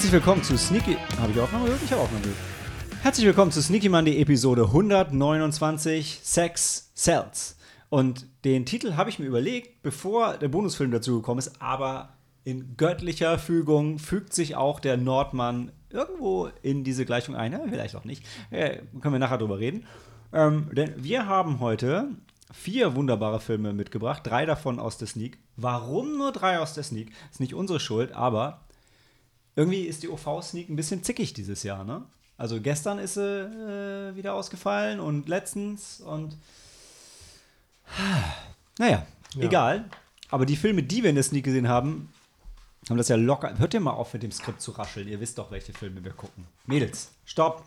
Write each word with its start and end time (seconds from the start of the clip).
Herzlich 0.00 0.14
willkommen 0.14 0.42
zu 0.42 0.56
Sneaky. 0.56 0.96
Habe 1.20 1.30
ich 1.30 1.38
Aufnahme 1.38 1.66
gehört? 1.66 1.82
Ich 1.84 1.92
habe 1.92 2.00
Aufnahme 2.00 2.22
gehört. 2.22 2.38
Herzlich 3.02 3.26
willkommen 3.26 3.52
zu 3.52 3.60
Sneaky 3.60 3.90
Monday 3.90 4.18
Episode 4.18 4.62
129 4.62 6.20
Sex 6.22 6.90
Cells. 6.96 7.58
Und 7.90 8.24
den 8.46 8.64
Titel 8.64 8.94
habe 8.96 9.10
ich 9.10 9.18
mir 9.18 9.26
überlegt, 9.26 9.82
bevor 9.82 10.38
der 10.38 10.48
Bonusfilm 10.48 10.90
dazu 10.90 11.16
gekommen 11.16 11.38
ist, 11.38 11.60
aber 11.60 12.14
in 12.44 12.78
göttlicher 12.78 13.38
Fügung 13.38 13.98
fügt 13.98 14.32
sich 14.32 14.56
auch 14.56 14.80
der 14.80 14.96
Nordmann 14.96 15.70
irgendwo 15.90 16.48
in 16.62 16.82
diese 16.82 17.04
Gleichung 17.04 17.36
ein. 17.36 17.52
Ja, 17.52 17.60
vielleicht 17.68 17.94
auch 17.94 18.04
nicht. 18.04 18.24
Ja, 18.50 18.70
können 19.02 19.12
wir 19.12 19.18
nachher 19.18 19.36
drüber 19.36 19.58
reden. 19.58 19.84
Ähm, 20.32 20.70
denn 20.72 20.94
wir 20.96 21.26
haben 21.26 21.60
heute 21.60 22.08
vier 22.50 22.94
wunderbare 22.96 23.38
Filme 23.38 23.74
mitgebracht, 23.74 24.22
drei 24.24 24.46
davon 24.46 24.80
aus 24.80 24.96
der 24.96 25.08
Sneak. 25.08 25.36
Warum 25.56 26.16
nur 26.16 26.32
drei 26.32 26.58
aus 26.58 26.72
der 26.72 26.84
Sneak? 26.84 27.12
Ist 27.30 27.40
nicht 27.40 27.52
unsere 27.52 27.80
Schuld, 27.80 28.12
aber 28.12 28.62
irgendwie 29.60 29.82
ist 29.82 30.02
die 30.02 30.08
OV-Sneak 30.08 30.68
ein 30.68 30.76
bisschen 30.76 31.02
zickig 31.02 31.32
dieses 31.34 31.62
Jahr, 31.62 31.84
ne? 31.84 32.02
Also 32.36 32.60
gestern 32.60 32.98
ist 32.98 33.14
sie 33.14 33.20
äh, 33.22 34.16
wieder 34.16 34.34
ausgefallen 34.34 34.98
und 35.00 35.28
letztens 35.28 36.00
und 36.00 36.36
naja, 38.78 39.06
Ja. 39.34 39.42
egal. 39.44 39.84
Aber 40.30 40.46
die 40.46 40.56
Filme, 40.56 40.82
die 40.82 41.02
wir 41.02 41.10
in 41.10 41.16
der 41.16 41.24
Sneak 41.24 41.44
gesehen 41.44 41.68
haben, 41.68 42.12
haben 42.88 42.96
das 42.96 43.08
ja 43.08 43.16
locker. 43.16 43.58
Hört 43.58 43.74
ihr 43.74 43.80
mal 43.80 43.90
auf 43.92 44.12
mit 44.14 44.22
dem 44.22 44.32
Skript 44.32 44.60
zu 44.62 44.70
rascheln. 44.70 45.08
Ihr 45.08 45.20
wisst 45.20 45.36
doch, 45.38 45.50
welche 45.50 45.72
Filme 45.72 46.02
wir 46.04 46.12
gucken. 46.12 46.46
Mädels, 46.66 47.10
stopp. 47.24 47.64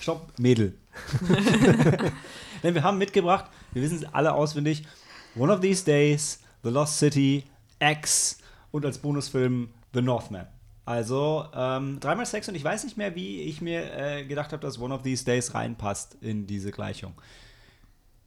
Stopp, 0.00 0.32
Mädel. 0.38 0.74
Denn 2.62 2.74
wir 2.74 2.82
haben 2.82 2.98
mitgebracht, 2.98 3.44
wir 3.72 3.82
wissen 3.82 3.98
es 3.98 4.04
alle 4.12 4.32
auswendig, 4.34 4.84
One 5.36 5.52
of 5.52 5.60
These 5.60 5.84
Days, 5.84 6.40
The 6.64 6.70
Lost 6.70 6.98
City, 6.98 7.44
X 7.78 8.38
und 8.72 8.84
als 8.84 8.98
Bonusfilm 8.98 9.68
The 9.94 10.02
Northman. 10.02 10.46
Also 10.84 11.46
ähm, 11.54 12.00
dreimal 12.00 12.26
Sex 12.26 12.48
und 12.48 12.54
ich 12.56 12.64
weiß 12.64 12.84
nicht 12.84 12.96
mehr, 12.96 13.14
wie 13.14 13.42
ich 13.42 13.60
mir 13.60 13.94
äh, 13.96 14.24
gedacht 14.24 14.52
habe, 14.52 14.60
dass 14.62 14.80
One 14.80 14.92
of 14.94 15.02
These 15.02 15.24
Days 15.24 15.54
reinpasst 15.54 16.16
in 16.20 16.46
diese 16.46 16.72
Gleichung. 16.72 17.12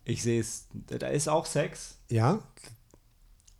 Ich 0.05 0.23
sehe 0.23 0.39
es, 0.39 0.67
da 0.87 1.07
ist 1.07 1.27
auch 1.27 1.45
Sex. 1.45 1.97
Ja, 2.09 2.39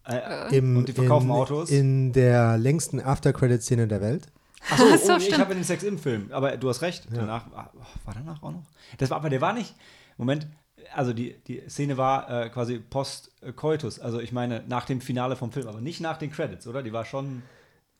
Äh, 0.08 0.58
im, 0.58 0.78
und 0.78 0.88
die 0.88 0.94
verkaufen 0.94 1.26
in, 1.28 1.32
Autos. 1.32 1.70
in 1.72 2.14
der 2.14 2.58
längsten 2.58 3.00
After-Credit-Szene 3.02 3.88
der 3.88 4.02
Welt. 4.02 4.28
Achso, 4.70 4.84
Ach 4.94 4.98
so, 5.00 5.14
oh, 5.14 5.18
ich 5.18 5.38
habe 5.38 5.56
den 5.56 5.64
Sex 5.64 5.84
im 5.84 5.98
Film. 5.98 6.28
Aber 6.32 6.56
du 6.58 6.70
hast 6.70 6.82
recht. 6.84 7.06
Ja. 7.12 7.22
Danach, 7.22 7.52
war 7.52 7.72
danach 8.14 8.42
auch 8.44 8.52
noch? 8.52 8.64
Das 9.00 9.10
war, 9.10 9.18
aber 9.18 9.30
der 9.30 9.42
war 9.42 9.54
nicht. 9.54 9.76
Moment, 10.18 10.48
also 10.94 11.12
die, 11.12 11.36
die 11.48 11.64
Szene 11.68 11.98
war 11.98 12.30
äh, 12.30 12.50
quasi 12.50 12.78
post-coitus. 12.80 14.00
Also 14.00 14.20
ich 14.20 14.32
meine, 14.32 14.64
nach 14.68 14.86
dem 14.86 15.02
Finale 15.02 15.36
vom 15.36 15.52
Film, 15.52 15.68
aber 15.68 15.82
nicht 15.82 16.00
nach 16.02 16.18
den 16.18 16.32
Credits, 16.32 16.68
oder? 16.68 16.82
Die 16.84 16.94
war 16.94 17.04
schon. 17.06 17.42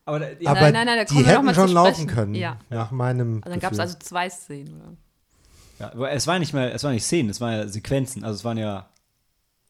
Aber, 0.06 0.20
da- 0.20 0.28
ja, 0.40 0.50
Aber 0.52 0.60
nein, 0.70 0.86
nein, 0.86 0.98
da 0.98 1.04
die 1.04 1.24
hätten 1.26 1.54
schon 1.54 1.72
laufen 1.72 2.06
können, 2.06 2.34
Ja. 2.34 2.58
nach 2.70 2.90
meinem 2.92 3.42
Also 3.42 3.50
dann 3.50 3.60
gab 3.60 3.72
es 3.72 3.78
also 3.78 3.96
zwei 3.98 4.30
Szenen. 4.30 4.80
Oder? 4.80 4.92
ja, 5.80 5.92
aber 5.92 6.10
es 6.12 6.26
war 6.26 6.38
nicht 6.38 6.54
mehr, 6.54 6.72
es 6.74 6.82
waren 6.84 6.94
nicht 6.94 7.04
Szenen, 7.04 7.28
es 7.28 7.40
waren 7.40 7.52
ja 7.52 7.68
Sequenzen. 7.68 8.24
Also 8.24 8.36
es 8.36 8.44
waren 8.44 8.56
ja. 8.56 8.88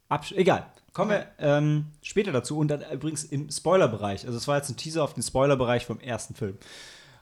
Absch 0.08 0.32
Egal. 0.32 0.66
Kommen 0.92 1.10
wir 1.10 1.26
ähm, 1.38 1.86
später 2.00 2.32
dazu. 2.32 2.56
Und 2.58 2.68
dann 2.68 2.82
übrigens 2.92 3.24
im 3.24 3.50
Spoilerbereich. 3.50 4.24
Also 4.26 4.38
es 4.38 4.46
war 4.48 4.56
jetzt 4.56 4.70
ein 4.70 4.76
Teaser 4.76 5.02
auf 5.04 5.12
den 5.14 5.22
Spoilerbereich 5.22 5.84
vom 5.84 6.00
ersten 6.00 6.34
Film. 6.34 6.56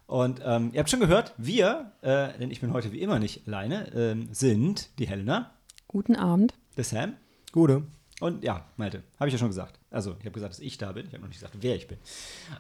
Und 0.07 0.41
ähm, 0.45 0.71
ihr 0.73 0.81
habt 0.81 0.91
schon 0.91 1.01
gehört, 1.01 1.33
wir, 1.39 1.93
äh, 2.03 2.37
denn 2.39 2.51
ich 2.51 2.61
bin 2.61 2.73
heute 2.73 2.93
wie 2.93 3.01
immer 3.01 3.19
nicht 3.19 3.49
alleine, 3.49 3.91
ähm, 3.95 4.29
sind 4.33 4.91
die 4.99 5.07
Helena, 5.09 5.51
Guten 5.89 6.15
Abend. 6.15 6.53
der 6.77 6.85
Sam 6.85 7.15
Gute. 7.53 7.85
und 8.21 8.45
ja, 8.45 8.65
Malte, 8.77 9.03
habe 9.19 9.29
ich 9.29 9.33
ja 9.33 9.39
schon 9.39 9.49
gesagt. 9.49 9.79
Also 9.94 10.16
ich 10.19 10.27
habe 10.27 10.32
gesagt, 10.32 10.55
dass 10.55 10.60
ich 10.60 10.77
da 10.78 10.93
bin. 10.93 11.06
Ich 11.06 11.12
habe 11.12 11.22
noch 11.22 11.28
nicht 11.28 11.38
gesagt, 11.38 11.56
wer 11.60 11.77
ich 11.77 11.87
bin. 11.87 11.99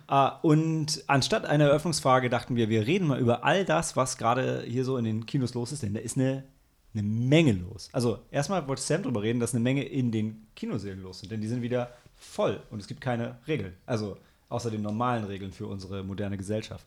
Äh, 0.08 0.30
und 0.42 1.04
anstatt 1.06 1.44
einer 1.44 1.64
Eröffnungsfrage 1.64 2.30
dachten 2.30 2.56
wir, 2.56 2.68
wir 2.68 2.86
reden 2.86 3.08
mal 3.08 3.18
über 3.18 3.44
all 3.44 3.64
das, 3.64 3.96
was 3.96 4.16
gerade 4.16 4.64
hier 4.66 4.84
so 4.84 4.96
in 4.96 5.04
den 5.04 5.26
Kinos 5.26 5.54
los 5.54 5.72
ist, 5.72 5.82
denn 5.82 5.94
da 5.94 6.00
ist 6.00 6.16
eine, 6.16 6.44
eine 6.94 7.02
Menge 7.02 7.52
los. 7.52 7.88
Also 7.92 8.20
erstmal 8.30 8.66
wollte 8.68 8.82
Sam 8.82 9.02
drüber 9.02 9.22
reden, 9.22 9.40
dass 9.40 9.52
eine 9.52 9.62
Menge 9.62 9.84
in 9.84 10.12
den 10.12 10.46
Kinosälen 10.54 11.02
los 11.02 11.20
sind, 11.20 11.32
denn 11.32 11.40
die 11.40 11.48
sind 11.48 11.62
wieder 11.62 11.92
voll 12.16 12.60
und 12.70 12.80
es 12.80 12.86
gibt 12.86 13.00
keine 13.00 13.38
Regeln. 13.46 13.74
Also 13.86 14.16
außer 14.48 14.70
den 14.70 14.82
normalen 14.82 15.24
Regeln 15.24 15.52
für 15.52 15.66
unsere 15.66 16.04
moderne 16.04 16.36
Gesellschaft. 16.36 16.86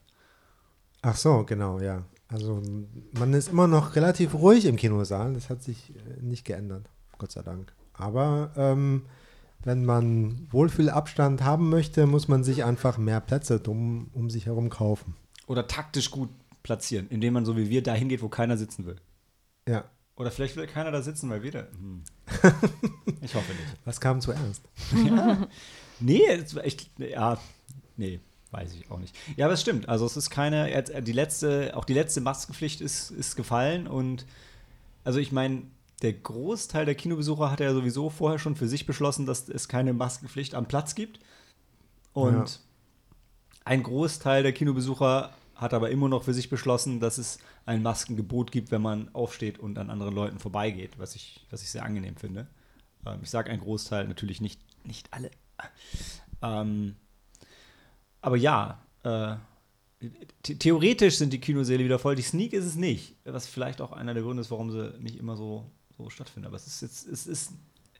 Ach 1.02 1.16
so, 1.16 1.44
genau, 1.44 1.80
ja. 1.80 2.04
Also 2.30 2.62
man 3.14 3.34
ist 3.34 3.50
immer 3.50 3.68
noch 3.68 3.96
relativ 3.96 4.34
ruhig 4.34 4.66
im 4.66 4.76
Kinosaal. 4.76 5.34
Das 5.34 5.50
hat 5.50 5.62
sich 5.64 5.92
äh, 5.92 6.22
nicht 6.22 6.46
geändert, 6.46 6.90
Gott 7.18 7.32
sei 7.32 7.42
Dank. 7.42 7.74
Aber 7.94 8.52
ähm, 8.56 9.04
wenn 9.68 9.84
man 9.84 10.48
Wohlfühlabstand 10.50 11.44
haben 11.44 11.70
möchte, 11.70 12.08
muss 12.08 12.30
man 12.30 12.46
sich 12.46 12.64
einfach 12.64 12.98
mehr 12.98 13.20
Plätze 13.20 13.60
dumm 13.60 14.10
um 14.14 14.30
sich 14.30 14.46
herum 14.46 14.70
kaufen. 14.70 15.14
Oder 15.46 15.68
taktisch 15.68 16.10
gut 16.10 16.30
platzieren, 16.64 17.08
indem 17.10 17.34
man 17.34 17.44
so 17.44 17.58
wie 17.58 17.70
wir 17.70 17.84
dahin 17.84 18.08
geht, 18.08 18.22
wo 18.22 18.30
keiner 18.30 18.58
sitzen 18.58 18.86
will. 18.86 18.96
Ja. 19.68 19.84
Oder 20.16 20.32
vielleicht 20.32 20.56
will 20.56 20.68
keiner 20.68 20.92
da 20.92 21.02
sitzen, 21.02 21.30
weil 21.30 21.44
wir 21.44 21.52
da. 21.52 21.68
Hm. 21.72 22.04
Ich 23.22 23.36
hoffe 23.36 23.52
nicht. 23.52 23.78
Was 23.84 24.00
kam 24.00 24.22
zuerst? 24.22 24.64
Nee, 26.00 26.22
es 26.28 26.54
war 26.54 26.64
echt, 26.64 26.92
ja, 27.00 27.40
nee, 27.96 28.20
weiß 28.52 28.72
ich 28.74 28.92
auch 28.92 29.00
nicht. 29.00 29.16
Ja, 29.36 29.48
aber 29.48 29.56
es 29.56 29.62
stimmt. 29.62 29.90
Also 29.90 30.06
es 30.06 30.16
ist 30.16 30.30
keine, 30.30 30.72
äh, 30.72 31.02
die 31.02 31.12
letzte, 31.12 31.76
auch 31.76 31.86
die 31.86 31.96
letzte 31.96 32.22
Maskenpflicht 32.22 32.82
ist, 32.82 33.10
ist 33.10 33.36
gefallen 33.36 33.88
und 33.88 34.28
also 35.04 35.18
ich 35.18 35.32
meine, 35.32 35.64
der 36.02 36.14
Großteil 36.14 36.86
der 36.86 36.96
Kinobesucher 36.96 37.50
hat 37.52 37.60
ja 37.60 37.74
sowieso 37.74 38.10
vorher 38.10 38.40
schon 38.40 38.56
für 38.56 38.68
sich 38.68 38.86
beschlossen, 38.86 39.26
dass 39.26 39.50
es 39.50 39.68
keine 39.68 39.94
Maskenpflicht 39.94 40.54
am 40.54 40.68
Platz 40.68 40.94
gibt. 40.96 41.20
Und 42.14 42.34
Ja. 42.50 42.60
ein 43.66 43.84
Großteil 43.84 44.44
der 44.44 44.54
Kinobesucher 44.54 45.34
hat 45.56 45.74
aber 45.74 45.90
immer 45.90 46.08
noch 46.08 46.24
für 46.24 46.34
sich 46.36 46.50
beschlossen, 46.50 47.00
dass 47.00 47.18
es 47.18 47.40
ein 47.66 47.82
Maskengebot 47.82 48.52
gibt, 48.52 48.70
wenn 48.72 48.82
man 48.82 49.10
aufsteht 49.14 49.58
und 49.58 49.78
an 49.80 49.90
anderen 49.90 50.14
Leuten 50.14 50.40
vorbeigeht, 50.40 51.00
was 51.00 51.16
ich, 51.16 51.46
was 51.50 51.64
ich 51.64 51.72
sehr 51.72 51.84
angenehm 51.84 52.16
finde. 52.16 52.48
Ähm, 53.06 53.20
ich 53.24 53.30
sage 53.30 53.50
ein 53.50 53.60
Großteil, 53.60 54.08
natürlich 54.08 54.40
nicht, 54.40 54.62
nicht 54.86 55.12
alle. 55.12 55.32
Ähm, 56.44 56.96
aber 58.22 58.38
ja, 58.38 58.84
äh, 59.04 59.36
the 60.46 60.60
theoretisch 60.60 61.18
sind 61.18 61.34
die 61.34 61.40
Kinosäle 61.42 61.84
wieder 61.84 61.98
voll. 61.98 62.16
Die 62.16 62.22
Sneak 62.22 62.54
ist 62.54 62.66
es 62.66 62.76
nicht, 62.76 63.16
was 63.26 63.48
vielleicht 63.48 63.82
auch 63.82 63.92
einer 63.92 64.14
der 64.14 64.22
Gründe 64.22 64.42
ist, 64.42 64.52
warum 64.52 64.70
sie 64.72 64.94
nicht 65.00 65.16
immer 65.18 65.36
so, 65.36 65.66
so 65.98 66.10
stattfinden. 66.10 66.48
Aber 66.48 66.56
es 66.56 66.68
ist 66.68 66.82
jetzt, 66.82 67.08
es 67.08 67.28
ist, 67.28 67.52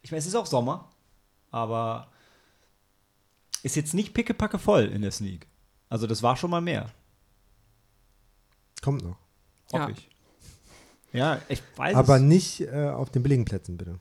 ich 0.02 0.12
meine, 0.12 0.20
es 0.20 0.26
ist 0.28 0.36
auch 0.36 0.46
Sommer, 0.46 0.90
aber 1.52 2.08
ist 3.64 3.76
jetzt 3.76 3.94
nicht 3.94 4.14
pickepacke 4.14 4.60
voll 4.60 4.86
in 4.86 5.02
der 5.02 5.12
Sneak. 5.12 5.48
Also 5.90 6.06
das 6.08 6.22
war 6.24 6.36
schon 6.38 6.50
mal 6.52 6.62
mehr, 6.62 6.92
Kommt 8.82 9.04
noch. 9.04 9.18
hoffe 9.72 9.84
Ja. 9.84 9.90
ich. 9.90 10.10
Ja, 11.14 11.42
ich 11.50 11.64
weiß 11.76 11.96
Aber 11.96 12.18
es. 12.18 12.22
nicht 12.22 12.62
äh, 12.62 12.90
auf 12.90 13.10
den 13.10 13.24
billigen 13.24 13.46
Plätzen, 13.46 13.78
bitte. 13.78 14.00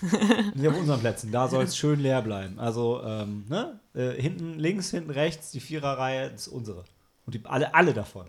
Nicht 0.54 0.68
auf 0.68 0.76
unseren 0.78 1.00
Plätzen, 1.00 1.32
da 1.32 1.48
soll 1.48 1.64
es 1.64 1.76
schön 1.76 1.98
leer 1.98 2.22
bleiben. 2.22 2.60
Also, 2.60 3.02
ähm, 3.02 3.44
ne? 3.48 3.80
Äh, 3.94 4.12
hinten 4.12 4.56
links, 4.56 4.90
hinten 4.92 5.10
rechts, 5.10 5.50
die 5.50 5.58
Viererreihe 5.58 6.28
ist 6.28 6.46
unsere. 6.46 6.84
Und 7.26 7.34
die, 7.34 7.44
alle, 7.44 7.74
alle 7.74 7.92
davon. 7.92 8.28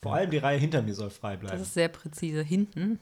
Vor 0.00 0.14
allem 0.14 0.30
die 0.30 0.38
Reihe 0.38 0.58
hinter 0.58 0.80
mir 0.80 0.94
soll 0.94 1.10
frei 1.10 1.36
Das 1.36 1.40
bleiben. 1.40 1.62
ist 1.62 1.74
sehr 1.74 1.88
präzise. 1.90 2.42
Hinten. 2.42 2.98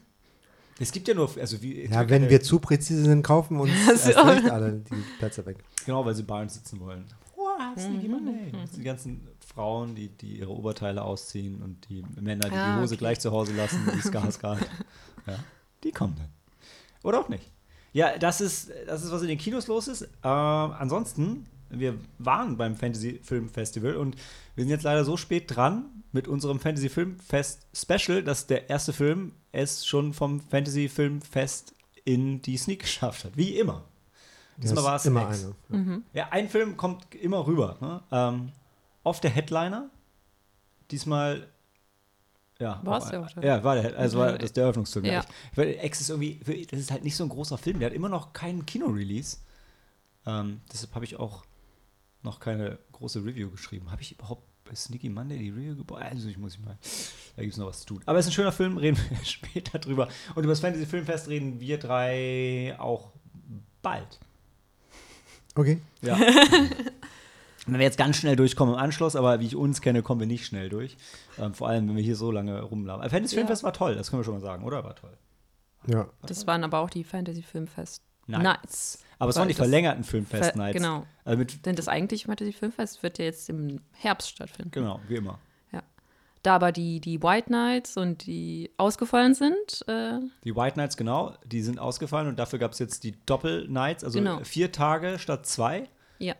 Es 0.80 0.92
gibt 0.92 1.08
ja 1.08 1.14
nur, 1.14 1.28
also 1.40 1.60
wie. 1.62 1.84
Ja, 1.86 2.00
wenn 2.00 2.06
keine- 2.08 2.30
wir 2.30 2.40
zu 2.42 2.58
präzise 2.60 3.02
sind, 3.04 3.22
kaufen 3.22 3.58
uns 3.60 3.70
Also- 3.88 4.10
erst 4.10 4.24
recht 4.26 4.50
alle 4.50 4.72
die 4.74 4.94
Plätze 5.18 5.44
weg. 5.46 5.58
Genau, 5.84 6.04
weil 6.04 6.14
sie 6.14 6.22
Barnes 6.22 6.54
sitzen 6.54 6.78
wollen. 6.80 7.04
Wow, 7.36 7.76
Sneaky 7.76 8.08
Monday. 8.08 8.52
Das 8.52 8.70
sind 8.70 8.80
Die 8.80 8.84
ganzen 8.84 9.28
Frauen, 9.44 9.94
die, 9.94 10.08
die 10.08 10.38
ihre 10.38 10.50
Oberteile 10.50 11.02
ausziehen 11.02 11.62
und 11.62 11.88
die 11.88 12.04
Männer, 12.20 12.48
die 12.48 12.54
Ah, 12.54 12.76
die 12.76 12.82
Hose 12.82 12.94
okay. 12.94 12.98
gleich 12.98 13.20
zu 13.20 13.32
Hause 13.32 13.54
lassen, 13.54 13.80
die 13.94 14.00
Skarsgård. 14.00 14.58
ja, 15.26 15.38
die 15.82 15.90
kommen 15.90 16.14
dann. 16.16 16.28
Oder 17.02 17.20
auch 17.20 17.28
nicht. 17.28 17.50
Ja, 17.92 18.16
das 18.18 18.40
ist, 18.40 18.70
das 18.86 19.02
ist, 19.02 19.10
was 19.10 19.22
in 19.22 19.28
den 19.28 19.38
Kinos 19.38 19.66
los 19.66 19.88
ist. 19.88 20.02
Äh, 20.02 20.08
ansonsten, 20.28 21.46
wir 21.70 21.94
waren 22.18 22.56
beim 22.56 22.76
Fantasy 22.76 23.20
Film 23.22 23.48
Festival 23.48 23.96
und 23.96 24.16
wir 24.54 24.64
sind 24.64 24.70
jetzt 24.70 24.84
leider 24.84 25.04
so 25.04 25.16
spät 25.16 25.44
dran 25.54 25.86
mit 26.12 26.28
unserem 26.28 26.60
Fantasy 26.60 26.88
Film 26.88 27.18
Fest 27.18 27.66
Special, 27.74 28.22
dass 28.22 28.46
der 28.46 28.68
erste 28.70 28.92
Film 28.92 29.32
es 29.52 29.86
schon 29.86 30.12
vom 30.12 30.40
Fantasy 30.40 30.88
Film 30.88 31.22
Fest 31.22 31.74
in 32.04 32.40
die 32.42 32.56
Sneak 32.56 32.80
geschafft 32.80 33.24
hat. 33.24 33.36
Wie 33.36 33.58
immer. 33.58 33.84
Diesmal 34.56 34.84
war 34.84 34.96
es 34.96 35.06
immer 35.06 35.28
Ex. 35.30 35.46
eine. 35.70 36.02
Ja, 36.12 36.28
ein 36.30 36.48
Film 36.48 36.76
kommt 36.76 37.14
immer 37.14 37.46
rüber. 37.46 37.76
Ne? 37.80 38.02
Ähm, 38.10 38.52
oft 39.04 39.22
der 39.22 39.30
Headliner. 39.30 39.88
Diesmal. 40.90 41.46
Ja, 42.58 42.80
war, 42.84 43.08
der 43.08 43.20
auch 43.20 43.30
der- 43.30 43.44
Ja, 43.44 43.62
war 43.62 43.76
der, 43.76 43.96
also 43.96 44.18
war 44.18 44.36
das 44.36 44.52
der 44.52 44.64
Eröffnungszug. 44.64 45.04
Ja. 45.04 45.12
Ja. 45.12 45.24
Weil 45.54 45.78
X 45.84 46.00
ist 46.00 46.10
irgendwie, 46.10 46.66
das 46.68 46.80
ist 46.80 46.90
halt 46.90 47.04
nicht 47.04 47.14
so 47.14 47.22
ein 47.22 47.28
großer 47.30 47.56
Film. 47.56 47.78
Der 47.78 47.90
hat 47.90 47.94
immer 47.94 48.08
noch 48.08 48.32
keinen 48.32 48.66
Kino-Release. 48.66 49.36
Ähm, 50.26 50.60
deshalb 50.72 50.92
habe 50.96 51.04
ich 51.04 51.16
auch 51.20 51.44
noch 52.24 52.40
keine 52.40 52.78
große 52.90 53.24
Review 53.24 53.48
geschrieben. 53.50 53.92
Habe 53.92 54.02
ich 54.02 54.10
überhaupt 54.10 54.42
bei 54.68 54.74
Sneaky 54.74 55.08
Monday 55.08 55.38
die 55.38 55.50
Review 55.50 55.76
gebaut? 55.76 56.02
Also 56.02 56.28
ich 56.28 56.38
muss 56.38 56.54
ich 56.54 56.60
mal, 56.60 56.76
da 57.36 57.42
gibt 57.42 57.54
es 57.54 57.58
noch 57.58 57.66
was 57.66 57.80
zu 57.80 57.86
tun. 57.86 58.02
Aber 58.06 58.18
es 58.18 58.26
ist 58.26 58.32
ein 58.32 58.34
schöner 58.34 58.52
Film, 58.52 58.76
reden 58.76 58.98
wir 59.10 59.16
später 59.24 59.78
drüber. 59.78 60.08
Und 60.34 60.44
über 60.44 60.52
das 60.52 60.60
Fantasy 60.60 60.86
Filmfest 60.86 61.28
reden 61.28 61.60
wir 61.60 61.78
drei 61.78 62.76
auch 62.78 63.12
bald. 63.82 64.20
Okay. 65.54 65.80
Ja. 66.02 66.18
Wenn 67.66 67.78
wir 67.78 67.84
jetzt 67.84 67.98
ganz 67.98 68.16
schnell 68.16 68.34
durchkommen 68.36 68.74
im 68.74 68.80
Anschluss, 68.80 69.14
aber 69.14 69.40
wie 69.40 69.46
ich 69.46 69.56
uns 69.56 69.82
kenne, 69.82 70.02
kommen 70.02 70.20
wir 70.20 70.26
nicht 70.26 70.46
schnell 70.46 70.70
durch. 70.70 70.96
Ähm, 71.38 71.52
vor 71.52 71.68
allem, 71.68 71.86
wenn 71.86 71.96
wir 71.96 72.02
hier 72.02 72.16
so 72.16 72.30
lange 72.30 72.62
rumlaufen. 72.62 73.10
Fantasy 73.10 73.34
Ja. 73.34 73.40
Filmfest 73.40 73.62
war 73.62 73.74
toll, 73.74 73.94
das 73.94 74.08
können 74.08 74.20
wir 74.20 74.24
schon 74.24 74.34
mal 74.34 74.40
sagen, 74.40 74.64
oder? 74.64 74.84
War 74.84 74.94
toll. 74.94 75.12
Ja. 75.86 76.08
Das 76.22 76.46
waren 76.46 76.64
aber 76.64 76.78
auch 76.78 76.88
die 76.88 77.04
Fantasy 77.04 77.42
Filmfest 77.42 78.02
Nights. 78.26 78.42
Nights. 78.42 79.04
Aber 79.18 79.30
es 79.30 79.36
waren 79.36 79.48
die 79.48 79.54
verlängerten 79.54 80.04
Filmfest 80.04 80.54
Nights. 80.56 80.76
Genau. 80.76 81.06
Also 81.24 81.44
Denn 81.64 81.74
das 81.76 81.88
eigentliche 81.88 82.26
Fantasy 82.26 82.52
Filmfest 82.52 83.02
wird 83.02 83.18
ja 83.18 83.24
jetzt 83.24 83.48
im 83.48 83.80
Herbst 83.92 84.30
stattfinden. 84.30 84.70
genau, 84.70 85.00
wie 85.08 85.16
immer. 85.16 85.38
Da 86.44 86.54
aber 86.54 86.70
die, 86.70 87.00
die 87.00 87.20
White 87.20 87.50
Nights 87.50 87.96
und 87.96 88.24
die 88.24 88.70
ausgefallen 88.76 89.34
sind, 89.34 89.84
äh, 89.88 90.20
Die 90.44 90.54
White 90.54 90.78
Nights, 90.78 90.96
genau, 90.96 91.34
die 91.44 91.62
sind 91.62 91.80
ausgefallen 91.80 92.28
und 92.28 92.38
dafür 92.38 92.60
gab 92.60 92.72
es 92.72 92.78
jetzt 92.78 93.02
die 93.02 93.14
Doppel-Nights, 93.26 94.04
also 94.04 94.20
Genau. 94.20 94.38
vier 94.44 94.70
Tage 94.70 95.18
statt 95.18 95.46
zwei. 95.46 95.88
ja. 96.18 96.34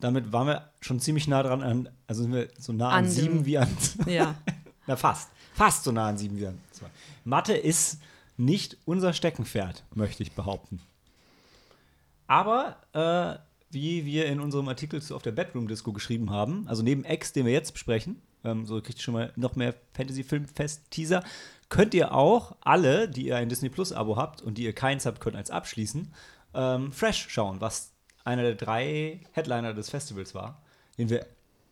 Damit 0.00 0.32
waren 0.32 0.46
wir 0.48 0.70
schon 0.80 0.98
ziemlich 1.00 1.28
nah 1.28 1.42
dran 1.44 1.62
an, 1.62 1.88
also 2.08 2.22
sind 2.22 2.32
wir 2.32 2.48
so 2.58 2.72
nah 2.72 2.88
an, 2.88 3.04
An 3.04 3.10
sieben 3.10 3.44
wie 3.44 3.58
an, 3.58 3.68
Ja. 4.06 4.34
na 4.86 4.96
fast, 4.96 5.28
fast 5.52 5.84
so 5.84 5.92
nah 5.92 6.08
an 6.08 6.16
sieben 6.16 6.38
wie 6.38 6.46
an 6.46 6.58
zwei. 6.72 6.86
Mathe 7.24 7.52
ist 7.52 8.00
nicht 8.38 8.78
unser 8.86 9.12
Steckenpferd, 9.12 9.84
möchte 9.94 10.22
ich 10.22 10.32
behaupten. 10.32 10.80
Aber 12.32 12.78
äh, 12.94 13.38
wie 13.74 14.06
wir 14.06 14.24
in 14.24 14.40
unserem 14.40 14.66
Artikel 14.66 15.02
zu 15.02 15.14
auf 15.14 15.20
der 15.20 15.32
Bedroom 15.32 15.68
Disco 15.68 15.92
geschrieben 15.92 16.30
haben, 16.30 16.66
also 16.66 16.82
neben 16.82 17.04
X, 17.04 17.34
den 17.34 17.44
wir 17.44 17.52
jetzt 17.52 17.72
besprechen, 17.72 18.22
ähm, 18.42 18.64
so 18.64 18.80
kriegt 18.80 18.98
ihr 18.98 19.02
schon 19.02 19.12
mal 19.12 19.34
noch 19.36 19.54
mehr 19.54 19.74
Fantasy 19.92 20.24
Film 20.24 20.46
Fest 20.46 20.90
Teaser, 20.90 21.22
könnt 21.68 21.92
ihr 21.92 22.14
auch 22.14 22.56
alle, 22.62 23.06
die 23.06 23.26
ihr 23.26 23.36
ein 23.36 23.50
Disney 23.50 23.68
Plus 23.68 23.92
Abo 23.92 24.16
habt 24.16 24.40
und 24.40 24.56
die 24.56 24.64
ihr 24.64 24.72
keins 24.72 25.04
habt, 25.04 25.20
könnt 25.20 25.36
eins 25.36 25.50
abschließen, 25.50 26.10
ähm, 26.54 26.90
Fresh 26.90 27.26
schauen, 27.28 27.60
was 27.60 27.92
einer 28.24 28.44
der 28.44 28.54
drei 28.54 29.20
Headliner 29.32 29.74
des 29.74 29.90
Festivals 29.90 30.34
war, 30.34 30.62
den 30.96 31.10
wir 31.10 31.26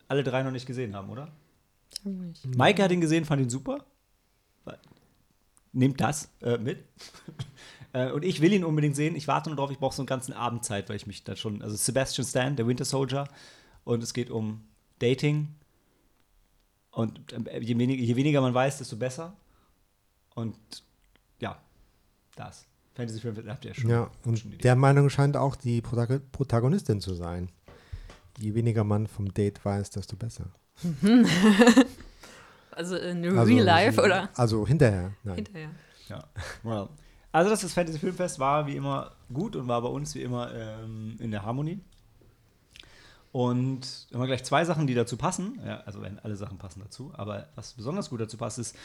alle 0.09 0.23
drei 0.23 0.43
noch 0.43 0.51
nicht 0.51 0.67
gesehen 0.67 0.95
haben, 0.95 1.09
oder? 1.09 1.29
Maike 2.55 2.83
hat 2.83 2.91
ihn 2.91 3.01
gesehen, 3.01 3.25
fand 3.25 3.41
ihn 3.41 3.49
super. 3.49 3.83
Nehmt 5.73 5.99
das 5.99 6.29
äh, 6.43 6.59
mit. 6.59 6.85
Äh, 7.93 8.11
und 8.11 8.23
ich 8.23 8.41
will 8.41 8.53
ihn 8.53 8.63
unbedingt 8.63 8.95
sehen. 8.95 9.15
Ich 9.15 9.27
warte 9.27 9.49
nur 9.49 9.57
drauf, 9.57 9.71
ich 9.71 9.79
brauche 9.79 9.95
so 9.95 10.01
einen 10.01 10.07
ganzen 10.07 10.33
Abend 10.33 10.63
Zeit, 10.65 10.89
weil 10.89 10.95
ich 10.95 11.07
mich 11.07 11.23
da 11.23 11.35
schon. 11.35 11.61
Also 11.61 11.75
Sebastian 11.75 12.25
Stan, 12.27 12.55
der 12.55 12.67
Winter 12.67 12.85
Soldier. 12.85 13.27
Und 13.83 14.03
es 14.03 14.13
geht 14.13 14.29
um 14.29 14.63
Dating. 14.99 15.55
Und 16.91 17.33
ähm, 17.33 17.45
je, 17.61 17.77
weniger, 17.77 18.03
je 18.03 18.15
weniger 18.15 18.41
man 18.41 18.53
weiß, 18.53 18.77
desto 18.79 18.95
besser. 18.97 19.33
Und 20.35 20.55
ja, 21.39 21.57
das. 22.35 22.65
Fantasy-Film 22.95 23.37
habt 23.47 23.63
ihr 23.65 23.71
ja 23.71 23.75
schon. 23.75 23.89
Ja, 23.89 24.11
und 24.25 24.63
der 24.63 24.75
Meinung 24.75 25.09
scheint 25.09 25.37
auch 25.37 25.55
die 25.55 25.81
Protago- 25.81 26.19
Protagonistin 26.31 26.99
zu 26.99 27.13
sein. 27.15 27.49
Je 28.37 28.53
weniger 28.53 28.83
man 28.83 29.07
vom 29.07 29.33
Date 29.33 29.63
weiß, 29.63 29.89
desto 29.91 30.15
besser. 30.17 30.45
Also 32.73 32.95
in 32.95 33.25
Also, 33.37 33.53
Real 33.53 33.65
Life 33.65 34.01
oder 34.01 34.29
Also 34.35 34.65
hinterher, 34.65 35.11
nein. 35.23 35.35
hinterher. 35.35 35.69
Ja, 36.07 36.23
well. 36.63 36.87
Also 37.31 37.49
das 37.49 37.63
ist 37.63 37.73
Fantasy 37.73 37.97
Filmfest 37.99 38.39
war 38.39 38.67
wie 38.67 38.75
immer 38.75 39.11
gut 39.33 39.55
und 39.55 39.67
war 39.67 39.81
bei 39.81 39.87
uns 39.87 40.13
wie 40.15 40.21
immer 40.21 40.53
ähm, 40.53 41.15
in 41.19 41.31
der 41.31 41.43
Harmonie. 41.43 41.79
Und 43.31 44.07
haben 44.11 44.19
wir 44.19 44.27
gleich 44.27 44.43
zwei 44.43 44.65
Sachen, 44.65 44.87
die 44.87 44.93
dazu 44.93 45.15
passen. 45.15 45.57
Ja, 45.65 45.77
also 45.81 46.01
wenn 46.01 46.19
alle 46.19 46.35
Sachen 46.35 46.57
passen 46.57 46.81
dazu. 46.81 47.13
Aber 47.15 47.47
was 47.55 47.73
besonders 47.73 48.09
gut 48.09 48.19
dazu 48.19 48.35
passt, 48.37 48.59
ist, 48.59 48.75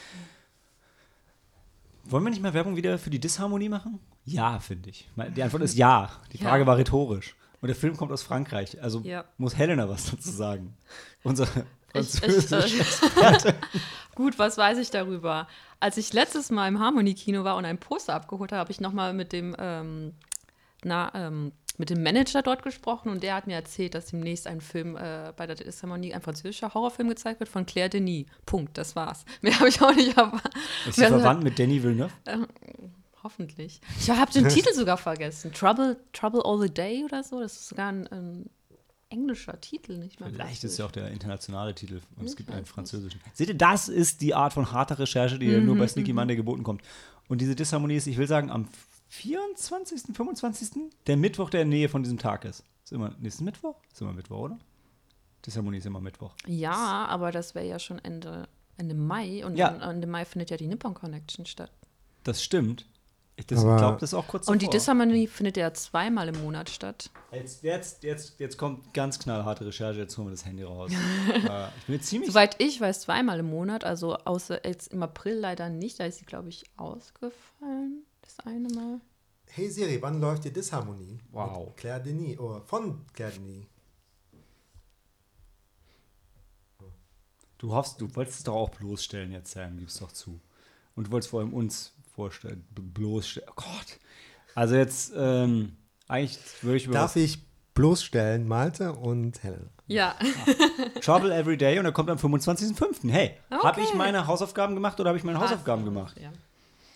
wollen 2.05 2.23
wir 2.23 2.31
nicht 2.31 2.43
mal 2.43 2.55
Werbung 2.55 2.77
wieder 2.77 2.99
für 2.99 3.11
die 3.11 3.19
Disharmonie 3.19 3.69
machen? 3.69 3.99
Ja, 4.25 4.61
finde 4.61 4.91
ich. 4.91 5.09
Die 5.35 5.43
Antwort 5.43 5.63
ist 5.65 5.77
ja. 5.77 6.11
Die 6.33 6.39
Ja. 6.39 6.49
Frage 6.51 6.67
war 6.67 6.77
rhetorisch. 6.77 7.35
Und 7.61 7.67
der 7.69 7.75
Film 7.77 7.97
kommt 7.97 8.13
aus 8.13 8.23
Frankreich. 8.23 8.81
Also 8.81 9.01
Ja. 9.01 9.25
muss 9.39 9.57
Helena 9.57 9.89
was 9.89 10.11
dazu 10.13 10.31
sagen. 10.31 10.77
Unser 11.25 11.49
Ich, 12.01 12.15
ich, 12.15 12.21
französische 12.21 13.49
äh, 13.49 13.53
gut, 14.15 14.39
was 14.39 14.59
weiß 14.59 14.79
ich 14.79 14.91
darüber? 14.91 15.47
Als 15.81 15.97
ich 15.97 16.13
letztes 16.13 16.51
Mal 16.51 16.69
im 16.69 16.81
Harmonie-Kino 16.81 17.45
war 17.45 17.57
und 17.57 17.65
ein 17.65 17.79
Poster 17.79 18.15
abgeholt 18.15 18.53
habe, 18.53 18.61
habe 18.61 18.73
ich 18.73 18.81
nochmal 18.81 19.13
mit 19.15 19.33
dem, 19.33 19.55
ähm, 19.59 20.15
na, 20.85 21.11
ähm, 21.15 21.53
mit 21.79 21.91
dem 21.91 22.03
Manager 22.03 22.43
dort 22.43 22.63
gesprochen 22.63 23.11
und 23.11 23.23
der 23.23 23.35
hat 23.35 23.47
mir 23.47 23.55
erzählt, 23.55 23.95
dass 23.95 24.07
demnächst 24.07 24.47
ein 24.47 24.61
Film 24.61 24.97
äh, 24.97 25.33
bei 25.37 25.47
der 25.47 25.57
Disharmonie, 25.57 26.15
ein 26.15 26.23
französischer 26.23 26.73
Horrorfilm 26.73 27.09
gezeigt 27.09 27.41
wird 27.41 27.51
von 27.51 27.67
Claire 27.67 27.91
Denis. 27.91 28.27
Punkt, 28.47 28.79
das 28.79 28.97
war's. 28.97 29.25
Mehr 29.43 29.59
habe 29.59 29.69
ich 29.69 29.81
auch 29.83 29.95
nicht 29.95 30.17
erwartet. 30.17 30.55
Ist 30.87 30.97
sie 30.97 31.05
verwandt 31.05 31.45
mit 31.45 31.59
Danny 31.59 31.83
Villeneuve? 31.83 32.13
Hoffentlich. 33.27 33.81
Ich 33.99 34.09
habe 34.09 34.33
den 34.33 34.49
Titel 34.49 34.73
sogar 34.73 34.97
vergessen. 34.97 35.53
Trouble, 35.53 35.97
Trouble 36.13 36.43
All 36.45 36.61
the 36.61 36.73
Day 36.73 37.05
oder 37.05 37.25
so. 37.25 37.41
Das 37.41 37.55
ist 37.55 37.69
sogar 37.69 37.89
ein, 37.89 38.07
ein 38.07 38.51
englischer 39.09 39.61
Titel, 39.61 39.99
nicht 39.99 40.21
mal. 40.21 40.31
Vielleicht 40.31 40.65
ist 40.65 40.79
ja 40.79 40.87
auch 40.87 40.91
der 40.91 41.11
internationale 41.11 41.75
Titel 41.75 42.01
und 42.17 42.27
es 42.27 42.37
gibt 42.37 42.51
einen 42.51 42.67
französischen. 42.67 43.21
Seht 43.35 43.49
ihr, 43.49 43.55
das 43.55 43.89
ist 43.89 44.21
die 44.21 44.35
Art 44.35 44.53
von 44.53 44.73
harter 44.73 44.99
Recherche, 44.99 45.39
die 45.39 45.47
ja 45.47 45.61
nur 45.61 45.77
bei 45.77 45.87
Sneaky 45.87 46.13
Monday 46.13 46.37
geboten 46.37 46.63
kommt. 46.63 46.83
Und 47.29 47.41
diese 47.41 47.55
Disharmonie 47.55 47.97
ist, 47.97 48.07
ich 48.07 48.19
will 48.19 48.27
sagen, 48.29 48.51
am 48.51 48.69
24., 49.09 50.15
25., 50.15 50.71
der 51.07 51.17
Mittwoch, 51.17 51.51
der 51.51 51.63
in 51.63 51.69
Nähe 51.69 51.89
von 51.89 52.03
diesem 52.03 52.19
Tag 52.19 52.45
ist. 52.45 52.65
Ist 52.85 52.93
immer 52.93 53.15
nächsten 53.21 53.45
Mittwoch? 53.45 53.77
Ist 53.93 54.01
immer 54.01 54.13
Mittwoch, 54.13 54.39
oder? 54.39 54.59
Disharmonie 55.45 55.79
ist 55.79 55.87
immer 55.87 56.01
Mittwoch. 56.01 56.35
Ja, 56.47 57.07
aber 57.07 57.33
das 57.33 57.55
wäre 57.55 57.67
ja 57.67 57.79
schon 57.79 57.99
Ende, 57.99 58.49
Ende 58.77 58.95
Mai 58.95 59.45
und 59.45 59.57
Ja. 59.57 59.69
Ende 59.91 60.07
Mai 60.07 60.25
findet 60.25 60.51
ja 60.51 60.57
die 60.57 60.67
Nippon 60.67 60.95
Connection 60.95 61.47
statt. 61.47 61.71
Das 62.25 62.43
stimmt. 62.43 62.87
Ich 63.39 63.47
glaube, 63.47 63.99
das 64.01 64.11
ist 64.11 64.15
auch 64.15 64.27
kurz 64.27 64.49
Und 64.49 64.63
die 64.63 64.67
davor. 64.67 64.81
Disharmonie 64.81 65.27
findet 65.27 65.59
ja 65.59 65.73
zweimal 65.75 66.29
im 66.29 66.41
Monat 66.43 66.71
statt. 66.71 67.11
Jetzt, 67.31 67.63
jetzt, 67.63 68.03
jetzt, 68.03 68.41
jetzt 68.41 68.57
kommt 68.57 68.95
ganz 68.95 69.19
knallharte 69.19 69.67
Recherche, 69.67 70.01
jetzt 70.01 70.17
holen 70.17 70.29
wir 70.29 70.31
das 70.31 70.47
Handy 70.47 70.63
raus. 70.63 70.91
äh, 71.35 71.69
ich 71.81 71.87
bin 71.87 72.01
ziemlich 72.01 72.31
Soweit 72.31 72.57
ich 72.59 72.81
weiß, 72.81 73.03
zweimal 73.03 73.41
im 73.41 73.51
Monat, 73.51 73.85
also 73.85 74.17
außer 74.17 74.67
jetzt 74.67 74.91
im 74.91 75.03
April 75.03 75.35
leider 75.35 75.69
nicht. 75.69 76.01
Da 76.01 76.07
ist 76.07 76.19
sie, 76.19 76.25
glaube 76.25 76.49
ich, 76.49 76.65
ausgefallen. 76.79 78.05
Das 78.23 78.41
eine 78.47 78.71
Mal. 78.71 79.01
Hey 79.51 79.71
Siri, 79.71 80.01
wann 80.01 80.19
läuft 80.19 80.45
die 80.45 80.53
Disharmonie? 80.53 81.19
Wow. 81.31 81.67
Mit 81.67 81.77
Claire 81.77 82.03
Denis, 82.03 82.39
oder 82.39 82.63
von 82.63 83.05
Claire 83.13 83.33
Denis. 83.33 83.67
Du 87.59 87.73
hoffst, 87.73 88.01
du 88.01 88.15
wolltest 88.17 88.39
es 88.39 88.45
doch 88.45 88.55
auch 88.55 88.71
bloßstellen 88.71 89.33
jetzt, 89.33 89.53
Sam, 89.53 89.79
gib's 89.79 89.99
doch 89.99 90.13
zu. 90.13 90.41
Und 90.95 91.09
du 91.09 91.11
wolltest 91.11 91.31
vor 91.31 91.41
allem 91.41 91.53
uns 91.53 91.96
vorstellen, 92.17 92.67
bloßstellen. 92.73 93.49
Oh 93.51 93.55
Gott. 93.57 93.99
Also 94.55 94.75
jetzt, 94.75 95.13
ähm, 95.17 95.77
eigentlich 96.09 96.39
würde 96.63 96.77
ich 96.79 96.91
Darf 96.91 97.15
ich 97.17 97.39
bloßstellen, 97.75 98.49
Malte 98.49 98.93
und 98.95 99.43
Helen? 99.43 99.69
Ja. 99.87 100.17
Trouble 101.03 101.31
Every 101.33 101.57
Day 101.57 101.79
und 101.79 101.85
er 101.85 101.93
kommt 101.93 102.11
am 102.11 102.19
25.05. 102.19 103.09
Hey, 103.11 103.37
habe 103.51 103.81
ich 103.81 103.89
Okay. 103.89 103.97
meine 103.99 104.27
Hausaufgaben 104.27 104.75
gemacht 104.75 104.99
oder 104.99 105.11
habe 105.11 105.19
ich 105.19 105.25
meine 105.25 105.39
Hausaufgaben 105.39 105.85
gemacht? 105.85 106.17
Ja. 106.21 106.31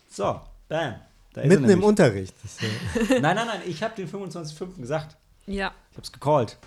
So, 0.09 0.41
bam. 0.69 0.95
Da 1.33 1.43
ist 1.43 1.45
er 1.53 1.61
Mitten 1.61 1.71
im. 1.71 1.85
Unterricht. 1.85 2.35
Nein, 3.11 3.21
nein, 3.23 3.37
nein, 3.37 3.61
ich 3.67 3.85
habe 3.85 3.95
den 3.95 4.09
25.05. 4.11 4.81
gesagt. 4.81 5.17
ja. 5.47 5.73
Ich 5.91 5.97
habe 5.97 6.03
es 6.03 6.11
gecallt. 6.13 6.59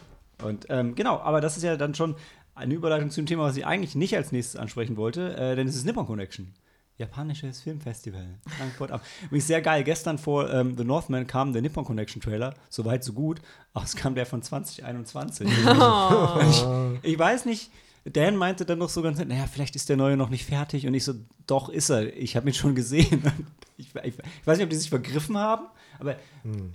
Und 0.42 0.68
ähm, 0.70 0.96
genau, 0.96 1.20
aber 1.20 1.42
das 1.42 1.58
ist 1.58 1.64
ja 1.64 1.76
dann 1.76 1.96
schon 1.96 2.16
eine 2.56 2.74
Überleitung 2.74 3.10
zu 3.10 3.20
dem 3.22 3.26
Thema, 3.26 3.44
was 3.44 3.58
ich 3.58 3.66
eigentlich 3.66 3.96
nicht 3.96 4.16
als 4.16 4.32
nächstes 4.32 4.56
ansprechen 4.60 4.96
wollte, 4.96 5.36
äh, 5.36 5.56
denn 5.56 5.68
es 5.68 5.76
ist 5.76 5.86
Nippon 5.86 6.06
Connection. 6.06 6.54
Japanisches 6.98 7.62
Filmfestival. 7.62 8.26
Frankfurt 8.58 8.92
am. 8.92 9.02
Übrigens 9.26 9.48
sehr 9.48 9.62
geil. 9.62 9.84
Gestern 9.84 10.18
vor 10.18 10.52
ähm, 10.52 10.78
The 10.78 10.84
Northman 10.84 11.26
kam 11.26 11.52
der 11.52 11.62
Nippon 11.62 11.86
Connection 11.86 12.22
Trailer. 12.22 12.54
So 12.70 12.86
weit, 12.86 13.04
so 13.04 13.14
gut. 13.14 13.42
Aber 13.74 13.84
es 13.84 13.96
kam 13.96 14.14
der 14.14 14.26
von 14.26 14.44
2021. 14.44 15.48
ich, 15.48 16.66
ich 17.12 17.20
weiß 17.20 17.46
nicht. 17.46 17.72
Dan 18.06 18.36
meinte 18.36 18.66
dann 18.66 18.80
noch 18.80 18.90
so 18.90 19.02
ganz 19.02 19.18
nett, 19.18 19.30
naja, 19.30 19.48
vielleicht 19.52 19.78
ist 19.78 19.88
der 19.88 19.96
neue 19.96 20.18
noch 20.18 20.30
nicht 20.30 20.46
fertig. 20.46 20.86
Und 20.86 20.94
ich 20.94 21.06
so, 21.06 21.14
doch 21.48 21.70
ist 21.70 21.90
er. 21.90 22.16
Ich 22.16 22.36
habe 22.36 22.50
ihn 22.50 22.54
schon 22.54 22.76
gesehen. 22.76 23.24
Ich, 23.76 23.88
ich, 23.96 24.14
ich 24.14 24.48
weiß 24.48 24.60
nicht, 24.60 24.66
ob 24.66 24.70
die 24.70 24.76
sich 24.76 24.92
vergriffen 24.92 25.36
haben, 25.36 25.66
aber 26.00 26.16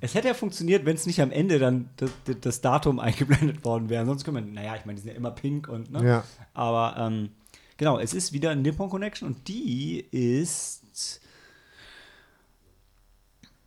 es 0.01 0.17
hätte 0.17 0.27
ja 0.27 0.35
funktioniert, 0.35 0.85
wenn 0.85 0.97
es 0.97 1.07
nicht 1.07 1.23
am 1.23 1.31
Ende 1.31 1.61
dann 1.61 1.91
das, 1.97 2.11
das 2.41 2.61
Datum 2.61 2.99
eingeblendet 2.99 3.65
worden 3.65 3.89
wäre. 3.89 4.05
Sonst 4.05 4.25
können 4.25 4.45
wir, 4.45 4.53
naja, 4.53 4.75
ich 4.75 4.85
meine, 4.85 4.97
die 4.97 5.03
sind 5.03 5.13
ja 5.13 5.17
immer 5.17 5.31
pink 5.31 5.69
und, 5.69 5.93
ne? 5.93 6.05
Ja. 6.05 6.25
Aber 6.55 6.97
ähm, 6.99 7.31
genau, 7.79 7.99
es 7.99 8.13
ist 8.13 8.35
wieder 8.35 8.55
Nippon 8.55 8.91
Connection 8.91 9.29
und 9.29 9.49
die 9.49 10.01
ist. 10.01 11.21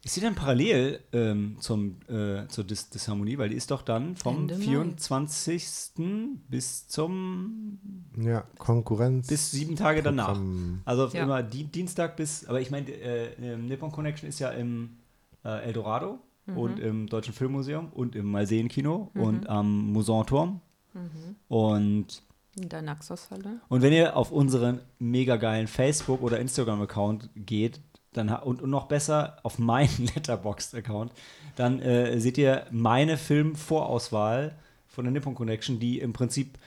Ist 0.04 0.16
sie 0.16 0.22
dann 0.22 0.34
parallel 0.34 1.00
ähm, 1.14 1.58
zum, 1.60 1.98
äh, 2.10 2.48
zur 2.48 2.64
Dis 2.64 2.90
Disharmonie? 2.90 3.38
Weil 3.38 3.50
die 3.50 3.56
ist 3.56 3.70
doch 3.70 3.84
dann 3.84 4.16
vom 4.16 4.50
Ende 4.50 4.58
Mai. 4.58 4.64
24. 4.64 6.42
bis 6.50 6.88
zum. 6.88 7.78
ja, 8.18 8.44
Konkurrenz. 8.58 9.28
bis 9.28 9.52
sieben 9.52 9.76
Tage 9.76 10.02
danach. 10.02 10.30
Programm. 10.34 10.82
Also 10.86 11.08
Ja. 11.10 11.22
immer 11.24 11.44
Di 11.44 11.66
Dienstag 11.66 12.16
bis. 12.18 12.46
Aber 12.48 12.60
ich 12.60 12.72
meine, 12.72 12.90
äh, 12.90 13.34
ähm, 13.44 13.68
Nippon 13.68 13.92
Connection 13.92 14.28
ist 14.28 14.40
ja 14.40 14.50
im 14.50 14.98
äh, 15.46 15.66
Eldorado 15.66 16.18
und 16.48 16.80
im 16.80 17.06
Deutschen 17.08 17.34
Filmmuseum 17.36 17.90
und 17.94 18.16
im 18.16 18.26
Malseen-Kino 18.32 19.12
und 19.14 19.48
am 19.48 19.92
Musanturm. 19.94 20.62
Und 21.48 22.24
In 22.56 22.68
der 22.68 22.82
Naxos-Halle. 22.82 23.62
und 23.70 23.82
wenn 23.82 23.94
ihr 23.94 24.18
auf 24.18 24.32
unseren 24.32 24.82
mega 25.00 25.38
geilen 25.38 25.68
Facebook- 25.68 26.22
oder 26.22 26.40
Instagram-Account 26.40 27.30
geht, 27.36 27.80
dann 28.14 28.30
und, 28.30 28.62
und 28.62 28.70
noch 28.70 28.88
besser 28.88 29.38
auf 29.44 29.58
meinen 29.58 30.10
Letterboxd-Account, 30.16 31.14
dann 31.56 31.80
äh, 31.80 32.20
seht 32.20 32.38
ihr 32.38 32.66
meine 32.72 33.18
Filmvorauswahl 33.18 34.58
von 34.88 35.06
der 35.06 35.14
Nippon 35.14 35.36
Connection, 35.36 35.80
die 35.80 36.00
im 36.00 36.12
Prinzip 36.12 36.58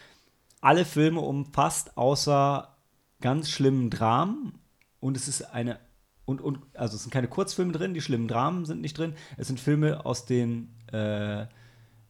alle 0.62 0.86
Filme 0.86 1.20
umfasst, 1.20 1.98
außer 1.98 2.74
ganz 3.20 3.50
schlimmen 3.50 3.90
Dramen. 3.90 4.58
Und 5.00 5.16
es 5.18 5.28
ist 5.28 5.42
eine 5.42 5.78
und, 6.24 6.40
und 6.40 6.58
also 6.72 6.96
es 6.96 7.02
sind 7.02 7.12
keine 7.12 7.28
Kurzfilme 7.28 7.72
drin, 7.72 7.92
die 7.92 8.00
schlimmen 8.00 8.28
Dramen 8.28 8.64
sind 8.64 8.80
nicht 8.80 8.96
drin. 8.96 9.14
Es 9.36 9.48
sind 9.48 9.60
Filme 9.60 10.06
aus 10.06 10.24
den 10.24 10.70
äh, 10.90 11.46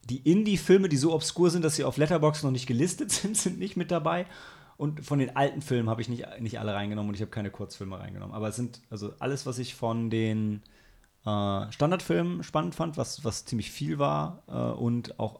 die 0.05 0.19
Indie-Filme, 0.19 0.89
die 0.89 0.97
so 0.97 1.13
obskur 1.13 1.49
sind, 1.49 1.63
dass 1.63 1.75
sie 1.75 1.83
auf 1.83 1.97
Letterboxd 1.97 2.43
noch 2.43 2.51
nicht 2.51 2.67
gelistet 2.67 3.11
sind, 3.11 3.37
sind 3.37 3.59
nicht 3.59 3.75
mit 3.77 3.91
dabei. 3.91 4.25
Und 4.77 5.05
von 5.05 5.19
den 5.19 5.35
alten 5.35 5.61
Filmen 5.61 5.89
habe 5.89 6.01
ich 6.01 6.09
nicht, 6.09 6.25
nicht 6.39 6.59
alle 6.59 6.73
reingenommen 6.73 7.09
und 7.09 7.15
ich 7.15 7.21
habe 7.21 7.31
keine 7.31 7.49
Kurzfilme 7.49 7.97
reingenommen. 7.97 8.35
Aber 8.35 8.49
es 8.49 8.55
sind 8.55 8.81
also 8.89 9.13
alles, 9.19 9.45
was 9.45 9.57
ich 9.57 9.73
von 9.73 10.09
den 10.09 10.63
äh, 11.25 11.71
Standardfilmen 11.71 12.43
spannend 12.43 12.75
fand, 12.75 12.97
was, 12.97 13.23
was 13.23 13.45
ziemlich 13.45 13.71
viel 13.71 13.99
war 13.99 14.43
äh, 14.47 14.77
und 14.77 15.17
auch 15.19 15.39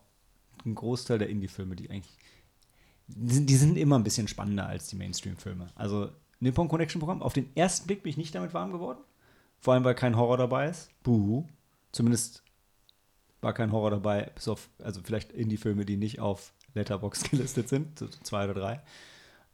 ein 0.65 0.73
Großteil 0.73 1.19
der 1.19 1.29
Indie-Filme, 1.29 1.75
die 1.75 1.89
eigentlich 1.89 2.17
die 3.07 3.33
sind, 3.33 3.49
die 3.49 3.55
sind 3.55 3.77
immer 3.77 3.97
ein 3.97 4.03
bisschen 4.03 4.27
spannender 4.27 4.67
als 4.67 4.87
die 4.87 4.95
Mainstream-Filme. 4.95 5.67
Also 5.75 6.09
Nippon 6.39 6.67
Connection 6.67 6.99
Programm, 6.99 7.21
auf 7.21 7.33
den 7.33 7.55
ersten 7.55 7.87
Blick 7.87 8.03
bin 8.03 8.09
ich 8.09 8.17
nicht 8.17 8.33
damit 8.33 8.53
warm 8.53 8.71
geworden. 8.71 8.99
Vor 9.59 9.73
allem, 9.73 9.83
weil 9.83 9.95
kein 9.95 10.17
Horror 10.17 10.37
dabei 10.37 10.69
ist. 10.69 10.89
Buhu. 11.03 11.45
Zumindest 11.91 12.43
war 13.45 13.53
kein 13.53 13.71
Horror 13.71 13.91
dabei, 13.91 14.31
bis 14.35 14.47
auf, 14.47 14.67
also 14.83 14.99
vielleicht 15.03 15.31
Indie-Filme, 15.31 15.85
die 15.85 15.97
nicht 15.97 16.19
auf 16.19 16.51
Letterboxd 16.73 17.29
gelistet 17.31 17.69
sind, 17.69 17.97
so 17.99 18.07
zwei 18.07 18.45
oder 18.45 18.53
drei. 18.55 18.81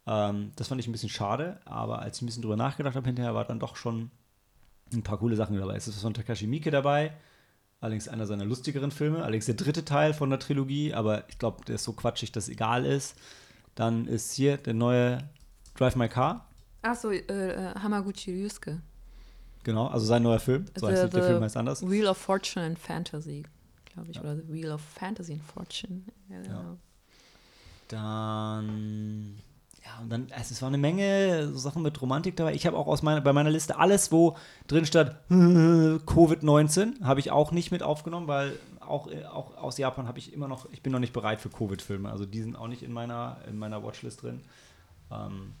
Ähm, 0.06 0.50
das 0.56 0.68
fand 0.68 0.80
ich 0.80 0.88
ein 0.88 0.92
bisschen 0.92 1.08
schade, 1.10 1.60
aber 1.64 2.00
als 2.00 2.16
ich 2.16 2.22
ein 2.22 2.26
bisschen 2.26 2.42
drüber 2.42 2.56
nachgedacht 2.56 2.96
habe, 2.96 3.06
hinterher 3.06 3.34
war 3.34 3.44
dann 3.44 3.60
doch 3.60 3.76
schon 3.76 4.10
ein 4.92 5.02
paar 5.02 5.18
coole 5.18 5.36
Sachen 5.36 5.56
dabei. 5.56 5.76
Es 5.76 5.86
ist 5.86 6.00
von 6.00 6.14
Takashi 6.14 6.46
Miike 6.46 6.70
dabei, 6.70 7.12
allerdings 7.80 8.08
einer 8.08 8.26
seiner 8.26 8.44
lustigeren 8.44 8.90
Filme, 8.90 9.22
allerdings 9.22 9.46
der 9.46 9.54
dritte 9.54 9.84
Teil 9.84 10.14
von 10.14 10.30
der 10.30 10.38
Trilogie, 10.40 10.92
aber 10.94 11.28
ich 11.28 11.38
glaube, 11.38 11.64
der 11.66 11.76
ist 11.76 11.84
so 11.84 11.92
quatschig, 11.92 12.32
dass 12.32 12.44
es 12.44 12.50
egal 12.50 12.84
ist. 12.84 13.14
Dann 13.74 14.06
ist 14.06 14.32
hier 14.32 14.56
der 14.56 14.74
neue 14.74 15.18
Drive 15.76 15.96
My 15.96 16.08
Car. 16.08 16.46
Achso, 16.82 17.10
äh, 17.10 17.18
äh, 17.28 17.74
Hamaguchi 17.74 18.32
Ryusuke. 18.32 18.80
Genau, 19.64 19.86
also 19.86 20.04
sein 20.04 20.22
neuer 20.22 20.40
Film. 20.40 20.64
So 20.76 20.88
heißt 20.88 20.96
The- 20.98 21.04
nicht, 21.04 21.14
der 21.16 21.22
Film 21.24 21.42
heißt 21.42 21.56
anders. 21.56 21.88
Wheel 21.88 22.06
of 22.08 22.18
Fortune 22.18 22.66
and 22.66 22.78
Fantasy, 22.78 23.44
glaube 23.92 24.10
ich. 24.10 24.16
Ja. 24.16 24.22
Oder 24.22 24.36
The 24.36 24.52
Wheel 24.52 24.72
of 24.72 24.80
Fantasy 24.80 25.34
and 25.34 25.42
Fortune. 25.42 26.02
Ja, 26.28 26.42
Ja. 26.42 26.76
Dann, 27.88 29.38
ja, 29.84 30.00
und 30.00 30.08
dann, 30.08 30.28
also 30.30 30.52
es 30.52 30.62
war 30.62 30.68
eine 30.68 30.78
Menge 30.78 31.48
so 31.48 31.58
Sachen 31.58 31.82
mit 31.82 32.00
Romantik 32.00 32.36
dabei. 32.36 32.54
Ich 32.54 32.66
habe 32.66 32.78
auch 32.78 32.86
aus 32.86 33.02
meiner, 33.02 33.20
bei 33.20 33.34
meiner 33.34 33.50
Liste 33.50 33.78
alles, 33.78 34.10
wo 34.10 34.36
drin 34.66 34.86
stand 34.86 35.14
Covid-19, 35.28 37.02
habe 37.02 37.20
ich 37.20 37.30
auch 37.30 37.52
nicht 37.52 37.70
mit 37.70 37.82
aufgenommen, 37.82 38.28
weil 38.28 38.58
auch, 38.80 39.08
äh, 39.08 39.24
auch 39.26 39.56
aus 39.58 39.76
Japan 39.76 40.08
habe 40.08 40.18
ich 40.18 40.32
immer 40.32 40.48
noch, 40.48 40.66
ich 40.72 40.82
bin 40.82 40.92
noch 40.92 41.00
nicht 41.00 41.12
bereit 41.12 41.42
für 41.42 41.50
Covid-Filme. 41.50 42.10
Also 42.10 42.24
die 42.24 42.40
sind 42.40 42.56
auch 42.56 42.68
nicht 42.68 42.82
in 42.82 42.92
meiner, 42.92 43.38
in 43.46 43.58
meiner 43.58 43.82
Watchlist 43.82 44.22
drin. 44.22 44.40
Ähm, 45.10 45.52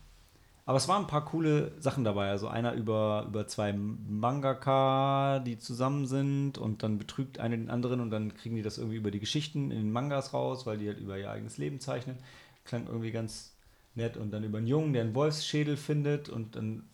aber 0.64 0.76
es 0.76 0.86
waren 0.86 1.02
ein 1.02 1.08
paar 1.08 1.24
coole 1.24 1.72
Sachen 1.80 2.04
dabei. 2.04 2.30
Also 2.30 2.46
einer 2.46 2.72
über, 2.74 3.24
über 3.28 3.46
zwei 3.48 3.72
Mangaka, 3.72 5.40
die 5.40 5.58
zusammen 5.58 6.06
sind 6.06 6.56
und 6.56 6.84
dann 6.84 6.98
betrügt 6.98 7.40
einer 7.40 7.56
den 7.56 7.68
anderen 7.68 8.00
und 8.00 8.10
dann 8.10 8.34
kriegen 8.34 8.54
die 8.54 8.62
das 8.62 8.78
irgendwie 8.78 8.96
über 8.96 9.10
die 9.10 9.18
Geschichten 9.18 9.72
in 9.72 9.78
den 9.78 9.92
Mangas 9.92 10.32
raus, 10.32 10.64
weil 10.64 10.78
die 10.78 10.86
halt 10.86 11.00
über 11.00 11.18
ihr 11.18 11.30
eigenes 11.30 11.58
Leben 11.58 11.80
zeichnen. 11.80 12.16
Klang 12.64 12.86
irgendwie 12.86 13.10
ganz 13.10 13.56
nett. 13.94 14.16
Und 14.16 14.30
dann 14.30 14.44
über 14.44 14.58
einen 14.58 14.68
Jungen, 14.68 14.92
der 14.92 15.02
einen 15.02 15.16
Wolfsschädel 15.16 15.76
findet 15.76 16.28
und 16.28 16.54
dann, 16.54 16.84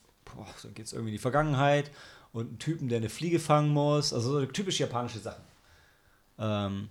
dann 0.63 0.75
geht 0.75 0.87
es 0.87 0.95
irgendwie 0.95 1.11
in 1.11 1.17
die 1.17 1.23
Vergangenheit 1.23 1.91
und 2.33 2.49
einen 2.49 2.59
Typen, 2.59 2.89
der 2.89 2.99
eine 2.99 3.11
Fliege 3.11 3.39
fangen 3.39 3.71
muss. 3.71 4.15
Also 4.15 4.41
so 4.41 4.47
typisch 4.47 4.81
japanische 4.81 5.19
Sachen. 5.19 5.45
Ähm, 6.39 6.89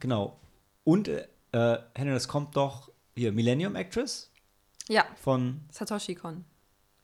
genau. 0.00 0.40
Und, 0.84 1.08
äh, 1.08 1.26
Henry, 1.52 2.14
das 2.14 2.28
kommt 2.28 2.56
doch 2.56 2.90
hier, 3.14 3.30
Millennium 3.30 3.76
Actress 3.76 4.33
ja, 4.88 5.04
von 5.20 5.60
Satoshi 5.70 6.14
Kon. 6.14 6.44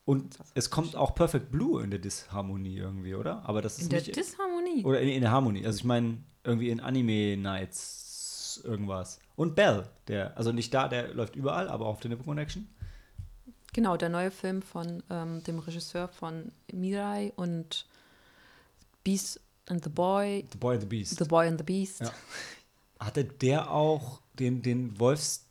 und 0.05 0.37
es 0.55 0.71
kommt 0.71 0.97
auch 0.97 1.15
Perfect 1.15 1.51
Blue 1.51 1.83
in 1.83 1.91
der 1.91 1.99
Disharmonie 2.01 2.77
irgendwie, 2.77 3.15
oder? 3.15 3.43
Aber 3.49 3.63
das 3.63 3.79
ist 3.79 3.85
In 3.85 3.89
der 3.91 4.01
nicht. 4.01 4.17
Disharmonie. 4.17 4.85
oder 4.85 5.01
in, 5.01 5.09
in 5.09 5.21
der 5.23 5.31
Harmonie. 5.31 5.65
Also 5.67 5.79
ich 5.79 5.85
meine, 5.85 6.19
irgendwie 6.45 6.71
in 6.71 6.81
Anime 6.81 7.37
Nights 7.37 8.61
irgendwas. 8.65 9.19
Und 9.37 9.55
Bell, 9.55 9.89
der, 10.09 10.37
also 10.37 10.53
nicht 10.53 10.73
da, 10.75 10.89
der 10.89 11.15
läuft 11.15 11.37
überall, 11.37 11.69
aber 11.69 11.87
auch 11.87 11.93
auf 11.95 12.01
der 12.01 12.11
Nippon 12.11 12.27
Connection. 12.27 12.69
Genau, 13.73 13.97
der 13.97 14.09
neue 14.09 14.31
Film 14.33 14.63
von 14.63 15.03
ähm, 15.11 15.43
dem 15.45 15.61
Regisseur 15.61 16.09
von 16.09 16.51
Mirai 16.73 17.33
und 17.37 17.87
Beast 19.05 19.41
and 19.67 19.85
the 19.85 19.91
Boy, 19.91 20.45
The 20.53 20.59
Boy 20.59 20.75
and 20.75 20.83
the 20.83 20.89
Beast. 20.89 21.19
The 21.19 21.25
Boy 21.25 21.47
and 21.47 21.59
the 21.59 21.65
Beast. 21.65 22.01
Ja. 22.01 22.13
Hatte 22.99 23.25
der 23.25 23.71
auch 23.71 24.21
den, 24.39 24.61
den 24.63 24.99
Wolfs. 24.99 25.47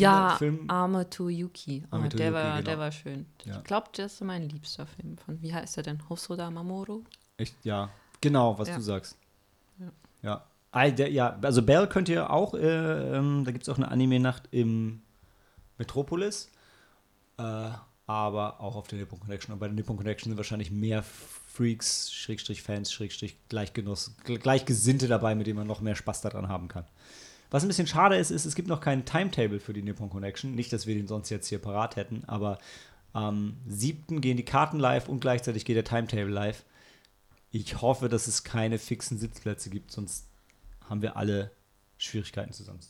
Ja, 0.00 0.36
Kinderfilm? 0.38 0.70
Arme 0.70 1.10
to 1.10 1.28
Yuki. 1.28 1.84
Ah, 1.90 1.96
Arme 1.96 2.08
to 2.08 2.16
der, 2.16 2.26
Yuki, 2.28 2.34
war, 2.34 2.52
genau. 2.56 2.64
der 2.64 2.78
war 2.78 2.92
schön. 2.92 3.26
Ja. 3.44 3.58
Ich 3.58 3.64
glaube, 3.64 3.88
der 3.96 4.06
ist 4.06 4.20
mein 4.22 4.48
liebster 4.48 4.86
Film 4.86 5.16
von, 5.18 5.40
wie 5.42 5.52
heißt 5.54 5.76
er 5.76 5.82
denn? 5.82 6.08
Hosoda 6.08 6.50
Mamoru? 6.50 7.02
Echt, 7.36 7.54
ja. 7.64 7.90
Genau, 8.20 8.58
was 8.58 8.68
Ja. 8.68 8.76
du 8.76 8.82
sagst. 8.82 9.16
Ja. 9.78 9.92
Ja. 10.22 10.44
Ah, 10.72 10.88
der, 10.90 11.10
ja, 11.10 11.38
also 11.42 11.62
Bell 11.62 11.86
könnt 11.86 12.08
ihr 12.08 12.30
auch, 12.30 12.54
äh, 12.54 13.16
ähm, 13.16 13.44
da 13.44 13.50
gibt 13.52 13.62
es 13.64 13.68
auch 13.68 13.76
eine 13.78 13.88
Anime-Nacht 13.90 14.48
im 14.50 15.00
Metropolis. 15.78 16.50
Äh, 17.38 17.70
aber 18.06 18.60
auch 18.60 18.76
auf 18.76 18.86
der 18.88 18.98
Nippon 19.00 19.18
Connection. 19.20 19.52
Und 19.52 19.58
bei 19.58 19.66
der 19.66 19.74
Nippon 19.74 19.96
Connection 19.96 20.30
sind 20.30 20.36
wahrscheinlich 20.36 20.70
mehr 20.70 21.02
Freaks, 21.02 22.12
Schrägstrich 22.12 22.62
Fans, 22.62 22.92
Schrägstrich 22.92 23.36
Gleichgenuss, 23.48 24.14
Gl- 24.24 24.38
Gleichgesinnte 24.38 25.08
dabei, 25.08 25.34
mit 25.34 25.46
denen 25.46 25.58
man 25.58 25.66
noch 25.66 25.80
mehr 25.80 25.96
Spaß 25.96 26.20
daran 26.20 26.48
haben 26.48 26.68
kann. 26.68 26.84
Was 27.50 27.62
ein 27.62 27.68
bisschen 27.68 27.86
schade 27.86 28.16
ist, 28.16 28.30
ist, 28.30 28.44
es 28.44 28.54
gibt 28.54 28.68
noch 28.68 28.80
keinen 28.80 29.04
Timetable 29.04 29.60
für 29.60 29.72
die 29.72 29.82
Nippon 29.82 30.10
Connection. 30.10 30.54
Nicht, 30.54 30.72
dass 30.72 30.86
wir 30.86 30.94
den 30.94 31.06
sonst 31.06 31.30
jetzt 31.30 31.48
hier 31.48 31.58
parat 31.58 31.96
hätten, 31.96 32.24
aber 32.26 32.58
am 33.12 33.56
7. 33.66 34.20
gehen 34.20 34.36
die 34.36 34.44
Karten 34.44 34.78
live 34.78 35.08
und 35.08 35.20
gleichzeitig 35.20 35.64
geht 35.64 35.76
der 35.76 35.84
Timetable 35.84 36.32
live. 36.32 36.64
Ich 37.50 37.80
hoffe, 37.80 38.08
dass 38.08 38.26
es 38.26 38.44
keine 38.44 38.78
fixen 38.78 39.18
Sitzplätze 39.18 39.70
gibt, 39.70 39.90
sonst 39.90 40.28
haben 40.88 41.02
wir 41.02 41.16
alle 41.16 41.50
Schwierigkeiten 41.96 42.52
zusammen. 42.52 42.80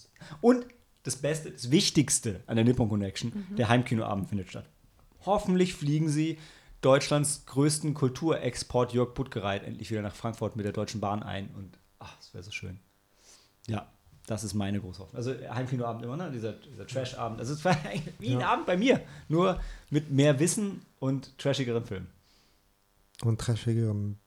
Und 0.40 0.66
das 1.04 1.16
Beste, 1.16 1.52
das 1.52 1.70
Wichtigste 1.70 2.42
an 2.46 2.56
der 2.56 2.64
Nippon 2.64 2.88
Connection, 2.88 3.46
der 3.56 3.68
Heimkinoabend 3.68 4.28
findet 4.28 4.48
statt. 4.48 4.68
Hoffentlich 5.25 5.75
fliegen 5.75 6.08
sie 6.08 6.38
Deutschlands 6.80 7.46
größten 7.46 7.94
Kulturexport 7.94 8.92
Jörg 8.92 9.14
Puttgereit 9.14 9.62
endlich 9.64 9.90
wieder 9.90 10.02
nach 10.02 10.14
Frankfurt 10.14 10.56
mit 10.56 10.64
der 10.64 10.72
Deutschen 10.72 11.00
Bahn 11.00 11.22
ein 11.22 11.48
und 11.54 11.78
ach, 11.98 12.16
das 12.16 12.34
wäre 12.34 12.42
so 12.42 12.50
schön. 12.50 12.80
Ja, 13.66 13.90
das 14.26 14.42
ist 14.45 14.54
meine 14.54 14.80
große 14.80 14.99
Hoffnung. 15.00 15.16
Also 15.16 15.33
Heimkinoabend 15.33 16.04
immer, 16.04 16.16
ne? 16.16 16.30
dieser, 16.33 16.52
dieser 16.52 16.87
Trash-Abend. 16.87 17.38
Also 17.40 17.54
es 17.54 17.64
war 17.64 17.76
eigentlich 17.85 18.14
wie 18.18 18.33
ein 18.35 18.40
Ja. 18.40 18.52
Abend 18.52 18.66
bei 18.66 18.76
mir, 18.76 19.00
nur 19.28 19.61
mit 19.90 20.11
mehr 20.11 20.38
Wissen 20.40 20.83
und 20.99 21.38
trashigeren 21.38 21.85
Filmen. 21.85 22.09
Und 23.23 23.40
trashigerem 23.40 24.18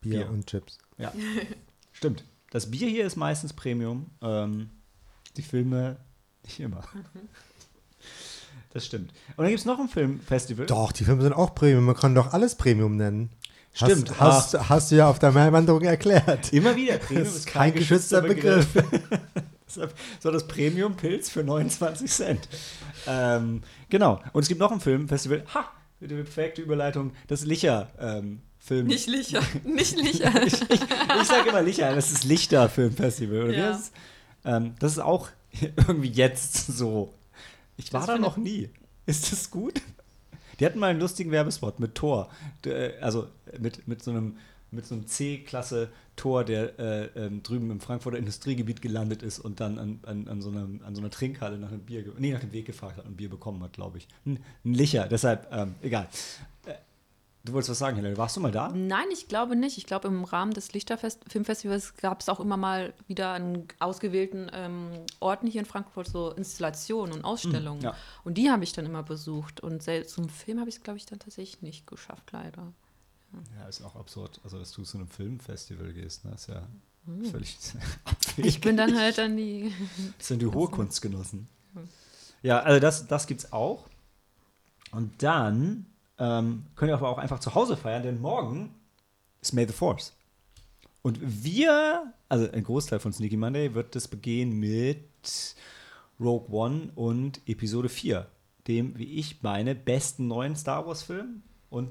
Bier, 0.00 0.20
Bier. 0.20 0.30
und 0.30 0.46
Chips. 0.46 0.78
Ja, 0.98 1.12
stimmt. 1.92 2.24
Das 2.50 2.70
Bier 2.70 2.88
hier 2.88 3.06
ist 3.06 3.16
meistens 3.16 3.52
Premium. 3.52 4.06
Ähm, 4.22 4.70
die 5.36 5.42
Filme 5.42 5.96
nicht 6.44 6.60
immer. 6.60 6.82
Das 8.72 8.86
stimmt. 8.86 9.10
Und 9.30 9.38
dann 9.38 9.48
gibt 9.48 9.58
es 9.58 9.64
noch 9.66 9.80
ein 9.80 9.88
Filmfestival. 9.88 10.66
Doch, 10.66 10.92
die 10.92 11.02
Filme 11.04 11.22
sind 11.22 11.32
auch 11.32 11.56
Premium. 11.56 11.84
Man 11.86 11.96
kann 11.96 12.14
doch 12.14 12.32
alles 12.32 12.54
Premium 12.54 12.96
nennen. 12.96 13.30
Stimmt. 13.72 14.18
Hast, 14.18 14.54
hast, 14.54 14.68
hast 14.68 14.90
du 14.90 14.96
ja 14.96 15.08
auf 15.08 15.18
der 15.18 15.30
Mehrwanderung 15.32 15.82
erklärt. 15.82 16.52
Immer 16.52 16.74
wieder. 16.76 16.98
Premium 16.98 17.24
Das 17.24 17.36
ist 17.36 17.46
kein 17.46 17.72
geschützter 17.72 18.20
Deshalb 19.66 19.94
so 20.20 20.30
das 20.30 20.46
Premium-Pilz 20.48 21.30
für 21.30 21.44
29 21.44 22.10
Cent. 22.10 22.48
Ähm, 23.06 23.62
genau. 23.88 24.20
Und 24.32 24.42
es 24.42 24.48
gibt 24.48 24.60
noch 24.60 24.72
ein 24.72 24.80
Filmfestival. 24.80 25.44
Ha! 25.54 25.64
Die 26.00 26.06
perfekte 26.08 26.62
Überleitung. 26.62 27.12
Das 27.28 27.44
Licher-Film. 27.44 28.86
Nicht 28.86 29.06
Licher. 29.08 29.42
Nicht 29.64 29.96
Licher. 29.96 30.42
ich 30.46 30.54
ich 30.54 31.26
sage 31.28 31.50
immer 31.50 31.62
Licher, 31.62 31.94
das 31.94 32.10
ist 32.10 32.24
Lichter-Filmfestival. 32.24 33.42
Oder 33.44 33.52
wie 33.52 33.56
Ja. 33.56 33.68
das, 33.70 33.80
ist? 33.80 33.92
ähm, 34.44 34.74
das 34.80 34.92
ist 34.92 34.98
auch 34.98 35.28
irgendwie 35.76 36.10
jetzt 36.10 36.66
so. 36.76 37.12
Ich 37.76 37.92
war 37.92 38.00
Das 38.00 38.08
da 38.08 38.18
noch 38.18 38.36
nie. 38.36 38.70
Ist 39.06 39.30
das 39.30 39.50
gut? 39.50 39.80
Die 40.60 40.66
hatten 40.66 40.78
mal 40.78 40.90
einen 40.90 41.00
lustigen 41.00 41.30
Werbespot 41.30 41.80
mit 41.80 41.94
Tor. 41.94 42.28
Äh, 42.66 42.92
Also 43.00 43.26
mit, 43.58 43.88
mit 43.88 44.02
so 44.02 44.10
einem 44.10 44.36
mit 44.72 44.86
so 44.86 44.94
einem 44.94 45.06
C-Klasse-Tor, 45.06 46.44
der 46.44 46.78
äh, 46.78 47.04
ähm, 47.16 47.42
drüben 47.42 47.70
im 47.70 47.80
Frankfurter 47.80 48.18
Industriegebiet 48.18 48.80
gelandet 48.80 49.22
ist 49.22 49.38
und 49.38 49.60
dann 49.60 49.78
an, 49.78 50.00
an, 50.04 50.28
an, 50.28 50.40
so, 50.40 50.50
einem, 50.50 50.80
an 50.84 50.94
so 50.94 51.00
einer 51.00 51.10
Trinkhalle 51.10 51.58
nach 51.58 51.70
einem 51.70 51.80
Bier, 51.80 52.04
nee, 52.18 52.32
nach 52.32 52.40
dem 52.40 52.52
Weg 52.52 52.66
gefragt 52.66 52.96
hat 52.96 53.04
und 53.04 53.12
ein 53.12 53.16
Bier 53.16 53.30
bekommen 53.30 53.62
hat, 53.62 53.72
glaube 53.72 53.98
ich. 53.98 54.08
Ein, 54.24 54.38
ein 54.64 54.74
Licher, 54.74 55.08
deshalb, 55.08 55.48
ähm, 55.52 55.74
egal. 55.82 56.08
Du 57.44 57.54
wolltest 57.54 57.70
was 57.70 57.78
sagen, 57.78 57.96
Helene. 57.96 58.18
Warst 58.18 58.36
du 58.36 58.40
mal 58.40 58.52
da? 58.52 58.68
Nein, 58.68 59.06
ich 59.12 59.26
glaube 59.26 59.56
nicht. 59.56 59.78
Ich 59.78 59.86
glaube, 59.86 60.08
im 60.08 60.24
Rahmen 60.24 60.52
des 60.52 60.72
Lichterfest 60.72 61.24
Filmfestivals 61.26 61.94
gab 61.96 62.20
es 62.20 62.28
auch 62.28 62.38
immer 62.38 62.58
mal 62.58 62.92
wieder 63.06 63.30
an 63.30 63.64
ausgewählten 63.78 64.50
ähm, 64.52 64.90
Orten 65.20 65.46
hier 65.46 65.60
in 65.60 65.66
Frankfurt 65.66 66.08
so 66.08 66.32
Installationen 66.32 67.14
und 67.14 67.24
Ausstellungen. 67.24 67.80
ja. 67.80 67.94
Und 68.24 68.34
die 68.34 68.50
habe 68.50 68.64
ich 68.64 68.72
dann 68.72 68.84
immer 68.84 69.02
besucht. 69.02 69.60
Und 69.60 69.82
selbst 69.82 70.14
zum 70.14 70.28
Film 70.28 70.60
habe 70.60 70.68
ich 70.68 70.76
es, 70.76 70.82
glaube 70.82 70.98
ich, 70.98 71.06
dann 71.06 71.18
tatsächlich 71.18 71.62
nicht 71.62 71.86
geschafft, 71.86 72.30
leider. 72.32 72.72
Ja, 73.58 73.68
ist 73.68 73.82
auch 73.82 73.96
absurd. 73.96 74.40
Also, 74.44 74.58
dass 74.58 74.72
du 74.72 74.82
zu 74.82 74.98
einem 74.98 75.08
Filmfestival 75.08 75.92
gehst, 75.92 76.24
ne? 76.24 76.32
Ist 76.34 76.48
ja 76.48 76.66
Völlig 77.30 77.58
Ich 78.36 78.60
bin 78.60 78.76
dann 78.76 78.96
halt 78.98 79.18
dann 79.18 79.36
die. 79.36 79.72
Das 80.18 80.28
sind 80.28 80.42
die 80.42 80.46
hohe 80.46 80.68
Kunstgenossen. 80.68 81.48
Ja, 82.42 82.60
also 82.60 82.80
das, 82.80 83.06
das 83.06 83.26
gibt's 83.26 83.52
auch. 83.52 83.88
Und 84.92 85.22
dann 85.22 85.86
ähm, 86.20 86.66
könnt 86.76 86.90
ihr 86.90 86.94
aber 86.94 87.08
auch 87.08 87.18
einfach 87.18 87.40
zu 87.40 87.54
Hause 87.54 87.76
feiern, 87.76 88.02
denn 88.02 88.20
morgen 88.20 88.74
ist 89.40 89.54
May 89.54 89.66
the 89.66 89.72
Force. 89.72 90.14
Und 91.02 91.18
wir, 91.22 92.12
also 92.28 92.50
ein 92.52 92.62
Großteil 92.62 93.00
von 93.00 93.12
Sneaky 93.12 93.38
Monday 93.38 93.74
wird 93.74 93.96
das 93.96 94.06
begehen 94.06 94.52
mit 94.52 95.56
Rogue 96.20 96.48
One 96.50 96.92
und 96.94 97.40
Episode 97.46 97.88
4, 97.88 98.26
dem, 98.68 98.98
wie 98.98 99.14
ich 99.14 99.42
meine, 99.42 99.74
besten 99.74 100.28
neuen 100.28 100.54
Star 100.54 100.86
Wars-Film 100.86 101.42
und 101.70 101.90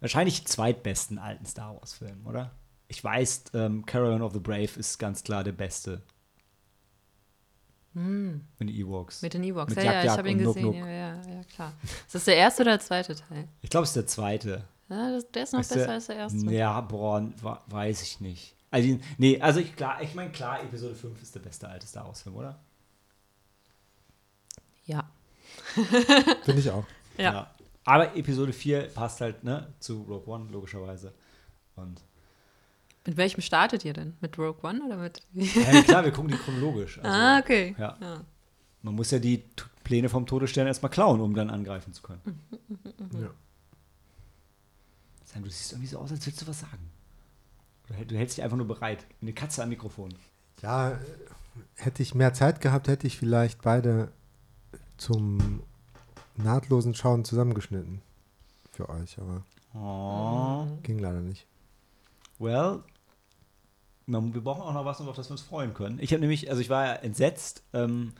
wahrscheinlich 0.00 0.46
zweitbesten 0.46 1.18
alten 1.18 1.46
Star 1.46 1.74
Wars-Film, 1.74 2.26
oder? 2.26 2.50
Ich 2.88 3.02
weiß, 3.02 3.44
ähm, 3.54 3.86
Caravan 3.86 4.20
of 4.20 4.34
the 4.34 4.38
Brave 4.38 4.78
ist 4.78 4.98
ganz 4.98 5.24
klar 5.24 5.42
der 5.42 5.52
beste. 5.52 6.02
Mit 7.98 8.42
den 8.60 8.68
Ewoks. 8.68 9.22
Mit 9.22 9.32
den 9.32 9.42
Ewoks. 9.42 9.74
Mit 9.74 9.82
ja, 9.84 9.92
Yak 9.92 10.04
ja, 10.04 10.12
ich 10.12 10.18
habe 10.18 10.30
ihn 10.30 10.38
und 10.38 10.44
Nuk 10.44 10.54
gesehen. 10.54 10.66
Nuk. 10.66 10.74
Ja, 10.76 10.86
ja, 10.88 11.14
ja, 11.22 11.44
klar. 11.44 11.72
Ist 11.82 12.14
das 12.14 12.24
der 12.24 12.36
erste 12.36 12.62
oder 12.62 12.72
der 12.72 12.80
zweite 12.80 13.16
Teil? 13.16 13.48
Ich 13.62 13.70
glaube, 13.70 13.84
es 13.84 13.90
ist 13.90 13.96
der 13.96 14.06
zweite. 14.06 14.64
Ja, 14.90 15.10
das, 15.12 15.30
der 15.30 15.42
ist 15.44 15.52
noch 15.54 15.60
Ist 15.60 15.68
besser 15.70 15.84
der- 15.86 15.94
als 15.94 16.06
der 16.06 16.16
erste. 16.16 16.52
Ja, 16.52 16.80
boah, 16.82 17.32
weiß 17.68 18.02
ich 18.02 18.20
nicht. 18.20 18.54
Also, 18.70 18.98
nee, 19.16 19.40
also 19.40 19.60
ich, 19.60 19.74
klar, 19.74 20.02
ich 20.02 20.14
meine, 20.14 20.30
klar, 20.30 20.62
Episode 20.62 20.94
5 20.94 21.22
ist 21.22 21.34
der 21.34 21.40
beste 21.40 21.68
alte 21.68 21.86
Star 21.86 22.06
Wars-Film, 22.06 22.36
oder? 22.36 22.60
Ja. 24.84 25.10
Finde 26.44 26.60
ich 26.60 26.70
auch. 26.70 26.84
Ja. 27.16 27.50
Aber 27.84 28.14
Episode 28.14 28.52
4 28.52 28.88
passt 28.88 29.20
halt, 29.22 29.42
ne, 29.42 29.72
zu 29.78 30.02
Rogue 30.02 30.26
One, 30.34 30.50
logischerweise. 30.50 31.14
Und 31.76 32.02
Mit 33.06 33.16
welchem 33.16 33.40
startet 33.40 33.84
ihr 33.84 33.92
denn? 33.92 34.14
Mit 34.20 34.36
Rogue 34.38 34.58
One 34.68 34.82
oder 34.84 34.96
mit. 34.96 35.22
ja, 35.32 35.82
klar, 35.82 36.04
wir 36.04 36.12
gucken 36.12 36.30
die 36.32 36.38
chronologisch. 36.38 36.98
Also, 37.02 37.08
ah, 37.10 37.38
okay. 37.38 37.74
ja. 37.78 37.96
Ja. 38.00 38.20
Man 38.82 38.94
muss 38.94 39.10
ja 39.10 39.18
die 39.18 39.38
T 39.38 39.64
Pläne 39.84 40.08
vom 40.08 40.26
Todesstern 40.26 40.66
erstmal 40.66 40.90
klauen, 40.90 41.20
um 41.20 41.32
dann 41.34 41.48
angreifen 41.48 41.92
zu 41.92 42.02
können. 42.02 42.20
Ja. 43.20 43.30
Sam, 45.24 45.44
du 45.44 45.50
siehst 45.50 45.72
irgendwie 45.72 45.88
so 45.88 45.98
aus, 45.98 46.10
als 46.10 46.26
würdest 46.26 46.42
du 46.42 46.46
was 46.48 46.60
sagen. 46.60 46.90
Du 47.86 47.94
hält- 47.94 48.10
Du 48.10 48.16
hältst 48.16 48.36
dich 48.36 48.42
einfach 48.44 48.56
nur 48.56 48.66
bereit. 48.66 49.06
Wie 49.20 49.26
eine 49.26 49.32
Katze 49.32 49.62
am 49.62 49.68
Mikrofon. 49.68 50.12
Ja, 50.62 50.98
hätte 51.74 52.02
ich 52.02 52.14
mehr 52.16 52.32
Zeit 52.34 52.60
gehabt, 52.60 52.88
hätte 52.88 53.06
ich 53.06 53.16
vielleicht 53.16 53.62
beide 53.62 54.10
zum 54.96 55.62
nahtlosen 56.36 56.94
Schauen 56.94 57.24
zusammengeschnitten. 57.24 58.02
Für 58.72 58.88
euch, 58.88 59.18
aber 59.20 59.44
Oh. 59.74 60.66
ging 60.82 60.98
leider 60.98 61.20
nicht. 61.20 61.46
Well, 62.38 62.82
wir 64.06 64.42
brauchen 64.42 64.62
auch 64.62 64.72
noch 64.72 64.84
was, 64.84 65.00
auf 65.00 65.16
das 65.16 65.28
wir 65.28 65.32
uns 65.32 65.42
freuen 65.42 65.74
können. 65.74 65.98
Ich 66.00 66.12
habe 66.12 66.20
nämlich, 66.20 66.48
also 66.48 66.60
ich 66.60 66.70
war 66.70 66.86
ja 66.86 66.92
entsetzt, 66.94 67.62
ähm, 67.72 68.12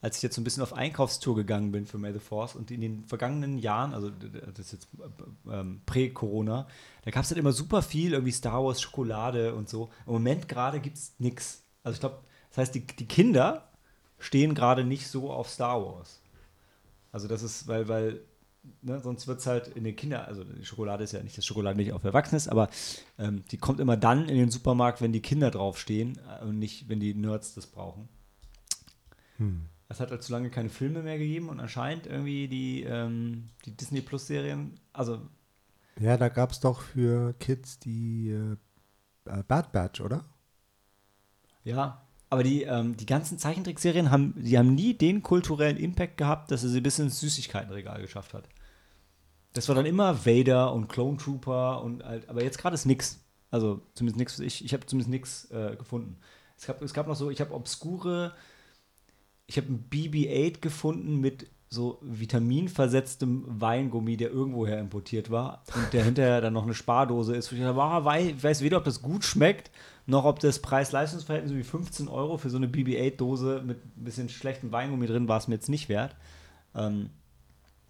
als 0.00 0.16
ich 0.16 0.22
jetzt 0.22 0.34
so 0.34 0.40
ein 0.40 0.44
bisschen 0.44 0.62
auf 0.62 0.74
Einkaufstour 0.74 1.34
gegangen 1.34 1.72
bin 1.72 1.86
für 1.86 1.96
May 1.96 2.12
the 2.12 2.18
Force 2.18 2.54
und 2.54 2.70
in 2.70 2.82
den 2.82 3.04
vergangenen 3.04 3.56
Jahren, 3.58 3.94
also 3.94 4.10
das 4.10 4.66
ist 4.66 4.72
jetzt 4.72 4.88
äh, 5.48 5.60
ähm, 5.60 5.80
prä-Corona, 5.86 6.66
da 7.04 7.10
gab 7.10 7.24
es 7.24 7.30
halt 7.30 7.38
immer 7.38 7.52
super 7.52 7.80
viel, 7.80 8.12
irgendwie 8.12 8.32
Star 8.32 8.62
Wars, 8.62 8.82
Schokolade 8.82 9.54
und 9.54 9.68
so. 9.68 9.90
Im 10.06 10.12
Moment 10.12 10.46
gerade 10.48 10.80
gibt 10.80 10.98
es 10.98 11.14
nichts. 11.18 11.62
Also 11.82 11.94
ich 11.94 12.00
glaube, 12.00 12.18
das 12.50 12.58
heißt, 12.58 12.74
die, 12.74 12.86
die 12.86 13.06
Kinder 13.06 13.68
stehen 14.18 14.54
gerade 14.54 14.84
nicht 14.84 15.08
so 15.08 15.30
auf 15.30 15.48
Star 15.48 15.82
Wars. 15.82 16.20
Also 17.10 17.26
das 17.26 17.42
ist, 17.42 17.66
weil, 17.66 17.88
weil, 17.88 18.20
ne, 18.82 19.00
sonst 19.00 19.26
wird 19.26 19.40
es 19.40 19.46
halt 19.46 19.68
in 19.68 19.84
den 19.84 19.96
Kinder, 19.96 20.26
also 20.26 20.44
die 20.44 20.64
Schokolade 20.64 21.04
ist 21.04 21.12
ja 21.12 21.22
nicht 21.22 21.36
das 21.36 21.46
Schokoladenmilch 21.46 21.92
auf 21.92 22.04
Erwachsenes, 22.04 22.48
aber 22.48 22.68
ähm, 23.18 23.44
die 23.50 23.58
kommt 23.58 23.80
immer 23.80 23.96
dann 23.96 24.28
in 24.28 24.36
den 24.36 24.50
Supermarkt, 24.50 25.00
wenn 25.00 25.12
die 25.12 25.22
Kinder 25.22 25.50
draufstehen 25.50 26.18
äh, 26.40 26.44
und 26.44 26.58
nicht, 26.58 26.88
wenn 26.88 27.00
die 27.00 27.14
Nerds 27.14 27.54
das 27.54 27.66
brauchen. 27.66 28.08
Hm. 29.36 29.62
Es 29.88 30.00
hat 30.00 30.10
halt 30.10 30.22
zu 30.22 30.32
lange 30.32 30.50
keine 30.50 30.70
Filme 30.70 31.02
mehr 31.02 31.18
gegeben 31.18 31.48
und 31.48 31.60
anscheinend 31.60 32.06
irgendwie 32.06 32.48
die, 32.48 32.82
ähm, 32.84 33.48
die 33.64 33.76
Disney 33.76 34.00
Plus 34.00 34.26
Serien, 34.26 34.80
also 34.92 35.20
Ja, 36.00 36.16
da 36.16 36.28
gab 36.28 36.52
es 36.52 36.60
doch 36.60 36.80
für 36.80 37.34
Kids 37.34 37.78
die 37.78 38.30
äh, 38.30 38.56
äh, 39.30 39.42
Bad 39.46 39.72
Batch, 39.72 40.00
oder? 40.00 40.24
ja, 41.64 42.02
aber 42.30 42.42
die, 42.42 42.62
ähm, 42.62 42.96
die 42.96 43.06
ganzen 43.06 43.38
Zeichentrickserien 43.38 44.10
haben, 44.10 44.34
die 44.36 44.58
haben 44.58 44.74
nie 44.74 44.94
den 44.94 45.22
kulturellen 45.22 45.76
Impact 45.76 46.16
gehabt, 46.16 46.50
dass 46.50 46.64
er 46.64 46.68
sie 46.70 46.80
bis 46.80 46.98
ins 46.98 47.20
Süßigkeitenregal 47.20 48.00
geschafft 48.00 48.34
hat. 48.34 48.48
Das 49.54 49.68
war 49.68 49.74
dann 49.74 49.86
immer 49.86 50.26
Vader 50.26 50.72
und 50.72 50.88
Clone 50.88 51.16
Trooper 51.16 51.82
und 51.82 52.04
halt, 52.04 52.28
aber 52.28 52.42
jetzt 52.42 52.58
gerade 52.58 52.74
ist 52.74 52.84
nix. 52.84 53.20
Also 53.50 53.80
zumindest 53.94 54.18
nichts, 54.18 54.38
ich, 54.40 54.64
ich 54.64 54.72
habe 54.74 54.84
zumindest 54.84 55.10
nichts 55.10 55.50
äh, 55.52 55.76
gefunden. 55.76 56.16
Es 56.58 56.66
gab, 56.66 56.82
es 56.82 56.92
gab 56.92 57.06
noch 57.06 57.16
so, 57.16 57.30
ich 57.30 57.40
habe 57.40 57.54
obskure, 57.54 58.32
ich 59.46 59.56
habe 59.56 59.68
ein 59.72 59.86
BB-8 59.90 60.60
gefunden 60.60 61.20
mit 61.20 61.46
so 61.68 61.98
vitaminversetztem 62.02 63.44
Weingummi, 63.46 64.16
der 64.16 64.30
irgendwoher 64.30 64.78
importiert 64.78 65.30
war 65.30 65.62
und 65.74 65.92
der 65.92 66.04
hinterher 66.04 66.40
dann 66.40 66.52
noch 66.52 66.64
eine 66.64 66.74
Spardose 66.74 67.34
ist. 67.34 67.50
Ich 67.52 67.60
dachte, 67.60 67.80
ah, 67.80 68.04
wei- 68.04 68.30
ich 68.36 68.42
weiß 68.42 68.60
weder, 68.62 68.78
ob 68.78 68.84
das 68.84 69.02
gut 69.02 69.24
schmeckt, 69.24 69.70
noch 70.06 70.24
ob 70.24 70.38
das 70.40 70.60
Preis-Leistungs-Verhältnis 70.60 71.54
wie 71.54 71.62
15 71.64 72.08
Euro 72.08 72.38
für 72.38 72.50
so 72.50 72.56
eine 72.58 72.68
BB-8-Dose 72.68 73.62
mit 73.64 73.78
ein 73.96 74.04
bisschen 74.04 74.28
schlechtem 74.28 74.70
Weingummi 74.72 75.06
drin 75.06 75.28
war 75.28 75.38
es 75.38 75.48
mir 75.48 75.54
jetzt 75.54 75.68
nicht 75.68 75.88
wert. 75.88 76.14
Ähm, 76.74 77.10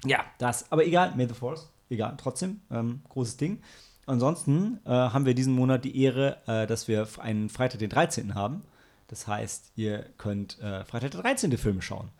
ja, 0.05 0.25
das, 0.39 0.71
aber 0.71 0.85
egal, 0.85 1.15
May 1.17 1.27
the 1.27 1.35
Force, 1.35 1.71
egal, 1.91 2.15
trotzdem, 2.17 2.61
ähm, 2.71 3.03
großes 3.09 3.37
Ding. 3.37 3.63
Ansonsten 4.07 4.81
äh, 4.85 4.91
haben 4.91 5.25
wir 5.25 5.35
diesen 5.35 5.55
Monat 5.55 5.85
die 5.85 6.03
Ehre, 6.03 6.39
äh, 6.47 6.67
dass 6.67 6.89
wir 6.89 7.09
einen 7.19 7.49
Freitag 7.49 7.79
den 7.79 7.91
13. 7.91 8.35
haben. 8.35 8.63
Das 9.09 9.27
heißt, 9.27 9.73
ihr 9.77 10.07
könnt 10.19 10.61
äh, 10.61 10.85
Freitag 10.85 11.13
der 11.13 11.23
13. 11.23 11.57
Film 11.57 11.81
schauen. 11.81 12.11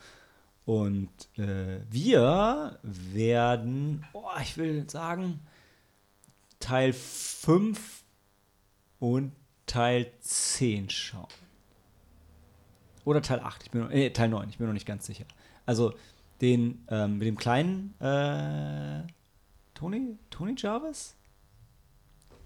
Und 0.65 1.11
äh, 1.37 1.81
wir 1.91 2.79
werden, 2.83 4.07
oh, 4.15 4.25
ich 4.41 4.57
will 4.57 4.89
sagen, 4.89 5.41
Teil 6.59 6.95
5 6.95 8.03
und 8.99 9.33
Teil 9.67 10.11
10 10.21 10.89
schauen. 10.89 11.29
Oder 13.05 13.21
Teil 13.21 13.41
8, 13.41 13.65
ich 13.65 13.71
bin 13.71 13.83
noch, 13.83 13.91
äh, 13.91 14.09
Teil 14.11 14.31
9, 14.31 14.49
ich 14.49 14.57
bin 14.57 14.67
noch 14.67 14.73
nicht 14.73 14.87
ganz 14.87 15.05
sicher. 15.05 15.27
Also 15.67 15.93
den 16.41 16.85
ähm, 16.89 17.19
mit 17.19 17.27
dem 17.27 17.37
kleinen 17.37 17.95
äh, 18.01 19.03
Tony, 19.75 20.19
Tony 20.31 20.55
Jarvis? 20.57 21.15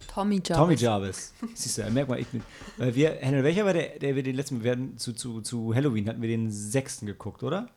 Tommy 0.06 0.36
Jarvis. 0.36 0.56
Tommy 0.56 0.74
Jarvis. 0.74 1.34
Siehst 1.54 1.78
du, 1.78 1.82
da 1.82 1.90
merkt 1.90 2.08
man, 2.08 2.18
ich 2.18 2.28
bin. 2.28 2.42
Weil 2.76 2.94
wir, 2.94 3.16
Henry, 3.20 3.42
welcher 3.42 3.64
war 3.64 3.72
der, 3.72 3.98
der 3.98 4.14
wir 4.14 4.22
den 4.22 4.36
letzten, 4.36 4.62
wir 4.62 4.72
hatten 4.72 4.96
zu, 4.96 5.12
zu, 5.12 5.40
zu 5.40 5.74
Halloween 5.74 6.08
hatten 6.08 6.22
wir 6.22 6.28
den 6.28 6.50
sechsten 6.50 7.06
geguckt, 7.06 7.42
oder? 7.42 7.68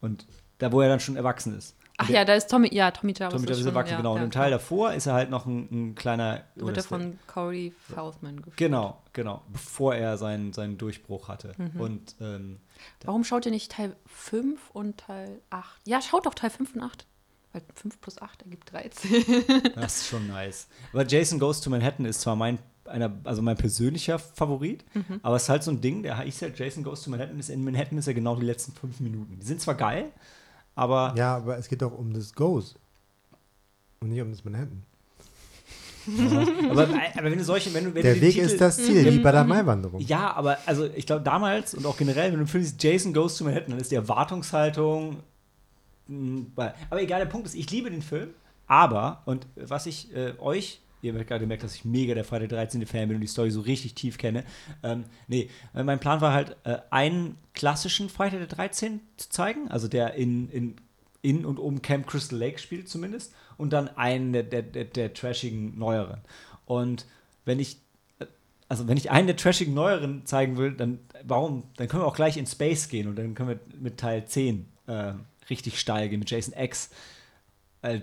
Und 0.00 0.26
da, 0.58 0.72
wo 0.72 0.80
er 0.80 0.88
dann 0.88 1.00
schon 1.00 1.16
erwachsen 1.16 1.56
ist. 1.56 1.76
Und 2.00 2.04
Ach 2.04 2.06
der, 2.06 2.16
ja, 2.16 2.24
da 2.24 2.34
ist 2.34 2.50
Tommy, 2.50 2.68
ja, 2.74 2.90
Tommy 2.90 3.12
Jarvis. 3.16 3.34
Tommy 3.36 3.46
Jarvis 3.46 3.60
ist 3.60 3.66
erwachsen, 3.66 3.90
ja, 3.92 3.96
genau. 3.98 4.12
Und 4.12 4.18
ja, 4.18 4.24
im 4.24 4.30
Teil 4.30 4.50
davor 4.50 4.92
ist 4.94 5.06
er 5.06 5.12
halt 5.14 5.28
noch 5.30 5.44
ein, 5.46 5.68
ein 5.70 5.94
kleiner. 5.94 6.44
ist 6.56 6.76
der- 6.76 6.82
von 6.82 7.18
Corey 7.26 7.72
Feldman 7.92 8.36
geführt. 8.38 8.56
Genau, 8.56 9.02
genau. 9.12 9.42
Bevor 9.52 9.94
er 9.94 10.16
seinen, 10.16 10.52
seinen 10.52 10.78
Durchbruch 10.78 11.28
hatte. 11.28 11.52
Mhm. 11.58 11.80
Und 11.80 12.16
ähm, 12.20 12.60
Warum 13.04 13.24
schaut 13.24 13.44
ihr 13.44 13.52
nicht 13.52 13.70
Teil 13.72 13.94
5 14.06 14.70
und 14.70 14.98
Teil 14.98 15.40
8? 15.50 15.80
Ja, 15.86 16.00
schaut 16.00 16.24
doch 16.26 16.34
Teil 16.34 16.50
5 16.50 16.74
und 16.74 16.82
8. 16.82 17.06
Weil 17.52 17.62
5 17.74 18.00
plus 18.00 18.22
8 18.22 18.42
ergibt 18.42 18.72
13. 18.72 19.24
Das 19.74 19.98
ist 20.02 20.08
schon 20.08 20.26
nice. 20.28 20.68
Aber 20.92 21.04
Jason 21.06 21.38
Goes 21.38 21.60
to 21.60 21.68
Manhattan 21.68 22.06
ist 22.06 22.20
zwar 22.20 22.36
mein, 22.36 22.58
einer, 22.84 23.12
also 23.24 23.42
mein 23.42 23.56
persönlicher 23.56 24.18
Favorit, 24.20 24.84
Mhm. 24.94 25.20
aber 25.22 25.36
es 25.36 25.42
ist 25.42 25.48
halt 25.48 25.64
so 25.64 25.70
ein 25.72 25.80
Ding, 25.80 26.02
der 26.04 26.18
hieß 26.20 26.40
ja 26.40 26.48
Jason 26.54 26.82
Goes 26.84 27.02
to 27.02 27.10
Manhattan, 27.10 27.38
ist 27.40 27.50
in 27.50 27.62
Manhattan 27.64 27.98
ist 27.98 28.06
ja 28.06 28.12
genau 28.12 28.36
die 28.36 28.46
letzten 28.46 28.72
fünf 28.72 29.00
Minuten. 29.00 29.38
Die 29.40 29.46
sind 29.46 29.60
zwar 29.60 29.74
geil, 29.74 30.12
aber 30.74 31.14
Ja, 31.16 31.36
aber 31.36 31.58
es 31.58 31.68
geht 31.68 31.82
doch 31.82 31.96
um 31.96 32.12
das 32.12 32.32
Goes. 32.34 32.74
Und 34.00 34.08
nicht 34.10 34.20
um 34.22 34.30
das 34.30 34.44
Manhattan. 34.44 34.82
aber, 36.70 36.88
aber 37.16 37.30
wenn 37.30 37.38
du 37.38 37.44
solche, 37.44 37.72
wenn 37.74 37.84
du, 37.84 37.94
wenn 37.94 38.02
Der 38.02 38.14
du 38.14 38.20
Weg 38.22 38.32
Titel, 38.34 38.46
ist 38.46 38.60
das 38.60 38.76
Ziel, 38.76 39.04
wie 39.12 39.18
bei 39.18 39.32
der 39.32 39.44
Maiwanderung. 39.44 40.00
Ja, 40.00 40.32
aber 40.32 40.56
also 40.66 40.86
ich 40.86 41.06
glaube 41.06 41.22
damals 41.22 41.74
und 41.74 41.84
auch 41.86 41.96
generell, 41.96 42.32
wenn 42.32 42.40
du 42.40 42.46
findest 42.46 42.82
Jason 42.82 43.12
Goes 43.12 43.36
to 43.36 43.44
Manhattan, 43.44 43.70
dann 43.72 43.80
ist 43.80 43.90
die 43.90 43.96
Erwartungshaltung. 43.96 45.18
mh, 46.08 46.46
bei- 46.54 46.74
Aber 46.88 47.02
egal, 47.02 47.20
der 47.20 47.26
Punkt 47.26 47.46
ist, 47.46 47.54
ich 47.54 47.70
liebe 47.70 47.90
den 47.90 48.02
Film, 48.02 48.30
aber, 48.66 49.22
und 49.26 49.46
was 49.56 49.84
ich 49.86 50.14
äh, 50.16 50.32
euch, 50.38 50.80
ihr 51.02 51.14
habt 51.14 51.26
gerade 51.26 51.40
gemerkt, 51.40 51.62
dass 51.62 51.74
ich 51.74 51.84
mega 51.84 52.14
der 52.14 52.24
Freitag 52.24 52.50
13. 52.50 52.86
Fan 52.86 53.08
bin 53.08 53.16
und 53.16 53.20
die 53.20 53.26
Story 53.26 53.50
so 53.50 53.60
richtig 53.60 53.94
tief 53.94 54.18
kenne. 54.18 54.44
Ähm, 54.82 55.04
nee, 55.28 55.50
äh, 55.74 55.82
mein 55.82 56.00
Plan 56.00 56.20
war 56.20 56.32
halt, 56.32 56.56
äh, 56.64 56.78
einen 56.90 57.36
klassischen 57.54 58.08
Freitag 58.08 58.38
der 58.38 58.48
13 58.48 59.00
zu 59.16 59.30
zeigen, 59.30 59.68
also 59.68 59.88
der 59.88 60.14
in, 60.14 60.48
in, 60.50 60.76
in 61.22 61.44
und 61.44 61.58
um 61.58 61.82
Camp 61.82 62.06
Crystal 62.06 62.38
Lake 62.38 62.58
spielt 62.58 62.88
zumindest, 62.88 63.34
und 63.56 63.72
dann 63.72 63.88
einen 63.88 64.32
der, 64.32 64.42
der, 64.42 64.62
der, 64.62 64.84
der 64.84 65.12
trashigen 65.12 65.78
neueren. 65.78 66.20
Und 66.64 67.06
wenn 67.44 67.58
ich 67.58 67.78
also 68.70 68.86
wenn 68.86 68.96
ich 68.96 69.10
einen 69.10 69.26
der 69.26 69.36
trashigen 69.36 69.74
neueren 69.74 70.24
zeigen 70.26 70.56
will, 70.56 70.72
dann 70.72 71.00
warum? 71.24 71.64
Dann 71.76 71.88
können 71.88 72.04
wir 72.04 72.06
auch 72.06 72.14
gleich 72.14 72.36
in 72.36 72.46
Space 72.46 72.88
gehen 72.88 73.08
und 73.08 73.16
dann 73.16 73.34
können 73.34 73.48
wir 73.48 73.60
mit 73.80 73.98
Teil 73.98 74.24
10 74.24 74.64
äh, 74.86 75.14
richtig 75.50 75.80
steil 75.80 76.08
gehen, 76.08 76.20
mit 76.20 76.30
Jason 76.30 76.54
X. 76.56 76.90
Äh, 77.82 78.00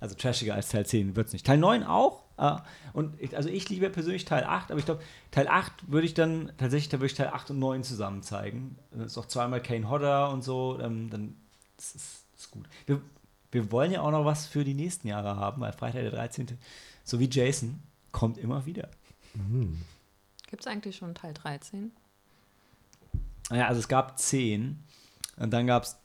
also 0.00 0.14
trashiger 0.14 0.54
als 0.54 0.70
Teil 0.70 0.86
10 0.86 1.14
wird 1.14 1.28
es 1.28 1.32
nicht. 1.32 1.46
Teil 1.46 1.58
9 1.58 1.84
auch, 1.84 2.24
Ah, 2.40 2.64
und 2.94 3.20
ich, 3.20 3.36
also 3.36 3.50
ich 3.50 3.68
liebe 3.68 3.90
persönlich 3.90 4.24
Teil 4.24 4.44
8, 4.44 4.70
aber 4.70 4.78
ich 4.78 4.86
glaube, 4.86 5.02
Teil 5.30 5.46
8 5.46 5.92
würde 5.92 6.06
ich 6.06 6.14
dann 6.14 6.50
tatsächlich, 6.56 6.88
da 6.88 6.96
würde 6.96 7.08
ich 7.08 7.14
Teil 7.14 7.28
8 7.28 7.50
und 7.50 7.58
9 7.58 7.84
zusammen 7.84 8.22
zeigen. 8.22 8.78
Das 8.92 9.12
ist 9.12 9.18
auch 9.18 9.26
zweimal 9.26 9.60
Kane 9.60 9.90
Hodder 9.90 10.30
und 10.30 10.42
so, 10.42 10.78
ähm, 10.80 11.10
dann 11.10 11.36
das 11.76 11.94
ist, 11.94 12.24
das 12.32 12.44
ist 12.44 12.50
gut. 12.50 12.66
Wir, 12.86 13.02
wir 13.52 13.70
wollen 13.70 13.92
ja 13.92 14.00
auch 14.00 14.10
noch 14.10 14.24
was 14.24 14.46
für 14.46 14.64
die 14.64 14.72
nächsten 14.72 15.06
Jahre 15.06 15.36
haben, 15.36 15.60
weil 15.60 15.74
Freitag 15.74 16.00
der 16.00 16.12
13. 16.12 16.56
so 17.04 17.20
wie 17.20 17.28
Jason 17.30 17.82
kommt 18.10 18.38
immer 18.38 18.64
wieder. 18.64 18.88
Gibt 20.46 20.62
es 20.62 20.66
eigentlich 20.66 20.96
schon 20.96 21.14
Teil 21.14 21.34
13? 21.34 21.92
Naja, 23.50 23.66
also 23.66 23.80
es 23.80 23.88
gab 23.88 24.18
10 24.18 24.82
und 25.36 25.50
dann 25.50 25.66
gab 25.66 25.82
es 25.82 25.98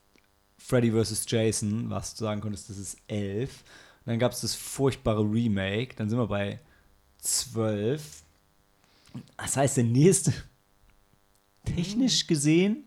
Freddy 0.58 0.92
vs. 0.92 1.26
Jason, 1.30 1.90
was 1.90 2.16
du 2.16 2.26
sagen 2.26 2.42
konntest, 2.42 2.70
das 2.70 2.78
ist 2.78 2.98
11. 3.08 3.64
Und 4.06 4.12
dann 4.12 4.20
gab 4.20 4.34
es 4.34 4.42
das 4.42 4.54
furchtbare 4.54 5.22
Remake, 5.24 5.96
dann 5.96 6.10
sind 6.10 6.20
wir 6.20 6.28
bei 6.28 6.60
12. 7.20 8.24
Das 9.38 9.58
heißt, 9.58 9.78
der 9.78 9.84
nächste, 9.84 10.34
technisch 11.64 12.28
gesehen, 12.28 12.86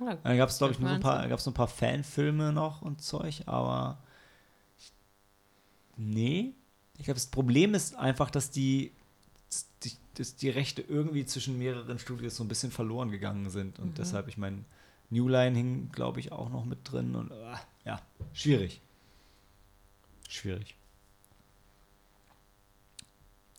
Oder 0.00 0.16
dann 0.16 0.36
gab 0.36 0.48
es, 0.48 0.58
glaube 0.58 0.72
ich, 0.72 0.80
nur 0.80 0.88
so 0.88 0.94
ein 0.96 1.00
paar, 1.00 1.14
19? 1.14 1.30
gab's 1.30 1.46
noch 1.46 1.52
ein 1.52 1.56
paar 1.56 1.68
Fanfilme 1.68 2.52
noch 2.52 2.82
und 2.82 3.02
Zeug, 3.02 3.42
aber 3.46 3.98
nee. 5.96 6.54
Ich 6.96 7.04
glaube, 7.04 7.14
das 7.14 7.28
Problem 7.28 7.74
ist 7.74 7.94
einfach, 7.94 8.30
dass 8.30 8.50
die, 8.50 8.90
die, 9.84 9.92
dass 10.14 10.34
die 10.34 10.50
Rechte 10.50 10.82
irgendwie 10.82 11.24
zwischen 11.24 11.56
mehreren 11.56 12.00
Studios 12.00 12.34
so 12.34 12.42
ein 12.42 12.48
bisschen 12.48 12.72
verloren 12.72 13.12
gegangen 13.12 13.50
sind. 13.50 13.78
Und 13.78 13.98
deshalb, 13.98 14.26
ich 14.26 14.36
meine, 14.36 14.64
New 15.10 15.28
Line 15.28 15.56
hing, 15.56 15.92
glaube 15.92 16.18
ich, 16.18 16.32
auch 16.32 16.50
noch 16.50 16.64
mit 16.64 16.78
drin. 16.90 17.14
Und 17.14 17.30
ah, 17.30 17.60
ja, 17.84 18.02
schwierig. 18.32 18.80
Schwierig. 20.28 20.76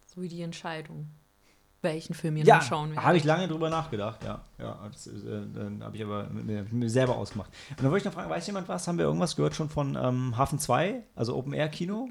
So 0.05 0.21
wie 0.21 0.29
die 0.29 0.41
Entscheidung, 0.41 1.09
welchen 1.81 2.13
Film 2.13 2.37
ihr 2.37 2.45
Ja, 2.45 2.61
schauen 2.61 2.89
werdet. 2.89 3.03
habe 3.03 3.17
ich 3.17 3.23
lange 3.23 3.47
drüber 3.47 3.69
nachgedacht, 3.69 4.23
ja. 4.23 4.45
ja 4.59 4.87
das, 4.91 5.07
äh, 5.07 5.47
dann 5.53 5.83
habe 5.83 5.97
ich 5.97 6.03
aber 6.03 6.29
mit 6.29 6.71
mir, 6.71 6.89
selber 6.89 7.17
ausgemacht. 7.17 7.51
Und 7.71 7.79
dann 7.81 7.91
wollte 7.91 7.97
ich 7.97 8.05
noch 8.05 8.13
fragen, 8.13 8.29
weiß 8.29 8.45
jemand 8.47 8.67
was? 8.67 8.87
Haben 8.87 8.97
wir 8.99 9.05
irgendwas 9.05 9.35
gehört 9.35 9.55
schon 9.55 9.69
von 9.69 9.95
ähm, 9.95 10.37
Hafen 10.37 10.59
2, 10.59 11.03
also 11.15 11.35
Open 11.35 11.53
Air 11.53 11.69
Kino? 11.69 12.09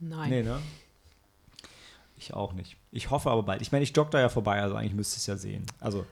Nein. 0.00 0.30
Nee, 0.30 0.42
ne? 0.42 0.60
Ich 2.16 2.34
auch 2.34 2.54
nicht. 2.54 2.76
Ich 2.90 3.10
hoffe 3.10 3.30
aber 3.30 3.42
bald. 3.42 3.62
Ich 3.62 3.72
meine, 3.72 3.84
ich 3.84 3.94
jogge 3.94 4.10
da 4.10 4.20
ja 4.20 4.28
vorbei, 4.28 4.60
also 4.60 4.74
eigentlich 4.74 4.94
müsste 4.94 5.16
ich 5.16 5.20
es 5.20 5.26
ja 5.26 5.36
sehen. 5.36 5.66
Also, 5.80 6.06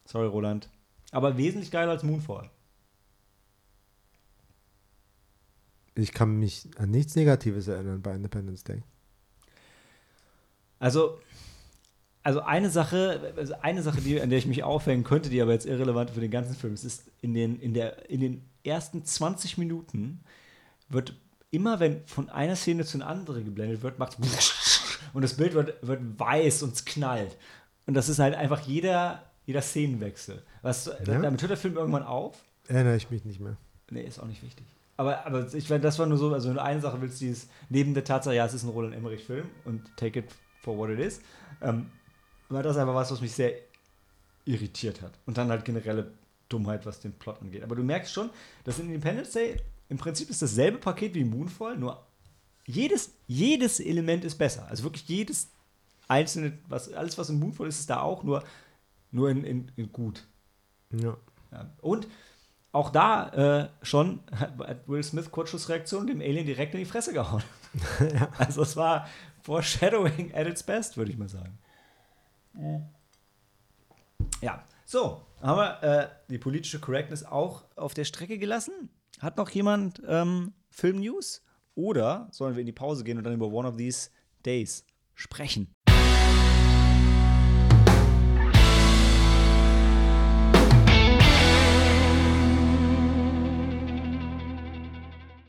Sorry, 0.06 0.28
Roland. 0.28 0.70
Aber 1.12 1.38
wesentlich 1.38 1.72
geiler 1.72 1.92
als 1.92 2.04
Moonfall. 2.04 2.50
Ich 5.96 6.14
kann 6.14 6.40
mich 6.40 6.70
an 6.78 6.92
nichts 6.92 7.16
Negatives 7.16 7.68
erinnern 7.68 8.02
bei 8.02 8.16
Independence 8.16 8.64
Day. 8.64 8.84
Also, 10.80 11.20
also 12.24 12.42
eine 12.42 12.70
Sache, 12.70 13.34
also 13.36 13.54
eine 13.62 13.84
Sache, 13.84 14.02
die, 14.02 14.22
an 14.22 14.30
der 14.30 14.40
ich 14.40 14.46
mich 14.46 14.64
aufhängen 14.64 15.04
könnte, 15.04 15.30
die 15.30 15.42
aber 15.42 15.52
jetzt 15.52 15.66
irrelevant 15.66 16.12
für 16.12 16.22
den 16.22 16.32
ganzen 16.32 16.56
Film 16.56 16.74
ist, 16.74 16.84
ist 16.84 17.04
in 17.22 17.34
den, 17.34 17.60
in 17.60 17.74
der, 17.74 18.10
in 18.10 18.20
den 18.20 18.44
ersten 18.64 19.04
20 19.04 19.58
Minuten 19.58 20.24
wird 20.90 21.14
immer, 21.52 21.80
wenn 21.80 22.06
von 22.08 22.30
einer 22.30 22.56
Szene 22.56 22.86
zu 22.86 22.98
einer 22.98 23.08
anderen 23.08 23.46
geblendet 23.46 23.82
wird, 23.82 24.00
macht 24.00 24.18
und 25.14 25.22
das 25.22 25.36
Bild 25.36 25.54
wird, 25.54 25.86
wird 25.86 26.20
weiß 26.20 26.64
und 26.64 26.74
es 26.74 26.86
knallt. 26.86 27.38
Und 27.86 27.94
das 27.94 28.10
ist 28.10 28.20
halt 28.20 28.36
einfach 28.36 28.62
jeder, 28.62 29.24
jeder 29.46 29.62
Szenenwechsel. 29.62 30.42
Was, 30.62 30.90
Damit 31.04 31.42
hört 31.42 31.50
der 31.50 31.58
Film 31.58 31.76
irgendwann 31.76 32.04
auf. 32.04 32.38
Erinnere 32.68 32.96
ich 32.96 33.10
mich 33.10 33.26
nicht 33.26 33.40
mehr. 33.40 33.58
Nee, 33.90 34.04
ist 34.04 34.20
auch 34.20 34.28
nicht 34.28 34.44
wichtig. 34.44 34.66
Aber, 35.02 35.26
aber 35.26 35.52
ich 35.52 35.68
meine, 35.68 35.82
das 35.82 35.98
war 35.98 36.06
nur 36.06 36.20
so, 36.20 36.32
also 36.32 36.54
du 36.54 36.62
eine 36.62 36.80
Sache 36.80 37.02
willst, 37.02 37.20
die 37.22 37.30
ist 37.30 37.50
neben 37.70 37.96
der 37.96 38.04
Tatsache, 38.04 38.36
ja, 38.36 38.46
es 38.46 38.54
ist 38.54 38.62
ein 38.62 38.70
Roland 38.70 38.94
Emmerich-Film 38.94 39.50
und 39.66 39.82
take 39.98 40.20
it 40.20 40.26
for 40.62 40.78
what 40.78 40.92
it 40.92 41.00
is, 41.00 41.22
ähm, 41.60 41.90
war 42.50 42.62
das 42.62 42.78
einfach 42.78 42.94
was, 42.94 43.12
was 43.12 43.20
mich 43.20 43.32
sehr 43.32 43.52
irritiert 44.46 45.02
hat. 45.02 45.14
Und 45.26 45.40
dann 45.40 45.50
halt 45.50 45.66
generelle 45.66 46.12
Dummheit, 46.50 46.86
was 46.86 47.00
den 47.00 47.14
Plot 47.14 47.42
angeht. 47.42 47.64
Aber 47.64 47.76
du 47.76 47.84
merkst 47.84 48.14
schon, 48.14 48.30
dass 48.64 48.78
in 48.78 48.94
Independence 48.94 49.32
Day 49.32 49.60
im 49.90 49.98
Prinzip 49.98 50.30
ist 50.30 50.44
dasselbe 50.44 50.78
Paket 50.78 51.16
wie 51.16 51.24
Moonfall, 51.24 51.78
nur 51.78 52.06
jedes, 52.68 53.16
jedes 53.26 53.80
Element 53.80 54.24
ist 54.24 54.36
besser. 54.38 54.68
Also 54.68 54.84
wirklich 54.84 55.08
jedes 55.08 55.50
einzelne, 56.08 56.60
was, 56.68 56.94
alles, 56.94 57.18
was 57.18 57.32
in 57.32 57.40
Moonfall 57.40 57.70
ist, 57.70 57.80
ist 57.80 57.90
da 57.90 58.02
auch, 58.02 58.24
nur, 58.24 58.44
nur 59.10 59.32
in, 59.32 59.44
in, 59.46 59.72
in 59.78 59.92
gut. 59.92 60.28
Ja. 60.92 61.18
Ja. 61.52 61.74
Und 61.82 62.08
auch 62.72 62.90
da 62.90 63.70
äh, 63.82 63.86
schon 63.86 64.22
hat 64.34 64.88
Will 64.88 65.04
Smith 65.04 65.30
Kurzschlussreaktion 65.30 66.08
dem 66.08 66.22
Alien 66.22 66.46
direkt 66.46 66.74
in 66.74 66.80
die 66.80 66.86
Fresse 66.86 67.14
gehauen. 67.14 67.44
Also 68.38 68.64
es 68.64 68.76
war 68.76 69.08
Foreshadowing 69.44 70.34
at 70.36 70.48
its 70.48 70.64
best, 70.64 70.98
würde 70.98 71.12
ich 71.12 71.18
mal 71.18 71.30
sagen. 71.30 71.58
Ja, 74.42 74.64
so, 74.86 75.22
haben 75.42 75.58
wir 75.58 75.84
äh, 75.84 76.10
die 76.30 76.38
politische 76.38 76.80
Correctness 76.80 77.24
auch 77.24 77.64
auf 77.76 77.94
der 77.94 78.04
Strecke 78.04 78.38
gelassen. 78.38 78.90
Hat 79.20 79.38
noch 79.38 79.50
jemand 79.50 80.02
ähm, 80.08 80.54
Film-News? 80.70 81.46
Oder 81.76 82.28
sollen 82.32 82.56
wir 82.56 82.62
in 82.62 82.66
die 82.66 82.74
Pause 82.74 83.04
gehen 83.04 83.18
und 83.18 83.24
dann 83.24 83.34
über 83.34 83.48
One 83.48 83.68
of 83.68 83.78
These 83.78 84.10
Days 84.46 84.86
sprechen? 85.16 85.74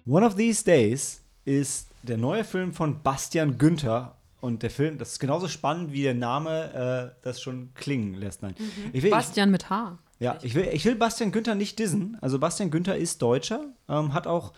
One 0.07 0.27
of 0.27 0.35
These 0.35 0.65
Days 0.65 1.23
ist 1.45 1.89
der 2.03 2.17
neue 2.17 2.45
Film 2.45 2.73
von 2.73 3.03
Bastian 3.03 3.59
Günther. 3.59 4.17
Und 4.41 4.65
der 4.65 4.71
Film, 4.71 4.99
das 4.99 5.13
ist 5.13 5.19
genauso 5.21 5.47
spannend, 5.47 5.93
wie 5.93 6.03
der 6.03 6.15
Name 6.15 7.15
äh, 7.15 7.23
das 7.23 7.41
schon 7.41 7.73
klingen 7.75 8.15
lässt. 8.15 8.43
Nein. 8.43 8.57
Ich 8.93 9.05
will, 9.05 9.11
Bastian 9.13 9.53
mit 9.53 9.71
H. 9.71 9.99
ich, 10.19 10.25
ja, 10.25 10.39
ich 10.43 10.55
will, 10.57 10.69
ich 10.73 10.85
will 10.85 10.97
Bastian 10.97 11.31
Günther 11.31 11.55
nicht 11.55 11.79
dissen. 11.79 12.19
Also 12.21 12.41
Bastian 12.41 12.73
Günther 12.73 12.97
ist 12.97 13.23
Deutscher, 13.23 13.67
ähm, 13.89 14.13
hat 14.13 14.27
auch 14.27 14.53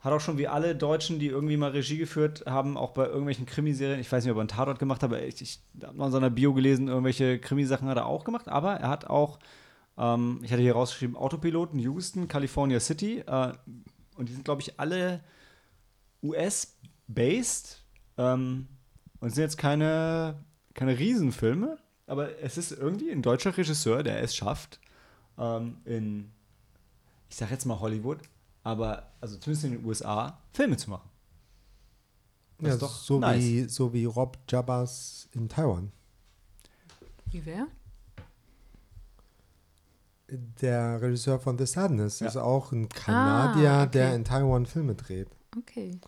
hat 0.00 0.12
auch 0.12 0.20
schon 0.20 0.38
wie 0.38 0.46
alle 0.46 0.76
Deutschen, 0.76 1.18
die 1.18 1.26
irgendwie 1.26 1.56
mal 1.56 1.70
Regie 1.70 1.98
geführt 1.98 2.44
haben, 2.46 2.76
auch 2.76 2.92
bei 2.92 3.06
irgendwelchen 3.06 3.44
Krimiserien, 3.44 3.98
ich 3.98 4.10
weiß 4.10 4.24
nicht, 4.24 4.30
ob 4.30 4.38
er 4.38 4.42
einen 4.42 4.48
Tatort 4.48 4.78
gemacht 4.78 5.02
hat, 5.02 5.10
aber 5.10 5.22
ich, 5.22 5.40
ich 5.42 5.58
habe 5.82 5.96
mal 5.96 6.06
in 6.06 6.12
seiner 6.12 6.30
Bio 6.30 6.54
gelesen, 6.54 6.86
irgendwelche 6.86 7.40
Krimisachen 7.40 7.88
hat 7.88 7.96
er 7.96 8.06
auch 8.06 8.22
gemacht, 8.22 8.48
aber 8.48 8.74
er 8.74 8.88
hat 8.88 9.06
auch, 9.06 9.40
ähm, 9.98 10.40
ich 10.42 10.52
hatte 10.52 10.62
hier 10.62 10.74
rausgeschrieben, 10.74 11.16
Autopiloten, 11.16 11.80
Houston, 11.80 12.28
California 12.28 12.78
City, 12.78 13.24
äh, 13.26 13.52
und 14.16 14.28
die 14.28 14.32
sind, 14.32 14.44
glaube 14.44 14.62
ich, 14.62 14.78
alle 14.78 15.22
US-based 16.22 17.82
ähm, 18.18 18.68
und 19.20 19.30
sind 19.30 19.42
jetzt 19.42 19.58
keine, 19.58 20.42
keine 20.74 20.98
Riesenfilme, 20.98 21.78
aber 22.06 22.40
es 22.40 22.58
ist 22.58 22.72
irgendwie 22.72 23.10
ein 23.10 23.22
deutscher 23.22 23.56
Regisseur, 23.56 24.02
der 24.02 24.22
es 24.22 24.34
schafft, 24.34 24.80
ähm, 25.38 25.78
in, 25.84 26.30
ich 27.28 27.36
sag 27.36 27.50
jetzt 27.50 27.64
mal 27.66 27.80
Hollywood, 27.80 28.18
aber 28.62 29.12
also 29.20 29.36
zumindest 29.36 29.64
in 29.64 29.72
den 29.72 29.84
USA, 29.84 30.40
Filme 30.52 30.76
zu 30.76 30.90
machen. 30.90 31.08
Das 32.58 32.68
ja 32.68 32.74
ist 32.74 32.82
doch 32.82 32.96
so, 32.96 33.18
nice. 33.18 33.42
wie, 33.42 33.64
so 33.68 33.92
wie 33.92 34.04
Rob 34.06 34.38
Jabbas 34.48 35.28
in 35.32 35.48
Taiwan. 35.48 35.92
Wie 37.30 37.44
wer? 37.44 37.66
Der 40.28 41.00
Regisseur 41.00 41.38
von 41.38 41.56
The 41.58 41.66
Sadness 41.66 42.20
Ja. 42.20 42.26
ist 42.26 42.36
auch 42.36 42.72
ein 42.72 42.88
Kanadier, 42.88 43.70
Ah, 43.70 43.82
okay. 43.82 43.90
der 43.92 44.14
in 44.14 44.24
Taiwan 44.24 44.66
Filme 44.66 44.94
dreht. 44.94 45.28
Okay. 45.56 45.98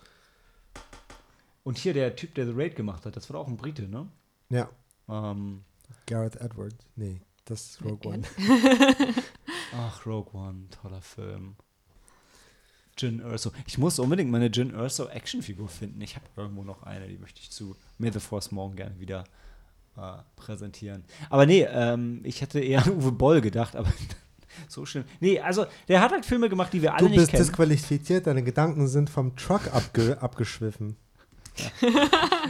Und 1.63 1.79
hier 1.79 1.95
der 1.95 2.17
Typ, 2.17 2.35
der 2.35 2.47
The 2.47 2.53
Raid 2.55 2.77
gemacht 2.77 3.05
hat, 3.07 3.17
das 3.17 3.29
war 3.31 3.35
doch 3.35 3.45
auch 3.45 3.49
ein 3.49 3.57
Brite, 3.57 3.83
ne? 3.89 4.09
Ja. 4.49 4.69
Ähm, 5.09 5.63
Gareth 6.07 6.37
Edwards. 6.37 6.77
Nee, 6.97 7.21
das 7.45 7.71
ist 7.71 7.85
Rogue 7.85 8.11
One. 8.13 8.23
ach, 9.77 10.05
Rogue 10.07 10.33
One, 10.35 10.69
toller 10.71 11.03
Film. 11.03 11.57
Jin 12.97 13.21
Erso. 13.21 13.53
Ich 13.67 13.79
muss 13.79 13.99
unbedingt 14.01 14.31
meine 14.31 14.47
Jin 14.49 14.75
Erso 14.75 15.07
Actionfigur 15.09 15.69
finden. 15.69 16.01
Ich 16.01 16.17
habe 16.17 16.27
irgendwo 16.37 16.65
noch 16.65 16.83
eine, 16.83 17.07
die 17.07 17.19
möchte 17.19 17.41
ich 17.41 17.51
zu 17.51 17.77
May 17.99 18.11
the 18.11 18.19
Force 18.19 18.51
morgen 18.51 18.75
gerne 18.75 18.99
wieder 18.99 19.25
äh, 19.99 20.23
präsentieren. 20.37 21.05
Aber 21.31 21.47
nee, 21.47 21.67
ähm, 21.71 22.21
ich 22.25 22.41
hätte 22.41 22.61
eher 22.61 22.85
an 22.85 22.93
Uwe 22.93 23.13
Boll 23.13 23.41
gedacht, 23.41 23.77
aber 23.77 23.89
so 24.69 24.87
schlimm. 24.87 25.05
Nee, 25.21 25.41
also 25.41 25.67
der 25.89 26.01
hat 26.01 26.13
halt 26.13 26.25
Filme 26.25 26.49
gemacht, 26.49 26.73
die 26.73 26.83
wir 26.83 26.95
alle 26.95 27.05
Du 27.05 27.09
nicht 27.09 27.19
bist 27.19 27.31
kennen. 27.31 27.43
disqualifiziert, 27.43 28.27
deine 28.27 28.43
Gedanken 28.43 28.87
sind 28.89 29.11
vom 29.11 29.37
Truck 29.37 29.75
abge 29.75 30.21
abgeschwiffen. 30.21 30.97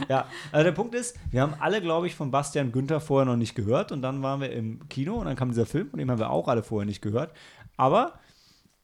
Ja, 0.07 0.27
also 0.51 0.63
der 0.63 0.71
Punkt 0.71 0.93
ist, 0.93 1.15
wir 1.31 1.41
haben 1.41 1.55
alle, 1.59 1.81
glaube 1.81 2.05
ich, 2.05 2.13
von 2.13 2.29
Bastian 2.29 2.71
Günther 2.71 3.01
vorher 3.01 3.25
noch 3.25 3.37
nicht 3.37 3.55
gehört 3.55 3.91
und 3.91 4.03
dann 4.03 4.21
waren 4.21 4.41
wir 4.41 4.51
im 4.51 4.87
Kino 4.87 5.15
und 5.15 5.25
dann 5.25 5.35
kam 5.35 5.49
dieser 5.49 5.65
Film 5.65 5.89
und 5.91 5.97
den 5.97 6.11
haben 6.11 6.19
wir 6.19 6.29
auch 6.29 6.47
alle 6.47 6.61
vorher 6.61 6.85
nicht 6.85 7.01
gehört. 7.01 7.33
Aber 7.75 8.19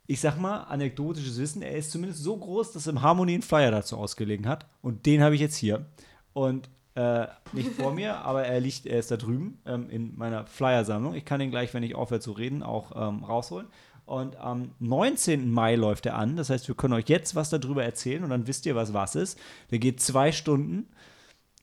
ich 0.08 0.20
sag 0.20 0.40
mal, 0.40 0.64
anekdotisches 0.64 1.40
Wissen, 1.40 1.62
er 1.62 1.76
ist 1.76 1.92
zumindest 1.92 2.24
so 2.24 2.38
groß, 2.38 2.72
dass 2.72 2.88
im 2.88 3.02
Harmony 3.04 3.36
ein 3.36 3.42
Flyer 3.44 3.72
dazu 3.72 3.98
ausgelegen 3.98 4.48
hat 4.48 4.66
und 4.82 5.06
den 5.06 5.22
habe 5.22 5.36
ich 5.36 5.42
jetzt 5.42 5.58
hier. 5.58 5.86
Und 6.34 6.70
äh, 6.96 7.28
nicht 7.52 7.74
vor 7.74 7.94
mir, 7.94 8.20
aber 8.20 8.46
er 8.46 8.60
liegt, 8.60 8.86
er 8.86 9.00
ist 9.00 9.12
da 9.12 9.18
drüben 9.18 9.60
ähm, 9.66 9.90
in 9.90 10.18
meiner 10.18 10.46
Flyer-Sammlung. 10.48 11.14
Ich 11.14 11.26
kann 11.26 11.40
den 11.40 11.52
gleich, 11.52 11.74
wenn 11.74 11.84
ich 11.84 11.94
aufhöre 11.94 12.22
zu 12.22 12.32
reden, 12.32 12.64
auch 12.64 12.92
ähm, 12.96 13.24
rausholen. 13.24 13.68
Und 14.06 14.38
am 14.38 14.72
19. 14.80 15.50
Mai 15.50 15.76
läuft 15.76 16.06
er 16.06 16.16
an. 16.16 16.38
Das 16.38 16.50
heißt, 16.50 16.68
wir 16.68 16.76
können 16.76 16.94
euch 16.94 17.10
jetzt 17.10 17.36
was 17.36 17.50
darüber 17.50 17.84
erzählen 17.84 18.24
und 18.24 18.30
dann 18.30 18.48
wisst 18.48 18.66
ihr, 18.66 18.76
was 18.76 18.94
was 18.94 19.16
ist. 19.16 19.38
Der 19.72 19.80
geht 19.80 20.00
zwei 20.00 20.32
Stunden. 20.32 20.88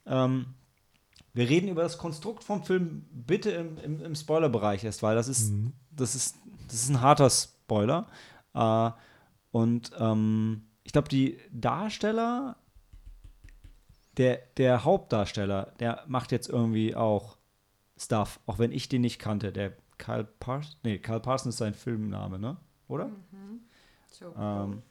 Ähm, 0.06 0.46
wir 1.34 1.48
reden 1.48 1.68
über 1.68 1.82
das 1.82 1.98
Konstrukt 1.98 2.44
vom 2.44 2.62
Film 2.62 3.06
bitte 3.10 3.52
im, 3.52 3.78
im, 3.78 4.04
im 4.04 4.14
Spoilerbereich 4.14 4.84
erst, 4.84 5.02
weil 5.02 5.14
das 5.14 5.28
ist, 5.28 5.52
das 5.90 6.14
ist, 6.14 6.36
das 6.66 6.82
ist 6.82 6.90
ein 6.90 7.00
harter 7.00 7.30
Spoiler. 7.30 8.06
Äh, 8.54 8.90
und 9.50 9.92
ähm, 9.98 10.64
ich 10.82 10.92
glaube, 10.92 11.08
die 11.08 11.38
Darsteller, 11.52 12.56
der, 14.16 14.40
der 14.56 14.84
Hauptdarsteller, 14.84 15.72
der 15.80 16.04
macht 16.06 16.32
jetzt 16.32 16.48
irgendwie 16.48 16.94
auch 16.94 17.36
Stuff, 17.98 18.40
auch 18.46 18.58
wenn 18.58 18.72
ich 18.72 18.88
den 18.88 19.02
nicht 19.02 19.18
kannte. 19.18 19.52
Der 19.52 19.72
Kyle 19.98 20.24
Parsons, 20.40 20.78
nee, 20.82 20.98
Kyle 20.98 21.20
Parsons 21.20 21.54
ist 21.54 21.58
sein 21.58 21.74
Filmname, 21.74 22.38
ne? 22.38 22.56
Oder? 22.88 23.10
So. 24.10 24.34
Ähm, 24.38 24.82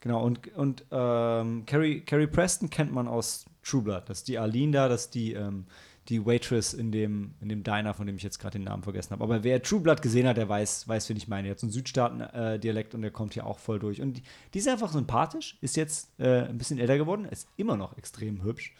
genau, 0.00 0.24
und, 0.24 0.54
und 0.56 0.84
ähm, 0.90 1.64
Carrie, 1.66 2.00
Carrie 2.00 2.26
Preston 2.26 2.70
kennt 2.70 2.92
man 2.92 3.06
aus 3.06 3.44
True 3.62 3.82
Blood. 3.82 4.08
Das 4.08 4.18
ist 4.18 4.28
die 4.28 4.38
Arlene 4.38 4.72
da, 4.72 4.88
das 4.88 5.06
ist 5.06 5.14
die, 5.14 5.34
ähm, 5.34 5.66
die 6.08 6.24
Waitress 6.26 6.74
in 6.74 6.90
dem, 6.90 7.34
in 7.40 7.48
dem 7.48 7.62
Diner, 7.62 7.94
von 7.94 8.06
dem 8.06 8.16
ich 8.16 8.22
jetzt 8.22 8.38
gerade 8.40 8.58
den 8.58 8.64
Namen 8.64 8.82
vergessen 8.82 9.12
habe. 9.12 9.22
Aber 9.22 9.44
wer 9.44 9.62
True 9.62 9.80
Blood 9.80 10.02
gesehen 10.02 10.26
hat, 10.26 10.36
der 10.38 10.48
weiß, 10.48 10.88
weiß 10.88 11.08
wen 11.08 11.16
ich 11.16 11.28
meine. 11.28 11.44
Der 11.44 11.50
hat 11.52 11.60
so 11.60 11.66
einen 11.66 11.72
Südstaaten-Dialekt 11.72 12.94
und 12.94 13.02
der 13.02 13.10
kommt 13.12 13.34
hier 13.34 13.46
auch 13.46 13.58
voll 13.58 13.78
durch. 13.78 14.00
Und 14.00 14.14
die, 14.14 14.22
die 14.54 14.58
ist 14.58 14.66
einfach 14.68 14.90
sympathisch, 14.90 15.56
ist 15.60 15.76
jetzt 15.76 16.08
äh, 16.18 16.46
ein 16.48 16.58
bisschen 16.58 16.78
älter 16.78 16.96
geworden, 16.98 17.26
ist 17.26 17.46
immer 17.56 17.76
noch 17.76 17.96
extrem 17.96 18.42
hübsch. 18.42 18.74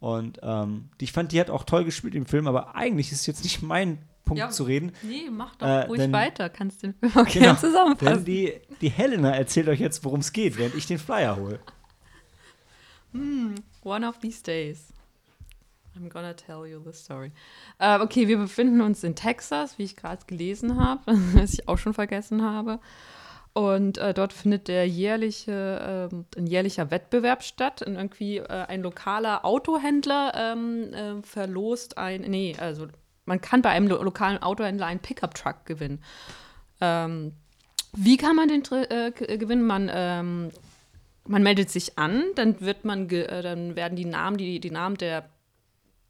Und 0.00 0.40
ähm, 0.42 0.88
die, 1.00 1.04
ich 1.04 1.12
fand, 1.12 1.30
die 1.32 1.40
hat 1.40 1.50
auch 1.50 1.64
toll 1.64 1.84
gespielt 1.84 2.14
im 2.14 2.26
Film, 2.26 2.48
aber 2.48 2.74
eigentlich 2.74 3.12
ist 3.12 3.26
jetzt 3.26 3.44
nicht 3.44 3.62
mein 3.62 3.98
Punkt 4.24 4.40
Ja, 4.40 4.50
zu 4.50 4.64
reden. 4.64 4.90
Nee, 5.02 5.28
mach 5.30 5.54
doch 5.56 5.66
Äh, 5.66 5.82
ruhig 5.82 6.00
denn- 6.00 6.12
weiter. 6.12 6.48
Kannst 6.50 6.82
den 6.82 6.94
Film 6.94 7.12
auch 7.16 7.28
Genau. 7.32 7.54
zusammenfassen. 7.54 8.16
Denn 8.16 8.24
die, 8.24 8.52
die 8.80 8.88
Helena 8.90 9.30
erzählt 9.36 9.68
euch 9.68 9.78
jetzt, 9.78 10.04
worum 10.04 10.18
es 10.20 10.32
geht, 10.32 10.58
während 10.58 10.74
ich 10.74 10.86
den 10.86 10.98
Flyer 10.98 11.36
hole. 11.36 11.60
One 13.84 14.06
of 14.08 14.18
these 14.18 14.42
days. 14.42 14.92
I'm 15.96 16.08
gonna 16.08 16.34
tell 16.34 16.66
you 16.66 16.80
the 16.84 16.92
story. 16.92 17.32
Äh, 17.78 18.00
okay, 18.00 18.28
wir 18.28 18.38
befinden 18.38 18.80
uns 18.80 19.02
in 19.04 19.14
Texas, 19.14 19.78
wie 19.78 19.84
ich 19.84 19.96
gerade 19.96 20.24
gelesen 20.26 20.78
habe, 20.78 21.00
was 21.34 21.54
ich 21.54 21.68
auch 21.68 21.78
schon 21.78 21.94
vergessen 21.94 22.42
habe. 22.42 22.80
Und 23.54 23.96
äh, 23.96 24.12
dort 24.12 24.34
findet 24.34 24.68
der 24.68 24.86
jährliche, 24.86 26.08
ähm, 26.12 26.26
ein 26.36 26.46
jährlicher 26.46 26.90
Wettbewerb 26.90 27.42
statt. 27.42 27.80
Und 27.80 27.94
irgendwie 27.94 28.36
äh, 28.36 28.44
ein 28.48 28.82
lokaler 28.82 29.46
Autohändler 29.46 30.32
ähm, 30.36 30.92
äh, 30.92 31.22
verlost 31.22 31.96
ein, 31.96 32.20
nee, 32.22 32.54
also 32.58 32.86
man 33.24 33.40
kann 33.40 33.62
bei 33.62 33.70
einem 33.70 33.88
lo 33.88 34.02
lokalen 34.02 34.42
Autohändler 34.42 34.86
einen 34.86 35.00
Pickup-Truck 35.00 35.64
gewinnen. 35.64 36.02
Ähm, 36.82 37.32
wie 37.94 38.18
kann 38.18 38.36
man 38.36 38.48
den 38.48 38.62
äh, 38.72 39.10
k- 39.10 39.38
gewinnen? 39.38 39.66
Man 39.66 39.90
ähm, 39.92 40.50
man 41.28 41.42
meldet 41.42 41.70
sich 41.70 41.98
an, 41.98 42.22
dann 42.36 42.60
wird 42.60 42.84
man, 42.84 43.08
äh, 43.10 43.42
dann 43.42 43.74
werden 43.74 43.96
die 43.96 44.04
Namen, 44.04 44.36
die, 44.36 44.60
die 44.60 44.70
Namen 44.70 44.96
der 44.96 45.28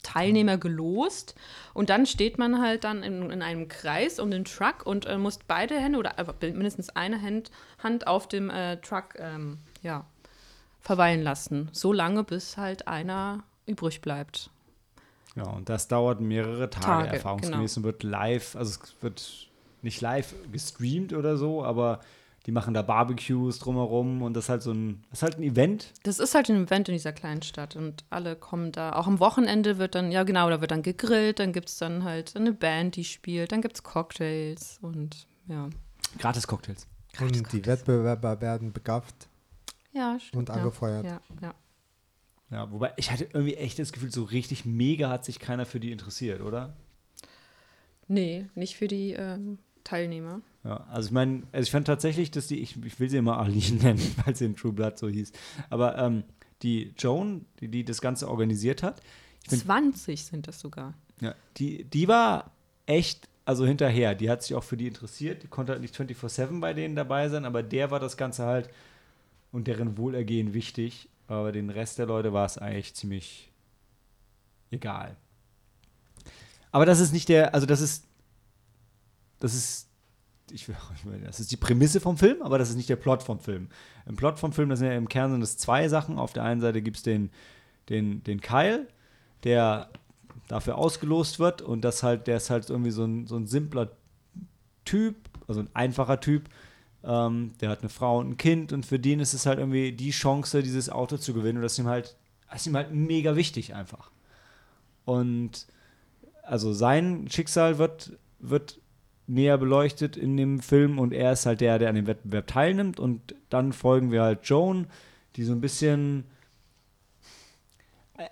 Teilnehmer 0.07 0.57
gelost 0.57 1.35
und 1.75 1.91
dann 1.91 2.07
steht 2.07 2.39
man 2.39 2.61
halt 2.61 2.85
dann 2.85 3.03
in, 3.03 3.31
in 3.31 3.43
einem 3.43 3.67
Kreis 3.67 4.21
um 4.21 4.31
den 4.31 4.45
Truck 4.45 4.87
und 4.87 5.07
äh, 5.07 5.19
muss 5.19 5.39
beide 5.47 5.75
Hände 5.75 5.99
oder 5.99 6.19
einfach 6.19 6.35
mindestens 6.41 6.91
eine 6.91 7.21
Hand, 7.21 7.51
Hand 7.83 8.07
auf 8.07 8.29
dem 8.29 8.49
äh, 8.49 8.77
Truck 8.77 9.15
ähm, 9.19 9.59
ja, 9.83 10.07
verweilen 10.81 11.23
lassen. 11.23 11.69
So 11.73 11.93
lange, 11.93 12.23
bis 12.23 12.57
halt 12.57 12.87
einer 12.87 13.43
übrig 13.67 14.01
bleibt. 14.01 14.51
Ja, 15.35 15.45
und 15.51 15.69
das 15.69 15.89
dauert 15.89 16.21
mehrere 16.21 16.71
Tage, 16.71 16.87
Tage, 16.87 17.09
erfahrungsgemäß 17.17 17.75
genau. 17.75 17.87
und 17.87 17.93
wird 17.93 18.03
live, 18.05 18.57
also 18.57 18.79
es 18.81 18.95
wird 19.03 19.49
nicht 19.83 20.01
live 20.01 20.35
gestreamt 20.53 21.13
oder 21.13 21.37
so, 21.37 21.65
aber 21.65 22.01
die 22.47 22.53
machen 22.53 22.75
da 22.75 22.83
Barbecues 22.83 23.59
drumherum 23.59 24.23
und 24.23 24.35
das 24.35 24.45
ist 24.45 24.49
halt 24.49 24.63
so 24.63 24.73
ein, 24.73 25.03
das 25.11 25.19
ist 25.19 25.23
halt 25.25 25.39
ein 25.39 25.43
Event. 25.43 25.93
Das 26.05 26.21
ist 26.21 26.35
halt 26.35 26.49
ein 26.49 26.65
Event 26.65 26.89
in 26.89 26.95
dieser 26.95 27.13
kleinen 27.13 27.43
Stadt 27.43 27.75
und 27.75 28.05
alle 28.09 28.37
kommen 28.37 28.71
da. 28.71 28.93
Auch 28.93 29.09
am 29.09 29.19
Wochenende 29.19 29.79
wird 29.79 29.97
dann, 29.97 30.13
ja 30.13 30.23
genau, 30.23 30.49
da 30.49 30.61
wird 30.61 30.71
dann 30.71 30.83
gegrillt, 30.83 31.41
dann 31.41 31.53
gibt 31.53 31.69
es 31.69 31.79
dann 31.79 32.05
halt 32.05 32.37
eine 32.37 32.53
Band, 32.53 32.95
die 32.95 33.05
spielt, 33.05 33.51
dann 33.51 33.63
gibt 33.63 33.77
es 33.77 33.83
Cocktails 33.83 34.79
und 34.81 35.27
ja. 35.49 35.69
Gratis 36.19 36.47
Cocktails. 36.47 36.87
Und 37.21 37.53
die 37.53 37.67
Wettbewerber 37.67 38.41
werden 38.41 38.73
begafft. 38.73 39.29
Ja, 39.93 40.19
stimmt. 40.21 40.49
Und 40.49 40.51
angefeuert. 40.51 41.05
Ja, 41.05 41.21
ja. 41.43 41.55
Ja, 42.51 42.71
wobei 42.71 42.93
ich 42.97 43.11
hatte 43.11 43.25
irgendwie 43.25 43.55
echt 43.55 43.79
das 43.81 43.93
Gefühl, 43.93 44.13
so 44.13 44.23
richtig 44.23 44.65
mega 44.65 45.09
hat 45.09 45.25
sich 45.25 45.41
keiner 45.41 45.67
für 45.67 45.81
die 45.81 45.91
interessiert, 45.91 46.41
oder? 46.41 46.77
Nee, 48.07 48.47
nicht 48.55 48.77
für 48.77 48.87
die 48.87 49.15
ähm, 49.15 49.59
Teilnehmer. 49.87 50.41
Ja, 50.65 50.85
also 50.91 51.07
ich 51.07 51.13
meine, 51.13 51.45
also 51.53 51.65
ich 51.65 51.71
fand 51.71 51.87
tatsächlich, 51.87 52.31
dass 52.31 52.47
die, 52.49 52.59
ich, 52.61 52.77
ich 52.85 52.99
will 53.01 53.09
sie 53.09 53.17
immer 53.19 53.39
Arlene 53.39 53.77
nennen, 53.83 54.15
weil 54.25 54.35
sie 54.37 54.45
in 54.47 54.57
True 54.57 54.73
Blood 54.73 54.99
so 54.99 55.09
hieß, 55.09 55.33
aber 55.71 55.97
ähm, 55.99 56.25
die 56.63 56.93
Joan, 56.99 57.47
die, 57.61 57.69
die 57.69 57.85
das 57.85 58.01
Ganze 58.01 58.29
organisiert 58.29 58.83
hat, 58.83 59.01
bin- 59.49 59.61
20 59.61 60.25
sind 60.25 60.49
das 60.49 60.59
sogar. 60.61 60.95
Ja, 61.21 61.35
die, 61.57 61.85
die 61.85 62.09
war 62.09 62.51
echt, 62.87 63.29
also 63.45 63.65
hinterher. 63.65 64.15
Die 64.15 64.29
hat 64.29 64.43
sich 64.43 64.55
auch 64.57 64.65
für 64.65 64.77
die 64.77 64.89
interessiert. 64.89 65.43
Die 65.43 65.49
konnte 65.49 65.73
halt 65.73 65.83
nicht 65.83 65.95
24-7 65.95 66.61
bei 66.61 66.75
denen 66.75 66.97
dabei 66.97 67.29
sein, 67.29 67.45
aber 67.45 67.63
der 67.63 67.91
war 67.91 68.01
das 68.01 68.17
Ganze 68.17 68.45
halt 68.45 68.69
und 69.53 69.67
deren 69.69 69.97
Wohlergehen 69.99 70.53
wichtig. 70.53 71.09
Aber 71.29 71.53
den 71.53 71.71
Rest 71.71 71.99
der 71.99 72.07
Leute 72.07 72.33
war 72.33 72.45
es 72.47 72.59
eigentlich 72.59 72.95
ziemlich 72.95 73.51
egal. 74.71 75.17
Aber 76.73 76.87
das 76.87 77.01
ist 77.01 77.13
nicht 77.13 77.29
der, 77.29 77.55
also 77.55 77.67
das 77.67 77.81
ist, 77.81 78.06
das 79.41 79.55
ist, 79.55 79.89
ich 80.51 80.67
das 81.25 81.41
ist 81.41 81.53
die 81.53 81.57
Prämisse 81.57 82.01
vom 82.01 82.17
Film, 82.17 82.43
aber 82.43 82.59
das 82.59 82.71
ist 82.71 82.77
nicht 82.77 82.89
der 82.89 82.97
Plot 82.97 83.23
vom 83.23 83.41
Film. 83.41 83.69
Im 84.07 84.17
Plot 84.17 84.39
vom 84.39 84.53
Film, 84.53 84.69
das 84.69 84.79
sind 84.79 84.89
ja 84.89 84.95
im 84.97 85.09
Kern 85.09 85.31
sind 85.31 85.41
das 85.41 85.57
zwei 85.57 85.89
Sachen. 85.89 86.19
Auf 86.19 86.33
der 86.33 86.45
einen 86.45 86.61
Seite 86.61 86.83
gibt 86.83 86.99
es 86.99 87.03
den, 87.03 87.31
den, 87.89 88.23
den 88.25 88.41
Kyle, 88.41 88.87
der 89.45 89.91
dafür 90.49 90.79
ausgelost 90.79 91.39
wird 91.39 91.63
und 91.63 91.83
das 91.83 92.03
halt, 92.03 92.27
der 92.27 92.37
ist 92.37 92.51
halt 92.51 92.71
irgendwie 92.71 92.91
so 92.91 93.05
ein, 93.05 93.27
so 93.27 93.37
ein 93.37 93.47
simpler 93.47 93.91
Typ, 94.85 95.17
also 95.49 95.61
ein 95.61 95.71
einfacher 95.75 96.21
Typ, 96.21 96.49
ähm, 97.03 97.53
der 97.61 97.71
hat 97.71 97.81
eine 97.81 97.89
Frau 97.89 98.19
und 98.19 98.31
ein 98.31 98.37
Kind 98.37 98.73
und 98.73 98.87
für 98.87 98.99
den 98.99 99.21
ist 99.21 99.35
es 99.35 99.47
halt 99.47 99.59
irgendwie 99.59 99.93
die 99.93 100.11
Chance, 100.11 100.63
dieses 100.63 100.91
Auto 100.91 101.17
zu 101.17 101.35
gewinnen 101.35 101.59
und 101.59 101.63
das 101.63 101.73
ist 101.73 101.79
ihm 101.79 101.89
halt, 101.89 102.17
das 102.51 102.61
ist 102.61 102.67
ihm 102.69 102.77
halt 102.77 102.93
mega 102.93 103.35
wichtig 103.35 103.75
einfach. 103.75 104.11
Und 105.05 105.67
also 106.43 106.73
sein 106.73 107.29
Schicksal 107.29 107.79
wird, 107.79 108.13
wird 108.39 108.81
näher 109.27 109.59
beleuchtet 109.59 110.17
in 110.17 110.37
dem 110.37 110.61
Film 110.61 110.99
und 110.99 111.13
er 111.13 111.33
ist 111.33 111.47
halt 111.47 111.61
der, 111.61 111.79
der 111.79 111.89
an 111.89 111.95
dem 111.97 112.07
Wettbewerb 112.07 112.47
teilnimmt 112.47 113.01
und 113.01 113.35
dann 113.51 113.73
folgen 113.73 114.11
wir 114.13 114.23
halt 114.23 114.41
Joan, 114.45 114.87
die 115.37 115.45
so 115.45 115.53
ein 115.53 115.61
bisschen 115.61 116.25
äh, 118.19 118.29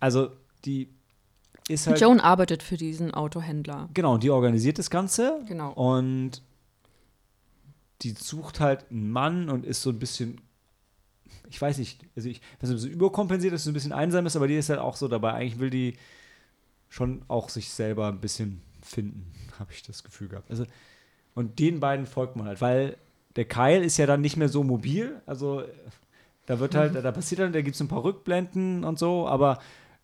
also 0.00 0.30
die 0.64 0.88
ist 1.68 1.86
halt 1.88 2.00
Joan 2.00 2.20
arbeitet 2.20 2.62
für 2.62 2.76
diesen 2.76 3.12
Autohändler. 3.12 3.88
genau, 3.92 4.18
die 4.18 4.30
organisiert 4.30 4.78
das 4.78 4.88
Ganze 4.90 5.40
Genau. 5.48 5.72
und 5.72 6.42
die 8.02 8.10
sucht 8.10 8.60
halt 8.60 8.90
einen 8.90 9.10
Mann 9.10 9.48
und 9.48 9.64
ist 9.64 9.82
so 9.82 9.90
ein 9.90 9.98
bisschen, 9.98 10.40
ich 11.48 11.60
weiß 11.60 11.78
nicht, 11.78 12.04
also 12.14 12.28
ich 12.28 12.40
weiß 12.60 12.70
nicht, 12.70 12.80
so 12.80 12.88
überkompensiert, 12.88 13.52
dass 13.52 13.62
sie 13.62 13.64
so 13.64 13.70
ein 13.70 13.74
bisschen 13.74 13.92
einsam 13.92 14.26
ist, 14.26 14.36
aber 14.36 14.46
die 14.48 14.56
ist 14.56 14.68
halt 14.68 14.80
auch 14.80 14.96
so 14.96 15.08
dabei. 15.08 15.32
Eigentlich 15.32 15.58
will 15.58 15.70
die 15.70 15.96
schon 16.88 17.22
auch 17.28 17.48
sich 17.48 17.70
selber 17.70 18.08
ein 18.08 18.20
bisschen 18.20 18.60
finden, 18.82 19.32
habe 19.58 19.72
ich 19.72 19.82
das 19.82 20.04
Gefühl 20.04 20.28
gehabt. 20.28 20.50
Also, 20.50 20.66
und 21.34 21.58
den 21.58 21.80
beiden 21.80 22.06
folgt 22.06 22.36
man 22.36 22.46
halt, 22.46 22.60
weil 22.60 22.96
der 23.36 23.44
Kyle 23.44 23.84
ist 23.84 23.98
ja 23.98 24.06
dann 24.06 24.20
nicht 24.20 24.36
mehr 24.36 24.48
so 24.48 24.62
mobil, 24.62 25.20
also 25.26 25.64
da 26.46 26.60
wird 26.60 26.74
halt, 26.74 26.94
da 26.94 27.12
passiert 27.12 27.40
dann, 27.40 27.52
da 27.52 27.60
gibt 27.60 27.74
es 27.74 27.80
ein 27.82 27.88
paar 27.88 28.04
Rückblenden 28.04 28.84
und 28.84 28.98
so, 28.98 29.26
aber 29.28 29.58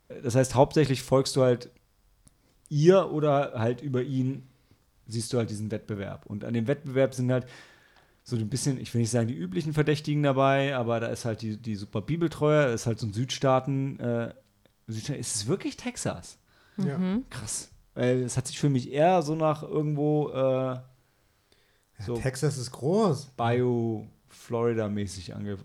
äh, 0.08 0.20
das 0.22 0.34
heißt, 0.34 0.54
hauptsächlich 0.54 1.02
folgst 1.02 1.36
du 1.36 1.42
halt 1.42 1.70
ihr 2.68 3.10
oder 3.12 3.52
halt 3.54 3.80
über 3.80 4.02
ihn 4.02 4.48
siehst 5.06 5.32
du 5.32 5.38
halt 5.38 5.50
diesen 5.50 5.70
Wettbewerb. 5.70 6.26
Und 6.26 6.44
an 6.44 6.54
dem 6.54 6.66
Wettbewerb 6.66 7.14
sind 7.14 7.30
halt 7.30 7.46
so 8.24 8.36
ein 8.36 8.48
bisschen, 8.48 8.80
ich 8.80 8.92
will 8.94 9.00
nicht 9.00 9.10
sagen 9.10 9.28
die 9.28 9.36
üblichen 9.36 9.72
Verdächtigen 9.72 10.22
dabei, 10.22 10.76
aber 10.76 11.00
da 11.00 11.08
ist 11.08 11.24
halt 11.24 11.42
die, 11.42 11.56
die 11.56 11.76
super 11.76 12.00
Bibeltreuer, 12.00 12.66
da 12.66 12.72
ist 12.72 12.86
halt 12.86 12.98
so 12.98 13.06
ein 13.06 13.12
Südstaaten, 13.12 13.98
äh, 14.00 14.34
Südstaaten 14.86 15.20
ist 15.20 15.36
es 15.36 15.46
wirklich 15.46 15.76
Texas? 15.76 16.38
Ja. 16.78 16.98
Krass. 17.30 17.71
Weil 17.94 18.22
es 18.22 18.36
hat 18.36 18.46
sich 18.46 18.58
für 18.58 18.70
mich 18.70 18.90
eher 18.92 19.22
so 19.22 19.34
nach 19.34 19.62
irgendwo 19.62 20.30
äh, 20.30 20.78
so 21.98 22.16
Texas 22.16 22.56
ist 22.58 22.70
groß. 22.72 23.26
Bio-Florida-mäßig 23.36 25.34
ange. 25.34 25.58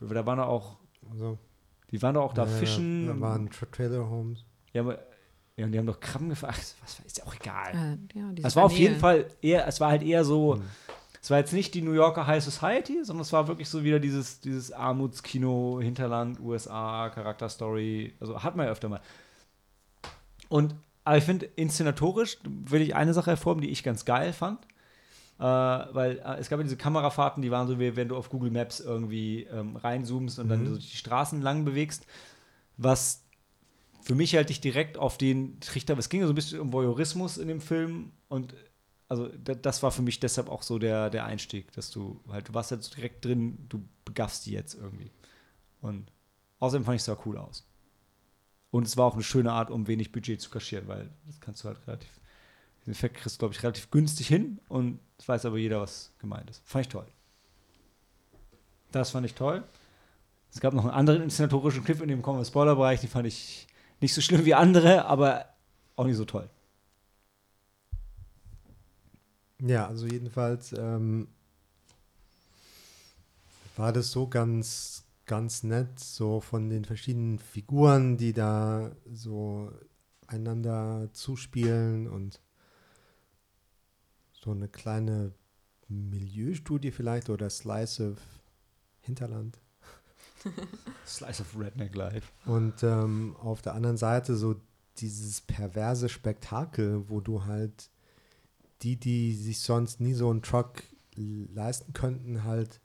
Da 0.00 0.26
waren 0.26 0.38
doch 0.38 0.46
auch, 0.46 0.76
Also, 1.10 1.38
die 1.90 2.00
waren 2.02 2.14
doch 2.14 2.22
auch 2.24 2.34
da 2.34 2.44
ja, 2.44 2.48
fischen. 2.50 3.06
Da 3.06 3.20
waren 3.20 3.50
Tra 3.50 3.66
Trailer 3.66 4.08
Homes. 4.08 4.44
ja, 4.72 4.82
aber, 4.82 4.98
ja, 5.56 5.66
und 5.66 5.72
die 5.72 5.78
haben 5.78 5.86
doch 5.86 6.00
Krabben 6.00 6.28
gefangen. 6.28 6.54
Ach, 6.56 6.62
was 6.82 7.00
ist 7.04 7.18
ja 7.18 7.24
auch 7.26 7.34
egal. 7.34 7.98
Äh, 8.14 8.18
ja, 8.18 8.30
Es 8.48 8.56
war 8.56 8.64
auf 8.64 8.76
jeden. 8.78 8.98
Fall 8.98 9.26
eher, 9.42 9.66
es 9.66 9.80
war 9.80 9.90
halt 9.90 10.02
eher 10.02 10.24
so, 10.24 10.54
Hm. 10.56 10.62
es 11.20 11.30
war 11.30 11.38
jetzt 11.38 11.52
nicht 11.52 11.74
die 11.74 11.82
New 11.82 11.92
Yorker 11.92 12.26
High 12.26 12.42
Society, 12.42 13.04
sondern 13.04 13.22
es 13.22 13.32
war 13.32 13.48
wirklich 13.48 13.68
so 13.68 13.82
wieder 13.84 13.98
dieses, 14.00 14.40
dieses 14.40 14.72
Armutskino, 14.72 15.80
Hinterland, 15.82 16.40
USA, 16.40 17.10
Charakterstory, 17.10 18.14
also 18.20 18.42
hat 18.42 18.56
man 18.56 18.66
ja 18.66 18.72
öfter 18.72 18.88
mal. 18.88 19.00
Und, 20.48 20.74
aber 21.10 21.18
ich 21.18 21.24
finde, 21.24 21.46
inszenatorisch 21.56 22.38
will 22.44 22.82
ich 22.82 22.94
eine 22.94 23.12
Sache 23.14 23.32
hervorheben, 23.32 23.62
die 23.62 23.70
ich 23.70 23.82
ganz 23.82 24.04
geil 24.04 24.32
fand. 24.32 24.64
Äh, 25.40 25.42
weil 25.42 26.18
äh, 26.24 26.38
es 26.38 26.48
gab 26.48 26.60
ja 26.60 26.62
diese 26.62 26.76
Kamerafahrten, 26.76 27.42
die 27.42 27.50
waren 27.50 27.66
so 27.66 27.80
wie 27.80 27.96
wenn 27.96 28.06
du 28.08 28.16
auf 28.16 28.28
Google 28.30 28.52
Maps 28.52 28.78
irgendwie 28.78 29.42
ähm, 29.44 29.74
reinzoomst 29.74 30.38
und 30.38 30.48
dann 30.48 30.64
so 30.66 30.76
die 30.78 30.96
Straßen 30.96 31.42
lang 31.42 31.64
bewegst, 31.64 32.06
was 32.76 33.24
für 34.02 34.14
mich 34.14 34.36
halt 34.36 34.50
dich 34.50 34.60
direkt 34.60 34.98
auf 34.98 35.18
den 35.18 35.58
Trichter, 35.60 35.98
es 35.98 36.10
ging 36.10 36.20
ja 36.20 36.28
so 36.28 36.32
ein 36.32 36.36
bisschen 36.36 36.60
um 36.60 36.72
Voyeurismus 36.72 37.38
in 37.38 37.48
dem 37.48 37.60
Film 37.60 38.12
und 38.28 38.54
also 39.08 39.28
da- 39.28 39.54
das 39.56 39.82
war 39.82 39.90
für 39.90 40.02
mich 40.02 40.20
deshalb 40.20 40.48
auch 40.48 40.62
so 40.62 40.78
der, 40.78 41.10
der 41.10 41.24
Einstieg, 41.24 41.72
dass 41.72 41.90
du 41.90 42.20
halt, 42.30 42.48
du 42.48 42.54
warst 42.54 42.70
jetzt 42.70 42.90
so 42.90 42.94
direkt 42.94 43.24
drin, 43.24 43.66
du 43.68 43.82
begaffst 44.04 44.46
die 44.46 44.52
jetzt 44.52 44.74
irgendwie. 44.74 45.10
Und 45.80 46.12
außerdem 46.60 46.84
fand 46.84 46.96
ich 46.96 47.00
es 47.02 47.06
sah 47.06 47.18
cool 47.26 47.38
aus. 47.38 47.66
Und 48.70 48.86
es 48.86 48.96
war 48.96 49.06
auch 49.06 49.14
eine 49.14 49.22
schöne 49.22 49.52
Art, 49.52 49.70
um 49.70 49.86
wenig 49.86 50.12
Budget 50.12 50.40
zu 50.40 50.50
kaschieren, 50.50 50.86
weil 50.86 51.10
das 51.26 51.40
kannst 51.40 51.64
du 51.64 51.68
halt 51.68 51.78
relativ, 51.86 52.10
den 52.86 52.92
Effekt 52.92 53.16
kriegst 53.16 53.36
du, 53.36 53.38
glaube 53.40 53.54
ich, 53.54 53.62
relativ 53.62 53.90
günstig 53.90 54.28
hin 54.28 54.60
und 54.68 55.00
es 55.18 55.28
weiß 55.28 55.44
aber 55.46 55.58
jeder, 55.58 55.80
was 55.80 56.12
gemeint 56.18 56.48
ist. 56.48 56.62
Fand 56.64 56.86
ich 56.86 56.92
toll. 56.92 57.06
Das 58.92 59.10
fand 59.10 59.26
ich 59.26 59.34
toll. 59.34 59.64
Es 60.52 60.60
gab 60.60 60.74
noch 60.74 60.84
einen 60.84 60.94
anderen 60.94 61.22
inszenatorischen 61.22 61.84
Clip, 61.84 62.00
in 62.00 62.08
dem 62.08 62.24
im 62.24 62.44
Spoilerbereich, 62.44 63.00
den 63.00 63.10
fand 63.10 63.26
ich 63.26 63.68
nicht 64.00 64.14
so 64.14 64.20
schlimm 64.20 64.44
wie 64.44 64.54
andere, 64.54 65.04
aber 65.04 65.46
auch 65.96 66.06
nicht 66.06 66.16
so 66.16 66.24
toll. 66.24 66.48
Ja, 69.60 69.86
also 69.86 70.06
jedenfalls 70.06 70.72
ähm, 70.72 71.28
war 73.76 73.92
das 73.92 74.10
so 74.10 74.26
ganz, 74.26 75.04
ganz 75.30 75.62
nett, 75.62 76.00
so 76.00 76.40
von 76.40 76.68
den 76.68 76.84
verschiedenen 76.84 77.38
Figuren, 77.38 78.16
die 78.16 78.32
da 78.32 78.90
so 79.12 79.70
einander 80.26 81.08
zuspielen 81.12 82.08
und 82.08 82.40
so 84.32 84.50
eine 84.50 84.66
kleine 84.66 85.32
Milieustudie 85.86 86.90
vielleicht 86.90 87.30
oder 87.30 87.48
Slice 87.48 88.10
of 88.10 88.18
Hinterland. 89.02 89.60
Slice 91.06 91.42
of 91.42 91.56
Redneck 91.56 91.94
Life. 91.94 92.32
Und 92.44 92.82
ähm, 92.82 93.36
auf 93.36 93.62
der 93.62 93.74
anderen 93.74 93.98
Seite 93.98 94.34
so 94.34 94.56
dieses 94.96 95.42
perverse 95.42 96.08
Spektakel, 96.08 97.08
wo 97.08 97.20
du 97.20 97.44
halt 97.44 97.88
die, 98.82 98.96
die 98.96 99.36
sich 99.36 99.60
sonst 99.60 100.00
nie 100.00 100.14
so 100.14 100.28
einen 100.28 100.42
Truck 100.42 100.82
leisten 101.14 101.92
könnten, 101.92 102.42
halt 102.42 102.80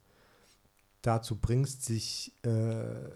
dazu 1.06 1.40
bringst, 1.40 1.86
sich 1.86 2.34
äh, 2.44 3.10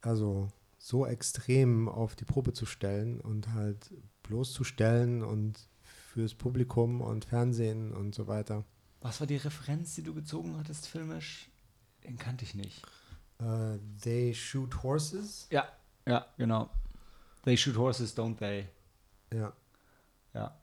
also 0.00 0.48
so 0.78 1.06
extrem 1.06 1.88
auf 1.88 2.14
die 2.14 2.24
Probe 2.24 2.52
zu 2.52 2.66
stellen 2.66 3.20
und 3.20 3.52
halt 3.54 3.92
bloßzustellen 4.22 5.22
und 5.22 5.68
fürs 5.82 6.34
Publikum 6.34 7.00
und 7.00 7.24
Fernsehen 7.24 7.92
und 7.92 8.14
so 8.14 8.26
weiter. 8.26 8.64
Was 9.00 9.20
war 9.20 9.26
die 9.26 9.36
Referenz, 9.36 9.94
die 9.94 10.02
du 10.02 10.14
gezogen 10.14 10.56
hattest, 10.56 10.86
filmisch? 10.86 11.50
Den 12.04 12.16
kannte 12.18 12.44
ich 12.44 12.54
nicht. 12.54 12.82
Äh, 13.38 13.78
they 14.02 14.34
shoot 14.34 14.82
horses. 14.82 15.46
Ja, 15.50 15.68
ja, 16.06 16.26
genau. 16.36 16.70
They 17.44 17.56
shoot 17.56 17.76
horses, 17.76 18.16
don't 18.16 18.36
they? 18.36 18.68
Ja. 19.32 19.52
Ja. 20.32 20.58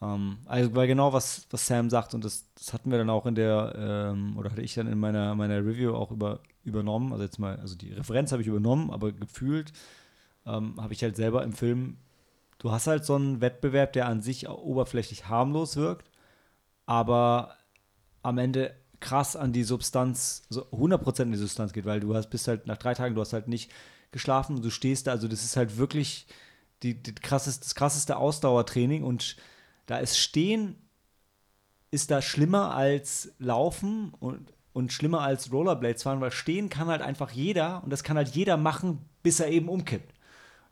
Ähm, 0.00 0.38
also, 0.46 0.74
weil 0.74 0.86
genau 0.86 1.12
was, 1.12 1.46
was 1.50 1.66
Sam 1.66 1.90
sagt, 1.90 2.14
und 2.14 2.24
das, 2.24 2.52
das 2.54 2.72
hatten 2.72 2.90
wir 2.90 2.98
dann 2.98 3.10
auch 3.10 3.26
in 3.26 3.34
der, 3.34 3.74
ähm, 3.76 4.36
oder 4.36 4.50
hatte 4.50 4.62
ich 4.62 4.74
dann 4.74 4.86
in 4.86 4.98
meiner, 4.98 5.34
meiner 5.34 5.58
Review 5.58 5.94
auch 5.94 6.10
über, 6.10 6.40
übernommen. 6.64 7.12
Also 7.12 7.24
jetzt 7.24 7.38
mal, 7.38 7.56
also 7.56 7.76
die 7.76 7.92
Referenz 7.92 8.32
habe 8.32 8.42
ich 8.42 8.48
übernommen, 8.48 8.90
aber 8.90 9.12
gefühlt 9.12 9.72
ähm, 10.46 10.80
habe 10.80 10.92
ich 10.92 11.02
halt 11.02 11.16
selber 11.16 11.42
im 11.42 11.52
Film, 11.52 11.98
du 12.58 12.70
hast 12.70 12.86
halt 12.86 13.04
so 13.04 13.14
einen 13.14 13.40
Wettbewerb, 13.40 13.92
der 13.92 14.06
an 14.06 14.22
sich 14.22 14.48
oberflächlich 14.48 15.28
harmlos 15.28 15.76
wirkt, 15.76 16.10
aber 16.86 17.56
am 18.22 18.38
Ende 18.38 18.74
krass 19.00 19.36
an 19.36 19.52
die 19.52 19.62
Substanz, 19.62 20.42
so 20.48 20.64
100% 20.66 21.22
in 21.22 21.32
die 21.32 21.38
Substanz 21.38 21.72
geht, 21.72 21.84
weil 21.84 22.00
du 22.00 22.14
hast, 22.14 22.30
bist 22.30 22.48
halt 22.48 22.66
nach 22.66 22.78
drei 22.78 22.94
Tagen, 22.94 23.14
du 23.14 23.20
hast 23.20 23.32
halt 23.32 23.48
nicht 23.48 23.70
geschlafen, 24.10 24.60
du 24.60 24.70
stehst 24.70 25.06
da, 25.06 25.12
also 25.12 25.28
das 25.28 25.44
ist 25.44 25.56
halt 25.56 25.76
wirklich 25.76 26.26
die, 26.82 27.00
die 27.00 27.14
krasseste, 27.14 27.64
das 27.64 27.74
krasseste 27.74 28.16
Ausdauertraining 28.16 29.04
und 29.04 29.36
da 29.88 29.98
ist 29.98 30.18
Stehen 30.18 30.76
ist 31.90 32.10
da 32.10 32.20
schlimmer 32.20 32.74
als 32.74 33.32
Laufen 33.38 34.12
und, 34.20 34.52
und 34.74 34.92
schlimmer 34.92 35.22
als 35.22 35.50
Rollerblades 35.50 36.02
fahren, 36.02 36.20
weil 36.20 36.30
Stehen 36.30 36.68
kann 36.68 36.88
halt 36.88 37.00
einfach 37.00 37.30
jeder 37.30 37.82
und 37.82 37.90
das 37.90 38.02
kann 38.04 38.18
halt 38.18 38.28
jeder 38.28 38.58
machen, 38.58 38.98
bis 39.22 39.40
er 39.40 39.48
eben 39.48 39.70
umkippt. 39.70 40.14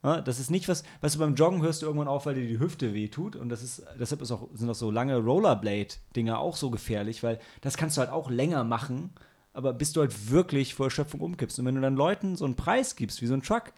Ja, 0.02 0.20
das 0.20 0.38
ist 0.38 0.50
nicht 0.50 0.68
was, 0.68 0.84
weißt 1.00 1.14
du, 1.14 1.20
beim 1.20 1.34
Joggen 1.34 1.62
hörst 1.62 1.80
du 1.80 1.86
irgendwann 1.86 2.06
auf, 2.06 2.26
weil 2.26 2.34
dir 2.34 2.46
die 2.46 2.58
Hüfte 2.58 2.92
wehtut 2.92 3.34
und 3.34 3.48
das 3.48 3.62
ist, 3.62 3.82
deshalb 3.98 4.20
ist 4.20 4.30
auch, 4.30 4.48
sind 4.52 4.68
auch 4.68 4.74
so 4.74 4.90
lange 4.90 5.16
Rollerblade-Dinger 5.16 6.38
auch 6.38 6.56
so 6.56 6.70
gefährlich, 6.70 7.22
weil 7.22 7.40
das 7.62 7.78
kannst 7.78 7.96
du 7.96 8.02
halt 8.02 8.10
auch 8.10 8.30
länger 8.30 8.62
machen, 8.62 9.14
aber 9.54 9.72
bis 9.72 9.94
du 9.94 10.02
halt 10.02 10.30
wirklich 10.30 10.74
vor 10.74 10.86
Erschöpfung 10.86 11.22
umkippst. 11.22 11.58
Und 11.58 11.64
wenn 11.64 11.74
du 11.74 11.80
dann 11.80 11.96
Leuten 11.96 12.36
so 12.36 12.44
einen 12.44 12.56
Preis 12.56 12.94
gibst, 12.94 13.22
wie 13.22 13.26
so 13.26 13.32
ein 13.32 13.42
Truck, 13.42 13.72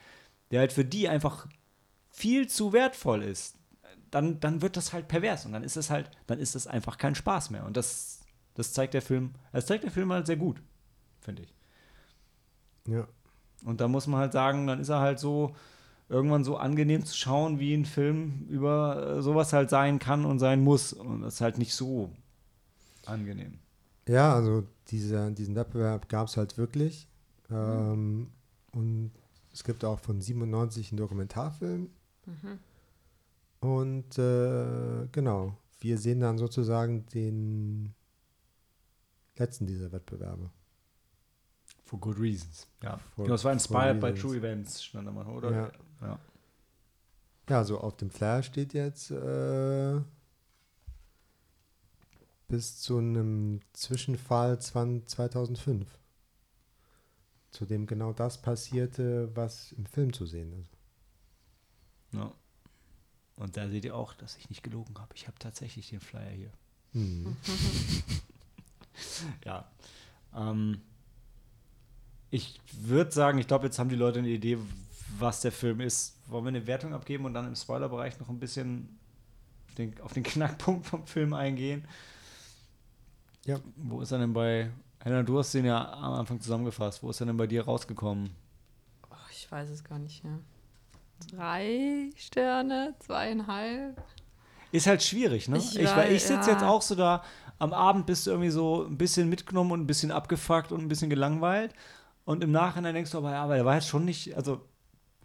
der 0.51 0.59
halt 0.59 0.73
für 0.73 0.85
die 0.85 1.09
einfach 1.09 1.47
viel 2.11 2.49
zu 2.49 2.73
wertvoll 2.73 3.23
ist, 3.23 3.58
dann, 4.11 4.41
dann 4.41 4.63
wird 4.63 4.77
das 4.77 4.93
halt 4.93 5.09
pervers 5.09 5.47
und 5.47 5.53
dann 5.53 5.65
ist 5.65 5.77
es 5.77 5.91
halt, 5.91 6.11
dann 6.27 6.39
ist 6.39 6.55
das 6.55 6.67
einfach 6.67 6.99
kein 6.99 7.15
Spaß 7.15 7.51
mehr. 7.51 7.65
Und 7.65 7.77
das, 7.77 8.21
das 8.55 8.73
zeigt 8.73 8.95
der 8.95 9.03
Film, 9.03 9.35
das 9.53 9.67
zeigt 9.67 9.85
der 9.85 9.91
Film 9.91 10.13
halt 10.13 10.27
sehr 10.27 10.37
gut, 10.37 10.63
finde 11.21 11.43
ich. 11.43 11.55
Ja. 12.87 13.07
Und 13.65 13.81
da 13.81 13.89
muss 13.89 14.07
man 14.07 14.21
halt 14.21 14.33
sagen, 14.33 14.67
dann 14.67 14.81
ist 14.81 14.89
er 14.89 15.01
halt 15.01 15.19
so 15.19 15.55
irgendwann 16.09 16.45
so 16.45 16.57
angenehm 16.57 17.05
zu 17.05 17.15
schauen, 17.17 17.59
wie 17.59 17.75
ein 17.75 17.85
Film 17.85 18.47
über 18.49 19.19
äh, 19.19 19.23
sowas 19.23 19.53
halt 19.53 19.71
sein 19.71 19.99
kann 19.99 20.25
und 20.25 20.39
sein 20.39 20.63
muss. 20.63 20.93
Und 20.93 21.23
das 21.23 21.35
ist 21.35 21.41
halt 21.41 21.59
nicht 21.59 21.75
so 21.75 22.11
angenehm. 23.05 23.59
Ja, 24.09 24.35
also 24.35 24.65
dieser, 24.89 25.31
diesen 25.31 25.55
Wettbewerb 25.55 26.09
gab 26.09 26.29
es 26.29 26.37
halt 26.37 26.57
wirklich. 26.57 27.09
Ähm, 27.51 28.31
und 28.73 29.13
es 29.53 29.65
gibt 29.65 29.85
auch 29.85 30.01
von 30.01 30.21
97 30.21 30.93
einen 30.93 30.99
Dokumentarfilm. 30.99 31.91
Und 33.61 34.19
äh, 34.19 35.07
genau, 35.11 35.57
wir 35.81 35.99
sehen 35.99 36.21
dann 36.21 36.39
sozusagen 36.39 37.07
den 37.07 37.95
letzten 39.37 39.67
dieser 39.67 39.91
Wettbewerbe. 39.93 40.51
For 41.85 41.99
good 41.99 42.19
reasons. 42.19 42.67
Ja. 42.83 42.99
For- 43.15 43.25
genau, 43.25 43.35
es 43.35 43.45
war 43.45 43.53
inspired 43.53 44.01
by 44.01 44.13
true 44.13 44.37
events, 44.37 44.83
stand 44.83 45.07
da 45.07 45.13
mal, 45.13 45.27
oder? 45.27 45.51
Ja. 45.51 45.73
ja. 46.03 46.19
Ja, 47.49 47.59
also 47.59 47.79
auf 47.81 47.97
dem 47.97 48.11
Flyer 48.11 48.43
steht 48.43 48.75
jetzt 48.75 49.11
äh, 49.11 49.99
bis 52.47 52.81
zu 52.81 52.99
einem 52.99 53.61
Zwischenfall 53.73 54.61
20, 54.61 55.09
2005, 55.09 55.99
zu 57.51 57.65
dem 57.65 57.87
genau 57.87 58.13
das 58.13 58.43
passierte, 58.43 59.35
was 59.35 59.73
im 59.73 59.87
Film 59.87 60.13
zu 60.13 60.27
sehen 60.27 60.53
ist. 60.61 60.77
Ja. 62.13 62.33
Und 63.39 63.57
da 63.57 63.69
seht 63.69 63.85
ihr 63.85 63.95
auch, 63.95 64.15
dass 64.15 64.37
ich 64.37 64.51
nicht 64.51 64.63
gelogen 64.63 64.99
habe. 64.99 65.15
Ich 65.15 65.27
habe 65.27 65.39
tatsächlich 65.39 65.89
den 65.91 66.01
Flyer 66.01 66.31
hier. 66.31 66.53
Mhm. 66.93 67.37
Ja. 69.45 69.71
Ähm, 70.35 70.81
ich 72.31 72.61
würde 72.73 73.13
sagen, 73.13 73.39
ich 73.39 73.47
glaube, 73.47 73.67
jetzt 73.67 73.79
haben 73.79 73.89
die 73.89 73.95
Leute 73.95 74.19
eine 74.19 74.29
Idee, 74.29 74.59
was 75.19 75.41
der 75.41 75.53
Film 75.53 75.81
ist. 75.81 76.17
Wollen 76.27 76.45
wir 76.45 76.49
eine 76.49 76.67
Wertung 76.67 76.93
abgeben 76.93 77.25
und 77.25 77.33
dann 77.33 77.47
im 77.47 77.55
Spoilerbereich 77.55 78.19
noch 78.19 78.29
ein 78.29 78.41
bisschen 78.41 78.99
auf 79.69 79.75
den, 79.77 80.01
auf 80.01 80.13
den 80.15 80.25
Knackpunkt 80.25 80.87
vom 80.87 81.07
Film 81.07 81.33
eingehen? 81.33 81.87
Ja. 83.47 83.61
Wo 83.77 84.01
ist 84.01 84.11
er 84.11 84.19
denn 84.19 84.33
bei. 84.33 84.71
Helena, 84.99 85.23
du 85.23 85.39
hast 85.39 85.55
den 85.55 85.65
ja 85.65 85.93
am 85.93 86.15
Anfang 86.15 86.41
zusammengefasst. 86.41 87.01
Wo 87.03 87.11
ist 87.11 87.21
er 87.21 87.27
denn 87.27 87.37
bei 87.37 87.47
dir 87.47 87.65
rausgekommen? 87.65 88.31
Oh, 89.09 89.15
ich 89.31 89.51
weiß 89.51 89.71
es 89.71 89.85
gar 89.85 90.01
nicht 90.01 90.25
mehr. 90.25 90.41
Drei 91.31 92.11
Sterne, 92.17 92.95
zweieinhalb. 93.01 94.03
Ist 94.73 94.87
halt 94.87 95.03
schwierig, 95.03 95.49
ne? 95.49 95.59
Ich 95.59 95.79
Ich, 95.79 95.97
weil 95.97 96.13
ich 96.13 96.23
sitze 96.23 96.51
ja. 96.51 96.55
jetzt 96.55 96.63
auch 96.65 96.83
so 96.83 96.95
da, 96.95 97.23
am 97.59 97.73
Abend 97.73 98.07
bist 98.07 98.27
du 98.27 98.31
irgendwie 98.31 98.51
so 98.51 98.85
ein 98.85 98.99
bisschen 98.99 99.29
mitgenommen 99.29 99.73
und 99.73 99.81
ein 99.81 99.87
bisschen 99.87 100.11
abgefuckt 100.11 100.73
und 100.73 100.81
ein 100.81 100.89
bisschen 100.89 101.11
gelangweilt. 101.11 101.75
Und 102.25 102.45
im 102.45 102.53
Nachhinein 102.53 102.95
denkst 102.95 103.11
du 103.11 103.19
aber, 103.19 103.33
ja, 103.33 103.43
aber 103.43 103.55
der 103.57 103.65
war 103.65 103.75
jetzt 103.75 103.89
schon 103.89 104.05
nicht, 104.05 104.37
also, 104.37 104.61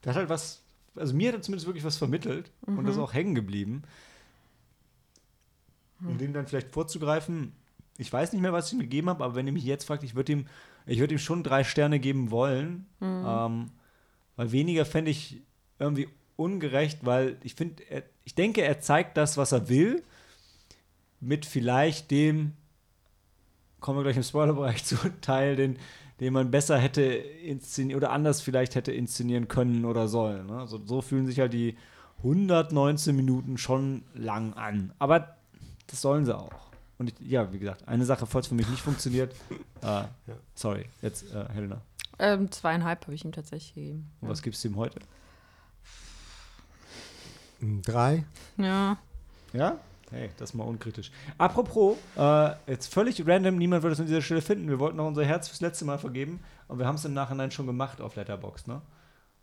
der 0.03 0.11
hat 0.11 0.17
halt 0.17 0.29
was, 0.29 0.63
also 0.95 1.13
mir 1.13 1.29
hat 1.29 1.35
er 1.35 1.41
zumindest 1.41 1.67
wirklich 1.67 1.83
was 1.83 1.97
vermittelt 1.97 2.51
und 2.65 2.75
Mhm. 2.75 2.85
das 2.85 2.95
ist 2.95 3.01
auch 3.01 3.13
hängen 3.13 3.35
geblieben. 3.35 3.83
Hm. 5.99 6.07
Um 6.07 6.17
dem 6.17 6.33
dann 6.33 6.47
vielleicht 6.47 6.71
vorzugreifen, 6.71 7.53
ich 7.97 8.11
weiß 8.11 8.31
nicht 8.33 8.41
mehr, 8.41 8.53
was 8.53 8.67
ich 8.67 8.73
ihm 8.73 8.79
gegeben 8.79 9.09
habe, 9.09 9.23
aber 9.23 9.35
wenn 9.35 9.45
ihr 9.47 9.53
mich 9.53 9.63
jetzt 9.65 9.85
fragt, 9.85 10.03
ich 10.03 10.15
würde 10.15 10.31
ihm, 10.31 10.47
ich 10.85 10.99
würde 10.99 11.13
ihm 11.15 11.19
schon 11.19 11.43
drei 11.43 11.63
Sterne 11.63 11.99
geben 11.99 12.31
wollen. 12.31 12.87
Mhm. 12.99 13.23
Ähm, 13.27 13.71
weil 14.35 14.51
weniger 14.51 14.85
fände 14.85 15.11
ich 15.11 15.41
irgendwie 15.79 16.07
ungerecht, 16.35 17.05
weil 17.05 17.37
ich 17.43 17.55
finde, 17.55 17.83
ich 18.23 18.35
denke, 18.35 18.61
er 18.61 18.79
zeigt 18.79 19.17
das, 19.17 19.37
was 19.37 19.51
er 19.51 19.69
will, 19.69 20.03
mit 21.19 21.45
vielleicht 21.45 22.11
dem, 22.11 22.53
kommen 23.79 23.99
wir 23.99 24.03
gleich 24.03 24.17
im 24.17 24.23
Spoilerbereich 24.23 24.83
zu, 24.85 24.95
Teil, 25.21 25.55
den, 25.55 25.77
den 26.19 26.33
man 26.33 26.51
besser 26.51 26.77
hätte 26.77 27.03
inszenieren 27.03 27.97
oder 27.97 28.11
anders 28.11 28.41
vielleicht 28.41 28.75
hätte 28.75 28.91
inszenieren 28.91 29.47
können 29.47 29.85
oder 29.85 30.07
sollen. 30.07 30.47
Ne? 30.47 30.59
Also, 30.59 30.81
so 30.85 31.01
fühlen 31.01 31.27
sich 31.27 31.39
halt 31.39 31.53
die 31.53 31.77
119 32.19 33.15
Minuten 33.15 33.57
schon 33.57 34.03
lang 34.13 34.53
an. 34.53 34.93
Aber 34.99 35.35
das 35.87 36.01
sollen 36.01 36.25
sie 36.25 36.37
auch. 36.37 36.71
Und 36.97 37.09
ich, 37.09 37.27
ja, 37.27 37.51
wie 37.51 37.59
gesagt, 37.59 37.87
eine 37.87 38.05
Sache, 38.05 38.25
falls 38.25 38.47
für 38.47 38.55
mich 38.55 38.69
nicht 38.69 38.81
funktioniert, 38.81 39.35
äh, 39.81 40.03
sorry, 40.55 40.85
jetzt 41.01 41.33
äh, 41.33 41.45
Helena. 41.53 41.81
Ähm, 42.19 42.51
zweieinhalb 42.51 43.05
habe 43.05 43.15
ich 43.15 43.25
ihm 43.25 43.31
tatsächlich 43.31 43.73
gegeben. 43.73 44.11
Und 44.21 44.29
was 44.29 44.41
gibst 44.41 44.63
du 44.63 44.69
ihm 44.69 44.77
heute? 44.77 44.99
Hm, 47.63 47.81
Drei. 47.81 48.25
Ja. 48.57 48.97
Ja? 49.53 49.77
Hey, 50.11 50.29
das 50.37 50.49
ist 50.49 50.53
mal 50.53 50.65
unkritisch. 50.65 51.11
Apropos, 51.37 51.97
äh, 52.17 52.51
jetzt 52.67 52.93
völlig 52.93 53.25
random, 53.25 53.57
niemand 53.57 53.83
wird 53.83 53.93
es 53.93 53.99
an 54.01 54.05
dieser 54.05 54.21
Stelle 54.21 54.41
finden. 54.41 54.67
Wir 54.67 54.79
wollten 54.79 54.97
noch 54.97 55.07
unser 55.07 55.23
Herz 55.25 55.47
fürs 55.47 55.61
letzte 55.61 55.85
Mal 55.85 55.97
vergeben 55.97 56.41
und 56.67 56.77
wir 56.77 56.85
haben 56.85 56.95
es 56.95 57.05
im 57.05 57.13
Nachhinein 57.13 57.51
schon 57.51 57.65
gemacht 57.65 58.01
auf 58.01 58.15
Letterboxd, 58.17 58.67
ne? 58.67 58.81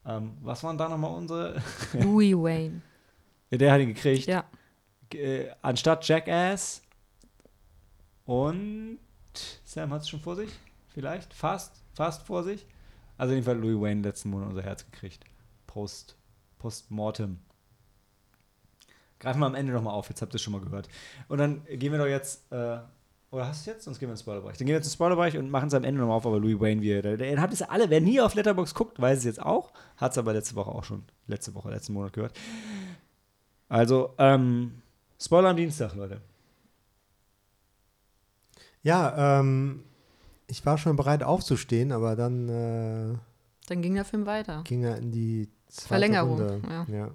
Ähm, 0.05 0.37
was 0.43 0.63
waren 0.63 0.77
da 0.79 0.89
nochmal 0.89 1.13
unsere? 1.13 1.63
Louis 1.95 2.35
Wayne. 2.35 2.83
Ja, 3.51 3.59
der 3.59 3.73
hat 3.73 3.81
ihn 3.81 3.95
gekriegt. 3.95 4.27
Ja. 4.27 4.45
Äh, 5.15 5.47
anstatt 5.63 6.07
Jackass 6.07 6.83
und 8.27 8.99
Sam 9.65 9.93
hat 9.93 10.03
es 10.03 10.09
schon 10.11 10.21
vor 10.21 10.37
sich? 10.37 10.51
Vielleicht? 10.89 11.33
Fast? 11.33 11.83
Fast 11.95 12.23
vor 12.27 12.45
sich? 12.45 12.67
Also 13.17 13.33
jedenfalls 13.33 13.61
Louis 13.61 13.81
Wayne 13.81 14.03
letzten 14.03 14.31
Monat 14.31 14.51
unser 14.51 14.63
Herz 14.63 14.85
gekriegt. 14.85 15.25
Post, 15.67 16.17
Postmortem. 16.59 17.39
Greifen 19.21 19.39
wir 19.39 19.47
am 19.47 19.55
Ende 19.55 19.73
nochmal 19.73 19.95
auf, 19.95 20.09
jetzt 20.09 20.21
habt 20.23 20.33
ihr 20.35 20.37
es 20.37 20.43
schon 20.43 20.53
mal 20.53 20.61
gehört. 20.61 20.89
Und 21.29 21.39
dann 21.39 21.63
gehen 21.67 21.93
wir 21.93 21.99
doch 21.99 22.07
jetzt, 22.07 22.51
äh, 22.51 22.79
oder 23.31 23.47
hast 23.47 23.65
du 23.65 23.71
es 23.71 23.77
jetzt? 23.77 23.85
Sonst 23.85 24.01
gehen 24.01 24.09
wir 24.09 24.13
ins 24.15 24.23
Spoilerbereich. 24.23 24.57
Dann 24.59 24.67
gehen 24.67 24.73
wir 24.75 24.79
jetzt 24.79 24.87
ins 24.87 24.95
Spoilerbereich 24.95 25.37
und 25.39 25.51
machen 25.51 25.69
es 25.69 25.75
am 25.75 25.85
Ende 25.85 26.01
nochmal 26.01 26.17
auf, 26.17 26.27
aber 26.27 26.41
Louis 26.41 26.59
Wayne, 26.59 26.81
wie 26.81 26.91
er, 26.91 27.03
der, 27.03 27.17
der 27.17 27.41
habt 27.41 27.53
es 27.53 27.63
alle, 27.63 27.89
wer 27.91 28.01
nie 28.01 28.21
auf 28.21 28.35
Letterbox 28.35 28.75
guckt, 28.75 29.01
weiß 29.01 29.19
es 29.19 29.25
jetzt 29.25 29.41
auch, 29.43 29.73
hat 29.99 30.13
es 30.13 30.19
aber 30.19 30.33
letzte 30.33 30.57
Woche 30.57 30.71
auch 30.71 30.83
schon, 30.85 31.05
letzte 31.29 31.55
Woche, 31.55 31.71
letzten 31.71 31.93
Monat 31.93 32.13
gehört. 32.13 32.33
Also, 33.69 34.15
ähm, 34.19 34.83
Spoiler 35.21 35.51
am 35.51 35.57
Dienstag, 35.57 35.95
Leute. 35.95 36.21
Ja, 38.83 39.41
ähm, 39.41 39.85
ich 40.47 40.65
war 40.65 40.79
schon 40.79 40.97
bereit 40.97 41.23
aufzustehen, 41.23 41.93
aber 41.93 42.17
dann 42.17 42.49
äh, 42.49 43.19
Dann 43.69 43.83
ging 43.83 43.95
der 43.95 44.05
Film 44.05 44.27
weiter. 44.27 44.63
ging 44.65 44.83
er 44.83 44.97
in 44.97 45.13
die 45.13 45.49
zweite 45.69 45.89
Verlängerung, 45.89 46.39
Runde. 46.41 46.63
ja. 46.69 46.87
ja. 46.89 47.11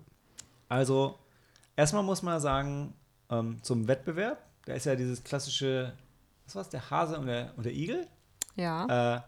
Also, 0.70 1.18
erstmal 1.76 2.04
muss 2.04 2.22
man 2.22 2.40
sagen, 2.40 2.94
ähm, 3.30 3.62
zum 3.64 3.88
Wettbewerb, 3.88 4.40
da 4.66 4.74
ist 4.74 4.86
ja 4.86 4.96
dieses 4.96 5.24
klassische, 5.24 5.94
was 6.46 6.56
war 6.56 6.62
es, 6.62 6.70
der 6.70 6.90
Hase 6.90 7.18
und 7.20 7.28
der, 7.28 7.54
und 7.58 7.66
der 7.66 7.74
Igel? 7.74 8.08
Ja. 8.56 8.86
Äh, 9.18 9.22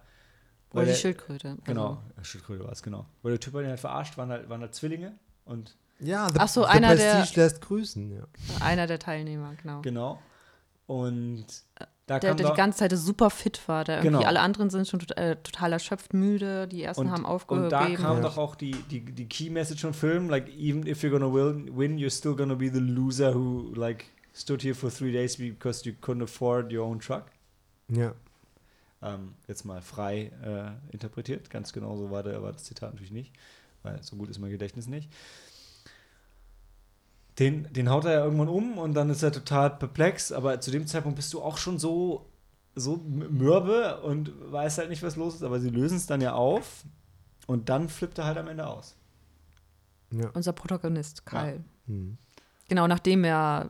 Oder 0.74 0.82
die 0.84 0.88
der- 0.92 0.96
Schildkröte. 0.96 1.58
Genau, 1.64 2.02
ja, 2.16 2.24
Schildkröte 2.24 2.64
war 2.64 2.72
es, 2.72 2.82
genau. 2.84 3.06
Weil 3.22 3.32
der 3.34 3.40
Typ 3.40 3.54
hat 3.54 3.62
ihn 3.64 3.70
halt 3.70 3.80
verarscht, 3.80 4.18
waren 4.18 4.30
halt, 4.30 4.50
waren 4.50 4.62
halt 4.62 4.74
Zwillinge 4.76 5.14
und 5.46 5.76
Ja, 6.00 6.28
Ach 6.38 6.48
so, 6.48 6.62
The 6.64 6.68
einer 6.70 6.96
der- 6.96 7.16
Prestige 7.20 7.42
lässt 7.42 7.62
grüßen. 7.62 8.12
Ja. 8.12 8.24
Also 8.50 8.64
einer 8.64 8.86
der 8.88 9.00
Teilnehmer, 9.00 9.56
genau. 9.62 9.82
genau. 9.82 10.22
Und 10.86 11.46
da 12.08 12.20
Der, 12.20 12.34
der 12.34 12.46
da, 12.48 12.52
die 12.52 12.58
ganze 12.58 12.80
Zeit 12.80 12.92
super 12.98 13.30
fit 13.30 13.62
war. 13.68 13.84
Der 13.84 13.98
irgendwie 13.98 14.16
Genau. 14.18 14.28
alle 14.28 14.40
anderen 14.40 14.70
sind 14.72 14.88
schon 14.88 15.00
äh, 15.18 15.36
total 15.36 15.74
erschöpft, 15.74 16.14
müde. 16.14 16.68
Die 16.68 16.82
ersten 16.82 17.02
und, 17.02 17.12
haben 17.12 17.26
und 17.26 17.30
aufgegeben. 17.30 17.70
da 17.70 17.88
kam 17.96 18.18
Ja. 18.18 18.22
doch 18.24 18.38
auch 18.38 18.56
die, 18.56 18.72
die, 18.72 19.02
die 19.02 19.26
Key 19.28 19.50
Message 19.52 19.82
vom 19.82 19.94
Film, 19.94 20.30
like, 20.30 20.48
even 20.58 20.88
if 20.88 21.04
you're 21.04 21.12
gonna 21.12 21.32
win, 21.32 21.78
win, 21.78 21.98
you're 21.98 22.10
still 22.10 22.36
gonna 22.36 22.56
be 22.56 22.70
the 22.74 22.80
loser 22.80 23.36
who, 23.36 23.72
like, 23.76 24.06
stood 24.34 24.62
here 24.64 24.74
for 24.76 24.90
three 24.90 25.12
days 25.12 25.38
because 25.38 25.88
you 25.88 25.94
couldn't 26.02 26.24
afford 26.24 26.72
your 26.74 26.86
own 26.86 27.00
truck. 27.00 27.26
ja. 27.90 28.14
Ähm, 29.00 29.36
jetzt 29.48 29.64
mal 29.64 29.80
frei 29.84 30.32
äh, 30.44 30.72
interpretiert. 30.92 31.52
Ganz 31.52 31.72
genau 31.72 31.96
so 31.98 32.10
war, 32.10 32.24
der, 32.24 32.42
war 32.42 32.52
das 32.52 32.64
Zitat 32.64 32.94
natürlich 32.94 33.12
nicht, 33.12 33.32
weil 33.84 34.02
so 34.02 34.16
gut 34.16 34.28
ist 34.28 34.40
mein 34.40 34.50
Gedächtnis 34.50 34.88
nicht. 34.88 35.12
Den, 37.40 37.72
den 37.72 37.90
haut 37.90 38.06
er 38.06 38.14
ja 38.14 38.24
irgendwann 38.24 38.48
um 38.50 38.78
und 38.80 38.94
dann 38.96 39.10
ist 39.12 39.22
er 39.22 39.32
total 39.32 39.70
perplex, 39.78 40.32
aber 40.32 40.60
zu 40.60 40.72
dem 40.72 40.88
Zeitpunkt 40.88 41.18
bist 41.18 41.32
du 41.34 41.42
auch 41.42 41.58
schon 41.58 41.78
so, 41.78 42.26
so 42.76 42.98
mürbe 42.98 44.02
und 44.02 44.32
weißt 44.52 44.80
halt 44.80 44.90
nicht, 44.90 45.04
was 45.04 45.16
los 45.16 45.36
ist, 45.36 45.44
aber 45.44 45.60
sie 45.60 45.70
lösen 45.70 45.98
es 45.98 46.08
dann 46.08 46.20
ja 46.22 46.34
auf 46.34 46.84
und 47.46 47.70
dann 47.70 47.90
flippt 47.90 48.18
er 48.18 48.26
halt 48.26 48.38
am 48.38 48.48
Ende 48.48 48.66
aus. 48.66 48.96
ja. 50.12 50.30
Unser 50.34 50.54
Protagonist, 50.54 51.26
Kyle. 51.28 51.64
Hm. 51.86 52.18
Genau, 52.70 52.88
nachdem 52.88 53.24
er 53.24 53.70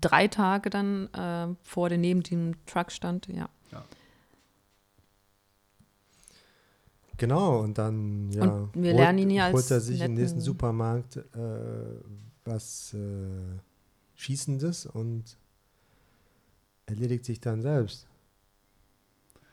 drei 0.00 0.26
Tage 0.28 0.70
dann 0.70 1.12
äh, 1.12 1.48
vor 1.62 1.88
der 1.90 1.98
neben 1.98 2.22
dem 2.22 2.54
Truck 2.66 2.90
stand, 2.90 3.26
ja. 3.28 3.48
Genau, 7.16 7.60
und 7.60 7.78
dann 7.78 8.30
ja, 8.32 8.42
Und 8.42 8.70
wir 8.74 8.92
lernen 8.92 9.18
ihn 9.18 9.30
ja 9.30 9.44
als 9.46 9.54
holt 9.54 9.70
er 9.70 9.80
sich 9.80 10.00
im 10.00 10.14
netten- 10.14 10.14
nächsten 10.20 10.40
Supermarkt 10.40 11.16
äh, 11.16 11.20
was 12.44 12.94
äh, 12.94 13.58
Schießendes 14.16 14.86
und 14.86 15.36
erledigt 16.86 17.24
sich 17.24 17.40
dann 17.40 17.62
selbst. 17.62 18.06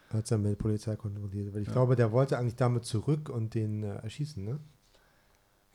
Als 0.09 0.29
er 0.31 0.37
mit 0.37 0.51
der 0.51 0.55
Polizei 0.57 0.95
kontrolliert 0.95 1.53
wird. 1.53 1.61
Ich 1.61 1.67
Ja. 1.67 1.73
glaube, 1.73 1.95
der 1.95 2.11
wollte 2.11 2.37
eigentlich 2.37 2.57
damit 2.57 2.85
zurück 2.85 3.29
und 3.29 3.53
den 3.53 3.83
äh, 3.83 3.95
erschießen, 3.95 4.43
ne? 4.43 4.59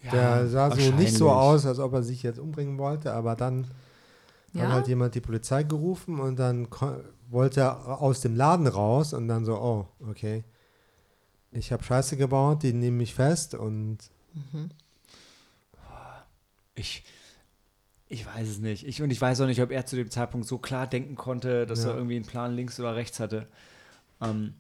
Ja, 0.03 0.13
der 0.13 0.47
sah 0.49 0.71
so 0.71 0.93
nicht 0.93 1.15
so 1.15 1.31
aus, 1.31 1.65
als 1.67 1.79
ob 1.79 1.93
er 1.95 2.03
sich 2.03 2.23
jetzt 2.23 2.39
umbringen 2.39 2.79
wollte, 2.79 3.13
aber 3.13 3.35
dann 3.35 3.67
Ja, 4.53 4.63
hat 4.63 4.71
halt 4.71 4.89
jemand 4.89 5.15
die 5.15 5.21
Polizei 5.21 5.63
gerufen 5.63 6.21
und 6.21 6.39
dann 6.39 6.69
wollte 7.31 7.61
er 7.61 8.01
aus 8.01 8.21
dem 8.21 8.37
Laden 8.37 8.67
raus 8.67 9.13
und 9.15 9.27
dann 9.27 9.45
so, 9.45 9.57
oh, 9.61 9.89
okay. 10.09 10.45
Ich 11.51 11.73
habe 11.73 11.83
Scheiße 11.83 12.17
gebaut, 12.17 12.63
die 12.63 12.73
nehmen 12.75 12.99
mich 12.99 13.15
fest 13.15 13.55
und 13.55 13.99
Ich, 16.77 17.03
ich 18.09 18.25
weiß 18.25 18.49
es 18.49 18.59
nicht. 18.59 18.87
Ich, 18.87 19.03
und 19.03 19.11
ich 19.11 19.21
weiß 19.21 19.41
auch 19.41 19.47
nicht, 19.47 19.61
ob 19.61 19.71
er 19.73 19.85
zu 19.87 19.97
dem 19.97 20.11
Zeitpunkt 20.11 20.47
so 20.47 20.59
klar 20.59 20.87
denken 20.87 21.17
konnte, 21.17 21.67
dass 21.67 21.83
Ja. 21.83 21.91
er 21.91 21.97
irgendwie 21.97 22.17
einen 22.17 22.25
Plan 22.27 22.55
links 22.55 22.79
oder 22.79 22.95
rechts 22.95 23.19
hatte. 23.19 23.49
Ähm, 24.21 24.55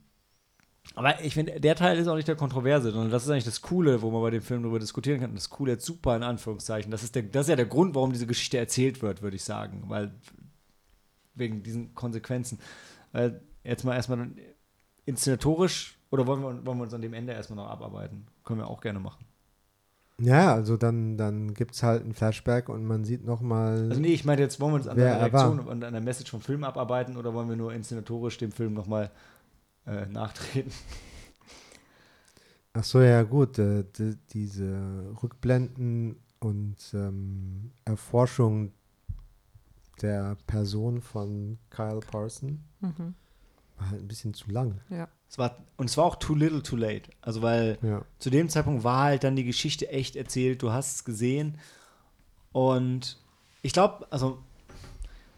aber 0.94 1.22
ich 1.24 1.34
finde, 1.34 1.60
der 1.60 1.74
Teil 1.76 1.98
ist 1.98 2.06
auch 2.08 2.14
nicht 2.16 2.28
der 2.28 2.36
Kontroverse, 2.36 2.90
sondern 2.92 3.10
das 3.10 3.24
ist 3.24 3.30
eigentlich 3.30 3.44
das 3.44 3.60
Coole, 3.60 4.02
wo 4.02 4.10
man 4.10 4.22
bei 4.22 4.30
dem 4.30 4.42
Film 4.42 4.62
darüber 4.62 4.78
diskutieren 4.78 5.20
kann. 5.20 5.34
Das 5.34 5.50
Coole 5.50 5.72
jetzt 5.72 5.84
super 5.84 6.16
in 6.16 6.22
Anführungszeichen. 6.22 6.90
Das 6.90 7.02
ist, 7.02 7.14
der, 7.14 7.24
das 7.24 7.46
ist 7.46 7.50
ja 7.50 7.56
der 7.56 7.66
Grund, 7.66 7.94
warum 7.94 8.12
diese 8.12 8.26
Geschichte 8.26 8.56
erzählt 8.58 9.02
wird, 9.02 9.20
würde 9.22 9.36
ich 9.36 9.44
sagen. 9.44 9.84
Weil 9.88 10.14
wegen 11.34 11.62
diesen 11.62 11.94
Konsequenzen. 11.94 12.58
Äh, 13.12 13.32
jetzt 13.64 13.84
mal 13.84 13.94
erstmal 13.94 14.30
inszenatorisch 15.04 15.98
oder 16.10 16.26
wollen 16.26 16.40
wir, 16.40 16.66
wollen 16.66 16.78
wir 16.78 16.84
uns 16.84 16.94
an 16.94 17.02
dem 17.02 17.12
Ende 17.14 17.32
erstmal 17.32 17.56
noch 17.64 17.70
abarbeiten? 17.70 18.26
Können 18.44 18.60
wir 18.60 18.68
auch 18.68 18.80
gerne 18.80 19.00
machen. 19.00 19.24
Ja, 20.20 20.54
also 20.54 20.76
dann, 20.76 21.16
dann 21.18 21.52
gibt 21.54 21.74
es 21.74 21.82
halt 21.82 22.04
ein 22.04 22.14
Flashback 22.14 22.68
und 22.68 22.84
man 22.86 23.04
sieht 23.04 23.24
nochmal. 23.24 23.86
Also 23.90 24.00
nee, 24.00 24.14
ich 24.14 24.24
meine 24.24 24.40
jetzt, 24.42 24.60
wollen 24.60 24.72
wir 24.72 24.76
uns 24.76 24.88
an 24.88 24.96
der 24.96 25.08
er. 25.08 25.20
Reaktion 25.22 25.60
und 25.60 25.84
an 25.84 25.92
der 25.92 26.02
Message 26.02 26.30
vom 26.30 26.40
Film 26.40 26.64
abarbeiten 26.64 27.16
oder 27.16 27.34
wollen 27.34 27.48
wir 27.48 27.56
nur 27.56 27.72
inszenatorisch 27.72 28.38
dem 28.38 28.52
Film 28.52 28.74
nochmal 28.74 29.10
äh, 29.86 30.06
nachtreten? 30.06 30.72
Ach 32.72 32.84
so, 32.84 33.00
ja 33.00 33.22
gut, 33.22 33.58
äh, 33.58 33.84
die, 33.98 34.16
diese 34.32 35.14
Rückblenden 35.22 36.16
und 36.40 36.76
ähm, 36.94 37.72
Erforschung 37.84 38.72
der 40.02 40.36
Person 40.46 41.00
von 41.00 41.58
Kyle 41.70 42.00
Parson 42.00 42.62
Mhm. 42.80 43.14
war 43.78 43.90
halt 43.90 44.02
ein 44.02 44.08
bisschen 44.08 44.34
zu 44.34 44.50
lang. 44.50 44.80
ja. 44.90 45.08
Es 45.28 45.38
war, 45.38 45.56
und 45.76 45.90
es 45.90 45.96
war 45.96 46.04
auch 46.04 46.16
too 46.16 46.34
little 46.34 46.62
too 46.62 46.76
late. 46.76 47.10
Also 47.20 47.42
weil 47.42 47.78
Ja. 47.82 48.04
zu 48.18 48.30
dem 48.30 48.48
Zeitpunkt 48.48 48.84
war 48.84 49.04
halt 49.04 49.24
dann 49.24 49.36
die 49.36 49.44
Geschichte 49.44 49.88
echt 49.88 50.16
erzählt, 50.16 50.62
du 50.62 50.72
hast 50.72 50.94
es 50.96 51.04
gesehen. 51.04 51.58
Und 52.52 53.18
ich 53.62 53.72
glaube, 53.72 54.06
also 54.10 54.38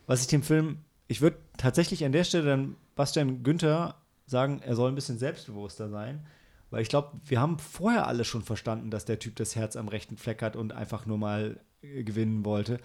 was 0.07 0.21
ich 0.21 0.27
dem 0.27 0.43
Film, 0.43 0.79
ich 1.07 1.21
würde 1.21 1.39
tatsächlich 1.57 2.05
an 2.05 2.13
der 2.13 2.25
Stelle 2.25 2.45
dann 2.45 2.77
Bastian 2.95 3.43
Günther 3.43 3.95
sagen, 4.27 4.61
er 4.63 4.77
soll 4.77 4.91
ein 4.91 4.95
bisschen 4.95 5.19
selbstbewusster 5.19 5.89
sein, 5.89 6.27
Weil 6.71 6.83
ich 6.83 6.91
glaube, 6.91 7.19
wir 7.25 7.41
haben 7.41 7.59
vorher 7.59 8.07
alle 8.07 8.25
schon 8.25 8.43
verstanden, 8.43 8.91
dass 8.91 9.07
der 9.07 9.19
Typ 9.19 9.37
das 9.37 9.57
Herz 9.57 9.75
am 9.75 9.89
rechten 9.89 10.19
Fleck 10.19 10.43
hat 10.43 10.55
und 10.55 10.73
einfach 10.75 11.07
nur 11.07 11.17
mal 11.17 11.59
äh, 11.81 12.03
gewinnen 12.05 12.45
wollte. 12.45 12.79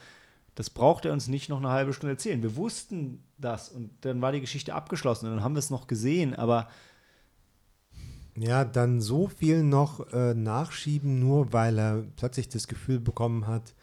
Das 0.56 0.70
braucht 0.70 1.04
er 1.04 1.12
uns 1.12 1.28
nicht 1.28 1.50
noch 1.50 1.58
eine 1.58 1.70
halbe 1.70 1.92
Stunde 1.92 2.14
erzählen. 2.14 2.42
Wir 2.42 2.56
wussten 2.56 3.24
das 3.38 3.68
und 3.70 3.90
dann 4.06 4.22
war 4.22 4.32
die 4.32 4.40
Geschichte 4.40 4.74
abgeschlossen 4.74 5.26
und 5.28 5.36
dann 5.36 5.44
haben 5.44 5.56
wir 5.56 5.60
es 5.60 5.70
noch 5.70 5.88
gesehen, 5.88 6.34
aber 6.34 6.70
Ja, 8.36 8.66
dann 8.66 9.00
so 9.00 9.28
viel 9.28 9.64
noch 9.64 10.12
äh, 10.12 10.34
nachschieben, 10.34 11.20
nur 11.20 11.54
weil 11.54 11.78
er 11.78 12.04
plötzlich 12.16 12.50
das 12.50 12.68
Gefühl 12.68 13.00
bekommen 13.00 13.46
hat, 13.46 13.76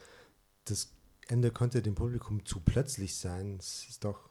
das 0.64 0.92
Ende 1.28 1.50
könnte 1.52 1.82
dem 1.82 1.94
Publikum 1.94 2.44
zu 2.44 2.60
plötzlich 2.60 3.16
sein. 3.16 3.58
Das 3.58 3.84
ist 3.88 4.04
doch. 4.04 4.28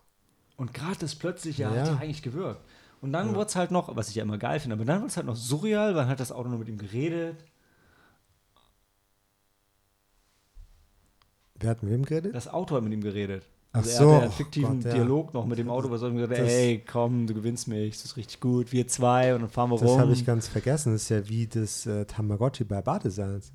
Und 0.57 0.73
gerade 0.73 0.99
das 0.99 1.15
Plötzliche 1.15 1.63
Ja. 1.63 1.69
hat 1.69 1.75
ja 1.87 1.97
eigentlich 1.97 2.21
gewirkt. 2.21 2.61
Und 3.01 3.13
dann 3.13 3.33
wurde 3.33 3.47
es 3.47 3.55
halt 3.55 3.71
noch, 3.71 3.95
was 3.95 4.09
ich 4.09 4.15
ja 4.15 4.23
immer 4.23 4.37
geil 4.37 4.59
finde, 4.59 4.75
aber 4.75 4.83
dann 4.83 4.99
wurde 4.99 5.07
es 5.07 5.15
halt 5.15 5.25
noch 5.25 5.37
surreal, 5.37 5.95
weil 5.95 6.07
hat 6.07 6.19
das 6.19 6.33
Auto 6.33 6.49
nur 6.49 6.59
mit 6.59 6.67
ihm 6.67 6.77
geredet. 6.77 7.45
Wer 11.55 11.69
hat 11.69 11.83
mit 11.83 11.91
wem 11.93 12.03
geredet? 12.03 12.35
Das 12.35 12.49
Auto 12.49 12.75
hat 12.75 12.83
mit 12.83 12.91
ihm 12.91 13.01
geredet. 13.01 13.45
Ach 13.71 13.79
Also 13.83 13.89
so, 13.89 13.95
er 13.95 13.99
hat 13.99 14.11
ja 14.13 14.19
einen 14.21 14.27
oh 14.29 14.31
fiktiven 14.31 14.75
Gott, 14.81 14.85
ja. 14.85 14.93
Dialog 14.95 15.33
noch 15.33 15.45
mit 15.45 15.57
dem 15.59 15.69
Auto, 15.69 15.91
was 15.91 16.01
er 16.01 16.09
gesagt 16.11 16.31
hat, 16.33 16.39
Das- 16.39 16.51
ey, 16.51 16.83
komm, 16.89 17.27
du 17.27 17.33
gewinnst 17.35 17.67
mich, 17.67 17.95
das 17.97 18.05
ist 18.05 18.17
richtig 18.17 18.39
gut, 18.39 18.71
wir 18.71 18.87
zwei 18.87 19.35
und 19.35 19.41
dann 19.41 19.49
fahren 19.49 19.69
wir 19.69 19.77
Das 19.77 19.87
rum. 19.89 19.99
habe 19.99 20.11
ich 20.13 20.25
ganz 20.25 20.47
vergessen. 20.47 20.93
Das 20.93 21.03
ist 21.03 21.09
ja 21.09 21.27
wie 21.29 21.45
das 21.47 21.85
äh, 21.85 22.05
Tamagotchi 22.05 22.63
bei 22.63 22.81
Badesalz. 22.81 23.51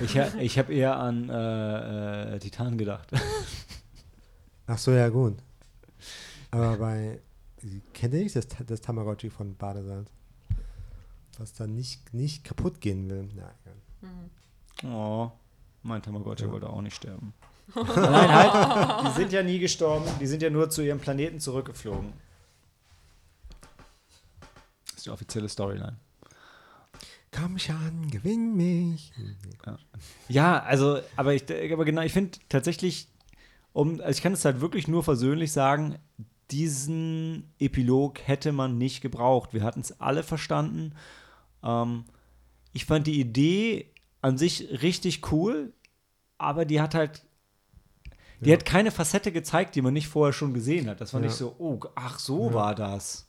Ich, 0.00 0.16
ha- 0.16 0.32
ich 0.38 0.58
habe 0.58 0.72
eher 0.72 0.96
an 0.96 1.28
äh, 1.28 2.36
äh, 2.36 2.38
Titan 2.38 2.78
gedacht. 2.78 3.08
Ach 4.66 4.78
so, 4.78 4.92
ja, 4.92 5.08
gut. 5.08 5.34
Aber 6.50 6.76
bei. 6.76 7.20
Kennt 7.92 8.14
ihr 8.14 8.22
nicht 8.22 8.34
das, 8.34 8.46
das 8.66 8.80
Tamagotchi 8.80 9.28
von 9.30 9.56
Badesalz? 9.56 10.08
Was 11.38 11.52
dann 11.54 11.74
nicht, 11.74 12.12
nicht 12.14 12.44
kaputt 12.44 12.80
gehen 12.80 13.08
will. 13.10 13.28
Na, 13.34 13.50
egal. 14.82 14.92
Oh, 14.94 15.30
mein 15.82 16.02
Tamagotchi 16.02 16.44
Ja. 16.44 16.50
wollte 16.52 16.68
auch 16.70 16.80
nicht 16.82 16.96
sterben. 16.96 17.34
Nein, 17.74 18.32
halt, 18.32 19.06
die 19.06 19.20
sind 19.20 19.32
ja 19.32 19.42
nie 19.42 19.58
gestorben, 19.58 20.04
die 20.20 20.26
sind 20.26 20.42
ja 20.42 20.50
nur 20.50 20.68
zu 20.70 20.82
ihrem 20.82 21.00
Planeten 21.00 21.40
zurückgeflogen. 21.40 22.12
Das 24.86 24.96
ist 24.96 25.06
die 25.06 25.10
offizielle 25.10 25.48
Storyline. 25.48 25.96
Komm 27.30 27.58
schon, 27.58 28.10
gewinn 28.10 28.56
mich. 28.56 29.12
Ja, 30.28 30.62
also, 30.62 31.00
aber 31.16 31.34
ich, 31.34 31.44
aber 31.72 31.84
genau, 31.86 32.02
ich 32.02 32.12
finde 32.12 32.38
tatsächlich, 32.50 33.08
um, 33.72 34.00
also 34.00 34.10
ich 34.10 34.22
kann 34.22 34.34
es 34.34 34.44
halt 34.44 34.60
wirklich 34.60 34.86
nur 34.86 35.02
versöhnlich 35.02 35.50
sagen, 35.50 35.98
diesen 36.50 37.50
Epilog 37.58 38.20
hätte 38.26 38.52
man 38.52 38.76
nicht 38.76 39.00
gebraucht. 39.00 39.54
Wir 39.54 39.62
hatten 39.62 39.80
es 39.80 39.98
alle 40.00 40.22
verstanden. 40.22 40.94
Ähm, 41.62 42.04
ich 42.74 42.84
fand 42.84 43.06
die 43.06 43.18
Idee 43.18 43.90
an 44.20 44.36
sich 44.36 44.82
richtig 44.82 45.32
cool, 45.32 45.72
aber 46.36 46.66
die 46.66 46.82
hat 46.82 46.94
halt, 46.94 47.22
die 48.42 48.50
Ja. 48.50 48.56
hat 48.56 48.64
keine 48.64 48.90
Facette 48.90 49.32
gezeigt, 49.32 49.74
die 49.74 49.82
man 49.82 49.94
nicht 49.94 50.08
vorher 50.08 50.32
schon 50.32 50.52
gesehen 50.54 50.88
hat. 50.88 51.00
Das 51.00 51.12
war 51.14 51.20
Ja. 51.20 51.26
nicht 51.26 51.36
so, 51.36 51.54
oh, 51.58 51.80
ach, 51.94 52.18
so 52.18 52.48
Ja. 52.48 52.54
war 52.54 52.74
das. 52.74 53.26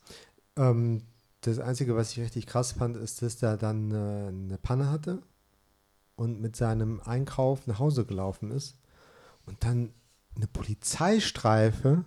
Ähm, 0.56 1.02
das 1.40 1.58
Einzige, 1.58 1.94
was 1.96 2.12
ich 2.12 2.20
richtig 2.20 2.46
krass 2.46 2.72
fand, 2.72 2.96
ist, 2.96 3.22
dass 3.22 3.42
er 3.42 3.56
dann 3.56 3.90
äh, 3.90 4.28
eine 4.28 4.58
Panne 4.58 4.90
hatte 4.90 5.22
und 6.16 6.40
mit 6.40 6.56
seinem 6.56 7.00
Einkauf 7.00 7.66
nach 7.66 7.78
Hause 7.78 8.04
gelaufen 8.04 8.50
ist 8.50 8.76
und 9.46 9.62
dann 9.64 9.92
eine 10.36 10.46
Polizeistreife 10.46 12.04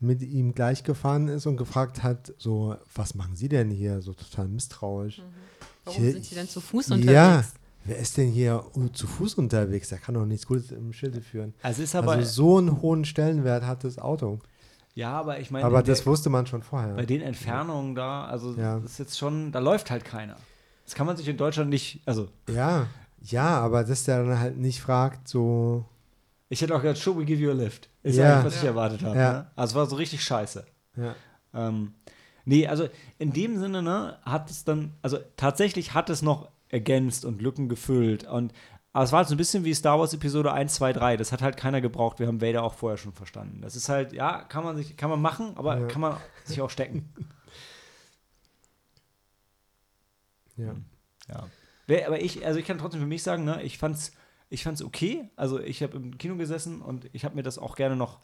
mit 0.00 0.22
ihm 0.22 0.54
gleich 0.54 0.84
gefahren 0.84 1.26
ist 1.28 1.46
und 1.46 1.56
gefragt 1.56 2.02
hat, 2.04 2.32
so, 2.38 2.76
was 2.94 3.14
machen 3.16 3.34
Sie 3.34 3.48
denn 3.48 3.70
hier? 3.70 4.00
So 4.00 4.14
total 4.14 4.46
misstrauisch. 4.48 5.20
Warum 5.84 6.00
Hier- 6.02 6.12
sind 6.12 6.24
sie 6.24 6.34
denn 6.36 6.48
zu 6.48 6.60
Fuß 6.60 6.88
Ja, 6.88 6.94
unterwegs? 6.96 7.54
Wer 7.88 7.96
ist 7.98 8.16
denn 8.16 8.28
hier 8.30 8.64
zu 8.92 9.06
Fuß 9.06 9.34
unterwegs? 9.34 9.88
Der 9.88 9.98
kann 9.98 10.14
doch 10.14 10.24
nichts 10.26 10.46
Gutes 10.46 10.70
im 10.70 10.92
Schilde 10.92 11.20
führen. 11.20 11.54
Also 11.62 11.82
ist 11.82 11.94
aber, 11.96 12.12
also 12.12 12.30
so 12.30 12.58
einen 12.58 12.80
hohen 12.80 13.04
Stellenwert 13.04 13.64
hat 13.64 13.82
das 13.84 13.98
Auto. 13.98 14.38
ja, 14.94 15.12
aber 15.12 15.38
ich 15.40 15.50
meine, 15.50 15.64
Aber 15.64 15.78
in 15.80 15.84
der- 15.84 15.94
das 15.94 16.06
wusste 16.06 16.28
man 16.30 16.46
schon 16.46 16.62
vorher. 16.62 16.94
Bei 16.94 17.06
den 17.06 17.20
Entfernungen 17.22 17.94
da, 17.94 18.24
also 18.26 18.54
Ja. 18.54 18.78
das 18.80 18.92
ist 18.92 18.98
jetzt 18.98 19.18
schon, 19.18 19.52
da 19.52 19.58
läuft 19.58 19.90
halt 19.90 20.04
keiner. 20.04 20.36
Das 20.84 20.94
kann 20.94 21.06
man 21.06 21.16
sich 21.16 21.28
in 21.28 21.36
Deutschland 21.36 21.70
nicht, 21.70 22.00
also 22.06 22.28
Ja, 22.48 22.86
ja, 23.20 23.60
aber 23.60 23.84
dass 23.84 24.04
der 24.04 24.24
dann 24.24 24.38
halt 24.40 24.56
nicht 24.56 24.80
fragt, 24.80 25.28
so, 25.28 25.84
ich 26.48 26.62
hätte 26.62 26.74
auch 26.74 26.80
gesagt, 26.82 26.98
should 26.98 27.18
we 27.18 27.24
give 27.24 27.40
you 27.42 27.50
a 27.50 27.54
lift? 27.54 27.88
Ist 28.02 28.16
Ja. 28.16 28.34
eigentlich, 28.40 28.46
was 28.46 28.56
ich 28.62 28.64
erwartet 28.64 29.02
habe. 29.02 29.16
Ja. 29.18 29.32
Ne? 29.32 29.50
Also 29.54 29.72
es 29.72 29.74
war 29.76 29.86
so 29.86 29.96
richtig 29.96 30.22
scheiße. 30.24 30.64
ja, 30.96 31.14
Ähm, 31.54 31.92
nee, 32.44 32.66
also 32.66 32.88
in 33.18 33.32
dem 33.32 33.58
Sinne, 33.58 33.82
ne, 33.82 34.18
hat 34.22 34.50
es 34.50 34.64
dann, 34.64 34.92
also 35.02 35.18
tatsächlich 35.36 35.94
hat 35.94 36.10
es 36.10 36.22
noch 36.22 36.48
ergänzt 36.70 37.24
und 37.24 37.40
Lücken 37.42 37.68
gefüllt. 37.68 38.24
Und 38.24 38.52
aber 38.92 39.04
es 39.04 39.12
war 39.12 39.18
halt 39.18 39.28
so 39.28 39.34
ein 39.34 39.38
bisschen 39.38 39.64
wie 39.64 39.74
Star 39.74 39.98
Wars 40.00 40.12
Episode 40.14 40.52
1, 40.52 40.74
2, 40.74 40.92
3. 40.94 41.16
Das 41.18 41.30
hat 41.30 41.42
halt 41.42 41.56
keiner 41.56 41.80
gebraucht. 41.80 42.18
Wir 42.18 42.26
haben 42.26 42.40
Vader 42.40 42.62
auch 42.64 42.74
vorher 42.74 42.96
schon 42.96 43.12
verstanden. 43.12 43.60
Das 43.60 43.76
ist 43.76 43.88
halt, 43.88 44.12
ja, 44.12 44.42
kann 44.42 44.64
man 44.64 44.76
sich, 44.76 44.96
kann 44.96 45.10
man 45.10 45.20
machen, 45.22 45.52
aber 45.56 45.78
Ja. 45.78 45.86
kann 45.86 46.00
man 46.00 46.16
sich 46.44 46.60
auch 46.60 46.70
stecken. 46.70 47.08
ja. 50.56 50.74
Ja. 51.28 51.46
Wer- 51.86 52.06
Aber 52.06 52.20
ich, 52.20 52.44
also 52.46 52.58
ich 52.58 52.66
kann 52.66 52.78
trotzdem 52.78 53.00
für 53.00 53.06
mich 53.06 53.22
sagen, 53.22 53.44
ne, 53.44 53.62
ich 53.62 53.78
fand's, 53.78 54.12
ich 54.50 54.64
fand's 54.64 54.82
okay. 54.82 55.28
Also 55.36 55.60
ich 55.60 55.82
habe 55.82 55.96
im 55.96 56.16
Kino 56.18 56.36
gesessen 56.36 56.80
und 56.82 57.08
ich 57.12 57.24
habe 57.24 57.34
mir 57.34 57.42
das 57.42 57.58
auch 57.58 57.76
gerne 57.76 57.96
noch 57.96 58.20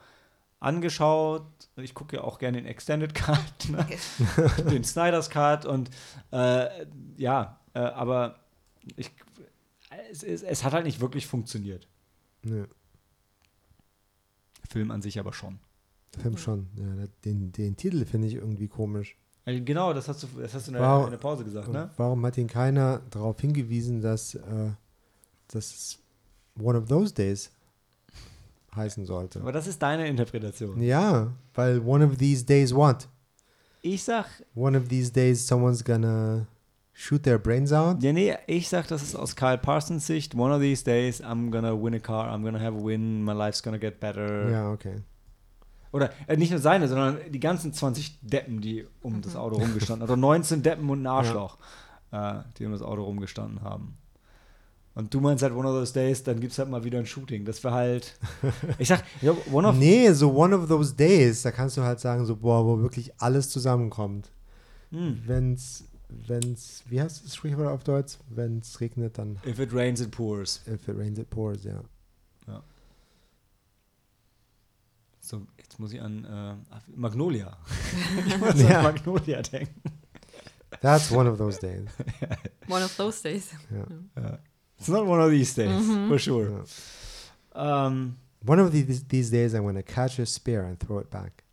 angeschaut. 0.60 1.46
Ich 1.76 1.94
gucke 1.94 2.16
ja 2.16 2.22
auch 2.24 2.38
gerne 2.38 2.56
den 2.58 2.66
Extended 2.66 3.14
Cut, 3.14 3.38
ne? 3.68 3.86
den 4.70 4.84
Snyder's 4.84 5.28
Cut 5.30 5.66
und 5.66 5.90
äh, 6.32 6.86
ja, 7.16 7.60
äh, 7.74 7.78
aber 7.80 8.36
ich, 8.96 9.10
es, 10.10 10.22
es, 10.22 10.42
es 10.42 10.64
hat 10.64 10.72
halt 10.72 10.84
nicht 10.86 11.00
wirklich 11.00 11.26
funktioniert. 11.26 11.86
Nö, 12.42 12.66
Film 14.68 14.90
an 14.90 15.02
sich 15.02 15.18
aber 15.18 15.32
schon. 15.32 15.58
Film 16.20 16.36
schon. 16.36 16.68
Ja, 16.76 17.06
den, 17.24 17.52
den 17.52 17.76
Titel 17.76 18.04
finde 18.06 18.28
ich 18.28 18.34
irgendwie 18.34 18.68
komisch. 18.68 19.16
Also 19.44 19.62
genau, 19.62 19.92
das 19.92 20.08
hast 20.08 20.22
du, 20.22 20.26
das 20.40 20.54
hast 20.54 20.68
du 20.68 20.70
in 20.72 20.78
der, 20.78 20.82
Wow. 20.88 21.04
in 21.04 21.10
der 21.10 21.18
Pause 21.18 21.44
gesagt, 21.44 21.68
ne? 21.68 21.90
Warum 21.96 22.24
hat 22.24 22.38
ihn 22.38 22.46
keiner 22.48 23.02
darauf 23.10 23.38
hingewiesen, 23.40 24.00
dass 24.00 24.34
äh, 24.36 24.70
das 25.48 25.98
One 26.58 26.78
of 26.78 26.88
Those 26.88 27.12
Days 27.12 27.50
heißen 28.74 29.04
sollte? 29.04 29.40
Aber 29.40 29.52
das 29.52 29.66
ist 29.66 29.82
deine 29.82 30.08
Interpretation. 30.08 30.80
Ja, 30.80 31.32
weil 31.52 31.80
One 31.80 32.06
of 32.06 32.16
These 32.16 32.44
Days 32.44 32.74
what? 32.74 33.08
Ich 33.82 34.02
sag, 34.02 34.26
One 34.54 34.78
of 34.78 34.88
these 34.88 35.12
days 35.12 35.46
someone's 35.46 35.84
gonna 35.84 36.46
shoot 36.94 37.22
their 37.24 37.38
brains 37.38 37.72
out? 37.72 38.02
Ja, 38.02 38.12
nee, 38.12 38.34
ich 38.46 38.68
sag, 38.68 38.88
das 38.88 39.02
ist 39.02 39.14
aus 39.14 39.36
Kyle 39.36 39.58
Parsons 39.58 40.06
Sicht. 40.06 40.34
One 40.34 40.54
of 40.54 40.60
these 40.60 40.82
days, 40.82 41.22
I'm 41.22 41.50
gonna 41.50 41.72
win 41.74 41.94
a 41.94 41.98
car, 41.98 42.32
I'm 42.32 42.42
gonna 42.42 42.60
have 42.60 42.74
a 42.78 42.82
win, 42.82 43.22
my 43.22 43.32
life's 43.32 43.62
gonna 43.62 43.78
get 43.78 44.00
better. 44.00 44.50
Ja, 44.50 44.72
okay. 44.72 45.02
Oder 45.92 46.10
äh, 46.26 46.36
nicht 46.36 46.50
nur 46.50 46.60
seine, 46.60 46.88
sondern 46.88 47.18
die 47.30 47.40
ganzen 47.40 47.72
20 47.72 48.20
Deppen, 48.22 48.60
die 48.60 48.86
um 49.02 49.20
das 49.20 49.36
Auto 49.36 49.56
rumgestanden 49.60 50.08
haben. 50.08 50.12
Oder 50.12 50.20
19 50.20 50.62
Deppen 50.62 50.88
und 50.88 51.02
ein 51.02 51.06
Arschloch, 51.06 51.58
äh, 52.10 52.36
die 52.58 52.64
um 52.64 52.72
das 52.72 52.82
Auto 52.82 53.02
rumgestanden 53.04 53.62
haben. 53.62 53.98
Und 54.94 55.12
du 55.12 55.20
meinst 55.20 55.42
halt 55.42 55.52
One 55.52 55.68
of 55.68 55.74
those 55.74 55.92
days, 55.92 56.22
dann 56.22 56.38
gibt's 56.38 56.58
halt 56.58 56.70
mal 56.70 56.84
wieder 56.84 56.98
ein 57.00 57.06
Shooting. 57.06 57.44
Das 57.44 57.62
wäre 57.64 57.74
halt. 57.74 58.16
Ich 58.78 58.88
sag, 58.88 59.02
ja, 59.20 59.34
One 59.52 59.68
of. 59.68 59.76
Nee, 59.76 60.12
so 60.12 60.32
One 60.32 60.56
of 60.56 60.68
Those 60.68 60.94
Days, 60.94 61.42
da 61.42 61.50
kannst 61.50 61.76
du 61.76 61.82
halt 61.82 61.98
sagen, 61.98 62.24
so, 62.24 62.36
boah, 62.36 62.64
wo 62.64 62.80
wirklich 62.80 63.12
alles 63.20 63.50
zusammenkommt. 63.50 64.30
Hm. 64.90 65.22
Wenn's, 65.26 65.84
wenn's, 66.26 66.82
wie 66.88 67.00
heißt 67.00 67.24
das 67.24 67.34
Sprichwort 67.36 67.68
auf 67.68 67.84
Deutsch? 67.84 68.18
Wenn's 68.28 68.80
regnet, 68.80 69.18
dann 69.18 69.38
If 69.46 69.58
it 69.58 69.72
rains, 69.72 70.00
it 70.00 70.10
pours. 70.10 70.60
if 70.66 70.88
it 70.88 70.96
rains, 70.96 71.18
it 71.18 71.30
pours, 71.30 71.64
ja. 71.64 71.82
So, 75.20 75.40
jetzt 75.56 75.78
muss 75.80 75.90
ich 75.94 76.02
an 76.02 76.24
äh, 76.26 76.54
Magnolia. 76.94 77.56
ich 78.26 78.38
muss 78.38 78.60
Ja. 78.62 78.78
an 78.80 78.84
Magnolia 78.84 79.40
denken. 79.40 79.80
That's 80.82 81.10
one 81.10 81.26
of 81.30 81.38
those 81.38 81.58
days. 81.58 81.88
One 82.68 82.84
of 82.84 82.94
those 82.96 83.22
days. 83.22 83.52
Ja. 83.70 84.38
It's 84.78 84.88
not 84.88 85.06
one 85.06 85.22
of 85.22 85.30
these 85.30 85.54
days, 85.54 85.70
mhm. 85.86 86.08
for 86.08 86.18
sure. 86.18 86.64
Ja. 87.54 87.86
Ähm, 87.86 88.16
One 88.46 88.60
of 88.60 88.70
these, 88.72 89.02
these 89.08 89.30
days 89.30 89.54
I'm 89.54 89.62
gonna 89.64 89.82
catch 89.82 90.18
a 90.18 90.26
spear 90.26 90.64
and 90.64 90.78
throw 90.78 90.98
it 90.98 91.08
back. 91.10 91.43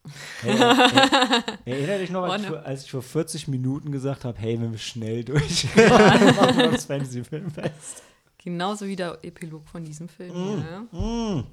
Hey, 0.42 0.58
hey, 1.66 1.74
erinnere 1.74 2.00
dich 2.00 2.10
noch, 2.10 2.24
als 2.24 2.42
ich, 2.42 2.48
vor, 2.48 2.66
als 2.66 2.84
ich 2.86 2.92
vor 2.92 3.02
40 3.02 3.48
Minuten 3.48 3.92
gesagt 3.92 4.26
habe, 4.26 4.38
hey, 4.40 4.60
wenn 4.60 4.72
wir 4.72 4.80
schnell 4.80 5.24
durchkommen, 5.24 6.36
machen 6.36 6.58
wir 6.58 6.72
das 6.72 6.86
Fantasy-Filmfest. 6.86 8.04
Genauso 8.44 8.88
wie 8.88 8.96
der 8.96 9.20
Epilog 9.22 9.68
von 9.68 9.84
diesem 9.84 10.10
Film. 10.10 10.64
Ja. 10.92 11.00
Mm. 11.00 11.44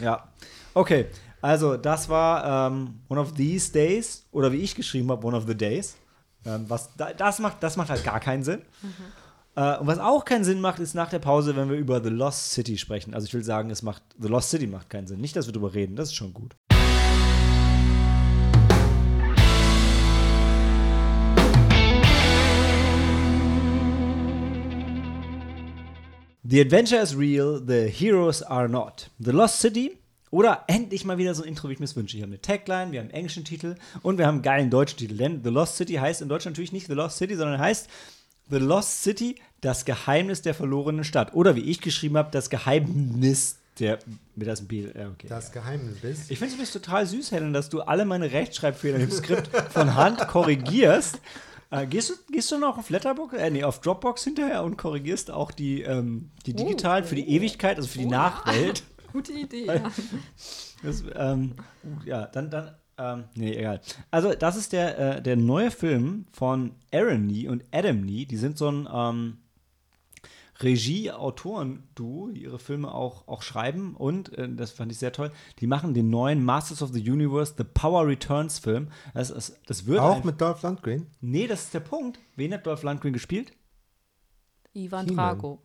Ja, 0.00 0.28
okay. 0.74 1.06
Also, 1.40 1.76
das 1.76 2.08
war 2.08 2.70
ähm, 2.70 3.00
One 3.08 3.20
of 3.20 3.34
These 3.34 3.72
Days, 3.72 4.26
oder 4.32 4.50
wie 4.50 4.58
ich 4.58 4.74
geschrieben 4.74 5.10
habe, 5.10 5.26
One 5.26 5.36
of 5.36 5.44
the 5.46 5.54
Days. 5.54 5.96
Ähm, 6.46 6.64
was, 6.68 6.94
da, 6.96 7.12
das, 7.12 7.38
macht, 7.38 7.62
das 7.62 7.76
macht 7.76 7.90
halt 7.90 8.02
gar 8.04 8.20
keinen 8.20 8.42
Sinn. 8.42 8.62
Äh, 9.54 9.76
und 9.78 9.86
was 9.86 9.98
auch 9.98 10.24
keinen 10.24 10.44
Sinn 10.44 10.60
macht, 10.60 10.78
ist 10.78 10.94
nach 10.94 11.10
der 11.10 11.18
Pause, 11.18 11.54
wenn 11.56 11.68
wir 11.68 11.76
über 11.76 12.02
The 12.02 12.08
Lost 12.08 12.52
City 12.52 12.78
sprechen. 12.78 13.14
Also, 13.14 13.26
ich 13.26 13.34
will 13.34 13.44
sagen, 13.44 13.70
es 13.70 13.82
macht, 13.82 14.02
The 14.18 14.28
Lost 14.28 14.50
City 14.50 14.66
macht 14.66 14.88
keinen 14.88 15.06
Sinn. 15.06 15.20
Nicht, 15.20 15.36
dass 15.36 15.46
wir 15.46 15.52
darüber 15.52 15.74
reden, 15.74 15.94
das 15.94 16.08
ist 16.08 16.14
schon 16.14 16.32
gut. 16.32 16.56
The 26.50 26.62
Adventure 26.62 27.02
is 27.02 27.14
real, 27.14 27.60
the 27.60 27.90
heroes 27.90 28.42
are 28.42 28.70
not. 28.70 29.10
The 29.20 29.32
Lost 29.32 29.60
City 29.60 29.98
oder 30.30 30.64
endlich 30.66 31.04
mal 31.04 31.18
wieder 31.18 31.34
so 31.34 31.42
ein 31.42 31.48
Intro, 31.50 31.68
wie 31.68 31.74
ich 31.74 31.78
mir 31.78 31.84
es 31.84 31.94
wünsche. 31.94 32.16
Wir 32.16 32.22
haben 32.22 32.30
eine 32.30 32.40
Tagline, 32.40 32.90
wir 32.90 33.00
haben 33.00 33.08
einen 33.08 33.14
englischen 33.14 33.44
Titel 33.44 33.74
und 34.00 34.16
wir 34.16 34.26
haben 34.26 34.36
einen 34.36 34.42
geilen 34.42 34.70
deutschen 34.70 34.96
Titel. 34.96 35.18
Denn 35.18 35.42
The 35.44 35.50
Lost 35.50 35.76
City 35.76 35.96
heißt 35.96 36.22
in 36.22 36.30
Deutschland 36.30 36.56
natürlich 36.56 36.72
nicht 36.72 36.86
The 36.86 36.94
Lost 36.94 37.18
City, 37.18 37.36
sondern 37.36 37.58
heißt 37.60 37.88
The 38.48 38.56
Lost 38.56 39.02
City, 39.02 39.36
das 39.60 39.84
Geheimnis 39.84 40.40
der 40.40 40.54
verlorenen 40.54 41.04
Stadt. 41.04 41.34
Oder 41.34 41.54
wie 41.54 41.60
ich 41.60 41.82
geschrieben 41.82 42.16
habe, 42.16 42.30
das 42.30 42.48
Geheimnis 42.48 43.58
der. 43.78 43.98
Mit 44.34 44.48
das 44.48 44.62
B. 44.62 44.86
Ja, 44.86 45.08
okay. 45.08 45.26
Das 45.28 45.52
Geheimnis 45.52 46.02
ist. 46.02 46.30
Ich 46.30 46.38
finde 46.38 46.62
es 46.62 46.72
total 46.72 47.04
süß, 47.04 47.30
Helen, 47.30 47.52
dass 47.52 47.68
du 47.68 47.82
alle 47.82 48.06
meine 48.06 48.32
Rechtschreibfehler 48.32 48.98
im 49.00 49.10
Skript 49.10 49.50
von 49.70 49.96
Hand 49.96 50.26
korrigierst. 50.28 51.20
Äh, 51.70 51.86
gehst, 51.86 52.10
du, 52.10 52.14
gehst 52.32 52.50
du 52.50 52.58
noch 52.58 52.78
auf 52.78 52.88
Letterbox, 52.88 53.34
äh, 53.34 53.50
nee, 53.50 53.62
auf 53.62 53.80
Dropbox 53.80 54.24
hinterher 54.24 54.64
und 54.64 54.78
korrigierst 54.78 55.30
auch 55.30 55.50
die, 55.50 55.82
ähm, 55.82 56.30
die 56.46 56.54
digitalen 56.54 57.04
für 57.04 57.14
die 57.14 57.28
Ewigkeit, 57.28 57.76
also 57.76 57.88
für 57.88 57.98
die 57.98 58.06
Nachwelt? 58.06 58.84
Gute 59.12 59.32
Idee. 59.32 59.66
Ja. 59.66 59.90
Das, 60.82 61.02
ähm, 61.14 61.56
ja, 62.04 62.26
dann, 62.26 62.50
dann, 62.50 62.76
ähm, 62.98 63.24
nee, 63.34 63.54
egal. 63.54 63.80
Also, 64.10 64.34
das 64.34 64.56
ist 64.56 64.72
der, 64.72 64.98
äh, 64.98 65.22
der 65.22 65.36
neue 65.36 65.70
Film 65.70 66.26
von 66.32 66.72
Aaron 66.92 67.26
Nee 67.26 67.48
und 67.48 67.64
Adam 67.72 68.00
Nee. 68.00 68.24
Die 68.24 68.36
sind 68.36 68.58
so 68.58 68.70
ein 68.70 68.88
ähm, 68.92 69.38
Regie-Autoren-Duo, 70.60 72.30
die 72.30 72.42
ihre 72.42 72.58
Filme 72.58 72.92
auch, 72.92 73.26
auch 73.28 73.42
schreiben. 73.42 73.94
Und, 73.96 74.36
äh, 74.36 74.48
das 74.54 74.72
fand 74.72 74.92
ich 74.92 74.98
sehr 74.98 75.12
toll, 75.12 75.30
die 75.60 75.66
machen 75.66 75.94
den 75.94 76.10
neuen 76.10 76.44
Masters 76.44 76.82
of 76.82 76.90
the 76.92 77.10
Universe, 77.10 77.54
The 77.56 77.64
Power 77.64 78.06
Returns-Film. 78.06 78.88
Das, 79.14 79.32
das, 79.32 79.56
das 79.66 79.86
wird. 79.86 80.00
Auch 80.00 80.16
ein- 80.16 80.26
mit 80.26 80.40
Dolph 80.40 80.62
Lundgren. 80.62 81.06
Nee, 81.20 81.46
das 81.46 81.64
ist 81.64 81.74
der 81.74 81.80
Punkt. 81.80 82.18
Wen 82.36 82.52
hat 82.52 82.66
Dolph 82.66 82.82
Lundgren 82.82 83.12
gespielt? 83.12 83.52
Ivan. 84.74 85.06
Drago. 85.06 85.62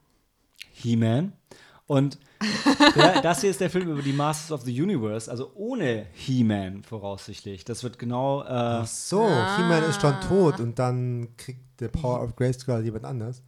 He-Man. 0.71 1.33
Und 1.85 2.17
der, 2.95 3.21
das 3.21 3.41
hier 3.41 3.49
ist 3.49 3.59
der 3.59 3.69
Film 3.69 3.89
über 3.89 4.01
die 4.01 4.13
Masters 4.13 4.51
of 4.53 4.61
the 4.61 4.81
Universe, 4.81 5.29
also 5.29 5.51
ohne 5.53 6.07
He-Man 6.13 6.83
voraussichtlich. 6.83 7.65
Das 7.65 7.83
wird 7.83 7.99
genau. 7.99 8.41
Äh, 8.43 8.47
Ach 8.47 8.87
so, 8.87 9.21
He-Man 9.27 9.83
ist 9.89 9.99
schon 10.01 10.15
tot 10.21 10.59
und 10.61 10.79
dann 10.79 11.35
kriegt 11.35 11.59
The 11.79 11.89
Power 11.89 12.23
of 12.23 12.35
Grayskull 12.37 12.83
jemand 12.83 13.03
anders. 13.05 13.43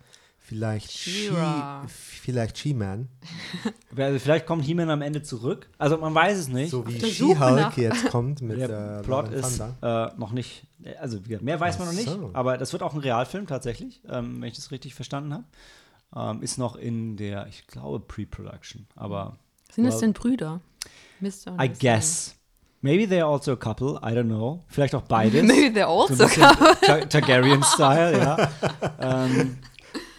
Vielleicht 0.47 0.91
She, 0.91 1.09
She-Ra. 1.09 1.85
vielleicht 1.87 2.59
She-Man. 2.59 3.09
also 3.97 4.19
vielleicht 4.19 4.45
kommt 4.45 4.63
He-Man 4.63 4.91
am 4.91 5.01
Ende 5.01 5.23
zurück. 5.23 5.67
Also 5.79 5.97
man 5.97 6.13
weiß 6.13 6.37
es 6.37 6.47
nicht. 6.49 6.69
So 6.69 6.85
wie 6.87 6.99
She-Hulk 7.03 7.75
jetzt 7.77 8.09
kommt 8.09 8.41
mit 8.41 8.59
der 8.69 8.99
äh, 8.99 9.01
Plot 9.01 9.31
ist 9.31 9.59
äh, 9.59 10.07
noch 10.17 10.31
nicht. 10.31 10.67
Also 10.99 11.17
mehr 11.41 11.59
weiß 11.59 11.79
man 11.79 11.87
Ach 11.87 11.93
noch 11.93 11.97
nicht. 11.99 12.09
so. 12.09 12.29
Aber 12.33 12.59
das 12.59 12.73
wird 12.73 12.83
auch 12.83 12.93
ein 12.93 12.99
Realfilm 12.99 13.47
tatsächlich, 13.47 14.01
ähm, 14.07 14.39
wenn 14.39 14.49
ich 14.49 14.55
das 14.55 14.69
richtig 14.69 14.93
verstanden 14.93 15.33
habe. 15.33 15.45
Ähm, 16.15 16.43
ist 16.43 16.59
noch 16.59 16.75
in 16.75 17.17
der, 17.17 17.47
ich 17.47 17.65
glaube, 17.65 17.99
Pre-Production. 17.99 18.85
Aber 18.95 19.37
Sind 19.71 19.87
es 19.87 19.97
denn 19.97 20.13
Brüder? 20.13 20.61
Mr. 21.21 21.57
I 21.59 21.69
guess. 21.69 22.35
Maybe 22.81 23.05
they're 23.05 23.25
also 23.25 23.53
a 23.53 23.55
couple. 23.55 23.97
I 24.03 24.13
don't 24.13 24.25
know. 24.27 24.63
Vielleicht 24.67 24.93
auch 24.93 25.01
beides. 25.07 25.41
Maybe 25.41 25.79
they're 25.79 25.87
So 25.87 26.23
also 26.23 26.23
ein 26.23 26.29
bisschen 26.29 26.81
Tar 26.81 27.09
Targaryen-Style, 27.09 28.19
ja. 28.19 28.49
ähm, 28.99 29.57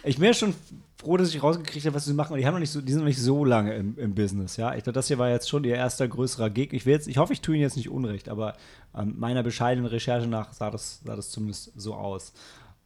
ich 0.07 0.17
bin 0.17 0.25
ja 0.25 0.33
schon 0.33 0.55
froh, 0.97 1.17
dass 1.17 1.33
ich 1.33 1.41
rausgekriegt 1.41 1.85
habe, 1.85 1.95
was 1.95 2.05
sie 2.05 2.13
machen. 2.13 2.33
Und 2.33 2.39
die, 2.39 2.45
haben 2.45 2.53
noch 2.53 2.59
nicht 2.59 2.71
so, 2.71 2.81
die 2.81 2.91
sind 2.91 3.01
noch 3.01 3.07
nicht 3.07 3.21
so 3.21 3.45
lange 3.45 3.75
im, 3.75 3.97
im 3.97 4.15
Business, 4.15 4.57
ja. 4.57 4.75
Ich 4.75 4.83
glaube, 4.83 4.93
das 4.93 5.07
hier 5.07 5.17
war 5.17 5.29
jetzt 5.29 5.49
schon 5.49 5.63
ihr 5.63 5.75
erster 5.75 6.07
größerer 6.07 6.49
Gig. 6.49 6.73
Ich, 6.73 6.85
will 6.85 6.93
jetzt, 6.93 7.07
ich 7.07 7.17
hoffe, 7.17 7.33
ich 7.33 7.41
tue 7.41 7.55
ihnen 7.55 7.61
jetzt 7.61 7.77
nicht 7.77 7.89
unrecht, 7.89 8.29
aber 8.29 8.55
ähm, 8.95 9.15
meiner 9.17 9.43
bescheidenen 9.43 9.89
Recherche 9.89 10.27
nach 10.27 10.53
sah 10.53 10.71
das, 10.71 11.01
sah 11.05 11.15
das 11.15 11.29
zumindest 11.29 11.71
so 11.75 11.93
aus. 11.93 12.33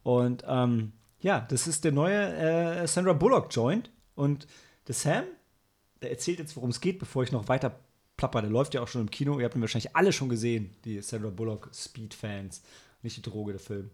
Und 0.02 0.44
ähm, 0.46 0.92
ja, 1.20 1.46
das 1.48 1.66
ist 1.66 1.84
der 1.84 1.92
neue 1.92 2.34
äh, 2.34 2.86
Sandra 2.86 3.12
Bullock-Joint. 3.12 3.90
Und 4.14 4.46
der 4.88 4.94
Sam, 4.94 5.24
der 6.02 6.10
erzählt 6.10 6.38
jetzt, 6.38 6.56
worum 6.56 6.70
es 6.70 6.80
geht, 6.80 6.98
bevor 6.98 7.22
ich 7.22 7.32
noch 7.32 7.48
weiter 7.48 7.78
plapper. 8.16 8.42
Der 8.42 8.50
läuft 8.50 8.74
ja 8.74 8.82
auch 8.82 8.88
schon 8.88 9.02
im 9.02 9.10
Kino. 9.10 9.38
Ihr 9.38 9.44
habt 9.44 9.54
ihn 9.54 9.60
wahrscheinlich 9.60 9.96
alle 9.96 10.12
schon 10.12 10.28
gesehen, 10.28 10.74
die 10.84 11.00
Sandra 11.00 11.30
Bullock 11.30 11.70
Speed-Fans. 11.72 12.62
Nicht 13.02 13.16
die 13.16 13.22
Droge, 13.22 13.52
der 13.52 13.60
Film. 13.60 13.90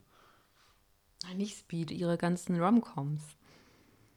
Nein, 1.25 1.39
nicht 1.39 1.59
Speed, 1.59 1.91
ihre 1.91 2.17
ganzen 2.17 2.61
Romcoms. 2.61 3.23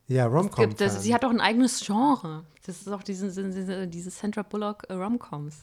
Ja, 0.07 0.25
Romcom. 0.25 0.67
Gibt, 0.69 0.81
das, 0.81 1.01
sie 1.03 1.13
hat 1.13 1.23
doch 1.23 1.29
ein 1.29 1.39
eigenes 1.41 1.79
Genre. 1.85 2.43
Das 2.65 2.81
ist 2.81 2.87
auch 2.89 3.03
diese, 3.03 3.31
diese, 3.31 3.87
diese 3.87 4.09
Sandra 4.11 4.43
Bullock 4.43 4.83
äh, 4.89 4.93
Romcoms. 4.93 5.55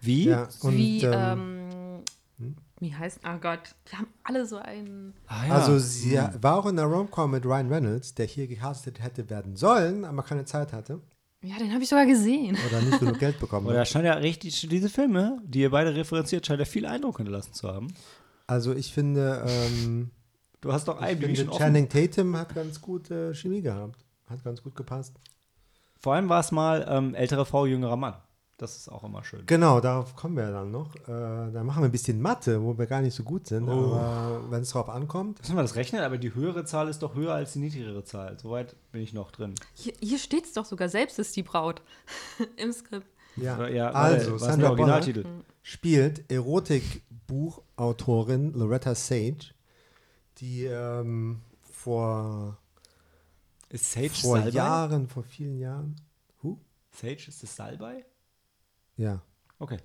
Wie? 0.00 0.24
ja, 0.26 0.48
und, 0.62 0.76
Wie, 0.76 1.02
ähm, 1.02 2.02
ähm, 2.40 2.56
wie 2.80 2.94
heißt, 2.94 3.20
oh 3.24 3.38
Gott, 3.40 3.74
die 3.90 3.96
haben 3.96 4.08
alle 4.24 4.46
so 4.46 4.56
einen. 4.56 5.14
Ah, 5.26 5.46
ja. 5.46 5.54
Also 5.54 5.78
sie 5.78 6.18
war 6.40 6.56
auch 6.58 6.66
in 6.66 6.76
der 6.76 6.86
Romcom 6.86 7.30
mit 7.30 7.44
Ryan 7.44 7.68
Reynolds, 7.72 8.14
der 8.14 8.26
hier 8.26 8.46
gecastet 8.48 9.00
hätte 9.02 9.28
werden 9.30 9.56
sollen, 9.56 10.04
aber 10.04 10.22
keine 10.22 10.44
Zeit 10.44 10.72
hatte 10.72 11.00
Ja, 11.42 11.56
den 11.58 11.72
habe 11.72 11.82
ich 11.82 11.88
sogar 11.88 12.06
gesehen. 12.06 12.56
oder 12.68 12.82
nicht 12.82 12.98
genug 12.98 13.18
Geld 13.20 13.38
bekommen 13.38 13.68
hat. 13.76 13.88
scheint 13.88 14.04
ja 14.04 14.14
richtig, 14.14 14.68
diese 14.68 14.88
Filme, 14.88 15.40
die 15.44 15.60
ihr 15.60 15.70
beide 15.70 15.94
referenziert, 15.94 16.46
scheint 16.46 16.58
ja 16.60 16.66
viel 16.66 16.86
Eindruck 16.86 17.18
hinterlassen 17.18 17.52
zu 17.52 17.68
haben. 17.68 17.88
Also 18.48 18.74
ich 18.74 18.92
finde, 18.92 19.44
ähm, 19.46 20.10
Du 20.62 20.72
hast 20.72 20.86
doch 20.86 21.02
ich 21.02 21.10
IMDb 21.10 21.36
schon. 21.36 21.50
Channing 21.50 21.88
Tatum 21.88 22.36
hat 22.36 22.54
ganz 22.54 22.80
gute 22.80 23.34
Chemie 23.34 23.60
gehabt. 23.60 24.04
Hat 24.30 24.44
ganz 24.44 24.62
gut 24.62 24.76
gepasst. 24.76 25.12
Vor 25.98 26.14
allem 26.14 26.28
war 26.28 26.38
es 26.40 26.52
mal 26.52 26.86
ähm, 26.88 27.14
ältere 27.14 27.44
Frau, 27.44 27.66
jüngerer 27.66 27.96
Mann. 27.96 28.14
Das 28.58 28.76
ist 28.76 28.88
auch 28.88 29.02
immer 29.02 29.24
schön. 29.24 29.44
Genau, 29.46 29.80
darauf 29.80 30.14
kommen 30.14 30.36
wir 30.36 30.52
dann 30.52 30.70
noch. 30.70 30.94
Äh, 30.94 31.00
da 31.08 31.64
machen 31.64 31.82
wir 31.82 31.88
ein 31.88 31.92
bisschen 31.92 32.22
Mathe, 32.22 32.62
wo 32.62 32.78
wir 32.78 32.86
gar 32.86 33.02
nicht 33.02 33.14
so 33.14 33.24
gut 33.24 33.48
sind. 33.48 33.68
Oh. 33.68 33.94
Aber 33.94 34.40
wenn 34.50 34.62
es 34.62 34.70
drauf 34.70 34.88
ankommt, 34.88 35.40
Müssen 35.40 35.56
wir 35.56 35.62
das 35.62 35.74
rechnen? 35.74 36.02
Aber 36.02 36.16
die 36.16 36.32
höhere 36.32 36.64
Zahl 36.64 36.86
ist 36.88 37.02
doch 37.02 37.16
höher 37.16 37.34
als 37.34 37.54
die 37.54 37.58
niedrigere 37.58 38.04
Zahl. 38.04 38.38
Soweit 38.40 38.76
bin 38.92 39.02
ich 39.02 39.12
noch 39.12 39.32
drin. 39.32 39.56
Hier, 39.74 39.94
hier 39.98 40.18
steht 40.18 40.44
es 40.44 40.52
doch 40.52 40.64
sogar, 40.64 40.88
selbst 40.88 41.18
ist 41.18 41.34
die 41.34 41.42
Braut 41.42 41.82
im 42.56 42.72
Skript. 42.72 43.08
ja. 43.34 43.66
Ja, 43.66 43.90
also, 43.90 44.38
Sandra 44.38 44.58
der 44.58 44.70
Originaltitel? 44.70 45.22
Bullock 45.22 45.44
spielt 45.62 46.30
Erotikbuchautorin 46.30 48.52
Loretta 48.52 48.94
Sage, 48.94 49.54
die 50.38 50.64
ähm, 50.64 51.40
vor, 51.60 52.58
Ist 53.68 53.92
Sage 53.92 54.10
vor 54.10 54.38
Salbei? 54.38 54.50
Jahren, 54.56 55.08
vor 55.08 55.22
vielen 55.22 55.58
Jahren, 55.58 55.96
huh? 56.42 56.56
Sage 56.90 57.14
ist 57.28 57.42
das 57.42 57.54
Salbei? 57.56 58.04
ja, 58.96 59.22
Okay. 59.58 59.78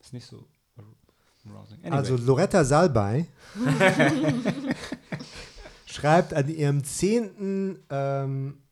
Ist 0.00 0.12
nicht 0.12 0.26
so. 0.26 0.46
Anyway. 1.46 1.90
Also 1.90 2.16
Loretta 2.16 2.64
Salbei 2.64 3.26
schreibt 5.86 6.32
an 6.32 6.48
ihrem 6.48 6.84
zehnten 6.84 7.82
ähm, 7.90 8.62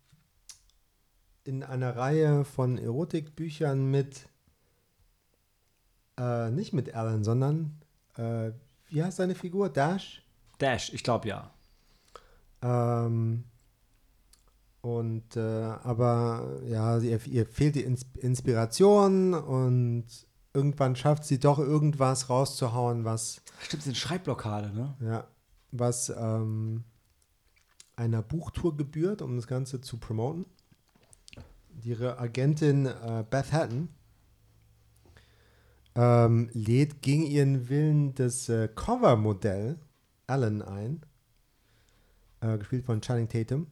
in 1.45 1.63
einer 1.63 1.97
Reihe 1.97 2.45
von 2.45 2.79
Erotikbüchern 2.79 3.91
mit, 3.91 4.29
äh, 6.19 6.51
nicht 6.51 6.73
mit 6.73 6.95
Alan, 6.95 7.25
sondern, 7.25 7.81
äh, 8.17 8.53
wie 8.93 9.03
heißt 9.03 9.17
seine 9.17 9.35
Figur? 9.35 9.69
Dash? 9.69 10.23
Dash, 10.59 10.93
ich 10.93 11.03
glaube 11.03 11.29
ja. 11.29 11.51
Ähm, 12.63 13.45
und 14.81 15.37
äh, 15.37 15.41
aber 15.41 16.61
ja, 16.67 16.99
ihr, 16.99 17.25
ihr 17.27 17.47
fehlt 17.47 17.75
die 17.75 17.83
Ins 17.83 18.05
Inspiration 18.19 19.35
und 19.35 20.07
irgendwann 20.55 20.97
schafft 20.97 21.25
sie 21.25 21.39
doch 21.39 21.59
irgendwas 21.59 22.29
rauszuhauen, 22.29 23.05
was 23.05 23.43
Stimmt, 23.61 23.87
eine 23.87 23.95
Schreibblockade, 23.95 24.75
ne? 24.75 24.95
Ja, 25.01 25.29
was 25.71 26.11
ähm, 26.11 26.85
einer 27.97 28.23
Buchtour 28.23 28.77
gebührt, 28.77 29.23
um 29.23 29.37
das 29.37 29.47
Ganze 29.47 29.81
zu 29.81 29.99
promoten. 29.99 30.47
Ihre 31.83 32.19
Agentin 32.19 32.87
äh, 32.87 33.25
Beth 33.29 33.53
Hatton 33.53 33.89
ähm, 35.95 36.49
lädt 36.53 37.03
gegen 37.03 37.25
ihren 37.25 37.69
Willen 37.69 38.15
das 38.15 38.49
äh, 38.49 38.69
Covermodell 38.75 39.79
Alan 40.27 40.63
ein, 40.63 41.03
äh, 42.41 42.57
gespielt 42.59 42.85
von 42.85 43.01
Channing 43.01 43.29
Tatum. 43.29 43.67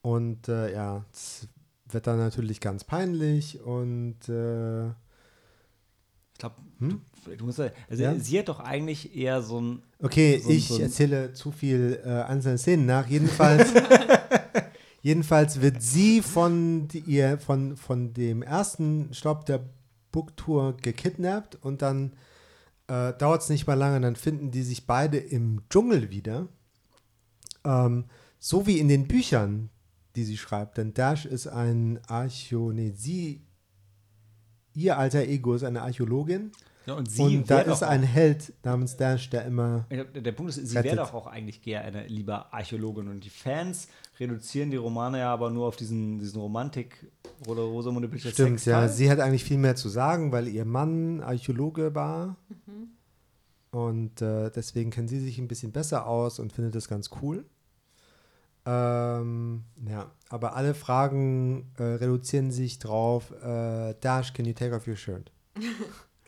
Und 0.00 0.48
äh, 0.48 0.72
ja, 0.72 1.04
es 1.12 1.46
wird 1.88 2.06
dann 2.06 2.18
natürlich 2.18 2.60
ganz 2.60 2.84
peinlich 2.84 3.60
und 3.60 4.16
äh, 4.28 4.86
Ich 4.88 6.38
glaube, 6.38 6.56
Hm? 6.78 7.00
du, 7.24 7.36
du 7.36 7.44
musst 7.44 7.60
also 7.60 8.02
Ja? 8.02 8.18
sie 8.18 8.38
hat 8.38 8.48
doch 8.48 8.58
eigentlich 8.60 9.14
eher 9.14 9.42
so 9.42 9.60
ein 9.60 9.82
Okay, 10.00 10.40
So 10.42 10.48
ein- 10.48 10.56
ich 10.56 10.68
so 10.68 10.74
ein- 10.76 10.80
erzähle 10.82 11.32
zu 11.34 11.52
viel 11.52 12.00
äh, 12.04 12.08
einzelne 12.22 12.58
Szenen 12.58 12.86
nach. 12.86 13.06
Jedenfalls, 13.06 13.72
jedenfalls 15.02 15.60
wird 15.60 15.82
sie 15.82 16.22
von, 16.22 16.88
die, 16.88 17.00
ihr, 17.00 17.38
von, 17.38 17.76
von 17.76 18.12
dem 18.14 18.42
ersten 18.42 19.12
Stopp 19.14 19.46
der 19.46 19.60
Booktour 20.12 20.76
gekidnappt 20.76 21.56
und 21.56 21.82
dann 21.82 22.12
äh, 22.86 23.12
dauert 23.14 23.42
es 23.42 23.48
nicht 23.48 23.66
mal 23.66 23.74
lange, 23.74 24.00
dann 24.00 24.16
finden 24.16 24.50
die 24.50 24.62
sich 24.62 24.86
beide 24.86 25.18
im 25.18 25.62
Dschungel 25.70 26.10
wieder. 26.10 26.48
Ähm, 27.64 28.04
so 28.38 28.66
wie 28.66 28.78
in 28.78 28.88
den 28.88 29.06
Büchern, 29.06 29.70
die 30.16 30.24
sie 30.24 30.36
schreibt. 30.36 30.78
Denn 30.78 30.94
Dash 30.94 31.26
ist 31.26 31.46
ein 31.46 32.00
Archäo, 32.06 32.72
nee, 32.72 32.90
sie, 32.90 33.46
ihr 34.74 34.98
alter 34.98 35.22
Ego 35.22 35.54
ist 35.54 35.62
eine 35.62 35.82
Archäologin 35.82 36.50
Ja, 36.86 36.94
und 36.94 37.10
sie 37.10 37.22
Und 37.22 37.50
da 37.50 37.60
ist 37.60 37.82
ein 37.82 38.02
Held 38.02 38.52
namens 38.64 38.96
Dash, 38.96 39.30
der 39.30 39.44
immer. 39.44 39.86
Glaub, 39.88 40.12
Der 40.12 40.32
Punkt 40.32 40.50
ist, 40.56 40.66
sie 40.66 40.74
wäre 40.74 40.96
doch 40.96 41.14
auch 41.14 41.28
eigentlich 41.28 41.62
gerne 41.62 42.06
lieber 42.08 42.52
Archäologin. 42.52 43.08
Und 43.08 43.24
die 43.24 43.30
Fans 43.30 43.88
reduzieren 44.22 44.70
die 44.70 44.76
Romane 44.76 45.18
ja 45.18 45.32
aber 45.32 45.50
nur 45.50 45.66
auf 45.66 45.76
diesen, 45.76 46.18
diesen 46.18 46.40
Romantik- 46.40 47.10
oder 47.46 47.62
Rosamunde 47.62 48.08
Pilcher 48.08 48.30
Stimmt, 48.30 48.64
ja. 48.64 48.80
Sexteil. 48.80 48.88
Sie 48.88 49.10
hat 49.10 49.20
eigentlich 49.20 49.44
viel 49.44 49.58
mehr 49.58 49.76
zu 49.76 49.88
sagen, 49.88 50.32
weil 50.32 50.48
ihr 50.48 50.64
Mann 50.64 51.20
Archäologe 51.20 51.94
war. 51.94 52.36
Mhm. 52.66 52.88
Und 53.70 54.20
äh, 54.20 54.50
deswegen 54.50 54.90
kennt 54.90 55.08
sie 55.08 55.20
sich 55.20 55.38
ein 55.38 55.48
bisschen 55.48 55.72
besser 55.72 56.06
aus 56.06 56.38
und 56.38 56.52
findet 56.52 56.74
das 56.74 56.88
ganz 56.88 57.10
cool. 57.22 57.44
Ähm, 58.64 59.64
ja, 59.88 60.12
aber 60.28 60.54
alle 60.54 60.74
Fragen 60.74 61.72
äh, 61.78 61.82
reduzieren 61.82 62.52
sich 62.52 62.78
drauf: 62.78 63.32
äh, 63.42 63.94
Dash, 64.00 64.34
can 64.34 64.44
you 64.44 64.52
take 64.52 64.74
off 64.74 64.86
your 64.86 64.96
shirt? 64.96 65.32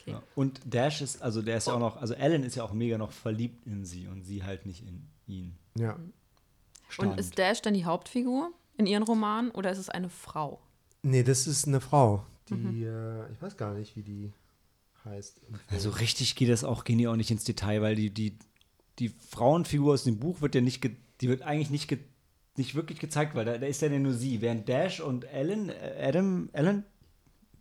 Ja. 0.06 0.22
Und 0.34 0.60
Dash 0.66 1.00
ist, 1.00 1.22
also 1.22 1.40
der 1.40 1.56
ist 1.56 1.66
ja 1.66 1.72
auch 1.72 1.78
noch, 1.78 1.96
also 1.96 2.14
Alan 2.14 2.42
ist 2.42 2.56
ja 2.56 2.62
auch 2.62 2.74
mega 2.74 2.98
noch 2.98 3.10
verliebt 3.10 3.66
in 3.66 3.86
sie 3.86 4.06
und 4.06 4.22
sie 4.22 4.42
halt 4.44 4.66
nicht 4.66 4.86
in 4.86 5.08
ihn. 5.26 5.56
Ja. 5.78 5.96
Und 6.98 7.18
ist 7.18 7.38
Dash 7.38 7.62
dann 7.62 7.74
die 7.74 7.84
Hauptfigur 7.84 8.52
in 8.76 8.86
ihren 8.86 9.02
Romanen 9.02 9.50
oder 9.50 9.70
ist 9.70 9.78
es 9.78 9.88
eine 9.88 10.08
Frau? 10.08 10.60
Nee, 11.02 11.22
das 11.22 11.46
ist 11.46 11.66
eine 11.68 11.80
Frau, 11.80 12.24
die, 12.48 12.54
Mhm. 12.54 12.82
äh, 12.82 13.32
ich 13.32 13.42
weiß 13.42 13.56
gar 13.56 13.74
nicht, 13.74 13.94
wie 13.96 14.02
die 14.02 14.32
heißt. 15.04 15.40
Also 15.68 15.90
richtig 15.90 16.34
geht 16.34 16.48
das 16.48 16.64
auch, 16.64 16.84
gehen 16.84 16.98
die 16.98 17.06
auch 17.08 17.16
nicht 17.16 17.30
ins 17.30 17.44
Detail, 17.44 17.82
weil 17.82 17.94
die, 17.94 18.10
die, 18.10 18.38
die 18.98 19.08
Frauenfigur 19.08 19.92
aus 19.94 20.04
dem 20.04 20.18
Buch 20.18 20.40
wird 20.40 20.54
ja 20.54 20.60
nicht, 20.60 20.80
ge, 20.80 20.92
die 21.20 21.28
wird 21.28 21.42
eigentlich 21.42 21.70
nicht, 21.70 21.88
ge, 21.88 21.98
nicht 22.56 22.74
wirklich 22.74 23.00
gezeigt, 23.00 23.34
weil 23.34 23.44
da, 23.44 23.58
da 23.58 23.66
ist 23.66 23.82
ja 23.82 23.88
nur 23.90 24.12
sie. 24.14 24.40
Während 24.40 24.68
Dash 24.68 25.00
und 25.00 25.26
Alan, 25.26 25.68
äh, 25.68 26.02
Adam, 26.08 26.48
Alan, 26.52 26.84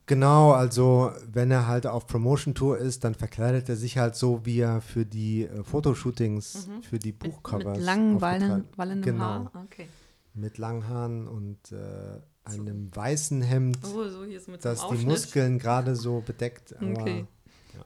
Genau, 0.06 0.52
also 0.52 1.12
wenn 1.32 1.50
er 1.50 1.66
halt 1.68 1.88
auf 1.88 2.08
Promotion-Tour 2.08 2.78
ist, 2.78 3.06
dann 3.06 3.16
verkleidet 3.16 3.70
er 3.70 3.78
sich 3.78 3.98
halt 3.98 4.16
so, 4.16 4.46
wie 4.46 4.60
er 4.60 4.82
für 4.82 5.06
die 5.06 5.46
äh, 5.46 5.64
Fotoshootings, 5.64 6.68
für 6.90 7.00
die 7.00 7.14
Buchcovers. 7.14 7.78
Mit 7.78 7.86
langen, 7.86 8.16
aufgetragen- 8.16 8.22
wallen, 8.50 8.64
wallendem 8.76 9.14
genau, 9.14 9.24
Haar? 9.26 9.52
Okay. 9.66 9.88
Mit 10.34 10.58
langen 10.58 10.88
Haaren 10.90 11.28
und 11.28 11.72
äh, 11.72 12.20
einem 12.44 12.94
weißen 12.94 13.42
Hemd, 13.44 13.78
Oh, 13.86 14.10
so 14.10 14.26
hier 14.26 14.38
ist 14.38 14.50
mit 14.50 14.62
so 14.62 14.70
das 14.70 14.82
einem 14.84 15.00
die. 15.00 15.06
Muskeln 15.06 15.58
gerade 15.60 15.96
so 15.96 16.22
bedeckt. 16.26 16.76
Aber, 16.76 16.88
Okay. 16.92 17.26
ja. 17.74 17.82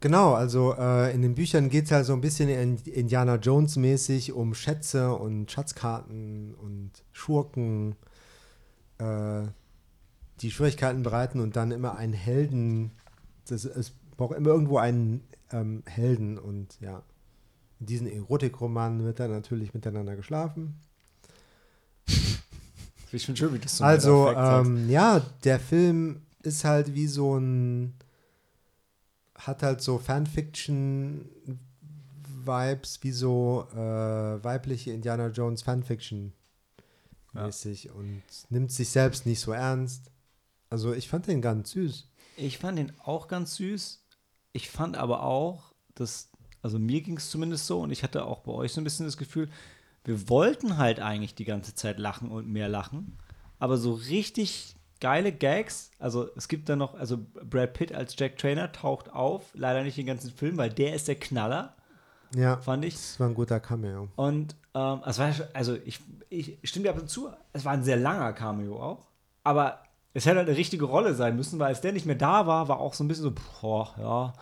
Genau, 0.00 0.34
also 0.34 0.74
äh, 0.78 1.12
in 1.14 1.22
den 1.22 1.34
Büchern 1.34 1.68
geht 1.68 1.84
es 1.84 1.90
halt 1.92 2.06
so 2.06 2.12
ein 2.14 2.20
bisschen 2.20 2.48
in 2.48 2.76
Indiana 2.78 3.36
Jones-mäßig 3.36 4.32
um 4.32 4.54
Schätze 4.54 5.12
und 5.14 5.50
Schatzkarten 5.50 6.54
und 6.54 6.90
Schurken, 7.12 7.96
äh, 8.98 9.42
die 10.40 10.50
Schwierigkeiten 10.50 11.02
bereiten 11.02 11.40
und 11.40 11.56
dann 11.56 11.70
immer 11.70 11.96
einen 11.96 12.12
Helden. 12.12 12.90
Das, 13.46 13.64
es 13.64 13.92
braucht 14.16 14.36
immer 14.36 14.50
irgendwo 14.50 14.78
einen 14.78 15.22
ähm, 15.52 15.82
Helden 15.86 16.38
und 16.38 16.78
ja. 16.80 17.02
In 17.80 17.86
diesen 17.86 18.08
Erotikromanen 18.08 19.04
wird 19.04 19.20
dann 19.20 19.30
natürlich 19.30 19.72
miteinander 19.72 20.16
geschlafen. 20.16 20.80
ich 22.08 23.24
finde 23.24 23.38
schön, 23.38 23.54
wie 23.54 23.60
das 23.60 23.76
so 23.76 23.84
Also, 23.84 24.30
ähm, 24.30 24.90
ja, 24.90 25.20
der 25.44 25.60
Film 25.60 26.22
ist 26.42 26.64
halt 26.64 26.92
wie 26.94 27.06
so 27.06 27.38
ein, 27.38 27.94
hat 29.36 29.62
halt 29.62 29.80
so 29.80 29.98
Fanfiction-Vibes, 29.98 32.98
wie 33.02 33.12
so 33.12 33.68
äh, 33.72 34.42
weibliche 34.42 34.90
Indiana 34.90 35.28
Jones 35.28 35.62
Fanfiction 35.62 36.32
mäßig 37.32 37.90
und 37.90 38.22
nimmt 38.50 38.72
sich 38.72 38.88
selbst 38.88 39.26
nicht 39.26 39.40
so 39.40 39.52
ernst. 39.52 40.10
Also, 40.70 40.92
ich 40.92 41.08
fand 41.08 41.26
den 41.26 41.40
ganz 41.42 41.70
süß. 41.70 42.08
Ich 42.36 42.58
fand 42.58 42.78
den 42.78 42.92
auch 43.00 43.28
ganz 43.28 43.56
süß. 43.56 44.04
Ich 44.52 44.70
fand 44.70 44.96
aber 44.96 45.22
auch, 45.22 45.72
dass, 45.94 46.30
also 46.62 46.78
mir 46.78 47.00
ging 47.00 47.16
es 47.16 47.30
zumindest 47.30 47.66
so 47.66 47.80
und 47.80 47.90
ich 47.90 48.02
hatte 48.02 48.24
auch 48.24 48.40
bei 48.40 48.52
euch 48.52 48.72
so 48.72 48.80
ein 48.80 48.84
bisschen 48.84 49.06
das 49.06 49.16
Gefühl, 49.16 49.48
wir 50.04 50.28
wollten 50.28 50.78
halt 50.78 51.00
eigentlich 51.00 51.34
die 51.34 51.44
ganze 51.44 51.74
Zeit 51.74 51.98
lachen 51.98 52.30
und 52.30 52.48
mehr 52.48 52.68
lachen, 52.68 53.18
aber 53.58 53.76
so 53.76 53.92
richtig 53.92 54.74
geile 55.00 55.32
Gags, 55.32 55.90
also 55.98 56.28
es 56.34 56.48
gibt 56.48 56.68
da 56.68 56.76
noch, 56.76 56.94
also 56.94 57.18
Brad 57.44 57.74
Pitt 57.74 57.92
als 57.92 58.14
Jack 58.18 58.38
Trainer 58.38 58.72
taucht 58.72 59.12
auf, 59.12 59.50
leider 59.54 59.82
nicht 59.82 59.96
den 59.98 60.06
ganzen 60.06 60.30
Film, 60.32 60.56
weil 60.56 60.70
der 60.70 60.94
ist 60.94 61.08
der 61.08 61.16
Knaller, 61.16 61.76
Ja, 62.34 62.56
fand 62.56 62.84
ich. 62.84 62.94
das 62.94 63.20
war 63.20 63.28
ein 63.28 63.34
guter 63.34 63.60
Cameo. 63.60 64.08
Und 64.16 64.56
ähm, 64.74 65.02
es 65.04 65.18
war, 65.18 65.32
also 65.52 65.76
ich, 65.84 66.00
ich 66.30 66.58
stimme 66.64 66.84
dir 66.84 66.90
ab 66.90 67.00
und 67.00 67.10
zu, 67.10 67.30
es 67.52 67.64
war 67.64 67.72
ein 67.72 67.84
sehr 67.84 67.96
langer 67.98 68.32
Cameo 68.32 68.80
auch, 68.82 69.06
aber 69.44 69.82
es 70.18 70.26
hätte 70.26 70.38
halt 70.38 70.48
eine 70.48 70.58
richtige 70.58 70.84
Rolle 70.84 71.14
sein 71.14 71.36
müssen, 71.36 71.58
weil 71.58 71.68
als 71.68 71.80
der 71.80 71.92
nicht 71.92 72.06
mehr 72.06 72.16
da 72.16 72.46
war, 72.46 72.68
war 72.68 72.80
auch 72.80 72.94
so 72.94 73.04
ein 73.04 73.08
bisschen 73.08 73.24
so, 73.24 73.34
boah, 73.60 73.94
ja. 73.98 74.32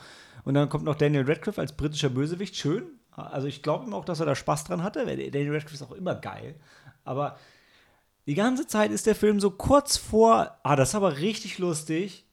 Und 0.45 0.55
dann 0.55 0.69
kommt 0.69 0.85
noch 0.85 0.95
Daniel 0.95 1.29
Radcliffe 1.29 1.61
als 1.61 1.77
britischer 1.77 2.09
Bösewicht, 2.09 2.57
schön. 2.57 2.85
Also 3.11 3.47
ich 3.47 3.63
glaube 3.63 3.85
ihm 3.85 3.95
auch, 3.95 4.05
dass 4.05 4.21
er 4.21 4.27
da 4.27 4.35
Spaß 4.35 4.65
dran 4.65 4.83
hatte, 4.83 5.07
weil 5.07 5.31
Daniel 5.31 5.53
Radcliffe 5.53 5.75
ist 5.75 5.83
auch 5.83 5.93
immer 5.93 6.15
geil. 6.15 6.55
Aber 7.05 7.39
die 8.27 8.35
ganze 8.35 8.67
Zeit 8.67 8.91
ist 8.91 9.07
der 9.07 9.15
Film 9.15 9.39
so 9.39 9.51
kurz 9.51 9.97
vor, 9.99 10.57
ah, 10.63 10.77
das 10.77 10.91
ist 10.91 10.95
aber 10.95 11.19
richtig 11.19 11.59
lustig. 11.59 12.25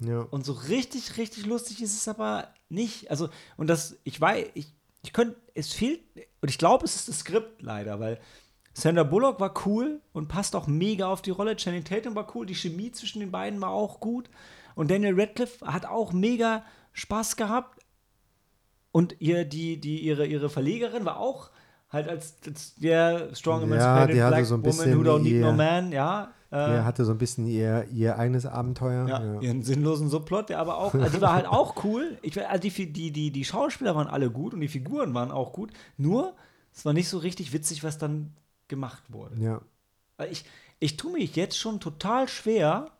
Ja. 0.00 0.20
Und 0.30 0.44
so 0.44 0.52
richtig, 0.52 1.16
richtig 1.16 1.46
lustig 1.46 1.82
ist 1.82 1.94
es 1.94 2.08
aber 2.08 2.48
nicht. 2.68 3.10
Also, 3.10 3.28
und 3.56 3.68
das, 3.68 3.98
ich 4.02 4.20
weiß, 4.20 4.46
ich, 4.54 4.72
ich 5.02 5.12
könnte, 5.12 5.36
es 5.54 5.72
fehlt, 5.72 6.00
und 6.40 6.48
ich 6.48 6.58
glaube, 6.58 6.84
es 6.84 6.96
ist 6.96 7.08
das 7.08 7.20
Skript 7.20 7.62
leider, 7.62 8.00
weil 8.00 8.20
Sandra 8.72 9.02
Bullock 9.02 9.40
war 9.40 9.52
cool 9.66 10.00
und 10.12 10.28
passt 10.28 10.54
auch 10.54 10.66
mega 10.66 11.06
auf 11.08 11.22
die 11.22 11.30
Rolle. 11.30 11.56
Channing 11.56 11.84
Tatum 11.84 12.14
war 12.14 12.34
cool, 12.34 12.46
die 12.46 12.54
Chemie 12.54 12.92
zwischen 12.92 13.20
den 13.20 13.30
beiden 13.30 13.60
war 13.60 13.70
auch 13.70 14.00
gut. 14.00 14.30
Und 14.76 14.90
Daniel 14.90 15.18
Radcliffe 15.20 15.66
hat 15.66 15.86
auch 15.86 16.12
mega 16.12 16.64
Spaß 16.92 17.36
gehabt. 17.36 17.80
Und 18.92 19.16
ihr, 19.20 19.44
die, 19.44 19.80
die, 19.80 20.00
ihre, 20.00 20.26
ihre 20.26 20.48
Verlegerin 20.50 21.04
war 21.04 21.18
auch 21.18 21.50
halt 21.90 22.08
als, 22.08 22.36
als 22.46 22.74
der 22.76 23.34
Strong 23.34 23.60
Ja, 23.60 23.66
Emancipated 23.66 24.14
die 24.16 24.22
hatte 24.22 24.34
Black 24.36 24.46
so 24.46 24.54
ein 24.54 24.60
Woman 24.62 24.76
bisschen 24.76 24.98
Who 24.98 25.02
Don't 25.10 25.18
Need 25.22 25.32
ihr- 25.32 25.40
No 25.46 25.52
Man, 25.52 25.92
ja. 25.92 26.32
Äh, 26.52 26.82
hatte 26.82 27.04
so 27.04 27.12
ein 27.12 27.18
bisschen 27.18 27.46
ihr, 27.46 27.86
ihr 27.92 28.18
eigenes 28.18 28.44
Abenteuer. 28.46 29.06
ja, 29.08 29.22
Ja. 29.34 29.40
ihren 29.40 29.62
sinnlosen 29.62 30.08
Subplot, 30.08 30.48
der 30.48 30.58
aber 30.58 30.78
auch, 30.78 30.92
also 30.94 31.16
die 31.16 31.20
war 31.20 31.34
halt 31.34 31.46
auch 31.48 31.84
cool. 31.84 32.18
Ich, 32.22 32.36
also 32.44 32.60
die, 32.60 32.92
die, 32.92 33.12
die, 33.12 33.30
die 33.30 33.44
Schauspieler 33.44 33.94
waren 33.94 34.08
alle 34.08 34.30
gut 34.30 34.54
und 34.54 34.60
die 34.60 34.66
Figuren 34.68 35.14
waren 35.14 35.30
auch 35.30 35.52
gut. 35.52 35.70
Nur, 35.96 36.34
es 36.72 36.84
war 36.84 36.92
nicht 36.92 37.08
so 37.08 37.18
richtig 37.18 37.52
witzig, 37.52 37.84
was 37.84 37.98
dann 37.98 38.32
gemacht 38.70 39.02
wurde. 39.12 39.36
ja. 39.36 39.60
Ich, 40.30 40.44
ich 40.80 40.96
tue 40.96 41.12
mich 41.12 41.36
jetzt 41.36 41.58
schon 41.58 41.80
total 41.80 42.28
schwer, 42.28 42.90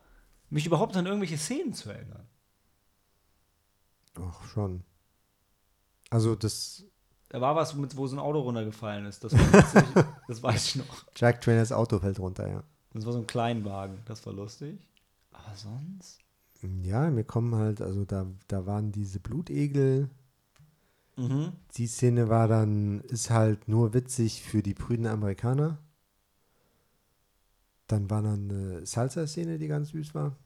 mich 0.50 0.66
überhaupt 0.66 0.96
an 0.96 1.06
irgendwelche 1.06 1.38
Szenen 1.38 1.72
zu 1.74 1.90
erinnern. 1.90 2.26
Ach, 4.18 4.44
schon. 4.48 4.84
Also 6.10 6.34
das 6.34 6.84
Da 7.28 7.40
war 7.40 7.54
was, 7.56 7.74
mit, 7.74 7.96
wo 7.96 8.06
so 8.06 8.16
ein 8.16 8.20
Auto 8.20 8.40
runtergefallen 8.40 9.06
ist. 9.06 9.22
Das, 9.24 9.32
das 10.28 10.42
weiß 10.42 10.66
ich 10.66 10.76
noch. 10.76 11.04
Jack 11.16 11.40
Trainers 11.40 11.72
Auto 11.72 11.98
fällt 11.98 12.18
runter, 12.18 12.48
ja. 12.48 12.64
Das 12.92 13.06
war 13.06 13.12
so 13.12 13.20
ein 13.20 13.26
Kleinwagen. 13.26 13.98
Das 14.06 14.24
war 14.26 14.32
lustig. 14.32 14.78
Aber 15.32 15.54
sonst? 15.54 16.18
Ja, 16.82 17.10
mir 17.10 17.24
kommen 17.24 17.54
halt, 17.54 17.80
also 17.80 18.04
da, 18.04 18.26
da 18.48 18.66
waren 18.66 18.92
diese 18.92 19.20
Blutegel. 19.20 20.10
Mhm. 21.28 21.52
Die 21.76 21.86
Szene 21.86 22.28
war 22.28 22.48
dann, 22.48 23.00
ist 23.02 23.30
halt 23.30 23.68
nur 23.68 23.92
witzig 23.94 24.42
für 24.42 24.62
die 24.62 24.74
prüden 24.74 25.06
Amerikaner. 25.06 25.78
Dann 27.86 28.08
war 28.08 28.22
dann 28.22 28.50
eine 28.50 28.86
Salsa-Szene, 28.86 29.58
die 29.58 29.66
ganz 29.68 29.90
süß 29.90 30.14
war. 30.14 30.36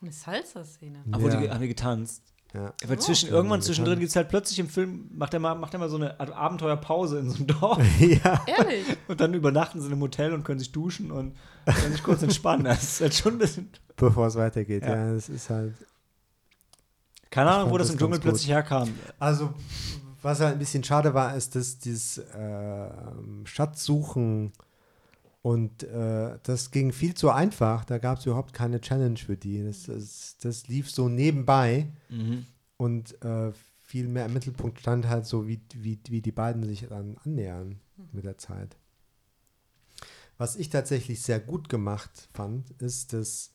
Eine 0.00 0.12
Salsa-Szene. 0.12 1.04
Ach, 1.10 1.20
wo 1.20 1.28
die 1.28 1.36
Ja. 1.44 1.52
haben 1.52 1.60
wir 1.60 1.68
getanzt. 1.68 2.22
Ja. 2.54 2.72
Aber 2.82 2.98
zwischen, 2.98 3.28
Ja, 3.28 3.34
irgendwann 3.36 3.62
zwischendrin 3.62 4.00
gibt 4.00 4.10
es 4.10 4.16
halt 4.16 4.28
plötzlich 4.28 4.58
im 4.58 4.68
Film, 4.68 5.08
macht 5.12 5.34
er 5.34 5.40
mal, 5.40 5.54
macht 5.54 5.72
er 5.72 5.78
mal 5.78 5.88
so 5.88 5.96
eine 5.96 6.18
Abenteuerpause 6.18 7.20
in 7.20 7.30
so 7.30 7.36
einem 7.36 7.46
Dorf. 7.46 7.78
ja. 8.00 8.44
Ehrlich? 8.46 8.86
Und 9.06 9.20
dann 9.20 9.34
übernachten 9.34 9.80
sie 9.80 9.86
in 9.86 9.92
einem 9.92 10.02
Hotel 10.02 10.32
und 10.32 10.42
können 10.42 10.58
sich 10.58 10.72
duschen 10.72 11.12
und 11.12 11.36
können 11.66 11.92
sich 11.92 12.02
kurz 12.02 12.22
entspannen. 12.22 12.64
Das 12.64 12.82
ist 12.82 13.00
halt 13.00 13.14
schon 13.14 13.32
ein 13.34 13.38
bisschen. 13.38 13.70
Bevor 13.96 14.26
es 14.26 14.34
weitergeht, 14.34 14.82
Ja. 14.82 14.96
ja. 14.96 15.12
Es 15.12 15.28
ist 15.28 15.48
halt. 15.50 15.74
Keine 17.30 17.50
Ahnung, 17.50 17.70
wo 17.70 17.78
das 17.78 17.88
das 17.88 17.94
im 17.94 17.98
Dschungel 17.98 18.18
gut. 18.18 18.24
plötzlich 18.24 18.48
herkam. 18.48 18.92
Also, 19.18 19.54
was 20.22 20.40
halt 20.40 20.54
ein 20.54 20.58
bisschen 20.58 20.84
schade 20.84 21.14
war, 21.14 21.36
ist, 21.36 21.54
dass 21.54 21.78
dieses 21.78 22.18
äh, 22.18 22.90
Schatzsuchen 23.44 24.52
und 25.42 25.84
äh, 25.84 26.38
das 26.42 26.70
ging 26.70 26.92
viel 26.92 27.14
zu 27.14 27.30
einfach. 27.30 27.84
Da 27.84 27.98
gab 27.98 28.18
es 28.18 28.26
überhaupt 28.26 28.52
keine 28.52 28.80
Challenge 28.80 29.16
für 29.16 29.36
die. 29.36 29.62
Das, 29.64 29.84
das, 29.84 30.36
das 30.40 30.68
lief 30.68 30.90
so 30.90 31.08
nebenbei 31.08 31.88
und 32.76 33.22
äh, 33.22 33.52
viel 33.82 34.08
mehr 34.08 34.26
im 34.26 34.34
Mittelpunkt 34.34 34.80
stand 34.80 35.08
halt 35.08 35.26
so, 35.26 35.48
wie, 35.48 35.60
wie, 35.74 35.98
wie 36.08 36.20
die 36.20 36.32
beiden 36.32 36.64
sich 36.64 36.86
dann 36.88 37.16
annähern 37.24 37.80
mit 38.12 38.24
der 38.24 38.38
Zeit. 38.38 38.76
Was 40.38 40.56
ich 40.56 40.70
tatsächlich 40.70 41.22
sehr 41.22 41.40
gut 41.40 41.68
gemacht 41.68 42.28
fand, 42.32 42.70
ist, 42.80 43.12
dass 43.12 43.52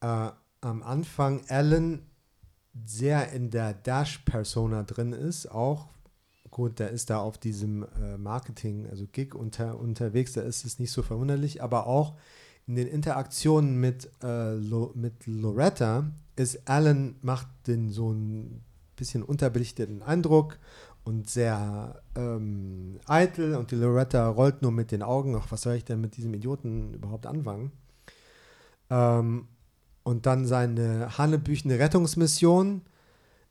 äh, 0.00 0.30
am 0.60 0.82
Anfang 0.82 1.42
Alan 1.48 2.06
sehr 2.86 3.32
in 3.32 3.50
der 3.50 3.74
Dash-Persona 3.74 4.84
drin 4.84 5.12
ist, 5.12 5.50
auch 5.50 5.88
gut, 6.50 6.78
der 6.78 6.90
ist 6.90 7.10
da 7.10 7.18
auf 7.18 7.38
diesem 7.38 7.84
äh, 8.02 8.18
Marketing, 8.18 8.86
also 8.88 9.06
Gig 9.10 9.34
unter, 9.34 9.78
unterwegs, 9.78 10.32
da 10.32 10.42
ist 10.42 10.64
es 10.64 10.78
nicht 10.78 10.92
so 10.92 11.02
verwunderlich, 11.02 11.62
aber 11.62 11.86
auch 11.86 12.16
in 12.66 12.76
den 12.76 12.86
Interaktionen 12.86 13.80
mit, 13.80 14.10
äh, 14.22 14.54
Lo, 14.54 14.92
mit 14.94 15.26
Loretta 15.26 16.10
ist 16.36 16.68
Alan 16.68 17.16
macht 17.22 17.48
den 17.66 17.90
so 17.90 18.12
ein 18.12 18.62
bisschen 18.96 19.22
unterbelichteten 19.22 20.02
Eindruck 20.02 20.58
und 21.04 21.28
sehr 21.28 22.02
ähm, 22.14 23.00
eitel 23.06 23.54
und 23.56 23.70
die 23.70 23.76
Loretta 23.76 24.28
rollt 24.28 24.62
nur 24.62 24.72
mit 24.72 24.92
den 24.92 25.02
Augen. 25.02 25.34
Ach, 25.36 25.50
was 25.50 25.62
soll 25.62 25.74
ich 25.74 25.84
denn 25.84 26.00
mit 26.00 26.16
diesem 26.16 26.34
Idioten 26.34 26.94
überhaupt 26.94 27.26
anfangen? 27.26 27.72
Ähm, 28.90 29.48
und 30.02 30.26
dann 30.26 30.46
seine 30.46 31.18
hanebüchene 31.18 31.78
Rettungsmission 31.78 32.82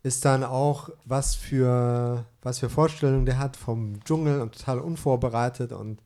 ist 0.03 0.23
dann 0.25 0.43
auch, 0.43 0.89
was 1.05 1.35
für, 1.35 2.25
was 2.41 2.59
für 2.59 2.69
Vorstellungen 2.69 3.25
der 3.25 3.37
hat 3.37 3.57
vom 3.57 4.03
Dschungel 4.03 4.41
und 4.41 4.57
total 4.57 4.79
unvorbereitet 4.79 5.71
und 5.73 6.01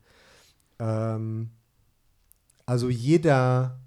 ähm, 0.78 1.50
also 2.66 2.88
jeder 2.88 3.78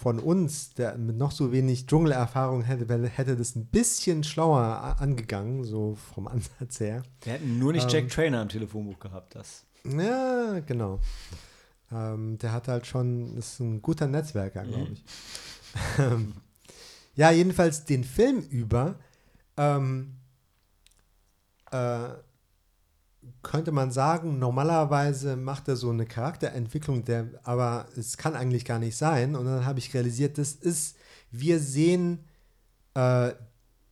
von 0.00 0.18
uns, 0.18 0.72
der 0.72 0.96
mit 0.96 1.18
noch 1.18 1.30
so 1.30 1.52
wenig 1.52 1.86
Dschungelerfahrung 1.86 2.62
hätte, 2.62 3.08
hätte 3.08 3.36
das 3.36 3.54
ein 3.54 3.66
bisschen 3.66 4.24
schlauer 4.24 4.96
angegangen, 4.98 5.62
so 5.64 5.94
vom 6.14 6.26
Ansatz 6.26 6.80
her. 6.80 7.02
Wir 7.22 7.34
hätten 7.34 7.58
nur 7.58 7.72
nicht 7.72 7.84
Ähm. 7.84 7.90
Jack 7.90 8.08
Trainer 8.08 8.40
im 8.40 8.48
Telefonbuch 8.48 8.98
gehabt. 8.98 9.34
Das. 9.34 9.66
Ja, 9.84 10.60
genau. 10.60 11.00
Ähm, 11.92 12.38
der 12.38 12.52
hat 12.52 12.68
halt 12.68 12.86
schon, 12.86 13.36
ist 13.36 13.60
ein 13.60 13.82
guter 13.82 14.06
Netzwerker, 14.06 14.64
glaube 14.64 14.86
Mhm. 14.86 14.92
ich. 14.92 15.04
Ähm, 15.98 16.34
ja, 17.14 17.30
jedenfalls 17.30 17.84
den 17.84 18.04
Film 18.04 18.40
über 18.50 18.96
ähm, 19.56 20.16
äh, 21.70 22.08
könnte 23.42 23.70
man 23.72 23.90
sagen, 23.90 24.38
normalerweise 24.38 25.36
macht 25.36 25.68
er 25.68 25.76
so 25.76 25.90
eine 25.90 26.06
Charakterentwicklung, 26.06 27.04
der, 27.04 27.28
aber 27.42 27.86
es 27.96 28.16
kann 28.16 28.34
eigentlich 28.34 28.64
gar 28.64 28.78
nicht 28.78 28.96
sein. 28.96 29.34
Und 29.36 29.44
dann 29.46 29.66
habe 29.66 29.78
ich 29.78 29.92
realisiert, 29.94 30.38
das 30.38 30.52
ist, 30.52 30.96
wir 31.30 31.58
sehen 31.60 32.24
äh, 32.94 33.32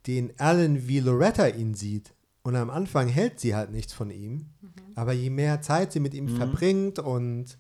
den 0.07 0.39
Alan, 0.39 0.89
wie 0.89 1.01
Loretta 1.01 1.47
ihn 1.49 1.75
sieht. 1.75 2.15
Und 2.43 2.57
am 2.57 2.71
Anfang 2.71 3.09
hält 3.09 3.41
sie 3.41 3.55
halt 3.55 3.71
nichts 3.71 3.93
von 3.93 4.11
ihm. 4.11 4.47
Aber 4.95 5.13
je 5.13 5.29
mehr 5.31 5.61
Zeit 5.61 5.93
sie 5.93 6.01
mit 6.01 6.15
ihm 6.15 6.29
verbringt 6.37 6.99
und 6.99 7.59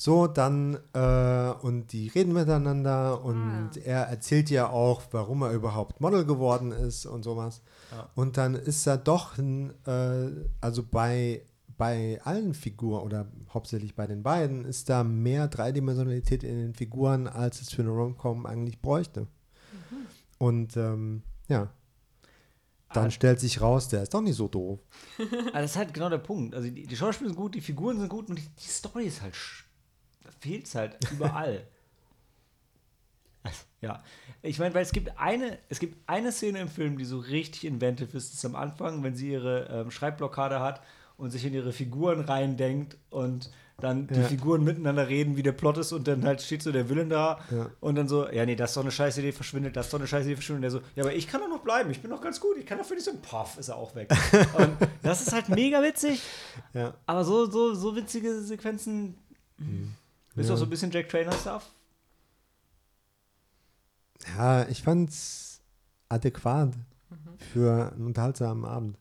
so, 0.00 0.26
dann, 0.26 0.78
äh, 0.94 1.50
und 1.60 1.92
die 1.92 2.08
reden 2.08 2.32
miteinander 2.32 3.22
und 3.22 3.72
er 3.84 4.04
erzählt 4.04 4.50
ihr 4.50 4.70
auch, 4.70 5.02
warum 5.10 5.42
er 5.42 5.52
überhaupt 5.52 6.00
Model 6.00 6.24
geworden 6.24 6.72
ist 6.72 7.04
und 7.04 7.22
sowas. 7.22 7.60
Ja. 7.92 8.08
Und 8.14 8.38
dann 8.38 8.54
ist 8.54 8.86
er 8.86 8.96
doch, 8.96 9.36
ein, 9.36 9.74
äh, 9.86 10.30
also 10.62 10.82
bei, 10.82 11.42
bei 11.76 12.18
allen 12.24 12.54
Figuren 12.54 13.02
oder 13.02 13.26
hauptsächlich 13.52 13.94
bei 13.94 14.06
den 14.06 14.22
beiden, 14.22 14.64
ist 14.64 14.88
da 14.88 15.04
mehr 15.04 15.48
Dreidimensionalität 15.48 16.44
in 16.44 16.56
den 16.56 16.74
Figuren, 16.74 17.26
als 17.26 17.60
es 17.60 17.68
für 17.70 17.82
eine 17.82 17.90
Rom-Com 17.90 18.46
eigentlich 18.46 18.80
bräuchte. 18.80 19.26
Und 20.38 20.78
ähm, 20.78 21.24
ja, 21.48 21.68
dann 22.94 23.08
Ah. 23.08 23.10
stellt 23.10 23.38
sich 23.38 23.60
raus, 23.60 23.88
der 23.88 24.02
ist 24.04 24.14
doch 24.14 24.22
nicht 24.22 24.36
so 24.36 24.48
doof. 24.48 24.78
Aber 25.18 25.50
das 25.60 25.72
ist 25.72 25.76
halt 25.76 25.92
genau 25.92 26.08
der 26.08 26.16
Punkt. 26.16 26.54
Also 26.54 26.70
die, 26.70 26.86
die 26.86 26.96
Schauspieler 26.96 27.28
sind 27.28 27.36
gut, 27.36 27.54
die 27.54 27.60
Figuren 27.60 27.98
sind 27.98 28.08
gut 28.08 28.30
und 28.30 28.38
die, 28.38 28.48
die 28.48 28.66
Story 28.68 29.04
ist 29.04 29.20
halt. 29.20 29.34
Fehlt 30.40 30.66
es 30.66 30.74
halt 30.74 30.96
überall. 31.12 31.62
also, 33.42 33.60
ja. 33.80 34.02
Ich 34.42 34.58
meine, 34.58 34.74
weil 34.74 34.82
es 34.82 34.92
gibt 34.92 35.18
eine, 35.18 35.58
es 35.68 35.78
gibt 35.80 35.96
eine 36.06 36.32
Szene 36.32 36.60
im 36.60 36.68
Film, 36.68 36.98
die 36.98 37.04
so 37.04 37.18
richtig 37.18 37.64
inventive 37.64 38.16
ist. 38.16 38.34
Ist 38.34 38.44
am 38.44 38.56
Anfang, 38.56 39.02
wenn 39.02 39.14
sie 39.14 39.30
ihre 39.32 39.66
ähm, 39.70 39.90
Schreibblockade 39.90 40.60
hat 40.60 40.80
und 41.16 41.30
sich 41.30 41.44
in 41.44 41.52
ihre 41.54 41.72
Figuren 41.72 42.20
reindenkt 42.20 42.96
und 43.10 43.50
dann 43.78 44.06
die 44.08 44.14
Ja. 44.20 44.26
Figuren 44.26 44.62
miteinander 44.62 45.08
reden, 45.08 45.36
wie 45.38 45.42
der 45.42 45.52
Plot 45.52 45.78
ist 45.78 45.92
und 45.92 46.06
dann 46.06 46.22
halt 46.26 46.42
steht 46.42 46.62
so 46.62 46.70
der 46.70 46.90
Willen 46.90 47.08
da 47.08 47.40
Ja. 47.50 47.70
und 47.80 47.94
dann 47.94 48.08
so, 48.08 48.28
ja 48.30 48.44
nee, 48.44 48.54
das 48.54 48.70
ist 48.72 48.76
doch 48.76 48.82
eine 48.82 48.90
scheiß 48.90 49.16
Idee, 49.16 49.32
verschwindet, 49.32 49.74
das 49.74 49.86
ist 49.86 49.92
doch 49.94 49.98
eine 49.98 50.06
scheiß 50.06 50.26
Idee, 50.26 50.34
verschwindet. 50.34 50.58
Und 50.58 50.62
der 50.62 50.70
so, 50.82 50.86
ja, 50.96 51.04
aber 51.04 51.14
ich 51.14 51.26
kann 51.26 51.40
doch 51.40 51.48
noch 51.48 51.60
bleiben, 51.62 51.90
ich 51.90 52.02
bin 52.02 52.10
doch 52.10 52.20
ganz 52.20 52.40
gut, 52.40 52.58
ich 52.58 52.66
kann 52.66 52.76
dafür 52.76 52.96
nicht 52.96 53.04
so 53.06 53.10
ein 53.10 53.22
Puff, 53.22 53.56
ist 53.58 53.68
er 53.68 53.76
auch 53.76 53.94
weg. 53.94 54.10
und 54.58 54.76
das 55.02 55.22
ist 55.22 55.32
halt 55.32 55.48
mega 55.48 55.82
witzig, 55.82 56.20
Ja. 56.74 56.92
aber 57.06 57.24
so, 57.24 57.50
so, 57.50 57.72
so 57.74 57.96
witzige 57.96 58.42
Sequenzen 58.42 59.16
ist 60.36 60.48
Ja. 60.48 60.54
auch 60.54 60.58
so 60.58 60.64
ein 60.64 60.70
bisschen 60.70 60.90
Jack 60.90 61.08
Trainer-Stuff. 61.08 61.64
Ja, 64.36 64.68
ich 64.68 64.82
fand's 64.82 65.60
adäquat 66.08 66.72
für 67.52 67.92
einen 67.92 68.06
unterhaltsamen 68.06 68.64
Abend. 68.64 68.98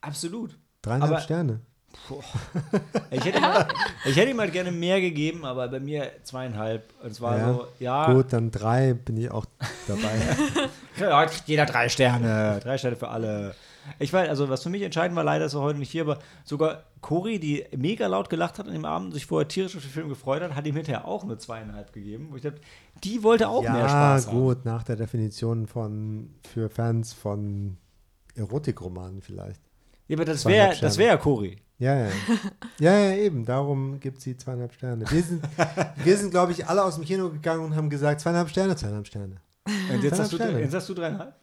Absolut. 0.00 0.56
Dreieinhalb 0.82 1.12
Aber- 1.12 1.20
Sterne. 1.20 1.60
Ich 3.10 3.24
hätte, 3.24 3.38
ihm 3.38 3.44
halt, 3.44 3.72
ich 4.04 4.14
hätte 4.16 4.30
ihm 4.30 4.38
halt 4.38 4.52
gerne 4.52 4.70
mehr 4.70 5.00
gegeben, 5.00 5.44
aber 5.44 5.66
bei 5.68 5.80
mir 5.80 6.12
zweieinhalb. 6.22 6.92
Und 7.02 7.10
es 7.10 7.20
war 7.20 7.38
Ja, 7.38 7.52
so, 7.54 7.66
ja, 7.80 8.12
Gut, 8.12 8.32
dann 8.32 8.50
drei 8.50 8.92
bin 8.94 9.16
ich 9.16 9.30
auch 9.30 9.46
dabei. 9.88 10.36
ja, 11.00 11.18
heute 11.18 11.32
kriegt 11.32 11.48
jeder 11.48 11.66
drei 11.66 11.88
Sterne. 11.88 12.60
Drei 12.62 12.78
Sterne 12.78 12.94
für 12.96 13.08
alle. 13.08 13.54
Ich 13.98 14.12
weiß, 14.12 14.28
also 14.28 14.48
was 14.48 14.62
für 14.62 14.70
mich 14.70 14.82
entscheidend 14.82 15.16
war, 15.16 15.24
leider 15.24 15.46
ist 15.46 15.54
er 15.54 15.60
heute 15.60 15.78
nicht 15.78 15.90
hier, 15.90 16.02
aber 16.02 16.18
sogar 16.44 16.84
Cory, 17.00 17.38
die 17.38 17.64
mega 17.76 18.06
laut 18.06 18.30
gelacht 18.30 18.58
hat 18.58 18.66
an 18.66 18.72
dem 18.72 18.84
Abend 18.84 19.08
und 19.08 19.12
sich 19.12 19.26
vorher 19.26 19.48
tierisch 19.48 19.76
auf 19.76 19.82
den 19.82 19.90
Film 19.90 20.08
gefreut 20.08 20.42
hat, 20.42 20.54
hat 20.54 20.66
ihm 20.66 20.76
hinterher 20.76 21.06
auch 21.06 21.24
nur 21.24 21.38
zweieinhalb 21.38 21.92
gegeben. 21.92 22.28
Wo 22.30 22.36
ich 22.36 22.42
dachte, 22.42 22.60
die 23.04 23.22
wollte 23.22 23.48
auch 23.48 23.62
mehr 23.62 23.78
ja, 23.78 23.88
Spaß 23.88 24.26
haben. 24.28 24.38
gut, 24.38 24.64
nach 24.64 24.82
der 24.82 24.96
Definition 24.96 25.66
von 25.66 26.30
für 26.52 26.68
Fans 26.68 27.12
von 27.12 27.76
Erotikromanen 28.34 29.22
vielleicht. 29.22 29.60
Ja, 30.08 30.16
aber 30.16 30.24
das 30.24 30.44
wäre 30.46 30.74
das 30.80 30.98
wär 30.98 31.06
ja 31.06 31.16
Cory. 31.16 31.58
Ja, 31.78 31.94
ja. 31.94 32.08
ja, 32.80 32.98
ja, 32.98 33.16
eben. 33.16 33.44
Darum 33.44 34.00
gibt 34.00 34.18
es 34.18 34.24
die 34.24 34.36
zweieinhalb 34.36 34.72
Sterne. 34.72 35.08
Wir 35.10 35.22
sind, 35.22 35.44
wir 36.02 36.16
sind 36.16 36.30
glaube 36.30 36.52
ich, 36.52 36.66
alle 36.66 36.82
aus 36.82 36.96
dem 36.96 37.04
Kino 37.04 37.30
gegangen 37.30 37.64
und 37.64 37.76
haben 37.76 37.88
gesagt, 37.88 38.20
zweieinhalb 38.20 38.48
Sterne, 38.48 38.74
zweieinhalb 38.74 39.06
Sterne. 39.06 39.36
Und 39.92 40.02
jetzt 40.02 40.18
hast, 40.18 40.32
du, 40.32 40.36
Sterne. 40.36 40.60
jetzt 40.60 40.74
hast 40.74 40.88
du 40.88 40.94
dreieinhalb? 40.94 41.34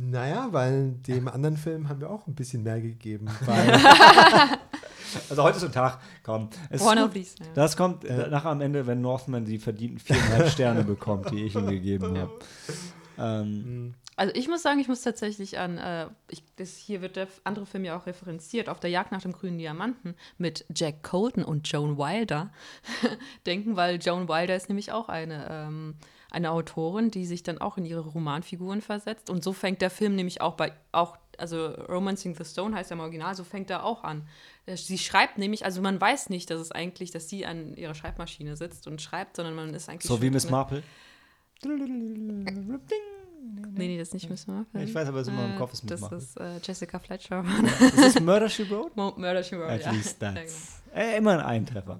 Naja, 0.00 0.48
weil 0.52 0.92
dem 0.92 1.26
anderen 1.26 1.56
Film 1.56 1.88
haben 1.88 2.00
wir 2.00 2.08
auch 2.08 2.28
ein 2.28 2.34
bisschen 2.36 2.62
mehr 2.62 2.80
gegeben. 2.80 3.26
Weil, 3.44 3.80
Also 5.30 5.42
heute 5.42 5.56
ist 5.56 5.64
ein 5.64 5.72
Tag, 5.72 5.98
komm. 6.22 6.50
One 6.80 7.02
of 7.02 7.12
these. 7.14 7.34
Ja. 7.40 7.46
Das 7.54 7.76
kommt 7.76 8.04
äh, 8.04 8.28
nachher 8.28 8.50
am 8.50 8.60
Ende, 8.60 8.86
wenn 8.86 9.00
Northman 9.00 9.44
die 9.44 9.58
verdienten 9.58 9.98
viereinhalb 9.98 10.48
Sterne 10.50 10.84
bekommt, 10.84 11.30
die 11.30 11.44
ich 11.44 11.54
ihm 11.54 11.66
gegeben 11.66 12.16
habe. 12.18 12.38
Ähm, 13.18 13.94
Also 14.16 14.34
ich 14.34 14.48
muss 14.48 14.62
sagen, 14.62 14.78
ich 14.80 14.86
muss 14.86 15.00
tatsächlich 15.00 15.58
an, 15.58 15.78
äh, 15.78 16.08
ich, 16.28 16.44
das, 16.56 16.76
hier 16.76 17.00
wird 17.00 17.16
der 17.16 17.26
andere 17.44 17.64
Film 17.66 17.84
ja 17.86 17.96
auch 17.96 18.06
referenziert, 18.06 18.68
auf 18.68 18.80
der 18.80 18.90
Jagd 18.90 19.10
nach 19.10 19.22
dem 19.22 19.32
grünen 19.32 19.58
Diamanten 19.58 20.14
mit 20.36 20.66
Jack 20.74 21.02
Colton 21.02 21.42
und 21.42 21.66
Joan 21.72 21.96
Wilder 21.96 22.50
denken, 23.46 23.76
weil 23.76 23.96
Joan 23.96 24.28
Wilder 24.28 24.54
ist 24.56 24.68
nämlich 24.68 24.92
auch 24.92 25.08
eine, 25.08 25.48
ähm, 25.50 25.94
eine 26.30 26.50
Autorin, 26.50 27.10
die 27.10 27.24
sich 27.24 27.42
dann 27.42 27.58
auch 27.58 27.78
in 27.78 27.86
ihre 27.86 28.00
Romanfiguren 28.00 28.82
versetzt. 28.82 29.30
Und 29.30 29.42
so 29.42 29.52
fängt 29.52 29.80
der 29.80 29.90
Film 29.90 30.14
nämlich 30.14 30.40
auch 30.42 30.54
bei, 30.54 30.72
auch, 30.92 31.16
also 31.38 31.66
Romancing 31.68 32.34
the 32.34 32.44
Stone 32.44 32.76
heißt 32.76 32.90
er 32.90 32.96
im 32.96 33.00
Original, 33.00 33.34
so 33.34 33.44
fängt 33.44 33.70
er 33.70 33.84
auch 33.84 34.04
an. 34.04 34.28
Äh, 34.66 34.76
Sie 34.76 34.98
schreibt 34.98 35.38
nämlich, 35.38 35.64
also 35.64 35.80
man 35.80 35.98
weiß 36.00 36.28
nicht, 36.28 36.50
dass 36.50 36.60
es 36.60 36.70
eigentlich, 36.70 37.10
dass 37.12 37.28
sie 37.30 37.46
an 37.46 37.74
ihrer 37.76 37.94
Schreibmaschine 37.94 38.56
sitzt 38.56 38.86
und 38.86 39.00
schreibt, 39.00 39.36
sondern 39.36 39.54
man 39.54 39.72
ist 39.72 39.88
eigentlich 39.88 40.08
so 40.08 40.20
wie 40.20 40.28
Miss 40.30 40.50
Marple. 40.50 40.82
Nee, 41.64 41.72
nee, 43.88 43.98
das 43.98 44.08
ist 44.08 44.14
nicht 44.14 44.30
Miss 44.30 44.46
Marple. 44.46 44.82
Ich 44.84 44.94
weiß 44.94 45.08
aber, 45.08 45.20
ist 45.20 45.28
immer 45.28 45.46
im 45.46 45.54
Äh, 45.54 45.58
Kopf 45.58 45.72
ist 45.72 45.84
Miss 45.84 45.90
Das 45.92 46.00
Marple. 46.00 46.18
ist 46.18 46.36
äh, 46.38 46.58
Jessica 46.62 46.98
Fletcher. 46.98 47.44
Ist 47.80 48.16
das 48.16 48.20
Murder, 48.20 48.48
She 48.48 48.68
Wrote? 48.70 48.92
Murder, 48.96 49.42
She 49.42 49.56
Wrote, 49.56 49.70
At 49.72 49.84
ja. 49.84 49.90
least 49.92 50.20
Ja, 50.20 50.32
that's. 50.32 50.82
Äh, 50.94 51.16
immer 51.16 51.32
ein 51.32 51.40
Eintreffer. 51.40 51.98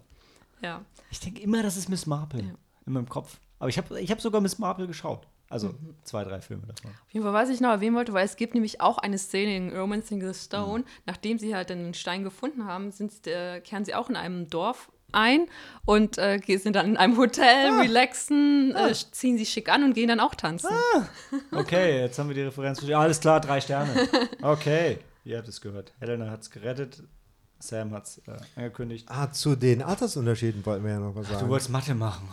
genau. 0.61 0.74
ja. 0.74 0.85
Ich 1.11 1.20
denke 1.20 1.41
immer, 1.41 1.62
das 1.62 1.76
ist 1.76 1.89
Miss 1.89 2.07
Marple. 2.07 2.43
Ja. 2.43 2.51
In 2.87 2.93
meinem 2.93 3.09
Kopf. 3.09 3.39
Aber 3.59 3.69
ich 3.69 3.79
habe 3.79 4.01
ich 4.01 4.11
hab 4.11 4.21
sogar 4.21 4.41
Miss 4.41 4.59
Marple 4.59 4.87
geschaut. 4.87 5.27
Also 5.51 5.69
Mhm. 5.69 5.95
zwei, 6.05 6.25
drei 6.25 6.41
Filme 6.41 6.67
davon. 6.67 6.91
Auf 6.91 7.13
jeden 7.13 7.25
Fall, 7.25 7.33
was 7.33 7.49
ich 7.49 7.61
noch 7.61 7.71
erwähnen 7.71 7.97
wollte, 7.97 8.13
weil 8.13 8.25
es 8.27 8.37
gibt 8.37 8.55
nämlich 8.55 8.81
auch 8.83 8.99
eine 8.99 9.17
Szene 9.19 9.57
in 9.57 9.75
Romancing 9.77 10.21
the 10.21 10.39
Stone, 10.39 10.81
Mhm. 10.81 10.85
nachdem 11.07 11.39
sie 11.39 11.55
halt 11.57 11.71
den 11.71 11.95
Stein 11.95 12.23
gefunden 12.23 12.67
haben, 12.67 12.91
sind, 12.93 13.27
äh, 13.27 13.61
kehren 13.61 13.85
sie 13.85 13.95
auch 13.95 14.11
in 14.11 14.17
einem 14.17 14.49
Dorf 14.49 14.91
ein 15.11 15.47
und 15.87 16.19
äh, 16.19 16.39
sind 16.59 16.77
dann 16.77 16.85
in 16.87 16.97
einem 16.99 17.17
Hotel, 17.17 17.71
Ah. 17.71 17.81
relaxen, 17.81 18.75
äh, 18.77 18.93
ziehen 18.93 19.39
sich 19.39 19.49
schick 19.49 19.71
an 19.71 19.83
und 19.85 19.95
gehen 19.95 20.09
dann 20.09 20.21
auch 20.21 20.35
tanzen. 20.35 20.69
Okay, 21.51 22.01
jetzt 22.01 22.19
haben 22.19 22.29
wir 22.29 22.35
die 22.35 22.43
Referenz. 22.43 22.85
Alles 22.85 23.19
klar, 23.19 23.41
drei 23.41 23.61
Sterne. 23.63 23.91
Okay, 24.43 24.99
ihr 25.25 25.39
habt 25.39 25.49
es 25.49 25.61
gehört. 25.63 25.95
Helena 25.99 26.31
hat 26.31 26.43
es 26.43 26.51
gerettet. 26.51 27.03
Sam 27.59 27.93
hat 27.93 28.05
es 28.05 28.19
äh, 28.29 28.37
angekündigt. 28.55 29.07
ah, 29.11 29.33
zu 29.33 29.57
den 29.57 29.83
Altersunterschieden 29.83 30.65
wollten 30.67 30.85
wir 30.85 30.93
ja 30.93 31.01
noch 31.01 31.15
was 31.17 31.27
sagen. 31.27 31.41
Du 31.41 31.49
wolltest 31.49 31.71
Mathe 31.71 31.95
machen. 31.95 32.29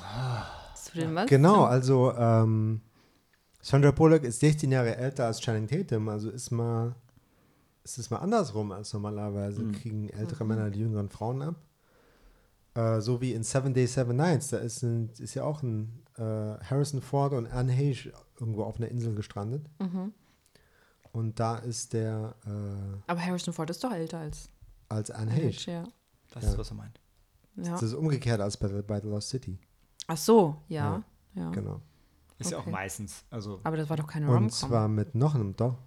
Dem 0.96 1.16
was? 1.16 1.28
Genau, 1.28 1.64
also 1.66 2.14
ähm, 2.14 2.82
Sandra 3.62 3.92
Bullock 3.92 4.24
ist 4.24 4.40
16 4.40 4.72
Jahre 4.72 4.96
älter 4.96 5.26
als 5.28 5.40
Channing 5.42 5.68
Tatum, 5.68 6.10
also 6.10 6.30
ist 6.30 6.52
mal 6.52 6.96
ist 7.84 8.00
es 8.00 8.10
mal 8.10 8.18
andersrum 8.18 8.72
als 8.72 8.92
normalerweise 8.94 9.64
kriegen 9.72 10.10
ältere 10.10 10.44
Männer 10.44 10.72
die 10.72 10.80
jüngeren 10.80 11.10
Frauen 11.10 11.42
ab. 11.44 11.56
Äh, 12.74 13.00
so 13.00 13.22
wie 13.22 13.34
in 13.34 13.44
Seven 13.44 13.74
Days, 13.76 13.94
Seven 13.94 14.16
Nights, 14.16 14.48
da 14.50 14.58
ist, 14.58 14.82
ein, 14.82 15.12
ist 15.20 15.36
ja 15.36 15.44
auch 15.44 15.62
ein 15.62 16.02
äh, 16.18 16.22
Harrison 16.22 17.02
Ford 17.02 17.34
und 17.34 17.46
Anne 17.48 17.72
Heche 17.72 18.12
irgendwo 18.40 18.64
auf 18.64 18.78
einer 18.78 18.88
Insel 18.90 19.14
gestrandet. 19.14 19.68
Und 21.12 21.40
da 21.40 21.58
ist 21.60 21.94
der 21.94 22.36
äh, 22.46 22.98
Aber 23.08 23.24
Harrison 23.24 23.54
Ford 23.54 23.70
ist 23.70 23.84
doch 23.84 23.92
älter 23.94 24.18
als 24.20 24.50
als 24.90 25.10
Anne 25.12 25.32
Heche. 25.32 25.72
ja. 25.72 25.84
Das 26.32 26.44
Ja. 26.44 26.50
ist, 26.52 26.58
was 26.58 26.72
er 26.72 26.76
meint. 26.76 27.00
ja. 27.56 27.72
Das 27.72 27.84
ist 27.84 27.94
umgekehrt 27.94 28.42
als 28.42 28.58
bei, 28.58 28.68
bei 28.82 29.00
The 29.00 29.08
Lost 29.08 29.30
City. 29.30 29.58
Ach 30.08 30.18
so, 30.18 30.62
ja. 30.68 31.04
Ja. 31.34 31.50
Genau. 31.52 31.82
Ist 32.38 32.52
ja 32.52 32.58
auch 32.58 32.62
Okay. 32.64 32.72
meistens. 32.72 33.24
Also, 33.30 33.60
Aber 33.64 33.78
das 33.78 33.90
war 33.90 33.98
doch 33.98 34.08
keine 34.08 34.28
Und 34.28 34.34
Rom-Com. 34.34 34.50
zwar 34.52 34.88
mit 34.88 35.16
noch 35.16 35.36
einem, 35.36 35.56
doch. 35.56 35.78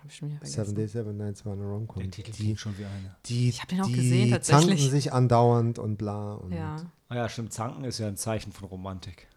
Hab 0.00 0.10
ich 0.10 0.16
schon 0.16 0.28
wieder 0.28 0.38
Seven 0.40 0.52
vergessen. 0.54 0.74
Days, 0.76 0.92
Seven 0.92 1.16
Nights 1.16 1.46
war 1.46 1.52
eine 1.54 1.64
Rom-Com. 1.66 2.02
der 2.02 2.10
Titel 2.10 2.32
Die, 2.32 2.56
schon 2.56 2.76
wie 2.78 2.84
eine. 2.84 3.16
die, 3.26 3.48
Ich 3.48 3.60
hab 3.62 3.68
den 3.68 3.80
auch 3.80 3.86
die 3.86 3.92
gesehen, 3.94 4.28
zanken 4.42 4.42
tatsächlich. 4.68 4.90
sich 4.90 5.12
andauernd 5.12 5.78
und 5.78 5.96
bla. 5.96 6.34
Und 6.34 6.52
Ja. 6.52 6.76
Ah 7.08 7.16
ja, 7.16 7.28
stimmt. 7.28 7.52
Zanken 7.52 7.84
ist 7.84 7.98
ja 7.98 8.08
ein 8.08 8.16
Zeichen 8.16 8.52
von 8.52 8.68
Romantik. 8.68 9.28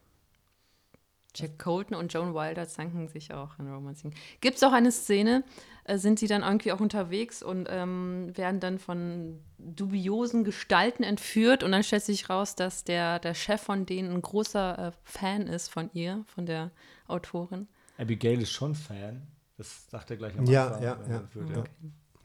Jack 1.35 1.59
Colton 1.59 1.95
und 1.95 2.11
Joan 2.11 2.33
Wilder 2.33 2.67
zanken 2.67 3.07
sich 3.07 3.31
auch 3.33 3.59
in 3.59 3.71
Romancing. 3.71 4.13
Gibt 4.41 4.57
es 4.57 4.63
auch 4.63 4.71
eine 4.71 4.91
Szene, 4.91 5.43
äh, 5.87 5.97
sind 5.97 6.19
sie 6.19 6.27
dann 6.27 6.43
irgendwie 6.43 6.71
auch 6.71 6.79
unterwegs 6.79 7.41
und 7.41 7.67
ähm, 7.69 8.31
werden 8.37 8.59
dann 8.59 8.77
von 8.77 9.39
dubiosen 9.57 10.43
Gestalten 10.43 11.03
entführt 11.03 11.63
und 11.63 11.71
dann 11.71 11.83
stellt 11.83 12.03
sich 12.03 12.29
raus, 12.29 12.55
dass 12.55 12.83
der, 12.83 13.19
der 13.19 13.33
Chef 13.33 13.61
von 13.61 13.85
denen 13.85 14.11
ein 14.13 14.21
großer 14.21 14.87
äh, 14.87 14.91
Fan 15.03 15.47
ist 15.47 15.69
von 15.69 15.89
ihr, 15.93 16.23
von 16.27 16.45
der 16.45 16.71
Autorin. 17.07 17.67
Abigail 17.97 18.39
ist 18.41 18.51
schon 18.51 18.75
Fan. 18.75 19.25
Das 19.57 19.87
sagt 19.89 20.11
er 20.11 20.17
gleich 20.17 20.37
am 20.37 20.45
Ja, 20.45 20.67
Anfang. 20.67 20.83
ja, 20.83 20.99
ja. 21.09 21.17
entführt 21.17 21.49
Ja. 21.49 21.55
wird. 21.55 21.69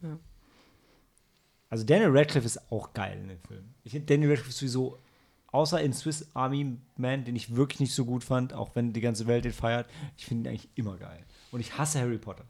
Ja. 0.02 0.18
Also 1.70 1.84
Daniel 1.84 2.10
Radcliffe 2.16 2.44
ist 2.46 2.70
auch 2.70 2.92
geil 2.92 3.18
in 3.22 3.28
dem 3.28 3.40
Film. 3.40 3.74
Ich 3.84 3.92
finde 3.92 4.06
Daniel 4.06 4.30
Radcliffe 4.32 4.52
sowieso, 4.52 4.98
außer 5.52 5.80
in 5.80 5.92
Swiss 5.94 6.28
Army 6.34 6.76
Man, 6.96 7.24
den 7.24 7.34
ich 7.36 7.56
wirklich 7.56 7.80
nicht 7.80 7.94
so 7.94 8.04
gut 8.04 8.24
fand, 8.24 8.52
auch 8.52 8.74
wenn 8.74 8.92
die 8.92 9.00
ganze 9.00 9.26
Welt 9.26 9.44
den 9.46 9.52
feiert, 9.52 9.88
ich 10.18 10.26
finde 10.26 10.50
ihn 10.50 10.52
eigentlich 10.54 10.68
immer 10.74 10.96
geil. 10.98 11.24
Und 11.50 11.60
ich 11.60 11.78
hasse 11.78 12.00
Harry 12.00 12.18
Potter. 12.18 12.44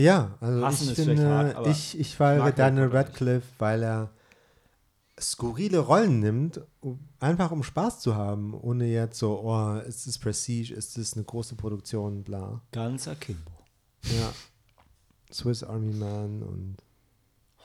Ja, 0.00 0.36
also 0.40 0.64
Hassen 0.64 0.90
ich 0.90 0.94
finde, 0.94 1.28
hart, 1.28 1.56
aber 1.56 1.70
ich, 1.70 1.98
ich 1.98 2.16
feiere 2.16 2.52
Daniel 2.52 2.88
Radcliffe, 2.88 3.46
weil 3.58 3.82
er 3.82 4.10
skurrile 5.20 5.78
Rollen 5.78 6.20
nimmt, 6.20 6.60
um, 6.80 6.98
einfach 7.18 7.50
um 7.50 7.62
Spaß 7.62 8.00
zu 8.00 8.14
haben, 8.14 8.54
ohne 8.54 8.86
jetzt 8.86 9.18
so, 9.18 9.40
oh, 9.40 9.78
ist 9.80 10.06
das 10.06 10.18
Prestige, 10.18 10.74
ist 10.74 10.96
das 10.96 11.14
eine 11.14 11.24
große 11.24 11.54
Produktion, 11.54 12.22
bla. 12.22 12.62
Ganzer 12.72 13.14
Kimbo. 13.14 13.50
Ja. 14.02 14.32
Swiss 15.32 15.62
Army 15.62 15.92
Man 15.92 16.42
und 16.42 16.76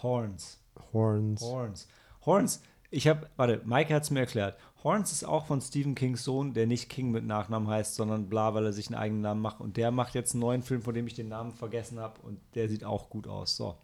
Horns. 0.04 0.60
Horns. 0.94 1.42
Horns. 1.42 1.88
Horns. 2.26 2.62
Ich 2.96 3.10
habe, 3.10 3.30
warte, 3.36 3.62
Mike 3.66 3.94
hat 3.94 4.04
es 4.04 4.10
mir 4.10 4.22
erklärt. 4.22 4.58
Horns 4.82 5.12
ist 5.12 5.26
auch 5.26 5.48
von 5.48 5.60
Stephen 5.60 5.96
Kings 5.96 6.24
Sohn, 6.24 6.54
der 6.54 6.66
nicht 6.66 6.88
King 6.88 7.12
mit 7.12 7.26
Nachnamen 7.26 7.68
heißt, 7.68 7.96
sondern 7.96 8.30
bla, 8.30 8.54
weil 8.54 8.68
er 8.68 8.72
sich 8.72 8.88
einen 8.88 8.96
eigenen 8.96 9.22
Namen 9.22 9.42
macht. 9.42 9.60
Und 9.60 9.76
der 9.76 9.92
macht 9.92 10.16
jetzt 10.16 10.34
einen 10.34 10.40
neuen 10.40 10.62
Film, 10.62 10.82
von 10.82 10.94
dem 10.94 11.06
ich 11.06 11.14
den 11.14 11.28
Namen 11.28 11.52
vergessen 11.52 12.00
habe. 12.00 12.22
Und 12.22 12.40
der 12.54 12.70
sieht 12.70 12.86
auch 12.86 13.10
gut 13.10 13.28
aus. 13.28 13.58
So. 13.58 13.78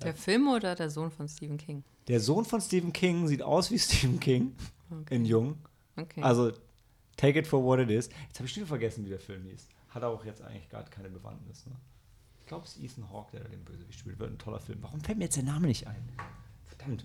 Der 0.00 0.14
Film 0.14 0.46
oder 0.46 0.76
der 0.76 0.90
Sohn 0.90 1.10
von 1.10 1.26
Stephen 1.26 1.58
King? 1.58 1.82
Der 2.06 2.20
Sohn 2.20 2.44
von 2.44 2.60
Stephen 2.60 2.92
King 2.92 3.26
sieht 3.26 3.42
aus 3.42 3.72
wie 3.72 3.78
Stephen 3.80 4.20
King 4.20 4.54
in 5.10 5.24
Jung. 5.24 5.56
Okay. 5.96 6.22
Also, 6.22 6.52
take 7.16 7.36
it 7.40 7.48
for 7.48 7.64
what 7.64 7.80
it 7.80 7.90
is. 7.90 8.10
Jetzt 8.28 8.38
habe 8.38 8.46
ich 8.46 8.52
schon 8.52 8.60
wieder 8.60 8.68
vergessen, 8.68 9.04
wie 9.04 9.10
der 9.10 9.18
Film 9.18 9.42
hieß. 9.42 9.66
Hat 9.88 10.04
auch 10.04 10.24
jetzt 10.24 10.40
eigentlich 10.40 10.68
gerade 10.68 10.88
keine 10.88 11.10
Bewandtnis. 11.10 11.66
Ne? 11.66 11.72
Ich 12.42 12.46
glaube, 12.46 12.64
es 12.64 12.76
ist 12.76 12.84
Ethan 12.84 13.10
Hawke, 13.10 13.32
der 13.32 13.40
da 13.40 13.48
den 13.48 13.64
Bösewicht 13.64 13.98
spielt. 13.98 14.20
Wird 14.20 14.30
ein 14.30 14.38
toller 14.38 14.60
Film. 14.60 14.78
Warum 14.82 15.00
fällt 15.00 15.18
mir 15.18 15.24
jetzt 15.24 15.36
der 15.36 15.42
Name 15.42 15.66
nicht 15.66 15.88
ein? 15.88 16.08
Verdammt. 16.68 17.04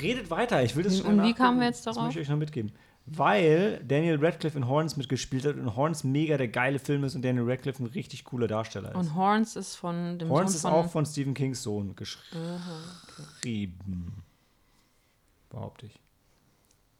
Redet 0.00 0.30
weiter, 0.30 0.62
ich 0.62 0.74
will 0.76 0.84
das 0.84 1.00
Und 1.00 1.14
schnell 1.14 1.26
wie 1.26 1.34
kamen 1.34 1.58
wir 1.60 1.66
jetzt 1.66 1.86
Das 1.86 1.94
darauf? 1.94 2.06
möchte 2.08 2.20
ich 2.20 2.26
euch 2.26 2.30
noch 2.30 2.38
mitgeben. 2.38 2.72
Weil 3.06 3.84
Daniel 3.86 4.18
Radcliffe 4.24 4.56
in 4.56 4.66
Horns 4.66 4.96
mitgespielt 4.96 5.44
hat 5.44 5.56
und 5.56 5.76
Horns 5.76 6.04
mega 6.04 6.38
der 6.38 6.48
geile 6.48 6.78
Film 6.78 7.04
ist 7.04 7.14
und 7.14 7.22
Daniel 7.22 7.44
Radcliffe 7.50 7.82
ein 7.82 7.86
richtig 7.86 8.24
cooler 8.24 8.46
Darsteller 8.48 8.90
ist. 8.90 8.96
und 8.96 9.14
Horns 9.14 9.56
ist 9.56 9.76
von 9.76 10.18
dem 10.18 10.30
Horns 10.30 10.52
Sohn 10.52 10.56
ist 10.56 10.62
von 10.62 10.72
auch 10.72 10.90
von 10.90 11.04
Stephen 11.04 11.34
Kings 11.34 11.62
Sohn 11.62 11.94
geschrieben. 11.96 14.22
Behaupte 15.50 15.84
ich. 15.86 16.00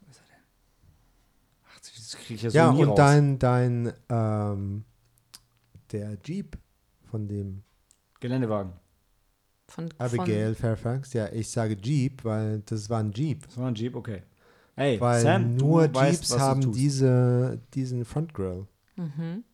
Wo 0.03 0.11
ist 0.11 0.19
er 0.21 0.27
denn? 0.27 0.43
Ach, 1.73 1.79
das 1.81 2.17
kriege 2.19 2.35
ich 2.35 2.43
ja 2.43 2.51
so 2.51 2.57
Ja, 2.59 2.73
nie 2.73 2.83
und 2.83 2.89
raus. 2.91 2.97
dein, 2.99 3.39
dein, 3.39 3.93
ähm, 4.11 4.85
der 5.91 6.19
Jeep 6.25 6.59
von 7.11 7.29
dem 7.29 7.63
Geländewagen. 8.21 8.73
Von, 9.75 9.89
Abigail 9.99 10.55
Fairfax, 10.55 11.13
ja, 11.13 11.29
ich 11.33 11.49
sage 11.51 11.77
Jeep, 11.81 12.25
weil 12.25 12.63
das 12.67 12.89
war 12.89 13.01
ein 13.01 13.13
Jeep. 13.13 13.47
Das 13.47 13.57
war 13.59 13.69
ein 13.69 13.75
Jeep, 13.75 13.97
okay. 13.97 14.23
Hey, 14.77 15.01
Weil 15.01 15.23
Sam, 15.23 15.55
nur 15.57 15.87
du 15.89 15.95
weißt, 15.95 16.13
Jeeps 16.23 16.31
was 16.33 16.41
haben 16.41 16.61
du 16.61 16.67
tust. 16.69 16.81
diese, 16.81 17.61
diesen 17.75 18.05
Frontgrill. 18.05 18.67
Mhm. 18.97 19.45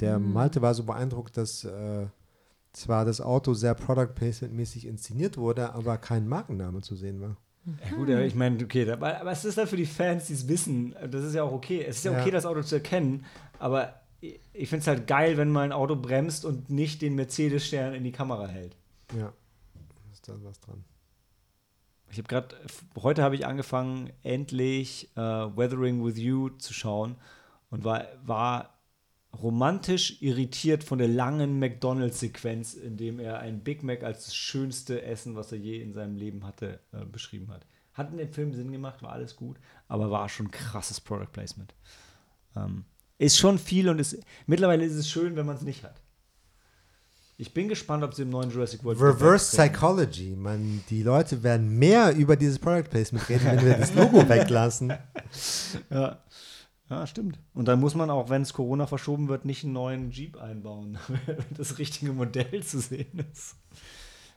Der 0.00 0.18
Malte 0.18 0.60
war 0.62 0.74
so 0.74 0.82
beeindruckt, 0.84 1.36
dass 1.36 1.64
äh, 1.64 2.06
zwar 2.72 3.04
das 3.04 3.20
Auto 3.20 3.54
sehr 3.54 3.74
Product 3.74 4.14
Placement-mäßig 4.14 4.86
inszeniert 4.86 5.36
wurde, 5.38 5.72
aber 5.74 5.96
kein 5.98 6.26
Markenname 6.28 6.80
zu 6.82 6.96
sehen 6.96 7.20
war. 7.20 7.36
Ja, 7.84 7.96
gut, 7.96 8.08
aber 8.10 8.24
ich 8.24 8.34
meine, 8.34 8.62
okay, 8.62 8.88
aber, 8.90 9.20
aber 9.20 9.30
es 9.32 9.44
ist 9.44 9.58
dann 9.58 9.66
für 9.66 9.76
die 9.76 9.86
Fans, 9.86 10.26
die 10.26 10.34
es 10.34 10.46
wissen, 10.48 10.94
das 11.10 11.24
ist 11.24 11.34
ja 11.34 11.42
auch 11.42 11.52
okay. 11.52 11.84
Es 11.84 11.98
ist 11.98 12.04
ja 12.04 12.12
okay, 12.12 12.26
Ja. 12.26 12.32
das 12.32 12.46
Auto 12.46 12.62
zu 12.62 12.76
erkennen, 12.76 13.24
aber 13.58 13.94
ich, 14.20 14.38
ich 14.52 14.68
finde 14.68 14.82
es 14.82 14.86
halt 14.86 15.06
geil, 15.06 15.36
wenn 15.36 15.50
mal 15.50 15.62
ein 15.62 15.72
Auto 15.72 15.96
bremst 15.96 16.44
und 16.44 16.68
nicht 16.70 17.00
den 17.02 17.14
Mercedes-Stern 17.16 17.94
in 17.94 18.04
die 18.04 18.12
Kamera 18.12 18.46
hält. 18.46 18.76
Ja, 19.14 19.32
ist 20.12 20.28
da 20.28 20.34
was 20.42 20.60
dran. 20.60 20.84
Ich 22.10 22.18
habe 22.18 22.28
gerade, 22.28 22.56
heute 23.02 23.22
habe 23.22 23.34
ich 23.34 23.46
angefangen, 23.46 24.12
endlich 24.22 25.10
äh, 25.16 25.20
Weathering 25.20 26.04
with 26.04 26.18
You 26.18 26.50
zu 26.50 26.72
schauen 26.72 27.16
und 27.70 27.84
war, 27.84 28.06
war 28.24 28.76
romantisch 29.42 30.22
irritiert 30.22 30.84
von 30.84 30.98
der 30.98 31.08
langen 31.08 31.58
McDonalds-Sequenz, 31.58 32.74
in 32.74 32.96
dem 32.96 33.18
er 33.18 33.40
ein 33.40 33.62
Big 33.62 33.82
Mac 33.82 34.02
als 34.02 34.26
das 34.26 34.36
schönste 34.36 35.02
Essen, 35.02 35.36
was 35.36 35.52
er 35.52 35.58
je 35.58 35.80
in 35.80 35.92
seinem 35.92 36.16
Leben 36.16 36.46
hatte, 36.46 36.80
äh, 36.92 37.04
beschrieben 37.04 37.50
hat. 37.50 37.66
Hat 37.92 38.10
in 38.12 38.18
dem 38.18 38.32
Film 38.32 38.54
Sinn 38.54 38.72
gemacht, 38.72 39.02
war 39.02 39.12
alles 39.12 39.36
gut, 39.36 39.58
aber 39.88 40.10
war 40.10 40.28
schon 40.28 40.50
krasses 40.50 41.00
Product 41.00 41.32
Placement. 41.32 41.74
Ähm, 42.54 42.84
ist 43.18 43.38
schon 43.38 43.58
viel 43.58 43.88
und 43.88 43.98
ist, 43.98 44.18
mittlerweile 44.46 44.84
ist 44.84 44.94
es 44.94 45.08
schön, 45.10 45.36
wenn 45.36 45.46
man 45.46 45.56
es 45.56 45.62
nicht 45.62 45.82
hat. 45.82 46.00
Ich 47.38 47.52
bin 47.52 47.68
gespannt, 47.68 48.02
ob 48.02 48.14
sie 48.14 48.22
im 48.22 48.30
neuen 48.30 48.50
Jurassic 48.50 48.82
World 48.82 48.98
Reverse. 48.98 49.54
Psychology, 49.54 50.34
man, 50.34 50.82
die 50.88 51.02
Leute 51.02 51.42
werden 51.42 51.78
mehr 51.78 52.16
über 52.16 52.34
dieses 52.34 52.58
Product 52.58 52.88
Placement 52.88 53.28
reden, 53.28 53.44
wenn 53.44 53.64
wir 53.64 53.76
das 53.76 53.94
Logo 53.94 54.18
weglassen. 54.28 54.94
Ja. 55.90 56.18
ja, 56.88 57.06
stimmt. 57.06 57.38
Und 57.52 57.68
dann 57.68 57.78
muss 57.78 57.94
man 57.94 58.08
auch, 58.08 58.30
wenn 58.30 58.40
es 58.40 58.54
Corona 58.54 58.86
verschoben 58.86 59.28
wird, 59.28 59.44
nicht 59.44 59.64
einen 59.64 59.74
neuen 59.74 60.10
Jeep 60.10 60.38
einbauen, 60.38 60.98
damit 61.26 61.58
das 61.58 61.78
richtige 61.78 62.12
Modell 62.12 62.62
zu 62.62 62.80
sehen 62.80 63.22
ist. 63.30 63.56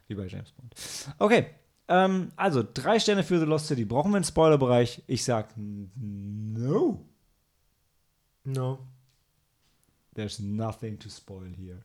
Wie 0.07 0.15
bei 0.15 0.27
James 0.27 0.51
Bond. 0.51 0.75
Okay, 1.19 1.45
ähm, 1.87 2.33
also 2.35 2.65
drei 2.73 2.99
Sterne 2.99 3.23
für 3.23 3.39
The 3.39 3.45
Lost 3.45 3.67
City. 3.67 3.85
Brauchen 3.85 4.11
wir 4.11 4.17
einen 4.17 4.25
Spoilerbereich? 4.25 5.03
Ich 5.07 5.23
sag 5.23 5.53
no. 5.55 7.05
No. 8.43 8.79
There's 10.15 10.39
nothing 10.39 10.99
to 10.99 11.09
spoil 11.09 11.53
here. 11.55 11.83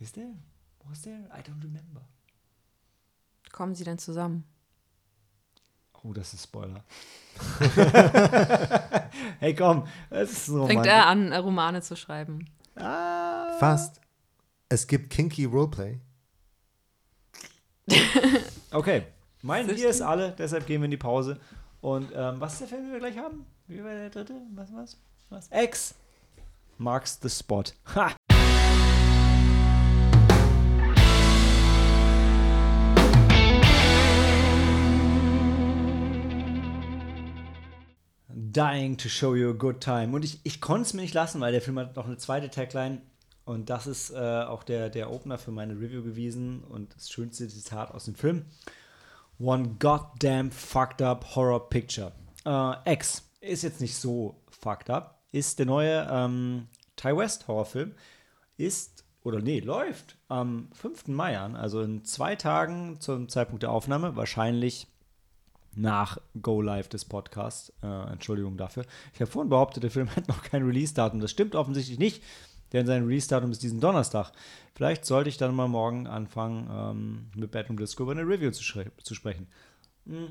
Is 0.00 0.12
there? 0.12 0.34
Was 0.88 1.02
there? 1.02 1.28
I 1.30 1.42
don't 1.42 1.62
remember. 1.62 2.00
Kommen 3.52 3.74
sie 3.74 3.84
denn 3.84 3.98
zusammen? 3.98 4.44
Oh, 6.02 6.14
das 6.14 6.32
ist 6.32 6.44
Spoiler. 6.44 6.82
hey, 9.40 9.54
komm, 9.54 9.86
das 10.08 10.32
ist 10.32 10.46
so. 10.46 10.66
Fängt 10.66 10.86
er 10.86 11.06
an, 11.06 11.32
äh, 11.32 11.36
Romane 11.36 11.82
zu 11.82 11.96
schreiben. 11.96 12.48
Fast. 12.74 14.00
Es 14.70 14.86
gibt 14.86 15.10
Kinky 15.10 15.44
Roleplay. 15.44 16.00
Okay, 18.72 19.04
mein 19.42 19.66
Siehst 19.66 19.78
Bier 19.78 19.90
ist 19.90 20.00
alle, 20.00 20.30
deshalb 20.30 20.64
gehen 20.64 20.80
wir 20.80 20.84
in 20.84 20.92
die 20.92 20.96
Pause. 20.96 21.40
Und 21.80 22.12
ähm, 22.14 22.40
was 22.40 22.52
ist 22.52 22.60
der 22.60 22.68
Film, 22.68 22.84
den 22.84 22.92
wir 22.92 23.00
gleich 23.00 23.18
haben? 23.18 23.44
Wie 23.66 23.82
war 23.82 23.90
der 23.90 24.10
dritte? 24.10 24.34
Was, 24.54 24.72
was? 24.72 24.96
Was? 25.28 25.48
X 25.50 25.96
marks 26.78 27.18
the 27.20 27.28
spot. 27.28 27.72
Ha! 27.96 28.14
Dying 38.52 38.96
to 38.96 39.08
show 39.08 39.34
you 39.34 39.50
a 39.50 39.54
good 39.54 39.80
time. 39.80 40.14
Und 40.14 40.24
ich, 40.24 40.40
ich 40.44 40.60
konnte 40.60 40.82
es 40.82 40.94
mir 40.94 41.02
nicht 41.02 41.14
lassen, 41.14 41.40
weil 41.40 41.52
der 41.52 41.60
Film 41.60 41.78
hat 41.78 41.96
noch 41.96 42.06
eine 42.06 42.16
zweite 42.16 42.50
Tagline. 42.50 43.02
Und 43.44 43.70
das 43.70 43.86
ist 43.86 44.10
äh, 44.10 44.42
auch 44.42 44.62
der, 44.62 44.90
der 44.90 45.10
Opener 45.10 45.38
für 45.38 45.50
meine 45.50 45.74
Review 45.74 46.02
gewesen. 46.02 46.62
Und 46.64 46.94
das 46.94 47.10
schönste 47.10 47.48
Zitat 47.48 47.92
aus 47.92 48.04
dem 48.04 48.14
Film. 48.14 48.44
One 49.38 49.76
goddamn 49.78 50.50
fucked 50.50 51.02
up 51.02 51.34
horror 51.34 51.68
picture. 51.68 52.12
Äh, 52.44 52.92
X 52.92 53.30
ist 53.40 53.62
jetzt 53.62 53.80
nicht 53.80 53.96
so 53.96 54.42
fucked 54.48 54.90
up. 54.90 55.22
Ist 55.32 55.58
der 55.58 55.66
neue 55.66 56.08
ähm, 56.10 56.68
Ty 56.96 57.16
West 57.16 57.48
Horrorfilm. 57.48 57.94
Ist, 58.56 59.04
oder 59.22 59.40
nee, 59.40 59.60
läuft 59.60 60.16
am 60.28 60.68
5. 60.74 61.08
Mai 61.08 61.38
an. 61.38 61.56
Also 61.56 61.82
in 61.82 62.04
zwei 62.04 62.36
Tagen 62.36 63.00
zum 63.00 63.28
Zeitpunkt 63.28 63.62
der 63.62 63.70
Aufnahme. 63.70 64.16
Wahrscheinlich 64.16 64.86
nach 65.74 66.18
Go 66.40 66.60
Live 66.60 66.88
des 66.88 67.04
Podcasts. 67.04 67.72
Äh, 67.82 68.12
Entschuldigung 68.12 68.56
dafür. 68.56 68.84
Ich 69.14 69.20
habe 69.20 69.30
vorhin 69.30 69.50
behauptet, 69.50 69.82
der 69.82 69.90
Film 69.90 70.14
hat 70.16 70.28
noch 70.28 70.42
kein 70.42 70.64
Release-Datum. 70.64 71.20
Das 71.20 71.30
stimmt 71.30 71.54
offensichtlich 71.54 71.98
nicht, 71.98 72.22
denn 72.72 72.86
sein 72.86 73.04
Release-Datum 73.04 73.50
ist 73.50 73.62
diesen 73.62 73.80
Donnerstag. 73.80 74.32
Vielleicht 74.74 75.04
sollte 75.04 75.28
ich 75.28 75.36
dann 75.36 75.54
mal 75.54 75.68
morgen 75.68 76.06
anfangen, 76.06 76.68
ähm, 76.70 77.30
mit 77.36 77.50
Bedroom 77.50 77.78
Disco 77.78 78.02
über 78.02 78.12
eine 78.12 78.26
Review 78.26 78.50
zu, 78.50 78.62
zu 79.02 79.14
sprechen. 79.14 79.46
Hm. 80.06 80.28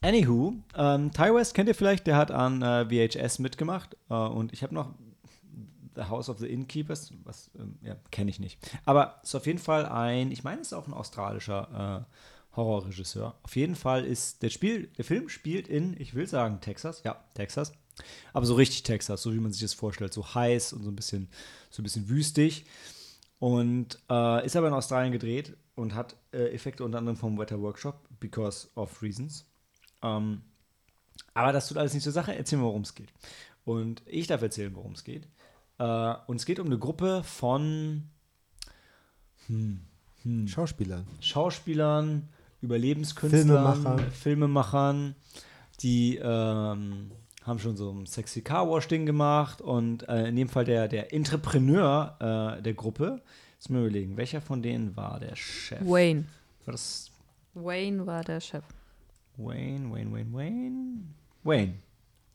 Anywho, 0.00 0.54
ähm, 0.76 1.12
Ty 1.12 1.34
West 1.34 1.54
kennt 1.54 1.68
ihr 1.68 1.74
vielleicht, 1.74 2.06
der 2.06 2.16
hat 2.16 2.30
an 2.30 2.62
äh, 2.62 2.86
VHS 2.86 3.40
mitgemacht 3.40 3.96
äh, 4.08 4.14
und 4.14 4.52
ich 4.52 4.62
habe 4.62 4.72
noch 4.74 4.94
The 5.96 6.04
House 6.04 6.28
of 6.28 6.38
the 6.38 6.46
Innkeepers, 6.46 7.12
was, 7.24 7.50
ähm, 7.58 7.76
ja, 7.82 7.96
kenne 8.12 8.30
ich 8.30 8.38
nicht. 8.38 8.60
Aber 8.84 9.18
ist 9.24 9.34
auf 9.34 9.46
jeden 9.46 9.58
Fall 9.58 9.86
ein, 9.86 10.30
ich 10.30 10.44
meine, 10.44 10.60
es 10.60 10.68
ist 10.68 10.72
auch 10.72 10.86
ein 10.86 10.92
australischer 10.92 12.06
äh, 12.06 12.14
Horrorregisseur. 12.58 13.34
Auf 13.42 13.56
jeden 13.56 13.74
Fall 13.74 14.04
ist 14.04 14.42
der 14.42 14.50
Spiel, 14.50 14.88
der 14.98 15.04
Film 15.04 15.28
spielt 15.28 15.68
in, 15.68 15.98
ich 15.98 16.14
will 16.14 16.26
sagen 16.26 16.60
Texas, 16.60 17.02
ja, 17.04 17.24
Texas. 17.34 17.72
Aber 18.32 18.46
so 18.46 18.54
richtig 18.54 18.84
Texas, 18.84 19.22
so 19.22 19.34
wie 19.34 19.40
man 19.40 19.52
sich 19.52 19.62
das 19.62 19.74
vorstellt, 19.74 20.12
so 20.12 20.34
heiß 20.34 20.72
und 20.72 20.84
so 20.84 20.90
ein 20.90 20.96
bisschen, 20.96 21.28
so 21.70 21.82
ein 21.82 21.84
bisschen 21.84 22.08
wüstig. 22.08 22.66
Und 23.40 23.98
äh, 24.10 24.44
ist 24.44 24.56
aber 24.56 24.68
in 24.68 24.74
Australien 24.74 25.12
gedreht 25.12 25.56
und 25.74 25.94
hat 25.94 26.16
äh, 26.32 26.52
Effekte 26.52 26.84
unter 26.84 26.98
anderem 26.98 27.16
vom 27.16 27.38
Weather 27.38 27.60
Workshop, 27.60 28.08
because 28.20 28.68
of 28.74 29.00
reasons. 29.02 29.46
Ähm, 30.02 30.42
aber 31.34 31.52
das 31.52 31.68
tut 31.68 31.78
alles 31.78 31.94
nicht 31.94 32.02
zur 32.02 32.12
Sache. 32.12 32.34
Erzähl 32.34 32.58
mal, 32.58 32.64
worum 32.64 32.82
es 32.82 32.94
geht. 32.94 33.12
Und 33.64 34.02
ich 34.06 34.26
darf 34.26 34.42
erzählen, 34.42 34.74
worum 34.74 34.92
es 34.92 35.04
geht. 35.04 35.28
Äh, 35.78 36.14
und 36.26 36.36
es 36.36 36.46
geht 36.46 36.58
um 36.58 36.66
eine 36.66 36.78
Gruppe 36.78 37.22
von 37.22 38.08
Schauspieler. 40.46 41.04
Schauspielern, 41.20 42.28
Überlebenskünstlern, 42.60 43.74
Filmemacher. 43.74 44.10
Filmemachern, 44.10 45.14
die 45.80 46.16
ähm, 46.16 47.10
haben 47.44 47.58
schon 47.58 47.76
so 47.76 47.90
ein 47.90 48.06
sexy 48.06 48.42
Car 48.42 48.68
Wash 48.68 48.88
Ding 48.88 49.06
gemacht 49.06 49.60
und 49.60 50.08
äh, 50.08 50.28
in 50.28 50.36
dem 50.36 50.48
Fall 50.48 50.64
der, 50.64 50.88
der 50.88 51.12
Entrepreneur 51.12 52.56
äh, 52.58 52.62
der 52.62 52.74
Gruppe, 52.74 53.22
jetzt 53.54 53.70
mal 53.70 53.80
überlegen, 53.80 54.16
welcher 54.16 54.40
von 54.40 54.62
denen 54.62 54.96
war 54.96 55.20
der 55.20 55.36
Chef? 55.36 55.80
Wayne. 55.80 56.26
War 56.64 56.72
das 56.72 57.10
Wayne 57.54 58.06
war 58.06 58.22
der 58.22 58.40
Chef. 58.40 58.64
Wayne, 59.36 59.92
Wayne, 59.92 60.12
Wayne, 60.12 60.32
Wayne? 60.32 61.00
Wayne, 61.44 61.74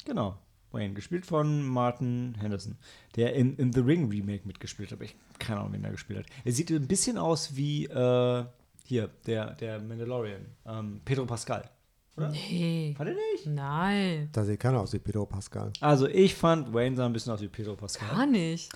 genau. 0.05 0.37
Wayne, 0.71 0.93
gespielt 0.95 1.25
von 1.25 1.61
Martin 1.61 2.35
Henderson, 2.39 2.77
der 3.15 3.33
in, 3.35 3.55
in 3.57 3.71
The 3.71 3.81
Ring 3.81 4.09
Remake 4.09 4.47
mitgespielt 4.47 4.91
hat. 4.91 5.01
Ich 5.01 5.15
keine 5.37 5.59
Ahnung, 5.59 5.73
wen 5.73 5.83
er 5.83 5.91
gespielt 5.91 6.19
hat. 6.19 6.25
Er 6.43 6.51
sieht 6.51 6.71
ein 6.71 6.87
bisschen 6.87 7.17
aus 7.17 7.55
wie 7.55 7.85
äh, 7.85 8.45
hier, 8.83 9.09
der, 9.25 9.55
der 9.55 9.79
Mandalorian, 9.79 10.45
ähm, 10.65 11.01
Pedro 11.03 11.25
Pascal. 11.25 11.69
Oder? 12.15 12.29
Nee. 12.29 12.93
Fand 12.95 13.09
er 13.09 13.15
nicht? 13.15 13.47
Nein. 13.47 14.29
Da 14.31 14.43
sieht 14.43 14.59
keiner 14.59 14.81
aus 14.81 14.93
wie 14.93 14.99
Pedro 14.99 15.25
Pascal. 15.25 15.71
Also 15.79 16.07
ich 16.07 16.35
fand, 16.35 16.73
Wayne 16.73 16.95
sah 16.95 17.05
ein 17.05 17.13
bisschen 17.13 17.33
aus 17.33 17.41
wie 17.41 17.47
Pedro 17.47 17.75
Pascal. 17.75 18.09
Gar 18.09 18.25
nicht. 18.27 18.71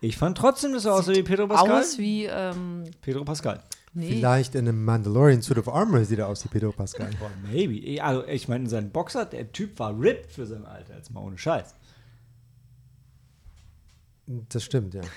Ich 0.00 0.16
fand 0.16 0.38
trotzdem, 0.38 0.72
dass 0.72 0.84
er 0.84 0.94
aussah 0.94 1.12
wie 1.12 1.24
Pedro 1.24 1.48
Pascal. 1.48 1.80
Aus 1.80 1.98
wie, 1.98 2.26
ähm, 2.26 2.84
Pedro 3.00 3.24
Pascal. 3.24 3.60
nee. 3.94 4.12
Vielleicht 4.12 4.54
in 4.54 4.68
einem 4.68 4.84
Mandalorian 4.84 5.42
Suit 5.42 5.58
of 5.58 5.68
Armor 5.68 6.04
sieht 6.04 6.20
er 6.20 6.28
aus 6.28 6.44
wie 6.44 6.48
Pedro 6.48 6.70
Pascal. 6.70 7.10
Boah, 7.18 7.30
maybe. 7.50 8.00
Also 8.02 8.24
ich 8.28 8.46
meine, 8.46 8.68
sein 8.68 8.90
Boxer, 8.90 9.24
der 9.24 9.50
Typ 9.50 9.76
war 9.80 9.98
ripped 9.98 10.30
für 10.30 10.46
sein 10.46 10.64
Alter, 10.64 10.94
jetzt 10.94 11.10
mal 11.10 11.20
ohne 11.20 11.36
Scheiß. 11.36 11.74
Das 14.26 14.62
stimmt, 14.62 14.94
ja. 14.94 15.02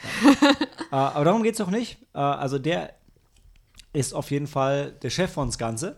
Äh, 0.92 0.96
aber 0.96 1.24
darum 1.24 1.42
geht 1.42 1.54
es 1.54 1.60
doch 1.60 1.72
nicht. 1.72 2.00
Äh, 2.14 2.18
also 2.18 2.60
der 2.60 2.94
ist 3.94 4.14
auf 4.14 4.32
jeden 4.32 4.48
Fall 4.48 4.94
der 5.02 5.10
Chef 5.10 5.32
von 5.32 5.48
das 5.48 5.58
Ganze 5.58 5.98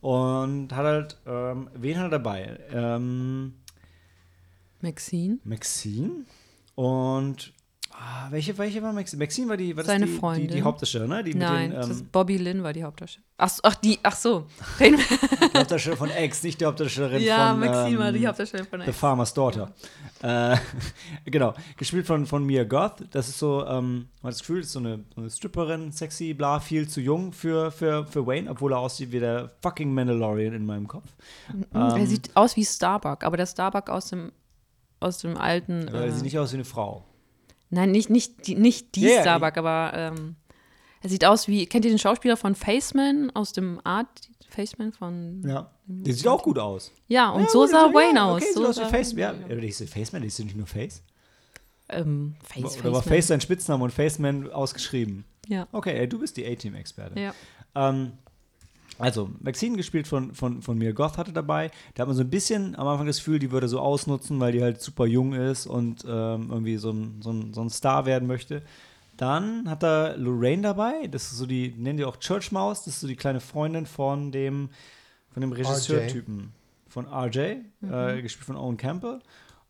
und 0.00 0.72
hat 0.72 0.84
halt, 0.84 1.20
ähm, 1.26 1.70
wen 1.74 1.98
hat 1.98 2.06
er 2.06 2.10
dabei? 2.10 2.58
Ähm, 2.70 3.54
Maxine. 4.80 5.38
Maxine 5.44 6.24
und 6.74 7.52
ah, 8.02 8.26
welche, 8.30 8.56
welche 8.58 8.82
war 8.82 8.92
Maxine? 8.92 9.22
Maxine 9.22 9.48
war 9.48 9.56
die, 9.56 9.76
war 9.76 9.84
Seine 9.84 10.06
die, 10.06 10.10
die, 10.10 10.14
die 10.14 10.20
Freundin. 10.20 10.64
Hauptdarstellerin, 10.64 11.10
ne? 11.10 11.24
Die 11.24 11.34
Nein, 11.34 11.70
den, 11.70 11.90
ähm, 11.90 12.08
Bobby 12.10 12.36
Lynn 12.36 12.62
war 12.62 12.72
die 12.72 12.82
Hauptdarstellerin. 12.84 13.28
Ach, 13.38 13.48
so, 13.48 13.60
ach, 13.64 13.74
die, 13.76 13.98
ach 14.02 14.14
so. 14.14 14.46
Die 14.78 14.94
Hauptdarstellerin 15.58 15.98
von 15.98 16.10
X, 16.24 16.42
nicht 16.44 16.60
die 16.60 16.64
Hauptdarstellerin 16.64 17.22
ja, 17.22 17.50
von 17.50 17.60
Maxine 17.60 17.98
war 17.98 18.12
die 18.12 18.18
ähm, 18.18 18.26
Hauptdarstellerin 18.28 18.70
von 18.70 18.80
The 18.82 18.86
Ex. 18.88 18.98
Farmer's 18.98 19.34
Daughter. 19.34 19.72
Äh, 20.22 20.56
genau, 21.24 21.54
gespielt 21.76 22.06
von, 22.06 22.26
von 22.26 22.44
Mia 22.44 22.64
Goth. 22.64 23.04
Das 23.10 23.28
ist 23.28 23.38
so, 23.38 23.66
ähm, 23.66 24.08
man 24.22 24.30
hat 24.30 24.34
das 24.34 24.40
Gefühl, 24.40 24.60
ist 24.60 24.72
so 24.72 24.78
eine, 24.78 25.04
eine 25.16 25.28
Stripperin, 25.30 25.90
sexy, 25.92 26.34
bla, 26.34 26.60
viel 26.60 26.88
zu 26.88 27.00
jung 27.00 27.32
für, 27.32 27.70
für, 27.72 28.06
für 28.06 28.26
Wayne, 28.26 28.48
obwohl 28.50 28.72
er 28.72 28.78
aussieht 28.78 29.10
wie 29.12 29.20
der 29.20 29.50
fucking 29.62 29.92
Mandalorian 29.92 30.52
in 30.54 30.64
meinem 30.64 30.86
Kopf. 30.86 31.08
er 31.72 31.96
Ähm, 31.96 32.06
sieht 32.06 32.30
aus 32.34 32.54
wie 32.56 32.64
Starbuck, 32.64 33.24
aber 33.24 33.36
der 33.36 33.46
Starbuck 33.46 33.88
aus 33.90 34.06
dem, 34.10 34.30
aus 35.00 35.18
dem 35.18 35.36
alten. 35.36 35.88
Aber 35.88 35.98
er 36.02 36.06
Äh, 36.06 36.12
sieht 36.12 36.22
nicht 36.22 36.38
aus 36.38 36.52
wie 36.52 36.56
eine 36.56 36.64
Frau. 36.64 37.04
Nein, 37.72 37.90
nicht, 37.90 38.10
nicht 38.10 38.46
die, 38.46 38.54
nicht 38.54 38.94
die 38.94 39.02
Ja, 39.02 39.08
ja, 39.10 39.20
Starbuck, 39.22 39.56
aber 39.56 39.92
ähm, 39.94 40.36
er 41.00 41.10
sieht 41.10 41.24
aus 41.24 41.48
wie. 41.48 41.66
Kennt 41.66 41.84
ihr 41.84 41.90
den 41.90 41.98
Schauspieler 41.98 42.36
von 42.36 42.54
Faceman 42.54 43.30
aus 43.34 43.52
dem 43.52 43.80
Art 43.84 44.08
Faceman 44.48 44.92
von. 44.92 45.42
Ja. 45.46 45.70
Der 45.86 46.14
sieht 46.14 46.28
auch 46.28 46.42
gut 46.42 46.58
aus. 46.58 46.92
Ja, 47.08 47.30
und 47.30 47.42
ja, 47.42 47.48
so 47.48 47.66
sah 47.66 47.88
ja, 47.88 47.94
Wayne 47.94 48.22
aus. 48.22 48.42
Okay, 48.42 48.52
so 48.54 48.60
sieht 48.60 48.68
aus 48.68 48.80
wie 48.80 48.90
Face. 48.90 49.12
Ja, 49.12 49.34
ich 49.48 49.76
so, 49.76 49.86
Faceman, 49.86 50.22
ist 50.22 50.38
nicht 50.38 50.56
nur 50.56 50.66
Face? 50.66 51.02
Ähm, 51.88 52.36
Face, 52.42 52.78
Oder 52.78 52.92
war 52.92 53.02
Faceman. 53.02 53.02
Face 53.02 53.26
sein 53.26 53.40
Spitzname 53.40 53.84
und 53.84 53.90
Faceman 53.92 54.50
ausgeschrieben? 54.52 55.24
Ja. 55.48 55.66
Okay, 55.72 55.98
ey, 55.98 56.08
du 56.08 56.18
bist 56.20 56.36
die 56.36 56.46
A-Team-Experte. 56.46 57.18
ja. 57.18 57.34
Ähm, 57.74 58.12
also, 58.98 59.30
Maxine 59.40 59.76
gespielt 59.76 60.06
von, 60.06 60.34
von, 60.34 60.62
von 60.62 60.78
mir 60.78 60.92
Goth 60.92 61.18
hatte 61.18 61.32
dabei. 61.32 61.70
Da 61.94 62.02
hat 62.02 62.08
man 62.08 62.16
so 62.16 62.22
ein 62.22 62.30
bisschen 62.30 62.76
am 62.76 62.86
Anfang 62.86 63.06
das 63.06 63.18
Gefühl, 63.18 63.38
die 63.38 63.50
würde 63.50 63.68
so 63.68 63.80
ausnutzen, 63.80 64.38
weil 64.38 64.52
die 64.52 64.62
halt 64.62 64.80
super 64.80 65.06
jung 65.06 65.32
ist 65.32 65.66
und 65.66 66.04
ähm, 66.06 66.48
irgendwie 66.50 66.76
so 66.76 66.90
ein, 66.90 67.20
so, 67.22 67.30
ein, 67.30 67.54
so 67.54 67.62
ein 67.62 67.70
Star 67.70 68.06
werden 68.06 68.28
möchte. 68.28 68.62
Dann 69.16 69.68
hat 69.68 69.82
er 69.82 70.16
Lorraine 70.16 70.62
dabei, 70.62 71.06
das 71.06 71.24
ist 71.32 71.38
so 71.38 71.46
die, 71.46 71.74
nennen 71.76 71.98
die 71.98 72.04
auch 72.04 72.16
Church 72.16 72.50
Mouse, 72.50 72.84
das 72.84 72.94
ist 72.94 73.00
so 73.00 73.06
die 73.06 73.16
kleine 73.16 73.40
Freundin 73.40 73.86
von 73.86 74.32
dem, 74.32 74.70
von 75.32 75.42
dem 75.42 75.52
Regisseurtypen 75.52 76.52
von 76.88 77.06
RJ, 77.06 77.38
äh, 77.38 78.22
gespielt 78.22 78.46
von 78.46 78.56
Owen 78.56 78.76
Campbell. 78.76 79.20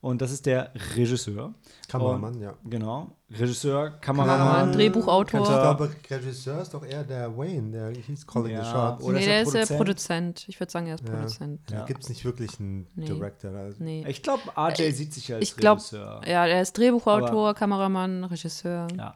Und 0.02 0.20
das 0.20 0.32
ist 0.32 0.44
der 0.46 0.72
Regisseur. 0.96 1.54
Kameramann, 1.88 2.34
Und- 2.34 2.40
ja. 2.42 2.54
Genau. 2.64 3.12
Regisseur, 3.30 3.90
Kameramann, 4.00 4.36
Kameramann. 4.38 4.72
Drehbuchautor. 4.72 5.40
Ich 5.40 5.46
glaube, 5.46 5.90
Regisseur 6.10 6.60
ist 6.60 6.74
doch 6.74 6.84
eher 6.84 7.04
der 7.04 7.34
Wayne, 7.38 7.70
der 7.70 7.90
hieß 7.90 8.26
Calling 8.26 8.52
Ja, 8.52 8.64
the 8.64 8.70
Shots. 8.72 9.04
Oder 9.04 9.12
nee, 9.14 9.20
ist 9.20 9.26
er 9.28 9.52
der 9.52 9.62
ist 9.62 9.70
der 9.70 9.76
Produzent? 9.76 10.44
Ich 10.48 10.58
würde 10.58 10.72
sagen, 10.72 10.88
er 10.88 10.96
ist 10.96 11.04
Ja. 11.06 11.14
Produzent. 11.14 11.60
Da 11.70 11.74
Ja. 11.76 11.84
gibt 11.84 12.02
es 12.02 12.08
nicht 12.08 12.24
wirklich 12.24 12.58
einen 12.58 12.88
Nee. 12.96 13.06
Director. 13.06 13.52
Also. 13.52 13.76
Nee. 13.82 14.04
Ich 14.08 14.24
glaube, 14.24 14.42
RJ 14.56 14.90
sieht 14.90 15.14
sich 15.14 15.32
als 15.32 15.44
ich 15.44 15.56
glaub- 15.56 15.78
Regisseur. 15.78 16.20
Ja, 16.26 16.46
er 16.46 16.60
ist 16.62 16.76
Drehbuchautor, 16.76 17.54
Kameramann, 17.54 18.24
Regisseur. 18.24 18.88
Ja. 18.98 19.14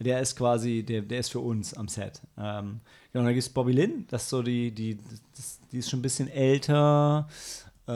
Der 0.00 0.20
ist 0.20 0.34
quasi, 0.36 0.82
der, 0.82 1.02
der 1.02 1.20
ist 1.20 1.30
für 1.30 1.40
uns 1.40 1.74
am 1.74 1.86
Set. 1.88 2.22
Ähm, 2.38 2.80
genau, 3.12 3.20
und 3.20 3.24
dann 3.26 3.34
gibt 3.34 3.46
es 3.46 3.50
Bobby 3.50 3.72
Lynn, 3.72 4.06
das 4.08 4.22
ist 4.22 4.30
so 4.30 4.42
die, 4.42 4.74
die, 4.74 4.98
das, 5.36 5.60
die 5.70 5.78
ist 5.78 5.90
schon 5.90 5.98
ein 6.00 6.02
bisschen 6.02 6.26
älter, 6.28 7.28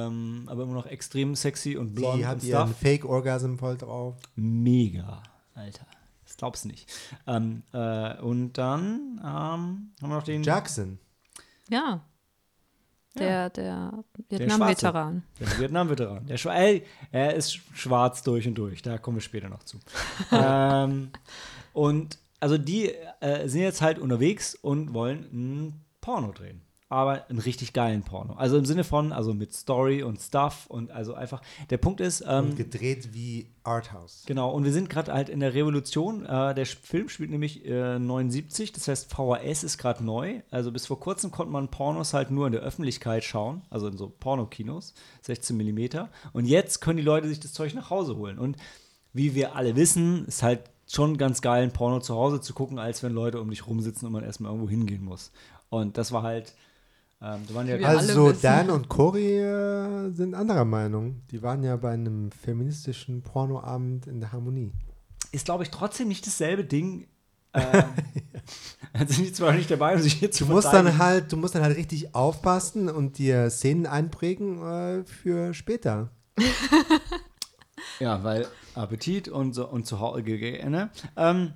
ähm, 0.06 0.44
aber 0.46 0.64
immer 0.64 0.74
noch 0.74 0.86
extrem 0.86 1.34
sexy 1.34 1.76
und 1.76 1.94
blond 1.94 2.18
Die 2.18 2.26
hat 2.26 2.42
ihren. 2.42 2.74
Fake-Orgasm 2.74 3.56
voll 3.56 3.76
drauf. 3.76 4.16
Mega, 4.34 5.22
Alter. 5.54 5.86
Das 6.24 6.36
glaubst 6.36 6.64
du 6.64 6.68
nicht. 6.68 6.92
Ähm, 7.26 7.62
äh, 7.72 8.20
und 8.20 8.54
dann 8.54 9.18
ähm, 9.18 9.22
haben 9.22 9.92
wir 10.00 10.08
noch 10.08 10.22
den 10.24 10.42
Jackson. 10.42 10.98
Ja. 11.68 12.00
Der, 13.18 13.48
der 13.48 14.04
Vietnam-Veteran. 14.28 15.22
Der 15.40 15.58
Vietnam-Veteran. 15.58 16.26
Der 16.26 16.82
er 17.12 17.34
ist 17.34 17.54
schwarz 17.74 18.22
durch 18.22 18.46
und 18.46 18.56
durch. 18.56 18.82
Da 18.82 18.98
kommen 18.98 19.16
wir 19.16 19.22
später 19.22 19.48
noch 19.48 19.62
zu. 19.62 19.78
ähm, 20.32 21.10
und 21.72 22.18
also 22.40 22.58
die 22.58 22.92
äh, 23.20 23.48
sind 23.48 23.62
jetzt 23.62 23.80
halt 23.80 23.98
unterwegs 23.98 24.54
und 24.54 24.92
wollen 24.92 25.26
ein 25.32 25.84
Porno 26.00 26.32
drehen. 26.32 26.60
Aber 26.88 27.28
einen 27.28 27.40
richtig 27.40 27.72
geilen 27.72 28.02
Porno. 28.02 28.34
Also 28.34 28.56
im 28.56 28.64
Sinne 28.64 28.84
von, 28.84 29.12
also 29.12 29.34
mit 29.34 29.52
Story 29.52 30.04
und 30.04 30.20
Stuff 30.20 30.66
und 30.68 30.92
also 30.92 31.14
einfach. 31.14 31.42
Der 31.70 31.78
Punkt 31.78 32.00
ist, 32.00 32.24
ähm, 32.26 32.50
Und 32.50 32.56
gedreht 32.56 33.12
wie 33.12 33.48
Arthouse. 33.64 34.22
Genau, 34.26 34.50
und 34.50 34.62
wir 34.62 34.72
sind 34.72 34.88
gerade 34.88 35.12
halt 35.12 35.28
in 35.28 35.40
der 35.40 35.52
Revolution. 35.54 36.24
Äh, 36.24 36.54
der 36.54 36.64
Film 36.64 37.08
spielt 37.08 37.30
nämlich 37.30 37.66
äh, 37.66 37.98
79, 37.98 38.72
das 38.72 38.86
heißt 38.86 39.12
VHS 39.12 39.64
ist 39.64 39.78
gerade 39.78 40.04
neu. 40.04 40.42
Also 40.52 40.70
bis 40.70 40.86
vor 40.86 41.00
kurzem 41.00 41.32
konnte 41.32 41.52
man 41.52 41.68
Pornos 41.68 42.14
halt 42.14 42.30
nur 42.30 42.46
in 42.46 42.52
der 42.52 42.62
Öffentlichkeit 42.62 43.24
schauen, 43.24 43.62
also 43.68 43.88
in 43.88 43.96
so 43.96 44.08
Pornokinos, 44.08 44.94
16 45.22 45.56
Millimeter. 45.56 46.08
Und 46.32 46.44
jetzt 46.44 46.80
können 46.80 46.98
die 46.98 47.02
Leute 47.02 47.26
sich 47.26 47.40
das 47.40 47.52
Zeug 47.52 47.74
nach 47.74 47.90
Hause 47.90 48.16
holen. 48.16 48.38
Und 48.38 48.56
wie 49.12 49.34
wir 49.34 49.56
alle 49.56 49.74
wissen, 49.74 50.26
ist 50.26 50.44
halt 50.44 50.60
schon 50.88 51.18
ganz 51.18 51.42
geil, 51.42 51.64
ein 51.64 51.72
Porno 51.72 51.98
zu 51.98 52.14
Hause 52.14 52.40
zu 52.40 52.54
gucken, 52.54 52.78
als 52.78 53.02
wenn 53.02 53.12
Leute 53.12 53.40
um 53.40 53.50
dich 53.50 53.66
rumsitzen 53.66 54.06
und 54.06 54.12
man 54.12 54.22
erstmal 54.22 54.52
irgendwo 54.52 54.70
hingehen 54.70 55.04
muss. 55.04 55.32
Und 55.68 55.98
das 55.98 56.12
war 56.12 56.22
halt, 56.22 56.54
ähm, 57.22 57.42
da 57.48 57.54
waren 57.54 57.66
ja 57.66 57.76
Also. 57.76 58.32
Dan 58.32 58.70
und 58.70 58.88
Cory 58.88 59.38
äh, 59.38 60.10
sind 60.10 60.34
anderer 60.34 60.64
Meinung. 60.64 61.22
Die 61.30 61.42
waren 61.42 61.62
ja 61.62 61.76
bei 61.76 61.92
einem 61.92 62.30
feministischen 62.30 63.22
Pornoabend 63.22 64.06
in 64.06 64.20
der 64.20 64.32
Harmonie. 64.32 64.72
ist, 65.32 65.46
glaube 65.46 65.64
ich, 65.64 65.70
trotzdem 65.70 66.08
nicht 66.08 66.26
dasselbe 66.26 66.64
Ding. 66.64 67.08
Ähm, 67.58 67.84
also 68.92 69.14
sind 69.14 69.28
die 69.28 69.32
zwar 69.32 69.52
nicht 69.54 69.70
dabei, 69.70 69.94
um 69.94 70.02
sich 70.02 70.12
hier 70.12 70.30
zu 70.30 70.44
Du 70.44 70.52
musst 70.52 70.70
dann 70.70 70.98
halt, 70.98 71.32
du 71.32 71.38
musst 71.38 71.54
dann 71.54 71.62
halt 71.62 71.74
richtig 71.74 72.14
aufpassen 72.14 72.90
und 72.90 73.16
dir 73.16 73.48
Szenen 73.48 73.86
einprägen 73.86 74.62
äh, 74.62 75.04
für 75.04 75.54
später. 75.54 76.10
Ja, 77.98 78.22
weil 78.24 78.46
Appetit 78.74 79.28
und 79.28 79.54
so 79.54 79.66
und 79.68 79.86
zu 79.86 80.00
Hause, 80.00 80.22
ne? 80.22 80.90
Ähm, 81.16 81.52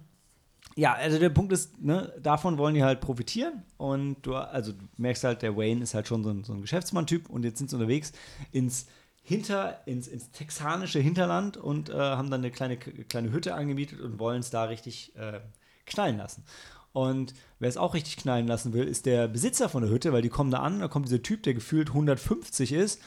ja, 0.80 0.94
also 0.94 1.18
der 1.18 1.28
Punkt 1.28 1.52
ist, 1.52 1.78
ne, 1.82 2.10
davon 2.22 2.56
wollen 2.56 2.74
die 2.74 2.82
halt 2.82 3.02
profitieren. 3.02 3.64
Und 3.76 4.22
du, 4.22 4.34
also 4.34 4.72
du 4.72 4.78
merkst 4.96 5.24
halt, 5.24 5.42
der 5.42 5.54
Wayne 5.54 5.82
ist 5.82 5.92
halt 5.92 6.08
schon 6.08 6.24
so 6.24 6.30
ein, 6.30 6.42
so 6.42 6.54
ein 6.54 6.62
Geschäftsmann-Typ 6.62 7.28
und 7.28 7.44
jetzt 7.44 7.58
sind 7.58 7.68
sie 7.68 7.76
unterwegs 7.76 8.12
ins 8.50 8.86
Hinter, 9.22 9.86
ins, 9.86 10.08
ins 10.08 10.30
texanische 10.30 10.98
Hinterland 10.98 11.58
und 11.58 11.90
äh, 11.90 11.92
haben 11.92 12.30
dann 12.30 12.40
eine 12.40 12.50
kleine, 12.50 12.78
kleine 12.78 13.30
Hütte 13.30 13.54
angemietet 13.54 14.00
und 14.00 14.18
wollen 14.18 14.40
es 14.40 14.48
da 14.48 14.64
richtig 14.64 15.14
äh, 15.16 15.40
knallen 15.84 16.16
lassen. 16.16 16.44
Und 16.94 17.34
wer 17.58 17.68
es 17.68 17.76
auch 17.76 17.92
richtig 17.92 18.16
knallen 18.16 18.46
lassen 18.46 18.72
will, 18.72 18.88
ist 18.88 19.04
der 19.04 19.28
Besitzer 19.28 19.68
von 19.68 19.82
der 19.82 19.92
Hütte, 19.92 20.14
weil 20.14 20.22
die 20.22 20.30
kommen 20.30 20.50
da 20.50 20.60
an, 20.60 20.80
da 20.80 20.88
kommt 20.88 21.06
dieser 21.06 21.22
Typ, 21.22 21.42
der 21.42 21.52
gefühlt 21.52 21.88
150 21.90 22.72
ist 22.72 23.02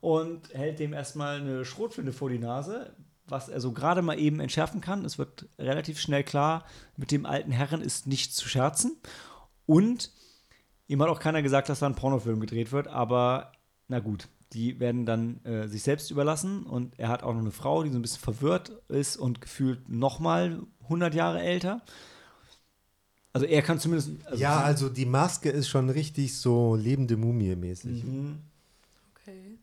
und 0.00 0.54
hält 0.54 0.78
dem 0.78 0.94
erstmal 0.94 1.40
eine 1.42 1.66
Schrotflinte 1.66 2.14
vor 2.14 2.30
die 2.30 2.38
Nase, 2.38 2.96
was 3.30 3.48
er 3.48 3.60
so 3.60 3.72
gerade 3.72 4.02
mal 4.02 4.18
eben 4.18 4.40
entschärfen 4.40 4.80
kann. 4.80 5.04
Es 5.04 5.18
wird 5.18 5.48
relativ 5.58 6.00
schnell 6.00 6.24
klar, 6.24 6.64
mit 6.96 7.10
dem 7.10 7.26
alten 7.26 7.52
Herren 7.52 7.80
ist 7.80 8.06
nicht 8.06 8.34
zu 8.34 8.48
scherzen. 8.48 8.96
Und 9.66 10.12
ihm 10.86 11.02
hat 11.02 11.08
auch 11.08 11.20
keiner 11.20 11.42
gesagt, 11.42 11.68
dass 11.68 11.80
da 11.80 11.86
ein 11.86 11.94
Pornofilm 11.94 12.40
gedreht 12.40 12.72
wird, 12.72 12.88
aber 12.88 13.52
na 13.88 14.00
gut, 14.00 14.28
die 14.52 14.80
werden 14.80 15.04
dann 15.04 15.44
äh, 15.44 15.68
sich 15.68 15.82
selbst 15.82 16.10
überlassen 16.10 16.64
und 16.64 16.98
er 16.98 17.08
hat 17.08 17.22
auch 17.22 17.34
noch 17.34 17.40
eine 17.40 17.50
Frau, 17.50 17.82
die 17.82 17.90
so 17.90 17.98
ein 17.98 18.02
bisschen 18.02 18.20
verwirrt 18.20 18.70
ist 18.88 19.16
und 19.16 19.40
gefühlt 19.40 19.88
nochmal 19.88 20.62
100 20.84 21.14
Jahre 21.14 21.42
älter. 21.42 21.82
Also 23.34 23.46
er 23.46 23.62
kann 23.62 23.78
zumindest. 23.78 24.10
Also 24.26 24.42
ja, 24.42 24.60
also 24.60 24.88
die 24.88 25.04
Maske 25.04 25.50
ist 25.50 25.68
schon 25.68 25.90
richtig 25.90 26.36
so 26.36 26.74
lebende 26.74 27.16
Mumie 27.16 27.54
mäßig. 27.56 28.04
Mhm. 28.04 28.38
Okay. 29.12 29.58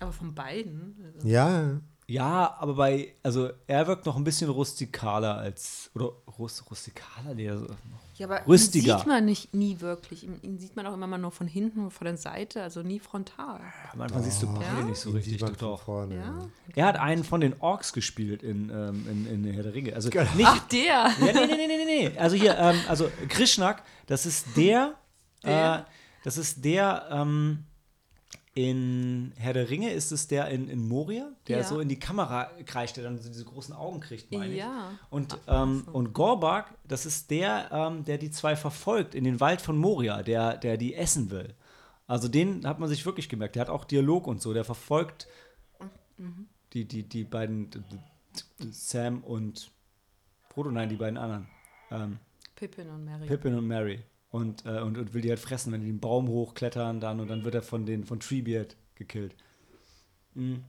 Aber 0.00 0.12
von 0.12 0.34
beiden? 0.34 0.96
Also 1.02 1.26
Ja, 1.26 1.80
Ja, 2.08 2.54
aber 2.60 2.74
bei, 2.74 3.14
also 3.24 3.50
er 3.66 3.86
wirkt 3.88 4.06
noch 4.06 4.14
ein 4.16 4.22
bisschen 4.22 4.48
rustikaler 4.48 5.38
als, 5.38 5.90
oder 5.94 6.12
rust, 6.38 6.62
rustikaler, 6.70 7.34
nee, 7.34 7.50
also, 7.50 7.66
ja, 8.14 8.26
aber 8.28 8.46
Rüstiger. 8.46 8.92
ihn 8.94 8.98
sieht 8.98 9.06
man 9.08 9.24
nicht 9.24 9.52
nie 9.54 9.80
wirklich. 9.80 10.22
Ihn, 10.22 10.38
ihn 10.40 10.58
sieht 10.58 10.76
man 10.76 10.86
auch 10.86 10.94
immer 10.94 11.08
mal 11.08 11.18
nur 11.18 11.32
von 11.32 11.48
hinten 11.48 11.80
und 11.84 11.90
von 11.90 12.04
der 12.06 12.16
Seite, 12.16 12.62
also 12.62 12.82
nie 12.82 13.00
frontal. 13.00 13.60
am 13.92 14.00
Anfang 14.00 14.22
siehst 14.22 14.40
du 14.42 14.46
beide 14.46 14.64
Ja? 14.64 14.84
nicht 14.84 14.98
so 15.00 15.10
richtig, 15.10 15.38
doch, 15.38 15.56
doch. 15.56 15.82
vorne. 15.82 16.14
Ja? 16.14 16.46
Er 16.76 16.86
hat 16.86 16.96
einen 16.96 17.24
von 17.24 17.40
den 17.40 17.60
Orks 17.60 17.92
gespielt 17.92 18.42
in, 18.44 18.70
ähm, 18.70 19.06
in, 19.10 19.44
in 19.44 19.52
Herr 19.52 19.64
der 19.64 19.74
Ringe. 19.74 19.92
Also 19.94 20.08
nicht, 20.08 20.46
Ach, 20.46 20.66
der! 20.68 20.84
ja, 20.84 21.12
nee, 21.20 21.32
nee, 21.32 21.46
nee, 21.46 21.56
nee, 21.56 21.66
nee, 21.66 22.08
nee. 22.10 22.18
Also 22.18 22.36
hier, 22.36 22.56
ähm, 22.56 22.76
also 22.88 23.10
Krishnak, 23.28 23.82
das 24.06 24.24
ist 24.26 24.46
der, 24.56 24.94
Der? 25.44 25.86
Äh, 25.86 26.22
das 26.24 26.38
ist 26.38 26.64
der, 26.64 27.06
ähm, 27.10 27.64
in 28.56 29.34
Herr 29.36 29.52
der 29.52 29.68
Ringe 29.68 29.90
ist 29.92 30.12
es 30.12 30.28
der 30.28 30.48
in, 30.48 30.68
in 30.70 30.88
Moria, 30.88 31.30
der 31.46 31.58
Ja. 31.58 31.64
so 31.64 31.78
in 31.78 31.88
die 31.90 31.98
Kamera 31.98 32.44
kreischt, 32.64 32.96
der 32.96 33.04
dann 33.04 33.18
so 33.18 33.28
diese 33.28 33.44
großen 33.44 33.74
Augen 33.74 34.00
kriegt, 34.00 34.32
meine 34.32 34.50
ich. 34.50 34.58
Ja. 34.60 34.92
Und, 35.10 35.38
Ach, 35.46 35.62
ähm, 35.64 35.82
so. 35.84 35.92
und 35.92 36.14
Gorbak, 36.14 36.72
das 36.88 37.04
ist 37.04 37.30
der, 37.30 37.68
ähm, 37.70 38.04
der 38.06 38.16
die 38.16 38.30
zwei 38.30 38.56
verfolgt 38.56 39.14
in 39.14 39.24
den 39.24 39.40
Wald 39.40 39.60
von 39.60 39.76
Moria, 39.76 40.22
der, 40.22 40.56
der 40.56 40.78
die 40.78 40.94
essen 40.94 41.30
will. 41.30 41.52
Also 42.06 42.28
den 42.28 42.66
hat 42.66 42.78
man 42.80 42.88
sich 42.88 43.04
wirklich 43.04 43.28
gemerkt. 43.28 43.56
Der 43.56 43.60
hat 43.60 43.68
auch 43.68 43.84
Dialog 43.84 44.26
und 44.26 44.40
so. 44.40 44.54
Der 44.54 44.64
verfolgt 44.64 45.28
Mhm. 46.16 46.46
die, 46.72 46.86
die, 46.86 47.02
die 47.02 47.24
beiden, 47.24 47.68
Sam 48.70 49.22
und 49.22 49.70
Frodo, 50.48 50.70
nein, 50.70 50.88
die 50.88 50.96
beiden 50.96 51.18
anderen. 51.18 51.46
Ähm, 51.90 52.18
Pippin 52.54 52.88
und 52.88 53.04
Mary. 53.04 53.26
Pippin 53.26 53.54
und 53.54 53.66
Mary. 53.66 54.00
Und, 54.36 54.66
äh, 54.66 54.80
und, 54.80 54.98
und 54.98 55.14
will 55.14 55.22
die 55.22 55.30
halt 55.30 55.40
fressen, 55.40 55.72
wenn 55.72 55.80
die 55.80 55.86
den 55.86 55.98
Baum 56.00 56.28
hochklettern 56.28 57.00
dann 57.00 57.20
und 57.20 57.28
dann 57.28 57.44
wird 57.44 57.54
er 57.54 57.62
von 57.62 57.86
den 57.86 58.04
von 58.04 58.20
Treebeard 58.20 58.76
gekillt. 58.94 59.34
Mhm. 60.34 60.62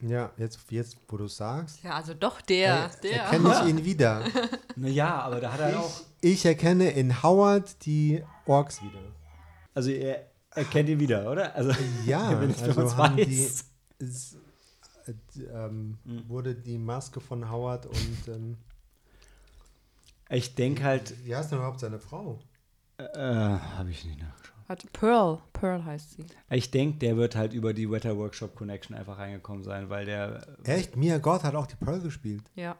Ja, 0.00 0.32
jetzt, 0.38 0.58
jetzt 0.70 0.96
wo 1.08 1.16
du 1.18 1.28
sagst, 1.28 1.82
Ja, 1.82 1.92
also 1.96 2.14
doch 2.14 2.40
der. 2.40 2.86
äh, 2.86 3.00
der. 3.02 3.22
erkenne 3.24 3.52
ich 3.62 3.68
ihn 3.68 3.84
wieder. 3.84 4.24
Naja, 4.76 5.20
aber 5.20 5.40
da 5.40 5.52
hat 5.52 5.60
er 5.60 5.78
auch. 5.78 6.00
Ich 6.22 6.46
erkenne 6.46 6.90
in 6.90 7.22
Howard 7.22 7.84
die 7.84 8.22
Orks 8.46 8.80
wieder. 8.82 9.00
Also 9.74 9.90
er 9.90 10.30
erkennt 10.50 10.88
ihn 10.88 10.98
wieder, 10.98 11.30
oder? 11.30 11.54
Also 11.54 11.72
Ja, 12.06 12.40
wenn 12.40 12.50
ich 12.50 12.62
also 12.62 12.96
haben 12.96 13.18
weiß. 13.18 13.26
die, 13.28 14.04
es, 14.04 14.36
äh, 15.06 15.42
ähm, 15.52 15.98
Hm. 16.06 16.28
wurde 16.28 16.54
die 16.54 16.78
Maske 16.78 17.20
von 17.20 17.50
Howard 17.50 17.84
und 17.86 18.28
ähm, 18.28 18.56
Ich 20.30 20.54
denke 20.54 20.82
halt, 20.84 21.14
wie 21.26 21.36
heißt 21.36 21.52
denn 21.52 21.58
überhaupt 21.58 21.80
seine 21.80 21.98
Frau? 22.00 22.38
Äh, 23.14 23.58
habe 23.78 23.90
ich 23.90 24.04
nicht 24.04 24.20
nachgeschaut. 24.20 24.52
Hat 24.68 24.92
Pearl. 24.92 25.38
Pearl 25.52 25.84
heißt 25.84 26.12
sie. 26.12 26.24
Ich 26.50 26.70
denke, 26.70 26.98
der 26.98 27.16
wird 27.16 27.36
halt 27.36 27.52
über 27.52 27.72
die 27.74 27.90
Wetter 27.90 28.16
Workshop 28.16 28.54
Connection 28.54 28.96
einfach 28.96 29.18
reingekommen 29.18 29.62
sein, 29.64 29.90
weil 29.90 30.06
der. 30.06 30.46
Echt? 30.64 30.96
Mia 30.96 31.18
Gott 31.18 31.42
hat 31.44 31.54
auch 31.54 31.66
die 31.66 31.76
Pearl 31.76 32.00
gespielt. 32.00 32.42
Ja. 32.54 32.76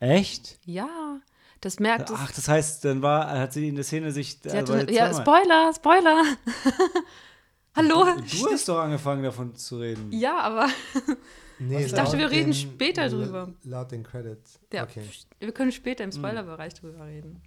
Echt? 0.00 0.58
Ja. 0.64 1.20
Das 1.60 1.80
merkt 1.80 2.10
es. 2.10 2.16
Ach, 2.18 2.30
das 2.30 2.48
heißt, 2.48 2.84
dann 2.84 3.02
war, 3.02 3.28
hat 3.38 3.52
sie 3.52 3.68
in 3.68 3.74
der 3.74 3.84
Szene 3.84 4.12
sich. 4.12 4.38
Sie 4.42 4.48
äh, 4.48 4.58
hatte, 4.58 4.72
weil 4.72 4.90
ja, 4.92 5.12
Spoiler, 5.12 5.72
Spoiler. 5.74 6.22
Hallo. 7.76 8.04
Du 8.16 8.50
hast 8.50 8.68
doch 8.68 8.78
angefangen 8.80 9.22
davon 9.22 9.54
zu 9.54 9.78
reden. 9.78 10.10
Ja, 10.12 10.38
aber 10.40 10.68
Nee, 11.60 11.84
Ich 11.86 11.92
dachte, 11.92 12.16
wir 12.18 12.30
reden 12.30 12.52
den- 12.52 12.54
später 12.54 13.08
drüber. 13.08 13.52
Laut 13.64 13.90
den 13.90 14.02
Credits. 14.04 14.60
ja, 14.72 14.84
Okay. 14.84 15.02
wir 15.40 15.52
können 15.52 15.72
später 15.72 16.04
im 16.04 16.12
Spoilerbereich 16.12 16.74
drüber 16.74 17.04
reden. 17.06 17.42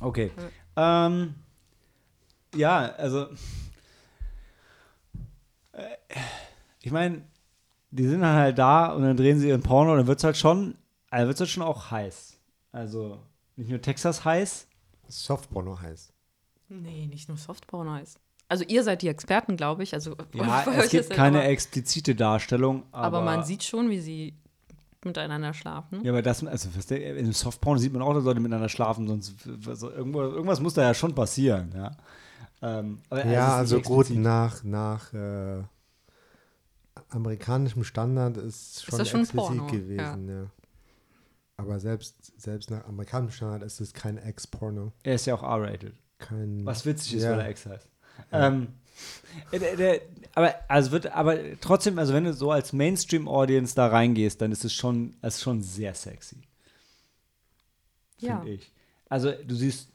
Okay. 0.00 0.32
Ähm, 0.76 1.34
ja, 2.54 2.92
also. 2.96 3.26
äh, 5.72 5.84
Ich 6.80 6.90
meine, 6.92 7.22
die 7.90 8.06
sind 8.08 8.20
dann 8.22 8.34
halt 8.36 8.58
da 8.58 8.86
und 8.92 9.02
dann 9.02 9.16
drehen 9.16 9.38
sie 9.38 9.48
ihren 9.48 9.62
Porno 9.62 9.92
und 9.92 9.98
dann 9.98 10.06
wird 10.06 10.18
es 10.18 10.24
halt 10.24 10.36
schon, 10.36 10.74
also 11.10 11.28
wird's 11.28 11.40
halt 11.40 11.50
schon 11.50 11.62
auch 11.62 11.90
heiß. 11.90 12.38
Also 12.72 13.20
nicht 13.56 13.70
nur 13.70 13.80
Texas 13.80 14.24
heiß. 14.24 14.66
Softporno 15.08 15.78
heißt. 15.80 16.12
Nee, 16.70 17.06
nicht 17.06 17.28
nur 17.28 17.36
Softporno 17.36 17.92
heißt. 17.92 18.18
Also 18.48 18.64
ihr 18.64 18.82
seid 18.82 19.02
die 19.02 19.08
Experten, 19.08 19.56
glaube 19.56 19.82
ich. 19.82 19.92
Also 19.94 20.16
Ja, 20.32 20.64
es 20.78 20.90
gibt 20.90 21.10
keine 21.10 21.40
immer- 21.42 21.48
explizite 21.50 22.14
Darstellung, 22.14 22.84
aber, 22.92 23.18
aber 23.18 23.20
man 23.22 23.44
sieht 23.44 23.62
schon, 23.62 23.90
wie 23.90 24.00
sie 24.00 24.34
miteinander 25.04 25.52
schlafen. 25.52 26.02
Ja, 26.04 26.12
aber 26.12 26.22
das, 26.22 26.44
also 26.46 26.68
in 26.94 27.32
Softporn 27.32 27.78
sieht 27.78 27.92
man 27.92 28.02
auch, 28.02 28.14
dass 28.14 28.24
Leute 28.24 28.40
miteinander 28.40 28.68
schlafen, 28.68 29.06
sonst 29.08 29.34
also 29.66 29.90
irgendwo, 29.90 30.20
irgendwas 30.22 30.60
muss 30.60 30.74
da 30.74 30.82
ja 30.82 30.94
schon 30.94 31.14
passieren, 31.14 31.72
ja. 31.74 31.90
Ähm, 32.62 33.00
ist 33.10 33.24
Ja, 33.26 33.56
also 33.56 33.80
gut, 33.80 34.06
explizit. 34.06 34.22
nach, 34.22 34.62
nach 34.64 35.12
äh, 35.12 35.62
amerikanischem 37.10 37.84
Standard 37.84 38.36
ist 38.36 38.84
schon 38.84 38.98
das 38.98 39.08
schon 39.08 39.20
explizit 39.22 39.46
Porno, 39.48 39.66
gewesen, 39.66 40.28
ja. 40.28 40.46
Aber 41.56 41.78
selbst, 41.80 42.32
selbst 42.40 42.70
nach 42.70 42.84
amerikanischem 42.86 43.36
Standard 43.36 43.62
ist 43.62 43.80
es 43.80 43.92
kein 43.92 44.16
Ex-Porno. 44.18 44.92
Er 45.02 45.14
ist 45.14 45.26
ja 45.26 45.34
auch 45.34 45.42
R-rated. 45.42 45.94
Kein, 46.18 46.64
Was 46.64 46.86
witzig 46.86 47.14
ist, 47.14 47.22
Ja. 47.24 47.32
weil 47.32 47.40
er 47.40 47.48
Ex 47.48 47.66
heißt. 47.66 47.88
Ähm, 48.30 48.68
äh, 49.50 49.58
der, 49.58 49.76
der, 49.76 50.00
aber, 50.34 50.54
also 50.68 50.92
wird, 50.92 51.06
aber 51.12 51.36
trotzdem, 51.60 51.98
also 51.98 52.12
wenn 52.14 52.24
du 52.24 52.32
so 52.32 52.50
als 52.50 52.72
Mainstream-Audience 52.72 53.74
da 53.74 53.88
reingehst, 53.88 54.40
dann 54.40 54.52
ist 54.52 54.64
es 54.64 54.72
schon, 54.72 55.16
es 55.22 55.36
ist 55.36 55.42
schon 55.42 55.62
sehr 55.62 55.94
sexy. 55.94 56.36
Ja. 58.18 58.38
Finde 58.38 58.52
ich. 58.54 58.72
Also 59.08 59.32
du 59.32 59.54
siehst, 59.54 59.91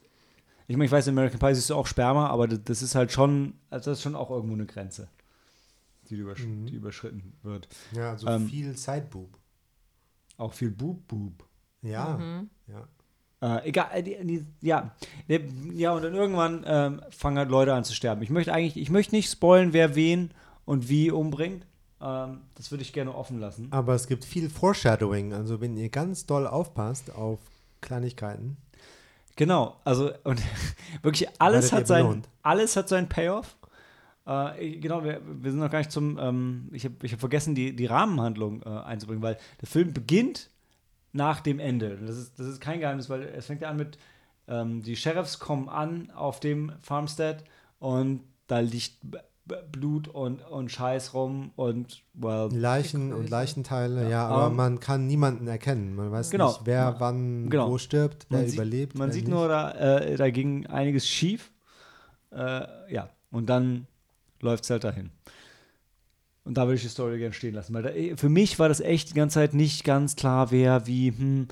ich 0.68 0.76
meine, 0.76 0.84
ich 0.86 0.92
weiß, 0.92 1.06
in 1.08 1.14
American 1.18 1.40
Pie 1.40 1.54
siehst 1.54 1.70
du 1.70 1.74
auch 1.74 1.86
Sperma, 1.86 2.28
aber 2.28 2.46
das, 2.46 2.82
ist 2.82 2.94
halt 2.94 3.10
schon, 3.10 3.54
also 3.70 3.90
das 3.90 3.98
ist 3.98 4.02
schon 4.04 4.14
auch 4.14 4.30
irgendwo 4.30 4.54
eine 4.54 4.66
Grenze, 4.66 5.08
die, 6.08 6.14
übersch 6.16 6.44
Mhm. 6.44 6.66
die 6.66 6.74
überschritten 6.74 7.32
wird. 7.42 7.68
Ja, 7.92 8.10
also 8.12 8.26
Ähm, 8.28 8.48
viel 8.48 8.76
Sideboob. 8.76 9.36
Auch 10.36 10.52
viel 10.52 10.70
Boob-Boob. 10.70 11.44
Ja, 11.82 12.16
Mhm. 12.18 12.50
ja. 12.68 12.86
Äh, 13.40 13.68
egal, 13.68 13.88
äh, 13.94 14.02
die, 14.02 14.16
die, 14.24 14.46
ja. 14.66 14.94
Der- 15.28 15.40
Ja, 15.74 15.92
und 15.92 16.02
dann 16.02 16.14
irgendwann 16.14 16.64
ähm, 16.66 17.02
fangen 17.10 17.38
halt 17.38 17.50
Leute 17.50 17.72
an 17.72 17.84
zu 17.84 17.94
sterben. 17.94 18.22
Ich 18.22 18.30
möchte 18.30 18.52
eigentlich, 18.52 18.76
ich 18.76 18.90
möchte 18.90 19.14
nicht 19.14 19.30
spoilen, 19.30 19.72
wer 19.72 19.94
wen 19.94 20.32
und 20.64 20.88
wie 20.88 21.10
umbringt. 21.10 21.64
Ähm, 22.00 22.40
das 22.56 22.70
würde 22.70 22.82
ich 22.82 22.92
gerne 22.92 23.14
offen 23.14 23.38
lassen. 23.40 23.68
Aber 23.70 23.94
es 23.94 24.06
gibt 24.06 24.24
viel 24.24 24.50
Foreshadowing. 24.50 25.32
Also 25.32 25.60
wenn 25.60 25.76
ihr 25.76 25.88
ganz 25.88 26.26
doll 26.26 26.46
aufpasst 26.46 27.12
auf 27.14 27.38
Kleinigkeiten. 27.80 28.56
Genau, 29.38 29.76
also 29.84 30.10
und 30.24 30.42
wirklich 31.02 31.28
alles 31.40 31.72
hat 31.72 31.86
sein, 31.86 32.24
alles 32.42 32.76
hat 32.76 32.88
seinen 32.88 33.08
Payoff. 33.08 33.56
Äh, 34.26 34.78
genau, 34.78 35.04
wir, 35.04 35.20
wir 35.24 35.52
sind 35.52 35.60
noch 35.60 35.70
gar 35.70 35.78
nicht 35.78 35.92
zum, 35.92 36.18
ähm, 36.18 36.68
ich 36.72 36.84
habe 36.84 36.96
ich 37.04 37.12
hab 37.12 37.20
vergessen, 37.20 37.54
die, 37.54 37.76
die 37.76 37.86
Rahmenhandlung 37.86 38.62
äh, 38.62 38.68
einzubringen, 38.68 39.22
weil 39.22 39.38
der 39.60 39.68
Film 39.68 39.94
beginnt 39.94 40.50
nach 41.12 41.38
dem 41.38 41.60
Ende. 41.60 41.98
Das 42.04 42.18
ist, 42.18 42.36
das 42.40 42.48
ist 42.48 42.60
kein 42.60 42.80
Geheimnis, 42.80 43.08
weil 43.08 43.22
es 43.22 43.46
fängt 43.46 43.62
ja 43.62 43.70
an 43.70 43.76
mit, 43.76 43.96
ähm, 44.48 44.82
die 44.82 44.96
Sheriffs 44.96 45.38
kommen 45.38 45.68
an 45.68 46.10
auf 46.10 46.40
dem 46.40 46.72
Farmstead 46.82 47.44
und 47.78 48.24
da 48.48 48.58
liegt 48.58 48.96
Blut 49.72 50.08
und, 50.08 50.42
und 50.42 50.70
Scheiß 50.70 51.14
rum 51.14 51.50
und, 51.56 52.02
well, 52.14 52.48
Leichen 52.52 53.12
und 53.12 53.30
Leichenteile, 53.30 54.02
ja, 54.04 54.08
Ja, 54.08 54.26
aber 54.28 54.46
ähm, 54.48 54.56
man 54.56 54.80
kann 54.80 55.06
niemanden 55.06 55.46
erkennen. 55.46 55.94
Man 55.96 56.10
weiß 56.10 56.30
Genau. 56.30 56.48
nicht, 56.48 56.60
wer 56.64 56.96
wann 56.98 57.48
Genau. 57.50 57.70
wo 57.70 57.78
stirbt, 57.78 58.26
wer 58.30 58.38
man 58.40 58.46
sieht, 58.48 58.54
überlebt. 58.58 58.98
Man 58.98 59.08
wer 59.08 59.14
sieht 59.14 59.24
nicht. 59.24 59.34
nur, 59.34 59.48
da, 59.48 59.70
äh, 59.72 60.16
da 60.16 60.30
ging 60.30 60.66
einiges 60.66 61.08
schief. 61.08 61.50
Äh, 62.30 62.92
ja, 62.92 63.08
und 63.30 63.48
dann 63.48 63.86
läuft 64.40 64.64
es 64.64 64.70
halt 64.70 64.84
dahin. 64.84 65.10
Und 66.44 66.54
da 66.56 66.62
würde 66.66 66.76
ich 66.76 66.82
die 66.82 66.88
Story 66.88 67.18
gerne 67.18 67.34
stehen 67.34 67.54
lassen. 67.54 67.74
Weil 67.74 67.82
da, 67.82 67.90
eh, 67.90 68.16
für 68.16 68.28
mich 68.28 68.58
war 68.58 68.68
das 68.68 68.80
echt 68.80 69.10
die 69.10 69.14
ganze 69.14 69.34
Zeit 69.34 69.52
nicht 69.54 69.84
ganz 69.84 70.16
klar, 70.16 70.50
wer 70.50 70.86
wie, 70.86 71.08
hm, 71.12 71.48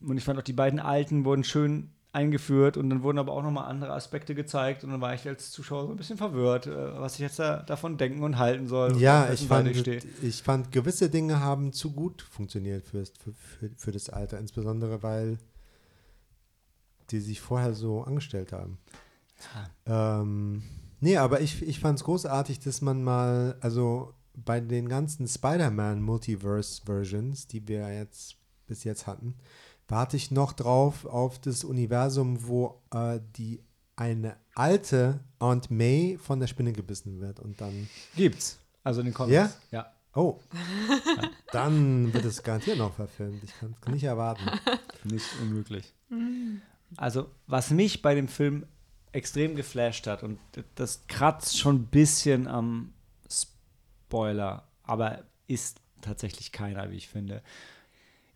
und 0.00 0.16
ich 0.16 0.24
fand 0.24 0.38
auch 0.38 0.42
die 0.44 0.52
beiden 0.52 0.78
Alten 0.80 1.24
wurden 1.24 1.44
schön 1.44 1.90
eingeführt 2.16 2.78
und 2.78 2.88
dann 2.88 3.02
wurden 3.02 3.18
aber 3.18 3.32
auch 3.32 3.42
nochmal 3.42 3.68
andere 3.68 3.92
Aspekte 3.92 4.34
gezeigt 4.34 4.82
und 4.82 4.90
dann 4.90 5.00
war 5.02 5.14
ich 5.14 5.28
als 5.28 5.50
Zuschauer 5.50 5.86
so 5.86 5.90
ein 5.90 5.96
bisschen 5.96 6.16
verwirrt, 6.16 6.66
äh, 6.66 6.98
was 6.98 7.14
ich 7.14 7.20
jetzt 7.20 7.38
da, 7.38 7.62
davon 7.62 7.98
denken 7.98 8.22
und 8.22 8.38
halten 8.38 8.66
soll. 8.66 8.96
Ja, 8.96 9.30
ich 9.32 9.46
fand, 9.46 9.76
stehe. 9.76 10.00
ich 10.22 10.42
fand, 10.42 10.72
gewisse 10.72 11.10
Dinge 11.10 11.40
haben 11.40 11.72
zu 11.72 11.92
gut 11.92 12.22
funktioniert 12.22 12.86
fürs, 12.86 13.12
für, 13.22 13.32
für, 13.34 13.70
für 13.76 13.92
das 13.92 14.08
Alter, 14.08 14.38
insbesondere 14.38 15.02
weil 15.02 15.38
die 17.10 17.20
sich 17.20 17.40
vorher 17.40 17.74
so 17.74 18.02
angestellt 18.02 18.52
haben. 18.52 18.78
Ähm, 19.84 20.62
nee, 21.00 21.18
aber 21.18 21.40
ich, 21.40 21.62
ich 21.62 21.78
fand 21.80 21.98
es 21.98 22.04
großartig, 22.04 22.60
dass 22.60 22.80
man 22.80 23.04
mal, 23.04 23.56
also 23.60 24.14
bei 24.34 24.60
den 24.60 24.88
ganzen 24.88 25.28
Spider-Man 25.28 26.02
Multiverse-Versions, 26.02 27.46
die 27.46 27.68
wir 27.68 27.92
jetzt 27.92 28.36
bis 28.66 28.84
jetzt 28.84 29.06
hatten, 29.06 29.34
warte 29.88 30.16
ich 30.16 30.30
noch 30.30 30.52
drauf 30.52 31.04
auf 31.04 31.38
das 31.38 31.64
Universum, 31.64 32.46
wo 32.46 32.80
äh, 32.92 33.20
die 33.36 33.60
eine 33.96 34.36
alte 34.54 35.20
Aunt 35.38 35.70
May 35.70 36.18
von 36.20 36.40
der 36.40 36.46
Spinne 36.46 36.72
gebissen 36.72 37.20
wird 37.20 37.40
und 37.40 37.60
dann 37.60 37.88
Gibt's. 38.14 38.58
Also 38.84 39.00
in 39.00 39.06
den 39.06 39.14
Comics. 39.14 39.34
Ja? 39.34 39.50
Ja. 39.70 39.92
Oh, 40.14 40.40
dann 41.52 42.12
wird 42.14 42.24
es 42.24 42.42
garantiert 42.42 42.78
noch 42.78 42.94
verfilmt. 42.94 43.44
Ich 43.44 43.52
kann 43.58 43.76
es 43.78 43.92
nicht 43.92 44.04
erwarten. 44.04 44.48
Nicht 45.04 45.26
unmöglich. 45.42 45.92
Also, 46.96 47.30
was 47.46 47.70
mich 47.70 48.00
bei 48.00 48.14
dem 48.14 48.28
Film 48.28 48.64
extrem 49.12 49.56
geflasht 49.56 50.06
hat, 50.06 50.22
und 50.22 50.38
das 50.74 51.06
kratzt 51.06 51.58
schon 51.58 51.76
ein 51.76 51.86
bisschen 51.88 52.48
am 52.48 52.94
Spoiler, 53.30 54.66
aber 54.84 55.24
ist 55.48 55.82
tatsächlich 56.00 56.50
keiner, 56.50 56.90
wie 56.90 56.96
ich 56.96 57.08
finde, 57.08 57.42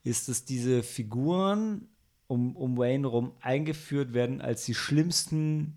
ist, 0.02 0.28
dass 0.28 0.44
diese 0.44 0.82
Figuren 0.82 1.88
um, 2.26 2.56
um 2.56 2.76
Wayne 2.78 3.06
rum 3.06 3.32
eingeführt 3.40 4.12
werden 4.12 4.40
als 4.40 4.64
die 4.64 4.74
schlimmsten 4.74 5.76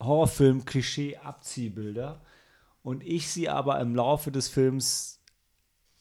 Horrorfilm-Klischee-Abziehbilder 0.00 2.20
und 2.82 3.02
ich 3.04 3.28
sie 3.28 3.48
aber 3.48 3.80
im 3.80 3.94
Laufe 3.94 4.30
des 4.30 4.48
Films 4.48 5.22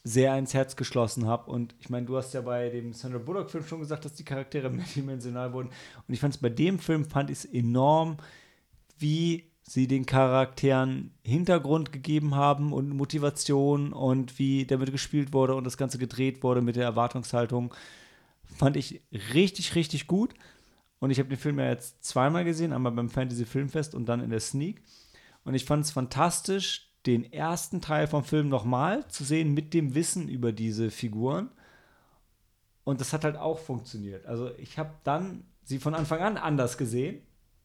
sehr 0.03 0.37
ins 0.37 0.53
Herz 0.53 0.75
geschlossen 0.75 1.27
habe. 1.27 1.49
Und 1.49 1.75
ich 1.79 1.89
meine, 1.89 2.05
du 2.05 2.17
hast 2.17 2.33
ja 2.33 2.41
bei 2.41 2.69
dem 2.69 2.91
Sandra 2.93 3.19
Bullock-Film 3.19 3.65
schon 3.65 3.79
gesagt, 3.79 4.03
dass 4.03 4.13
die 4.13 4.25
Charaktere 4.25 4.69
mehrdimensional 4.69 5.53
wurden. 5.53 5.69
Und 6.07 6.13
ich 6.13 6.19
fand 6.19 6.35
es 6.35 6.41
bei 6.41 6.49
dem 6.49 6.79
Film, 6.79 7.05
fand 7.05 7.29
ich 7.29 7.39
es 7.39 7.45
enorm, 7.45 8.17
wie 8.97 9.52
sie 9.63 9.87
den 9.87 10.05
Charakteren 10.05 11.11
Hintergrund 11.23 11.91
gegeben 11.91 12.35
haben 12.35 12.73
und 12.73 12.89
Motivation 12.89 13.93
und 13.93 14.37
wie 14.37 14.65
damit 14.65 14.91
gespielt 14.91 15.33
wurde 15.33 15.55
und 15.55 15.63
das 15.63 15.77
Ganze 15.77 15.97
gedreht 15.97 16.43
wurde 16.43 16.61
mit 16.61 16.75
der 16.75 16.83
Erwartungshaltung. 16.83 17.73
Fand 18.43 18.75
ich 18.77 19.01
richtig, 19.33 19.75
richtig 19.75 20.07
gut. 20.07 20.33
Und 20.99 21.11
ich 21.11 21.19
habe 21.19 21.29
den 21.29 21.37
Film 21.37 21.59
ja 21.59 21.69
jetzt 21.69 22.03
zweimal 22.03 22.45
gesehen, 22.45 22.71
einmal 22.71 22.91
beim 22.91 23.09
Fantasy 23.09 23.45
Filmfest 23.45 23.95
und 23.95 24.05
dann 24.05 24.21
in 24.21 24.29
der 24.29 24.39
Sneak. 24.39 24.81
Und 25.43 25.53
ich 25.53 25.65
fand 25.65 25.83
es 25.85 25.91
fantastisch, 25.91 26.89
den 27.05 27.31
ersten 27.33 27.81
Teil 27.81 28.07
vom 28.07 28.23
Film 28.23 28.47
nochmal 28.47 29.05
zu 29.09 29.23
sehen 29.23 29.53
mit 29.53 29.73
dem 29.73 29.95
Wissen 29.95 30.29
über 30.29 30.51
diese 30.51 30.91
Figuren. 30.91 31.49
Und 32.85 33.01
das 33.01 33.11
hat 33.11 33.23
halt 33.23 33.37
auch 33.37 33.59
funktioniert. 33.59 34.25
Also 34.25 34.51
ich 34.57 34.77
habe 34.77 34.91
dann 35.03 35.45
sie 35.63 35.79
von 35.79 35.95
Anfang 35.95 36.19
an 36.19 36.37
anders 36.37 36.77
gesehen 36.77 37.21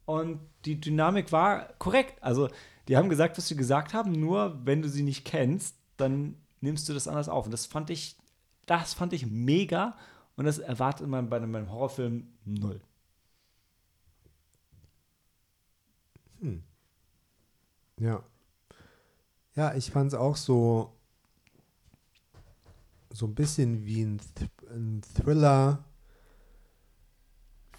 und 0.08 0.40
die 0.64 0.80
Dynamik 0.80 1.32
war 1.32 1.74
korrekt. 1.74 2.22
Also 2.22 2.48
die 2.88 2.96
haben 2.96 3.10
gesagt, 3.10 3.36
was 3.36 3.46
sie 3.46 3.56
gesagt 3.56 3.92
haben, 3.92 4.12
nur 4.12 4.58
wenn 4.64 4.80
du 4.80 4.88
sie 4.88 5.02
nicht 5.02 5.26
kennst, 5.26 5.76
dann 5.98 6.36
nimmst 6.62 6.88
du 6.88 6.94
das 6.94 7.06
anders 7.06 7.28
auf. 7.28 7.44
Und 7.44 7.50
das 7.50 7.66
fand 7.66 7.90
ich, 7.90 8.16
das 8.64 8.94
fand 8.94 9.12
ich 9.12 9.26
mega 9.26 9.98
und 10.36 10.46
das 10.46 10.60
erwartet 10.60 11.08
man 11.08 11.28
bei 11.28 11.36
einem, 11.36 11.52
bei 11.52 11.58
einem 11.58 11.70
Horrorfilm 11.70 12.26
null. 12.46 12.80
Ja. 17.98 18.22
Ja, 19.56 19.74
ich 19.74 19.90
fand 19.90 20.12
es 20.12 20.18
auch 20.18 20.36
so, 20.36 20.96
so 23.10 23.26
ein 23.26 23.34
bisschen 23.34 23.84
wie 23.84 24.04
ein, 24.04 24.18
Th 24.18 24.48
ein 24.70 25.02
Thriller 25.02 25.84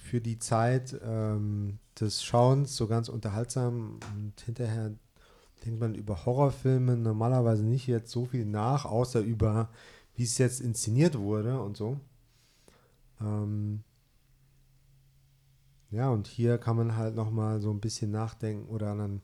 für 0.09 0.21
die 0.21 0.39
Zeit 0.39 0.99
ähm, 1.03 1.77
des 1.99 2.23
Schauens, 2.23 2.75
so 2.75 2.87
ganz 2.87 3.09
unterhaltsam. 3.09 3.99
Und 4.15 4.41
hinterher 4.41 4.91
denkt 5.63 5.79
man 5.79 5.93
über 5.93 6.25
Horrorfilme 6.25 6.97
normalerweise 6.97 7.63
nicht 7.63 7.85
jetzt 7.87 8.11
so 8.11 8.25
viel 8.25 8.45
nach, 8.45 8.85
außer 8.85 9.21
über, 9.21 9.69
wie 10.15 10.23
es 10.23 10.37
jetzt 10.39 10.61
inszeniert 10.61 11.17
wurde 11.17 11.61
und 11.61 11.77
so. 11.77 11.99
Ähm, 13.21 13.83
ja, 15.91 16.09
und 16.09 16.27
hier 16.27 16.57
kann 16.57 16.75
man 16.75 16.95
halt 16.95 17.15
nochmal 17.15 17.61
so 17.61 17.71
ein 17.71 17.79
bisschen 17.79 18.11
nachdenken 18.11 18.67
oder 18.69 18.95
dann 18.95 19.21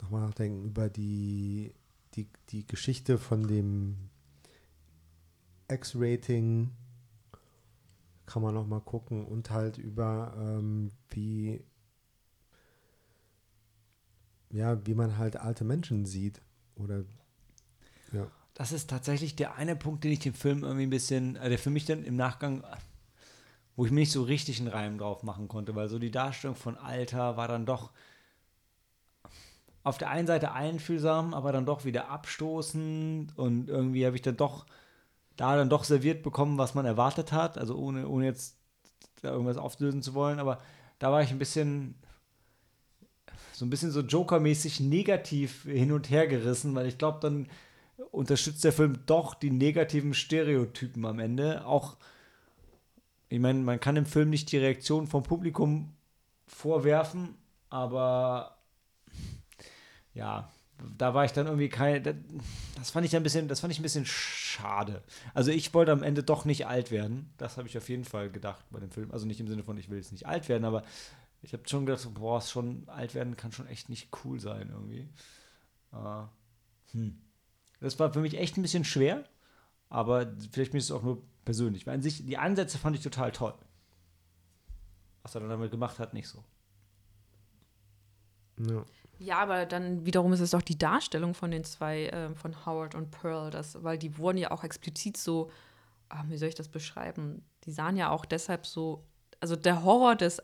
nochmal 0.00 0.22
nachdenken 0.22 0.64
über 0.64 0.88
die, 0.88 1.74
die, 2.14 2.28
die 2.50 2.66
Geschichte 2.66 3.18
von 3.18 3.46
dem 3.46 3.96
X-Rating. 5.68 6.70
Kann 8.30 8.42
man 8.42 8.54
nochmal 8.54 8.80
gucken 8.80 9.26
und 9.26 9.50
halt 9.50 9.76
über 9.76 10.32
ähm, 10.38 10.92
wie 11.08 11.64
ja, 14.52 14.86
wie 14.86 14.94
man 14.94 15.18
halt 15.18 15.36
alte 15.36 15.64
Menschen 15.64 16.06
sieht. 16.06 16.40
Oder 16.76 17.04
ja. 18.12 18.30
Das 18.54 18.70
ist 18.70 18.88
tatsächlich 18.88 19.34
der 19.34 19.56
eine 19.56 19.74
Punkt, 19.74 20.04
den 20.04 20.12
ich 20.12 20.20
dem 20.20 20.34
Film 20.34 20.62
irgendwie 20.62 20.86
ein 20.86 20.90
bisschen, 20.90 21.34
äh, 21.34 21.48
der 21.48 21.58
für 21.58 21.70
mich 21.70 21.86
dann 21.86 22.04
im 22.04 22.14
Nachgang, 22.14 22.64
wo 23.74 23.84
ich 23.84 23.90
mir 23.90 24.00
nicht 24.00 24.12
so 24.12 24.22
richtig 24.22 24.60
einen 24.60 24.68
Reim 24.68 24.98
drauf 24.98 25.24
machen 25.24 25.48
konnte, 25.48 25.74
weil 25.74 25.88
so 25.88 25.98
die 25.98 26.12
Darstellung 26.12 26.54
von 26.54 26.76
Alter 26.76 27.36
war 27.36 27.48
dann 27.48 27.66
doch 27.66 27.90
auf 29.82 29.98
der 29.98 30.10
einen 30.10 30.28
Seite 30.28 30.52
einfühlsam, 30.52 31.34
aber 31.34 31.50
dann 31.50 31.66
doch 31.66 31.84
wieder 31.84 32.10
abstoßend 32.10 33.36
und 33.36 33.68
irgendwie 33.68 34.06
habe 34.06 34.14
ich 34.14 34.22
dann 34.22 34.36
doch 34.36 34.66
da 35.40 35.56
dann 35.56 35.70
doch 35.70 35.84
serviert 35.84 36.22
bekommen, 36.22 36.58
was 36.58 36.74
man 36.74 36.84
erwartet 36.84 37.32
hat, 37.32 37.56
also 37.56 37.74
ohne, 37.76 38.06
ohne 38.06 38.26
jetzt 38.26 38.58
da 39.22 39.30
irgendwas 39.32 39.56
auflösen 39.56 40.02
zu 40.02 40.12
wollen, 40.12 40.38
aber 40.38 40.60
da 40.98 41.10
war 41.10 41.22
ich 41.22 41.30
ein 41.30 41.38
bisschen 41.38 41.94
so 43.52 43.64
ein 43.64 43.70
bisschen 43.70 43.90
so 43.90 44.00
Joker-mäßig 44.00 44.80
negativ 44.80 45.62
hin 45.62 45.92
und 45.92 46.10
her 46.10 46.26
gerissen, 46.26 46.74
weil 46.74 46.86
ich 46.86 46.98
glaube, 46.98 47.20
dann 47.20 47.48
unterstützt 48.10 48.64
der 48.64 48.72
Film 48.72 49.00
doch 49.06 49.34
die 49.34 49.50
negativen 49.50 50.12
Stereotypen 50.12 51.04
am 51.06 51.18
Ende. 51.18 51.64
Auch, 51.66 51.96
ich 53.28 53.38
meine, 53.38 53.60
man 53.60 53.80
kann 53.80 53.96
im 53.96 54.06
Film 54.06 54.28
nicht 54.28 54.52
die 54.52 54.58
Reaktion 54.58 55.06
vom 55.06 55.22
Publikum 55.22 55.94
vorwerfen, 56.46 57.34
aber 57.68 58.58
ja, 60.12 60.50
da 60.96 61.14
war 61.14 61.24
ich 61.24 61.32
dann 61.32 61.46
irgendwie 61.46 61.68
kein. 61.68 62.02
Das 62.76 62.90
fand 62.90 63.06
ich 63.06 63.14
ein 63.16 63.22
bisschen, 63.22 63.48
das 63.48 63.60
fand 63.60 63.72
ich 63.72 63.78
ein 63.78 63.82
bisschen 63.82 64.06
schade. 64.06 65.02
Also 65.34 65.50
ich 65.50 65.72
wollte 65.74 65.92
am 65.92 66.02
Ende 66.02 66.22
doch 66.22 66.44
nicht 66.44 66.66
alt 66.66 66.90
werden. 66.90 67.32
Das 67.36 67.56
habe 67.56 67.68
ich 67.68 67.76
auf 67.76 67.88
jeden 67.88 68.04
Fall 68.04 68.30
gedacht 68.30 68.64
bei 68.70 68.80
dem 68.80 68.90
Film. 68.90 69.10
Also 69.10 69.26
nicht 69.26 69.40
im 69.40 69.48
Sinne 69.48 69.62
von, 69.62 69.76
ich 69.78 69.90
will 69.90 69.98
jetzt 69.98 70.12
nicht 70.12 70.26
alt 70.26 70.48
werden, 70.48 70.64
aber 70.64 70.84
ich 71.42 71.52
habe 71.52 71.68
schon 71.68 71.86
gedacht, 71.86 72.06
boah, 72.14 72.40
schon 72.40 72.88
alt 72.88 73.14
werden 73.14 73.36
kann 73.36 73.52
schon 73.52 73.66
echt 73.66 73.88
nicht 73.88 74.08
cool 74.24 74.40
sein 74.40 74.70
irgendwie. 74.70 75.08
Äh, 75.92 76.22
hm. 76.92 77.20
Das 77.80 77.98
war 77.98 78.12
für 78.12 78.20
mich 78.20 78.36
echt 78.36 78.56
ein 78.56 78.62
bisschen 78.62 78.84
schwer, 78.84 79.24
aber 79.88 80.32
vielleicht 80.50 80.74
ist 80.74 80.84
es 80.84 80.90
auch 80.90 81.02
nur 81.02 81.22
persönlich. 81.44 81.86
Weil 81.86 81.94
an 81.94 82.02
sich, 82.02 82.26
die 82.26 82.36
Ansätze 82.36 82.78
fand 82.78 82.96
ich 82.96 83.02
total 83.02 83.32
toll. 83.32 83.54
Was 85.22 85.34
er 85.34 85.40
dann 85.40 85.50
damit 85.50 85.70
gemacht 85.70 85.98
hat, 85.98 86.14
nicht 86.14 86.28
so. 86.28 86.44
ja. 88.58 88.84
Ja, 89.22 89.38
aber 89.40 89.66
dann 89.66 90.06
wiederum 90.06 90.32
ist 90.32 90.40
es 90.40 90.52
doch 90.52 90.62
die 90.62 90.78
Darstellung 90.78 91.34
von 91.34 91.50
den 91.50 91.62
zwei, 91.62 92.06
äh, 92.06 92.34
von 92.34 92.64
Howard 92.64 92.94
und 92.94 93.10
Pearl, 93.10 93.50
das, 93.50 93.82
weil 93.84 93.98
die 93.98 94.16
wurden 94.16 94.38
ja 94.38 94.50
auch 94.50 94.64
explizit 94.64 95.18
so, 95.18 95.50
ah, 96.08 96.24
wie 96.28 96.38
soll 96.38 96.48
ich 96.48 96.54
das 96.54 96.68
beschreiben? 96.68 97.44
Die 97.64 97.70
sahen 97.70 97.98
ja 97.98 98.08
auch 98.08 98.24
deshalb 98.24 98.66
so, 98.66 99.04
also 99.38 99.56
der 99.56 99.84
Horror 99.84 100.16
des 100.16 100.42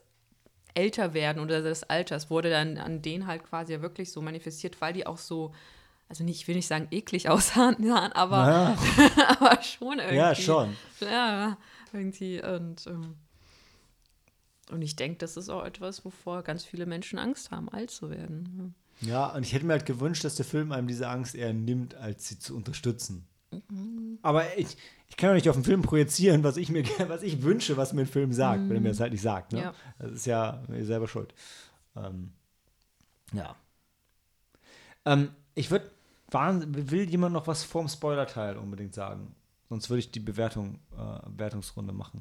Älterwerden 0.74 1.42
oder 1.42 1.62
des 1.62 1.84
Alters 1.84 2.28
wurde 2.28 2.50
dann 2.50 2.76
an 2.76 3.00
denen 3.00 3.26
halt 3.26 3.44
quasi 3.44 3.72
ja 3.72 3.80
wirklich 3.80 4.12
so 4.12 4.20
manifestiert, 4.20 4.78
weil 4.82 4.92
die 4.92 5.06
auch 5.06 5.16
so, 5.16 5.52
also 6.10 6.22
nicht, 6.22 6.42
ich 6.42 6.46
will 6.46 6.56
nicht 6.56 6.68
sagen 6.68 6.88
eklig 6.90 7.30
aussahen, 7.30 7.90
aber, 7.90 8.36
Ja, 8.36 8.76
aber 9.40 9.62
schon 9.62 10.00
irgendwie. 10.00 10.16
ja 10.16 10.34
schon. 10.34 10.76
Ja, 11.00 11.56
irgendwie. 11.94 12.42
Und, 12.42 12.86
ähm, 12.86 13.16
und 14.70 14.82
ich 14.82 14.96
denke, 14.96 15.18
das 15.18 15.36
ist 15.36 15.48
auch 15.48 15.64
etwas, 15.64 16.04
wovor 16.04 16.42
ganz 16.42 16.64
viele 16.64 16.86
Menschen 16.86 17.18
Angst 17.18 17.50
haben, 17.50 17.68
alt 17.68 17.90
zu 17.90 18.10
werden. 18.10 18.74
Ja, 19.00 19.34
und 19.34 19.42
ich 19.42 19.52
hätte 19.52 19.66
mir 19.66 19.74
halt 19.74 19.86
gewünscht, 19.86 20.24
dass 20.24 20.36
der 20.36 20.44
Film 20.44 20.72
einem 20.72 20.88
diese 20.88 21.08
Angst 21.08 21.34
eher 21.34 21.52
nimmt, 21.52 21.94
als 21.94 22.28
sie 22.28 22.38
zu 22.38 22.56
unterstützen. 22.56 23.26
Aber 24.22 24.58
ich, 24.58 24.76
ich 25.08 25.16
kann 25.16 25.30
doch 25.30 25.34
nicht 25.34 25.48
auf 25.48 25.56
den 25.56 25.64
Film 25.64 25.82
projizieren, 25.82 26.42
was 26.42 26.56
ich 26.56 26.68
mir 26.68 26.84
was 27.08 27.22
ich 27.22 27.42
wünsche, 27.42 27.76
was 27.76 27.92
mir 27.92 28.02
ein 28.02 28.06
Film 28.06 28.32
sagt, 28.32 28.68
wenn 28.68 28.76
er 28.76 28.80
mir 28.80 28.88
das 28.88 29.00
halt 29.00 29.12
nicht 29.12 29.22
sagt. 29.22 29.52
Ne? 29.52 29.60
Ja. 29.60 29.74
Das 29.98 30.12
ist 30.12 30.26
ja 30.26 30.62
mir 30.68 30.84
selber 30.84 31.08
schuld. 31.08 31.32
Ähm, 31.94 32.32
ja. 33.32 33.54
Ähm, 35.04 35.30
ich 35.54 35.70
würde, 35.70 35.90
will 36.30 37.08
jemand 37.08 37.32
noch 37.32 37.46
was 37.46 37.64
vorm 37.64 37.88
Spoiler-Teil 37.88 38.56
unbedingt 38.56 38.94
sagen? 38.94 39.34
Sonst 39.68 39.90
würde 39.90 40.00
ich 40.00 40.10
die 40.10 40.20
Bewertung, 40.20 40.80
äh, 40.96 41.20
Wertungsrunde 41.26 41.92
machen. 41.92 42.20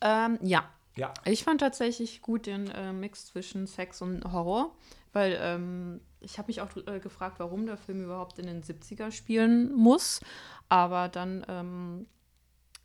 Ähm, 0.00 0.38
ja, 0.42 0.68
Ja. 0.96 1.14
Ich 1.24 1.44
fand 1.44 1.60
tatsächlich 1.60 2.22
gut 2.22 2.46
den 2.46 2.68
äh, 2.70 2.92
Mix 2.92 3.26
zwischen 3.26 3.66
Sex 3.66 4.02
und 4.02 4.24
Horror, 4.32 4.74
weil 5.12 5.38
ähm, 5.40 6.00
ich 6.20 6.38
habe 6.38 6.48
mich 6.48 6.60
auch 6.60 6.68
äh, 6.86 7.00
gefragt, 7.00 7.36
warum 7.38 7.66
der 7.66 7.76
Film 7.76 8.04
überhaupt 8.04 8.38
in 8.38 8.46
den 8.46 8.62
70er 8.62 9.10
spielen 9.10 9.72
muss. 9.74 10.20
Aber 10.68 11.08
dann, 11.08 11.44
ähm, 11.48 12.06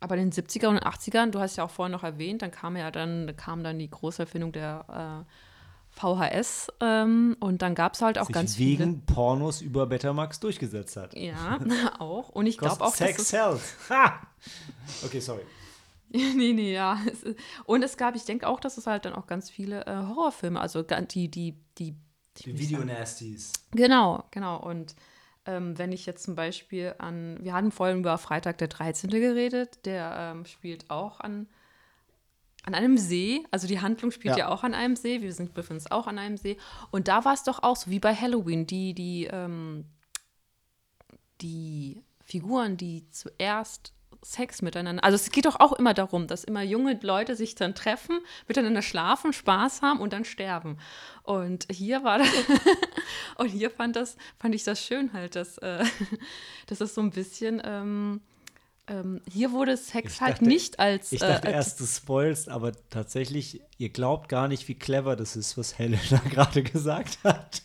aber 0.00 0.16
in 0.16 0.30
den 0.30 0.32
70er 0.32 0.68
und 0.68 0.82
80ern, 0.82 1.30
du 1.30 1.40
hast 1.40 1.56
ja 1.56 1.64
auch 1.64 1.70
vorhin 1.70 1.92
noch 1.92 2.04
erwähnt, 2.04 2.42
dann 2.42 2.50
kam 2.50 2.76
ja 2.76 2.90
dann, 2.90 3.34
kam 3.36 3.62
dann 3.62 3.78
die 3.78 3.90
große 3.90 4.22
Erfindung 4.22 4.52
der 4.52 5.24
äh, 5.26 5.32
VHS 5.96 6.68
ähm, 6.80 7.36
und 7.40 7.62
dann 7.62 7.74
gab 7.74 7.94
es 7.94 8.02
halt 8.02 8.18
auch 8.18 8.26
Sich 8.26 8.34
ganz 8.34 8.58
wegen 8.58 9.04
Pornos 9.06 9.62
über 9.62 9.86
Betamax 9.86 10.40
durchgesetzt 10.40 10.96
hat. 10.96 11.14
viele. 11.14 11.28
Ja, 11.28 11.58
auch. 11.98 12.28
Und 12.28 12.46
ich 12.46 12.58
glaube 12.58 12.84
auch, 12.84 12.90
dass 12.90 12.98
Sex 12.98 13.28
sells. 13.28 13.76
Ha! 13.88 14.20
Okay, 15.04 15.20
sorry. 15.20 15.42
nee, 16.36 16.52
nee, 16.52 16.72
ja. 16.72 17.00
Und 17.64 17.82
es 17.82 17.96
gab, 17.96 18.16
ich 18.16 18.24
denke 18.24 18.46
auch, 18.48 18.60
dass 18.60 18.78
es 18.78 18.86
halt 18.86 19.04
dann 19.04 19.14
auch 19.14 19.26
ganz 19.26 19.50
viele 19.50 19.86
äh, 19.86 19.96
Horrorfilme, 19.96 20.60
also 20.60 20.82
die, 20.82 21.28
die, 21.28 21.54
die, 21.78 21.94
Die 22.36 22.58
Videonasties. 22.58 23.52
Genau, 23.72 24.24
genau. 24.30 24.58
Und 24.58 24.94
ähm, 25.46 25.78
wenn 25.78 25.92
ich 25.92 26.06
jetzt 26.06 26.24
zum 26.24 26.34
Beispiel 26.34 26.94
an, 26.98 27.38
wir 27.40 27.54
hatten 27.54 27.70
vorhin 27.70 27.98
über 28.00 28.18
Freitag 28.18 28.58
der 28.58 28.68
13. 28.68 29.10
geredet, 29.10 29.84
der 29.86 30.34
ähm, 30.34 30.44
spielt 30.44 30.90
auch 30.90 31.20
an, 31.20 31.48
an 32.64 32.74
einem 32.74 32.98
See. 32.98 33.44
Also 33.50 33.68
die 33.68 33.80
Handlung 33.80 34.10
spielt 34.10 34.36
Ja. 34.36 34.46
ja, 34.46 34.48
auch 34.48 34.64
an 34.64 34.74
einem 34.74 34.96
See. 34.96 35.22
Wir 35.22 35.32
sind, 35.32 35.54
befinden 35.54 35.82
uns 35.82 35.90
auch 35.90 36.08
an 36.08 36.18
einem 36.18 36.36
See. 36.36 36.56
Und 36.90 37.08
da 37.08 37.24
war 37.24 37.32
es 37.34 37.44
doch 37.44 37.62
auch 37.62 37.76
so 37.76 37.90
wie 37.90 38.00
bei 38.00 38.14
Halloween. 38.14 38.66
Die, 38.66 38.92
die, 38.92 39.26
ähm, 39.26 39.84
die 41.40 42.02
Figuren, 42.24 42.76
die 42.76 43.08
zuerst 43.10 43.92
Sex 44.32 44.60
miteinander. 44.62 45.04
Also 45.04 45.14
es 45.16 45.30
geht 45.30 45.46
doch 45.46 45.60
auch 45.60 45.72
immer 45.72 45.94
darum, 45.94 46.26
dass 46.26 46.42
immer 46.44 46.62
junge 46.62 46.98
Leute 47.02 47.36
sich 47.36 47.54
dann 47.54 47.74
treffen, 47.74 48.18
miteinander 48.48 48.82
schlafen, 48.82 49.32
Spaß 49.32 49.82
haben 49.82 50.00
und 50.00 50.12
dann 50.12 50.24
sterben. 50.24 50.78
Und 51.22 51.66
hier 51.70 52.02
war 52.04 52.18
das, 52.18 52.28
und 53.36 53.46
hier 53.48 53.70
fand 53.70 53.96
das, 53.96 54.16
fand 54.38 54.54
ich 54.54 54.64
das 54.64 54.82
schön 54.82 55.12
halt, 55.12 55.36
dass, 55.36 55.58
äh, 55.58 55.84
das 56.66 56.78
so 56.94 57.00
ein 57.00 57.10
bisschen, 57.10 57.62
ähm, 57.64 58.20
ähm, 58.88 59.20
hier 59.30 59.52
wurde 59.52 59.76
Sex 59.76 60.14
Ich 60.14 60.20
halt 60.20 60.34
dachte- 60.36 60.44
nicht 60.48 60.78
als, 60.78 61.12
Ich 61.12 61.22
äh, 61.22 61.26
dachte 61.28 61.48
als 61.48 61.54
erst, 61.56 61.80
du 61.80 61.86
spoilst, 61.86 62.48
aber 62.48 62.72
tatsächlich, 62.90 63.60
ihr 63.78 63.88
glaubt 63.90 64.28
gar 64.28 64.48
nicht, 64.48 64.68
wie 64.68 64.74
clever 64.74 65.16
das 65.16 65.36
ist, 65.36 65.56
was 65.58 65.76
Helena 65.78 66.20
gerade 66.30 66.62
gesagt 66.62 67.18
hat. 67.24 67.62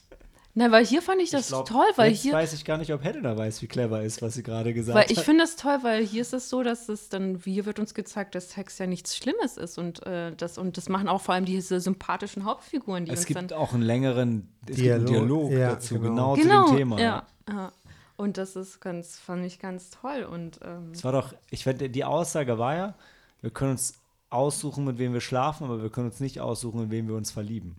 Na, 0.53 0.71
weil 0.71 0.85
hier 0.85 1.01
fand 1.01 1.21
ich 1.21 1.29
das 1.29 1.43
Ich 1.43 1.47
glaub, 1.47 1.65
toll, 1.67 1.85
weil 1.95 2.11
jetzt 2.11 2.21
hier, 2.21 2.33
weiß 2.33 2.53
ich 2.53 2.65
gar 2.65 2.77
nicht, 2.77 2.93
ob 2.93 3.03
Helena 3.03 3.37
weiß, 3.37 3.61
wie 3.61 3.67
clever 3.67 4.03
ist, 4.03 4.21
was 4.21 4.33
sie 4.33 4.43
gerade 4.43 4.73
gesagt 4.73 4.97
Weil 4.97 5.09
ich 5.11 5.19
hat. 5.19 5.25
finde 5.25 5.43
es 5.45 5.55
toll, 5.55 5.77
weil 5.81 6.05
hier 6.05 6.21
ist 6.21 6.33
es 6.33 6.49
so, 6.49 6.61
dass 6.63 6.89
es 6.89 7.09
dann, 7.09 7.39
hier 7.43 7.65
wird 7.65 7.79
uns 7.79 7.93
gezeigt, 7.93 8.35
dass 8.35 8.51
Sex 8.51 8.77
ja 8.77 8.87
nichts 8.87 9.15
Schlimmes 9.15 9.57
ist 9.57 9.77
und, 9.77 10.05
äh, 10.05 10.35
das, 10.35 10.57
und 10.57 10.75
das 10.77 10.89
machen 10.89 11.07
auch 11.07 11.21
vor 11.21 11.35
allem 11.35 11.45
diese 11.45 11.79
sympathischen 11.79 12.43
Hauptfiguren, 12.45 13.05
die 13.05 13.11
Es 13.11 13.19
uns 13.19 13.27
gibt 13.27 13.51
dann. 13.51 13.57
auch 13.57 13.73
einen 13.73 13.83
längeren 13.83 14.47
Dialog, 14.67 14.95
einen 14.95 15.05
Dialog 15.07 15.51
ja, 15.51 15.69
dazu, 15.71 15.99
genau. 15.99 16.09
genau, 16.09 16.35
genau, 16.35 16.65
zu 16.65 16.71
dem 16.71 16.77
Thema. 16.77 16.99
ja, 16.99 17.27
ja. 17.49 17.71
Und 18.17 18.37
das 18.37 18.55
ist 18.55 18.81
ganz, 18.81 19.17
fand 19.17 19.43
ich 19.45 19.57
ganz 19.57 19.89
toll. 19.89 20.27
Und 20.29 20.59
ähm, 20.63 20.91
Es 20.91 21.03
war 21.03 21.11
doch, 21.11 21.33
ich 21.49 21.63
finde, 21.63 21.89
die 21.89 22.03
Aussage 22.05 22.59
war 22.59 22.75
ja, 22.75 22.95
wir 23.41 23.49
können 23.49 23.71
uns 23.71 23.95
aussuchen, 24.29 24.83
mit 24.85 24.99
wem 24.99 25.13
wir 25.13 25.21
schlafen, 25.21 25.63
aber 25.63 25.81
wir 25.81 25.89
können 25.89 26.07
uns 26.07 26.19
nicht 26.19 26.39
aussuchen, 26.39 26.83
in 26.83 26.91
wem 26.91 27.07
wir 27.07 27.15
uns 27.15 27.31
verlieben. 27.31 27.77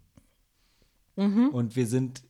Mhm. 1.17 1.49
Und 1.51 1.77
wir 1.77 1.87
sind, 1.87 2.23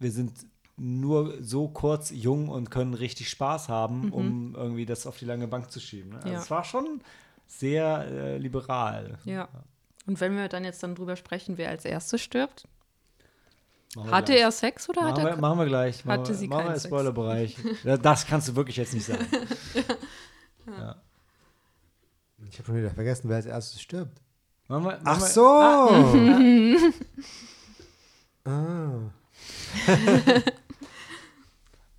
wir 0.00 0.10
sind 0.10 0.32
nur 0.76 1.34
so 1.42 1.68
kurz 1.68 2.10
jung 2.10 2.48
und 2.48 2.70
können 2.70 2.94
richtig 2.94 3.28
Spaß 3.30 3.68
haben, 3.68 4.10
um 4.12 4.54
irgendwie 4.56 4.86
das 4.86 5.06
auf 5.06 5.18
die 5.18 5.26
lange 5.26 5.46
Bank 5.46 5.70
zu 5.70 5.78
schieben. 5.78 6.10
Ne? 6.12 6.16
Also 6.16 6.28
Mhm. 6.28 6.34
Ja. 6.34 6.40
es 6.40 6.50
war 6.50 6.64
schon 6.64 7.00
sehr 7.46 8.06
äh, 8.10 8.38
liberal. 8.38 9.18
ja. 9.24 9.48
Und 10.06 10.18
wenn 10.20 10.34
wir 10.34 10.48
dann 10.48 10.64
jetzt 10.64 10.82
dann 10.82 10.94
drüber 10.94 11.14
sprechen, 11.14 11.58
wer 11.58 11.68
als 11.68 11.84
erstes 11.84 12.22
stirbt, 12.22 12.66
wir 13.94 14.10
hatte 14.10 14.32
gleich. 14.32 14.42
er 14.42 14.50
Sex 14.50 14.88
oder 14.88 15.02
hat 15.02 15.10
Machen 15.12 15.24
wir, 15.24 15.30
er. 15.32 15.36
machen 15.36 15.58
wir 15.58 15.66
gleich. 15.66 16.04
Machen 16.04 16.20
hatte 16.20 16.30
wir, 16.30 16.36
sie 16.36 16.48
machen 16.48 16.64
wir 16.64 16.70
keinen? 16.72 16.80
Spoilerbereich. 16.80 17.56
Ja, 17.84 17.96
das 17.98 18.26
kannst 18.26 18.48
du 18.48 18.56
wirklich 18.56 18.76
jetzt 18.76 18.94
nicht 18.94 19.04
sagen. 19.06 19.26
Ich 22.48 22.58
habe 22.58 22.66
schon 22.66 22.76
wieder 22.76 22.90
vergessen, 22.90 23.28
wer 23.28 23.36
als 23.36 23.46
erstes 23.46 23.80
stirbt. 23.82 24.20
Machen 24.68 24.84
wir, 24.84 24.90
machen 24.92 25.02
Ach 25.04 25.20
wir, 25.20 25.26
so! 25.26 25.46
ah. 28.50 29.10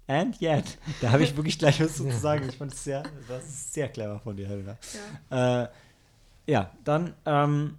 And 0.08 0.42
yet. 0.42 0.78
Da 1.00 1.12
habe 1.12 1.24
ich 1.24 1.36
wirklich 1.38 1.58
gleich 1.58 1.80
was 1.80 1.96
zu 1.96 2.12
sagen. 2.12 2.50
Ich 2.50 2.58
fand 2.58 2.74
es 2.74 2.84
sehr, 2.84 3.04
das 3.30 3.46
ist 3.46 3.74
sehr 3.74 3.88
clever 3.88 4.20
von 4.20 4.36
dir, 4.36 4.46
Helena. 4.48 4.78
Ja, 5.30 5.64
äh, 5.64 5.70
ja 6.48 6.72
dann, 6.84 7.14
ähm, 7.26 7.78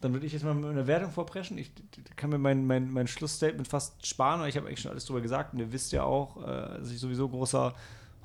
dann 0.00 0.12
würde 0.14 0.24
ich 0.24 0.32
jetzt 0.32 0.44
mal 0.44 0.54
mit 0.54 0.64
einer 0.64 0.86
Wertung 0.86 1.10
vorpreschen. 1.10 1.58
Ich 1.58 1.72
kann 2.16 2.30
mir 2.30 2.38
mein, 2.38 2.66
mein, 2.66 2.90
mein 2.90 3.06
Schlussstatement 3.06 3.68
fast 3.68 4.06
sparen, 4.06 4.40
weil 4.40 4.48
ich 4.48 4.56
habe 4.56 4.66
eigentlich 4.66 4.80
schon 4.80 4.90
alles 4.90 5.04
drüber 5.04 5.20
gesagt. 5.20 5.52
Und 5.52 5.60
ihr 5.60 5.72
wisst 5.72 5.92
ja 5.92 6.04
auch, 6.04 6.42
äh, 6.42 6.78
dass 6.78 6.90
ich 6.90 6.98
sowieso 6.98 7.28
großer 7.28 7.74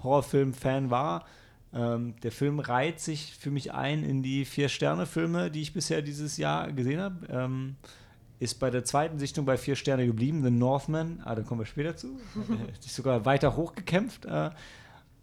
Horrorfilm-Fan 0.02 0.90
war. 0.90 1.26
Ähm, 1.74 2.16
der 2.24 2.32
Film 2.32 2.60
reiht 2.60 3.02
sich 3.02 3.36
für 3.38 3.52
mich 3.52 3.74
ein 3.74 4.04
in 4.04 4.24
die 4.24 4.46
Vier-Sterne-Filme, 4.46 5.52
die 5.52 5.62
ich 5.62 5.74
bisher 5.74 6.02
dieses 6.02 6.38
Jahr 6.38 6.72
gesehen 6.72 7.02
habe. 7.02 7.28
Ähm, 7.30 7.76
ist 8.40 8.60
bei 8.60 8.70
der 8.70 8.84
zweiten 8.84 9.20
Sichtung 9.20 9.46
bei 9.46 9.58
vier 9.58 9.76
Sterne 9.76 10.06
geblieben. 10.06 10.44
The 10.44 10.52
Northman, 10.52 11.22
ah, 11.26 11.36
da 11.36 11.42
kommen 11.42 11.62
wir 11.62 11.66
später 11.66 11.96
zu. 11.96 12.20
Sich 12.80 12.94
sogar 12.94 13.26
weiter 13.26 13.56
hochgekämpft. 13.56 14.26
Äh, 14.26 14.52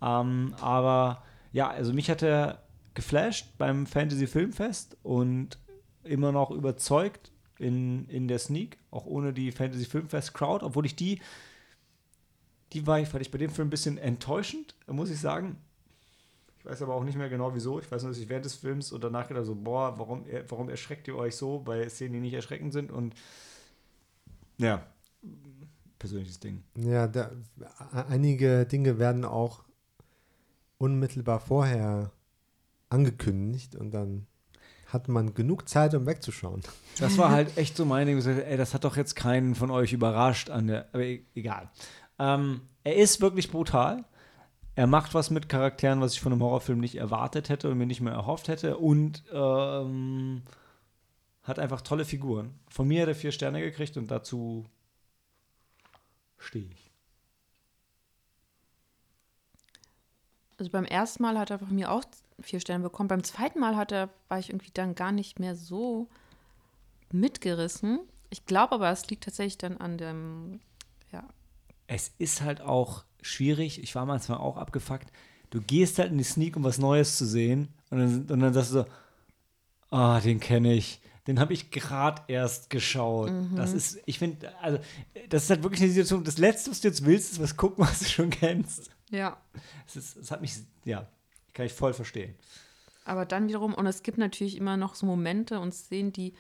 ähm, 0.03 0.55
aber 0.61 1.23
ja, 1.53 1.71
also 1.71 1.93
mich 1.93 2.11
hat 2.11 2.23
er 2.23 2.63
geflasht 2.95 3.57
beim 3.59 3.87
Fantasy 3.87 4.27
Filmfest 4.27 4.97
und 5.03 5.59
immer 6.03 6.33
noch 6.33 6.51
überzeugt 6.51 7.33
in, 7.59 8.09
in 8.09 8.29
der 8.29 8.39
Sneak, 8.39 8.79
auch 8.91 9.07
ohne 9.07 9.33
die 9.33 9.53
Fantasy 9.53 9.85
Filmfest 9.85 10.35
Crowd, 10.35 10.65
obwohl 10.65 10.87
ich 10.87 10.97
die, 10.97 11.21
die 12.73 12.87
war, 12.87 13.05
fand 13.07 13.23
ich 13.23 13.31
bei 13.31 13.39
dem 13.39 13.51
Film 13.51 13.69
ein 13.69 13.71
bisschen 13.71 13.99
enttäuschend, 13.99 14.75
muss 14.87 15.11
ich 15.11 15.21
sagen. 15.21 15.57
Ich 16.65 16.71
weiß 16.71 16.81
aber 16.81 16.95
auch 16.95 17.05
nicht 17.05 17.19
mehr 17.19 17.29
genau 17.29 17.55
wieso. 17.55 17.79
Ich 17.79 17.93
weiß 17.93 18.03
nur, 18.03 18.13
dass 18.13 18.19
ich 18.19 18.29
während 18.31 18.47
des 18.47 18.55
Films 18.55 18.91
und 18.91 19.05
danach 19.05 19.29
gedacht 19.29 19.45
so, 19.45 19.55
boah, 19.55 19.99
warum, 19.99 20.25
warum 20.49 20.71
erschreckt 20.71 21.07
ihr 21.09 21.15
euch 21.17 21.37
so 21.37 21.59
bei 21.59 21.87
Szenen, 21.91 22.15
die 22.15 22.21
nicht 22.21 22.33
erschreckend 22.33 22.73
sind 22.73 22.91
und 22.91 23.15
ja, 24.57 24.83
persönliches 25.99 26.41
Ding. 26.41 26.63
Ja, 26.77 27.07
da, 27.07 27.31
einige 28.09 28.65
Dinge 28.65 28.99
werden 28.99 29.27
auch 29.27 29.65
unmittelbar 30.79 31.39
vorher 31.39 32.13
angekündigt 32.89 33.77
und 33.77 33.91
dann 33.91 34.27
hat 34.87 35.09
man 35.09 35.35
genug 35.35 35.69
Zeit, 35.69 35.95
um 35.95 36.07
wegzuschauen. 36.07 36.63
Das 36.99 37.19
war 37.19 37.31
halt 37.31 37.55
echt 37.59 37.77
so 37.77 37.85
mein 37.85 38.07
Ding. 38.07 38.21
so, 38.23 38.31
Ey, 38.31 38.57
das 38.57 38.73
hat 38.73 38.85
doch 38.85 38.97
jetzt 38.97 39.17
keinen 39.17 39.55
von 39.55 39.71
euch 39.71 39.93
überrascht 39.93 40.49
an 40.49 40.69
der. 40.69 40.89
Aber 40.95 41.03
e- 41.03 41.25
egal. 41.35 41.69
Ähm, 42.19 42.63
er 42.85 42.97
ist 42.97 43.21
wirklich 43.21 43.51
brutal. 43.51 44.05
Er 44.77 44.87
macht 44.87 45.15
was 45.15 45.31
mit 45.31 45.49
Charakteren, 45.49 46.01
was 46.01 46.15
ich 46.15 46.21
von 46.21 46.33
einem 46.33 46.43
Horrorfilm 46.43 46.81
nicht 46.81 46.97
erwartet 46.97 47.49
hätte 47.49 47.71
und 47.71 47.79
mir 47.79 47.87
nicht 47.87 48.01
mehr 48.01 48.13
erhofft 48.13 48.49
hätte. 48.49 48.77
Und 48.77 49.23
ähm, 49.33 50.43
hat 51.45 51.59
einfach 51.59 51.81
tolle 51.81 52.05
Figuren. 52.05 52.59
Von 52.69 52.89
mir 52.89 53.03
hat 53.03 53.09
er 53.09 53.15
vier 53.15 53.33
Sterne 53.33 53.61
gekriegt 53.61 53.97
und 53.97 54.11
dazu 54.11 54.67
stehe 56.39 56.67
ich. 56.67 56.91
Also 60.59 60.71
beim 60.71 60.85
ersten 60.85 61.23
Mal 61.23 61.39
hat 61.39 61.51
er 61.51 61.59
von 61.59 61.75
mir 61.75 61.91
auch 61.91 62.05
vier 62.41 62.61
Sterne 62.61 62.83
bekommen. 62.83 63.09
Beim 63.09 63.25
zweiten 63.25 63.61
Mal 63.61 63.77
hat 63.77 63.93
er, 63.93 64.09
war 64.29 64.39
ich 64.39 64.51
irgendwie 64.51 64.71
dann 64.73 64.95
gar 64.95 65.13
nicht 65.13 65.39
mehr 65.39 65.55
so 65.55 66.09
mitgerissen. 67.13 68.01
Ich 68.31 68.47
glaube 68.47 68.75
aber, 68.75 68.91
es 68.91 69.09
liegt 69.09 69.25
tatsächlich 69.25 69.59
dann 69.59 69.77
an 69.79 69.99
dem, 69.99 70.61
ja, 71.13 71.25
es 71.87 72.13
ist 72.19 72.41
halt 72.41 72.61
auch 72.61 73.05
schwierig. 73.25 73.83
Ich 73.83 73.95
war 73.95 74.07
manchmal 74.07 74.39
auch 74.39 74.57
abgefuckt. 74.57 75.11
Du 75.51 75.61
gehst 75.61 75.99
halt 75.99 76.11
in 76.11 76.19
die 76.19 76.25
Sneak, 76.25 76.57
um 76.57 76.65
was 76.65 76.79
Neues 76.79 77.17
zu 77.17 77.27
sehen. 77.27 77.69
Und 77.91 77.99
dann, 77.99 78.27
und 78.29 78.41
dann 78.41 78.55
sagst 78.55 78.71
du 78.71 78.75
so, 78.81 78.87
ah, 79.91 80.21
den 80.21 80.41
kenne 80.41 80.75
ich. 80.75 81.01
Den 81.27 81.41
habe 81.41 81.55
ich 81.55 81.71
gerade 81.71 82.23
erst 82.29 82.69
geschaut. 82.69 83.33
Das 83.57 83.73
ist, 83.73 83.99
ich 84.05 84.19
finde, 84.19 84.53
also, 84.61 84.79
das 85.31 85.45
ist 85.45 85.51
halt 85.51 85.63
wirklich 85.63 85.81
eine 85.81 85.91
Situation. 85.91 86.23
Das 86.23 86.37
Letzte, 86.37 86.71
was 86.71 86.83
du 86.83 86.89
jetzt 86.89 87.05
willst, 87.05 87.33
ist 87.33 87.41
was 87.41 87.57
gucken, 87.57 87.85
was 87.87 88.01
du 88.01 88.05
schon 88.07 88.31
kennst. 88.31 88.91
ja. 89.11 89.39
Es, 89.87 89.97
ist, 89.97 90.17
es 90.17 90.31
hat 90.31 90.43
mich, 90.43 90.55
ja, 90.85 91.07
kann 91.55 91.67
ich 91.67 91.73
voll 91.73 91.95
verstehen. 91.95 92.35
Aber 93.07 93.25
dann 93.25 93.49
wiederum, 93.49 93.75
und 93.75 93.87
es 93.87 94.03
gibt 94.03 94.19
natürlich 94.19 94.57
immer 94.57 94.77
noch 94.77 94.95
so 94.95 95.07
Momente 95.07 95.61
und 95.61 95.73
Szenen, 95.73 96.13
die, 96.13 96.35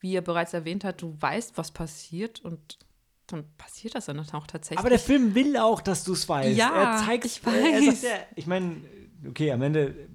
wie 0.00 0.12
ihr 0.12 0.22
bereits 0.22 0.52
erwähnt 0.52 0.84
habt, 0.84 1.02
du 1.02 1.16
weißt, 1.18 1.56
was 1.56 1.70
passiert 1.70 2.40
und 2.40 2.78
dann 3.32 3.44
passiert 3.56 3.94
das 3.94 4.06
dann 4.06 4.18
auch 4.18 4.46
tatsächlich. 4.46 4.78
Aber 4.78 4.90
der 4.90 4.98
Film 4.98 5.34
will 5.34 5.56
auch, 5.56 5.80
dass 5.80 6.04
du 6.04 6.12
es 6.12 6.28
weißt. 6.28 6.56
Ja, 6.56 6.70
er 6.70 7.06
zeigt, 7.06 7.24
ich 7.24 7.44
weiß. 7.44 7.84
sagt 7.84 8.02
ja, 8.02 8.26
ich 8.34 8.46
meine, 8.46 8.76
okay, 9.28 9.52
am 9.52 9.62
Ende, 9.62 10.08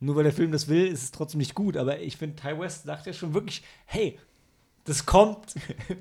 nur 0.00 0.16
weil 0.16 0.24
der 0.24 0.32
Film 0.32 0.52
das 0.52 0.68
will, 0.68 0.86
ist 0.86 1.02
es 1.02 1.10
trotzdem 1.10 1.38
nicht 1.38 1.54
gut. 1.54 1.76
Aber 1.76 2.00
ich 2.00 2.16
finde, 2.16 2.36
Ty 2.36 2.58
West 2.58 2.84
sagt 2.84 3.06
ja 3.06 3.12
schon 3.12 3.34
wirklich, 3.34 3.62
hey, 3.86 4.18
das 4.84 5.06
kommt, 5.06 5.54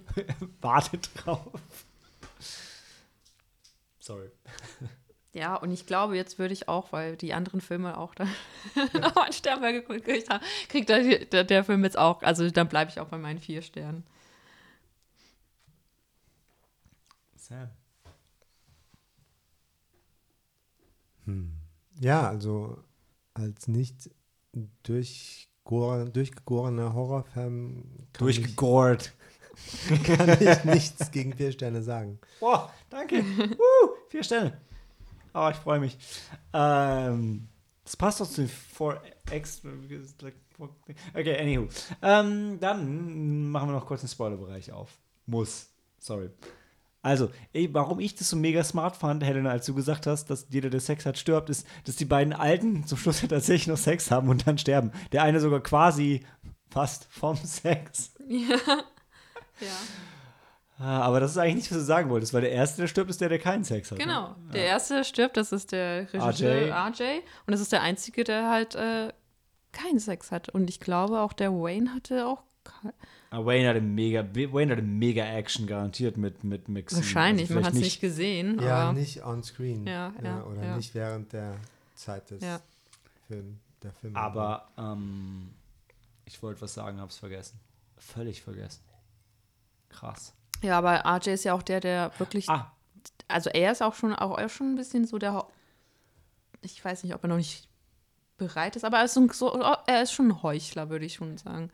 wartet 0.62 1.10
drauf. 1.16 1.52
Sorry. 4.00 4.30
Ja, 5.34 5.56
und 5.56 5.72
ich 5.72 5.86
glaube, 5.86 6.18
jetzt 6.18 6.40
würde 6.40 6.54
ich 6.54 6.68
auch, 6.68 6.92
weil 6.92 7.16
die 7.16 7.34
anderen 7.34 7.62
Filme 7.62 7.98
auch 7.98 8.14
da 8.16 8.28
einen 9.16 9.32
Stern 9.32 9.62
mehr 9.62 9.72
gekriegt 9.72 10.30
haben, 10.30 10.44
kriegt 10.68 10.90
der, 10.90 11.26
der, 11.26 11.44
der 11.46 11.64
Film 11.64 11.84
jetzt 11.86 11.98
auch, 11.98 12.22
also 12.22 12.50
dann 12.50 12.68
bleibe 12.68 12.92
ich 12.92 13.00
auch 13.00 13.08
bei 13.08 13.18
meinen 13.18 13.40
vier 13.40 13.62
Sternen. 13.62 14.04
Sam. 17.52 17.70
Ja, 22.00 22.28
also 22.30 22.78
als 23.34 23.68
nicht 23.68 24.10
durchgor- 24.86 26.10
durchgegorener 26.10 26.94
Horrorfan 26.94 27.84
kann, 28.14 28.30
ich, 28.30 28.38
Durchgegort. 28.38 29.14
kann 30.06 30.30
ich 30.42 30.64
nichts 30.64 31.12
gegen 31.12 31.34
vier 31.34 31.52
Sterne 31.52 31.84
sagen. 31.84 32.20
Boah, 32.40 32.74
danke. 32.90 33.18
Woo, 33.58 33.90
vier 34.10 34.24
Sterne. 34.24 34.60
Oh, 35.34 35.50
ich 35.52 35.58
freue 35.58 35.80
mich. 35.80 35.98
Ähm, 36.54 37.48
das 37.84 37.96
passt 37.96 38.20
doch 38.22 38.28
zu 38.30 38.42
den 38.42 38.50
4X. 38.50 39.62
Okay, 41.14 41.38
anywho. 41.40 41.68
Ähm, 42.02 42.60
dann 42.60 43.50
machen 43.50 43.70
wir 43.70 43.74
noch 43.74 43.86
kurz 43.86 44.02
den 44.02 44.10
Spoilerbereich 44.10 44.72
auf. 44.72 44.98
Muss. 45.26 45.70
Sorry. 46.00 46.30
Also, 47.04 47.30
ey, 47.54 47.74
warum 47.74 48.00
ich 48.00 48.14
das 48.16 48.30
so 48.30 48.36
mega 48.38 48.64
smart 48.64 48.96
fand, 48.96 49.24
Helena, 49.24 49.50
als 49.50 49.66
du 49.66 49.74
gesagt 49.74 50.06
hast, 50.06 50.30
dass 50.30 50.46
jeder, 50.50 50.70
der 50.70 50.80
Sex 50.82 51.06
hat, 51.06 51.18
stirbt, 51.18 51.50
ist, 51.50 51.66
dass 51.86 51.96
die 51.96 52.06
beiden 52.06 52.32
Alten 52.34 52.86
zum 52.86 52.98
Schluss 52.98 53.22
ja 53.24 53.28
tatsächlich 53.30 53.68
noch 53.68 53.78
Sex 53.78 54.12
haben 54.12 54.30
und 54.30 54.46
dann 54.46 54.58
sterben. 54.60 54.92
Der 55.12 55.24
eine 55.24 55.40
sogar 55.40 55.62
quasi 55.62 56.24
fast 56.70 57.08
vom 57.10 57.36
Sex. 57.44 58.12
Ja. 58.28 58.58
ja. 59.60 59.68
Ah, 60.80 61.02
Aber 61.02 61.20
das 61.20 61.32
ist 61.32 61.38
eigentlich 61.38 61.56
nicht, 61.56 61.72
was 61.72 61.78
du 61.80 61.84
sagen 61.84 62.10
wolltest, 62.10 62.34
weil 62.34 62.42
der 62.42 62.52
Erste, 62.52 62.82
der 62.82 62.88
stirbt, 62.88 63.10
ist 63.12 63.22
der, 63.22 63.30
der 63.30 63.40
keinen 63.40 63.64
Sex 63.64 63.92
hat. 63.92 63.98
ne? 64.00 64.04
Genau. 64.04 64.36
Der 64.54 64.66
erste 64.66 65.04
stirbt, 65.04 65.38
das 65.38 65.52
ist 65.52 65.72
der 65.72 66.12
Regisseur 66.12 66.72
RJ. 66.76 67.20
Und 67.46 67.52
das 67.52 67.62
ist 67.62 67.72
der 67.72 67.82
einzige, 67.82 68.24
der 68.24 68.50
halt 68.50 68.74
äh, 68.76 69.10
keinen 69.72 70.00
Sex 70.00 70.32
hat. 70.32 70.50
Und 70.50 70.70
ich 70.70 70.80
glaube, 70.80 71.20
auch 71.22 71.34
der 71.34 71.52
Wayne 71.52 71.94
hatte 71.94 72.26
auch 72.26 72.42
ke- 72.64 72.72
Aber 72.84 72.94
Wayne 73.32 73.70
hatte 73.70 73.82
mega, 73.82 74.26
Wayne 74.36 74.74
hatte 74.74 74.82
mega 74.82 75.24
Action 75.26 75.66
garantiert 75.66 76.18
mit, 76.18 76.44
mit 76.44 76.68
Maxine. 76.68 77.02
wahrscheinlich, 77.02 77.44
Also 77.44 77.56
man 77.56 77.64
hat 77.66 77.74
es 77.74 77.80
nicht 77.80 78.02
gesehen. 78.02 78.60
Ja, 78.62 78.90
aber 78.90 78.94
nicht 79.00 79.24
on 79.26 79.42
screen. 79.44 79.88
Ja, 79.88 80.14
ja, 80.24 80.44
oder 80.44 80.64
ja. 80.64 80.76
nicht 80.78 80.94
während 80.94 81.32
der 81.32 81.56
Zeit 81.96 82.30
des 82.30 82.44
Ja. 82.44 82.60
Film, 83.28 83.60
der 83.84 83.94
Film. 83.94 84.16
Aber 84.18 84.68
ähm, 84.78 85.50
ich 86.26 86.44
wollte 86.44 86.62
was 86.62 86.74
sagen, 86.74 87.00
hab's 87.00 87.18
vergessen. 87.18 87.58
Völlig 87.98 88.42
vergessen. 88.42 88.82
Krass. 89.90 90.34
Ja, 90.62 90.78
aber 90.78 91.06
RJ 91.06 91.30
ist 91.32 91.44
ja 91.46 91.54
auch 91.54 91.64
der, 91.64 91.80
der 91.80 92.12
wirklich. 92.20 92.50
Ah, 92.50 92.72
Also 93.28 93.50
er 93.50 93.72
ist 93.72 93.82
auch 93.82 93.94
schon, 93.96 94.14
auch 94.14 94.38
er 94.38 94.50
schon 94.50 94.74
ein 94.74 94.76
bisschen 94.76 95.06
so 95.08 95.18
der. 95.18 95.34
Hau- 95.34 95.50
Ich 96.62 96.84
weiß 96.84 97.04
nicht, 97.04 97.16
ob 97.16 97.24
er 97.24 97.30
noch 97.30 97.38
nicht 97.38 97.68
bereit 98.38 98.76
ist, 98.76 98.84
aber 98.84 98.98
er 98.98 99.06
ist, 99.06 99.14
so, 99.14 99.28
so, 99.32 99.52
er 99.88 100.02
ist 100.04 100.12
schon 100.14 100.28
ein 100.30 100.44
Heuchler, 100.44 100.90
würde 100.90 101.06
ich 101.06 101.14
schon 101.16 101.38
sagen. 101.38 101.72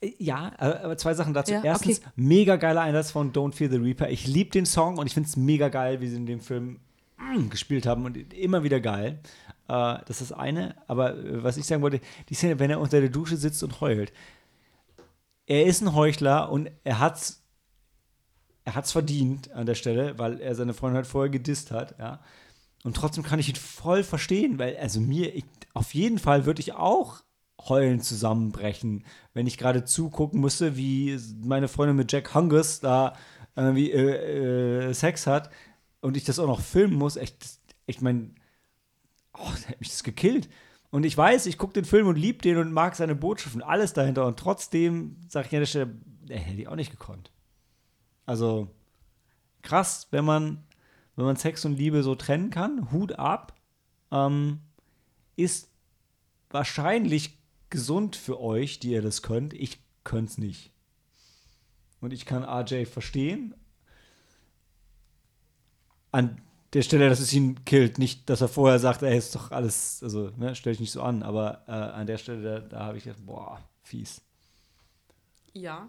Äh, 0.00 0.12
ja, 0.18 0.52
aber 0.58 0.96
zwei 0.96 1.14
Sachen 1.14 1.34
dazu. 1.34 1.52
Ja, 1.52 1.62
Erstens, 1.62 2.00
okay. 2.00 2.10
mega 2.16 2.56
geiler 2.56 2.82
Einsatz 2.82 3.10
von 3.10 3.32
Don't 3.32 3.52
Fear 3.52 3.70
the 3.70 3.76
Reaper. 3.76 4.08
Ich 4.10 4.26
liebe 4.26 4.50
den 4.50 4.66
Song 4.66 4.98
und 4.98 5.06
ich 5.06 5.14
finde 5.14 5.28
es 5.28 5.36
mega 5.36 5.68
geil, 5.68 6.00
wie 6.00 6.08
sie 6.08 6.16
in 6.16 6.26
dem 6.26 6.40
Film 6.40 6.80
mm, 7.18 7.48
gespielt 7.48 7.86
haben 7.86 8.04
und 8.04 8.32
immer 8.34 8.62
wieder 8.62 8.80
geil. 8.80 9.20
Äh, 9.68 9.98
das 10.06 10.20
ist 10.20 10.30
das 10.30 10.32
eine. 10.32 10.76
Aber 10.86 11.16
äh, 11.16 11.42
was 11.42 11.56
ich 11.56 11.66
sagen 11.66 11.82
wollte, 11.82 12.00
die 12.28 12.34
Szene, 12.34 12.58
wenn 12.58 12.70
er 12.70 12.80
unter 12.80 13.00
der 13.00 13.10
Dusche 13.10 13.36
sitzt 13.36 13.62
und 13.62 13.80
heult. 13.80 14.12
Er 15.46 15.66
ist 15.66 15.80
ein 15.80 15.94
Heuchler 15.94 16.50
und 16.50 16.70
er 16.82 16.98
hat's 16.98 17.44
er 18.66 18.74
hat's 18.74 18.90
verdient 18.90 19.52
an 19.52 19.64
der 19.64 19.76
Stelle, 19.76 20.18
weil 20.18 20.40
er 20.40 20.56
seine 20.56 20.74
Freundin 20.74 20.96
halt 20.96 21.06
vorher 21.06 21.30
gedisst 21.30 21.70
hat, 21.70 21.98
ja. 22.00 22.20
Und 22.82 22.96
trotzdem 22.96 23.24
kann 23.24 23.38
ich 23.38 23.48
ihn 23.48 23.54
voll 23.54 24.02
verstehen, 24.02 24.58
weil, 24.58 24.76
also 24.76 25.00
mir, 25.00 25.34
ich, 25.34 25.44
auf 25.72 25.94
jeden 25.94 26.18
Fall 26.18 26.46
würde 26.46 26.60
ich 26.60 26.74
auch 26.74 27.22
heulen 27.68 28.00
zusammenbrechen, 28.00 29.04
wenn 29.34 29.46
ich 29.46 29.58
gerade 29.58 29.84
zugucken 29.84 30.40
müsste, 30.40 30.76
wie 30.76 31.18
meine 31.42 31.68
Freundin 31.68 31.96
mit 31.96 32.12
Jack 32.12 32.34
Hungus 32.34 32.80
da 32.80 33.14
irgendwie 33.54 33.90
äh, 33.90 34.88
äh, 34.88 34.94
Sex 34.94 35.26
hat 35.26 35.50
und 36.00 36.16
ich 36.16 36.24
das 36.24 36.38
auch 36.38 36.46
noch 36.46 36.60
filmen 36.60 36.94
muss. 36.94 37.16
Echt, 37.16 37.44
ich 37.86 38.00
meine, 38.00 38.30
oh, 39.34 39.50
da 39.62 39.68
hat 39.68 39.80
mich 39.80 39.90
das 39.90 40.04
gekillt. 40.04 40.48
Und 40.90 41.04
ich 41.04 41.16
weiß, 41.16 41.46
ich 41.46 41.58
gucke 41.58 41.72
den 41.72 41.84
Film 41.84 42.06
und 42.06 42.16
liebe 42.16 42.38
den 42.38 42.58
und 42.58 42.72
mag 42.72 42.94
seine 42.94 43.14
Botschaft 43.14 43.54
und 43.54 43.62
alles 43.62 43.92
dahinter. 43.92 44.26
Und 44.26 44.38
trotzdem 44.38 45.16
sage 45.28 45.48
ich 45.48 45.54
an 45.54 45.60
der 45.60 45.66
Stelle, 45.66 45.96
er 46.28 46.38
hätte 46.38 46.60
ich 46.60 46.68
auch 46.68 46.76
nicht 46.76 46.90
gekonnt. 46.90 47.32
Also 48.24 48.68
krass, 49.62 50.08
wenn 50.10 50.24
man, 50.24 50.64
wenn 51.16 51.24
man 51.24 51.36
Sex 51.36 51.64
und 51.64 51.76
Liebe 51.76 52.02
so 52.02 52.14
trennen 52.14 52.50
kann, 52.50 52.90
Hut 52.92 53.18
ab, 53.18 53.54
ähm, 54.10 54.60
ist 55.34 55.70
wahrscheinlich 56.50 57.38
gesund 57.70 58.16
für 58.16 58.40
euch, 58.40 58.78
die 58.78 58.90
ihr 58.92 59.02
das 59.02 59.22
könnt. 59.22 59.52
Ich 59.52 59.80
könnte 60.04 60.32
es 60.32 60.38
nicht. 60.38 60.72
Und 62.00 62.12
ich 62.12 62.26
kann 62.26 62.44
RJ 62.44 62.84
verstehen. 62.84 63.54
An 66.12 66.40
der 66.72 66.82
Stelle, 66.82 67.08
dass 67.08 67.20
es 67.20 67.32
ihn 67.32 67.64
killt. 67.64 67.98
Nicht, 67.98 68.28
dass 68.28 68.40
er 68.40 68.48
vorher 68.48 68.78
sagt, 68.78 69.02
ey, 69.02 69.16
ist 69.16 69.34
doch 69.34 69.50
alles, 69.50 70.02
also, 70.02 70.30
ne, 70.36 70.54
stell 70.54 70.72
dich 70.72 70.80
nicht 70.80 70.92
so 70.92 71.02
an. 71.02 71.22
Aber 71.22 71.62
äh, 71.66 71.72
an 71.72 72.06
der 72.06 72.18
Stelle, 72.18 72.60
da, 72.60 72.60
da 72.60 72.84
habe 72.84 72.98
ich 72.98 73.04
gedacht, 73.04 73.24
boah, 73.24 73.60
fies. 73.82 74.20
Ja. 75.52 75.88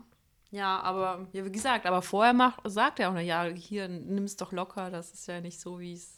Ja, 0.50 0.80
aber 0.80 1.28
ja, 1.34 1.44
wie 1.44 1.52
gesagt, 1.52 1.86
aber 1.86 2.02
vorher 2.02 2.34
macht, 2.34 2.62
sagt 2.64 3.00
er 3.00 3.10
auch 3.10 3.14
noch, 3.14 3.20
ja, 3.20 3.44
hier, 3.44 3.90
nimm 3.90 4.24
es 4.24 4.38
doch 4.38 4.54
locker, 4.54 4.90
das 4.90 5.12
ist 5.12 5.28
ja 5.28 5.42
nicht 5.42 5.60
so, 5.60 5.78
wie 5.80 5.92
es. 5.94 6.18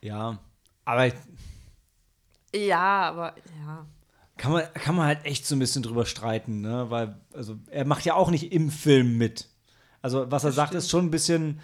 Ja, 0.00 0.38
aber 0.86 1.12
Ja, 2.54 3.10
aber 3.10 3.34
ja. 3.60 3.86
Kann 4.36 4.52
man, 4.52 4.64
kann 4.74 4.94
man 4.94 5.06
halt 5.06 5.24
echt 5.24 5.46
so 5.46 5.54
ein 5.54 5.58
bisschen 5.58 5.82
drüber 5.82 6.06
streiten, 6.06 6.60
ne? 6.60 6.90
Weil, 6.90 7.20
also, 7.32 7.58
er 7.70 7.84
macht 7.84 8.04
ja 8.04 8.14
auch 8.14 8.30
nicht 8.30 8.52
im 8.52 8.70
Film 8.70 9.18
mit. 9.18 9.48
Also, 10.02 10.30
was 10.30 10.44
er 10.44 10.52
sagt, 10.52 10.74
ist 10.74 10.90
schon 10.90 11.06
ein 11.06 11.10
bisschen, 11.10 11.60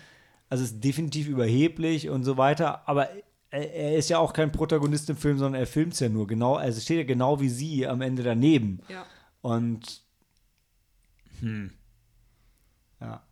also 0.49 0.65
ist 0.65 0.83
definitiv 0.83 1.29
überheblich 1.29 2.09
und 2.09 2.25
so 2.25 2.37
weiter, 2.37 2.89
aber 2.89 3.09
er, 3.51 3.75
er 3.75 3.97
ist 3.97 4.09
ja 4.09 4.19
auch 4.19 4.33
kein 4.33 4.53
Protagonist 4.53 5.09
im 5.11 5.17
Film, 5.17 5.39
sondern 5.39 5.61
er 5.61 5.67
filmt 5.67 5.95
es 5.95 6.01
ja 6.01 6.09
nur. 6.09 6.27
Genau, 6.27 6.55
also 6.57 6.81
steht 6.81 6.99
ja 6.99 7.05
genau 7.05 7.41
wie 7.41 7.49
sie 7.51 7.87
am 7.87 8.01
Ende 8.01 8.23
daneben. 8.23 8.81
Ja. 8.89 9.07
Und 9.43 10.03
hm. 11.41 11.73
Ja. 13.01 13.23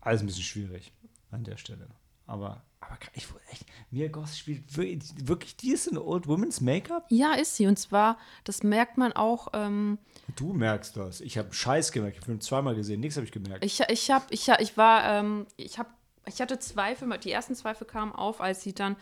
Alles 0.00 0.22
ein 0.22 0.26
bisschen 0.26 0.42
schwierig 0.42 0.92
an 1.30 1.44
der 1.44 1.58
Stelle. 1.58 1.86
Aber, 2.26 2.64
aber 2.82 2.98
ich 3.14 3.30
wurde 3.32 3.42
echt, 3.50 3.64
Mia 3.90 4.08
Goth 4.08 4.30
spielt 4.30 4.76
wirklich, 4.76 5.12
wirklich 5.22 5.56
die 5.56 5.72
ist 5.72 5.86
in 5.86 5.98
Old 5.98 6.26
Women's 6.26 6.60
Make-up? 6.60 7.06
Ja, 7.10 7.34
ist 7.34 7.56
sie. 7.56 7.66
Und 7.66 7.78
zwar, 7.78 8.18
das 8.44 8.62
merkt 8.62 8.98
man 8.98 9.12
auch, 9.12 9.48
ähm, 9.52 9.98
Du 10.36 10.52
merkst 10.52 10.96
das. 10.96 11.20
Ich 11.20 11.36
habe 11.36 11.52
Scheiß 11.52 11.92
gemerkt. 11.92 12.16
Ich 12.16 12.20
habe 12.20 12.26
den 12.26 12.38
Film 12.38 12.40
zweimal 12.40 12.74
gesehen. 12.74 13.00
Nichts 13.00 13.16
habe 13.16 13.26
ich 13.26 13.32
gemerkt. 13.32 13.64
ich, 13.64 13.80
ich 13.80 14.10
habe, 14.10 14.24
ich, 14.30 14.48
ich 14.48 14.76
war, 14.76 15.04
ähm, 15.04 15.46
ich 15.56 15.78
habe, 15.78 15.90
ich 16.26 16.40
hatte 16.40 16.58
Zweifel, 16.58 17.08
die 17.18 17.32
ersten 17.32 17.54
Zweifel 17.54 17.86
kamen 17.86 18.12
auf, 18.12 18.40
als 18.40 18.62
sie 18.62 18.72
dann, 18.72 18.96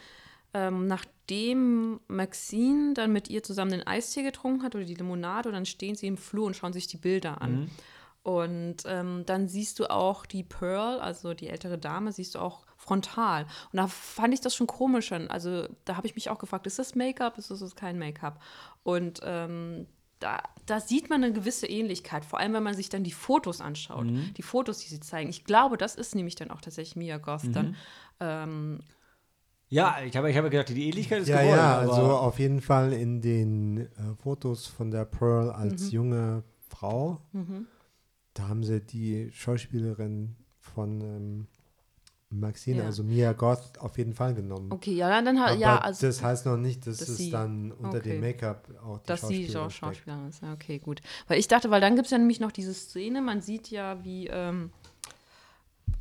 ähm, 0.55 0.87
nachdem 0.87 2.01
Maxine 2.09 2.95
dann 2.95 3.13
mit 3.13 3.29
ihr 3.29 3.43
zusammen 3.43 3.71
den 3.71 3.87
Eistee 3.87 4.23
getrunken 4.23 4.63
hat 4.63 4.75
oder 4.75 4.85
die 4.85 4.95
Limonade, 4.95 5.49
und 5.49 5.55
dann 5.55 5.67
stehen 5.67 5.95
sie 5.95 6.07
im 6.07 6.17
Flur 6.17 6.47
und 6.47 6.57
schauen 6.57 6.73
sich 6.73 6.87
die 6.87 6.97
Bilder 6.97 7.41
an. 7.43 7.71
Und 8.23 8.77
ähm, 8.85 9.23
dann 9.25 9.49
siehst 9.49 9.79
du 9.79 9.91
auch 9.91 10.27
die 10.27 10.43
Pearl, 10.43 11.01
also 11.01 11.33
die 11.33 11.49
ältere 11.49 11.79
Dame, 11.79 12.13
siehst 12.13 12.35
du 12.35 12.39
auch 12.39 12.67
frontal. 12.77 13.45
Und 13.73 13.79
da 13.79 13.87
fand 13.87 14.35
ich 14.35 14.41
das 14.41 14.55
schon 14.55 14.67
komisch. 14.67 15.11
Also 15.13 15.67
da 15.87 15.97
habe 15.97 16.07
ich 16.07 16.15
mich 16.15 16.29
auch 16.29 16.39
gefragt, 16.39 16.67
ist 16.67 16.79
das 16.79 16.95
Make-up, 16.95 17.39
ist 17.39 17.51
das 17.51 17.75
kein 17.77 17.99
Make-up? 17.99 18.41
Und 18.83 19.21
ähm, 19.25 19.87
da, 20.19 20.43
da 20.67 20.81
sieht 20.81 21.09
man 21.09 21.25
eine 21.25 21.33
gewisse 21.33 21.67
Ähnlichkeit, 21.67 22.27
vor 22.27 22.39
allem 22.41 22.53
wenn 22.53 22.63
man 22.63 22.75
sich 22.75 22.91
dann 22.91 23.05
die 23.05 23.11
Fotos 23.13 23.63
anschaut, 23.63 24.07
die 24.37 24.43
Fotos, 24.43 24.79
die 24.79 24.89
sie 24.89 25.01
zeigen. 25.01 25.31
Ich 25.31 25.45
glaube, 25.45 25.79
das 25.79 25.95
ist 25.95 26.15
nämlich 26.15 26.35
dann 26.35 26.51
auch 26.51 26.61
tatsächlich 26.61 26.97
Mia 26.97 27.17
Goth 27.17 27.55
dann. 27.55 27.75
Ähm, 28.21 28.81
ja, 29.71 29.97
ich 30.05 30.15
habe 30.17 30.31
ich 30.31 30.37
hab 30.37 30.45
gedacht, 30.51 30.69
die 30.69 30.89
Ähnlichkeit 30.89 31.23
ist 31.23 31.29
Ja, 31.29 31.41
gewollt. 31.41 31.57
ja, 31.57 31.79
aber 31.79 31.93
also 31.93 32.17
auf 32.17 32.39
jeden 32.39 32.61
Fall 32.61 32.93
in 32.93 33.23
den 33.23 33.79
äh, 33.79 33.89
Fotos 34.23 34.67
von 34.67 34.91
der 34.91 35.07
Pearl 35.07 35.47
Mhm. 35.47 35.53
als 35.55 35.91
junge 35.91 36.43
Frau, 36.69 37.21
da 38.35 38.49
haben 38.49 38.63
sie 38.65 38.81
die 38.81 39.31
Schauspielerin 39.33 40.37
von 40.59 41.01
ähm, 41.01 41.47
Maxine, 42.33 42.79
Ja. 42.79 42.85
also 42.87 43.03
Mia 43.03 43.33
Goth, 43.33 43.79
auf 43.81 43.99
jeden 43.99 44.15
Fall 44.15 44.35
genommen. 44.35 44.71
okay, 44.71 44.93
ja, 44.95 45.09
dann, 45.11 45.25
dann 45.37 45.59
ja, 45.59 45.79
also. 45.79 46.07
das 46.07 46.23
heißt 46.23 46.47
noch 46.47 46.57
nicht, 46.57 46.87
dass, 46.87 46.99
dass 46.99 47.09
es 47.09 47.17
sie- 47.17 47.31
dann 47.31 47.73
unter 47.73 47.99
okay. 47.99 48.11
dem 48.11 48.21
Make-up 48.21 48.69
auch 48.85 48.99
die 49.01 49.07
dass 49.09 49.21
sie 49.23 49.27
Schauspielerin 49.49 49.53
so 49.53 49.71
steckt. 49.71 49.75
Schauspielerin 49.97 50.29
ist. 50.29 50.43
Ja, 50.43 50.53
okay, 50.53 50.79
gut. 50.79 51.01
Weil 51.27 51.41
ich 51.41 51.49
dachte, 51.49 51.71
weil 51.71 51.81
dann 51.81 51.97
gibt 51.97 52.07
es 52.07 52.13
ja 52.13 52.19
nämlich 52.19 52.39
noch 52.39 52.53
diese 52.53 52.73
Szene, 52.73 53.21
man 53.21 53.41
sieht 53.41 53.69
ja, 53.73 54.05
wie, 54.05 54.29
ähm, 54.29 54.71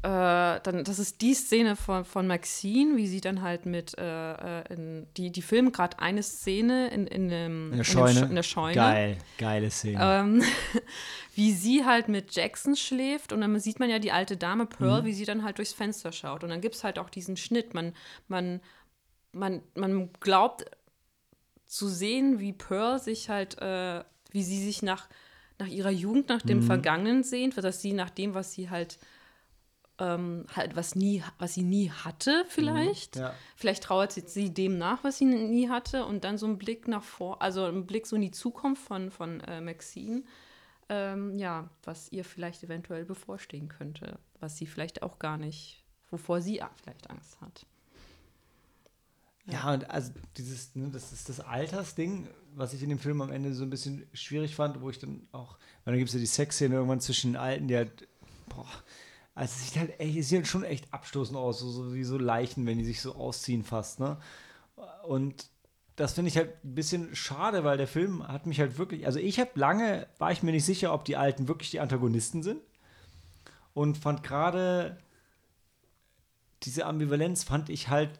äh, 0.04 0.60
dann, 0.62 0.84
das 0.86 0.98
ist 1.00 1.20
die 1.22 1.34
Szene 1.34 1.76
von, 1.76 2.06
von 2.06 2.26
Maxine, 2.28 2.96
wie 2.96 3.08
sie 3.08 3.20
dann 3.22 3.42
halt 3.42 3.66
mit, 3.66 3.98
äh, 3.98 4.60
äh, 4.62 4.74
in, 4.74 5.08
die, 5.18 5.32
die 5.32 5.42
filmen 5.42 5.72
gerade 5.74 5.98
eine 6.00 6.22
Szene 6.24 6.90
in, 6.94 7.06
in, 7.08 7.28
dem, 7.28 7.72
in 7.72 7.72
der 7.72 7.72
in, 7.72 7.78
dem 7.80 7.84
Scheune. 7.84 8.20
Sch- 8.22 8.30
in 8.30 8.36
der 8.36 8.44
Scheune. 8.44 8.76
Geil, 8.76 9.18
geile 9.40 9.70
Szene. 9.72 9.98
Ähm, 10.00 10.44
wie 11.40 11.53
sie 11.53 11.86
halt 11.86 12.10
mit 12.10 12.36
Jackson 12.36 12.76
schläft 12.76 13.32
und 13.32 13.40
dann 13.40 13.57
sieht 13.61 13.80
man 13.80 13.90
ja 13.90 13.98
die 13.99 14.11
alte 14.11 14.36
Dame 14.36 14.66
Mhm. 14.66 14.70
Pearl, 14.70 15.06
wie 15.06 15.14
sie 15.14 15.24
dann 15.24 15.44
halt 15.45 15.57
durchs 15.57 15.72
Fenster 15.72 16.11
schaut. 16.11 16.44
Und 16.44 16.49
dann 16.49 16.60
gibt 16.60 16.76
es 16.76 16.84
halt 16.84 16.99
auch 16.99 17.10
diesen 17.10 17.38
Schnitt. 17.38 17.74
Man, 17.74 17.94
man, 18.28 18.60
man, 19.32 19.61
man 19.74 20.11
glaubt 20.20 20.66
zu 21.66 21.88
sehen, 21.88 22.40
wie 22.40 22.52
Pearl 22.52 22.99
sich 22.99 23.30
halt, 23.30 23.57
äh, 23.61 24.03
wie 24.32 24.44
sie 24.44 24.61
sich 24.61 24.82
nach, 24.82 25.07
nach 25.60 25.68
ihrer 25.68 25.91
Jugend, 25.91 26.28
nach 26.28 26.44
Mhm. 26.44 26.48
dem 26.48 26.61
Vergangenen 26.61 27.24
sehnt, 27.24 27.57
dass 27.57 27.82
sie 27.82 27.94
nach 27.94 28.10
dem, 28.10 28.34
was 28.34 28.52
sie 28.52 28.70
halt 28.70 28.99
ähm, 29.98 30.45
halt 30.56 30.76
was 30.76 30.95
nie, 30.95 31.24
was 31.38 31.53
sie 31.53 31.64
nie 31.64 31.90
hatte, 31.91 32.45
vielleicht. 32.49 33.16
Ja. 33.18 33.34
Vielleicht 33.56 33.84
trauert 33.84 34.11
sie, 34.11 34.24
sie 34.26 34.53
dem 34.53 34.78
nach, 34.78 35.03
was 35.06 35.18
sie 35.20 35.26
nie 35.26 35.70
hatte, 35.70 36.06
und 36.06 36.24
dann 36.26 36.38
so 36.38 36.48
ein 36.48 36.57
Blick 36.57 36.88
nach 36.90 37.03
vor, 37.03 37.41
also 37.41 37.66
ein 37.66 37.86
Blick 37.86 38.07
so 38.07 38.16
in 38.16 38.22
die 38.24 38.32
Zukunft 38.32 38.82
von, 38.82 39.11
von 39.11 39.41
äh, 39.41 39.61
Maxine, 39.61 40.24
ähm, 40.90 41.38
ja, 41.38 41.70
was 41.84 42.11
ihr 42.11 42.26
vielleicht 42.26 42.64
eventuell 42.64 43.06
bevorstehen 43.06 43.70
könnte, 43.70 44.20
was 44.40 44.57
sie 44.57 44.66
vielleicht 44.66 45.03
auch 45.03 45.20
gar 45.20 45.38
nicht, 45.38 45.84
wovor 46.10 46.41
sie 46.41 46.61
vielleicht 46.82 47.10
Angst 47.10 47.40
hat. 47.41 47.66
Ja, 49.45 49.74
und 49.74 49.90
also 49.90 50.11
dieses, 50.38 50.76
ne, 50.76 50.90
das 50.91 51.11
ist 51.11 51.30
das 51.30 51.40
Altersding, 51.40 52.28
was 52.56 52.74
ich 52.74 52.84
in 52.84 52.90
dem 52.90 52.99
Film 52.99 53.22
am 53.22 53.32
Ende 53.32 53.53
so 53.53 53.64
ein 53.64 53.70
bisschen 53.70 54.07
schwierig 54.14 54.56
fand, 54.56 54.82
wo 54.82 54.90
ich 54.90 54.99
dann 54.99 55.28
auch, 55.32 55.57
weil 55.84 55.94
dann 55.94 55.98
gibt 55.98 56.10
es 56.10 56.14
ja 56.14 56.20
die 56.20 56.26
Sexszene 56.26 56.76
irgendwann 56.76 57.02
zwischen 57.02 57.32
den 57.32 57.41
Alten, 57.41 57.68
die 57.68 57.76
halt, 57.76 58.07
boah, 58.49 58.68
also 59.34 59.53
es 59.56 59.66
sieht 59.66 59.80
halt 59.80 59.99
echt, 59.99 60.18
es 60.18 60.30
sieht 60.30 60.40
halt 60.40 60.48
schon 60.48 60.64
echt 60.64 60.94
abstoßend 60.94 61.38
aus, 61.38 61.60
so, 61.60 61.70
so 61.70 61.94
wie 61.94 62.03
so 62.03 62.18
Leichen, 62.18 62.66
wenn 62.66 62.78
die 62.78 62.86
sich 62.86 63.02
so 63.02 63.16
ausziehen 63.16 63.64
fast, 63.64 63.99
ne? 63.99 64.18
Und 65.03 65.49
das 66.00 66.14
finde 66.14 66.30
ich 66.30 66.38
halt 66.38 66.64
ein 66.64 66.76
bisschen 66.76 67.16
schade, 67.16 67.64
weil 67.64 67.78
der 67.78 67.88
Film 67.88 68.28
hat 68.28 68.46
mich 68.46 68.60
halt 68.60 68.78
wirklich, 68.78 69.06
also 69.06 69.20
ich 69.20 69.40
habe 69.40 69.52
lange, 69.56 70.08
war 70.18 70.32
ich 70.32 70.44
mir 70.44 70.52
nicht 70.52 70.66
sicher, 70.66 70.94
ob 70.94 71.06
die 71.06 71.18
Alten 71.18 71.48
wirklich 71.48 71.72
die 71.72 71.80
Antagonisten 71.80 72.42
sind. 72.44 72.62
Und 73.74 73.98
fand 73.98 74.24
gerade 74.24 74.98
diese 76.64 76.86
Ambivalenz 76.86 77.44
fand 77.44 77.70
ich 77.70 77.90
halt 77.90 78.20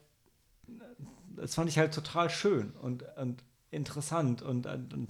das 1.40 1.56
fand 1.56 1.70
ich 1.70 1.78
halt 1.78 1.94
total 1.94 2.30
schön 2.30 2.72
und, 2.72 3.04
und 3.18 3.44
interessant 3.72 4.42
und, 4.42 4.66
und, 4.66 4.94
und 4.94 5.10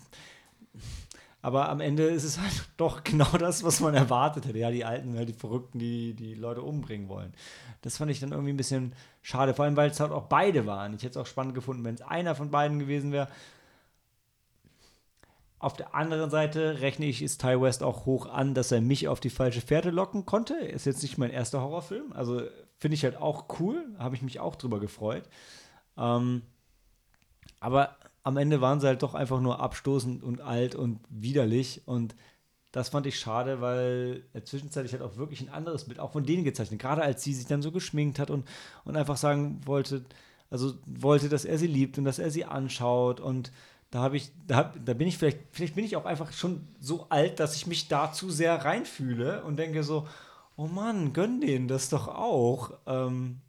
aber 1.42 1.70
am 1.70 1.80
Ende 1.80 2.04
ist 2.04 2.24
es 2.24 2.40
halt 2.40 2.70
doch 2.78 3.04
genau 3.04 3.38
das, 3.38 3.64
was 3.64 3.80
man 3.80 3.94
erwartet 3.94 4.46
hätte. 4.46 4.58
Ja, 4.58 4.72
die 4.72 4.86
Alten, 4.86 5.16
halt 5.16 5.30
die 5.30 5.34
Verrückten, 5.34 5.80
die 5.80 6.14
die 6.14 6.34
Leute 6.34 6.62
umbringen 6.62 7.08
wollen. 7.08 7.34
Das 7.82 7.98
fand 7.98 8.12
ich 8.12 8.20
dann 8.20 8.32
irgendwie 8.32 8.52
ein 8.52 8.58
bisschen 8.58 8.94
schade, 9.22 9.54
vor 9.54 9.66
allem, 9.66 9.78
weil 9.78 9.90
es 9.90 10.00
halt 10.00 10.12
auch 10.12 10.26
beide 10.26 10.66
waren. 10.66 10.94
Ich 10.94 11.04
hätte 11.04 11.12
es 11.12 11.18
auch 11.18 11.26
spannend 11.26 11.56
gefunden, 11.56 11.84
wenn 11.84 11.96
es 11.96 12.02
einer 12.02 12.36
von 12.36 12.52
beiden 12.52 12.80
gewesen 12.80 13.12
wäre. 13.12 13.30
Auf 15.60 15.74
der 15.74 15.94
anderen 15.94 16.30
Seite 16.30 16.80
rechne 16.80 17.06
ich 17.06 17.22
es 17.22 17.38
Ty 17.38 17.62
West 17.62 17.84
auch 17.84 18.06
hoch 18.06 18.28
an, 18.28 18.54
dass 18.54 18.72
er 18.72 18.80
mich 18.80 19.10
auf 19.10 19.20
die 19.20 19.30
falsche 19.30 19.60
Fährte 19.60 19.92
locken 19.92 20.26
konnte. 20.26 20.56
Ist 20.56 20.86
jetzt 20.86 21.02
nicht 21.04 21.18
mein 21.18 21.32
erster 21.32 21.62
Horrorfilm. 21.62 22.14
Also 22.14 22.42
finde 22.78 22.96
ich 22.96 23.04
halt 23.04 23.18
auch 23.18 23.46
cool. 23.60 23.86
Habe 23.98 24.16
ich 24.16 24.22
mich 24.22 24.40
auch 24.40 24.56
drüber 24.56 24.80
gefreut. 24.80 25.24
Ähm, 25.98 26.44
aber 27.60 27.98
am 28.30 28.38
Ende 28.38 28.62
waren 28.62 28.80
sie 28.80 28.88
halt 28.88 29.02
doch 29.02 29.16
einfach 29.16 29.42
nur 29.42 29.60
abstoßend 29.60 30.24
und 30.24 30.40
alt 30.40 30.76
und 30.76 31.00
widerlich. 31.10 31.82
Und 31.86 32.16
das 32.72 32.90
fand 32.90 33.08
ich 33.08 33.20
schade, 33.20 33.60
weil 33.60 34.24
er 34.34 34.46
zwischenzeitlich 34.46 34.94
halt 34.94 35.02
auch 35.02 35.18
wirklich 35.18 35.42
ein 35.42 35.50
anderes 35.50 35.86
Bild 35.86 36.00
auch 36.00 36.12
von 36.12 36.26
denen 36.26 36.44
gezeichnet. 36.44 36.80
Gerade 36.80 37.02
als 37.02 37.24
sie 37.24 37.34
sich 37.34 37.48
dann 37.48 37.64
so 37.64 37.72
geschminkt 37.72 38.20
hat 38.20 38.30
und, 38.30 38.48
und 38.86 38.96
einfach 38.96 39.18
sagen 39.18 39.62
wollte, 39.66 40.06
also 40.52 40.76
wollte, 40.86 41.28
dass 41.28 41.44
er 41.44 41.58
sie 41.58 41.68
liebt 41.68 41.98
und 41.98 42.06
dass 42.06 42.20
er 42.20 42.30
sie 42.30 42.46
anschaut. 42.46 43.20
Und 43.20 43.52
da 43.90 44.02
habe 44.02 44.18
ich, 44.18 44.32
da, 44.46 44.58
hab, 44.58 44.86
da 44.86 44.94
bin 44.94 45.08
ich 45.08 45.18
vielleicht, 45.18 45.40
vielleicht 45.52 45.74
bin 45.74 45.86
ich 45.86 45.96
auch 45.96 46.06
einfach 46.06 46.32
schon 46.32 46.68
so 46.80 47.08
alt, 47.10 47.40
dass 47.40 47.56
ich 47.56 47.66
mich 47.66 47.88
da 47.88 48.14
zu 48.14 48.30
sehr 48.30 48.64
reinfühle 48.64 49.44
und 49.44 49.58
denke 49.58 49.84
so, 49.84 50.08
oh 50.56 50.68
Mann, 50.68 51.14
gönn 51.14 51.42
denen 51.42 51.68
das 51.68 51.90
doch 51.90 52.08
auch. 52.08 52.74
Ähm, 52.86 53.42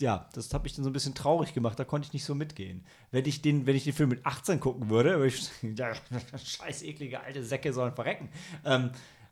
ja, 0.00 0.28
das 0.32 0.52
habe 0.52 0.66
ich 0.66 0.74
dann 0.74 0.84
so 0.84 0.90
ein 0.90 0.92
bisschen 0.92 1.14
traurig 1.14 1.54
gemacht, 1.54 1.78
da 1.78 1.84
konnte 1.84 2.06
ich 2.06 2.12
nicht 2.12 2.24
so 2.24 2.34
mitgehen. 2.34 2.84
Wenn 3.10 3.24
ich 3.26 3.42
den, 3.42 3.66
wenn 3.66 3.76
ich 3.76 3.84
den 3.84 3.92
Film 3.92 4.08
mit 4.10 4.26
18 4.26 4.58
gucken 4.60 4.90
würde, 4.90 5.16
würde 5.18 5.28
ich 5.28 5.50
ja, 5.78 5.92
scheiß 6.36 6.82
eklige 6.82 7.20
alte 7.20 7.44
Säcke 7.44 7.72
sollen 7.72 7.94
verrecken. 7.94 8.28
Ähm, 8.64 8.90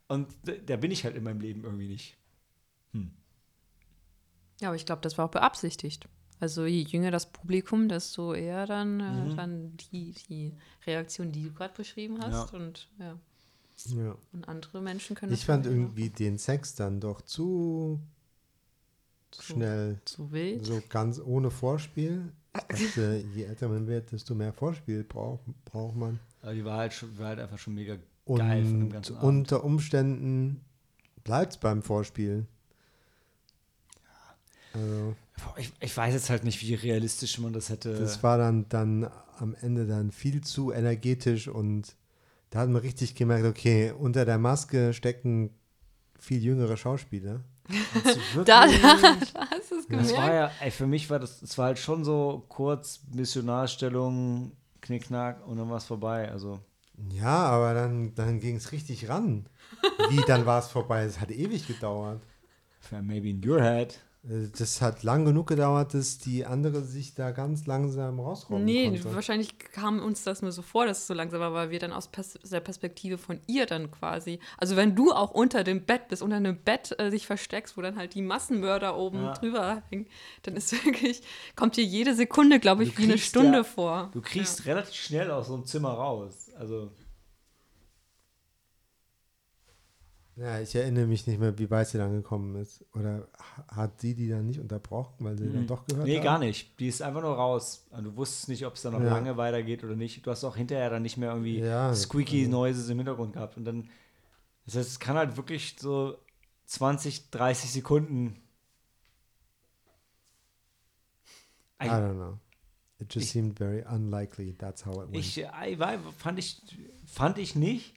und 0.09 0.29
da 0.67 0.77
bin 0.77 0.91
ich 0.91 1.05
halt 1.05 1.17
in 1.17 1.25
meinem 1.25 1.41
Leben 1.41 1.65
irgendwie 1.65 1.89
nicht. 1.89 2.17
Ja, 4.61 4.69
aber 4.69 4.77
ich 4.77 4.87
glaube, 4.87 5.03
das 5.03 5.19
war 5.19 5.25
auch 5.25 5.31
beabsichtigt. 5.31 6.09
Also 6.39 6.67
je 6.67 6.83
jünger 6.83 7.11
das 7.11 7.33
Publikum, 7.33 7.89
desto 7.89 8.35
eher 8.35 8.67
dann, 8.67 9.01
äh, 9.01 9.35
dann 9.35 9.77
die, 9.77 10.15
die 10.29 10.55
Reaktion, 10.87 11.33
die 11.33 11.45
du 11.45 11.53
gerade 11.53 11.75
beschrieben 11.75 12.21
hast. 12.21 12.53
Ja. 12.53 12.59
Und 12.59 12.89
ja, 12.99 13.19
Ja. 13.97 14.17
und 14.33 14.49
andere 14.49 14.81
Menschen 14.83 15.17
können 15.17 15.33
Ich 15.33 15.41
das 15.41 15.47
fand 15.47 15.67
irgendwie 15.67 16.11
den 16.11 16.39
Sex 16.39 16.75
dann 16.75 17.01
doch 17.01 17.23
zu 17.23 18.01
schnell, 19.41 19.99
zu 20.05 20.31
wild. 20.33 20.65
so 20.67 20.83
ganz 20.89 21.21
ohne 21.21 21.51
Vorspiel. 21.51 22.33
Dachte, 22.53 23.25
je 23.35 23.45
älter 23.45 23.69
man 23.69 23.87
wird, 23.87 24.13
desto 24.13 24.35
mehr 24.35 24.53
Vorspiel 24.53 25.05
braucht, 25.05 25.41
braucht 25.65 25.97
man. 25.97 26.21
Aber 26.43 26.53
die 26.53 26.65
war 26.65 26.79
halt, 26.79 26.93
schon, 26.93 27.17
war 27.19 27.29
halt 27.29 27.39
einfach 27.41 27.59
schon 27.59 27.75
mega 27.75 27.95
geil 28.27 28.65
von 28.65 28.73
dem 28.75 28.83
Und 28.83 28.91
ganzen 28.91 29.17
Abend. 29.17 29.29
unter 29.29 29.65
Umständen 29.65 30.61
bleibt 31.25 31.53
es 31.53 31.59
beim 31.59 31.83
Vorspiel. 31.83 32.47
Also, 34.75 35.15
Boah, 35.45 35.55
Ich, 35.59 35.73
ich 35.81 35.97
weiß 35.97 36.15
jetzt 36.15 36.31
halt 36.31 36.45
nicht, 36.45 36.61
wie 36.63 36.75
realistisch 36.75 37.39
man 37.39 37.53
das 37.53 37.69
hätte. 37.71 37.99
das 37.99 38.23
war 38.23 38.39
dann, 38.39 38.69
dann 38.69 39.11
am 39.39 39.55
Ende 39.61 39.87
dann 39.87 40.11
viel 40.13 40.43
zu 40.43 40.73
energetisch 40.73 41.49
und 41.49 41.97
da 42.51 42.61
hat 42.61 42.69
man 42.69 42.83
richtig 42.83 43.15
gemerkt, 43.15 43.47
okay, 43.47 43.93
unter 43.93 44.25
der 44.25 44.39
Maske 44.39 44.93
stecken 44.93 45.51
viel 46.19 46.43
jüngere 46.43 46.77
Schauspieler. 46.77 47.41
Da, 48.45 48.67
da 48.67 48.67
hast 48.67 49.71
du 49.71 49.77
es 49.77 49.87
Das 49.87 49.87
gemerkt. 49.89 50.17
war 50.17 50.35
ja, 50.35 50.51
ey, 50.61 50.71
für 50.71 50.87
mich 50.87 51.09
war 51.11 51.19
das, 51.19 51.41
das 51.41 51.57
war 51.59 51.67
halt 51.67 51.79
schon 51.79 52.05
so 52.05 52.45
kurz 52.49 53.01
Missionarstellung, 53.13 54.53
Knickknack 54.81 55.47
und 55.47 55.59
dann 55.59 55.71
war 55.71 55.77
es 55.79 55.85
vorbei. 55.85 56.31
Also, 56.31 56.61
Ja, 57.11 57.47
aber 57.47 57.75
dann, 57.75 58.15
dann 58.15 58.41
ging 58.41 58.57
es 58.57 58.73
richtig 58.73 59.09
ran. 59.09 59.47
Wie, 60.11 60.21
dann 60.27 60.47
war 60.47 60.59
es 60.61 60.69
vorbei. 60.69 61.05
Es 61.05 61.21
hat 61.21 61.31
ewig 61.31 61.67
gedauert. 61.67 62.21
maybe 63.03 63.31
in 63.31 63.47
your 63.49 63.61
head. 63.61 63.99
Das 64.25 64.81
hat 64.81 65.03
lang 65.03 65.25
genug 65.25 65.49
gedauert, 65.49 65.95
dass 65.95 66.19
die 66.19 66.47
andere 66.47 66.83
sich 66.83 67.13
da 67.15 67.33
ganz 67.33 67.67
langsam 67.67 68.21
rausrollen 68.21 68.65
Nee, 68.65 68.89
konnte. 68.89 69.15
wahrscheinlich 69.17 69.59
kam 69.59 69.99
uns 69.99 70.23
das 70.23 70.43
nur 70.43 70.53
so 70.53 70.63
vor, 70.63 70.87
dass 70.87 70.99
es 70.99 71.07
so 71.09 71.15
langsam 71.15 71.41
war, 71.41 71.53
weil 71.55 71.71
wir 71.71 71.81
dann 71.81 71.93
aus 71.93 72.07
Pers 72.07 72.39
der 72.49 72.61
Perspektive 72.61 73.19
von 73.19 73.41
ihr 73.49 73.67
dann 73.67 73.91
quasi, 73.91 74.39
also 74.59 74.77
wenn 74.77 74.95
du 74.95 75.11
auch 75.13 75.33
unter 75.33 75.65
dem 75.65 75.83
Bett 75.85 76.07
bist, 76.07 76.23
unter 76.23 76.37
einem 76.37 76.57
Bett 76.57 76.95
äh, 77.01 77.11
dich 77.11 77.27
versteckst, 77.27 77.77
wo 77.77 77.81
dann 77.83 77.97
halt 77.97 78.15
die 78.15 78.23
Massenmörder 78.23 78.97
oben 78.97 79.25
Ja. 79.25 79.33
drüber 79.33 79.83
hängen, 79.91 80.07
dann 80.45 80.55
ist 80.55 80.71
wirklich, 80.85 81.23
kommt 81.57 81.77
dir 81.77 81.85
jede 81.85 82.15
Sekunde, 82.15 82.61
glaube 82.61 82.85
ich, 82.85 82.97
wie 82.99 83.03
eine 83.05 83.19
Stunde 83.19 83.59
ja- 83.59 83.65
vor. 83.65 84.11
Du 84.13 84.21
kriegst 84.21 84.67
relativ 84.67 84.95
schnell 84.95 85.33
aus 85.33 85.49
so 85.49 85.55
einem 85.55 85.65
Zimmer 85.65 85.91
raus. 85.95 86.49
Also, 86.57 86.93
Ja, 90.37 90.59
ich 90.61 90.75
erinnere 90.75 91.07
mich 91.07 91.27
nicht 91.27 91.39
mehr, 91.39 91.59
wie 91.59 91.71
weit 91.71 91.89
sie 91.89 91.99
dann 91.99 92.13
gekommen 92.15 92.57
ist. 92.57 92.83
Oder 92.95 93.29
ha- 93.39 93.67
hat 93.77 94.01
sie 94.01 94.15
die 94.15 94.29
dann 94.31 94.47
nicht 94.47 94.61
unterbrochen, 94.61 95.15
weil 95.27 95.37
sie 95.37 95.53
dann 95.53 95.67
doch 95.67 95.85
gehört 95.87 96.07
nee, 96.07 96.17
hat? 96.17 96.25
gar 96.25 96.39
nicht. 96.39 96.79
Die 96.81 96.89
ist 96.89 97.03
einfach 97.03 97.21
nur 97.21 97.35
raus. 97.37 97.87
Und 97.91 98.05
du 98.05 98.17
wusstest 98.17 98.49
nicht, 98.49 98.65
ob 98.65 98.75
es 98.75 98.83
dann 98.83 98.95
noch 98.95 99.01
Ja. 99.03 99.11
lange 99.11 99.37
weitergeht 99.37 99.85
oder 99.85 99.95
nicht. 99.95 100.25
Du 100.27 100.31
hast 100.31 100.43
auch 100.45 100.57
hinterher 100.57 100.89
dann 100.89 101.03
nicht 101.03 101.19
mehr 101.19 101.33
irgendwie 101.33 101.59
Ja, 101.59 101.95
squeaky 101.95 102.41
also- 102.47 102.51
Noises 102.51 102.89
im 102.89 102.97
Hintergrund 102.99 103.35
gehabt. 103.35 103.59
Und 103.59 103.67
dann, 103.67 103.91
das 104.65 104.77
heißt, 104.77 104.89
es 104.89 104.99
kann 104.99 105.17
halt 105.17 105.37
wirklich 105.37 105.77
so 105.79 106.17
20, 106.65 107.31
30 107.31 107.71
Sekunden. 107.71 108.41
I 111.83 111.87
don't 111.89 112.15
know. 112.15 112.39
It 112.99 113.13
just 113.13 113.27
Ich- 113.27 113.33
seemed 113.33 113.59
very 113.59 113.83
unlikely. 113.83 114.55
That's 114.57 114.87
how 114.87 114.95
it 114.95 115.01
went. 115.13 115.17
Ich, 115.17 115.39
äh, 115.45 115.79
war- 115.79 115.99
fand 116.17 116.39
ich, 116.39 116.63
fand 117.07 117.37
ich 117.39 117.55
nicht, 117.57 117.95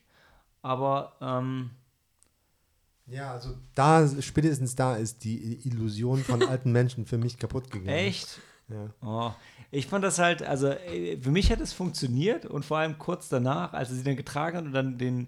aber 0.64 1.14
ähm, 1.22 1.70
ja, 3.08 3.32
also 3.34 3.56
da, 3.76 4.08
spätestens 4.22 4.76
da 4.76 4.96
ist 4.96 5.24
die 5.24 5.68
Illusion 5.68 6.24
von 6.24 6.42
alten 6.48 6.72
Menschen 6.72 7.06
für 7.06 7.18
mich 7.18 7.38
kaputt 7.38 7.72
gegangen. 7.72 7.90
echt. 7.98 8.40
Ja. 8.68 8.90
Oh, 9.04 9.32
ich 9.70 9.86
fand 9.86 10.04
das 10.04 10.18
halt, 10.18 10.42
also 10.42 10.70
äh, 10.70 11.18
für 11.22 11.30
mich 11.32 11.52
hat 11.52 11.62
es 11.62 11.72
funktioniert 11.72 12.46
und 12.48 12.66
vor 12.66 12.80
allem 12.80 12.98
kurz 12.98 13.30
danach, 13.30 13.74
als 13.74 13.90
er 13.90 13.96
sie 13.98 14.04
dann 14.04 14.16
getragen 14.16 14.58
hat 14.58 14.66
und 14.66 14.72
dann 14.74 14.98
den, 14.98 15.28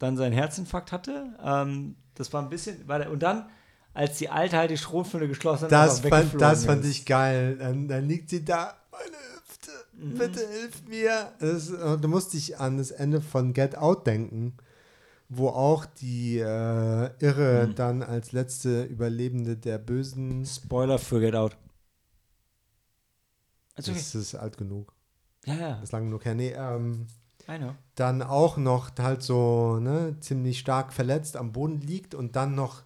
dann 0.00 0.16
seinen 0.16 0.32
Herzinfarkt 0.32 0.90
hatte, 0.90 1.36
ähm, 1.44 1.94
das 2.16 2.32
war 2.32 2.42
ein 2.42 2.48
bisschen, 2.50 2.86
war 2.88 2.98
der, 2.98 3.10
und 3.12 3.22
dann, 3.22 3.48
als 3.92 4.18
die 4.18 4.28
Alte 4.28 4.56
halt 4.56 4.72
die 4.72 4.76
Schrotflinte 4.76 5.28
geschlossen 5.28 5.64
hat, 5.66 5.72
Das, 5.72 6.00
fand, 6.00 6.40
das 6.40 6.64
fand 6.64 6.84
ist. 6.84 6.90
ich 6.90 7.06
geil. 7.06 7.56
Dann, 7.58 7.86
dann 7.86 8.08
liegt 8.08 8.28
sie 8.30 8.44
da, 8.44 8.74
meine 8.90 9.16
Hüfte, 9.36 9.70
Mhm. 9.96 10.14
bitte 10.18 10.40
hilf 10.48 10.82
mir. 10.88 11.30
Das, 11.38 11.70
äh, 11.70 11.96
da 12.00 12.08
musste 12.08 12.36
ich 12.36 12.58
an 12.58 12.78
das 12.78 12.90
Ende 12.90 13.20
von 13.20 13.52
Get 13.52 13.78
Out 13.78 14.04
denken, 14.08 14.54
wo 15.36 15.48
auch 15.48 15.86
die 15.86 16.38
äh, 16.38 17.10
Irre 17.18 17.68
Mhm. 17.68 17.74
dann 17.74 18.02
als 18.02 18.32
letzte 18.32 18.84
Überlebende 18.84 19.56
der 19.56 19.78
Bösen. 19.78 20.44
Spoiler 20.46 20.98
für 20.98 21.20
Get 21.20 21.34
Out. 21.34 21.56
Also, 23.76 23.92
okay. 23.92 24.00
Das 24.00 24.14
ist 24.14 24.34
alt 24.34 24.56
genug. 24.56 24.92
Ja, 25.46 25.54
ja. 25.54 25.70
Das 25.74 25.84
ist 25.84 25.92
lang 25.92 26.04
genug 26.06 26.24
her. 26.24 26.34
Nee, 26.34 26.52
ähm, 26.56 27.06
I 27.48 27.58
know. 27.58 27.74
dann 27.96 28.22
auch 28.22 28.56
noch 28.56 28.90
halt 28.98 29.22
so 29.22 29.78
ne, 29.80 30.16
ziemlich 30.20 30.58
stark 30.58 30.92
verletzt 30.92 31.36
am 31.36 31.52
Boden 31.52 31.80
liegt 31.80 32.14
und 32.14 32.36
dann 32.36 32.54
noch 32.54 32.82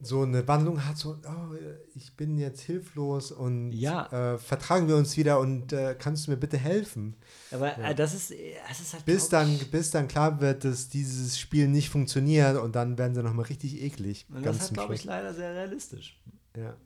so 0.00 0.22
eine 0.22 0.46
Wandlung 0.46 0.84
hat, 0.84 0.96
so, 0.96 1.18
oh, 1.26 1.54
ich 1.94 2.14
bin 2.16 2.38
jetzt 2.38 2.60
hilflos 2.60 3.32
und 3.32 3.72
Ja. 3.72 4.34
äh, 4.34 4.38
vertragen 4.38 4.86
wir 4.86 4.94
uns 4.96 5.16
wieder 5.16 5.40
und 5.40 5.72
äh, 5.72 5.96
kannst 5.98 6.26
du 6.26 6.30
mir 6.30 6.36
bitte 6.36 6.56
helfen? 6.56 7.16
Aber 7.50 7.76
äh, 7.78 7.94
das 7.96 8.14
ist, 8.14 8.30
das 8.68 8.80
ist 8.80 8.94
halt. 8.94 9.04
Bis 9.04 9.28
dann, 9.28 9.58
bis 9.72 9.90
dann 9.90 10.06
klar 10.06 10.40
wird, 10.40 10.64
dass 10.64 10.88
dieses 10.88 11.36
Spiel 11.38 11.66
nicht 11.66 11.90
funktioniert 11.90 12.58
und 12.58 12.76
dann 12.76 12.96
werden 12.96 13.14
sie 13.14 13.22
nochmal 13.24 13.46
richtig 13.46 13.82
eklig. 13.82 14.26
Und 14.32 14.46
das 14.46 14.60
ist, 14.62 14.74
glaube 14.74 14.94
ich, 14.94 15.04
leider 15.04 15.34
sehr 15.34 15.52
realistisch. 15.54 16.20
Ja. 16.56 16.76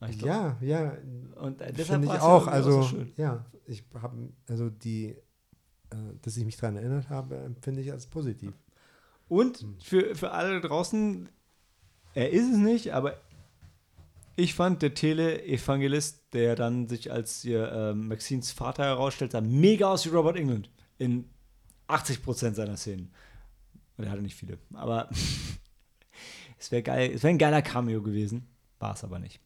Glaub- 0.00 0.26
ja, 0.26 0.58
ja, 0.60 0.92
Und 1.40 1.60
äh, 1.60 1.72
deshalb 1.72 2.02
finde 2.02 2.14
ich 2.16 2.22
auch. 2.22 2.46
ja 2.46 2.52
Also, 2.52 2.82
so 2.82 2.88
schön. 2.88 3.12
ja, 3.16 3.44
ich 3.66 3.82
habe, 4.00 4.28
also 4.48 4.68
die, 4.70 5.16
äh, 5.90 5.96
dass 6.22 6.36
ich 6.36 6.44
mich 6.44 6.56
daran 6.56 6.76
erinnert 6.76 7.08
habe, 7.08 7.36
empfinde 7.38 7.80
ich 7.80 7.90
als 7.90 8.06
positiv. 8.06 8.52
Und 9.26 9.58
Hm. 9.62 9.76
für, 9.80 10.14
für 10.14 10.30
alle 10.32 10.60
draußen, 10.60 11.28
er 12.18 12.30
ist 12.30 12.50
es 12.50 12.56
nicht, 12.56 12.92
aber 12.94 13.16
ich 14.34 14.52
fand 14.54 14.82
der 14.82 14.92
Tele-Evangelist, 14.92 16.32
der 16.32 16.56
dann 16.56 16.88
sich 16.88 17.12
als 17.12 17.42
hier, 17.42 17.70
ähm, 17.72 18.08
Maxines 18.08 18.50
Vater 18.50 18.82
herausstellt, 18.84 19.30
sah 19.30 19.40
mega 19.40 19.92
aus 19.92 20.04
wie 20.04 20.08
Robert 20.08 20.36
England 20.36 20.68
in 20.98 21.30
80% 21.86 22.54
seiner 22.54 22.76
Szenen. 22.76 23.12
Und 23.96 24.04
er 24.04 24.10
hatte 24.10 24.22
nicht 24.22 24.34
viele. 24.34 24.58
Aber 24.74 25.08
es 26.58 26.72
wäre 26.72 26.82
geil, 26.82 27.12
es 27.14 27.22
wäre 27.22 27.34
ein 27.34 27.38
geiler 27.38 27.62
Cameo 27.62 28.02
gewesen. 28.02 28.48
War 28.80 28.94
es 28.94 29.04
aber 29.04 29.20
nicht. 29.20 29.40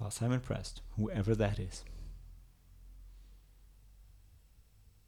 War 0.00 0.10
Simon 0.10 0.42
Prest, 0.42 0.82
whoever 0.96 1.38
that 1.38 1.60
is. 1.60 1.84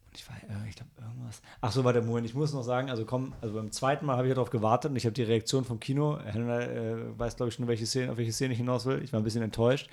ich 0.13 0.27
war, 0.29 0.35
äh, 0.37 0.69
ich 0.69 0.75
glaube, 0.75 0.91
irgendwas. 0.99 1.41
Ach 1.61 1.71
so, 1.71 1.83
warte, 1.83 2.01
Moment, 2.01 2.25
ich 2.25 2.33
muss 2.33 2.53
noch 2.53 2.63
sagen, 2.63 2.89
also 2.89 3.05
komm, 3.05 3.33
also 3.41 3.55
beim 3.55 3.71
zweiten 3.71 4.05
Mal 4.05 4.17
habe 4.17 4.27
ich 4.27 4.33
darauf 4.33 4.49
gewartet 4.49 4.91
und 4.91 4.97
ich 4.97 5.05
habe 5.05 5.13
die 5.13 5.23
Reaktion 5.23 5.63
vom 5.63 5.79
Kino. 5.79 6.19
Helena 6.23 6.61
äh, 6.61 7.19
weiß, 7.19 7.35
glaube 7.37 7.49
ich, 7.49 7.55
schon, 7.55 7.67
welche 7.67 7.85
Szene, 7.85 8.11
auf 8.11 8.17
welche 8.17 8.33
Szene 8.33 8.53
ich 8.53 8.57
hinaus 8.59 8.85
will. 8.85 9.01
Ich 9.03 9.13
war 9.13 9.19
ein 9.19 9.23
bisschen 9.23 9.41
enttäuscht. 9.43 9.89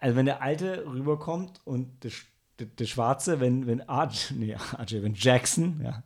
Also, 0.00 0.16
wenn 0.16 0.26
der 0.26 0.42
Alte 0.42 0.84
rüberkommt 0.86 1.60
und 1.64 2.02
der, 2.02 2.10
der, 2.58 2.66
der 2.66 2.84
Schwarze, 2.86 3.38
wenn, 3.40 3.66
wenn 3.66 3.80
RJ, 3.82 4.34
nee, 4.34 4.56
RJ, 4.78 5.02
wenn 5.02 5.14
Jackson, 5.14 5.80
ja, 5.82 6.02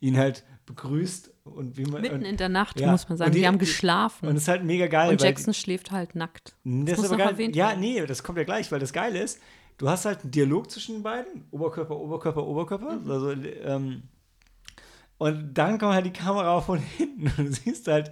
ihn 0.00 0.16
halt 0.16 0.44
begrüßt 0.66 1.30
und 1.44 1.76
wie 1.76 1.84
man. 1.84 2.02
Mitten 2.02 2.16
und, 2.16 2.24
in 2.24 2.36
der 2.36 2.48
Nacht, 2.48 2.80
ja. 2.80 2.90
muss 2.90 3.08
man 3.08 3.18
sagen. 3.18 3.32
Die- 3.32 3.40
Die, 3.40 3.46
haben 3.46 3.58
geschlafen. 3.58 4.28
und 4.28 4.36
es 4.36 4.42
ist 4.42 4.48
halt 4.48 4.64
mega 4.64 4.86
geil. 4.86 5.10
Und 5.10 5.22
Jackson 5.22 5.54
schläft 5.54 5.90
halt 5.90 6.14
nackt. 6.14 6.54
das, 6.64 6.96
muss 6.96 6.98
ist 6.98 6.98
aber 6.98 7.08
noch 7.10 7.18
geil. 7.18 7.28
erwähnt 7.34 7.56
Ja, 7.56 7.68
werden. 7.68 7.80
nee, 7.80 8.04
das 8.06 8.22
kommt 8.22 8.38
ja 8.38 8.44
gleich, 8.44 8.70
weil 8.72 8.80
das 8.80 8.92
Geile 8.92 9.20
ist, 9.20 9.40
du 9.78 9.88
hast 9.88 10.04
halt 10.04 10.22
einen 10.22 10.30
Dialog 10.30 10.70
zwischen 10.70 10.96
den 10.96 11.02
beiden, 11.02 11.44
Oberkörper, 11.50 11.96
Oberkörper, 11.96 12.46
Oberkörper. 12.46 12.96
Mhm. 12.96 13.10
Also, 13.10 13.32
ähm, 13.32 14.02
und 15.18 15.54
dann 15.54 15.78
kommt 15.78 15.94
halt 15.94 16.06
die 16.06 16.12
Kamera 16.12 16.60
von 16.60 16.78
hinten 16.78 17.28
und 17.38 17.48
du 17.48 17.52
siehst 17.64 17.86
halt, 17.88 18.10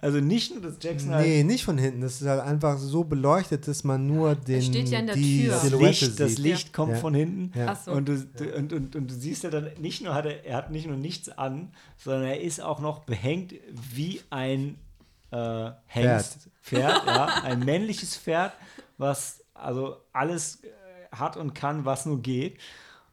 also 0.00 0.18
nicht 0.18 0.52
nur, 0.52 0.60
dass 0.62 0.78
Jackson 0.82 1.14
halt 1.14 1.26
Nee, 1.26 1.44
nicht 1.44 1.64
von 1.64 1.78
hinten. 1.78 2.00
Das 2.00 2.20
ist 2.20 2.26
halt 2.26 2.40
einfach 2.40 2.76
so 2.76 3.04
beleuchtet, 3.04 3.68
dass 3.68 3.84
man 3.84 4.06
nur 4.06 4.34
den, 4.34 4.60
steht 4.60 4.88
ja 4.88 4.98
in 4.98 5.06
der 5.06 5.14
die 5.14 5.42
Tür. 5.44 5.52
das 5.52 5.62
Silhouette 5.62 5.86
Licht, 5.86 6.20
das 6.20 6.30
sieht. 6.30 6.38
Licht 6.40 6.72
kommt 6.72 6.92
Ja. 6.92 6.98
von 6.98 7.14
hinten. 7.14 7.56
Ja. 7.56 7.66
Ach 7.68 7.80
so. 7.84 7.92
Und, 7.92 8.08
du, 8.08 8.18
du, 8.18 8.52
und, 8.56 8.72
und, 8.72 8.96
und 8.96 9.10
du 9.10 9.14
siehst 9.14 9.44
ja 9.44 9.50
dann, 9.50 9.70
nicht 9.80 10.02
nur 10.02 10.12
hat 10.12 10.26
er, 10.26 10.44
er 10.44 10.56
hat 10.56 10.72
nicht 10.72 10.88
nur 10.88 10.96
nichts 10.96 11.28
an, 11.28 11.72
sondern 11.98 12.24
er 12.24 12.40
ist 12.40 12.60
auch 12.60 12.80
noch 12.80 13.04
behängt 13.04 13.54
wie 13.94 14.20
ein 14.30 14.76
äh, 15.30 15.70
Hengst. 15.86 16.48
Pferd, 16.62 17.06
ja, 17.06 17.42
ein 17.44 17.60
männliches 17.60 18.16
Pferd, 18.16 18.52
was 18.98 19.44
also 19.54 19.96
alles 20.12 20.64
äh, 20.64 20.68
hat 21.12 21.36
und 21.36 21.54
kann, 21.54 21.84
was 21.84 22.06
nur 22.06 22.20
geht. 22.20 22.58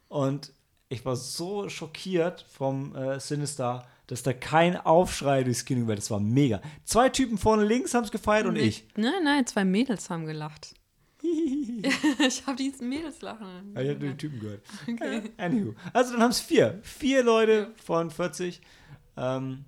Und 0.08 0.52
ich 0.90 1.06
war 1.06 1.16
so 1.16 1.70
schockiert 1.70 2.46
vom 2.50 2.96
äh, 2.96 3.20
Sinister, 3.20 3.88
dass 4.08 4.24
da 4.24 4.34
kein 4.34 4.76
Aufschrei 4.76 5.44
durchs 5.44 5.66
Kino 5.66 5.88
war. 5.88 5.96
Das 5.96 6.10
war 6.10 6.20
mega. 6.20 6.62
Zwei 6.84 7.10
Typen 7.10 7.38
vorne 7.38 7.64
links 7.64 7.94
haben 7.94 8.04
es 8.06 8.12
gefeiert 8.12 8.48
und 8.48 8.56
ich. 8.56 8.86
Nein, 8.96 9.24
nein, 9.24 9.46
zwei 9.46 9.64
Mädels 9.66 10.10
haben 10.10 10.26
gelacht. 10.26 10.74
ich 11.22 12.46
habe 12.48 12.56
diesen 12.56 12.90
Mädels 12.90 13.22
lachen. 13.22 13.74
Ja, 13.76 13.82
ich 13.82 13.90
habe 13.90 14.00
den 14.00 14.18
Typen 14.18 14.40
gehört. 14.40 14.64
Okay. 14.88 15.32
Anywho. 15.38 15.76
Also 15.94 16.14
dann 16.14 16.24
haben 16.24 16.32
es 16.32 16.40
vier. 16.40 16.80
Vier 16.82 17.24
Leute 17.24 17.72
von 17.84 18.10
40. 18.10 18.62
Ähm, 19.18 19.66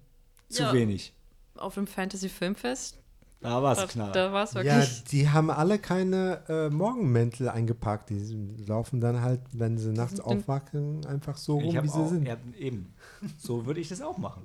zu 0.49 0.63
Ja. 0.63 0.73
wenig. 0.73 1.13
Auf 1.55 1.75
dem 1.75 1.85
Fantasy 1.87 2.29
Filmfest, 2.29 2.97
Da 3.41 3.63
war 3.63 3.71
es 3.73 3.79
da, 3.79 3.87
knaller. 3.87 4.11
da 4.11 4.31
war 4.33 4.43
es 4.43 4.53
Ja, 4.53 4.63
wirklich. 4.63 5.03
die 5.05 5.29
haben 5.29 5.49
alle 5.49 5.79
keine 5.79 6.41
äh, 6.47 6.69
Morgenmäntel 6.69 7.49
eingepackt. 7.49 8.11
Die 8.11 8.55
laufen 8.67 9.01
dann 9.01 9.21
halt, 9.21 9.41
wenn 9.51 9.77
sie 9.79 9.91
nachts 9.91 10.19
aufwachen, 10.19 11.05
einfach 11.07 11.37
so 11.37 11.57
ich 11.59 11.65
rum, 11.65 11.73
wie 11.73 11.77
habe 11.77 11.87
sie 11.87 11.93
auch, 11.95 12.07
sind. 12.09 12.27
ja, 12.27 12.37
eben. 12.59 12.93
So 13.39 13.65
würde 13.65 13.79
ich 13.79 13.89
das 13.89 14.01
auch 14.01 14.17
machen. 14.19 14.43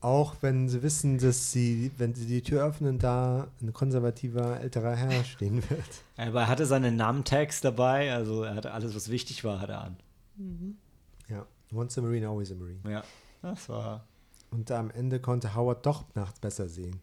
Auch 0.00 0.36
wenn 0.42 0.68
sie 0.68 0.82
wissen, 0.82 1.18
dass 1.18 1.50
sie, 1.52 1.90
wenn 1.98 2.14
sie 2.14 2.24
die 2.26 2.40
Tür 2.42 2.64
öffnen, 2.64 2.98
da 2.98 3.48
ein 3.60 3.72
konservativer 3.72 4.60
älterer 4.60 4.94
Herr 4.94 5.24
stehen 5.24 5.56
wird. 5.68 5.82
Aber 6.16 6.42
er 6.42 6.48
hatte 6.48 6.66
seine 6.66 6.92
Namen-Tags 6.92 7.60
dabei, 7.60 8.12
also 8.14 8.44
er 8.44 8.54
hatte 8.54 8.72
alles, 8.72 8.94
was 8.94 9.10
wichtig 9.10 9.42
war, 9.44 9.60
hat 9.60 9.70
er 9.70 9.82
an. 9.82 9.96
Ja, 11.28 11.44
once 11.72 11.98
a 11.98 12.00
Marine, 12.00 12.28
always 12.28 12.52
a 12.52 12.54
Marine. 12.54 12.78
Ja, 12.88 13.02
das 13.42 13.68
war. 13.68 14.04
Und 14.52 14.70
am 14.70 14.90
Ende 14.90 15.20
konnte 15.20 15.54
Howard 15.54 15.84
doch 15.84 16.04
nachts 16.14 16.38
besser 16.40 16.68
sehen. 16.68 17.00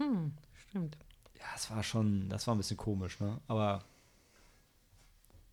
Hm, 0.00 0.32
stimmt. 0.54 0.96
Ja, 1.38 1.44
das 1.52 1.70
war 1.70 1.82
schon, 1.82 2.28
das 2.28 2.46
war 2.46 2.54
ein 2.54 2.58
bisschen 2.58 2.76
komisch, 2.76 3.20
ne? 3.20 3.40
Aber. 3.46 3.84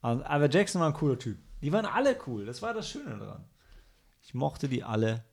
Aber 0.01 0.49
Jackson 0.49 0.79
war 0.79 0.87
ein 0.87 0.93
cooler 0.93 1.19
Typ. 1.19 1.37
Die 1.61 1.71
waren 1.71 1.85
alle 1.85 2.17
cool. 2.27 2.45
Das 2.45 2.61
war 2.61 2.73
das 2.73 2.89
Schöne 2.89 3.17
daran. 3.17 3.43
Ich 4.21 4.33
mochte 4.33 4.69
die 4.69 4.83
alle. 4.83 5.23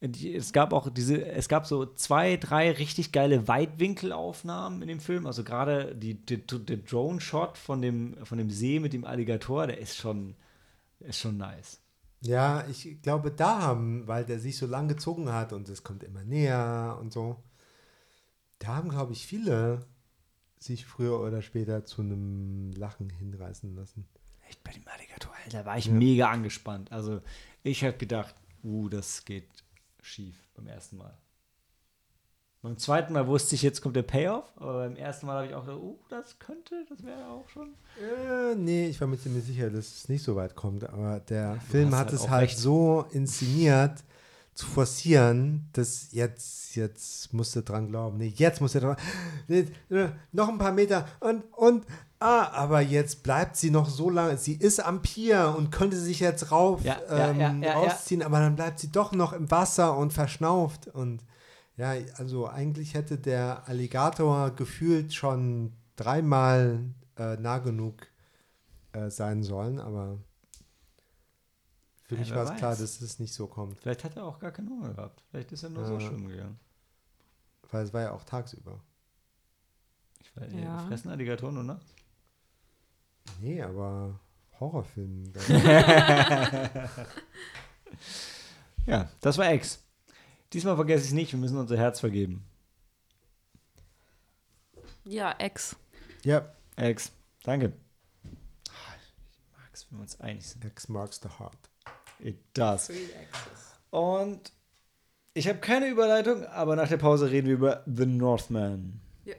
Es 0.00 0.52
gab 0.52 0.72
auch 0.72 0.90
diese, 0.90 1.24
es 1.24 1.48
gab 1.48 1.66
so 1.66 1.86
zwei, 1.86 2.36
drei 2.36 2.72
richtig 2.72 3.12
geile 3.12 3.48
Weitwinkelaufnahmen 3.48 4.82
in 4.82 4.88
dem 4.88 5.00
Film. 5.00 5.26
Also 5.26 5.42
gerade 5.42 5.94
die, 5.94 6.14
die, 6.14 6.44
der 6.44 6.76
Drone-Shot 6.76 7.56
von 7.56 7.80
dem, 7.80 8.16
von 8.24 8.38
dem 8.38 8.50
See 8.50 8.80
mit 8.80 8.92
dem 8.92 9.04
Alligator, 9.04 9.66
der 9.66 9.78
ist 9.78 9.96
schon, 9.96 10.34
der 11.00 11.08
ist 11.08 11.18
schon 11.18 11.36
nice. 11.36 11.80
Ja, 12.20 12.64
ich 12.68 13.00
glaube, 13.02 13.30
da 13.30 13.62
haben, 13.62 14.06
weil 14.06 14.24
der 14.24 14.38
sich 14.38 14.56
so 14.56 14.66
lang 14.66 14.88
gezogen 14.88 15.32
hat 15.32 15.52
und 15.52 15.68
es 15.68 15.82
kommt 15.82 16.02
immer 16.02 16.24
näher 16.24 16.98
und 17.00 17.12
so, 17.12 17.42
da 18.62 18.76
haben, 18.76 18.90
glaube 18.90 19.12
ich, 19.12 19.26
viele 19.26 19.84
sich 20.58 20.86
früher 20.86 21.20
oder 21.20 21.42
später 21.42 21.84
zu 21.84 22.02
einem 22.02 22.70
Lachen 22.72 23.10
hinreißen 23.10 23.74
lassen. 23.74 24.06
Echt 24.48 24.62
bei 24.62 24.70
dem 24.70 24.86
Alligator, 24.86 25.32
Alter, 25.44 25.66
war 25.66 25.76
ich 25.76 25.90
mega 25.90 26.30
angespannt. 26.30 26.92
Also 26.92 27.20
ich 27.64 27.82
habe 27.82 27.96
gedacht, 27.96 28.34
uh, 28.62 28.88
das 28.88 29.24
geht 29.24 29.48
schief 30.00 30.36
beim 30.54 30.68
ersten 30.68 30.98
Mal. 30.98 31.18
Beim 32.60 32.78
zweiten 32.78 33.12
Mal 33.12 33.26
wusste 33.26 33.56
ich, 33.56 33.62
jetzt 33.62 33.80
kommt 33.80 33.96
der 33.96 34.04
Payoff, 34.04 34.52
aber 34.54 34.74
beim 34.84 34.94
ersten 34.94 35.26
Mal 35.26 35.38
habe 35.38 35.46
ich 35.48 35.54
auch 35.54 35.64
gedacht, 35.64 35.82
uh, 35.82 35.98
das 36.08 36.38
könnte, 36.38 36.86
das 36.88 37.02
wäre 37.04 37.26
auch 37.26 37.48
schon. 37.48 37.74
Äh, 38.00 38.54
nee, 38.54 38.86
ich 38.86 39.00
war 39.00 39.08
mir 39.08 39.18
ziemlich 39.18 39.44
sicher, 39.44 39.68
dass 39.70 39.88
es 39.88 40.08
nicht 40.08 40.22
so 40.22 40.36
weit 40.36 40.54
kommt. 40.54 40.88
Aber 40.88 41.18
der 41.18 41.60
Film 41.62 41.90
hast 41.90 41.98
hat 41.98 42.06
halt 42.06 42.14
es 42.14 42.30
halt 42.30 42.42
recht. 42.50 42.58
so 42.58 43.06
inszeniert, 43.10 44.04
zu 44.54 44.66
forcieren, 44.66 45.68
dass 45.72 46.08
jetzt, 46.12 46.76
jetzt 46.76 47.32
musst 47.32 47.56
du 47.56 47.62
dran 47.62 47.88
glauben. 47.88 48.18
Nee, 48.18 48.32
jetzt 48.36 48.60
musst 48.60 48.74
du 48.74 48.80
dran. 48.80 48.96
Äh, 49.48 49.64
noch 50.32 50.48
ein 50.48 50.58
paar 50.58 50.72
Meter 50.72 51.06
und, 51.20 51.42
und, 51.52 51.86
ah, 52.18 52.48
aber 52.52 52.80
jetzt 52.80 53.22
bleibt 53.22 53.56
sie 53.56 53.70
noch 53.70 53.88
so 53.88 54.10
lange. 54.10 54.36
Sie 54.36 54.54
ist 54.54 54.80
am 54.80 55.00
Pier 55.00 55.54
und 55.56 55.70
könnte 55.70 55.96
sich 55.96 56.20
jetzt 56.20 56.52
rauf, 56.52 56.82
Ja, 56.84 57.00
ähm, 57.08 57.40
ja, 57.40 57.52
ja. 57.52 57.72
rausziehen, 57.74 58.22
aber 58.22 58.40
dann 58.40 58.56
bleibt 58.56 58.78
sie 58.78 58.92
doch 58.92 59.12
noch 59.12 59.32
im 59.32 59.50
Wasser 59.50 59.96
und 59.96 60.12
verschnauft. 60.12 60.86
Und 60.88 61.24
ja, 61.76 61.94
also 62.16 62.46
eigentlich 62.48 62.94
hätte 62.94 63.16
der 63.16 63.62
Alligator 63.66 64.50
gefühlt 64.50 65.14
schon 65.14 65.72
dreimal 65.96 66.80
äh, 67.18 67.36
nah 67.36 67.58
genug 67.58 68.06
äh, 68.92 69.08
sein 69.08 69.42
sollen, 69.42 69.80
aber 69.80 70.18
für 72.14 72.18
mich 72.20 72.34
war 72.34 72.44
es 72.44 72.56
klar, 72.58 72.70
dass 72.76 73.00
es 73.00 73.18
nicht 73.18 73.32
so 73.34 73.46
kommt, 73.46 73.78
Vielleicht 73.80 74.04
hat 74.04 74.16
er 74.16 74.24
auch 74.24 74.38
gar 74.38 74.50
keinen 74.52 74.68
Hunger 74.68 74.92
gehabt. 74.94 75.22
Vielleicht 75.30 75.52
ist 75.52 75.62
er 75.62 75.70
nur 75.70 75.84
so 75.86 75.94
Ja. 75.94 76.00
schwimmen 76.00 76.28
gegangen. 76.28 76.58
weil 77.70 77.84
es 77.84 77.92
war 77.92 78.02
ja 78.02 78.10
auch 78.12 78.24
tagsüber. 78.24 78.80
Ich 80.20 80.36
weiß, 80.36 80.52
Ja. 80.52 80.78
Fressen 80.88 81.10
Alligatoren 81.10 81.54
nur 81.54 81.64
nachts? 81.64 81.94
Nee, 83.40 83.62
aber 83.62 84.18
Horrorfilm. 84.60 85.32
Ja, 88.86 89.08
das 89.20 89.38
war 89.38 89.48
Ex. 89.48 89.82
Diesmal 90.52 90.74
vergesse 90.76 91.04
ich 91.04 91.10
es 91.10 91.14
nicht, 91.14 91.32
wir 91.32 91.38
müssen 91.38 91.56
unser 91.56 91.76
Herz 91.76 92.00
vergeben. 92.00 92.44
Ja, 95.04 95.32
Ex. 95.38 95.76
ja, 96.24 96.52
Ex, 96.76 97.12
danke. 97.44 97.72
Ah, 98.68 98.94
Ich 98.96 99.56
mag 99.56 99.70
es, 99.72 99.86
wenn 99.90 99.98
wir 99.98 100.02
uns 100.02 100.20
einig 100.20 100.46
sind. 100.48 100.64
X 100.64 100.88
marks 100.88 101.20
the 101.22 101.28
heart. 101.38 101.70
It 102.22 102.38
does. 102.54 102.90
Und 103.90 104.52
ich 105.34 105.48
habe 105.48 105.58
keine 105.58 105.88
Überleitung, 105.88 106.44
aber 106.46 106.76
nach 106.76 106.88
der 106.88 106.96
Pause 106.98 107.30
reden 107.30 107.46
wir 107.48 107.54
über 107.54 107.82
The 107.86 108.06
Northman. 108.06 109.00
Ja. 109.24 109.34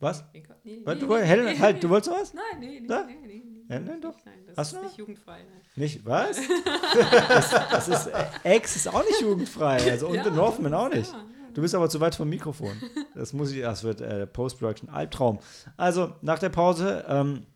Was? 0.00 0.24
Nee, 0.32 0.42
nee, 0.64 0.80
Was, 0.84 0.98
du, 0.98 1.06
nee, 1.06 1.36
nee. 1.36 1.58
halt, 1.58 1.82
du 1.82 1.88
wolltest 1.88 2.10
was? 2.14 2.34
Nein, 2.34 2.42
nee, 2.60 2.80
nee, 2.80 2.86
Da? 2.86 3.04
nee, 3.04 3.16
nee, 3.22 3.42
nee. 3.44 3.52
Nein, 3.68 4.00
doch. 4.00 4.16
Nein, 4.24 4.34
das 4.46 4.56
Hast 4.58 4.72
ist 4.72 4.78
du 4.80 4.84
nicht 4.84 4.98
jugendfrei. 4.98 5.38
Nein. 5.38 5.60
Nicht, 5.76 6.04
was? 6.04 6.36
das, 7.28 7.50
das 7.50 7.88
ist, 7.88 8.06
äh, 8.08 8.24
Ex 8.44 8.76
ist 8.76 8.88
auch 8.88 9.02
nicht 9.04 9.20
jugendfrei. 9.22 9.90
Also, 9.90 10.08
und 10.08 10.14
Ja, 10.16 10.24
The 10.24 10.30
Northman 10.30 10.74
auch 10.74 10.90
nicht. 10.90 11.10
ja. 11.10 11.24
Du 11.54 11.62
bist 11.62 11.74
aber 11.74 11.88
zu 11.88 12.00
weit 12.00 12.14
vom 12.14 12.28
Mikrofon. 12.28 12.72
Das 13.14 13.32
muss 13.32 13.52
ich, 13.52 13.60
das 13.62 13.84
wird 13.84 14.00
äh, 14.00 14.26
Post-Production 14.26 14.88
Albtraum. 14.90 15.38
Also, 15.76 16.12
nach 16.22 16.38
der 16.38 16.48
Pause 16.50 17.04
ähm, 17.08 17.46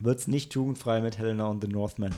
wird 0.00 0.18
es 0.20 0.26
nicht 0.28 0.54
jugendfrei 0.54 1.00
mit 1.00 1.18
Helena 1.18 1.46
und 1.46 1.60
The 1.62 1.68
Northman. 1.68 2.14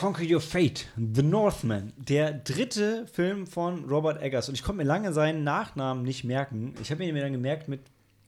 Conquer 0.00 0.24
Your 0.24 0.40
Fate, 0.40 0.86
The 0.96 1.22
Northman, 1.22 1.92
der 1.98 2.32
dritte 2.32 3.06
Film 3.06 3.46
von 3.46 3.84
Robert 3.84 4.22
Eggers. 4.22 4.48
Und 4.48 4.54
ich 4.54 4.62
konnte 4.62 4.78
mir 4.78 4.88
lange 4.88 5.12
seinen 5.12 5.44
Nachnamen 5.44 6.04
nicht 6.04 6.24
merken. 6.24 6.72
Ich 6.80 6.90
habe 6.90 7.04
ihn 7.04 7.12
mir 7.12 7.20
dann 7.20 7.34
gemerkt 7.34 7.68
mit 7.68 7.82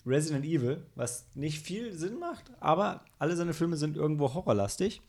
Resident 0.05 0.44
Evil, 0.44 0.85
was 0.97 1.24
nicht 1.35 1.65
viel 1.65 1.94
Sinn 1.94 2.19
macht, 2.19 2.51
aber 2.61 3.07
alle 3.19 3.36
seine 3.36 3.55
Filme 3.55 3.78
sind 3.78 3.97
irgendwo 3.97 4.35
horrorlastig. 4.35 5.01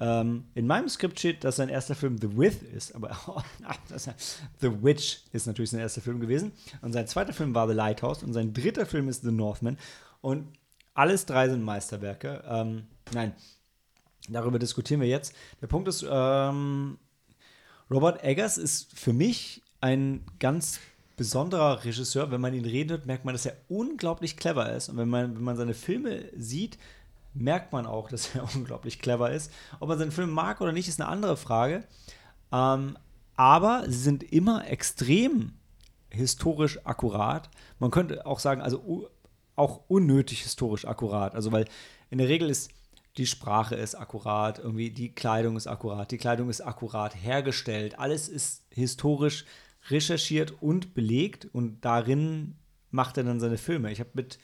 Ähm, 0.00 0.44
in 0.54 0.66
meinem 0.66 0.88
Skript 0.88 1.18
steht, 1.18 1.44
dass 1.44 1.56
sein 1.56 1.68
erster 1.68 1.94
Film 1.94 2.16
The 2.16 2.38
With 2.38 2.62
ist, 2.62 2.94
aber 2.94 3.14
The 4.60 4.82
Witch 4.82 5.24
ist 5.32 5.46
natürlich 5.46 5.72
sein 5.72 5.80
erster 5.80 6.00
Film 6.00 6.20
gewesen. 6.20 6.52
Und 6.80 6.94
sein 6.94 7.06
zweiter 7.06 7.34
Film 7.34 7.54
war 7.54 7.68
The 7.68 7.74
Lighthouse 7.74 8.22
und 8.22 8.32
sein 8.32 8.54
dritter 8.54 8.86
Film 8.86 9.10
ist 9.10 9.24
The 9.24 9.30
Northman. 9.30 9.76
Und 10.22 10.56
alles 10.94 11.26
drei 11.26 11.50
sind 11.50 11.62
Meisterwerke. 11.62 12.42
Ähm, 12.48 12.86
nein, 13.12 13.34
darüber 14.34 14.58
diskutieren 14.58 15.00
wir 15.00 15.08
jetzt. 15.08 15.34
Der 15.60 15.66
Punkt 15.66 15.88
ist, 15.88 16.04
ähm, 16.08 16.98
Robert 17.90 18.22
Eggers 18.22 18.58
ist 18.58 18.98
für 18.98 19.12
mich 19.12 19.62
ein 19.80 20.24
ganz 20.38 20.80
besonderer 21.16 21.84
Regisseur. 21.84 22.30
Wenn 22.30 22.40
man 22.40 22.54
ihn 22.54 22.64
reden 22.64 22.90
hört, 22.90 23.06
merkt 23.06 23.24
man, 23.24 23.34
dass 23.34 23.46
er 23.46 23.56
unglaublich 23.68 24.36
clever 24.36 24.72
ist. 24.72 24.88
Und 24.88 24.96
wenn 24.96 25.08
man, 25.08 25.36
wenn 25.36 25.44
man 25.44 25.56
seine 25.56 25.74
Filme 25.74 26.24
sieht, 26.36 26.78
merkt 27.34 27.72
man 27.72 27.86
auch, 27.86 28.08
dass 28.08 28.34
er 28.34 28.44
unglaublich 28.54 28.98
clever 28.98 29.30
ist. 29.30 29.52
Ob 29.80 29.88
man 29.88 29.98
seinen 29.98 30.12
Film 30.12 30.30
mag 30.30 30.60
oder 30.60 30.72
nicht, 30.72 30.88
ist 30.88 31.00
eine 31.00 31.10
andere 31.10 31.36
Frage. 31.36 31.84
Ähm, 32.52 32.96
aber 33.36 33.84
sie 33.86 33.98
sind 33.98 34.22
immer 34.22 34.66
extrem 34.68 35.52
historisch 36.10 36.84
akkurat. 36.84 37.50
Man 37.78 37.90
könnte 37.90 38.26
auch 38.26 38.38
sagen, 38.38 38.62
also 38.62 39.10
auch 39.56 39.82
unnötig 39.88 40.42
historisch 40.42 40.86
akkurat. 40.86 41.34
Also, 41.34 41.52
weil 41.52 41.66
in 42.10 42.18
der 42.18 42.28
Regel 42.28 42.48
ist 42.48 42.70
die 43.18 43.26
Sprache 43.26 43.74
ist 43.74 43.96
akkurat, 43.96 44.58
irgendwie 44.58 44.90
die 44.90 45.12
Kleidung 45.12 45.56
ist 45.56 45.66
akkurat, 45.66 46.10
die 46.10 46.18
Kleidung 46.18 46.48
ist 46.48 46.60
akkurat 46.60 47.14
hergestellt, 47.14 47.98
alles 47.98 48.28
ist 48.28 48.64
historisch 48.70 49.44
recherchiert 49.90 50.54
und 50.60 50.94
belegt 50.94 51.48
und 51.52 51.84
darin 51.84 52.54
macht 52.90 53.18
er 53.18 53.24
dann 53.24 53.40
seine 53.40 53.58
Filme. 53.58 53.90
Ich 53.90 54.00
habe 54.00 54.10
mit, 54.14 54.38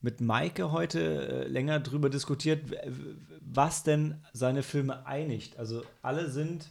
mit 0.00 0.20
Maike 0.20 0.72
heute 0.72 1.44
äh, 1.44 1.48
länger 1.48 1.80
drüber 1.80 2.10
diskutiert, 2.10 2.64
was 3.40 3.82
denn 3.82 4.22
seine 4.32 4.62
Filme 4.62 5.06
einigt. 5.06 5.58
Also 5.58 5.82
alle 6.02 6.30
sind 6.30 6.68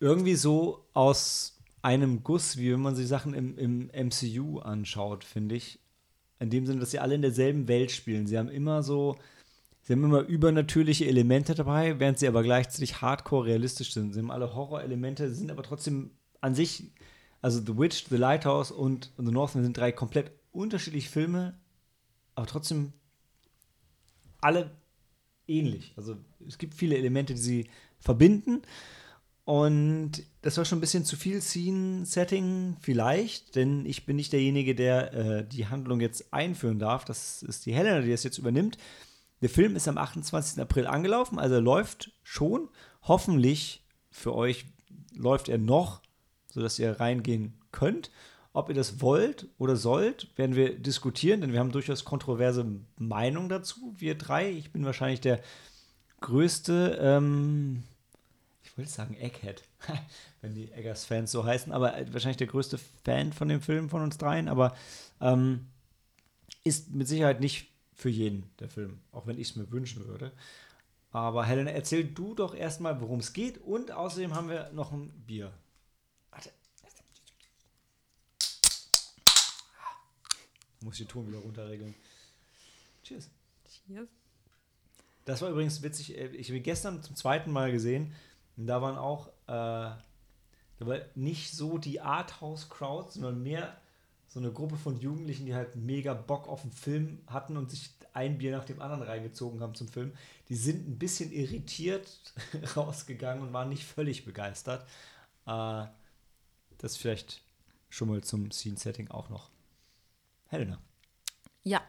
irgendwie 0.00 0.34
so 0.34 0.86
aus 0.92 1.58
einem 1.82 2.22
Guss, 2.22 2.56
wie 2.56 2.72
wenn 2.72 2.80
man 2.80 2.94
sich 2.94 3.08
Sachen 3.08 3.34
im, 3.34 3.58
im 3.58 3.90
MCU 4.08 4.60
anschaut, 4.60 5.24
finde 5.24 5.56
ich. 5.56 5.81
In 6.42 6.50
dem 6.50 6.66
Sinne, 6.66 6.80
dass 6.80 6.90
sie 6.90 6.98
alle 6.98 7.14
in 7.14 7.22
derselben 7.22 7.68
Welt 7.68 7.92
spielen. 7.92 8.26
Sie 8.26 8.36
haben 8.36 8.48
immer 8.48 8.82
so, 8.82 9.16
sie 9.82 9.92
haben 9.92 10.02
immer 10.02 10.22
übernatürliche 10.22 11.06
Elemente 11.06 11.54
dabei, 11.54 12.00
während 12.00 12.18
sie 12.18 12.26
aber 12.26 12.42
gleichzeitig 12.42 13.00
hardcore 13.00 13.46
realistisch 13.46 13.92
sind. 13.92 14.12
Sie 14.12 14.18
haben 14.18 14.30
alle 14.30 14.54
Horrorelemente, 14.54 15.32
sind 15.32 15.50
aber 15.50 15.62
trotzdem 15.62 16.10
an 16.40 16.54
sich, 16.54 16.90
also 17.40 17.60
The 17.60 17.78
Witch, 17.78 18.06
The 18.08 18.16
Lighthouse 18.16 18.72
und 18.72 19.12
The 19.16 19.30
Northman 19.30 19.62
sind 19.62 19.76
drei 19.76 19.92
komplett 19.92 20.32
unterschiedliche 20.50 21.08
Filme, 21.08 21.54
aber 22.34 22.46
trotzdem 22.46 22.92
alle 24.40 24.72
ähnlich. 25.46 25.92
Also 25.96 26.16
es 26.46 26.58
gibt 26.58 26.74
viele 26.74 26.96
Elemente, 26.96 27.34
die 27.34 27.40
sie 27.40 27.70
verbinden. 28.00 28.62
Und 29.44 30.24
das 30.42 30.56
war 30.58 30.64
schon 30.64 30.78
ein 30.78 30.80
bisschen 30.80 31.04
zu 31.04 31.16
viel 31.16 31.40
Scene-Setting, 31.40 32.76
vielleicht, 32.80 33.54
denn 33.54 33.86
ich 33.86 34.04
bin 34.06 34.16
nicht 34.16 34.32
derjenige, 34.32 34.74
der 34.74 35.14
äh, 35.14 35.46
die 35.46 35.68
Handlung 35.68 36.00
jetzt 36.00 36.32
einführen 36.34 36.80
darf. 36.80 37.04
Das 37.04 37.42
ist 37.44 37.64
die 37.64 37.72
Helena, 37.72 38.00
die 38.00 38.10
das 38.10 38.24
jetzt 38.24 38.38
übernimmt. 38.38 38.76
Der 39.40 39.48
Film 39.48 39.76
ist 39.76 39.86
am 39.86 39.98
28. 39.98 40.60
April 40.60 40.86
angelaufen, 40.86 41.38
also 41.38 41.60
läuft 41.60 42.12
schon. 42.24 42.68
Hoffentlich 43.02 43.84
für 44.10 44.34
euch 44.34 44.66
läuft 45.14 45.48
er 45.48 45.58
noch, 45.58 46.00
sodass 46.48 46.78
ihr 46.78 46.98
reingehen 46.98 47.54
könnt. 47.70 48.10
Ob 48.52 48.68
ihr 48.68 48.74
das 48.74 49.00
wollt 49.00 49.48
oder 49.58 49.76
sollt, 49.76 50.28
werden 50.36 50.56
wir 50.56 50.78
diskutieren, 50.78 51.40
denn 51.40 51.52
wir 51.52 51.60
haben 51.60 51.72
durchaus 51.72 52.04
kontroverse 52.04 52.66
Meinungen 52.98 53.48
dazu, 53.48 53.94
wir 53.96 54.16
drei. 54.16 54.50
Ich 54.50 54.72
bin 54.72 54.84
wahrscheinlich 54.84 55.20
der 55.20 55.40
größte, 56.20 56.98
ähm, 57.00 57.84
ich 58.72 58.78
wollte 58.78 58.90
sagen 58.90 59.14
Egghead, 59.14 59.62
wenn 60.40 60.54
die 60.54 60.72
Eggers-Fans 60.72 61.30
so 61.30 61.44
heißen, 61.44 61.72
aber 61.72 61.92
wahrscheinlich 62.10 62.38
der 62.38 62.46
größte 62.46 62.78
Fan 63.04 63.34
von 63.34 63.48
dem 63.48 63.60
Film 63.60 63.90
von 63.90 64.02
uns 64.02 64.16
dreien, 64.16 64.48
aber 64.48 64.74
ähm, 65.20 65.66
ist 66.64 66.90
mit 66.90 67.06
Sicherheit 67.06 67.40
nicht 67.40 67.68
für 67.94 68.08
jeden 68.08 68.50
der 68.60 68.70
Film, 68.70 69.00
auch 69.12 69.26
wenn 69.26 69.38
ich 69.38 69.50
es 69.50 69.56
mir 69.56 69.70
wünschen 69.70 70.06
würde. 70.06 70.32
Aber 71.10 71.44
Helena, 71.44 71.70
erzähl 71.70 72.04
du 72.04 72.34
doch 72.34 72.54
erstmal, 72.54 72.98
worum 73.02 73.20
es 73.20 73.34
geht 73.34 73.58
und 73.58 73.90
außerdem 73.92 74.34
haben 74.34 74.48
wir 74.48 74.70
noch 74.72 74.90
ein 74.90 75.10
Bier. 75.26 75.52
Warte. 76.30 76.50
Muss 80.80 80.94
ich 80.98 81.06
den 81.06 81.08
Ton 81.08 81.28
wieder 81.28 81.38
runterregeln. 81.40 81.94
Cheers. 83.02 83.28
Cheers. 83.86 84.08
Das 85.26 85.42
war 85.42 85.50
übrigens 85.50 85.82
witzig. 85.82 86.16
äh, 86.16 86.28
Ich 86.28 86.48
habe 86.48 86.56
ihn 86.56 86.62
gestern 86.62 87.02
zum 87.02 87.14
zweiten 87.14 87.52
Mal 87.52 87.70
gesehen. 87.70 88.14
Und 88.62 88.68
da 88.68 88.80
waren 88.80 88.96
auch, 88.96 89.28
äh, 89.48 89.90
nicht 91.16 91.50
so 91.52 91.78
die 91.78 92.00
Arthouse-Crowd, 92.00 93.10
sondern 93.10 93.42
mehr 93.42 93.76
so 94.28 94.38
eine 94.38 94.52
Gruppe 94.52 94.76
von 94.76 95.00
Jugendlichen, 95.00 95.46
die 95.46 95.54
halt 95.56 95.74
mega 95.74 96.14
Bock 96.14 96.46
auf 96.46 96.62
den 96.62 96.70
Film 96.70 97.18
hatten 97.26 97.56
und 97.56 97.72
sich 97.72 97.90
ein 98.12 98.38
Bier 98.38 98.52
nach 98.52 98.64
dem 98.64 98.80
anderen 98.80 99.02
reingezogen 99.02 99.60
haben 99.62 99.74
zum 99.74 99.88
Film. 99.88 100.12
Die 100.48 100.54
sind 100.54 100.88
ein 100.88 100.96
bisschen 100.96 101.32
irritiert 101.32 102.08
rausgegangen 102.76 103.42
und 103.42 103.52
waren 103.52 103.68
nicht 103.68 103.84
völlig 103.84 104.24
begeistert. 104.24 104.86
Äh, 105.44 105.86
das 106.78 106.96
vielleicht 106.96 107.42
schon 107.88 108.10
mal 108.10 108.22
zum 108.22 108.52
Scene-Setting 108.52 109.10
auch 109.10 109.28
noch. 109.28 109.50
Helena. 110.46 110.78
Ja, 111.64 111.80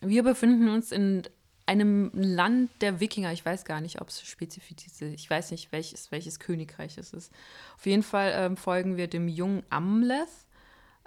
wir 0.00 0.24
befinden 0.24 0.70
uns 0.70 0.90
in 0.90 1.22
einem 1.66 2.10
Land 2.14 2.70
der 2.80 3.00
Wikinger. 3.00 3.32
Ich 3.32 3.44
weiß 3.44 3.64
gar 3.64 3.80
nicht, 3.80 4.00
ob 4.00 4.08
es 4.08 4.22
spezifisch 4.22 4.86
ist. 4.86 5.02
Ich 5.02 5.28
weiß 5.28 5.50
nicht, 5.50 5.72
welches, 5.72 6.10
welches 6.12 6.38
Königreich 6.38 6.96
es 6.96 7.12
ist. 7.12 7.32
Auf 7.76 7.86
jeden 7.86 8.04
Fall 8.04 8.32
ähm, 8.34 8.56
folgen 8.56 8.96
wir 8.96 9.08
dem 9.08 9.28
jungen 9.28 9.64
Amleth, 9.68 10.28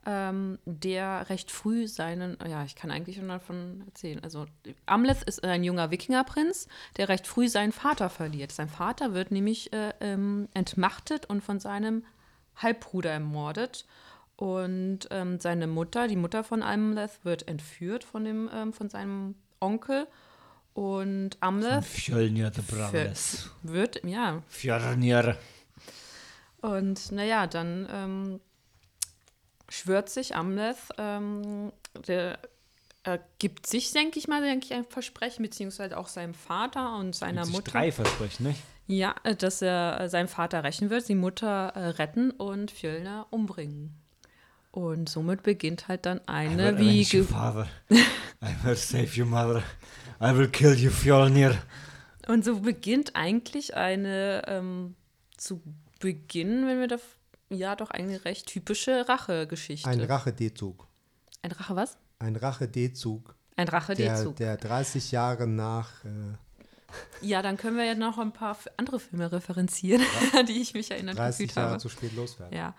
ähm, 0.05 0.59
der 0.65 1.29
recht 1.29 1.49
früh 1.49 1.87
seinen, 1.87 2.37
ja, 2.47 2.63
ich 2.65 2.75
kann 2.75 2.91
eigentlich 2.91 3.17
schon 3.17 3.29
davon 3.29 3.83
erzählen. 3.87 4.21
Also 4.21 4.45
Amleth 4.85 5.23
ist 5.23 5.43
ein 5.43 5.63
junger 5.63 5.91
Wikingerprinz, 5.91 6.67
der 6.97 7.09
recht 7.09 7.25
früh 7.25 7.47
seinen 7.47 7.71
Vater 7.71 8.09
verliert. 8.09 8.51
Sein 8.51 8.69
Vater 8.69 9.13
wird 9.13 9.31
nämlich 9.31 9.71
äh, 9.71 9.93
ähm, 10.01 10.49
entmachtet 10.53 11.25
und 11.25 11.41
von 11.41 11.59
seinem 11.59 12.03
Halbbruder 12.55 13.11
ermordet. 13.11 13.85
Und 14.35 15.07
ähm, 15.11 15.39
seine 15.39 15.67
Mutter, 15.67 16.07
die 16.07 16.15
Mutter 16.15 16.43
von 16.43 16.63
Amleth, 16.63 17.19
wird 17.23 17.47
entführt 17.47 18.03
von, 18.03 18.23
dem, 18.23 18.49
ähm, 18.53 18.73
von 18.73 18.89
seinem 18.89 19.35
Onkel. 19.59 20.07
Und 20.73 21.31
Amleth 21.41 21.83
Fjölnir 21.85 22.51
the 22.55 22.61
Brothers. 22.61 23.49
wird, 23.63 24.01
ja, 24.05 24.41
Fjölnir. 24.47 25.37
und 26.61 27.11
naja, 27.11 27.47
dann 27.47 27.87
ähm, 27.91 28.39
schwört 29.67 30.09
sich 30.09 30.35
Amleth, 30.35 30.77
ähm, 30.97 31.71
der 32.07 32.39
er 33.03 33.19
gibt 33.39 33.65
sich, 33.65 33.91
denke 33.93 34.19
ich 34.19 34.27
mal, 34.27 34.41
denke 34.41 34.65
ich, 34.65 34.73
ein 34.73 34.85
Versprechen, 34.85 35.41
beziehungsweise 35.41 35.97
auch 35.97 36.07
seinem 36.09 36.33
Vater 36.33 36.97
und 36.97 37.15
seiner 37.15 37.45
Sich 37.45 37.53
Mutter. 37.55 37.71
Drei 37.71 37.91
Versprechen, 37.93 38.47
nicht? 38.47 38.61
Ja, 38.87 39.15
äh, 39.23 39.35
dass 39.35 39.61
er 39.61 40.01
äh, 40.01 40.09
seinen 40.09 40.27
Vater 40.27 40.63
rächen 40.65 40.89
wird, 40.89 41.07
die 41.07 41.15
Mutter 41.15 41.69
äh, 41.75 41.87
retten 41.89 42.31
und 42.31 42.71
Fjölner 42.71 43.25
umbringen. 43.29 43.95
Und 44.71 45.07
somit 45.09 45.43
beginnt 45.43 45.87
halt 45.87 46.05
dann 46.05 46.19
eine 46.27 46.77
wie 46.77 47.03
ge- 47.05 47.23
father. 47.23 47.67
I 47.89 48.53
will 48.63 48.75
save 48.75 49.09
your 49.19 49.25
mother. 49.25 49.63
I 50.21 50.35
will 50.37 50.49
kill 50.49 50.73
you, 50.75 50.89
Fjolnir. 50.89 51.57
und 52.27 52.43
so 52.43 52.59
beginnt 52.59 53.15
eigentlich 53.15 53.75
eine 53.75 54.43
ähm, 54.47 54.95
zu 55.37 55.61
Beginn, 55.99 56.67
wenn 56.67 56.79
wir 56.79 56.87
da 56.87 56.97
ja 57.49 57.75
doch 57.75 57.89
eine 57.89 58.23
recht 58.25 58.47
typische 58.47 59.07
Rachegeschichte. 59.07 59.89
Ein 59.89 60.01
Rache-D-Zug. 60.01 60.87
Ein 61.41 61.51
Rache 61.51 61.75
was? 61.75 61.97
Ein 62.19 62.35
Rache-D-Zug, 62.35 63.33
Ein 63.55 63.67
Rache 63.69 63.95
der, 63.95 64.23
der 64.31 64.57
30 64.57 65.11
Jahre 65.11 65.47
nach 65.47 66.03
äh, 66.03 67.25
Ja, 67.25 67.41
dann 67.41 67.57
können 67.57 67.77
wir 67.77 67.85
ja 67.85 67.95
noch 67.95 68.17
ein 68.17 68.33
paar 68.33 68.57
andere 68.77 68.99
Filme 68.99 69.31
referenzieren, 69.31 70.03
an 70.37 70.45
die 70.47 70.61
ich 70.61 70.73
mich 70.73 70.91
erinnert 70.91 71.17
30 71.17 71.37
gefühlt 71.47 71.55
Jahre 71.55 71.69
habe. 71.71 71.79
zu 71.79 71.89
spät 71.89 72.13
loswerden. 72.15 72.57
Ja. 72.57 72.75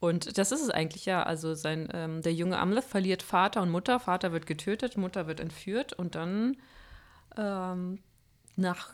Und 0.00 0.38
das 0.38 0.52
ist 0.52 0.62
es 0.62 0.70
eigentlich 0.70 1.06
ja. 1.06 1.22
Also 1.22 1.54
sein, 1.54 1.88
ähm, 1.92 2.22
der 2.22 2.34
junge 2.34 2.58
Amleth 2.58 2.84
verliert 2.84 3.22
Vater 3.22 3.62
und 3.62 3.70
Mutter. 3.70 3.98
Vater 4.00 4.32
wird 4.32 4.46
getötet, 4.46 4.96
Mutter 4.96 5.26
wird 5.26 5.40
entführt 5.40 5.92
und 5.92 6.14
dann 6.14 6.56
ähm, 7.36 7.98
nach 8.56 8.90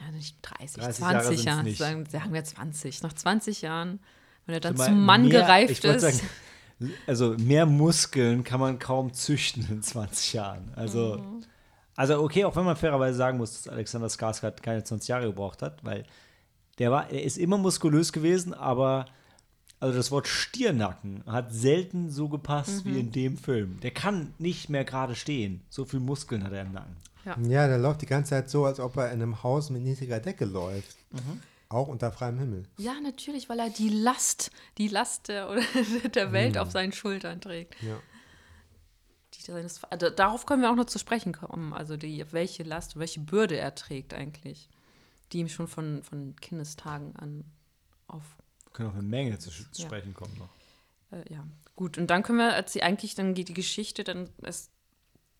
ja, 0.00 0.10
nicht 0.12 0.36
30, 0.42 0.76
30 0.82 1.00
Jahre 1.00 1.14
20 1.22 1.26
sind's 1.28 1.44
Jahren, 1.44 1.74
sagen, 1.74 2.06
sagen 2.06 2.32
wir 2.34 2.44
20. 2.44 3.02
Nach 3.02 3.12
20 3.12 3.62
Jahren, 3.62 4.00
wenn 4.46 4.54
er 4.54 4.60
dann 4.60 4.76
zum 4.76 5.04
Mann 5.04 5.22
mehr- 5.28 5.40
gereift 5.42 5.84
ist. 5.84 6.00
Sagen, 6.00 6.20
also 7.06 7.34
mehr 7.38 7.64
Muskeln 7.66 8.44
kann 8.44 8.60
man 8.60 8.78
kaum 8.78 9.12
züchten 9.14 9.66
in 9.70 9.82
20 9.82 10.32
Jahren. 10.34 10.72
Also, 10.76 11.18
Mhm. 11.18 11.44
also 11.96 12.20
okay, 12.22 12.44
auch 12.44 12.54
wenn 12.56 12.64
man 12.64 12.76
fairerweise 12.76 13.16
sagen 13.16 13.38
muss, 13.38 13.52
dass 13.62 13.68
Alexander 13.72 14.08
Skarsgård 14.08 14.60
keine 14.62 14.84
20 14.84 15.08
Jahre 15.08 15.26
gebraucht 15.26 15.62
hat, 15.62 15.82
weil 15.84 16.04
der 16.78 16.90
war, 16.90 17.08
er 17.10 17.22
ist 17.22 17.38
immer 17.38 17.56
muskulös 17.56 18.12
gewesen, 18.12 18.52
aber 18.52 19.06
also 19.80 19.96
das 19.96 20.10
Wort 20.10 20.26
Stiernacken 20.26 21.22
hat 21.26 21.52
selten 21.52 22.10
so 22.10 22.28
gepasst 22.28 22.84
Mhm. 22.84 22.90
wie 22.94 23.00
in 23.00 23.12
dem 23.12 23.38
Film. 23.38 23.80
Der 23.80 23.92
kann 23.92 24.34
nicht 24.38 24.68
mehr 24.68 24.84
gerade 24.84 25.14
stehen. 25.14 25.62
So 25.70 25.84
viel 25.84 26.00
Muskeln 26.00 26.42
hat 26.44 26.52
er 26.52 26.62
im 26.62 26.72
Nacken. 26.72 26.96
Ja, 27.24 27.66
der 27.68 27.78
läuft 27.78 28.02
die 28.02 28.06
ganze 28.06 28.30
Zeit 28.30 28.50
so, 28.50 28.64
als 28.66 28.80
ob 28.80 28.96
er 28.96 29.06
in 29.12 29.22
einem 29.22 29.42
Haus 29.42 29.70
mit 29.70 29.82
niedriger 29.82 30.20
Decke 30.20 30.44
läuft. 30.44 30.96
Mhm. 31.10 31.40
Auch 31.70 31.88
unter 31.88 32.12
freiem 32.12 32.38
Himmel. 32.38 32.64
Ja, 32.76 32.94
natürlich, 33.02 33.48
weil 33.48 33.58
er 33.58 33.70
die 33.70 33.88
Last, 33.88 34.50
die 34.78 34.88
Last 34.88 35.28
der, 35.28 35.48
oder 35.50 35.62
der 36.14 36.32
Welt 36.32 36.58
auf 36.58 36.70
seinen 36.70 36.92
Schultern 36.92 37.40
trägt. 37.40 37.82
Ja. 37.82 37.96
Die 39.34 39.42
seines, 39.42 39.82
also 39.84 40.10
darauf 40.10 40.46
können 40.46 40.62
wir 40.62 40.70
auch 40.70 40.76
noch 40.76 40.84
zu 40.86 40.98
sprechen 40.98 41.32
kommen. 41.32 41.72
Also 41.72 41.96
die, 41.96 42.24
welche 42.32 42.62
Last, 42.62 42.98
welche 42.98 43.20
Bürde 43.20 43.56
er 43.56 43.74
trägt 43.74 44.14
eigentlich, 44.14 44.68
die 45.32 45.38
ihm 45.40 45.48
schon 45.48 45.66
von, 45.66 46.02
von 46.04 46.36
Kindestagen 46.36 47.16
an 47.16 47.44
auf. 48.06 48.22
Wir 48.66 48.72
können 48.72 48.88
auf 48.90 48.94
eine 48.94 49.02
Menge 49.02 49.38
zu 49.38 49.50
sch- 49.50 49.66
Ja. 49.72 49.86
sprechen 49.86 50.14
kommen 50.14 50.36
noch. 50.38 50.50
Äh, 51.18 51.32
ja, 51.32 51.44
gut. 51.74 51.98
Und 51.98 52.08
dann 52.08 52.22
können 52.22 52.38
wir, 52.38 52.54
als 52.54 52.72
sie 52.72 52.82
eigentlich, 52.82 53.14
dann 53.16 53.34
geht 53.34 53.48
die 53.48 53.54
Geschichte 53.54 54.04
dann 54.04 54.28
erst 54.42 54.70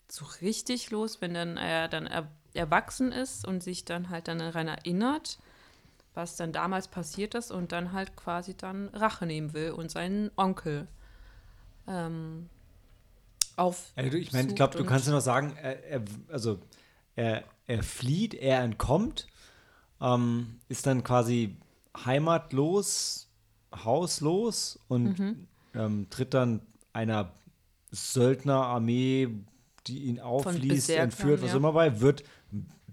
so 0.07 0.25
richtig 0.41 0.91
los, 0.91 1.21
wenn 1.21 1.33
dann 1.33 1.57
er 1.57 1.87
dann 1.87 2.07
er, 2.07 2.27
erwachsen 2.53 3.11
ist 3.11 3.45
und 3.45 3.61
sich 3.61 3.85
dann 3.85 4.09
halt 4.09 4.27
dann 4.27 4.39
daran 4.39 4.67
erinnert, 4.67 5.39
was 6.13 6.37
dann 6.37 6.53
damals 6.53 6.87
passiert 6.87 7.35
ist 7.35 7.51
und 7.51 7.71
dann 7.71 7.91
halt 7.91 8.15
quasi 8.15 8.55
dann 8.55 8.87
Rache 8.89 9.25
nehmen 9.25 9.53
will 9.53 9.71
und 9.71 9.91
seinen 9.91 10.31
Onkel 10.37 10.87
ähm, 11.87 12.49
auf. 13.57 13.91
Du, 13.95 14.17
ich 14.17 14.31
meine, 14.31 14.49
ich 14.49 14.55
glaube, 14.55 14.77
du 14.77 14.85
kannst 14.85 15.07
ja 15.07 15.13
noch 15.13 15.21
sagen, 15.21 15.55
er, 15.61 15.83
er, 15.83 16.01
also 16.29 16.59
er, 17.15 17.43
er 17.67 17.83
flieht, 17.83 18.33
er 18.33 18.61
entkommt, 18.61 19.27
ähm, 20.01 20.59
ist 20.69 20.85
dann 20.85 21.03
quasi 21.03 21.57
heimatlos, 22.05 23.27
hauslos 23.73 24.79
und 24.87 25.19
Mhm. 25.19 25.47
ähm, 25.73 26.09
tritt 26.09 26.33
dann 26.33 26.61
einer 26.93 27.31
Söldnerarmee, 27.91 29.29
die 29.87 30.03
ihn 30.03 30.19
aufliest, 30.19 30.87
Berserkern, 30.87 31.03
entführt, 31.03 31.41
was 31.41 31.51
ja. 31.51 31.57
immer 31.57 31.73
bei, 31.73 32.01
wird, 32.01 32.23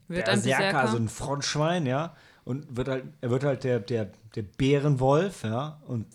Wird 0.09 0.29
ein 0.29 0.35
Berserker, 0.35 0.59
Berserker. 0.59 0.81
also 0.81 0.97
ein 0.97 1.09
Frontschwein, 1.09 1.87
ja, 1.87 2.15
und 2.45 2.77
wird 2.77 2.89
halt, 2.89 3.05
er 3.21 3.31
wird 3.31 3.45
halt 3.45 3.65
der, 3.65 3.81
der, 3.81 4.11
der 4.35 4.43
Bärenwolf, 4.43 5.45
ja, 5.45 5.81
und 5.87 6.07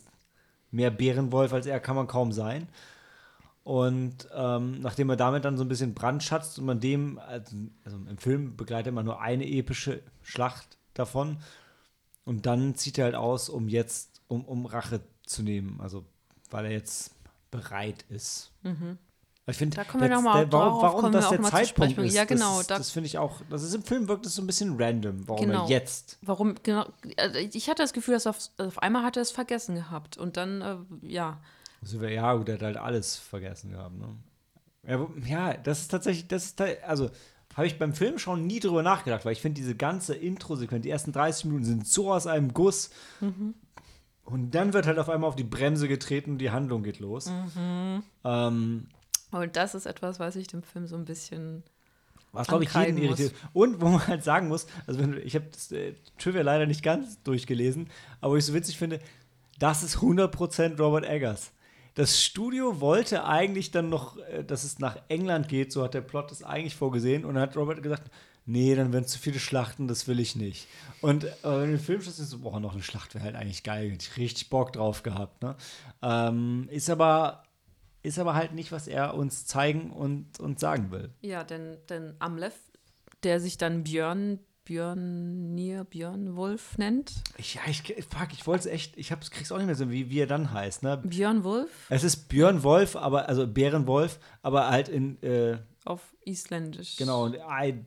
mehr 0.71 0.91
Bärenwolf 0.91 1.53
als 1.53 1.65
er 1.65 1.79
kann 1.79 1.95
man 1.95 2.07
kaum 2.07 2.31
sein. 2.31 2.67
Und 3.63 4.29
ähm, 4.33 4.79
nachdem 4.79 5.09
er 5.09 5.17
damit 5.17 5.43
dann 5.43 5.57
so 5.57 5.65
ein 5.65 5.67
bisschen 5.67 5.93
brandschatzt 5.93 6.57
und 6.57 6.65
man 6.65 6.79
dem, 6.79 7.19
also, 7.19 7.53
also 7.83 7.97
im 7.97 8.17
Film 8.17 8.55
begleitet 8.55 8.93
man 8.93 9.03
nur 9.03 9.19
eine 9.19 9.45
epische 9.45 10.01
Schlacht 10.21 10.77
davon. 10.93 11.39
Und 12.23 12.45
dann 12.45 12.75
zieht 12.75 12.97
er 12.97 13.05
halt 13.05 13.15
aus, 13.15 13.49
um 13.49 13.67
jetzt, 13.67 14.21
um, 14.29 14.45
um 14.45 14.65
Rache 14.65 15.01
zu 15.25 15.43
nehmen. 15.43 15.81
Also, 15.81 16.05
weil 16.49 16.65
er 16.65 16.71
jetzt 16.71 17.11
bereit 17.51 18.05
ist. 18.07 18.53
Ich 19.49 19.55
finde, 19.57 19.77
Mhm. 19.77 19.83
Da 19.83 19.89
kommen 19.89 20.03
wir 20.03 20.09
noch 20.09 20.21
mal- 20.21 20.51
warum, 20.51 21.11
das 21.13 21.29
der 21.29 21.41
Zeitpunkt 21.41 21.97
ist. 21.99 22.13
Ja, 22.13 22.25
genau, 22.25 22.57
Das, 22.57 22.67
da- 22.67 22.77
das 22.77 22.91
finde 22.91 23.07
ich 23.07 23.17
auch, 23.17 23.41
das 23.49 23.63
ist 23.63 23.73
im 23.73 23.81
Film 23.83 24.07
wirkt 24.09 24.25
es 24.25 24.35
so 24.35 24.41
ein 24.41 24.47
bisschen 24.47 24.75
random, 24.81 25.27
warum 25.27 25.45
Genau. 25.47 25.63
er 25.63 25.69
jetzt. 25.69 26.17
Warum, 26.21 26.55
genau, 26.63 26.85
also 27.15 27.39
ich 27.39 27.69
hatte 27.69 27.81
das 27.81 27.93
Gefühl, 27.93 28.13
dass 28.15 28.27
auf, 28.27 28.37
auf 28.57 28.79
einmal 28.83 29.03
hat 29.03 29.15
er 29.15 29.21
es 29.21 29.31
vergessen 29.31 29.75
gehabt. 29.75 30.17
Und 30.17 30.35
dann, 30.35 30.61
äh, 30.61 30.75
ja, 31.07 31.37
Also, 31.81 32.03
ja, 32.03 32.33
gut, 32.33 32.49
er 32.49 32.55
hat 32.55 32.61
halt 32.63 32.77
alles 32.77 33.15
vergessen 33.15 33.71
gehabt. 33.71 33.95
Ne? 33.97 34.17
Ja, 35.25 35.53
das 35.53 35.79
ist 35.81 35.87
tatsächlich, 35.91 36.27
das 36.27 36.45
ist, 36.45 36.61
also 36.85 37.09
habe 37.55 37.67
ich 37.67 37.79
beim 37.79 37.93
Filmschauen 37.93 38.45
nie 38.45 38.59
drüber 38.59 38.83
nachgedacht, 38.83 39.23
weil 39.25 39.31
ich 39.33 39.41
finde, 39.41 39.59
diese 39.61 39.75
ganze 39.75 40.13
Intro-Sequenz, 40.13 40.83
die 40.83 40.89
ersten 40.89 41.11
30 41.13 41.45
Minuten 41.45 41.63
sind 41.65 41.87
so 41.87 42.11
aus 42.13 42.27
einem 42.27 42.53
Guss. 42.53 42.89
Und 44.25 44.51
dann 44.55 44.73
wird 44.73 44.85
halt 44.87 44.99
auf 44.99 45.07
einmal 45.09 45.27
auf 45.29 45.35
die 45.37 45.43
Bremse 45.45 45.87
getreten 45.87 46.31
und 46.31 46.37
die 46.39 46.51
Handlung 46.51 46.83
geht 46.83 46.99
los. 46.99 47.31
Ähm, 48.25 48.87
und 49.31 49.55
das 49.55 49.75
ist 49.75 49.85
etwas, 49.85 50.19
was 50.19 50.35
ich 50.35 50.47
dem 50.47 50.63
Film 50.63 50.87
so 50.87 50.95
ein 50.95 51.05
bisschen. 51.05 51.63
Was, 52.31 52.47
glaube 52.47 52.65
ich, 52.65 52.73
jeden 52.73 52.97
irritiert. 52.97 53.33
Und 53.53 53.81
wo 53.81 53.87
man 53.87 54.05
halt 54.05 54.23
sagen 54.23 54.47
muss, 54.47 54.67
also 54.85 54.99
wenn, 54.99 55.17
ich 55.25 55.35
habe 55.35 55.45
das 55.51 55.71
äh, 55.71 55.93
Trivia 56.19 56.41
leider 56.41 56.65
nicht 56.65 56.83
ganz 56.83 57.21
durchgelesen, 57.23 57.89
aber 58.21 58.33
was 58.33 58.39
ich 58.39 58.45
so 58.45 58.53
witzig 58.53 58.77
finde, 58.77 58.99
das 59.59 59.81
ist 59.81 59.97
100% 59.97 60.77
Robert 60.77 61.05
Eggers. 61.05 61.51
Das 61.95 62.23
Studio 62.23 62.79
wollte 62.79 63.25
eigentlich 63.25 63.71
dann 63.71 63.89
noch, 63.89 64.17
äh, 64.17 64.43
dass 64.43 64.63
es 64.63 64.77
nach 64.79 64.97
England 65.07 65.47
geht, 65.47 65.71
so 65.71 65.83
hat 65.83 65.93
der 65.93 66.01
Plot 66.01 66.31
das 66.31 66.43
eigentlich 66.43 66.75
vorgesehen. 66.75 67.25
Und 67.25 67.35
dann 67.35 67.43
hat 67.43 67.57
Robert 67.57 67.81
gesagt, 67.81 68.11
nee, 68.45 68.75
dann 68.75 68.93
werden 68.93 69.05
zu 69.05 69.17
viele 69.17 69.39
Schlachten, 69.39 69.87
das 69.87 70.07
will 70.07 70.19
ich 70.19 70.35
nicht. 70.35 70.67
Und 71.01 71.23
äh, 71.23 71.29
wenn 71.43 71.61
du 71.61 71.77
den 71.77 71.79
Film 71.79 72.01
schaust, 72.01 72.19
ist 72.19 72.29
so, 72.29 72.39
boah, 72.39 72.59
noch 72.59 72.73
eine 72.73 72.83
Schlacht 72.83 73.15
wäre 73.15 73.23
halt 73.23 73.35
eigentlich 73.35 73.63
geil. 73.63 73.89
Hätte 73.91 74.05
ich 74.11 74.17
richtig 74.17 74.49
Bock 74.49 74.73
drauf 74.73 75.01
gehabt. 75.01 75.41
Ne? 75.41 75.55
Ähm, 76.03 76.67
ist 76.69 76.89
aber 76.89 77.43
ist 78.03 78.19
aber 78.19 78.35
halt 78.35 78.53
nicht, 78.53 78.71
was 78.71 78.87
er 78.87 79.13
uns 79.15 79.45
zeigen 79.45 79.91
und, 79.91 80.39
und 80.39 80.59
sagen 80.59 80.91
will. 80.91 81.13
Ja, 81.21 81.43
denn, 81.43 81.77
denn 81.89 82.15
Amleth, 82.19 82.53
der 83.23 83.39
sich 83.39 83.57
dann 83.57 83.83
Björn, 83.83 84.39
Björn 84.63 85.55
Nier, 85.55 85.83
Björn 85.85 86.35
Wolf 86.35 86.77
nennt. 86.77 87.13
Ich, 87.37 87.55
ja, 87.55 87.61
ich, 87.67 87.81
fuck, 88.09 88.29
ich 88.33 88.45
wollte 88.47 88.67
es 88.67 88.73
echt, 88.73 88.97
ich 88.97 89.11
hab's, 89.11 89.31
krieg's 89.31 89.51
auch 89.51 89.57
nicht 89.57 89.65
mehr 89.65 89.75
so, 89.75 89.89
wie, 89.89 90.09
wie 90.09 90.19
er 90.19 90.27
dann 90.27 90.51
heißt, 90.53 90.83
ne? 90.83 90.97
Björn 90.97 91.43
Wolf 91.43 91.69
Es 91.89 92.03
ist 92.03 92.27
Björn 92.29 92.63
Wolf, 92.63 92.95
aber, 92.95 93.27
also 93.29 93.47
Bärenwolf, 93.47 94.19
aber 94.41 94.69
halt 94.69 94.89
in, 94.89 95.21
äh, 95.23 95.57
auf 95.85 96.01
Isländisch. 96.25 96.97
genau, 96.97 97.23
und 97.25 97.35
I. 97.35 97.85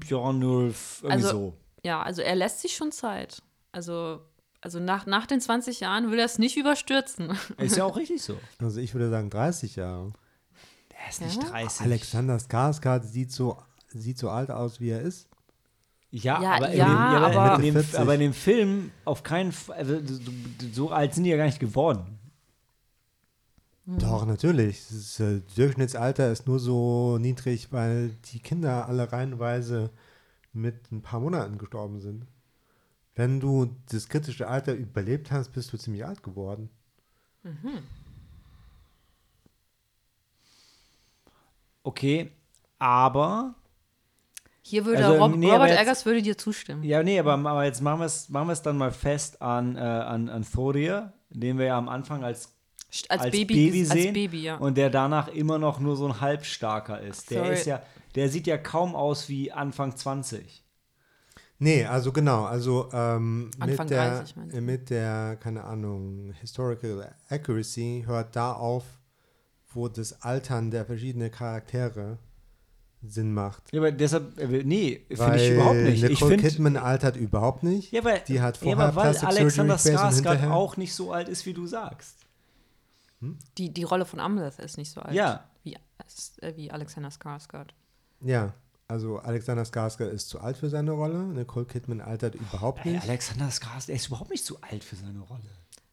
Björn 0.00 0.42
Wolf, 0.42 1.00
irgendwie 1.02 1.24
Also- 1.24 1.28
so. 1.30 1.54
Ja, 1.84 2.02
also 2.02 2.22
er 2.22 2.34
lässt 2.34 2.60
sich 2.60 2.74
schon 2.74 2.90
Zeit. 2.90 3.40
Also, 3.70 4.20
also 4.60 4.80
nach, 4.80 5.06
nach 5.06 5.26
den 5.26 5.40
20 5.40 5.80
Jahren 5.80 6.10
will 6.10 6.18
er 6.18 6.24
es 6.24 6.38
nicht 6.38 6.56
überstürzen. 6.56 7.30
Ist 7.58 7.76
ja 7.76 7.84
auch 7.84 7.96
richtig 7.96 8.22
so. 8.22 8.36
Also 8.58 8.80
ich 8.80 8.92
würde 8.94 9.10
sagen 9.10 9.30
30 9.30 9.76
Jahre. 9.76 10.12
Der 10.92 11.08
ist 11.10 11.20
nicht 11.20 11.42
Ja? 11.42 11.48
30. 11.50 11.80
Alexander 11.82 12.36
Skarsgård 12.38 13.04
sieht 13.04 13.30
so, 13.32 13.56
sieht 13.88 14.18
so 14.18 14.30
alt 14.30 14.50
aus, 14.50 14.80
wie 14.80 14.90
er 14.90 15.00
ist. 15.02 15.28
Ja, 16.10 16.42
Ja, 16.42 16.52
aber, 16.56 16.70
in 16.70 16.78
ja, 16.78 16.84
dem, 16.86 16.92
ja, 16.94 17.26
aber, 17.26 17.40
aber- 17.40 17.56
in 17.56 17.62
dem, 17.62 17.74
40. 17.74 17.98
aber 18.00 18.14
in 18.14 18.20
dem 18.20 18.32
Film 18.32 18.90
auf 19.04 19.22
keinen 19.22 19.52
Fall, 19.52 19.76
also, 19.76 20.00
so 20.72 20.90
alt 20.90 21.14
sind 21.14 21.24
die 21.24 21.30
ja 21.30 21.36
gar 21.36 21.44
nicht 21.46 21.60
geworden. 21.60 22.18
Doch, 23.86 24.26
natürlich. 24.26 24.82
Das 24.90 25.18
äh, 25.20 25.40
Durchschnittsalter 25.56 26.30
ist 26.30 26.46
nur 26.46 26.58
so 26.58 27.16
niedrig, 27.18 27.72
weil 27.72 28.10
die 28.32 28.38
Kinder 28.38 28.86
alle 28.86 29.10
reihenweise 29.10 29.90
mit 30.52 30.92
ein 30.92 31.00
paar 31.00 31.20
Monaten 31.20 31.56
gestorben 31.56 32.00
sind. 32.00 32.26
Wenn 33.18 33.40
du 33.40 33.74
das 33.90 34.08
kritische 34.08 34.46
Alter 34.46 34.74
überlebt 34.74 35.32
hast, 35.32 35.48
bist 35.52 35.72
du 35.72 35.76
ziemlich 35.76 36.06
alt 36.06 36.22
geworden. 36.22 36.70
Okay, 41.82 42.30
aber 42.78 43.54
Hier 44.62 44.84
würde 44.84 45.04
Also, 45.06 45.18
Rob, 45.22 45.34
nee, 45.36 45.46
aber 45.46 45.54
Robert 45.64 45.70
jetzt- 45.70 45.80
Eggers 45.80 46.06
würde 46.06 46.22
dir 46.22 46.36
zustimmen. 46.36 46.82
Ja, 46.84 47.02
nee, 47.02 47.18
aber, 47.18 47.32
aber 47.34 47.64
jetzt 47.64 47.80
machen 47.80 48.00
wir 48.00 48.06
es 48.06 48.28
machen 48.28 48.48
wir's 48.48 48.60
dann 48.62 48.76
mal 48.76 48.92
fest 48.92 49.40
an, 49.40 49.76
äh, 49.76 49.80
an, 49.80 50.28
an 50.28 50.44
Thorir, 50.44 51.12
den 51.30 51.56
wir 51.58 51.66
ja 51.66 51.78
am 51.78 51.88
Anfang 51.88 52.22
als, 52.22 52.54
Als, 53.08 53.22
als 53.22 53.32
Baby, 53.32 53.54
Baby, 53.70 53.80
als 53.80 53.88
sehen 53.90 54.12
Baby, 54.14 54.42
ja. 54.42 54.56
und 54.58 54.76
der 54.76 54.90
danach 54.90 55.28
immer 55.28 55.58
noch 55.58 55.80
nur 55.80 55.96
so 55.96 56.06
ein 56.06 56.20
Halbstarker 56.20 57.00
ist. 57.00 57.30
Der 57.30 57.42
Sorry. 57.44 57.54
ist 57.54 57.66
ja, 57.66 57.82
der 58.14 58.28
sieht 58.28 58.46
ja 58.46 58.58
kaum 58.58 58.94
aus 58.94 59.28
wie 59.28 59.50
Anfang 59.50 59.96
20. 59.96 60.62
Nee, 61.60 61.84
also 61.84 62.12
genau, 62.12 62.44
also 62.44 62.88
ähm, 62.92 63.50
Anfang 63.58 63.86
mit, 63.86 63.90
der, 63.90 64.10
30 64.18 64.36
meinst 64.36 64.52
du? 64.54 64.58
äh, 64.58 64.60
mit 64.60 64.90
der, 64.90 65.36
keine 65.40 65.64
Ahnung, 65.64 66.32
Historical 66.40 67.14
Accuracy 67.28 68.04
hört 68.06 68.36
da 68.36 68.52
auf, 68.52 68.84
wo 69.72 69.88
das 69.88 70.22
Altern 70.22 70.70
der 70.70 70.84
verschiedenen 70.84 71.30
Charaktere 71.32 72.18
Sinn 73.02 73.32
macht. 73.32 73.72
Ja, 73.72 73.80
aber 73.80 73.92
deshalb, 73.92 74.38
äh, 74.38 74.62
nee, 74.64 75.04
finde 75.08 75.36
ich 75.36 75.50
überhaupt 75.50 75.76
nicht. 75.76 76.02
Ich 76.02 76.10
Nicole 76.10 76.30
finde, 76.32 76.48
Kidman 76.48 76.76
altert 76.76 77.16
überhaupt 77.16 77.62
nicht. 77.62 77.92
ja, 77.92 78.04
weil, 78.04 78.22
die 78.26 78.40
hat 78.40 78.56
ja, 78.56 78.62
vorher 78.62 78.86
aber 78.86 78.96
weil 78.96 79.10
Plastic 79.10 79.28
Alexander 79.28 79.76
Skarsgård 79.76 80.50
auch 80.50 80.76
nicht 80.76 80.94
so 80.94 81.12
alt 81.12 81.28
ist, 81.28 81.46
wie 81.46 81.54
du 81.54 81.66
sagst. 81.66 82.16
Die, 83.56 83.72
die 83.72 83.82
Rolle 83.82 84.04
von 84.04 84.20
Amleth 84.20 84.58
ist 84.60 84.78
nicht 84.78 84.90
so 84.92 85.00
alt 85.00 85.14
Ja. 85.14 85.44
wie, 85.64 85.74
äh, 86.40 86.56
wie 86.56 86.70
Alexander 86.70 87.10
Skarsgård. 87.10 87.70
Ja, 88.20 88.52
Also 88.90 89.18
Alexander 89.18 89.64
Skarsgård 89.64 90.08
ist 90.08 90.30
zu 90.30 90.40
alt 90.40 90.56
für 90.56 90.70
seine 90.70 90.92
Rolle. 90.92 91.18
Nicole 91.24 91.66
Kidman 91.66 92.00
altert 92.00 92.34
überhaupt 92.34 92.86
Ey, 92.86 92.92
nicht. 92.92 93.02
Alexander 93.02 93.48
Skarsgård, 93.50 93.92
ist 93.94 94.06
überhaupt 94.06 94.30
nicht 94.30 94.46
zu 94.46 94.60
alt 94.62 94.82
für 94.82 94.96
seine 94.96 95.20
Rolle. 95.20 95.42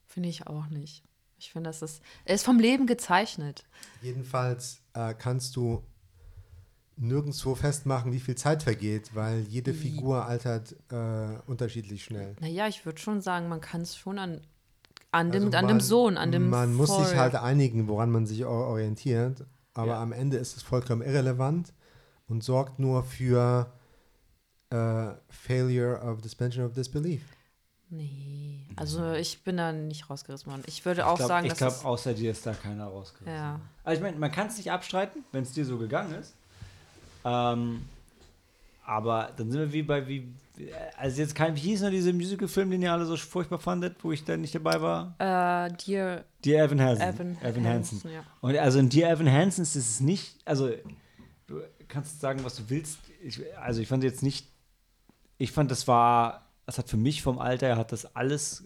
Finde 0.07 0.29
ich 0.29 0.47
auch 0.47 0.67
nicht. 0.67 1.03
Ich 1.37 1.51
finde, 1.51 1.69
das 1.69 1.81
ist. 1.81 2.01
Er 2.23 2.35
ist 2.35 2.45
vom 2.45 2.57
Leben 2.57 2.87
gezeichnet. 2.87 3.65
Jedenfalls 4.01 4.79
äh, 4.93 5.13
kannst 5.13 5.57
du 5.57 5.83
nirgendwo 6.95 7.55
festmachen, 7.55 8.13
wie 8.13 8.21
viel 8.21 8.35
Zeit 8.35 8.63
vergeht, 8.63 9.13
weil 9.13 9.41
jede 9.41 9.73
Figur 9.73 10.25
altert 10.25 10.73
äh, 10.89 11.37
unterschiedlich 11.47 12.05
schnell. 12.05 12.37
Naja, 12.39 12.69
ich 12.69 12.85
würde 12.85 12.99
schon 12.99 13.19
sagen, 13.19 13.49
man 13.49 13.59
kann 13.59 13.81
es 13.81 13.97
schon 13.97 14.17
an, 14.17 14.39
an, 15.11 15.31
dem, 15.33 15.47
Also 15.47 15.57
an 15.57 15.65
man- 15.65 15.67
dem 15.67 15.81
Sohn, 15.81 16.17
an 16.17 16.31
dem 16.31 16.49
Man 16.49 16.73
muss 16.73 16.95
sich 16.95 17.17
halt 17.17 17.35
einigen, 17.35 17.89
woran 17.89 18.09
man 18.09 18.25
sich 18.25 18.45
or- 18.45 18.67
orientiert, 18.67 19.43
aber 19.73 19.87
Ja. 19.91 20.01
am 20.01 20.13
Ende 20.13 20.37
ist 20.37 20.55
es 20.55 20.63
vollkommen 20.63 21.01
irrelevant 21.01 21.73
und 22.27 22.43
sorgt 22.43 22.79
nur 22.79 23.03
für 23.03 23.71
äh, 24.71 25.07
Failure 25.29 26.01
of 26.01 26.21
Suspension 26.21 26.65
of 26.65 26.73
Disbelief. 26.73 27.21
Nee, 27.89 28.65
also 28.75 29.13
ich 29.13 29.43
bin 29.43 29.57
da 29.57 29.71
nicht 29.71 30.09
rausgerissen 30.09 30.51
worden. 30.51 30.63
Ich 30.65 30.83
würde 30.85 31.05
auch 31.05 31.13
ich 31.13 31.17
glaub, 31.17 31.27
sagen, 31.27 31.45
ich 31.45 31.51
dass 31.51 31.57
glaube, 31.59 31.73
es- 31.75 31.85
außer 31.85 32.13
dir 32.15 32.31
ist 32.31 32.45
da 32.45 32.53
keiner 32.53 32.85
rausgerissen. 32.87 33.31
Ja. 33.33 33.59
Also 33.83 33.99
ich 33.99 34.03
meine, 34.03 34.17
man 34.17 34.31
kann 34.31 34.47
es 34.47 34.57
nicht 34.57 34.71
abstreiten, 34.71 35.23
wenn 35.31 35.43
es 35.43 35.51
dir 35.53 35.65
so 35.65 35.77
gegangen 35.77 36.15
ist. 36.15 36.33
Ähm, 37.23 37.85
aber 38.85 39.31
dann 39.37 39.51
sind 39.51 39.59
wir 39.61 39.71
wie 39.73 39.83
bei 39.83 40.07
wie. 40.07 40.27
Also 40.97 41.21
jetzt 41.21 41.35
kein, 41.35 41.55
wie 41.55 41.59
hieß 41.59 41.81
noch 41.81 41.89
dieser 41.89 42.13
Musical-Film, 42.13 42.71
den 42.71 42.81
ihr 42.81 42.91
alle 42.91 43.05
so 43.05 43.17
furchtbar 43.17 43.59
fandet, 43.59 43.97
wo 44.03 44.11
ich 44.13 44.23
da 44.23 44.37
nicht 44.37 44.55
dabei 44.55 44.81
war? 44.81 45.13
äh, 45.19 45.71
dir 45.73 46.23
Dear 46.45 46.65
Evan 46.65 46.79
Hansen. 46.81 47.01
Evan, 47.03 47.37
Evan 47.43 47.67
Hansen. 47.67 48.01
ja. 48.11 48.23
Und 48.41 48.57
also 48.57 48.79
in 48.79 48.87
Dear 48.89 49.11
Evan 49.11 49.29
Hansen 49.31 49.63
ist 49.63 49.75
es 49.75 49.99
nicht, 49.99 50.37
also 50.45 50.69
kannst 51.87 52.19
sagen, 52.21 52.43
was 52.43 52.55
du 52.55 52.63
willst. 52.69 52.99
Ich, 53.23 53.41
also 53.57 53.81
ich 53.81 53.87
fand 53.87 54.03
jetzt 54.03 54.23
nicht, 54.23 54.47
ich 55.37 55.51
fand, 55.51 55.71
das 55.71 55.87
war, 55.87 56.47
das 56.65 56.77
hat 56.77 56.89
für 56.89 56.97
mich 56.97 57.21
vom 57.21 57.39
Alter 57.39 57.67
her, 57.67 57.77
hat 57.77 57.91
das 57.91 58.15
alles 58.15 58.63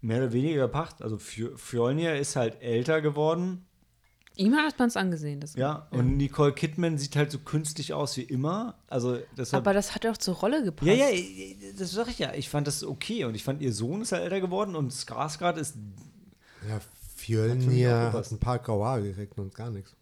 mehr 0.00 0.18
oder 0.18 0.32
weniger 0.32 0.66
gepackt. 0.66 1.02
Also 1.02 1.16
Fj- 1.16 1.56
Fjolnir 1.56 2.16
ist 2.16 2.36
halt 2.36 2.60
älter 2.62 3.00
geworden, 3.00 3.66
Ihm 4.34 4.56
hat 4.56 4.78
man 4.78 4.88
es 4.88 4.96
angesehen. 4.96 5.40
Das 5.40 5.54
ja, 5.56 5.86
und 5.90 6.16
Nicole 6.16 6.54
Kidman 6.54 6.96
sieht 6.96 7.16
halt 7.16 7.30
so 7.30 7.38
künstlich 7.38 7.92
aus 7.92 8.16
wie 8.16 8.22
immer. 8.22 8.76
Also 8.88 9.18
deshalb, 9.36 9.62
Aber 9.62 9.74
das 9.74 9.94
hat 9.94 10.06
auch 10.06 10.16
zur 10.16 10.36
Rolle 10.36 10.64
gepasst. 10.64 10.88
ja, 10.90 11.10
ja, 11.10 11.54
das 11.78 11.90
sag 11.90 12.08
ich 12.08 12.18
ja. 12.18 12.32
Ich 12.32 12.48
fand 12.48 12.66
das 12.66 12.82
okay 12.82 13.26
und 13.26 13.34
ich 13.34 13.44
fand, 13.44 13.60
ihr 13.60 13.74
Sohn 13.74 14.00
ist 14.00 14.12
halt 14.12 14.22
älter 14.22 14.40
geworden 14.40 14.74
und 14.74 14.90
Skarsgård 14.90 15.56
ist 15.58 15.76
Ja, 16.66 16.80
Fjölnir 17.16 18.14
hat 18.14 18.30
ein 18.32 18.38
paar 18.38 18.58
graue 18.58 18.86
Haare 18.86 19.02
gekriegt 19.02 19.38
und 19.38 19.54
gar 19.54 19.68
nichts. 19.68 19.94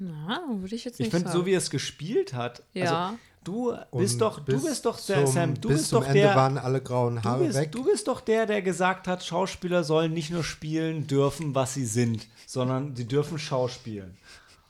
Na, 0.00 0.40
würde 0.48 0.74
ich 0.74 0.84
jetzt 0.84 0.98
Ich 0.98 1.04
nicht 1.06 1.10
finde, 1.12 1.28
sagen. 1.28 1.38
so 1.40 1.46
wie 1.46 1.52
er 1.52 1.58
es 1.58 1.70
gespielt 1.70 2.32
hat. 2.34 2.62
Ja. 2.72 3.08
Also, 3.10 3.18
du 3.44 3.76
bist 3.98 4.14
Und 4.14 4.20
doch, 4.22 4.40
du 4.40 4.52
bis 4.54 4.64
bist 4.64 4.86
doch 4.86 4.98
der, 5.06 5.24
zum, 5.26 5.34
Sam, 5.34 5.60
du 5.60 5.68
bis 5.68 5.78
bist 5.78 5.90
zum 5.90 6.00
doch 6.00 6.08
Ende 6.08 6.20
der. 6.22 6.34
waren 6.34 6.56
alle 6.58 6.80
grauen 6.80 7.16
Du 7.16 7.22
Haare 7.24 7.44
bist, 7.44 7.58
weg. 7.58 7.70
du 7.72 7.84
bist 7.84 8.08
doch 8.08 8.20
der, 8.22 8.46
der 8.46 8.62
gesagt 8.62 9.06
hat, 9.06 9.22
Schauspieler 9.24 9.84
sollen 9.84 10.12
nicht 10.14 10.30
nur 10.30 10.42
spielen 10.42 11.06
dürfen, 11.06 11.54
was 11.54 11.74
sie 11.74 11.84
sind, 11.84 12.26
sondern 12.46 12.96
sie 12.96 13.06
dürfen 13.06 13.38
schauspielen. 13.38 14.16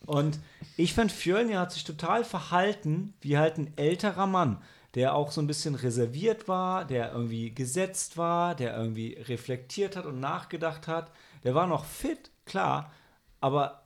Und 0.04 0.40
ich 0.76 0.94
fand, 0.94 1.12
Fjölnir 1.12 1.60
hat 1.60 1.72
sich 1.72 1.84
total 1.84 2.24
verhalten 2.24 3.14
wie 3.20 3.38
halt 3.38 3.58
ein 3.58 3.72
älterer 3.76 4.26
Mann, 4.26 4.58
der 4.96 5.14
auch 5.14 5.30
so 5.30 5.40
ein 5.40 5.46
bisschen 5.46 5.76
reserviert 5.76 6.48
war, 6.48 6.84
der 6.84 7.12
irgendwie 7.12 7.54
gesetzt 7.54 8.16
war, 8.16 8.56
der 8.56 8.76
irgendwie 8.76 9.12
reflektiert 9.14 9.94
hat 9.94 10.06
und 10.06 10.18
nachgedacht 10.18 10.88
hat. 10.88 11.12
Der 11.44 11.54
war 11.54 11.68
noch 11.68 11.84
fit, 11.84 12.30
klar, 12.46 12.90
aber 13.40 13.79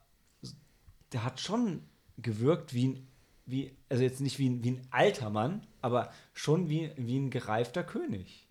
der 1.15 1.25
hat 1.25 1.41
schon 1.41 1.83
gewirkt 2.19 2.75
wie 2.75 2.89
ein, 2.89 3.09
wie, 3.47 3.77
also 3.89 4.03
jetzt 4.03 4.21
nicht 4.21 4.39
wie 4.39 4.51
ein, 4.51 4.65
wie 4.65 4.73
ein 4.73 4.87
alter 4.91 5.31
Mann, 5.31 5.67
aber 5.81 6.11
schon 6.33 6.69
wie, 6.69 6.91
wie 6.97 7.19
ein 7.19 7.31
gereifter 7.31 7.85
König. 7.85 8.49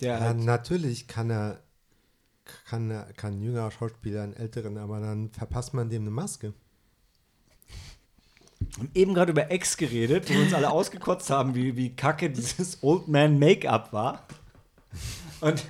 Der 0.00 0.14
Ja, 0.14 0.20
halt, 0.20 0.38
natürlich 0.38 1.08
kann 1.08 1.30
er, 1.30 1.60
kann 2.66 2.90
er, 2.90 3.12
kann 3.14 3.34
ein 3.34 3.42
jüngerer 3.42 3.70
Schauspieler 3.70 4.22
einen 4.22 4.34
älteren, 4.34 4.78
aber 4.78 5.00
dann 5.00 5.30
verpasst 5.30 5.74
man 5.74 5.90
dem 5.90 6.02
eine 6.02 6.10
Maske. 6.10 6.54
haben 8.76 8.90
eben 8.94 9.14
gerade 9.14 9.32
über 9.32 9.50
Ex 9.50 9.76
geredet, 9.76 10.30
wo 10.30 10.34
wir 10.34 10.42
uns 10.42 10.54
alle 10.54 10.70
ausgekotzt 10.70 11.30
haben, 11.30 11.54
wie, 11.54 11.76
wie 11.76 11.94
kacke 11.94 12.30
dieses 12.30 12.82
Old 12.82 13.08
Man 13.08 13.38
Make-up 13.38 13.92
war. 13.92 14.26
Und 15.40 15.64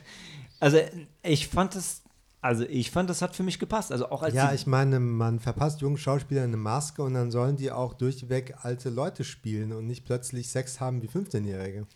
also 0.61 0.81
ich 1.23 1.49
fand 1.49 1.75
das, 1.75 2.03
also 2.41 2.65
ich 2.65 2.91
fand, 2.91 3.11
das 3.11 3.21
hat 3.23 3.35
für 3.35 3.43
mich 3.43 3.59
gepasst. 3.59 3.91
Also 3.93 4.11
auch 4.11 4.23
als 4.23 4.35
Ja, 4.35 4.53
ich 4.53 4.67
meine, 4.67 5.01
man 5.01 5.41
verpasst 5.41 5.81
jungen 5.81 5.97
Schauspielern 5.99 6.45
eine 6.45 6.57
Maske 6.57 7.03
und 7.03 7.15
dann 7.15 7.31
sollen 7.31 7.57
die 7.57 7.71
auch 7.73 7.95
durchweg 7.95 8.55
alte 8.63 8.91
Leute 8.91 9.25
spielen 9.25 9.73
und 9.73 9.87
nicht 9.87 10.05
plötzlich 10.05 10.49
Sex 10.49 10.79
haben 10.81 11.03
wie 11.03 11.09
15-Jährige. 11.09 11.87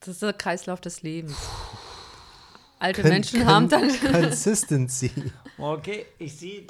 Das 0.00 0.08
ist 0.08 0.22
der 0.22 0.32
Kreislauf 0.34 0.80
des 0.80 1.02
Lebens. 1.02 1.36
Alte 2.78 3.02
Con- 3.02 3.10
Menschen 3.10 3.46
haben 3.46 3.68
dann. 3.68 3.88
Consistency. 4.12 5.10
Okay, 5.56 6.06
ich 6.18 6.36
sehe, 6.36 6.66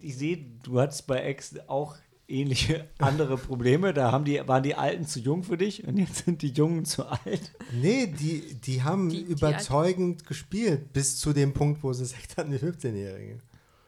ich 0.00 0.16
sehe, 0.16 0.38
du 0.62 0.80
hattest 0.80 1.06
bei 1.06 1.18
Ex 1.20 1.54
auch 1.66 1.96
ähnliche 2.28 2.86
andere 2.98 3.36
Probleme. 3.36 3.92
Da 3.94 4.12
haben 4.12 4.24
die, 4.24 4.40
waren 4.46 4.62
die 4.62 4.74
Alten 4.74 5.06
zu 5.06 5.20
jung 5.20 5.42
für 5.44 5.56
dich 5.56 5.86
und 5.86 5.96
jetzt 5.98 6.24
sind 6.24 6.42
die 6.42 6.48
Jungen 6.50 6.84
zu 6.84 7.04
alt. 7.06 7.52
Nee, 7.72 8.06
die, 8.06 8.54
die 8.54 8.82
haben 8.82 9.08
Die- 9.10 9.24
die 9.24 9.30
überzeugend 9.32 10.26
gespielt, 10.26 10.92
bis 10.92 11.18
zu 11.18 11.32
dem 11.32 11.52
Punkt, 11.52 11.82
wo 11.82 11.92
sie 11.92 12.04
Sex 12.06 12.36
hatten 12.36 12.52
wie 12.52 12.56
15-Jährige. 12.56 13.38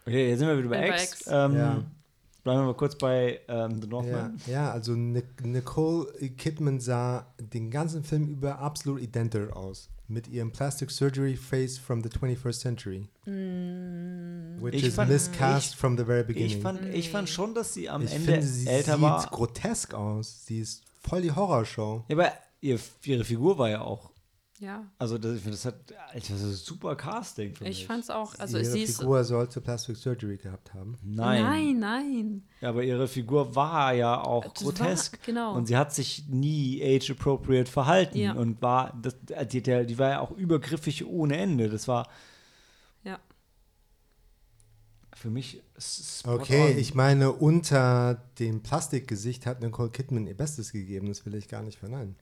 Okay, 0.05 0.29
jetzt 0.29 0.39
sind 0.39 0.47
wir 0.47 0.57
wieder 0.57 0.69
bei 0.69 0.87
Ex. 0.89 1.03
Ex. 1.21 1.27
Ähm, 1.27 1.55
Ja. 1.55 1.83
Bleiben 2.47 2.61
wir 2.61 2.67
mal 2.67 2.75
kurz 2.75 2.95
bei 2.97 3.41
ähm, 3.49 3.81
The 3.81 3.87
Ja, 3.87 3.87
Northman. 3.89 4.41
ja, 4.47 4.71
also 4.71 4.93
Nic- 4.93 5.43
Nicole 5.43 6.05
Kidman 6.37 6.79
sah 6.79 7.25
den 7.41 7.69
ganzen 7.69 8.05
Film 8.05 8.29
über 8.29 8.59
absolut 8.59 9.01
identisch 9.01 9.51
aus. 9.51 9.89
Mit 10.07 10.29
ihrem 10.29 10.53
Plastic 10.53 10.89
Surgery 10.89 11.35
Face 11.35 11.77
from 11.77 12.01
the 12.01 12.07
21st 12.07 12.53
Century. 12.61 13.09
Which 13.25 14.75
Ich 14.75 14.85
is 14.85 14.95
fand- 14.95 15.09
miscast 15.11 15.71
ich- 15.73 15.75
from 15.77 15.97
the 15.97 16.05
very 16.05 16.23
beginning. 16.23 16.55
Ich 16.55 16.61
fand, 16.63 16.85
ich 16.93 17.09
fand 17.09 17.27
schon, 17.27 17.53
dass 17.53 17.73
sie 17.73 17.89
am 17.89 18.03
Ich 18.03 18.13
Ende 18.13 18.31
finde, 18.31 18.47
sie 18.47 18.65
älter 18.67 18.93
sieht 18.93 19.01
war. 19.01 19.25
grotesk 19.29 19.93
aus. 19.93 20.45
Sie 20.45 20.59
ist 20.61 20.83
voll 21.01 21.21
die 21.23 21.33
Horrorshow. 21.33 22.05
Ja, 22.07 22.15
aber 22.15 22.31
ihr, 22.61 22.79
ihre 23.03 23.25
Figur 23.25 23.57
war 23.57 23.69
ja 23.69 23.81
auch. 23.81 24.06
Ja, 24.59 24.87
Also, 24.97 25.19
das, 25.19 25.35
ich 25.35 25.41
finde, 25.43 25.55
das 25.55 25.65
hat. 25.65 25.75
Alter, 26.11 26.33
das 26.33 26.41
ist 26.41 26.65
super 26.65 26.95
Casting 26.95 27.53
für 27.53 27.63
mich. 27.65 27.81
ich 27.81 27.85
fand's 27.85 28.09
auch. 28.09 28.33
Also 28.39 28.57
Ihre 28.57 28.65
sie 28.65 28.81
ist. 28.83 28.97
Figur 28.99 29.23
sollte 29.23 29.61
Plastic 29.61 29.97
Surgery 29.97 30.37
gehabt 30.37 30.73
haben. 30.73 30.97
Nein. 31.03 31.43
Nein, 31.43 31.79
nein. 31.79 32.43
Ja, 32.61 32.69
aber 32.69 32.83
ihre 32.83 33.07
Figur 33.07 33.55
war 33.55 33.93
ja 33.93 34.19
auch 34.19 34.43
Das 34.51 34.65
war- 34.65 34.73
grotesk. 34.73 35.21
genau. 35.23 35.53
Und 35.53 35.67
sie 35.67 35.77
hat 35.77 35.93
sich 35.93 36.27
nie 36.27 36.81
age-appropriate 36.83 37.69
verhalten. 37.71 38.17
Ja. 38.17 38.33
Und 38.33 38.59
war. 38.63 38.99
Das, 38.99 39.15
die, 39.51 39.61
der, 39.61 39.83
die 39.85 39.99
war 39.99 40.09
ja 40.09 40.19
auch 40.21 40.31
übergriffig 40.31 41.05
ohne 41.05 41.37
Ende. 41.37 41.69
Das 41.69 41.87
war 41.87 42.09
Ja. 43.03 43.19
für 45.13 45.29
mich. 45.29 45.61
Okay, 46.25 46.71
on. 46.73 46.77
ich 46.79 46.95
meine, 46.95 47.31
unter 47.31 48.23
dem 48.39 48.63
Plastikgesicht 48.63 49.45
hat 49.45 49.61
Nicole 49.61 49.91
Kidman 49.91 50.25
ihr 50.25 50.35
Bestes 50.35 50.71
gegeben. 50.71 51.07
Das 51.09 51.25
will 51.27 51.35
ich 51.35 51.47
gar 51.47 51.61
nicht 51.61 51.77
verneinen. 51.77 52.15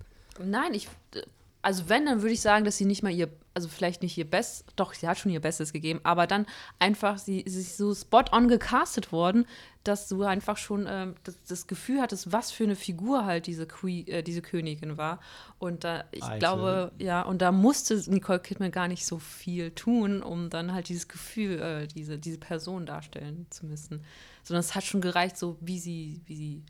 Nein, 0.43 0.73
ich. 0.73 0.89
Also 1.65 1.89
wenn, 1.89 2.05
dann 2.05 2.21
würde 2.21 2.33
ich 2.33 2.41
sagen, 2.41 2.63
dass 2.63 2.77
sie 2.77 2.85
nicht 2.85 3.01
mal 3.01 3.11
ihr, 3.11 3.27
also 3.55 3.67
vielleicht 3.67 4.03
nicht 4.03 4.15
ihr 4.19 4.29
Bestes, 4.29 4.65
doch, 4.75 4.93
sie 4.93 5.07
hat 5.07 5.17
schon 5.17 5.31
ihr 5.31 5.39
Bestes 5.39 5.73
gegeben, 5.73 5.99
aber 6.03 6.27
dann 6.27 6.45
einfach, 6.77 7.17
sie, 7.17 7.43
sie 7.47 7.61
ist 7.61 7.77
so 7.77 7.95
spot 7.95 8.25
on 8.31 8.47
gecastet 8.47 9.11
worden, 9.11 9.47
dass 9.83 10.07
du 10.07 10.21
einfach 10.21 10.57
schon 10.57 10.85
ähm, 10.87 11.15
das, 11.23 11.41
das 11.47 11.65
Gefühl 11.65 12.01
hattest, 12.01 12.31
was 12.31 12.51
für 12.51 12.65
eine 12.65 12.75
Figur 12.75 13.25
halt 13.25 13.47
diese, 13.47 13.65
Que 13.65 14.01
äh, 14.07 14.21
diese 14.21 14.43
Königin 14.43 14.97
war. 14.97 15.19
Und 15.57 15.83
da, 15.83 16.03
ich 16.11 16.21
Alte. 16.21 16.37
glaube, 16.37 16.91
ja, 16.99 17.23
und 17.23 17.41
da 17.41 17.51
musste 17.51 17.95
Nicole 18.11 18.39
Kidman 18.39 18.69
gar 18.69 18.87
nicht 18.87 19.03
so 19.05 19.17
viel 19.17 19.71
tun, 19.71 20.21
um 20.21 20.51
dann 20.51 20.71
halt 20.71 20.87
dieses 20.89 21.07
Gefühl, 21.07 21.59
äh, 21.59 21.87
diese, 21.87 22.19
diese 22.19 22.37
Person 22.37 22.85
darstellen 22.85 23.47
zu 23.49 23.65
müssen. 23.65 24.03
Sondern 24.43 24.59
es 24.59 24.75
hat 24.75 24.83
schon 24.83 25.01
gereicht, 25.01 25.35
so 25.35 25.57
wie 25.61 25.79
sie, 25.79 26.21
wie 26.27 26.35
sie, 26.35 26.61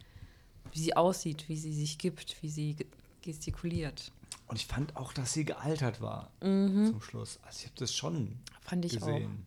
wie 0.71 0.79
sie 0.79 0.95
aussieht, 0.95 1.49
wie 1.49 1.57
sie 1.57 1.73
sich 1.73 1.97
gibt, 1.97 2.41
wie 2.41 2.49
sie 2.49 2.75
ge- 2.75 2.87
gestikuliert. 3.21 4.13
Und 4.47 4.57
ich 4.57 4.67
fand 4.67 4.95
auch, 4.95 5.11
dass 5.13 5.33
sie 5.33 5.43
gealtert 5.45 6.01
war 6.01 6.31
Mhm. 6.41 6.87
zum 6.91 7.01
Schluss. 7.01 7.39
Also 7.43 7.59
ich 7.61 7.65
habe 7.65 7.75
das 7.79 7.93
schon 7.93 8.39
Fand 8.61 8.85
ich 8.85 9.01
auch. 9.01 9.05
gesehen. 9.07 9.45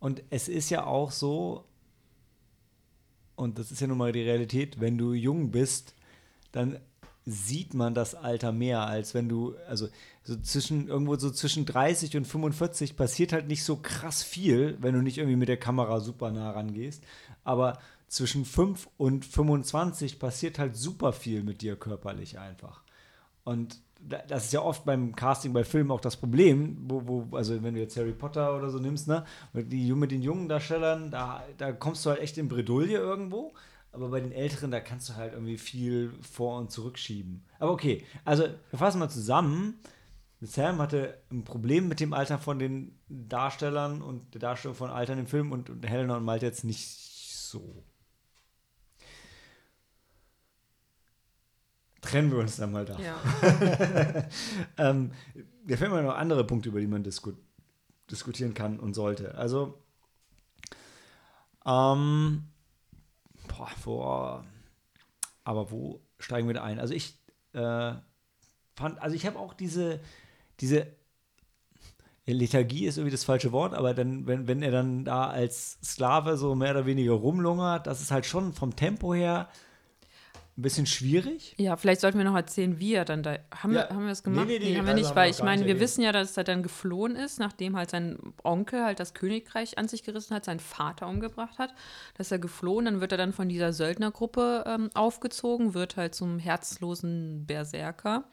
Und 0.00 0.22
es 0.30 0.48
ist 0.48 0.70
ja 0.70 0.84
auch 0.84 1.10
so, 1.10 1.64
und 3.36 3.58
das 3.58 3.70
ist 3.72 3.80
ja 3.80 3.86
nun 3.86 3.98
mal 3.98 4.12
die 4.12 4.22
Realität, 4.22 4.80
wenn 4.80 4.98
du 4.98 5.12
jung 5.12 5.50
bist, 5.50 5.94
dann 6.52 6.78
sieht 7.26 7.72
man 7.72 7.94
das 7.94 8.14
Alter 8.14 8.52
mehr, 8.52 8.86
als 8.86 9.14
wenn 9.14 9.30
du, 9.30 9.54
also 9.66 9.88
so 10.24 10.36
zwischen, 10.40 10.88
irgendwo 10.88 11.16
so 11.16 11.30
zwischen 11.30 11.64
30 11.64 12.18
und 12.18 12.26
45 12.26 12.96
passiert 12.96 13.32
halt 13.32 13.48
nicht 13.48 13.64
so 13.64 13.76
krass 13.76 14.22
viel, 14.22 14.76
wenn 14.80 14.94
du 14.94 15.00
nicht 15.00 15.16
irgendwie 15.16 15.36
mit 15.36 15.48
der 15.48 15.56
Kamera 15.56 16.00
super 16.00 16.30
nah 16.30 16.50
rangehst. 16.50 17.02
Aber 17.42 17.78
zwischen 18.08 18.44
5 18.44 18.88
und 18.96 19.24
25 19.24 20.18
passiert 20.18 20.58
halt 20.58 20.76
super 20.76 21.12
viel 21.12 21.42
mit 21.42 21.62
dir 21.62 21.76
körperlich 21.76 22.38
einfach. 22.38 22.82
Und 23.44 23.80
da- 24.00 24.22
das 24.28 24.46
ist 24.46 24.52
ja 24.52 24.60
oft 24.62 24.84
beim 24.84 25.14
Casting 25.16 25.52
bei 25.52 25.64
Filmen 25.64 25.90
auch 25.90 26.00
das 26.00 26.16
Problem, 26.16 26.76
wo, 26.88 27.06
wo 27.06 27.36
also 27.36 27.62
wenn 27.62 27.74
du 27.74 27.80
jetzt 27.80 27.96
Harry 27.96 28.12
Potter 28.12 28.56
oder 28.56 28.70
so 28.70 28.78
nimmst, 28.78 29.08
ne, 29.08 29.24
mit, 29.52 29.72
die, 29.72 29.92
mit 29.92 30.10
den 30.10 30.22
jungen 30.22 30.48
Darstellern, 30.48 31.10
da, 31.10 31.42
da 31.58 31.72
kommst 31.72 32.04
du 32.06 32.10
halt 32.10 32.20
echt 32.20 32.38
in 32.38 32.48
Bredouille 32.48 32.96
irgendwo. 32.98 33.52
Aber 33.92 34.08
bei 34.08 34.20
den 34.20 34.32
Älteren, 34.32 34.72
da 34.72 34.80
kannst 34.80 35.08
du 35.08 35.14
halt 35.14 35.34
irgendwie 35.34 35.56
viel 35.56 36.12
vor- 36.20 36.58
und 36.58 36.70
zurückschieben. 36.72 37.44
Aber 37.60 37.70
okay, 37.72 38.04
also 38.24 38.42
wir 38.70 38.78
fassen 38.78 38.98
mal 38.98 39.08
zusammen. 39.08 39.78
Sam 40.40 40.78
hatte 40.78 41.18
ein 41.30 41.44
Problem 41.44 41.86
mit 41.88 42.00
dem 42.00 42.12
Alter 42.12 42.38
von 42.38 42.58
den 42.58 42.98
Darstellern 43.08 44.02
und 44.02 44.34
der 44.34 44.40
Darstellung 44.40 44.74
von 44.76 44.90
Altern 44.90 45.18
im 45.20 45.26
Film 45.28 45.52
und, 45.52 45.70
und 45.70 45.86
Helena 45.88 46.16
und 46.16 46.24
Malte 46.24 46.44
jetzt 46.46 46.64
nicht 46.64 46.88
so. 46.88 47.84
Trennen 52.04 52.30
wir 52.30 52.38
uns 52.38 52.56
dann 52.56 52.72
mal 52.72 52.84
da. 52.84 52.98
Ja. 52.98 53.16
Ähm, 54.76 55.12
mir 55.64 55.78
fällt 55.78 55.90
mir 55.90 56.02
noch 56.02 56.14
andere 56.14 56.44
Punkte, 56.44 56.68
über 56.68 56.80
die 56.80 56.86
man 56.86 57.02
disku 57.02 57.32
diskutieren 58.10 58.52
kann 58.52 58.78
und 58.78 58.92
sollte. 58.92 59.34
Also, 59.36 59.82
ähm, 61.64 62.44
boah, 63.48 63.70
wo, 63.84 64.44
aber 65.44 65.70
wo 65.70 66.00
steigen 66.18 66.46
wir 66.46 66.54
da 66.54 66.62
ein? 66.62 66.78
Also 66.78 66.92
ich 66.92 67.18
äh, 67.54 67.94
fand, 68.74 69.00
also 69.00 69.16
ich 69.16 69.24
habe 69.24 69.38
auch 69.38 69.54
diese, 69.54 70.00
diese 70.60 70.86
Lethargie 72.26 72.86
ist 72.86 72.98
irgendwie 72.98 73.12
das 73.12 73.24
falsche 73.24 73.52
Wort, 73.52 73.74
aber 73.74 73.94
dann, 73.94 74.26
wenn, 74.26 74.46
wenn 74.48 74.62
er 74.62 74.70
dann 74.70 75.04
da 75.04 75.28
als 75.28 75.78
Sklave 75.82 76.36
so 76.36 76.54
mehr 76.54 76.72
oder 76.72 76.86
weniger 76.86 77.12
rumlungert, 77.12 77.86
das 77.86 78.00
ist 78.00 78.10
halt 78.10 78.26
schon 78.26 78.52
vom 78.52 78.76
Tempo 78.76 79.14
her 79.14 79.48
ein 80.56 80.62
bisschen 80.62 80.86
schwierig. 80.86 81.54
Ja, 81.58 81.76
vielleicht 81.76 82.00
sollten 82.00 82.16
wir 82.18 82.24
noch 82.24 82.36
erzählen, 82.36 82.78
wie 82.78 82.94
er 82.94 83.04
dann 83.04 83.22
da. 83.24 83.38
Haben, 83.54 83.72
Ja. 83.74 83.88
wir, 83.88 83.96
haben 83.96 84.02
wir 84.02 84.08
das 84.10 84.24
Nee, 84.24 84.30
gemacht? 84.32 84.46
nee, 84.46 84.58
nee, 84.60 84.76
haben 84.76 84.86
wir 84.86 84.92
also 84.92 85.04
nicht, 85.04 85.16
weil 85.16 85.30
ich 85.30 85.42
meine, 85.42 85.66
wir 85.66 85.80
wissen 85.80 86.02
ja, 86.02 86.12
dass 86.12 86.36
er 86.36 86.44
dann 86.44 86.62
geflohen 86.62 87.16
ist, 87.16 87.40
nachdem 87.40 87.76
halt 87.76 87.90
sein 87.90 88.18
Onkel 88.44 88.84
halt 88.84 89.00
das 89.00 89.14
Königreich 89.14 89.78
an 89.78 89.88
sich 89.88 90.04
gerissen 90.04 90.34
hat, 90.34 90.44
seinen 90.44 90.60
Vater 90.60 91.08
umgebracht 91.08 91.58
hat. 91.58 91.74
Dass 92.16 92.30
er 92.30 92.38
geflohen, 92.38 92.84
dann 92.84 93.00
wird 93.00 93.10
er 93.12 93.18
dann 93.18 93.32
von 93.32 93.48
dieser 93.48 93.72
Söldnergruppe 93.72 94.62
ähm, 94.66 94.90
aufgezogen, 94.94 95.74
wird 95.74 95.96
halt 95.96 96.14
zum 96.14 96.38
herzlosen 96.38 97.46
Berserker. 97.46 98.24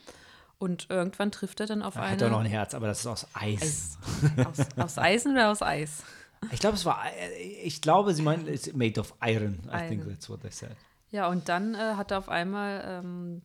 Und 0.59 0.87
irgendwann 0.91 1.31
trifft 1.31 1.59
er 1.59 1.65
dann 1.65 1.81
auf 1.81 1.95
Er 1.95 2.03
eine. 2.03 2.11
hat 2.11 2.21
ja 2.21 2.29
noch 2.29 2.39
ein 2.41 2.45
Herz, 2.45 2.75
aber 2.75 2.85
das 2.85 2.99
ist 2.99 3.07
aus 3.07 3.25
Eis. 3.33 3.97
Eis. 4.37 4.45
aus, 4.45 4.67
aus 4.77 4.97
Eisen 4.99 5.31
oder 5.31 5.49
aus 5.49 5.63
Eis? 5.63 6.03
Ich 6.51 6.59
glaube, 6.59 6.75
es 6.75 6.85
war, 6.85 7.03
äh, 7.05 7.41
ich 7.63 7.81
glaube, 7.81 8.13
sie 8.13 8.21
meinen, 8.21 8.47
it's 8.47 8.71
made 8.73 8.99
of 8.99 9.13
iron. 9.23 9.59
I 9.73 9.87
think 9.87 10.01
Iron. 10.03 10.09
that's 10.13 10.29
what 10.29 10.41
they 10.41 10.51
said. 10.51 10.75
Ja, 11.11 11.27
und 11.27 11.49
dann 11.49 11.75
äh, 11.75 11.95
hat 11.95 12.11
er 12.11 12.17
auf 12.17 12.29
einmal 12.29 12.83
ähm, 12.85 13.41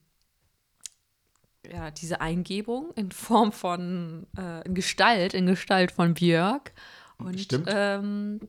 ja, 1.71 1.91
diese 1.91 2.21
Eingebung 2.21 2.93
in 2.95 3.11
Form 3.11 3.53
von, 3.53 4.27
äh, 4.39 4.65
in 4.67 4.75
Gestalt, 4.75 5.35
in 5.35 5.47
Gestalt 5.47 5.93
von 5.93 6.15
Björk. 6.15 6.73
Und. 7.19 7.49
Ähm, 7.67 8.41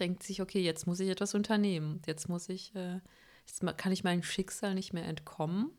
denkt 0.00 0.22
sich, 0.22 0.42
okay, 0.42 0.60
jetzt 0.60 0.86
muss 0.86 0.98
ich 1.00 1.10
etwas 1.10 1.34
unternehmen. 1.34 2.00
Jetzt 2.06 2.28
muss 2.28 2.48
ich, 2.48 2.74
äh, 2.74 3.00
jetzt 3.46 3.64
kann 3.76 3.92
ich 3.92 4.02
meinem 4.02 4.22
Schicksal 4.22 4.74
nicht 4.74 4.92
mehr 4.92 5.04
entkommen. 5.04 5.70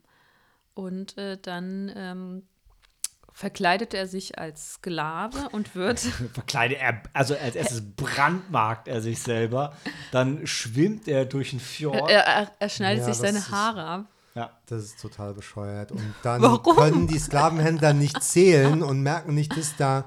Und 0.74 1.18
äh, 1.18 1.38
dann 1.42 1.92
ähm, 1.96 2.44
verkleidet 3.34 3.94
er 3.94 4.08
sich 4.08 4.38
als 4.38 4.74
Sklave 4.74 5.50
und 5.52 5.76
wird 5.76 6.00
Verkleidet 6.34 6.78
er, 6.80 7.02
also 7.14 7.36
als 7.36 7.56
erstes 7.56 7.82
brandmarkt 7.96 8.88
er 8.88 9.02
sich 9.02 9.20
selber, 9.20 9.74
dann 10.12 10.46
schwimmt 10.46 11.08
er 11.08 11.26
durch 11.26 11.52
einen 11.52 11.60
Fjord. 11.62 12.10
er, 12.10 12.26
er, 12.26 12.52
er 12.60 12.70
schneidet 12.70 13.00
Ja, 13.08 13.14
sich 13.14 13.16
seine 13.18 13.50
Haare 13.50 13.84
ab. 13.86 14.06
ja. 14.36 14.52
Das 14.68 14.84
ist 14.84 15.00
total 15.02 15.34
bescheuert. 15.34 15.92
Und 15.92 16.14
dann 16.24 16.42
Warum? 16.42 16.76
können 16.76 17.08
die 17.08 17.20
Sklavenhändler 17.20 17.94
nicht 17.94 18.22
zählen 18.24 18.84
und 18.84 19.02
merken 19.02 19.34
nicht, 19.36 19.56
dass 19.58 19.76
da 19.76 20.06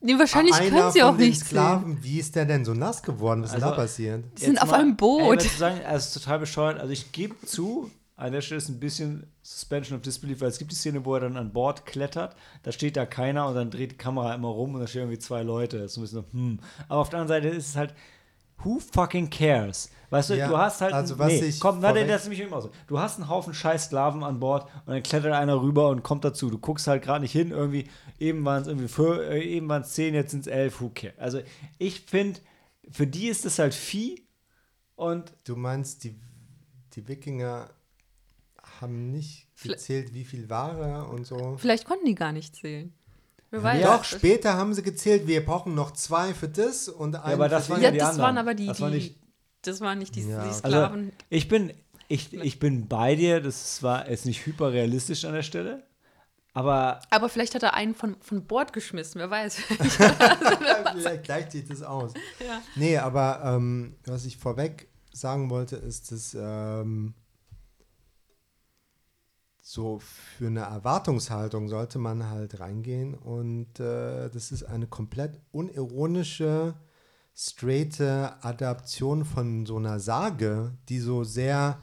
Nee, 0.00 0.18
wahrscheinlich 0.18 0.54
einer 0.54 0.68
können 0.70 0.92
sie 0.92 1.00
von 1.00 1.08
auch 1.08 1.16
den 1.16 1.28
nicht 1.28 1.38
sehen. 1.40 1.46
Sklaven, 1.48 2.02
wie 2.04 2.18
ist 2.20 2.36
der 2.36 2.44
denn 2.44 2.64
so 2.66 2.74
nass 2.74 3.02
geworden? 3.02 3.42
Was 3.42 3.50
ist 3.50 3.54
Also- 3.56 3.66
da 3.70 3.72
passiert? 3.74 4.24
Die 4.38 4.44
sind 4.44 4.60
auf 4.62 4.70
mal- 4.70 4.80
einem 4.80 4.94
Boot. 4.96 5.42
Ey, 5.42 5.48
sagen, 5.48 5.80
er 5.80 5.96
ist 5.96 6.12
total 6.12 6.38
bescheuert. 6.38 6.78
Also 6.78 6.92
ich 6.92 7.12
gebe 7.12 7.34
zu, 7.46 7.90
an 8.16 8.32
der 8.32 8.40
Stelle 8.40 8.58
ist 8.58 8.68
ein 8.68 8.80
bisschen 8.80 9.26
Suspension 9.42 9.96
of 9.96 10.02
Disbelief, 10.02 10.40
weil 10.40 10.48
es 10.48 10.58
gibt 10.58 10.72
die 10.72 10.76
Szene, 10.76 11.04
wo 11.04 11.14
er 11.14 11.20
dann 11.20 11.36
an 11.36 11.52
Bord 11.52 11.84
klettert, 11.86 12.34
da 12.62 12.72
steht 12.72 12.96
da 12.96 13.04
keiner 13.06 13.46
und 13.48 13.54
dann 13.54 13.70
dreht 13.70 13.92
die 13.92 13.96
Kamera 13.96 14.34
immer 14.34 14.48
rum 14.48 14.74
und 14.74 14.80
da 14.80 14.86
stehen 14.86 15.02
irgendwie 15.02 15.18
zwei 15.18 15.42
Leute. 15.42 15.78
Das 15.78 15.92
ist 15.92 15.98
ein 15.98 16.02
bisschen 16.02 16.22
so, 16.22 16.32
hm. 16.32 16.60
Aber 16.88 17.00
auf 17.00 17.10
der 17.10 17.20
anderen 17.20 17.42
Seite 17.42 17.54
ist 17.54 17.68
es 17.68 17.76
halt, 17.76 17.94
who 18.58 18.78
fucking 18.78 19.28
cares? 19.28 19.90
Weißt 20.08 20.30
du, 20.30 20.34
Ja, 20.34 20.48
du 20.48 20.56
hast 20.56 20.80
halt, 20.80 20.94
also 20.94 21.18
was 21.18 21.28
nee, 21.28 21.40
ich 21.40 21.60
komm, 21.60 21.80
vorweg- 21.84 22.06
das 22.06 22.22
ist 22.22 22.28
nämlich 22.28 22.40
immer 22.46 22.62
so. 22.62 22.70
Du 22.86 22.98
hast 22.98 23.16
einen 23.18 23.28
Haufen 23.28 23.52
scheiß 23.52 23.86
Sklaven 23.86 24.22
an 24.22 24.40
Bord 24.40 24.64
und 24.86 24.94
dann 24.94 25.02
klettert 25.02 25.34
einer 25.34 25.60
rüber 25.60 25.88
und 25.90 26.02
kommt 26.02 26.24
dazu. 26.24 26.48
Du 26.48 26.58
guckst 26.58 26.86
halt 26.86 27.02
gerade 27.02 27.20
nicht 27.20 27.32
hin, 27.32 27.50
irgendwie, 27.50 27.86
eben 28.18 28.44
waren 28.46 28.62
es 28.62 28.68
irgendwie 28.68 28.88
für, 28.88 29.28
äh, 29.30 29.42
eben 29.42 29.68
waren 29.68 29.82
es 29.82 29.92
zehn, 29.92 30.14
jetzt 30.14 30.30
sind 30.30 30.40
es 30.40 30.46
elf, 30.46 30.80
who 30.80 30.90
cares? 30.94 31.18
Also 31.18 31.40
ich 31.76 32.00
finde, 32.02 32.40
für 32.90 33.06
die 33.06 33.26
ist 33.28 33.44
es 33.44 33.58
halt 33.58 33.74
Vieh 33.74 34.24
und 34.94 35.34
Du 35.44 35.56
meinst, 35.56 36.04
die, 36.04 36.18
die 36.94 37.06
Wikinger 37.08 37.68
haben 38.80 39.10
nicht 39.10 39.48
gezählt, 39.62 40.12
wie 40.14 40.24
viel 40.24 40.48
Ware 40.50 41.06
und 41.08 41.26
so? 41.26 41.56
Vielleicht 41.58 41.84
konnten 41.86 42.06
die 42.06 42.14
gar 42.14 42.32
nicht 42.32 42.56
zählen. 42.56 42.92
Wer 43.50 43.62
weiß. 43.62 43.82
Doch, 43.84 44.04
später 44.04 44.54
haben 44.54 44.74
sie 44.74 44.82
gezählt, 44.82 45.26
wir 45.26 45.44
brauchen 45.44 45.74
noch 45.74 45.92
zwei 45.92 46.34
für 46.34 46.48
das 46.48 46.88
und 46.88 47.14
einen 47.14 47.34
aber 47.34 47.48
das 47.48 47.66
für 47.66 47.72
waren 47.74 47.80
Ja, 47.82 47.88
ja 47.88 47.92
die 47.92 47.98
das 47.98 48.08
anderen. 48.10 48.24
waren 48.26 48.38
aber 48.38 48.54
die, 48.54 48.66
Das 48.66 48.80
waren 48.80 48.92
die 48.92 48.98
nicht- 48.98 49.20
das 49.62 49.80
waren 49.80 49.98
nicht 49.98 50.14
die, 50.16 50.22
Ja, 50.28 50.42
die. 50.42 50.48
Also 50.48 50.58
Sklaven. 50.58 51.12
ich 51.28 51.48
bin, 51.48 51.72
ich, 52.08 52.32
ich 52.34 52.58
bin 52.58 52.86
bei 52.88 53.14
dir, 53.16 53.40
das 53.40 53.82
war 53.82 54.08
jetzt 54.10 54.26
nicht 54.26 54.44
hyperrealistisch 54.46 55.24
an 55.24 55.32
der 55.32 55.42
Stelle, 55.42 55.84
aber 56.54 57.00
aber 57.10 57.28
vielleicht 57.28 57.54
hat 57.54 57.62
er 57.62 57.74
einen 57.74 57.94
von, 57.94 58.16
von 58.20 58.46
Bord 58.46 58.72
geschmissen, 58.72 59.20
wer 59.20 59.30
weiß. 59.30 59.56
Vielleicht 60.96 61.24
gleicht 61.24 61.52
sich 61.52 61.66
das 61.66 61.82
aus. 61.82 62.12
Ja. 62.46 62.62
Nee, 62.76 62.98
aber 62.98 63.42
ähm, 63.44 63.96
was 64.06 64.24
ich 64.24 64.36
vorweg 64.36 64.88
sagen 65.12 65.50
wollte, 65.50 65.76
ist, 65.76 66.12
dass 66.12 66.36
ähm, 66.38 67.14
so 69.68 69.98
für 69.98 70.46
eine 70.46 70.60
Erwartungshaltung 70.60 71.68
sollte 71.68 71.98
man 71.98 72.30
halt 72.30 72.60
reingehen 72.60 73.14
und 73.14 73.80
äh, 73.80 74.30
das 74.30 74.52
ist 74.52 74.62
eine 74.62 74.86
komplett 74.86 75.40
unironische, 75.50 76.74
straighte 77.34 78.36
Adaption 78.44 79.24
von 79.24 79.66
so 79.66 79.78
einer 79.78 79.98
Sage, 79.98 80.72
die 80.88 81.00
so 81.00 81.24
sehr 81.24 81.80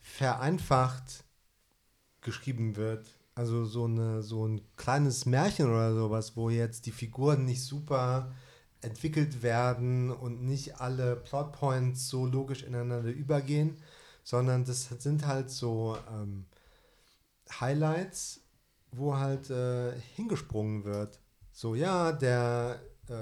vereinfacht 0.00 1.24
geschrieben 2.22 2.76
wird. 2.76 3.06
Also 3.34 3.66
so, 3.66 3.84
eine, 3.84 4.22
so 4.22 4.48
ein 4.48 4.62
kleines 4.76 5.26
Märchen 5.26 5.66
oder 5.66 5.94
sowas, 5.94 6.34
wo 6.34 6.48
jetzt 6.48 6.86
die 6.86 6.92
Figuren 6.92 7.44
nicht 7.44 7.62
super 7.62 8.32
entwickelt 8.80 9.42
werden 9.42 10.10
und 10.10 10.44
nicht 10.44 10.80
alle 10.80 11.14
Plotpoints 11.14 12.08
so 12.08 12.24
logisch 12.24 12.62
ineinander 12.62 13.10
übergehen, 13.10 13.76
sondern 14.24 14.64
das 14.64 14.88
sind 14.98 15.26
halt 15.26 15.50
so 15.50 15.98
ähm, 16.10 16.46
Highlights, 17.60 18.40
wo 18.92 19.16
halt 19.16 19.50
äh, 19.50 19.92
hingesprungen 20.16 20.84
wird. 20.84 21.20
So, 21.52 21.74
ja, 21.74 22.12
der, 22.12 22.80
äh, 23.08 23.14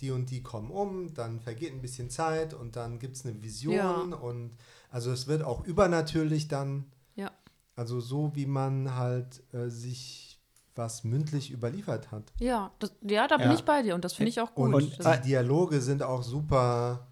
die 0.00 0.10
und 0.10 0.30
die 0.30 0.42
kommen 0.42 0.70
um, 0.70 1.12
dann 1.14 1.40
vergeht 1.40 1.72
ein 1.72 1.82
bisschen 1.82 2.10
Zeit 2.10 2.54
und 2.54 2.76
dann 2.76 2.98
gibt 2.98 3.16
es 3.16 3.24
eine 3.24 3.40
Vision 3.42 3.74
Ja. 3.74 4.16
und 4.16 4.56
also 4.90 5.10
es 5.12 5.26
wird 5.26 5.42
auch 5.42 5.64
übernatürlich 5.64 6.48
dann. 6.48 6.86
Ja. 7.16 7.30
Also 7.76 8.00
so, 8.00 8.32
wie 8.34 8.46
man 8.46 8.94
halt 8.94 9.42
äh, 9.52 9.68
sich 9.68 10.40
was 10.76 11.04
mündlich 11.04 11.52
überliefert 11.52 12.10
hat. 12.10 12.32
Ja, 12.40 12.72
das, 12.80 12.92
ja, 13.02 13.28
da 13.28 13.36
bin 13.36 13.46
Ja. 13.48 13.54
ich 13.54 13.64
bei 13.64 13.82
dir 13.82 13.94
und 13.94 14.04
das 14.04 14.14
finde 14.14 14.30
ich 14.30 14.40
auch 14.40 14.54
gut. 14.54 14.66
Und, 14.66 14.74
Und- 14.74 14.98
die 15.04 15.28
Dialoge 15.28 15.80
sind 15.80 16.02
auch 16.02 16.22
super 16.24 17.06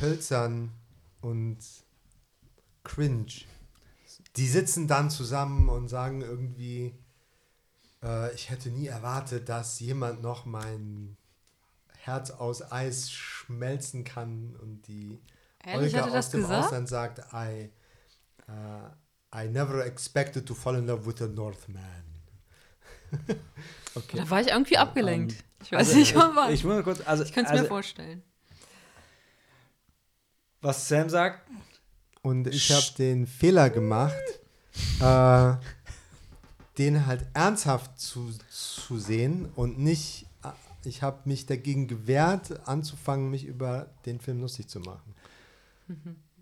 hölzern 0.00 0.70
und 1.20 1.58
cringe. 2.84 3.26
Die 4.36 4.46
sitzen 4.48 4.86
dann 4.88 5.10
zusammen 5.10 5.68
und 5.68 5.88
sagen 5.88 6.20
irgendwie, 6.20 6.94
äh, 8.02 8.34
ich 8.34 8.50
hätte 8.50 8.68
nie 8.70 8.86
erwartet, 8.86 9.48
dass 9.48 9.80
jemand 9.80 10.22
noch 10.22 10.44
mein 10.44 11.16
Herz 11.96 12.30
aus 12.30 12.70
Eis 12.70 13.10
schmelzen 13.10 14.04
kann 14.04 14.54
und 14.60 14.86
die 14.88 15.20
Ehrlich, 15.64 15.94
Olga 15.94 16.16
aus 16.18 16.30
dem 16.30 16.42
gesagt? 16.42 16.66
Ausland 16.66 16.88
sagt, 16.88 17.20
I, 17.32 17.70
uh, 18.48 18.88
I 19.34 19.48
never 19.48 19.84
expected 19.84 20.46
to 20.46 20.54
fall 20.54 20.76
in 20.76 20.86
love 20.86 21.06
with 21.06 21.20
a 21.22 21.26
Northman. 21.26 22.04
okay. 23.94 24.18
da 24.18 24.30
war 24.30 24.40
ich 24.40 24.48
irgendwie 24.48 24.78
abgelenkt. 24.78 25.32
Ähm, 25.32 25.38
ich 25.62 25.72
weiß 25.72 25.78
Also, 25.88 25.98
nicht, 25.98 26.14
warum. 26.14 26.36
ich, 26.48 26.54
Ich, 26.54 26.60
ich 26.60 26.64
muss 26.64 26.74
mal 26.74 26.82
kurz, 26.82 27.00
also, 27.06 27.24
könnte 27.24 27.40
es 27.42 27.46
also 27.48 27.62
mir 27.62 27.68
vorstellen. 27.68 28.22
was 30.60 30.88
Sam 30.88 31.08
sagt, 31.08 31.48
Und 32.26 32.48
ich 32.48 32.72
habe 32.72 32.86
den 32.98 33.24
Fehler 33.24 33.70
gemacht, 33.70 34.16
äh, 34.98 35.54
den 36.76 37.06
halt 37.06 37.24
ernsthaft 37.34 38.00
zu, 38.00 38.32
zu 38.50 38.98
sehen 38.98 39.48
und 39.54 39.78
nicht, 39.78 40.26
äh, 40.42 40.48
ich 40.88 41.02
habe 41.02 41.20
mich 41.26 41.46
dagegen 41.46 41.86
gewehrt, 41.86 42.66
anzufangen, 42.66 43.30
mich 43.30 43.44
über 43.44 43.86
den 44.06 44.18
Film 44.18 44.40
lustig 44.40 44.66
zu 44.66 44.80
machen. 44.80 45.14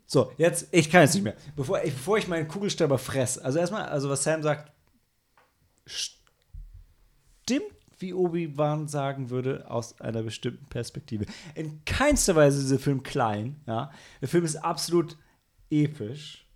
So, 0.06 0.32
jetzt, 0.38 0.68
ich 0.70 0.88
kann 0.88 1.02
jetzt 1.02 1.16
nicht 1.16 1.24
mehr. 1.24 1.36
Bevor 1.54 1.84
ich, 1.84 1.92
bevor 1.92 2.16
ich 2.16 2.28
meinen 2.28 2.48
Kugelschreiber 2.48 2.96
fress, 2.96 3.36
also 3.36 3.58
erstmal, 3.58 3.84
also 3.84 4.08
was 4.08 4.22
Sam 4.22 4.42
sagt, 4.42 4.72
stimmt, 5.84 7.74
wie 7.98 8.14
Obi-Wan 8.14 8.88
sagen 8.88 9.28
würde, 9.28 9.70
aus 9.70 10.00
einer 10.00 10.22
bestimmten 10.22 10.64
Perspektive. 10.64 11.26
In 11.54 11.84
keinster 11.84 12.34
Weise 12.36 12.62
ist 12.62 12.70
der 12.70 12.78
Film 12.78 13.02
klein. 13.02 13.60
Ja? 13.66 13.90
Der 14.22 14.28
Film 14.28 14.46
ist 14.46 14.56
absolut 14.56 15.18
episch. 15.82 16.46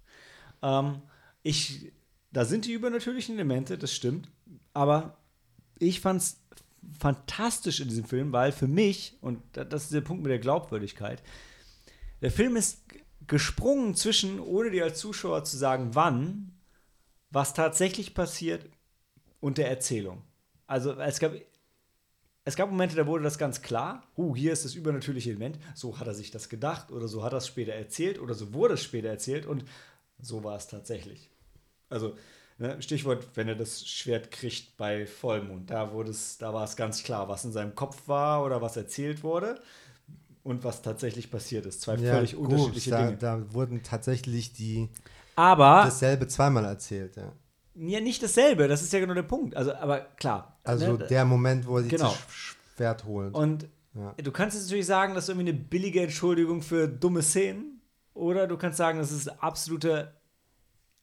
Ähm, 0.63 1.03
ich, 1.43 1.93
da 2.31 2.45
sind 2.45 2.67
die 2.67 2.73
übernatürlichen 2.73 3.35
Elemente, 3.35 3.79
das 3.79 3.93
stimmt. 3.93 4.29
Aber 4.73 5.17
ich 5.79 6.01
fand 6.01 6.23
es 6.23 6.41
fantastisch 6.99 7.81
in 7.81 7.89
diesem 7.89 8.05
Film, 8.05 8.33
weil 8.33 8.53
für 8.53 8.69
mich, 8.69 9.17
und 9.21 9.43
das 9.53 9.85
ist 9.85 9.93
der 9.93 10.01
Punkt 10.01 10.23
mit 10.23 10.31
der 10.31 10.39
Glaubwürdigkeit, 10.39 11.23
der 12.21 12.31
Film 12.31 12.57
ist 12.57 12.83
gesprungen 13.27 13.95
zwischen, 13.95 14.41
ohne 14.41 14.71
dir 14.71 14.85
als 14.85 14.99
Zuschauer 14.99 15.45
zu 15.45 15.57
sagen, 15.57 15.91
wann, 15.95 16.53
was 17.31 17.55
tatsächlich 17.55 18.15
passiert 18.15 18.69
und 19.41 19.59
der 19.59 19.69
Erzählung. 19.69 20.23
Also 20.67 20.93
es 20.93 21.21
gab, 21.21 21.33
es 22.49 22.57
gab 22.57 22.71
Momente, 22.71 22.97
da 22.97 23.07
wurde 23.07 23.25
das 23.25 23.39
ganz 23.39 23.63
klar, 23.63 24.03
uh, 24.17 24.35
hier 24.35 24.53
ist 24.53 24.65
das 24.65 24.75
übernatürliche 24.75 25.31
Element, 25.31 25.59
so 25.75 25.99
hat 25.99 26.07
er 26.07 26.15
sich 26.15 26.31
das 26.31 26.49
gedacht 26.49 26.91
oder 26.91 27.07
so 27.07 27.23
hat 27.23 27.33
er 27.33 27.39
es 27.39 27.47
später 27.47 27.73
erzählt 27.73 28.19
oder 28.19 28.35
so 28.35 28.55
wurde 28.55 28.75
es 28.75 28.83
später 28.83 29.09
erzählt 29.09 29.47
und 29.47 29.65
so 30.21 30.43
war 30.43 30.57
es 30.57 30.67
tatsächlich. 30.67 31.31
Also 31.91 32.17
ne, 32.59 32.81
Stichwort, 32.81 33.27
wenn 33.35 33.49
er 33.49 33.55
das 33.55 33.87
Schwert 33.87 34.31
kriegt 34.31 34.77
bei 34.77 35.07
Vollmond, 35.07 35.71
da, 35.71 35.93
wurde 35.93 36.11
es, 36.11 36.39
da 36.39 36.53
war 36.53 36.65
es 36.65 36.77
ganz 36.77 37.03
klar, 37.03 37.29
was 37.29 37.45
in 37.45 37.53
seinem 37.53 37.75
Kopf 37.75 38.09
war 38.09 38.45
oder 38.45 38.63
was 38.63 38.77
erzählt 38.77 39.23
wurde 39.23 39.61
und 40.43 40.65
was 40.65 40.83
tatsächlich 40.83 41.31
passiert 41.31 41.67
ist. 41.67 41.83
Zwei 41.83 41.97
ja, 41.97 42.15
völlig 42.15 42.35
gut, 42.35 42.49
unterschiedliche 42.49 42.91
da, 42.91 43.05
Dinge. 43.05 43.19
Da 43.19 43.53
wurden 43.53 43.83
tatsächlich 43.83 44.53
die 44.53 44.89
aber 45.37 45.83
dasselbe 45.85 46.27
zweimal 46.27 46.65
erzählt, 46.65 47.17
ja. 47.17 47.33
Ja, 47.81 48.01
nicht 48.01 48.23
dasselbe, 48.23 48.67
das 48.67 48.83
ist 48.83 48.93
ja 48.93 49.01
genau 49.01 49.15
der 49.15 49.23
Punkt. 49.23 49.57
Also, 49.57 49.73
aber 49.75 50.01
klar. 50.01 50.59
Also 50.65 50.97
ne? 50.97 51.07
der 51.07 51.25
Moment, 51.25 51.67
wo 51.67 51.77
er 51.77 51.83
sich 51.83 51.93
genau. 51.93 52.11
das 52.11 52.19
Schwert 52.35 53.05
holt. 53.05 53.35
Und 53.35 53.69
ja. 53.95 54.15
du 54.23 54.33
kannst 54.33 54.57
jetzt 54.57 54.67
natürlich 54.67 54.87
sagen, 54.87 55.15
das 55.15 55.25
ist 55.25 55.29
irgendwie 55.31 55.51
eine 55.51 55.59
billige 55.59 56.03
Entschuldigung 56.03 56.63
für 56.63 56.89
dumme 56.89 57.23
Szenen. 57.23 57.81
Oder 58.15 58.49
du 58.49 58.57
kannst 58.57 58.79
sagen, 58.79 58.99
das 58.99 59.13
ist 59.13 59.29
absoluter 59.43 60.13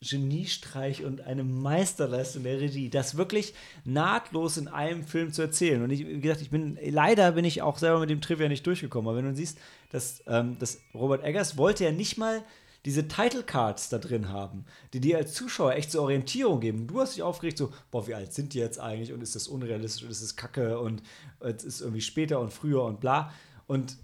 Geniestreich 0.02 1.03
und 1.03 1.22
eine 1.22 1.43
Meisterleistung 1.43 2.43
der 2.43 2.60
Regie, 2.60 2.89
das 2.89 3.15
wirklich 3.15 3.53
nahtlos 3.85 4.57
in 4.57 4.68
einem 4.68 5.03
Film 5.03 5.31
zu 5.31 5.41
erzählen. 5.41 5.81
Und 5.81 5.89
ich, 5.89 6.06
wie 6.06 6.19
gesagt, 6.19 6.41
ich 6.41 6.49
bin, 6.49 6.77
leider 6.81 7.31
bin 7.31 7.45
ich 7.45 7.61
auch 7.61 7.77
selber 7.77 7.99
mit 7.99 8.10
dem 8.10 8.22
Trivia 8.22 8.49
nicht 8.49 8.68
durchgekommen. 8.68 9.07
Aber 9.07 9.18
wenn 9.18 9.30
du 9.30 9.35
siehst, 9.35 9.57
dass, 9.91 10.23
ähm, 10.27 10.57
dass 10.60 10.80
Robert 10.93 11.23
Eggers 11.23 11.57
wollte 11.57 11.85
ja 11.85 11.91
nicht 11.91 12.18
mal 12.18 12.43
diese 12.86 13.07
Title 13.07 13.44
Cards 13.44 13.90
da 13.90 13.98
drin 13.98 14.30
haben, 14.30 14.66
die 14.94 14.99
dir 14.99 15.18
als 15.18 15.34
Zuschauer 15.34 15.74
echt 15.74 15.91
zur 15.91 16.03
Orientierung 16.03 16.60
geben. 16.60 16.88
Du 16.88 17.02
hast 17.02 17.16
dich 17.16 17.24
aufgeregt, 17.24 17.57
so, 17.57 17.74
boah, 17.90 18.07
wie 18.07 18.14
alt 18.14 18.34
sind 18.34 18.53
die 18.53 18.60
jetzt 18.60 18.80
eigentlich 18.80 19.12
und 19.12 19.22
ist 19.22 19.36
das 19.36 19.48
unrealistisch 19.48 20.03
und 20.03 20.12
ist 20.12 20.22
das 20.22 20.36
kacke 20.36 20.80
und 20.80 21.02
es 21.40 21.64
ist 21.64 21.82
irgendwie 21.82 22.02
später 22.02 22.40
und 22.40 22.53
früher 22.53 22.84
und 22.84 22.99
bla. 22.99 23.34
Und 23.66 23.98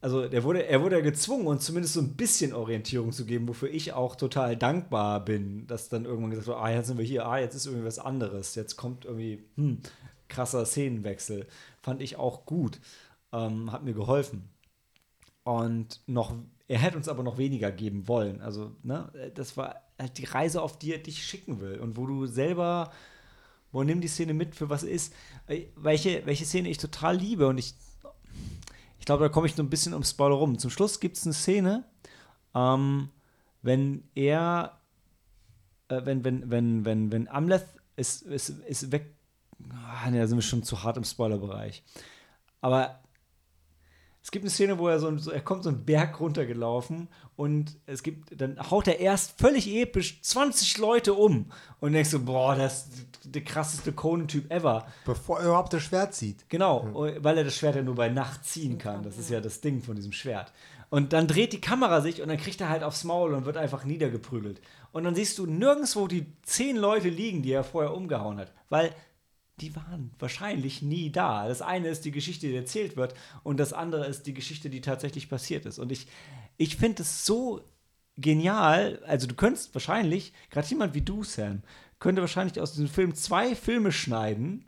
also 0.00 0.28
der 0.28 0.44
wurde, 0.44 0.66
er 0.66 0.82
wurde 0.82 1.02
gezwungen, 1.02 1.46
uns 1.46 1.64
zumindest 1.64 1.94
so 1.94 2.00
ein 2.00 2.16
bisschen 2.16 2.52
Orientierung 2.52 3.12
zu 3.12 3.24
geben, 3.24 3.48
wofür 3.48 3.70
ich 3.70 3.92
auch 3.92 4.14
total 4.14 4.56
dankbar 4.56 5.24
bin, 5.24 5.66
dass 5.66 5.88
dann 5.88 6.04
irgendwann 6.04 6.30
gesagt 6.30 6.48
wird, 6.48 6.58
ah, 6.58 6.70
jetzt 6.70 6.86
sind 6.88 6.98
wir 6.98 7.04
hier, 7.04 7.26
ah, 7.26 7.38
jetzt 7.38 7.54
ist 7.54 7.66
irgendwie 7.66 7.86
was 7.86 7.98
anderes, 7.98 8.54
jetzt 8.54 8.76
kommt 8.76 9.04
irgendwie, 9.04 9.44
hm, 9.56 9.78
krasser 10.28 10.64
Szenenwechsel. 10.64 11.46
Fand 11.82 12.02
ich 12.02 12.16
auch 12.16 12.46
gut. 12.46 12.80
Ähm, 13.32 13.72
hat 13.72 13.84
mir 13.84 13.94
geholfen. 13.94 14.48
Und 15.44 16.00
noch 16.06 16.34
er 16.72 16.78
hätte 16.78 16.96
uns 16.96 17.08
aber 17.08 17.22
noch 17.22 17.36
weniger 17.36 17.70
geben 17.70 18.08
wollen. 18.08 18.40
Also, 18.40 18.74
ne, 18.82 19.12
das 19.34 19.58
war 19.58 19.82
halt 19.98 20.16
die 20.16 20.24
Reise, 20.24 20.62
auf 20.62 20.78
die 20.78 20.94
er 20.94 20.98
dich 21.00 21.22
schicken 21.22 21.60
will. 21.60 21.78
Und 21.78 21.98
wo 21.98 22.06
du 22.06 22.24
selber, 22.24 22.90
wo 23.72 23.82
nimm 23.82 24.00
die 24.00 24.08
Szene 24.08 24.32
mit, 24.32 24.54
für 24.54 24.70
was 24.70 24.82
ist. 24.82 25.12
Äh, 25.48 25.66
welche, 25.76 26.24
welche 26.24 26.46
Szene 26.46 26.70
ich 26.70 26.78
total 26.78 27.18
liebe 27.18 27.46
und 27.46 27.58
ich, 27.58 27.74
ich 28.98 29.04
glaube, 29.04 29.24
da 29.24 29.28
komme 29.28 29.46
ich 29.48 29.54
so 29.54 29.62
ein 29.62 29.68
bisschen 29.68 29.92
um 29.92 30.02
Spoiler 30.02 30.36
rum. 30.36 30.58
Zum 30.58 30.70
Schluss 30.70 30.98
gibt 30.98 31.18
es 31.18 31.24
eine 31.24 31.34
Szene, 31.34 31.84
ähm, 32.54 33.10
wenn 33.60 34.04
er, 34.14 34.80
äh, 35.88 36.00
wenn, 36.06 36.24
wenn, 36.24 36.50
wenn, 36.50 36.86
wenn, 36.86 37.12
wenn 37.12 37.28
Amleth 37.28 37.66
ist, 37.96 38.22
ist, 38.22 38.48
ist 38.48 38.90
weg. 38.92 39.14
Ah, 39.68 40.10
ne, 40.10 40.20
da 40.20 40.26
sind 40.26 40.38
wir 40.38 40.42
schon 40.42 40.62
zu 40.62 40.82
hart 40.82 40.96
im 40.96 41.04
Spoilerbereich. 41.04 41.82
Aber 42.62 43.01
es 44.22 44.30
gibt 44.30 44.44
eine 44.44 44.50
Szene, 44.50 44.78
wo 44.78 44.86
er 44.86 45.00
so, 45.00 45.16
so, 45.18 45.32
er 45.32 45.40
kommt 45.40 45.64
so 45.64 45.68
einen 45.68 45.84
Berg 45.84 46.20
runtergelaufen 46.20 47.08
und 47.34 47.76
es 47.86 48.04
gibt, 48.04 48.40
dann 48.40 48.70
haut 48.70 48.86
er 48.86 49.00
erst 49.00 49.40
völlig 49.40 49.66
episch 49.68 50.22
20 50.22 50.78
Leute 50.78 51.14
um 51.14 51.46
und 51.80 51.92
denkst 51.92 52.10
so, 52.10 52.20
boah, 52.20 52.54
das 52.54 52.86
ist 52.86 53.34
der 53.34 53.42
krasseste 53.42 53.92
Conan-Typ 53.92 54.50
ever. 54.52 54.86
Bevor 55.04 55.40
er 55.40 55.46
überhaupt 55.46 55.72
das 55.72 55.82
Schwert 55.82 56.14
zieht. 56.14 56.48
Genau, 56.48 57.04
ja. 57.04 57.24
weil 57.24 57.38
er 57.38 57.44
das 57.44 57.56
Schwert 57.56 57.74
ja 57.74 57.82
nur 57.82 57.96
bei 57.96 58.10
Nacht 58.10 58.44
ziehen 58.44 58.78
kann. 58.78 59.02
Das 59.02 59.18
ist 59.18 59.28
ja 59.28 59.40
das 59.40 59.60
Ding 59.60 59.82
von 59.82 59.96
diesem 59.96 60.12
Schwert. 60.12 60.52
Und 60.88 61.12
dann 61.12 61.26
dreht 61.26 61.52
die 61.52 61.60
Kamera 61.60 62.00
sich 62.00 62.22
und 62.22 62.28
dann 62.28 62.36
kriegt 62.36 62.60
er 62.60 62.68
halt 62.68 62.84
aufs 62.84 63.02
Maul 63.02 63.34
und 63.34 63.44
wird 63.44 63.56
einfach 63.56 63.84
niedergeprügelt. 63.84 64.60
Und 64.92 65.04
dann 65.04 65.14
siehst 65.14 65.38
du 65.38 65.46
nirgendwo 65.46 66.06
die 66.06 66.26
zehn 66.42 66.76
Leute 66.76 67.08
liegen, 67.08 67.42
die 67.42 67.52
er 67.52 67.64
vorher 67.64 67.94
umgehauen 67.94 68.38
hat. 68.38 68.52
Weil 68.68 68.94
die 69.62 69.74
waren 69.76 70.10
wahrscheinlich 70.18 70.82
nie 70.82 71.10
da. 71.10 71.48
Das 71.48 71.62
eine 71.62 71.88
ist 71.88 72.04
die 72.04 72.10
Geschichte, 72.10 72.48
die 72.48 72.56
erzählt 72.56 72.96
wird, 72.96 73.14
und 73.42 73.58
das 73.58 73.72
andere 73.72 74.06
ist 74.06 74.26
die 74.26 74.34
Geschichte, 74.34 74.68
die 74.68 74.80
tatsächlich 74.80 75.28
passiert 75.30 75.64
ist. 75.66 75.78
Und 75.78 75.92
ich, 75.92 76.08
ich 76.56 76.76
finde 76.76 77.02
es 77.02 77.24
so 77.24 77.62
genial. 78.18 79.02
Also, 79.06 79.26
du 79.26 79.34
könntest 79.34 79.74
wahrscheinlich, 79.74 80.32
gerade 80.50 80.68
jemand 80.68 80.94
wie 80.94 81.00
du, 81.00 81.22
Sam, 81.22 81.62
könnte 81.98 82.20
wahrscheinlich 82.20 82.60
aus 82.60 82.72
diesem 82.72 82.88
Film 82.88 83.14
zwei 83.14 83.54
Filme 83.54 83.92
schneiden, 83.92 84.66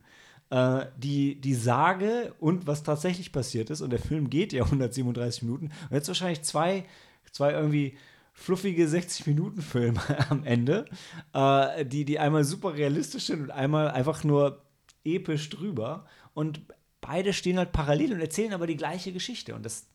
äh, 0.51 0.87
die, 0.97 1.41
die 1.41 1.55
Sage 1.55 2.33
und 2.39 2.66
was 2.66 2.85
tatsächlich 2.85 3.33
passiert 3.33 3.71
ist. 3.71 3.81
Und 3.81 3.91
der 3.91 3.99
Film 3.99 4.31
geht 4.31 4.53
ja 4.53 4.62
137 4.65 5.43
Minuten. 5.43 5.66
Und 5.66 5.93
jetzt 5.93 6.09
wahrscheinlich 6.09 6.43
zwei, 6.43 6.85
zwei 7.33 7.53
irgendwie 7.53 7.97
fluffige 8.35 8.87
60-Minuten-Filme 8.87 10.01
am 10.31 10.45
Ende, 10.45 10.87
äh, 11.33 11.87
die, 11.87 12.05
die 12.05 12.19
einmal 12.19 12.45
super 12.45 12.75
realistisch 12.75 13.27
sind 13.27 13.43
und 13.43 13.51
einmal 13.51 13.91
einfach 13.91 14.25
nur 14.25 14.62
episch 15.05 15.51
drüber. 15.51 16.07
Und 16.33 16.63
beide 17.01 17.33
stehen 17.33 17.59
halt 17.59 17.73
parallel 17.73 18.15
und 18.15 18.21
erzählen 18.21 18.53
aber 18.53 18.67
die 18.67 18.77
gleiche 18.77 19.13
Geschichte. 19.13 19.55
Und 19.55 19.65
das, 19.65 19.87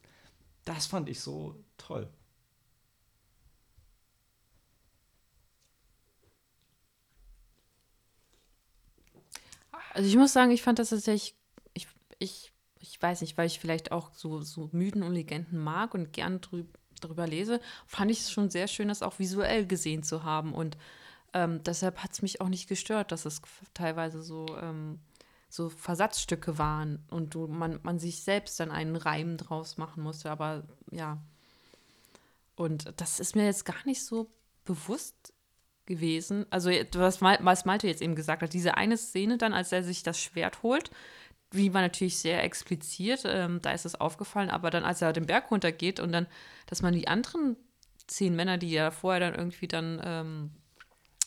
das 0.65 0.85
fand 0.85 1.09
ich 1.09 1.19
so 1.19 1.55
toll. 1.77 2.07
Also 9.93 10.07
ich 10.07 10.15
muss 10.15 10.33
sagen, 10.33 10.51
ich 10.51 10.61
fand 10.61 10.79
das 10.79 10.89
tatsächlich, 10.89 11.35
ich, 11.73 11.87
ich, 12.19 12.53
ich 12.79 13.01
weiß 13.01 13.21
nicht, 13.21 13.37
weil 13.37 13.47
ich 13.47 13.59
vielleicht 13.59 13.91
auch 13.91 14.13
so, 14.13 14.41
so 14.41 14.69
Mythen 14.71 15.03
und 15.03 15.13
Legenden 15.13 15.59
mag 15.59 15.93
und 15.93 16.13
gern 16.13 16.41
drüb, 16.41 16.77
drüber 17.01 17.27
lese, 17.27 17.59
fand 17.85 18.11
ich 18.11 18.19
es 18.19 18.31
schon 18.31 18.49
sehr 18.49 18.67
schön, 18.67 18.87
das 18.87 19.01
auch 19.01 19.19
visuell 19.19 19.65
gesehen 19.65 20.03
zu 20.03 20.23
haben. 20.23 20.53
Und 20.53 20.77
ähm, 21.33 21.63
deshalb 21.63 22.03
hat 22.03 22.11
es 22.13 22.21
mich 22.21 22.41
auch 22.41 22.49
nicht 22.49 22.67
gestört, 22.67 23.11
dass 23.11 23.25
es 23.25 23.41
teilweise 23.73 24.21
so, 24.21 24.45
ähm, 24.61 24.99
so 25.49 25.69
Versatzstücke 25.69 26.57
waren 26.57 27.03
und 27.09 27.33
du, 27.33 27.47
man, 27.47 27.79
man 27.83 27.99
sich 27.99 28.23
selbst 28.23 28.59
dann 28.59 28.71
einen 28.71 28.95
Reim 28.95 29.37
draus 29.37 29.77
machen 29.77 30.03
musste. 30.03 30.31
Aber 30.31 30.63
ja. 30.91 31.21
Und 32.55 32.93
das 32.97 33.19
ist 33.19 33.35
mir 33.35 33.45
jetzt 33.45 33.65
gar 33.65 33.85
nicht 33.85 34.03
so 34.03 34.29
bewusst 34.65 35.33
gewesen. 35.85 36.45
Also, 36.51 36.69
was, 36.93 37.21
was 37.21 37.65
Malte 37.65 37.87
jetzt 37.87 38.01
eben 38.01 38.15
gesagt 38.15 38.43
hat, 38.43 38.53
diese 38.53 38.75
eine 38.75 38.97
Szene 38.97 39.37
dann, 39.37 39.53
als 39.53 39.71
er 39.71 39.83
sich 39.83 40.03
das 40.03 40.21
Schwert 40.21 40.63
holt, 40.63 40.91
die 41.53 41.73
war 41.73 41.81
natürlich 41.81 42.19
sehr 42.19 42.43
explizit, 42.43 43.23
ähm, 43.25 43.59
da 43.61 43.71
ist 43.71 43.85
es 43.85 43.95
aufgefallen, 43.95 44.51
aber 44.51 44.69
dann, 44.69 44.83
als 44.83 45.01
er 45.01 45.13
den 45.13 45.25
Berg 45.25 45.49
runtergeht 45.49 45.99
und 45.99 46.11
dann, 46.11 46.27
dass 46.67 46.81
man 46.81 46.93
die 46.93 47.07
anderen 47.07 47.57
zehn 48.05 48.35
Männer, 48.35 48.57
die 48.57 48.71
ja 48.71 48.91
vorher 48.91 49.19
dann 49.19 49.35
irgendwie 49.35 49.67
dann 49.67 50.01
ähm, 50.03 50.51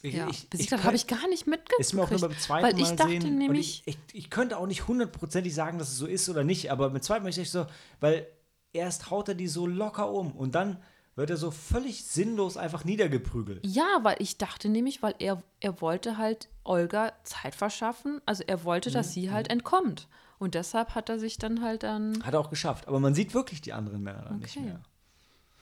ich, 0.02 0.14
ja, 0.14 0.28
ich, 0.28 0.50
besiegt 0.50 0.72
habe 0.84 0.96
ich 0.96 1.06
gar 1.06 1.28
nicht 1.28 1.46
mitgekriegt. 1.46 1.80
Ist 1.80 1.92
mir 1.92 2.02
auch 2.02 2.10
nur 2.10 2.20
beim 2.20 2.36
zweiten 2.36 2.66
weil 2.66 2.74
Mal 2.74 2.82
ich 2.82 2.90
dachte 2.96 3.20
sehen. 3.20 3.38
Nämlich, 3.38 3.82
ich, 3.86 3.98
ich, 4.12 4.30
könnte 4.30 4.58
auch 4.58 4.66
nicht 4.66 4.88
hundertprozentig 4.88 5.54
sagen, 5.54 5.78
dass 5.78 5.90
es 5.90 5.96
so 5.96 6.06
ist 6.06 6.28
oder 6.28 6.42
nicht, 6.42 6.72
aber 6.72 6.90
mit 6.90 7.04
zweiten 7.04 7.22
Mal 7.22 7.28
ist 7.28 7.38
es 7.38 7.52
so, 7.52 7.66
weil 8.00 8.26
erst 8.72 9.10
haut 9.10 9.28
er 9.28 9.36
die 9.36 9.46
so 9.46 9.66
locker 9.66 10.10
um 10.10 10.32
und 10.32 10.56
dann 10.56 10.82
wird 11.14 11.30
er 11.30 11.36
so 11.36 11.52
völlig 11.52 12.04
sinnlos 12.04 12.56
einfach 12.56 12.84
niedergeprügelt. 12.84 13.64
Ja, 13.64 14.00
weil 14.02 14.16
ich 14.18 14.38
dachte 14.38 14.68
nämlich, 14.68 15.02
weil 15.02 15.14
er, 15.20 15.40
er 15.60 15.80
wollte 15.80 16.16
halt 16.16 16.48
Olga 16.64 17.12
Zeit 17.22 17.54
verschaffen, 17.54 18.20
also 18.26 18.42
er 18.44 18.64
wollte, 18.64 18.90
dass 18.90 19.08
mhm. 19.08 19.12
sie 19.12 19.30
halt 19.30 19.48
mhm. 19.48 19.52
entkommt. 19.52 20.08
Und 20.38 20.56
deshalb 20.56 20.96
hat 20.96 21.10
er 21.10 21.20
sich 21.20 21.38
dann 21.38 21.62
halt 21.62 21.84
dann. 21.84 22.24
Hat 22.24 22.34
er 22.34 22.40
auch 22.40 22.50
geschafft, 22.50 22.88
aber 22.88 22.98
man 22.98 23.14
sieht 23.14 23.34
wirklich 23.34 23.60
die 23.60 23.72
anderen 23.72 24.02
Männer 24.02 24.22
dann 24.22 24.36
okay. 24.38 24.42
nicht 24.42 24.60
mehr. 24.60 24.80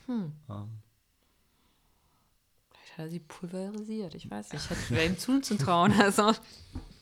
Hm. 0.06 0.32
Ja 0.48 0.66
hat 3.00 3.06
er 3.06 3.10
sie 3.10 3.20
pulverisiert. 3.20 4.14
Ich 4.14 4.30
weiß 4.30 4.52
nicht, 4.52 4.70
ich 4.70 4.90
hätte 4.90 5.04
ihm 5.04 5.18
zuzutrauen. 5.18 5.92
Also. 6.00 6.32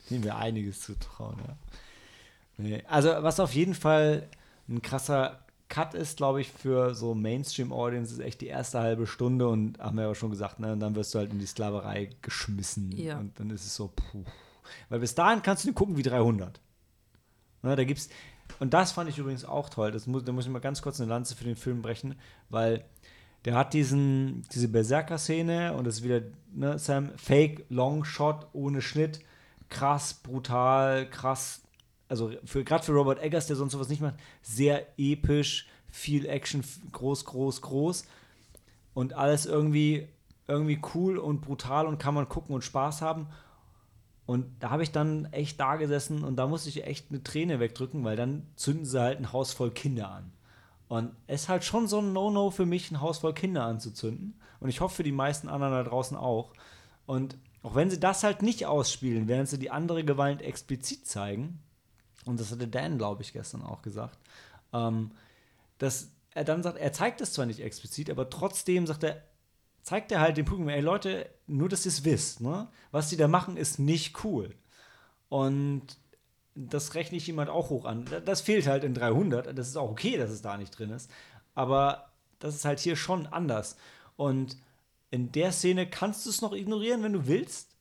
Nehmen 0.09 0.23
wir 0.23 0.37
einiges 0.37 0.81
zu 0.81 0.97
trauen, 0.97 1.37
ja. 1.47 1.55
Nee. 2.57 2.83
Also, 2.87 3.09
was 3.09 3.39
auf 3.39 3.53
jeden 3.53 3.73
Fall 3.75 4.27
ein 4.67 4.81
krasser 4.81 5.39
Cut 5.69 5.93
ist, 5.93 6.17
glaube 6.17 6.41
ich, 6.41 6.51
für 6.51 6.95
so 6.95 7.13
Mainstream-Audience, 7.13 8.13
ist 8.13 8.19
echt 8.19 8.41
die 8.41 8.47
erste 8.47 8.79
halbe 8.79 9.07
Stunde 9.07 9.47
und 9.47 9.79
haben 9.79 9.97
wir 9.97 10.05
ja 10.05 10.11
auch 10.11 10.15
schon 10.15 10.31
gesagt, 10.31 10.59
ne, 10.59 10.73
und 10.73 10.79
dann 10.79 10.95
wirst 10.95 11.13
du 11.13 11.19
halt 11.19 11.31
in 11.31 11.39
die 11.39 11.45
Sklaverei 11.45 12.09
geschmissen. 12.21 12.91
Ja. 12.91 13.19
Und 13.19 13.39
dann 13.39 13.49
ist 13.51 13.65
es 13.65 13.75
so, 13.75 13.91
puh. 13.95 14.23
Weil 14.89 14.99
bis 14.99 15.15
dahin 15.15 15.41
kannst 15.41 15.65
du 15.65 15.73
gucken 15.73 15.95
wie 15.95 16.03
300. 16.03 16.59
Ne, 17.61 17.75
da 17.75 17.83
gibt's, 17.83 18.09
und 18.59 18.73
das 18.73 18.91
fand 18.91 19.09
ich 19.09 19.17
übrigens 19.17 19.45
auch 19.45 19.69
toll. 19.69 19.91
Das 19.91 20.07
muss, 20.07 20.23
da 20.23 20.31
muss 20.31 20.45
ich 20.45 20.51
mal 20.51 20.59
ganz 20.59 20.81
kurz 20.81 20.99
eine 20.99 21.09
Lanze 21.09 21.35
für 21.35 21.43
den 21.43 21.55
Film 21.55 21.81
brechen, 21.81 22.15
weil 22.49 22.83
der 23.45 23.55
hat 23.55 23.73
diesen, 23.73 24.43
diese 24.53 24.67
Berserker-Szene 24.67 25.73
und 25.73 25.85
das 25.85 25.97
ist 25.97 26.03
wieder 26.03 26.21
ne, 26.53 26.77
Sam, 26.77 27.11
Fake, 27.17 27.65
Long 27.69 28.03
Shot 28.03 28.47
ohne 28.53 28.81
Schnitt, 28.81 29.21
krass, 29.69 30.13
brutal, 30.13 31.09
krass. 31.09 31.61
Also 32.07 32.31
für, 32.43 32.63
gerade 32.63 32.83
für 32.83 32.91
Robert 32.91 33.21
Eggers, 33.21 33.47
der 33.47 33.55
sonst 33.55 33.73
sowas 33.73 33.89
nicht 33.89 34.01
macht, 34.01 34.15
sehr 34.41 34.87
episch, 34.97 35.67
viel 35.87 36.25
Action, 36.25 36.63
groß, 36.91 37.25
groß, 37.25 37.61
groß. 37.61 38.05
Und 38.93 39.13
alles 39.13 39.45
irgendwie, 39.45 40.07
irgendwie 40.47 40.81
cool 40.93 41.17
und 41.17 41.41
brutal 41.41 41.85
und 41.85 41.99
kann 41.99 42.15
man 42.15 42.27
gucken 42.27 42.55
und 42.55 42.63
Spaß 42.63 43.01
haben. 43.01 43.27
Und 44.25 44.45
da 44.59 44.71
habe 44.71 44.83
ich 44.83 44.91
dann 44.91 45.25
echt 45.31 45.59
da 45.59 45.77
gesessen 45.77 46.23
und 46.23 46.35
da 46.35 46.45
musste 46.45 46.69
ich 46.69 46.85
echt 46.85 47.09
eine 47.09 47.23
Träne 47.23 47.59
wegdrücken, 47.59 48.03
weil 48.03 48.15
dann 48.15 48.45
zünden 48.55 48.85
sie 48.85 48.99
halt 48.99 49.17
ein 49.17 49.31
Haus 49.31 49.53
voll 49.53 49.71
Kinder 49.71 50.11
an. 50.11 50.31
Und 50.89 51.15
es 51.27 51.43
ist 51.43 51.49
halt 51.49 51.63
schon 51.63 51.87
so 51.87 51.99
ein 51.99 52.13
No-No 52.13 52.49
für 52.49 52.65
mich, 52.65 52.91
ein 52.91 52.99
Haus 52.99 53.19
voll 53.19 53.33
Kinder 53.33 53.63
anzuzünden. 53.63 54.33
Und 54.59 54.69
ich 54.69 54.81
hoffe 54.81 54.95
für 54.95 55.03
die 55.03 55.11
meisten 55.11 55.47
anderen 55.47 55.73
da 55.73 55.83
draußen 55.83 56.17
auch. 56.17 56.51
Und 57.05 57.37
auch 57.61 57.75
wenn 57.75 57.89
sie 57.89 57.99
das 57.99 58.23
halt 58.23 58.41
nicht 58.41 58.65
ausspielen, 58.65 59.27
während 59.27 59.47
sie 59.47 59.59
die 59.59 59.71
andere 59.71 60.03
Gewalt 60.03 60.41
explizit 60.41 61.05
zeigen, 61.05 61.59
und 62.25 62.39
das 62.39 62.51
hatte 62.51 62.67
Dan, 62.67 62.97
glaube 62.97 63.21
ich, 63.21 63.33
gestern 63.33 63.61
auch 63.61 63.81
gesagt, 63.81 64.17
ähm, 64.73 65.11
dass 65.77 66.11
er 66.31 66.43
dann 66.43 66.63
sagt, 66.63 66.77
er 66.77 66.91
zeigt 66.91 67.21
es 67.21 67.33
zwar 67.33 67.45
nicht 67.45 67.61
explizit, 67.61 68.09
aber 68.09 68.29
trotzdem 68.29 68.87
sagt 68.87 69.03
er, 69.03 69.23
zeigt 69.83 70.11
er 70.11 70.19
halt 70.19 70.37
den 70.37 70.45
Publikum, 70.45 70.69
ey 70.69 70.81
Leute, 70.81 71.29
nur 71.47 71.69
dass 71.69 71.85
ihr 71.85 71.91
es 71.91 72.03
wisst, 72.03 72.41
ne? 72.41 72.67
was 72.91 73.09
die 73.09 73.17
da 73.17 73.27
machen, 73.27 73.57
ist 73.57 73.79
nicht 73.79 74.23
cool. 74.23 74.55
Und 75.29 75.83
das 76.55 76.95
rechne 76.95 77.17
ich 77.17 77.27
jemand 77.27 77.49
auch 77.49 77.69
hoch 77.69 77.85
an. 77.85 78.05
Das 78.25 78.41
fehlt 78.41 78.67
halt 78.67 78.83
in 78.83 78.93
300. 78.93 79.57
Das 79.57 79.67
ist 79.67 79.77
auch 79.77 79.91
okay, 79.91 80.17
dass 80.17 80.29
es 80.29 80.41
da 80.41 80.57
nicht 80.57 80.77
drin 80.77 80.89
ist. 80.89 81.09
Aber 81.55 82.11
das 82.39 82.55
ist 82.55 82.65
halt 82.65 82.79
hier 82.79 82.95
schon 82.95 83.27
anders. 83.27 83.77
Und 84.15 84.57
in 85.11 85.31
der 85.31 85.51
Szene 85.51 85.89
kannst 85.89 86.25
du 86.25 86.29
es 86.29 86.41
noch 86.41 86.53
ignorieren, 86.53 87.03
wenn 87.03 87.13
du 87.13 87.27
willst. 87.27 87.75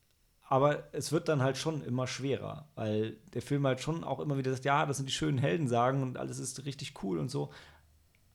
Aber 0.50 0.88
es 0.92 1.12
wird 1.12 1.28
dann 1.28 1.42
halt 1.42 1.58
schon 1.58 1.82
immer 1.82 2.06
schwerer, 2.06 2.68
weil 2.74 3.18
der 3.34 3.42
Film 3.42 3.66
halt 3.66 3.80
schon 3.80 4.02
auch 4.02 4.18
immer 4.18 4.38
wieder 4.38 4.50
sagt, 4.50 4.64
ja, 4.64 4.86
das 4.86 4.96
sind 4.96 5.06
die 5.06 5.12
schönen 5.12 5.36
Heldensagen 5.36 6.02
und 6.02 6.16
alles 6.16 6.38
ist 6.38 6.64
richtig 6.64 7.02
cool 7.02 7.18
und 7.18 7.30
so. 7.30 7.50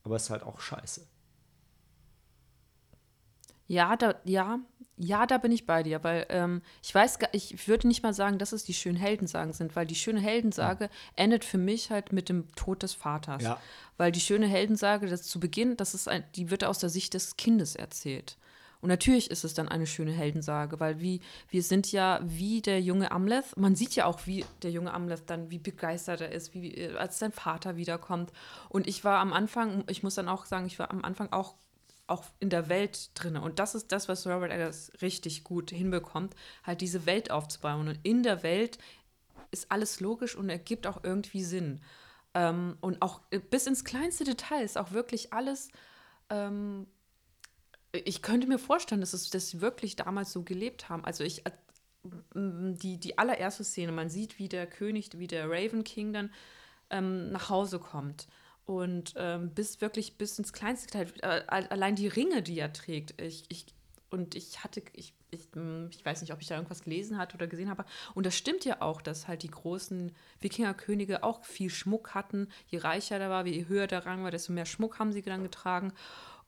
Aber 0.04 0.14
es 0.14 0.24
ist 0.24 0.30
halt 0.30 0.44
auch 0.44 0.60
scheiße. 0.60 1.06
Ja, 3.66 3.96
da, 3.96 4.14
ja, 4.24 4.60
ja, 4.96 5.26
da 5.26 5.38
bin 5.38 5.50
ich 5.50 5.66
bei 5.66 5.82
dir, 5.82 6.04
weil 6.04 6.26
ähm, 6.28 6.62
ich 6.82 6.94
weiß, 6.94 7.18
ich 7.32 7.66
würde 7.66 7.88
nicht 7.88 8.02
mal 8.02 8.14
sagen, 8.14 8.38
dass 8.38 8.52
es 8.52 8.64
die 8.64 8.74
schönen 8.74 8.96
Heldensagen 8.96 9.52
sind, 9.52 9.74
weil 9.74 9.86
die 9.86 9.94
schöne 9.94 10.20
Heldensage 10.20 10.88
endet 11.16 11.44
für 11.44 11.58
mich 11.58 11.90
halt 11.90 12.12
mit 12.12 12.28
dem 12.28 12.52
Tod 12.54 12.82
des 12.82 12.94
Vaters. 12.94 13.42
Ja. 13.42 13.60
Weil 13.96 14.12
die 14.12 14.20
schöne 14.20 14.46
Heldensage, 14.46 15.06
das 15.06 15.22
zu 15.22 15.40
Beginn, 15.40 15.76
das 15.76 15.94
ist 15.94 16.08
ein, 16.08 16.24
die 16.36 16.50
wird 16.50 16.64
aus 16.64 16.78
der 16.78 16.90
Sicht 16.90 17.14
des 17.14 17.36
Kindes 17.36 17.74
erzählt. 17.74 18.36
Und 18.84 18.88
natürlich 18.88 19.30
ist 19.30 19.44
es 19.44 19.54
dann 19.54 19.68
eine 19.68 19.86
schöne 19.86 20.12
Heldensage, 20.12 20.78
weil 20.78 21.00
wie, 21.00 21.22
wir 21.48 21.62
sind 21.62 21.90
ja 21.90 22.20
wie 22.22 22.60
der 22.60 22.82
junge 22.82 23.12
Amleth, 23.12 23.56
man 23.56 23.74
sieht 23.74 23.96
ja 23.96 24.04
auch, 24.04 24.26
wie 24.26 24.44
der 24.62 24.72
junge 24.72 24.92
Amleth 24.92 25.22
dann, 25.26 25.50
wie 25.50 25.58
begeistert 25.58 26.20
er 26.20 26.32
ist, 26.32 26.52
wie, 26.52 26.74
äh, 26.74 26.94
als 26.94 27.18
sein 27.18 27.32
Vater 27.32 27.76
wiederkommt. 27.76 28.30
Und 28.68 28.86
ich 28.86 29.02
war 29.02 29.20
am 29.20 29.32
Anfang, 29.32 29.84
ich 29.88 30.02
muss 30.02 30.16
dann 30.16 30.28
auch 30.28 30.44
sagen, 30.44 30.66
ich 30.66 30.78
war 30.78 30.90
am 30.90 31.02
Anfang 31.02 31.32
auch 31.32 31.54
auch 32.06 32.24
in 32.38 32.50
der 32.50 32.68
Welt 32.68 33.10
drin. 33.14 33.36
Und 33.36 33.58
das 33.58 33.74
ist 33.74 33.92
das, 33.92 34.08
was 34.08 34.26
Robert 34.26 34.52
Eggers 34.52 34.92
richtig 35.00 35.44
gut 35.44 35.70
hinbekommt, 35.70 36.34
halt 36.62 36.80
diese 36.80 37.06
Welt 37.06 37.30
aufzubauen. 37.30 37.88
Und 37.88 37.98
in 38.02 38.22
der 38.22 38.42
Welt 38.42 38.78
ist 39.50 39.70
alles 39.70 40.00
logisch 40.00 40.36
und 40.36 40.50
ergibt 40.50 40.86
auch 40.86 41.02
irgendwie 41.02 41.42
Sinn. 41.42 41.80
Ähm, 42.34 42.76
und 42.80 43.00
auch 43.00 43.20
bis 43.50 43.66
ins 43.66 43.84
kleinste 43.84 44.24
Detail 44.24 44.62
ist 44.62 44.76
auch 44.76 44.92
wirklich 44.92 45.32
alles. 45.32 45.68
Ähm, 46.28 46.86
ich 47.92 48.22
könnte 48.22 48.48
mir 48.48 48.58
vorstellen, 48.58 49.00
dass, 49.00 49.12
sie 49.12 49.60
wirklich 49.60 49.96
damals 49.96 50.32
so 50.32 50.42
gelebt 50.42 50.88
haben. 50.88 51.04
Also 51.04 51.24
ich, 51.24 51.46
äh, 51.46 51.52
die, 52.34 52.98
die 52.98 53.18
allererste 53.18 53.64
Szene, 53.64 53.92
man 53.92 54.10
sieht, 54.10 54.38
wie 54.38 54.48
der 54.48 54.66
König, 54.66 55.10
wie 55.18 55.28
der 55.28 55.48
Raven 55.48 55.84
King 55.84 56.12
dann 56.12 56.30
ähm, 56.90 57.30
nach 57.30 57.48
Hause 57.48 57.78
kommt. 57.78 58.26
Und 58.66 59.14
ähm, 59.16 59.50
bis 59.50 59.80
wirklich 59.80 60.16
bis 60.16 60.38
ins 60.38 60.52
kleinste 60.52 60.90
Teil, 60.90 61.12
äh, 61.20 61.42
allein 61.48 61.96
die 61.96 62.08
Ringe, 62.08 62.42
die 62.42 62.58
er 62.58 62.72
trägt. 62.72 63.20
Ich, 63.20 63.44
ich, 63.48 63.66
und 64.10 64.34
ich 64.34 64.64
hatte, 64.64 64.82
ich, 64.94 65.12
ich, 65.30 65.48
hm, 65.52 65.90
ich 65.90 66.04
weiß 66.04 66.22
nicht, 66.22 66.32
ob 66.32 66.40
ich 66.40 66.48
da 66.48 66.54
irgendwas 66.54 66.82
gelesen 66.82 67.18
hatte 67.18 67.36
oder 67.36 67.46
gesehen 67.46 67.68
habe. 67.68 67.84
Und 68.14 68.24
das 68.24 68.36
stimmt 68.36 68.64
ja 68.64 68.80
auch, 68.80 69.02
dass 69.02 69.28
halt 69.28 69.42
die 69.42 69.50
großen 69.50 70.12
Wikingerkönige 70.40 71.22
auch 71.24 71.44
viel 71.44 71.68
Schmuck 71.68 72.14
hatten. 72.14 72.48
Je 72.68 72.78
reicher 72.78 73.18
der 73.18 73.28
war, 73.28 73.46
je 73.46 73.68
höher 73.68 73.86
der 73.86 74.06
Rang 74.06 74.22
war, 74.22 74.30
desto 74.30 74.52
mehr 74.52 74.66
Schmuck 74.66 74.98
haben 74.98 75.12
sie 75.12 75.22
dann 75.22 75.42
getragen. 75.42 75.92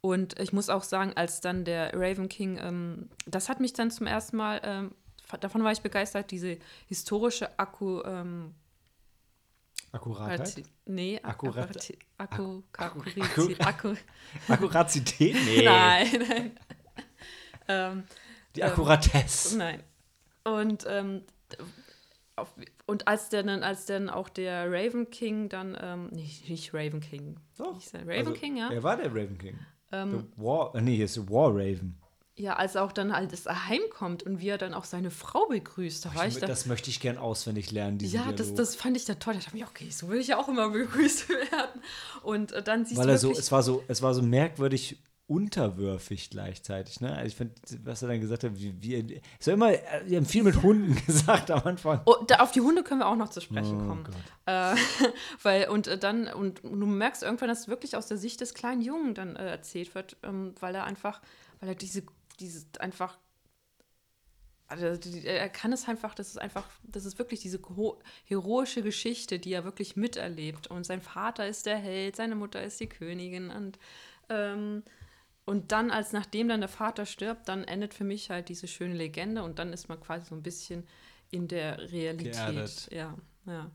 Und 0.01 0.39
ich 0.41 0.53
muss 0.53 0.71
auch 0.71 0.85
sagen, 0.85 1.13
als 1.17 1.41
dann 1.41 1.65
der 1.65 1.93
Raven 1.95 2.29
King, 2.29 2.59
ähm, 2.63 3.11
das 3.27 3.49
hat 3.49 3.61
mich 3.61 3.73
dann 3.73 3.91
zum 3.91 4.07
ersten 4.07 4.37
Mal, 4.37 4.61
ähm, 4.65 4.95
davon 5.41 5.65
war 5.65 5.73
ich 5.73 5.83
begeistert, 5.83 6.31
diese 6.31 6.59
historische 6.87 7.59
Akku. 7.59 8.03
Ähm, 8.05 8.55
Akkuratheit? 9.97 10.63
Nee, 10.85 11.21
Akkurat 11.23 11.93
Akku, 12.19 12.63
Akku, 12.77 13.03
Akku, 13.59 13.95
Akkuratität? 14.49 15.35
Nee. 15.45 15.65
Nein, 15.65 16.09
nein. 16.29 16.51
ähm, 17.69 18.05
Die 18.55 18.63
Akkuratesse. 18.63 19.53
Ähm, 19.53 19.59
nein. 19.59 19.83
Und, 20.45 20.85
ähm, 20.89 21.23
auf, 22.37 22.53
und 22.87 23.09
als 23.09 23.31
dann, 23.31 23.49
als 23.49 23.87
dann 23.87 24.11
auch 24.11 24.29
der 24.29 24.71
Raven 24.71 25.11
King 25.11 25.49
dann, 25.49 25.77
ähm, 25.81 26.09
nicht, 26.09 26.49
nicht 26.49 26.75
Raven 26.75 27.01
King. 27.01 27.41
Doch. 27.57 27.81
Raven 27.95 28.11
also, 28.11 28.33
King, 28.33 28.57
ja. 28.59 28.69
Wer 28.71 28.83
war 28.83 28.97
der 28.97 29.11
Raven 29.11 29.39
King? 29.39 29.59
Ähm, 29.93 30.31
War, 30.37 30.75
äh, 30.75 30.83
nee, 30.83 30.97
hier 30.97 31.07
ist 31.07 31.31
War 31.31 31.51
Raven. 31.51 31.99
Ja, 32.39 32.57
als 32.57 32.77
auch 32.77 32.93
dann 32.93 33.15
halt 33.15 33.33
das 33.33 33.47
heimkommt 33.47 34.23
und 34.23 34.41
wie 34.41 34.49
er 34.49 34.59
dann 34.59 34.75
auch 34.75 34.85
seine 34.85 35.11
Frau 35.11 35.47
begrüßt. 35.47 36.05
Da 36.05 36.15
war 36.15 36.27
ich, 36.27 36.35
ich 36.35 36.41
da, 36.41 36.47
das 36.47 36.67
möchte 36.67 36.91
ich 36.91 37.01
gern 37.01 37.17
auswendig 37.17 37.71
lernen, 37.71 37.99
Ja, 38.01 38.31
das, 38.31 38.53
das 38.53 38.77
fand 38.77 38.95
ich 38.97 39.07
da 39.07 39.15
toll. 39.15 39.35
Da 39.35 39.41
dachte 39.41 39.57
ich, 39.57 39.65
okay, 39.65 39.89
so 39.91 40.09
will 40.09 40.21
ich 40.21 40.29
ja 40.29 40.37
auch 40.37 40.49
immer 40.49 40.69
begrüßt 40.71 41.31
werden. 41.31 41.81
Und 42.23 42.53
äh, 42.53 42.63
dann 42.63 42.85
siehst 42.85 42.99
Weil 42.99 43.07
du 43.07 43.13
er 43.13 43.19
so, 43.19 43.33
es 43.33 43.51
war 43.51 43.63
so, 43.63 43.83
es 43.89 44.03
war 44.03 44.13
so 44.13 44.21
merkwürdig 44.21 44.99
unterwürfig 45.29 46.31
gleichzeitig. 46.31 47.01
Ne? 47.01 47.13
Also 47.13 47.27
ich 47.27 47.35
finde, 47.35 47.55
was 47.83 48.03
er 48.03 48.09
dann 48.09 48.21
gesagt 48.21 48.45
hat, 48.45 48.53
wie, 48.55 48.75
wie 48.81 49.21
so 49.41 49.51
immer, 49.51 49.73
wir 50.05 50.17
haben 50.17 50.27
viel 50.27 50.45
mit 50.45 50.63
Hunden 50.63 50.95
gesagt 51.07 51.51
am 51.51 51.63
Anfang. 51.65 52.01
Oh, 52.05 52.17
da, 52.27 52.37
auf 52.37 52.53
die 52.53 52.61
Hunde 52.61 52.85
können 52.85 53.01
wir 53.01 53.09
auch 53.09 53.17
noch 53.17 53.31
zu 53.31 53.41
sprechen 53.41 53.77
oh, 53.77 53.89
kommen. 53.89 54.07
Äh, 54.47 54.77
weil, 55.43 55.69
und 55.69 55.89
äh, 55.89 55.99
dann, 55.99 56.29
und 56.29 56.63
du 56.63 56.87
merkst 56.87 57.23
irgendwann, 57.23 57.49
dass 57.49 57.61
es 57.61 57.69
wirklich 57.69 57.97
aus 57.97 58.07
der 58.07 58.19
Sicht 58.19 58.41
des 58.41 58.55
kleinen 58.55 58.83
Jungen 58.83 59.15
dann 59.15 59.35
äh, 59.37 59.51
erzählt 59.51 59.95
wird, 59.95 60.17
ähm, 60.23 60.55
weil 60.61 60.75
er 60.75 60.85
einfach, 60.85 61.21
weil 61.61 61.71
er 61.71 61.75
diese 61.75 62.05
dieses 62.41 62.67
einfach 62.79 63.19
also 64.69 64.87
er 64.87 65.49
kann 65.49 65.73
es 65.73 65.87
einfach, 65.87 66.15
das 66.15 66.29
ist 66.29 66.39
einfach, 66.39 66.69
das 66.83 67.05
ist 67.05 67.19
wirklich 67.19 67.41
diese 67.41 67.61
heroische 68.25 68.83
Geschichte, 68.83 69.39
die 69.39 69.53
er 69.53 69.65
wirklich 69.65 69.95
miterlebt. 69.95 70.67
Und 70.67 70.85
sein 70.85 71.03
Vater 71.03 71.47
ist 71.47 71.67
der 71.67 71.77
Held, 71.77 72.17
seine 72.17 72.35
Mutter 72.35 72.63
ist 72.63 72.81
die 72.81 72.89
Königin. 72.89 73.51
Und, 73.51 73.79
ähm, 74.29 74.83
und 75.45 75.71
dann, 75.71 75.93
als 75.93 76.13
nachdem 76.13 76.49
dann 76.49 76.61
der 76.61 76.69
Vater 76.69 77.07
stirbt, 77.07 77.49
dann 77.49 77.63
endet 77.63 77.95
für 77.95 78.03
mich 78.03 78.31
halt 78.31 78.49
diese 78.49 78.67
schöne 78.67 78.95
Legende 78.95 79.45
und 79.45 79.61
dann 79.61 79.73
ist 79.73 79.89
man 79.89 80.01
quasi 80.01 80.31
so 80.31 80.35
ein 80.35 80.43
bisschen 80.43 80.85
in 81.31 81.47
der 81.47 81.93
Realität. 81.93 82.33
Geerdet. 82.33 82.89
Ja, 82.91 83.17
ja. 83.47 83.71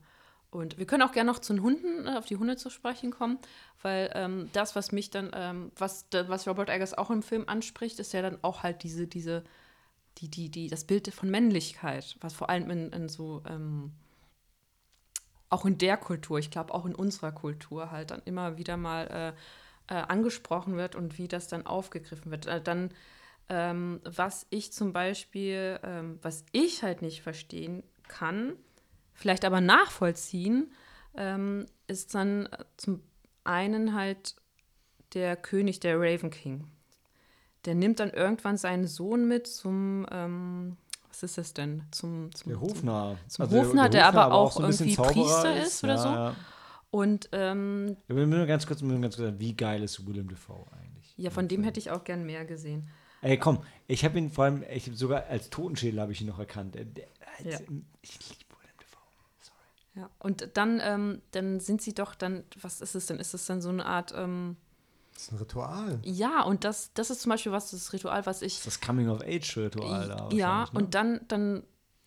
Und 0.52 0.76
wir 0.76 0.86
können 0.86 1.02
auch 1.02 1.12
gerne 1.12 1.30
noch 1.32 1.38
zu 1.38 1.54
den 1.54 1.62
Hunden, 1.62 2.06
äh, 2.06 2.16
auf 2.18 2.26
die 2.26 2.36
Hunde 2.36 2.56
zu 2.56 2.68
sprechen 2.68 3.10
kommen, 3.10 3.38
weil 3.80 4.10
ähm, 4.14 4.50
das, 4.52 4.76
was 4.76 4.92
mich 4.92 5.10
dann, 5.10 5.30
ähm, 5.34 5.72
was, 5.76 6.04
was 6.12 6.46
Robert 6.46 6.68
Eggers 6.68 6.92
auch 6.92 7.10
im 7.10 7.22
Film 7.22 7.44
anspricht, 7.48 7.98
ist 7.98 8.12
ja 8.12 8.20
dann 8.20 8.38
auch 8.42 8.62
halt 8.62 8.82
diese, 8.82 9.06
diese, 9.06 9.44
die, 10.18 10.28
die, 10.28 10.50
die, 10.50 10.68
das 10.68 10.84
Bild 10.84 11.12
von 11.12 11.30
Männlichkeit, 11.30 12.16
was 12.20 12.34
vor 12.34 12.50
allem 12.50 12.68
in, 12.70 12.92
in 12.92 13.08
so, 13.08 13.42
ähm, 13.48 13.92
auch 15.48 15.64
in 15.64 15.78
der 15.78 15.96
Kultur, 15.96 16.38
ich 16.38 16.50
glaube 16.50 16.74
auch 16.74 16.84
in 16.84 16.94
unserer 16.94 17.32
Kultur 17.32 17.90
halt 17.90 18.10
dann 18.10 18.20
immer 18.26 18.58
wieder 18.58 18.76
mal 18.76 19.34
äh, 19.88 19.94
äh, 19.94 20.02
angesprochen 20.02 20.76
wird 20.76 20.94
und 20.96 21.16
wie 21.16 21.28
das 21.28 21.48
dann 21.48 21.64
aufgegriffen 21.64 22.30
wird. 22.30 22.44
Äh, 22.44 22.60
dann, 22.60 22.90
ähm, 23.48 24.02
was 24.04 24.46
ich 24.50 24.70
zum 24.70 24.92
Beispiel, 24.92 25.80
ähm, 25.82 26.18
was 26.20 26.44
ich 26.52 26.82
halt 26.82 27.00
nicht 27.00 27.22
verstehen 27.22 27.82
kann, 28.06 28.52
vielleicht 29.14 29.44
aber 29.44 29.60
nachvollziehen, 29.60 30.72
ähm, 31.16 31.66
ist 31.86 32.14
dann 32.14 32.48
zum 32.76 33.00
einen 33.44 33.94
halt 33.94 34.36
der 35.14 35.36
König, 35.36 35.80
der 35.80 35.98
Raven 35.98 36.30
King. 36.30 36.64
Der 37.64 37.74
nimmt 37.74 38.00
dann 38.00 38.10
irgendwann 38.10 38.56
seinen 38.56 38.86
Sohn 38.86 39.28
mit 39.28 39.46
zum, 39.46 40.06
ähm, 40.10 40.76
was 41.08 41.22
ist 41.22 41.38
das 41.38 41.54
denn? 41.54 41.82
Zum, 41.90 42.34
zum 42.34 42.50
der 42.50 42.60
Hofnarr. 42.60 43.18
Zum 43.28 43.44
also 43.44 43.56
Hofnarr, 43.56 43.88
der, 43.88 44.00
der, 44.00 44.08
Hofnarr, 44.08 44.24
aber 44.24 44.34
auch, 44.34 44.56
auch 44.56 44.72
so 44.72 44.84
irgendwie 44.84 44.96
Priester 44.96 45.56
ist, 45.56 45.66
ist 45.68 45.84
oder 45.84 45.94
ja, 45.94 45.98
so. 45.98 46.08
Ja. 46.08 46.36
Und 46.90 47.28
ähm, 47.32 47.96
ja, 48.08 48.16
wir 48.16 48.26
müssen 48.26 48.46
ganz 48.46 48.66
kurz, 48.66 48.82
müssen 48.82 49.00
ganz 49.00 49.16
kurz 49.16 49.26
sagen, 49.26 49.40
wie 49.40 49.54
geil 49.54 49.82
ist 49.82 50.06
Willem 50.06 50.28
Dafoe 50.28 50.66
eigentlich? 50.78 51.14
Ja, 51.16 51.30
von 51.30 51.48
dem 51.48 51.62
hätte 51.62 51.80
ich 51.80 51.90
auch 51.90 52.04
gern 52.04 52.26
mehr 52.26 52.44
gesehen. 52.44 52.88
Ey, 53.22 53.38
komm, 53.38 53.62
ich 53.86 54.04
habe 54.04 54.18
ihn 54.18 54.30
vor 54.30 54.44
allem, 54.44 54.64
ich 54.70 54.90
sogar 54.94 55.26
als 55.26 55.48
Totenschädel 55.48 56.00
habe 56.00 56.12
ich 56.12 56.20
ihn 56.20 56.26
noch 56.26 56.40
erkannt. 56.40 56.76
Ja. 57.44 57.58
Ich 58.02 58.18
liebe 58.28 58.51
Willem 58.51 58.51
Dafoe. 58.51 58.51
Sorry. 58.51 58.51
Ja. 59.94 60.08
Und 60.18 60.48
dann, 60.54 60.80
ähm, 60.82 61.20
dann 61.32 61.60
sind 61.60 61.82
sie 61.82 61.92
doch 61.94 62.14
dann, 62.14 62.44
was 62.60 62.80
ist 62.80 62.94
es 62.94 63.06
denn? 63.06 63.18
Ist 63.18 63.34
es 63.34 63.44
dann 63.46 63.60
so 63.60 63.68
eine 63.68 63.84
Art, 63.84 64.12
ähm, 64.16 64.56
Das 65.12 65.24
ist 65.24 65.32
ein 65.32 65.38
Ritual. 65.38 65.98
ja, 66.02 66.42
und 66.42 66.64
das, 66.64 66.92
das 66.94 67.10
ist 67.10 67.20
zum 67.22 67.30
Beispiel 67.30 67.52
was, 67.52 67.70
das 67.72 67.92
Ritual, 67.92 68.24
was 68.24 68.40
ich. 68.42 68.62
Das 68.64 68.80
Coming-of-Age-Ritual 68.80 70.08
da. 70.08 70.28
ja, 70.32 70.64
ne? 70.64 70.70
und 70.72 70.94
dann, 70.94 71.20
dann, 71.28 71.62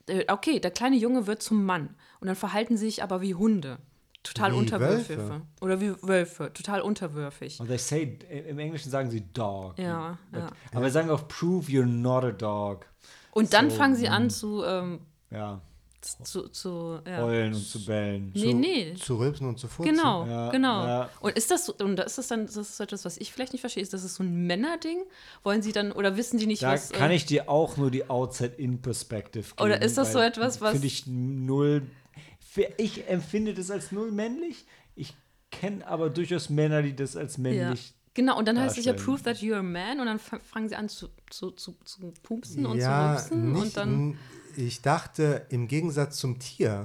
äh, 0.07 0.25
okay, 0.31 0.59
der 0.59 0.71
kleine 0.71 0.95
Junge 0.95 1.27
wird 1.27 1.43
zum 1.43 1.63
Mann. 1.63 1.95
Und 2.19 2.27
dann 2.27 2.35
verhalten 2.35 2.75
sie 2.77 2.85
sich 2.85 3.03
aber 3.03 3.21
wie 3.21 3.35
Hunde. 3.35 3.77
Total 4.23 4.53
Wie 4.53 4.57
unterwürfig. 4.57 5.17
Wölfe. 5.19 5.41
Oder 5.61 5.79
wie 5.81 5.93
Wölfe, 6.01 6.51
total 6.51 6.81
unterwürfig. 6.81 7.59
Und 7.59 7.67
they 7.67 7.77
say, 7.77 8.17
im 8.49 8.57
Englischen 8.57 8.89
sagen 8.89 9.11
sie 9.11 9.21
Dog. 9.21 9.77
Ja, 9.77 10.17
But- 10.31 10.39
ja. 10.41 10.49
Aber 10.71 10.81
wir 10.81 10.89
sagen 10.89 11.11
auch, 11.11 11.27
prove 11.27 11.67
you're 11.69 11.85
not 11.85 12.23
a 12.23 12.31
dog. 12.31 12.87
Und 13.29 13.53
dann 13.53 13.69
So, 13.69 13.75
fangen 13.77 13.95
sie 13.95 14.07
mm. 14.09 14.13
an 14.13 14.29
zu, 14.31 14.63
ähm, 14.63 15.01
Ja, 15.29 15.61
zu, 16.23 16.47
zu 16.49 16.99
ja. 17.07 17.21
heulen 17.23 17.53
und 17.53 17.61
zu 17.67 17.83
bellen. 17.85 18.31
Nee, 18.35 18.53
nee. 18.53 18.93
Zu 18.95 19.17
rülpsen 19.17 19.47
und 19.47 19.59
zu 19.59 19.67
furzen. 19.67 19.95
Genau, 19.95 20.25
Ja, 20.25 20.51
genau. 20.51 20.85
ja. 20.85 21.09
Und 21.19 21.35
ist 21.37 21.51
das 21.51 21.65
so, 21.65 21.73
und 21.79 21.99
ist 21.99 22.17
das 22.17 22.27
dann, 22.27 22.45
das 22.45 22.55
ist 22.57 22.79
etwas, 22.79 23.05
was 23.05 23.17
ich 23.17 23.31
vielleicht 23.33 23.53
nicht 23.53 23.61
verstehe, 23.61 23.83
ist 23.83 23.93
das 23.93 24.01
so 24.13 24.23
ein 24.23 24.45
Männerding? 24.47 24.99
Wollen 25.43 25.61
sie 25.61 25.71
dann, 25.71 25.91
oder 25.91 26.15
wissen 26.17 26.37
die 26.39 26.47
nicht, 26.47 26.63
Da 26.63 26.73
was. 26.73 26.91
kann 26.91 27.11
äh, 27.11 27.15
ich 27.15 27.25
dir 27.25 27.49
auch 27.49 27.77
nur 27.77 27.91
die 27.91 28.09
Outside-In-Perspective 28.09 29.43
geben. 29.55 29.61
Oder 29.65 29.81
ist 29.81 29.97
das 29.97 30.13
so 30.13 30.19
etwas, 30.19 30.61
was- 30.61 30.71
Finde 30.73 30.87
ich 30.87 31.05
null. 31.07 31.83
Ich 32.77 33.07
empfinde 33.09 33.53
das 33.53 33.69
als 33.71 33.91
null 33.91 34.11
männlich. 34.11 34.65
Ich 34.95 35.13
kenne 35.51 35.85
aber 35.87 36.09
durchaus 36.09 36.49
Männer, 36.49 36.81
die 36.81 36.95
das 36.95 37.15
als 37.17 37.37
ja. 37.37 37.43
männlich. 37.43 37.93
Genau, 38.13 38.37
und 38.39 38.47
dann 38.47 38.57
heißt 38.57 38.77
es 38.77 38.85
ja 38.85 38.93
prove 38.93 39.21
that 39.23 39.37
you're 39.39 39.57
a 39.57 39.61
man 39.61 39.99
und 39.99 40.05
dann 40.05 40.19
fa- 40.19 40.39
fangen 40.39 40.69
sie 40.69 40.75
an 40.75 40.87
zu, 40.87 41.09
zu, 41.29 41.51
zu, 41.51 41.75
zu 41.83 42.13
pupsen 42.23 42.65
und 42.65 42.77
ja, 42.77 43.17
zu 43.17 43.33
rülpsen 43.33 43.51
nicht, 43.51 43.61
und 43.61 43.77
dann. 43.77 44.17
Ich 44.57 44.81
dachte, 44.81 45.45
im 45.49 45.67
Gegensatz 45.67 46.17
zum 46.17 46.39
Tier, 46.39 46.83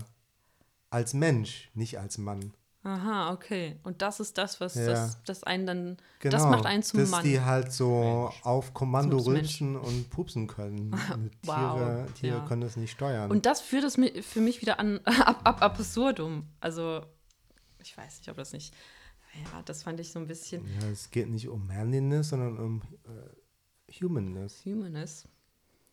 als 0.91 1.15
Mensch, 1.15 1.71
nicht 1.75 1.99
als 1.99 2.19
Mann. 2.19 2.53
Aha, 2.83 3.33
okay. 3.33 3.79
Und 3.83 4.01
das 4.01 4.21
ist 4.21 4.39
das, 4.39 4.59
was 4.61 4.75
Ja. 4.75 4.87
das, 4.87 5.23
das 5.25 5.45
einen 5.45 5.67
dann. 5.67 5.97
Genau, 6.21 6.33
Das 6.33 6.45
macht 6.45 6.65
einen 6.65 6.83
zum 6.83 7.01
dass 7.01 7.11
Mann. 7.11 7.23
die 7.25 7.39
halt 7.41 7.73
so 7.73 8.33
auf 8.43 8.73
Kommando 8.73 9.17
Mensch. 9.19 9.29
rülpsen 9.29 9.77
und 9.77 10.09
pupsen 10.09 10.47
können. 10.47 10.91
Wow, 11.45 11.75
Tiere, 11.77 12.07
Tiere 12.19 12.39
ja. 12.39 12.47
können 12.47 12.63
das 12.63 12.77
nicht 12.77 12.93
steuern. 12.93 13.31
Und 13.31 13.45
das 13.45 13.61
führt 13.61 13.85
es 13.85 13.97
für 14.27 14.41
mich 14.41 14.63
wieder 14.63 14.81
an 14.81 14.99
ab, 15.05 15.41
ab 15.45 15.61
absurdum. 15.63 16.47
Also, 16.61 17.05
ich 17.83 17.95
weiß 17.97 18.19
nicht, 18.21 18.31
ob 18.31 18.37
das 18.37 18.53
nicht. 18.55 18.75
Ja, 19.53 19.63
das 19.63 19.83
fand 19.83 20.01
ich 20.01 20.11
so 20.11 20.19
ein 20.19 20.27
bisschen 20.27 20.67
ja, 20.81 20.89
es 20.89 21.11
geht 21.11 21.29
nicht 21.29 21.49
um 21.49 21.67
Manliness, 21.67 22.31
sondern 22.31 22.59
um 22.59 22.83
äh, 23.05 23.93
Humanness. 24.03 24.65
humanist. 24.65 25.29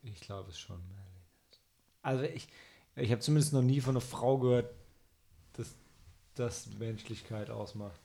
Ich 0.04 0.22
glaube 0.22 0.50
es 0.52 0.58
schon. 0.60 0.82
Also 2.08 2.24
ich, 2.24 2.48
ich 2.96 3.12
habe 3.12 3.20
zumindest 3.20 3.52
noch 3.52 3.62
nie 3.62 3.82
von 3.82 3.92
einer 3.92 4.02
Frau 4.02 4.38
gehört, 4.38 4.74
dass 5.54 5.76
das 6.36 6.68
Menschlichkeit 6.80 7.50
ausmacht. 7.50 8.00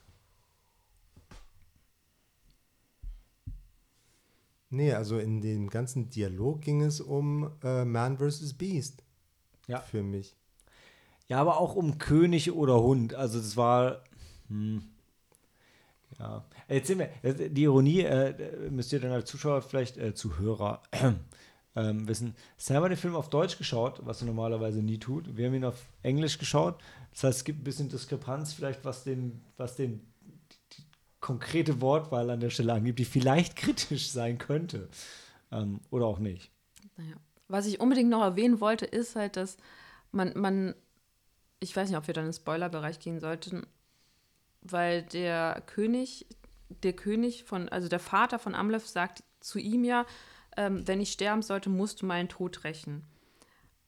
Nee, 4.71 4.93
also 4.93 5.21
in 5.21 5.41
dem 5.41 5.71
ganzen 5.71 6.11
Dialog 6.11 6.63
ging 6.63 6.83
es 6.83 7.01
um 7.01 7.53
äh, 7.63 7.85
Man 7.85 8.19
vs. 8.19 8.55
Beast. 8.55 9.05
Ja. 9.69 9.79
Für 9.79 10.03
mich. 10.03 10.35
Ja, 11.29 11.41
aber 11.41 11.61
auch 11.61 11.77
um 11.77 11.99
König 11.99 12.51
oder 12.51 12.83
Hund. 12.83 13.15
Also 13.15 13.39
das 13.39 13.57
war. 13.57 14.03
Hm, 14.49 14.83
ja. 16.19 16.45
Jetzt 16.69 16.89
sind 16.89 16.99
wir. 16.99 17.35
Die 17.51 17.63
Ironie 17.63 18.01
äh, 18.01 18.69
müsst 18.69 18.93
ihr 18.93 18.99
dann 18.99 19.13
als 19.13 19.31
Zuschauer 19.31 19.63
vielleicht, 19.63 19.97
äh, 19.97 20.13
Zuhörer, 20.13 20.83
ähm, 21.75 22.07
wissen. 22.07 22.35
Sam 22.57 22.83
hat 22.83 22.91
den 22.91 22.99
Film 22.99 23.15
auf 23.15 23.31
Deutsch 23.31 23.59
geschaut, 23.59 24.01
was 24.05 24.21
er 24.21 24.27
normalerweise 24.27 24.83
nie 24.83 24.99
tut. 24.99 25.37
Wir 25.37 25.47
haben 25.47 25.55
ihn 25.55 25.65
auf 25.65 25.87
Englisch 26.03 26.39
geschaut. 26.39 26.81
Das 27.13 27.25
heißt, 27.25 27.39
es 27.39 27.45
gibt 27.45 27.61
ein 27.61 27.65
bisschen 27.65 27.89
Diskrepanz, 27.89 28.53
vielleicht 28.53 28.85
was 28.85 29.05
den, 29.05 29.43
was 29.57 29.77
den 29.77 30.01
die, 30.77 30.83
konkrete 31.21 31.81
Wortwahl 31.81 32.29
an 32.31 32.41
der 32.41 32.51
Stelle 32.51 32.73
angibt, 32.75 32.99
die 32.99 33.05
vielleicht 33.05 33.57
kritisch 33.57 34.11
sein 34.11 34.39
könnte. 34.39 34.89
Ähm, 35.51 35.81
oder 35.91 36.07
auch 36.07 36.19
nicht. 36.19 36.51
Naja. 36.97 37.17
Was 37.49 37.67
ich 37.67 37.81
unbedingt 37.81 38.09
noch 38.09 38.23
erwähnen 38.23 38.61
wollte, 38.61 38.87
ist 38.87 39.15
halt, 39.15 39.37
dass 39.37 39.59
man, 40.11 40.33
man, 40.37 40.75
ich 41.61 41.77
weiß 41.77 41.89
nicht, 41.89 41.99
ob 41.99 42.07
wir 42.07 42.15
dann 42.15 42.25
in 42.25 42.31
den 42.31 42.37
Spoilerbereich 42.37 42.99
gehen 42.99 43.21
sollten, 43.21 43.67
weil 44.63 45.03
der 45.03 45.63
König, 45.67 46.27
der 46.83 46.95
König 46.95 47.45
von, 47.45 47.69
also 47.69 47.89
der 47.89 47.99
Vater 47.99 48.39
von 48.39 48.55
Amleth 48.55 48.87
sagt 48.87 49.23
zu 49.41 49.59
ihm 49.59 49.85
ja, 49.85 50.07
ähm, 50.57 50.87
wenn 50.87 51.01
ich 51.01 51.13
sterben 51.13 51.43
sollte, 51.43 51.71
musst 51.71 52.03
du 52.03 52.07
meinen 52.07 52.29
Tod 52.29 52.65
rächen. 52.65 53.05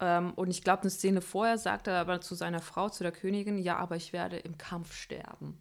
Ähm, 0.00 0.32
und 0.34 0.50
ich 0.50 0.62
glaube, 0.62 0.82
eine 0.82 0.90
Szene 0.90 1.20
vorher 1.20 1.58
sagt 1.58 1.86
er 1.86 1.98
aber 2.00 2.20
zu 2.20 2.34
seiner 2.34 2.60
Frau, 2.60 2.88
zu 2.88 3.02
der 3.02 3.12
Königin, 3.12 3.58
ja, 3.58 3.76
aber 3.78 3.96
ich 3.96 4.12
werde 4.12 4.36
im 4.38 4.58
Kampf 4.58 4.92
sterben. 4.94 5.58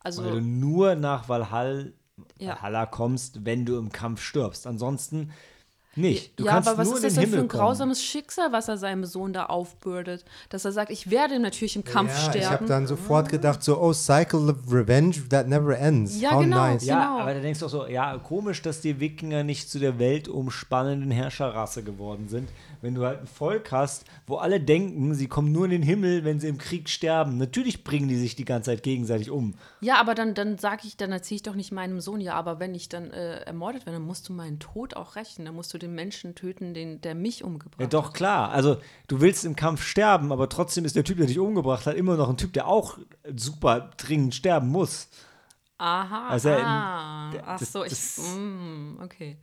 Also, 0.00 0.24
Weil 0.24 0.32
du 0.32 0.40
nur 0.40 0.94
nach 0.94 1.28
Valhall, 1.28 1.92
Ja. 2.38 2.56
Valhalla 2.56 2.86
kommst, 2.86 3.44
wenn 3.44 3.64
du 3.66 3.76
im 3.78 3.90
Kampf 3.92 4.20
stirbst. 4.22 4.66
Ansonsten 4.66 5.32
nicht. 5.98 6.38
Du 6.38 6.44
ja, 6.44 6.52
kannst 6.52 6.68
aber 6.68 6.78
was 6.78 6.88
nur 6.88 6.96
ist 6.96 7.04
das 7.04 7.14
den 7.14 7.20
denn 7.22 7.30
für 7.30 7.36
Himmel 7.36 7.44
ein 7.46 7.48
kommen. 7.48 7.60
grausames 7.60 8.02
Schicksal, 8.02 8.52
was 8.52 8.68
er 8.68 8.78
seinem 8.78 9.04
Sohn 9.04 9.32
da 9.32 9.46
aufbürdet? 9.46 10.24
Dass 10.48 10.64
er 10.64 10.72
sagt, 10.72 10.90
ich 10.90 11.10
werde 11.10 11.38
natürlich 11.38 11.76
im 11.76 11.84
Kampf 11.84 12.10
ja, 12.12 12.18
ich 12.18 12.24
habe 12.24 12.38
sterben. 12.54 12.66
dann 12.66 12.86
sofort 12.86 13.28
gedacht, 13.28 13.62
so, 13.62 13.80
oh, 13.80 13.92
Cycle 13.92 14.48
of 14.50 14.56
Revenge 14.72 15.16
that 15.28 15.48
never 15.48 15.76
ends. 15.78 16.20
Ja, 16.20 16.32
How 16.32 16.42
genau. 16.42 16.56
nice. 16.56 16.84
Ja, 16.86 17.04
Genau. 17.10 17.20
aber 17.22 17.34
da 17.34 17.40
denkst 17.40 17.60
du 17.60 17.66
auch 17.66 17.70
so, 17.70 17.86
ja, 17.86 18.16
komisch, 18.18 18.62
dass 18.62 18.80
die 18.80 18.98
Wikinger 19.00 19.44
nicht 19.44 19.68
zu 19.70 19.78
der 19.78 19.98
weltumspannenden 19.98 21.10
Herrscherrasse 21.10 21.82
geworden 21.82 22.28
sind. 22.28 22.48
Wenn 22.80 22.94
du 22.94 23.04
halt 23.04 23.20
ein 23.20 23.26
Volk 23.26 23.72
hast, 23.72 24.04
wo 24.26 24.36
alle 24.36 24.60
denken, 24.60 25.12
sie 25.14 25.26
kommen 25.26 25.50
nur 25.50 25.64
in 25.64 25.72
den 25.72 25.82
Himmel, 25.82 26.24
wenn 26.24 26.38
sie 26.38 26.46
im 26.48 26.58
Krieg 26.58 26.88
sterben. 26.88 27.36
Natürlich 27.36 27.82
bringen 27.82 28.08
die 28.08 28.16
sich 28.16 28.36
die 28.36 28.44
ganze 28.44 28.70
Zeit 28.70 28.82
gegenseitig 28.84 29.30
um. 29.30 29.54
Ja, 29.80 29.96
aber 30.00 30.14
dann, 30.14 30.34
dann 30.34 30.58
sage 30.58 30.82
ich, 30.84 30.96
dann 30.96 31.10
erzähle 31.10 31.36
ich 31.36 31.42
doch 31.42 31.54
nicht 31.56 31.72
meinem 31.72 32.00
Sohn, 32.00 32.20
ja, 32.20 32.34
aber 32.34 32.60
wenn 32.60 32.74
ich 32.74 32.88
dann 32.88 33.10
äh, 33.10 33.40
ermordet 33.40 33.84
werde, 33.86 33.98
dann 33.98 34.06
musst 34.06 34.28
du 34.28 34.32
meinen 34.32 34.58
Tod 34.60 34.94
auch 34.94 35.16
rächen. 35.16 35.44
Dann 35.44 35.54
musst 35.56 35.74
du 35.74 35.78
den 35.78 35.87
Menschen 35.94 36.34
töten, 36.34 36.74
den, 36.74 37.00
der 37.00 37.14
mich 37.14 37.44
umgebracht 37.44 37.80
Ja, 37.80 37.84
hat. 37.86 37.94
doch, 37.94 38.12
klar. 38.12 38.50
Also, 38.50 38.78
du 39.08 39.20
willst 39.20 39.44
im 39.44 39.56
Kampf 39.56 39.82
sterben, 39.82 40.32
aber 40.32 40.48
trotzdem 40.48 40.84
ist 40.84 40.96
der 40.96 41.04
Typ, 41.04 41.18
der 41.18 41.26
dich 41.26 41.38
umgebracht 41.38 41.86
hat, 41.86 41.94
immer 41.96 42.16
noch 42.16 42.28
ein 42.28 42.36
Typ, 42.36 42.52
der 42.52 42.66
auch 42.68 42.98
super 43.36 43.90
dringend 43.96 44.34
sterben 44.34 44.68
muss. 44.68 45.08
Aha, 45.78 46.28
Also, 46.30 46.50
ah, 46.50 47.30
d- 47.32 47.40
ach 47.44 47.58
das- 47.60 47.72
so, 47.72 47.84
ich, 47.84 47.90
das- 47.90 48.18
mm, 48.36 49.00
okay. 49.02 49.36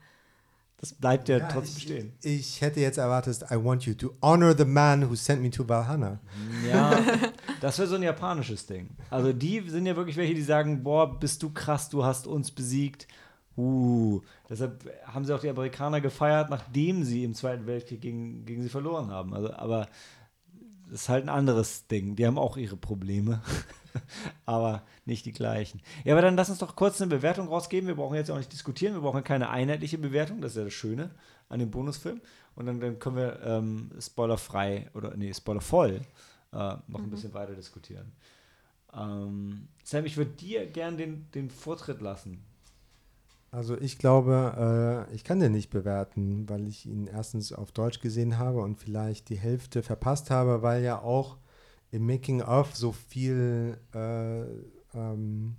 Das 0.78 0.92
bleibt 0.92 1.30
ja, 1.30 1.38
Ja, 1.38 1.48
trotzdem 1.48 1.76
ich, 1.78 1.82
stehen. 1.84 2.12
ich 2.22 2.60
hätte 2.60 2.80
jetzt 2.80 2.98
erwartet, 2.98 3.42
I 3.50 3.54
want 3.56 3.86
you 3.86 3.94
to 3.94 4.10
honor 4.20 4.54
the 4.54 4.66
man 4.66 5.08
who 5.08 5.14
sent 5.14 5.40
me 5.40 5.50
to 5.50 5.66
Valhalla. 5.66 6.18
Ja, 6.68 6.98
das 7.62 7.78
wäre 7.78 7.88
so 7.88 7.94
ein 7.94 8.02
japanisches 8.02 8.66
Ding. 8.66 8.90
Also 9.08 9.32
die 9.32 9.66
sind 9.70 9.86
ja 9.86 9.96
wirklich 9.96 10.18
welche, 10.18 10.34
die 10.34 10.42
sagen, 10.42 10.82
boah, 10.82 11.18
bist 11.18 11.42
du 11.42 11.48
krass, 11.50 11.88
du 11.88 12.04
hast 12.04 12.26
uns 12.26 12.50
besiegt. 12.50 13.08
Uh, 13.56 14.20
deshalb 14.50 14.84
haben 15.04 15.24
sie 15.24 15.34
auch 15.34 15.40
die 15.40 15.48
Amerikaner 15.48 16.00
gefeiert, 16.00 16.50
nachdem 16.50 17.04
sie 17.04 17.24
im 17.24 17.34
Zweiten 17.34 17.66
Weltkrieg 17.66 18.02
gegen, 18.02 18.44
gegen 18.44 18.62
sie 18.62 18.68
verloren 18.68 19.10
haben. 19.10 19.32
Also, 19.32 19.52
aber 19.54 19.88
das 20.90 21.02
ist 21.02 21.08
halt 21.08 21.24
ein 21.24 21.30
anderes 21.30 21.86
Ding. 21.86 22.16
Die 22.16 22.26
haben 22.26 22.38
auch 22.38 22.56
ihre 22.56 22.76
Probleme, 22.76 23.40
aber 24.46 24.82
nicht 25.04 25.24
die 25.24 25.32
gleichen. 25.32 25.80
Ja, 26.04 26.14
aber 26.14 26.22
dann 26.22 26.36
lass 26.36 26.50
uns 26.50 26.58
doch 26.58 26.76
kurz 26.76 27.00
eine 27.00 27.08
Bewertung 27.08 27.48
rausgeben. 27.48 27.88
Wir 27.88 27.96
brauchen 27.96 28.14
jetzt 28.14 28.30
auch 28.30 28.36
nicht 28.36 28.52
diskutieren. 28.52 28.94
Wir 28.94 29.00
brauchen 29.00 29.24
keine 29.24 29.50
einheitliche 29.50 29.98
Bewertung. 29.98 30.40
Das 30.40 30.52
ist 30.52 30.58
ja 30.58 30.64
das 30.64 30.74
Schöne 30.74 31.10
an 31.48 31.58
dem 31.58 31.70
Bonusfilm. 31.70 32.20
Und 32.54 32.66
dann, 32.66 32.80
dann 32.80 32.98
können 32.98 33.16
wir 33.16 33.40
ähm, 33.42 33.90
spoilerfrei 34.00 34.90
oder 34.94 35.16
nee, 35.16 35.32
spoilervoll 35.32 36.02
äh, 36.52 36.56
noch 36.88 37.00
ein 37.00 37.10
bisschen 37.10 37.34
weiter 37.34 37.54
diskutieren. 37.54 38.12
Ähm, 38.94 39.68
Sam, 39.82 40.06
ich 40.06 40.16
würde 40.16 40.32
dir 40.32 40.66
gern 40.66 40.96
den, 40.96 41.30
den 41.32 41.50
Vortritt 41.50 42.00
lassen. 42.00 42.44
Also 43.50 43.78
ich 43.78 43.98
glaube, 43.98 45.06
äh, 45.08 45.14
ich 45.14 45.24
kann 45.24 45.40
den 45.40 45.52
nicht 45.52 45.70
bewerten, 45.70 46.48
weil 46.48 46.66
ich 46.66 46.86
ihn 46.86 47.06
erstens 47.06 47.52
auf 47.52 47.72
Deutsch 47.72 48.00
gesehen 48.00 48.38
habe 48.38 48.60
und 48.60 48.76
vielleicht 48.76 49.28
die 49.28 49.38
Hälfte 49.38 49.82
verpasst 49.82 50.30
habe, 50.30 50.62
weil 50.62 50.82
ja 50.82 51.00
auch 51.00 51.38
im 51.90 52.06
Making 52.06 52.42
of 52.42 52.76
so 52.76 52.92
viel 52.92 53.78
äh, 53.94 54.42
ähm, 54.94 55.56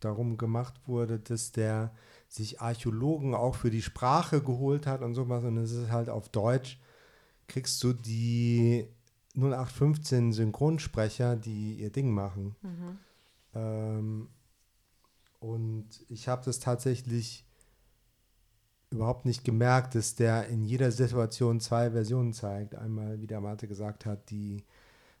darum 0.00 0.38
gemacht 0.38 0.74
wurde, 0.86 1.18
dass 1.18 1.52
der 1.52 1.92
sich 2.28 2.60
Archäologen 2.60 3.34
auch 3.34 3.56
für 3.56 3.70
die 3.70 3.82
Sprache 3.82 4.40
geholt 4.40 4.86
hat 4.86 5.02
und 5.02 5.14
sowas 5.14 5.44
und 5.44 5.56
es 5.58 5.72
ist 5.72 5.90
halt 5.90 6.08
auf 6.08 6.28
Deutsch 6.28 6.78
kriegst 7.48 7.82
du 7.82 7.92
die 7.92 8.86
0815 9.34 10.32
Synchronsprecher, 10.32 11.34
die 11.36 11.74
ihr 11.74 11.90
Ding 11.90 12.12
machen. 12.12 12.54
Ähm, 13.54 14.28
und 15.40 15.88
ich 16.08 16.28
habe 16.28 16.44
das 16.44 16.58
tatsächlich 16.58 17.44
überhaupt 18.90 19.26
nicht 19.26 19.44
gemerkt, 19.44 19.94
dass 19.94 20.14
der 20.14 20.48
in 20.48 20.64
jeder 20.64 20.90
Situation 20.90 21.60
zwei 21.60 21.90
Versionen 21.90 22.32
zeigt. 22.32 22.74
Einmal, 22.74 23.20
wie 23.20 23.26
der 23.26 23.40
Mate 23.40 23.68
gesagt 23.68 24.06
hat, 24.06 24.30
die 24.30 24.64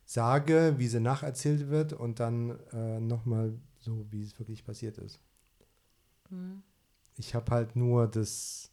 Sage, 0.06 0.74
wie 0.78 0.88
sie 0.88 1.00
nacherzählt 1.00 1.68
wird 1.68 1.92
und 1.92 2.18
dann 2.18 2.58
äh, 2.72 2.98
nochmal 2.98 3.58
so, 3.78 4.06
wie 4.10 4.22
es 4.22 4.38
wirklich 4.38 4.64
passiert 4.64 4.96
ist. 4.98 5.20
Ich 7.16 7.34
habe 7.34 7.50
halt 7.52 7.76
nur 7.76 8.06
das, 8.06 8.70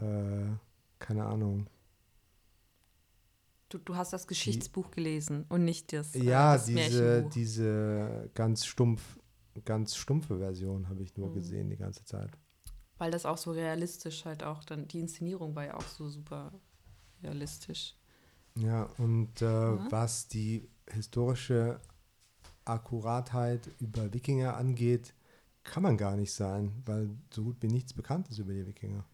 äh, 0.00 0.46
keine 0.98 1.24
Ahnung, 1.24 1.68
Du, 3.68 3.78
du 3.78 3.96
hast 3.96 4.12
das 4.12 4.28
Geschichtsbuch 4.28 4.92
gelesen 4.92 5.44
und 5.48 5.64
nicht 5.64 5.92
das, 5.92 6.14
äh, 6.14 6.22
Ja, 6.22 6.54
das 6.54 6.66
diese, 6.66 7.28
diese 7.34 8.30
ganz 8.34 8.64
stumpf, 8.64 9.18
ganz 9.64 9.96
stumpfe 9.96 10.38
Version 10.38 10.88
habe 10.88 11.02
ich 11.02 11.16
Mhm. 11.16 11.24
nur 11.24 11.34
gesehen 11.34 11.70
die 11.70 11.76
ganze 11.76 12.04
Zeit. 12.04 12.30
Weil 12.98 13.10
das 13.10 13.26
auch 13.26 13.36
so 13.38 13.52
realistisch 13.52 14.24
halt 14.24 14.42
auch 14.42 14.64
dann, 14.64 14.88
die 14.88 15.00
Inszenierung 15.00 15.54
war 15.54 15.64
ja 15.66 15.76
auch 15.76 15.86
so 15.88 16.08
super 16.08 16.52
realistisch. 17.22 17.94
Ja, 18.56 18.84
und 18.98 19.42
äh, 19.42 19.44
Mhm. 19.72 19.86
was 19.90 20.28
die 20.28 20.68
historische 20.90 21.78
Akkuratheit 22.64 23.68
über 23.80 24.12
Wikinger 24.12 24.56
angeht, 24.56 25.14
kann 25.62 25.82
man 25.82 25.96
gar 25.96 26.16
nicht 26.16 26.32
sein, 26.32 26.72
weil 26.86 27.10
so 27.32 27.42
gut 27.44 27.56
wie 27.60 27.68
nichts 27.68 27.92
bekannt 27.92 28.28
ist 28.28 28.38
über 28.38 28.52
die 28.52 28.66
Wikinger. 28.66 29.04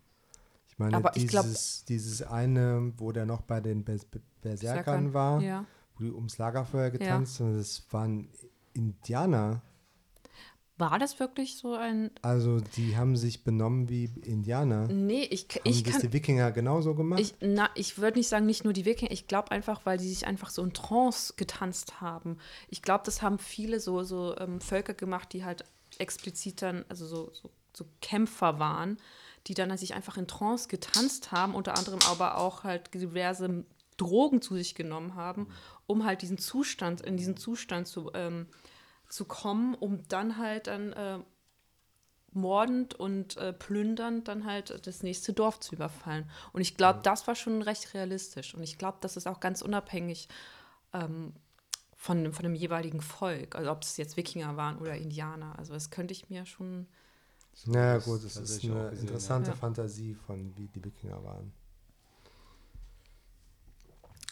Ich 0.68 0.78
meine, 0.78 0.96
Aber 0.96 1.16
ich 1.16 1.26
glaub- 1.28 1.44
dieses, 1.44 1.84
dieses 1.84 2.22
eine, 2.22 2.92
wo 2.98 3.12
der 3.12 3.26
noch 3.26 3.42
bei 3.42 3.60
den 3.60 3.84
Bers 3.84 4.04
Be- 4.04 4.20
Berserkern 4.40 5.12
war, 5.12 5.40
Ja. 5.42 5.64
wo 5.96 6.04
die 6.04 6.10
ums 6.12 6.38
Lagerfeuer 6.38 6.90
getanzt 6.90 7.40
haben, 7.40 7.56
das 7.56 7.82
waren 7.92 8.28
Indianer. 8.74 9.60
War 10.82 10.98
das 10.98 11.20
wirklich 11.20 11.58
so 11.58 11.74
ein. 11.76 12.10
Also 12.22 12.58
die 12.58 12.96
haben 12.96 13.16
sich 13.16 13.44
benommen 13.44 13.88
wie 13.88 14.10
Indianer. 14.24 14.88
Nee, 14.88 15.22
ich, 15.30 15.46
Haben 15.50 15.60
ich 15.62 15.84
das 15.84 15.92
kann. 15.92 16.00
die 16.00 16.12
Wikinger 16.12 16.50
genauso 16.50 16.96
gemacht? 16.96 17.20
Ich, 17.20 17.34
na, 17.40 17.70
ich 17.76 17.98
würde 17.98 18.18
nicht 18.18 18.26
sagen, 18.26 18.46
nicht 18.46 18.64
nur 18.64 18.72
die 18.72 18.84
Wikinger, 18.84 19.12
ich 19.12 19.28
glaube 19.28 19.52
einfach, 19.52 19.82
weil 19.86 19.98
die 19.98 20.08
sich 20.08 20.26
einfach 20.26 20.50
so 20.50 20.60
in 20.60 20.72
Trance 20.72 21.34
getanzt 21.36 22.00
haben. 22.00 22.38
Ich 22.68 22.82
glaube, 22.82 23.04
das 23.06 23.22
haben 23.22 23.38
viele 23.38 23.78
so, 23.78 24.02
so 24.02 24.36
ähm, 24.38 24.60
Völker 24.60 24.92
gemacht, 24.92 25.32
die 25.32 25.44
halt 25.44 25.64
explizit 25.98 26.62
dann, 26.62 26.84
also 26.88 27.06
so, 27.06 27.30
so, 27.32 27.52
so 27.72 27.84
Kämpfer 28.00 28.58
waren, 28.58 28.96
die 29.46 29.54
dann 29.54 29.76
sich 29.78 29.94
einfach 29.94 30.16
in 30.16 30.26
Trance 30.26 30.66
getanzt 30.66 31.30
haben, 31.30 31.54
unter 31.54 31.78
anderem 31.78 32.00
aber 32.10 32.38
auch 32.38 32.64
halt 32.64 32.92
diverse 32.92 33.64
Drogen 33.98 34.42
zu 34.42 34.56
sich 34.56 34.74
genommen 34.74 35.14
haben, 35.14 35.46
um 35.86 36.04
halt 36.04 36.22
diesen 36.22 36.38
Zustand, 36.38 37.02
in 37.02 37.16
diesen 37.16 37.36
Zustand 37.36 37.86
zu, 37.86 38.10
ähm, 38.14 38.48
zu 39.12 39.26
kommen, 39.26 39.74
um 39.74 40.08
dann 40.08 40.38
halt 40.38 40.68
dann 40.68 40.94
äh, 40.94 41.18
mordend 42.32 42.94
und 42.94 43.36
äh, 43.36 43.52
plündernd 43.52 44.26
dann 44.26 44.46
halt 44.46 44.86
das 44.86 45.02
nächste 45.02 45.34
Dorf 45.34 45.60
zu 45.60 45.74
überfallen. 45.74 46.24
Und 46.54 46.62
ich 46.62 46.78
glaube, 46.78 47.00
das 47.02 47.26
war 47.26 47.34
schon 47.34 47.60
recht 47.60 47.92
realistisch. 47.92 48.54
Und 48.54 48.62
ich 48.62 48.78
glaube, 48.78 48.96
das 49.02 49.18
ist 49.18 49.26
auch 49.26 49.40
ganz 49.40 49.60
unabhängig 49.60 50.28
ähm, 50.94 51.34
von, 51.94 52.32
von 52.32 52.42
dem 52.42 52.54
jeweiligen 52.54 53.02
Volk. 53.02 53.54
Also 53.54 53.70
ob 53.70 53.82
es 53.82 53.98
jetzt 53.98 54.16
Wikinger 54.16 54.56
waren 54.56 54.78
oder 54.78 54.96
Indianer. 54.96 55.58
Also 55.58 55.74
das 55.74 55.90
könnte 55.90 56.12
ich 56.12 56.30
mir 56.30 56.46
schon. 56.46 56.86
Na 57.66 57.96
das 57.96 58.06
gut, 58.06 58.20
das 58.20 58.24
ist 58.24 58.34
tatsächlich 58.36 58.72
auch 58.72 58.76
eine 58.76 58.90
gesehen, 58.90 59.08
interessante 59.08 59.50
ja. 59.50 59.56
Fantasie 59.56 60.14
von 60.14 60.56
wie 60.56 60.68
die 60.68 60.82
Wikinger 60.82 61.22
waren. 61.22 61.52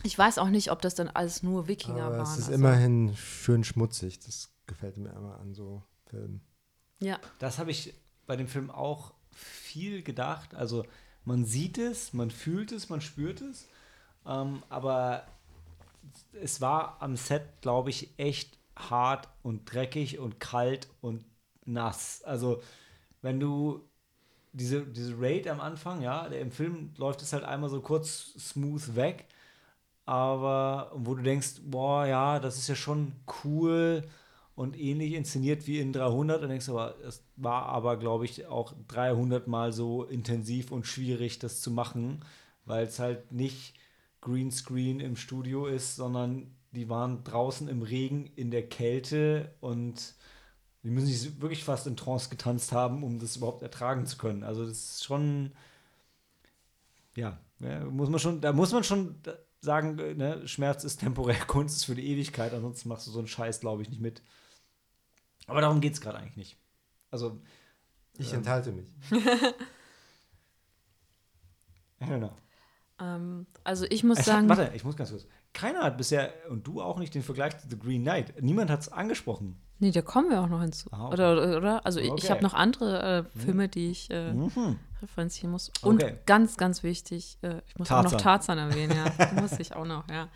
Ich 0.02 0.16
weiß 0.16 0.38
auch 0.38 0.48
nicht, 0.48 0.72
ob 0.72 0.80
das 0.80 0.94
dann 0.94 1.08
alles 1.08 1.42
nur 1.42 1.68
Wikinger 1.68 2.04
Aber 2.04 2.16
waren. 2.16 2.22
es 2.22 2.38
ist 2.38 2.44
also, 2.44 2.54
immerhin 2.54 3.14
schön 3.14 3.62
schmutzig. 3.62 4.18
Das 4.20 4.48
gefällt 4.70 4.96
mir 4.96 5.10
immer 5.10 5.38
an 5.38 5.52
so 5.54 5.82
Filmen. 6.06 6.40
Ja, 7.00 7.20
Das 7.38 7.58
habe 7.58 7.70
ich 7.70 7.94
bei 8.26 8.36
dem 8.36 8.48
Film 8.48 8.70
auch 8.70 9.12
viel 9.32 10.02
gedacht. 10.02 10.54
Also 10.54 10.84
man 11.24 11.44
sieht 11.44 11.76
es, 11.78 12.12
man 12.14 12.30
fühlt 12.30 12.72
es, 12.72 12.88
man 12.88 13.00
spürt 13.02 13.42
es. 13.42 13.68
Ähm, 14.26 14.62
aber 14.68 15.26
es 16.32 16.60
war 16.60 17.00
am 17.00 17.16
Set, 17.16 17.42
glaube 17.60 17.90
ich, 17.90 18.10
echt 18.18 18.58
hart 18.76 19.28
und 19.42 19.72
dreckig 19.72 20.18
und 20.18 20.40
kalt 20.40 20.88
und 21.00 21.24
nass. 21.64 22.22
Also 22.24 22.62
wenn 23.22 23.40
du 23.40 23.82
diese, 24.52 24.86
diese 24.86 25.20
Raid 25.20 25.48
am 25.48 25.60
Anfang, 25.60 26.02
ja, 26.02 26.28
der, 26.28 26.40
im 26.40 26.52
Film 26.52 26.92
läuft 26.96 27.22
es 27.22 27.32
halt 27.32 27.44
einmal 27.44 27.70
so 27.70 27.80
kurz 27.82 28.34
smooth 28.38 28.96
weg. 28.96 29.26
Aber 30.06 30.92
wo 30.94 31.14
du 31.14 31.22
denkst, 31.22 31.60
boah, 31.64 32.06
ja, 32.06 32.40
das 32.40 32.58
ist 32.58 32.68
ja 32.68 32.74
schon 32.74 33.12
cool 33.44 34.02
und 34.60 34.78
ähnlich 34.78 35.14
inszeniert 35.14 35.66
wie 35.66 35.78
in 35.78 35.94
300. 35.94 36.42
Und 36.42 36.50
denkst 36.50 36.68
aber, 36.68 36.94
es 37.02 37.24
war 37.36 37.64
aber, 37.64 37.96
glaube 37.96 38.26
ich, 38.26 38.46
auch 38.46 38.74
300 38.88 39.48
Mal 39.48 39.72
so 39.72 40.04
intensiv 40.04 40.70
und 40.70 40.86
schwierig, 40.86 41.38
das 41.38 41.62
zu 41.62 41.70
machen, 41.70 42.22
weil 42.66 42.84
es 42.84 42.98
halt 42.98 43.32
nicht 43.32 43.72
Greenscreen 44.20 45.00
im 45.00 45.16
Studio 45.16 45.64
ist, 45.64 45.96
sondern 45.96 46.54
die 46.72 46.90
waren 46.90 47.24
draußen 47.24 47.68
im 47.68 47.80
Regen, 47.80 48.26
in 48.36 48.50
der 48.50 48.68
Kälte 48.68 49.54
und 49.60 50.14
die 50.82 50.90
müssen 50.90 51.06
sich 51.06 51.40
wirklich 51.40 51.64
fast 51.64 51.86
in 51.86 51.96
Trance 51.96 52.28
getanzt 52.28 52.72
haben, 52.72 53.02
um 53.02 53.18
das 53.18 53.36
überhaupt 53.36 53.62
ertragen 53.62 54.04
zu 54.04 54.18
können. 54.18 54.42
Also 54.42 54.66
das 54.66 54.96
ist 54.96 55.04
schon, 55.04 55.52
ja, 57.16 57.38
ja 57.60 57.86
muss 57.86 58.10
man 58.10 58.20
schon, 58.20 58.42
da 58.42 58.52
muss 58.52 58.72
man 58.72 58.84
schon 58.84 59.14
sagen, 59.62 59.98
äh, 59.98 60.14
ne, 60.14 60.46
Schmerz 60.46 60.84
ist 60.84 60.98
temporär, 60.98 61.38
Kunst 61.46 61.78
ist 61.78 61.84
für 61.84 61.94
die 61.94 62.08
Ewigkeit, 62.08 62.52
ansonsten 62.52 62.90
machst 62.90 63.06
du 63.06 63.10
so 63.10 63.20
einen 63.20 63.28
Scheiß, 63.28 63.60
glaube 63.60 63.80
ich, 63.80 63.88
nicht 63.88 64.02
mit. 64.02 64.20
Aber 65.50 65.60
darum 65.60 65.80
geht 65.80 65.92
es 65.94 66.00
gerade 66.00 66.18
eigentlich 66.18 66.36
nicht. 66.36 66.56
Also, 67.10 67.40
Ich 68.18 68.30
Ähm. 68.32 68.38
enthalte 68.38 68.72
mich. 68.72 68.88
I 72.00 72.04
don't 72.04 72.18
know. 72.18 72.32
ähm, 73.00 73.46
also 73.64 73.84
ich 73.88 74.04
muss 74.04 74.18
Es 74.20 74.24
sagen. 74.26 74.48
hat, 74.50 74.58
warte, 74.58 74.74
ich 74.74 74.84
muss 74.84 74.96
ganz 74.96 75.10
kurz. 75.10 75.26
Keiner 75.52 75.80
hat 75.82 75.96
bisher, 75.98 76.32
und 76.48 76.66
du 76.66 76.80
auch 76.80 76.98
nicht, 76.98 77.14
den 77.14 77.22
Vergleich 77.22 77.58
zu 77.58 77.68
The 77.68 77.78
Green 77.78 78.02
Knight. 78.02 78.40
Niemand 78.42 78.70
hat 78.70 78.80
es 78.80 78.88
angesprochen. 78.90 79.60
Nee, 79.80 79.90
da 79.90 80.02
kommen 80.02 80.30
wir 80.30 80.40
auch 80.42 80.46
noch 80.48 80.60
hinzu. 80.60 80.88
Ah, 80.92 81.06
okay. 81.06 81.14
oder, 81.14 81.56
oder? 81.56 81.86
Also 81.86 81.98
ich, 82.00 82.06
ich 82.06 82.12
Okay. 82.12 82.28
habe 82.30 82.42
noch 82.42 82.54
andere 82.54 83.26
äh, 83.34 83.38
Filme, 83.38 83.68
die 83.68 83.90
ich 83.90 84.10
äh, 84.10 84.32
Mhm. 84.32 84.78
referenzieren 85.02 85.50
muss. 85.50 85.70
Und 85.82 86.02
Okay. 86.02 86.18
ganz, 86.26 86.56
ganz 86.58 86.82
wichtig, 86.82 87.38
äh, 87.42 87.60
ich 87.66 87.78
muss 87.78 87.90
auch 87.90 88.02
noch 88.02 88.10
Tarzan. 88.12 88.56
Tarzan 88.56 88.58
erwähnen, 88.58 88.94
ja. 88.96 89.32
muss 89.40 89.58
ich 89.58 89.74
auch 89.74 89.86
noch, 89.86 90.06
ja. 90.08 90.28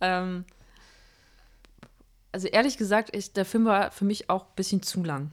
Ähm, 0.00 0.44
also 2.32 2.48
ehrlich 2.48 2.76
gesagt, 2.76 3.14
ich, 3.14 3.32
der 3.32 3.44
Film 3.44 3.64
war 3.64 3.90
für 3.90 4.04
mich 4.04 4.30
auch 4.30 4.46
ein 4.46 4.54
bisschen 4.56 4.82
zu 4.82 5.02
lang. 5.02 5.30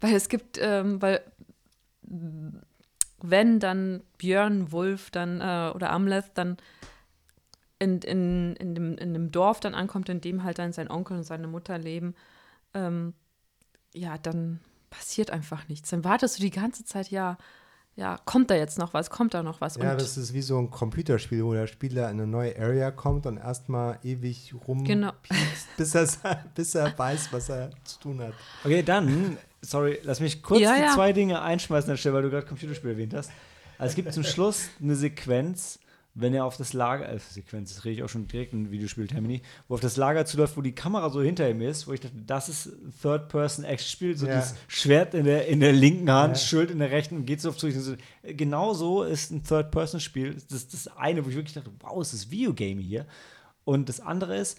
Weil 0.00 0.14
es 0.14 0.28
gibt, 0.28 0.58
ähm, 0.60 1.00
weil 1.00 1.22
wenn 3.22 3.60
dann 3.60 4.02
Björn 4.18 4.72
Wolf 4.72 5.10
dann 5.10 5.40
äh, 5.40 5.72
oder 5.74 5.90
Amleth 5.90 6.32
dann 6.34 6.56
in, 7.78 8.00
in, 8.02 8.56
in, 8.56 8.74
dem, 8.74 8.98
in 8.98 9.12
dem 9.12 9.30
Dorf 9.30 9.60
dann 9.60 9.74
ankommt, 9.74 10.08
in 10.08 10.20
dem 10.20 10.44
halt 10.44 10.58
dann 10.58 10.72
sein 10.72 10.90
Onkel 10.90 11.16
und 11.16 11.24
seine 11.24 11.48
Mutter 11.48 11.78
leben, 11.78 12.14
ähm, 12.74 13.14
ja, 13.94 14.18
dann 14.18 14.60
passiert 14.90 15.30
einfach 15.30 15.68
nichts. 15.68 15.90
Dann 15.90 16.04
wartest 16.04 16.38
du 16.38 16.42
die 16.42 16.50
ganze 16.50 16.84
Zeit, 16.84 17.10
ja, 17.10 17.38
ja, 17.94 18.18
kommt 18.24 18.50
da 18.50 18.54
jetzt 18.54 18.78
noch 18.78 18.94
was, 18.94 19.10
kommt 19.10 19.34
da 19.34 19.42
noch 19.42 19.60
was? 19.60 19.76
Ja, 19.76 19.92
und 19.92 20.00
das 20.00 20.16
ist 20.16 20.32
wie 20.32 20.40
so 20.40 20.58
ein 20.58 20.70
Computerspiel, 20.70 21.44
wo 21.44 21.52
der 21.52 21.66
Spieler 21.66 22.10
in 22.10 22.20
eine 22.20 22.26
neue 22.26 22.58
Area 22.58 22.90
kommt 22.90 23.26
und 23.26 23.36
erstmal 23.36 23.98
ewig 24.02 24.54
rum 24.66 24.84
Genau. 24.84 25.12
bis, 25.76 25.94
er, 25.94 26.08
bis 26.54 26.74
er 26.74 26.98
weiß, 26.98 27.28
was 27.32 27.50
er 27.50 27.70
zu 27.84 28.00
tun 28.00 28.20
hat. 28.20 28.32
Okay, 28.64 28.82
dann, 28.82 29.36
sorry, 29.60 29.98
lass 30.04 30.20
mich 30.20 30.42
kurz 30.42 30.60
Ja, 30.60 30.74
die 30.76 30.82
ja. 30.82 30.94
zwei 30.94 31.12
Dinge 31.12 31.42
einschmeißen, 31.42 31.90
an 31.90 31.94
der 31.94 31.98
Stelle, 31.98 32.14
weil 32.14 32.22
du 32.22 32.30
gerade 32.30 32.46
Computerspiel 32.46 32.90
erwähnt 32.90 33.12
hast. 33.14 33.30
Also 33.78 33.90
es 33.90 33.96
gibt 33.96 34.12
zum 34.14 34.24
Schluss 34.24 34.68
eine 34.80 34.94
Sequenz, 34.94 35.78
wenn 36.14 36.34
er 36.34 36.44
auf 36.44 36.56
das 36.58 36.74
Lager, 36.74 37.08
äh, 37.08 37.18
Sequenz, 37.18 37.74
das 37.74 37.84
rede 37.84 37.94
ich 37.96 38.02
auch 38.02 38.08
schon 38.08 38.28
direkt 38.28 38.52
in 38.52 38.70
Videospiel 38.70 39.06
Termini, 39.06 39.40
wo 39.66 39.74
auf 39.74 39.80
das 39.80 39.96
Lager 39.96 40.26
zuläuft, 40.26 40.56
wo 40.56 40.60
die 40.60 40.74
Kamera 40.74 41.08
so 41.08 41.22
hinter 41.22 41.48
ihm 41.48 41.62
ist, 41.62 41.86
wo 41.88 41.92
ich 41.92 42.00
dachte, 42.00 42.16
das 42.26 42.48
ist 42.50 42.66
ein 42.66 42.92
Third-Person-Action-Spiel, 43.00 44.16
so 44.16 44.26
Ja. 44.26 44.34
das 44.36 44.54
Schwert 44.68 45.14
in 45.14 45.24
der, 45.24 45.46
in 45.48 45.60
der 45.60 45.72
linken 45.72 46.10
Hand, 46.10 46.36
Ja. 46.36 46.42
Schild 46.42 46.70
in 46.70 46.78
der 46.80 46.90
rechten 46.90 47.16
und 47.16 47.26
geht 47.26 47.40
so 47.40 47.48
auf 47.48 47.56
zu. 47.56 47.70
So, 47.70 47.94
genau 48.22 48.74
so 48.74 49.02
ist 49.04 49.30
ein 49.30 49.42
Third-Person-Spiel. 49.42 50.34
Das 50.34 50.52
ist 50.52 50.74
das 50.74 50.88
eine, 50.96 51.24
wo 51.24 51.30
ich 51.30 51.36
wirklich 51.36 51.54
dachte, 51.54 51.70
wow, 51.80 52.00
es 52.02 52.12
ist 52.12 52.30
Videogame 52.30 52.80
hier. 52.82 53.06
Und 53.64 53.88
das 53.88 54.00
andere 54.00 54.36
ist, 54.36 54.58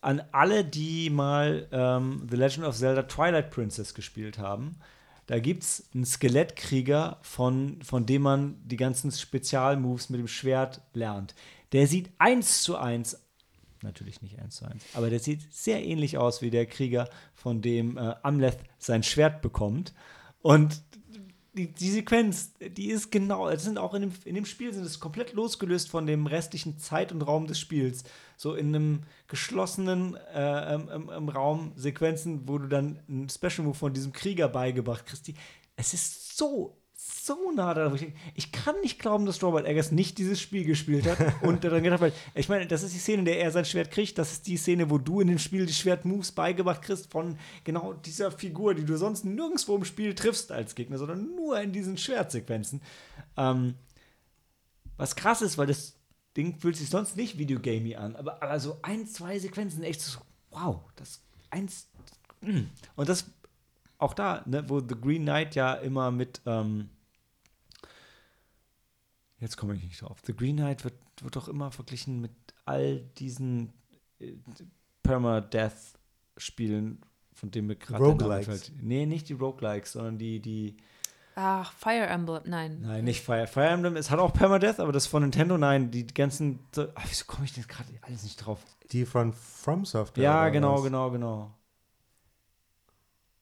an 0.00 0.20
alle, 0.32 0.64
die 0.64 1.10
mal 1.10 1.68
ähm, 1.70 2.26
The 2.28 2.36
Legend 2.36 2.66
of 2.66 2.76
Zelda 2.76 3.04
Twilight 3.04 3.50
Princess 3.50 3.94
gespielt 3.94 4.38
haben, 4.38 4.76
da 5.32 5.38
gibt 5.38 5.62
es 5.62 5.88
einen 5.94 6.04
Skelettkrieger, 6.04 7.16
von, 7.22 7.80
von 7.80 8.04
dem 8.04 8.20
man 8.20 8.60
die 8.66 8.76
ganzen 8.76 9.10
Spezialmoves 9.10 10.10
mit 10.10 10.20
dem 10.20 10.28
Schwert 10.28 10.82
lernt. 10.92 11.34
Der 11.72 11.86
sieht 11.86 12.10
eins 12.18 12.60
zu 12.60 12.76
eins, 12.76 13.18
natürlich 13.80 14.20
nicht 14.20 14.38
eins 14.40 14.56
zu 14.56 14.66
eins, 14.66 14.84
aber 14.92 15.08
der 15.08 15.20
sieht 15.20 15.50
sehr 15.50 15.82
ähnlich 15.82 16.18
aus 16.18 16.42
wie 16.42 16.50
der 16.50 16.66
Krieger, 16.66 17.08
von 17.32 17.62
dem 17.62 17.96
äh, 17.96 18.14
Amleth 18.22 18.58
sein 18.76 19.02
Schwert 19.02 19.40
bekommt. 19.40 19.94
Und 20.42 20.82
die, 21.54 21.72
die 21.72 21.90
Sequenz, 21.90 22.52
die 22.60 22.90
ist 22.90 23.10
genau, 23.10 23.48
das 23.48 23.64
sind 23.64 23.78
auch 23.78 23.94
in 23.94 24.02
dem, 24.02 24.12
in 24.26 24.34
dem 24.34 24.44
Spiel 24.44 24.74
sind 24.74 24.84
es 24.84 25.00
komplett 25.00 25.32
losgelöst 25.32 25.88
von 25.88 26.06
dem 26.06 26.26
restlichen 26.26 26.78
Zeit 26.78 27.10
und 27.10 27.22
Raum 27.22 27.46
des 27.46 27.58
Spiels. 27.58 28.04
So 28.42 28.56
in 28.56 28.74
einem 28.74 29.02
geschlossenen 29.28 30.16
äh, 30.34 30.74
ähm, 30.74 31.08
ähm, 31.16 31.28
Raum 31.28 31.70
Sequenzen, 31.76 32.48
wo 32.48 32.58
du 32.58 32.66
dann 32.66 32.98
einen 33.08 33.28
Special 33.28 33.64
Move 33.64 33.76
von 33.76 33.94
diesem 33.94 34.12
Krieger 34.12 34.48
beigebracht 34.48 35.06
kriegst. 35.06 35.28
Die, 35.28 35.34
es 35.76 35.94
ist 35.94 36.36
so, 36.36 36.76
so 36.92 37.52
nah 37.52 37.72
da. 37.72 37.92
wo 37.92 37.94
Ich, 37.94 38.00
denke, 38.00 38.18
ich 38.34 38.50
kann 38.50 38.74
nicht 38.80 38.98
glauben, 38.98 39.26
dass 39.26 39.40
Robert 39.44 39.64
Eggers 39.64 39.92
nicht 39.92 40.18
dieses 40.18 40.40
Spiel 40.40 40.64
gespielt 40.64 41.06
hat 41.06 41.18
und 41.42 41.62
daran 41.62 41.84
gedacht 41.84 42.00
hat, 42.00 42.14
ich 42.34 42.48
meine, 42.48 42.66
das 42.66 42.82
ist 42.82 42.92
die 42.92 42.98
Szene, 42.98 43.20
in 43.20 43.26
der 43.26 43.38
er 43.38 43.52
sein 43.52 43.64
Schwert 43.64 43.92
kriegt. 43.92 44.18
Das 44.18 44.32
ist 44.32 44.48
die 44.48 44.56
Szene, 44.56 44.90
wo 44.90 44.98
du 44.98 45.20
in 45.20 45.28
dem 45.28 45.38
Spiel 45.38 45.64
die 45.64 45.72
Schwertmoves 45.72 46.32
beigebracht 46.32 46.82
kriegst 46.82 47.12
von 47.12 47.38
genau 47.62 47.92
dieser 47.92 48.32
Figur, 48.32 48.74
die 48.74 48.84
du 48.84 48.96
sonst 48.98 49.24
nirgendwo 49.24 49.76
im 49.76 49.84
Spiel 49.84 50.16
triffst 50.16 50.50
als 50.50 50.74
Gegner, 50.74 50.98
sondern 50.98 51.32
nur 51.36 51.60
in 51.60 51.70
diesen 51.70 51.96
Schwertsequenzen. 51.96 52.82
Ähm, 53.36 53.74
was 54.96 55.14
krass 55.14 55.42
ist, 55.42 55.58
weil 55.58 55.68
das 55.68 55.94
Ding 56.36 56.58
fühlt 56.58 56.76
sich 56.76 56.88
sonst 56.88 57.16
nicht 57.16 57.38
videogamey 57.38 57.96
an. 57.96 58.16
Aber, 58.16 58.42
aber 58.42 58.58
so 58.58 58.78
ein, 58.82 59.06
zwei 59.06 59.38
Sequenzen 59.38 59.82
echt 59.82 60.00
so, 60.00 60.20
wow, 60.50 60.80
das 60.96 61.22
eins. 61.50 61.88
mm. 62.40 62.62
Und 62.96 63.08
das 63.08 63.26
auch 63.98 64.14
da, 64.14 64.42
ne, 64.46 64.68
wo 64.68 64.80
The 64.80 64.96
Green 65.00 65.22
Knight 65.22 65.54
ja 65.54 65.74
immer 65.74 66.10
mit, 66.10 66.40
ähm, 66.44 66.90
jetzt 69.38 69.56
komme 69.56 69.76
ich 69.76 69.82
nicht 69.82 70.02
drauf. 70.02 70.18
The 70.26 70.34
Green 70.34 70.56
Knight 70.56 70.82
wird, 70.84 70.94
wird 71.20 71.36
doch 71.36 71.48
immer 71.48 71.70
verglichen 71.70 72.20
mit 72.20 72.32
all 72.64 72.98
diesen 73.18 73.72
äh, 74.18 74.32
Permadeath-Spielen, 75.04 77.00
von 77.32 77.50
denen 77.52 77.68
wir 77.68 77.76
gerade 77.76 78.02
Roguelikes. 78.02 78.72
Nee, 78.80 79.06
nicht 79.06 79.28
die 79.28 79.34
Roguelikes, 79.34 79.92
sondern 79.92 80.18
die, 80.18 80.40
die, 80.40 80.76
Ach, 81.34 81.72
Fire 81.72 82.06
Emblem, 82.06 82.42
nein. 82.44 82.80
nein, 82.82 83.04
nicht 83.04 83.24
Fire, 83.24 83.46
Fire 83.46 83.68
Emblem, 83.68 83.96
es 83.96 84.10
hat 84.10 84.18
auch 84.18 84.32
Permadeath, 84.32 84.80
aber 84.80 84.92
das 84.92 85.06
von 85.06 85.22
Nintendo, 85.22 85.56
nein, 85.56 85.90
die 85.90 86.06
ganzen, 86.06 86.58
ach, 86.94 87.04
wieso 87.08 87.24
komme 87.26 87.44
ich 87.46 87.54
denn 87.54 87.66
gerade 87.66 87.88
alles 88.02 88.22
nicht 88.22 88.36
drauf? 88.36 88.58
Die 88.90 89.06
von 89.06 89.32
From 89.32 89.84
Software. 89.86 90.22
Ja, 90.22 90.48
genau, 90.50 90.74
was? 90.76 90.82
genau, 90.84 91.10
genau. 91.10 91.54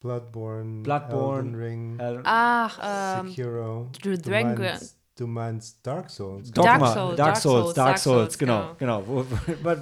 Bloodborne, 0.00 0.82
Bloodborne, 0.82 1.48
Elden 1.50 1.54
Ring, 1.62 1.98
Äh, 1.98 2.20
Ach, 2.24 3.18
ähm, 3.20 3.28
Sekiro. 3.28 3.88
Du- 4.00 4.10
du, 4.16 4.18
Dragon- 4.18 4.54
meinst, 4.58 4.96
du 5.16 5.26
meinst 5.26 5.86
Dark 5.86 6.08
Souls. 6.08 6.50
Dogma, 6.52 6.78
Dark 6.78 6.86
Souls, 6.94 7.16
Dark 7.16 7.36
Souls, 7.36 7.74
Dark 7.74 7.98
Souls, 7.98 8.38
genau, 8.38 8.74
genau. 8.78 9.02
genau. 9.02 9.26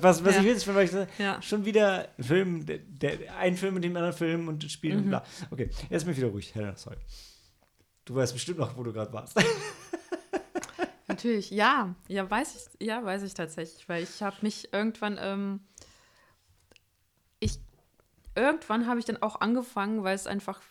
Was, 0.03 0.25
was 0.25 0.35
Ja. 0.35 0.41
ich 0.41 0.47
will, 0.47 0.55
ist, 0.57 0.75
weil 0.75 0.85
ich 0.87 0.91
sage, 0.91 1.09
Ja. 1.19 1.41
schon 1.41 1.65
wieder 1.65 2.09
ein 2.19 2.25
Film, 2.25 2.67
der, 2.67 2.79
der, 2.79 3.37
ein 3.39 3.57
Film 3.57 3.75
mit 3.75 3.85
dem 3.85 3.95
anderen 3.95 4.15
Film 4.15 4.49
und 4.49 4.65
Spiel 4.65 4.95
Mhm. 4.97 5.03
und 5.03 5.09
bla. 5.11 5.23
Okay, 5.53 5.71
jetzt 5.89 6.05
bin 6.05 6.13
ich 6.13 6.19
wieder 6.19 6.29
ruhig. 6.31 6.53
Sorry. 6.75 6.97
Du 8.09 8.15
weißt 8.15 8.33
bestimmt 8.33 8.59
noch, 8.59 8.75
wo 8.75 8.83
du 8.83 8.91
gerade 8.91 9.13
warst. 9.13 9.37
Natürlich, 11.09 11.51
ja. 11.51 11.95
Ja, 12.09 12.31
weiß 12.31 12.55
ich, 12.81 12.87
ja, 12.87 13.05
weiß 13.05 13.23
ich 13.23 13.35
tatsächlich, 13.35 13.87
weil 13.87 14.03
ich 14.03 14.23
habe 14.23 14.37
mich 14.41 14.73
irgendwann, 14.73 15.19
ähm, 15.21 15.61
ich, 17.39 17.59
irgendwann 18.35 18.87
habe 18.87 18.99
ich 18.99 19.05
dann 19.05 19.21
auch 19.21 19.43
angefangen, 19.43 20.05
weil 20.05 20.15
es 20.15 20.27
einfach 20.27 20.63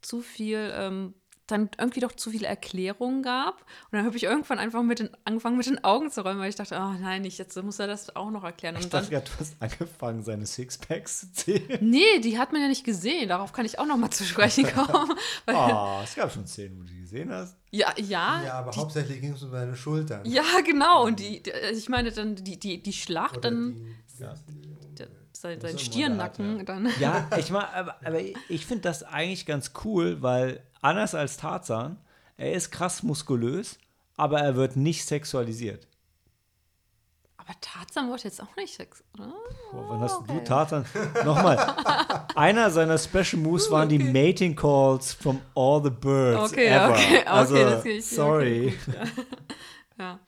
zu 0.00 0.20
viel, 0.20 0.72
ähm, 0.76 1.14
dann 1.46 1.70
irgendwie 1.78 2.00
doch 2.00 2.12
zu 2.12 2.30
viele 2.30 2.46
Erklärungen 2.46 3.22
gab. 3.22 3.60
Und 3.60 3.92
dann 3.98 4.04
habe 4.04 4.16
ich 4.16 4.24
irgendwann 4.24 4.58
einfach 4.58 4.82
mit 4.82 4.98
den, 4.98 5.10
angefangen 5.24 5.56
mit 5.56 5.66
den 5.66 5.82
Augen 5.84 6.10
zu 6.10 6.22
rollen, 6.22 6.38
weil 6.38 6.48
ich 6.48 6.56
dachte, 6.56 6.74
oh 6.76 6.92
nein, 7.00 7.24
ich, 7.24 7.38
jetzt 7.38 7.56
muss 7.62 7.78
er 7.78 7.86
das 7.86 8.14
auch 8.16 8.30
noch 8.30 8.42
erklären. 8.44 8.76
Ich 8.78 8.84
Und 8.84 8.94
dann, 8.94 9.02
dachte 9.02 9.14
gerade, 9.14 9.26
du 9.30 9.40
hast 9.40 9.56
angefangen, 9.60 10.22
seine 10.24 10.44
Sixpacks 10.46 11.20
zu 11.20 11.32
zählen. 11.32 11.78
nee, 11.80 12.18
die 12.20 12.38
hat 12.38 12.52
man 12.52 12.62
ja 12.62 12.68
nicht 12.68 12.84
gesehen. 12.84 13.28
Darauf 13.28 13.52
kann 13.52 13.64
ich 13.64 13.78
auch 13.78 13.86
noch 13.86 13.96
mal 13.96 14.10
zu 14.10 14.24
sprechen 14.24 14.66
kommen. 14.74 15.12
weil, 15.44 15.54
Oh, 15.54 16.00
es 16.02 16.14
gab 16.14 16.32
schon 16.32 16.46
Szenen, 16.46 16.78
wo 16.78 16.82
du 16.82 16.88
die 16.88 17.00
gesehen 17.00 17.30
hast. 17.32 17.56
ja, 17.70 17.92
ja, 17.96 18.42
Ja, 18.44 18.52
aber 18.54 18.72
die, 18.72 18.78
hauptsächlich 18.80 19.20
ging 19.20 19.32
es 19.34 19.42
um 19.42 19.52
deine 19.52 19.76
Schultern. 19.76 20.22
ja, 20.24 20.42
genau. 20.64 21.04
Und 21.04 21.20
die, 21.20 21.42
die, 21.42 21.50
ich 21.72 21.88
meine 21.88 22.10
dann 22.12 22.34
die, 22.36 22.58
die, 22.58 22.82
die 22.82 22.92
Schlacht, 22.92 23.38
Oder 23.38 23.50
dann 23.50 23.74
die, 23.74 24.22
Ja. 24.22 24.34
Sein, 25.40 25.60
sein 25.60 25.78
Stirnnacken, 25.78 26.58
hart, 26.58 26.68
dann. 26.68 26.92
Ja, 27.00 27.28
ich 27.38 27.50
meine, 27.50 27.72
aber, 27.72 27.96
aber 28.04 28.20
ich 28.48 28.66
finde 28.66 28.82
das 28.82 29.02
eigentlich 29.02 29.46
ganz 29.46 29.72
cool, 29.84 30.22
weil 30.22 30.60
anders 30.82 31.14
als 31.14 31.36
Tarzan, 31.36 31.98
er 32.36 32.52
ist 32.52 32.70
krass 32.70 33.02
muskulös, 33.02 33.78
aber 34.16 34.40
er 34.40 34.56
wird 34.56 34.76
nicht 34.76 35.04
sexualisiert. 35.04 35.86
Aber 37.38 37.54
Tarzan 37.60 38.10
wollte 38.10 38.24
jetzt 38.24 38.42
auch 38.42 38.56
nicht 38.56 38.74
Sex, 38.74 39.04
oder? 39.14 39.32
Boah, 39.70 39.84
wann 39.88 40.00
hast 40.00 40.16
du 40.26 40.32
okay. 40.32 40.42
Tarzan? 40.44 40.84
Nochmal. 41.24 41.76
Einer 42.34 42.70
seiner 42.72 42.98
Special 42.98 43.40
Moves 43.40 43.70
waren 43.70 43.88
die 43.88 44.00
Mating 44.00 44.56
Calls 44.56 45.12
from 45.12 45.40
all 45.54 45.80
the 45.82 45.90
birds 45.90 46.52
Okay, 46.52 46.66
ever. 46.66 46.90
okay, 46.90 47.18
okay, 47.18 47.26
also, 47.26 47.54
das 47.54 47.84
ich- 47.84 48.04
sorry. 48.06 48.74
okay, 48.88 49.06
gut, 49.16 49.26
ja. 49.98 50.18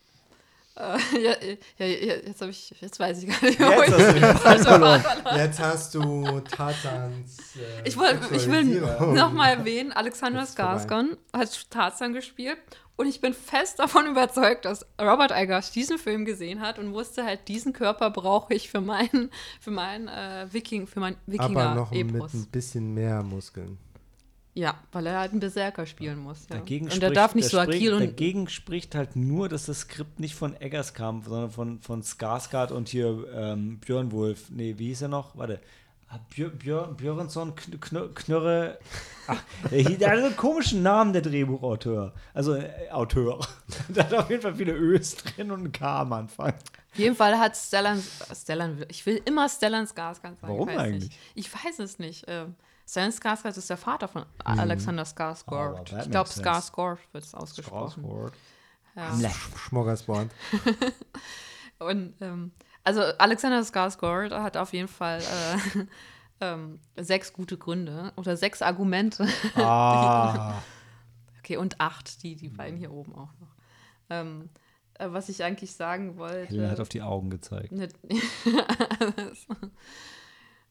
Äh, 0.78 1.20
ja, 1.20 1.32
ja, 1.78 1.86
ja, 1.86 2.14
jetzt 2.24 2.40
habe 2.40 2.52
ich, 2.52 2.72
jetzt 2.80 3.00
weiß 3.00 3.22
ich 3.22 3.28
gar 3.28 3.44
nicht 3.44 3.58
wo 3.58 3.82
Jetzt 3.82 4.16
ich, 4.16 4.44
hast 4.44 4.68
verloren. 4.68 5.04
Jetzt 5.36 5.58
hast 5.58 5.94
du 5.94 6.40
Tarzans. 6.40 7.56
Äh, 7.56 7.88
ich, 7.88 7.96
wollt, 7.96 8.18
ich 8.30 8.48
will 8.48 8.80
nochmal 9.14 9.56
erwähnen, 9.58 9.92
Alexander. 9.92 10.44
Skarsgård 10.44 11.16
hat 11.32 11.70
Tarzan 11.70 12.12
gespielt 12.12 12.58
und 12.96 13.06
ich 13.06 13.20
bin 13.20 13.34
fest 13.34 13.78
davon 13.78 14.06
überzeugt, 14.06 14.64
dass 14.64 14.86
Robert 15.00 15.32
Eggers 15.32 15.72
diesen 15.72 15.98
Film 15.98 16.24
gesehen 16.24 16.60
hat 16.60 16.78
und 16.78 16.92
wusste 16.92 17.24
halt, 17.24 17.48
diesen 17.48 17.72
Körper 17.72 18.10
brauche 18.10 18.54
ich 18.54 18.70
für 18.70 18.80
meinen, 18.80 19.30
für 19.60 19.70
meinen 19.72 20.08
äh, 20.08 20.46
Viking, 20.52 20.86
für 20.86 21.00
mein 21.00 21.16
Aber 21.38 21.74
noch 21.74 21.90
mit 21.90 22.06
Wikinger-Epos. 22.06 22.34
ein 22.34 22.46
bisschen 22.52 22.94
mehr 22.94 23.22
Muskeln. 23.22 23.78
Ja, 24.58 24.74
weil 24.90 25.06
er 25.06 25.20
halt 25.20 25.30
einen 25.30 25.38
Berserker 25.38 25.86
spielen 25.86 26.18
muss. 26.18 26.48
Ja. 26.50 26.56
Dagegen 26.56 26.86
und 26.86 26.90
spricht, 26.90 27.04
er 27.04 27.10
darf 27.12 27.36
nicht 27.36 27.48
so 27.48 27.60
agil 27.60 27.92
und 27.92 28.00
Dagegen 28.00 28.48
spricht 28.48 28.96
halt 28.96 29.14
nur, 29.14 29.48
dass 29.48 29.66
das 29.66 29.82
Skript 29.82 30.18
nicht 30.18 30.34
von 30.34 30.60
Eggers 30.60 30.94
kam, 30.94 31.22
sondern 31.22 31.52
von, 31.52 31.80
von 31.80 32.02
Skarsgård 32.02 32.72
und 32.72 32.88
hier 32.88 33.24
ähm, 33.32 33.78
Björn 33.78 34.10
Wolf. 34.10 34.50
Nee, 34.50 34.74
wie 34.76 34.88
hieß 34.88 35.02
er 35.02 35.08
noch? 35.08 35.36
Warte. 35.36 35.60
Ah, 36.08 36.18
Björ, 36.30 36.50
Björ, 36.50 36.88
Björnsson 36.88 37.54
Kn 37.54 37.78
Kn 37.78 38.14
Knörre. 38.14 38.78
Ach, 39.28 39.40
der, 39.70 40.10
hat 40.10 40.18
einen 40.18 40.36
komischen 40.36 40.82
Namen, 40.82 41.12
der 41.12 41.22
Drehbuchautor. 41.22 42.12
Also 42.34 42.54
äh, 42.54 42.90
Autor. 42.90 43.46
der 43.88 44.06
hat 44.06 44.14
auf 44.14 44.28
jeden 44.28 44.42
Fall 44.42 44.56
viele 44.56 44.72
Ös 44.72 45.14
drin 45.14 45.52
und 45.52 45.66
ein 45.66 45.72
K 45.72 46.00
am 46.00 46.12
Anfang. 46.14 46.54
Auf 46.54 46.98
jeden 46.98 47.14
Fall 47.14 47.38
hat 47.38 47.56
Stellan, 47.56 48.02
Stellan, 48.34 48.84
ich 48.88 49.06
will 49.06 49.22
immer 49.24 49.48
Stellan 49.48 49.86
Skarsgård 49.86 50.20
sagen. 50.22 50.36
Warum 50.40 50.68
ich 50.68 50.74
weiß 50.74 50.82
eigentlich? 50.82 51.04
Nicht. 51.04 51.20
Ich 51.36 51.54
weiß 51.54 51.78
es 51.78 52.00
nicht. 52.00 52.24
Ähm, 52.26 52.56
Stellan 52.88 53.10
Skarsgård 53.12 53.56
ist 53.58 53.68
der 53.68 53.76
Vater 53.76 54.08
von 54.08 54.24
Alexander 54.44 55.02
Aber 55.02 55.10
Skarsgård. 55.10 55.90
that 55.90 56.06
ich 56.06 56.10
glaube. 56.10 56.30
Skarsgård 56.30 56.98
wird 57.12 57.24
es 57.24 57.34
ausgesprochen. 57.34 57.90
Straßburg. 58.02 58.32
Ja. 58.96 59.10
Sch- 59.12 59.56
Schmorgasbord. 59.68 60.30
Und 61.78 62.14
ähm, 62.22 62.52
also 62.84 63.02
Alexander 63.18 63.60
Skarsgård 63.60 64.30
hat 64.42 64.56
auf 64.56 64.72
jeden 64.72 64.88
Fall 64.88 65.20
äh, 65.20 65.84
ähm, 66.40 66.80
sechs 66.96 67.32
gute 67.32 67.58
Gründe 67.58 68.12
oder 68.16 68.36
sechs 68.36 68.62
Argumente. 68.62 69.28
Ah. 69.54 70.54
Okay, 71.40 71.56
und 71.58 71.80
acht, 71.80 72.22
die, 72.22 72.36
die 72.36 72.48
beiden 72.48 72.78
hier 72.78 72.90
oben 72.92 73.14
auch 73.14 73.32
noch. 73.40 73.54
Ähm, 74.10 74.48
äh, 74.94 75.08
was 75.10 75.28
ich 75.28 75.44
eigentlich 75.44 75.72
sagen 75.74 76.16
wollte. 76.16 76.48
Helena 76.48 76.70
hat 76.70 76.80
auf 76.80 76.88
die 76.88 77.02
Augen 77.02 77.30
gezeigt. 77.30 77.70
Nicht, 77.72 77.94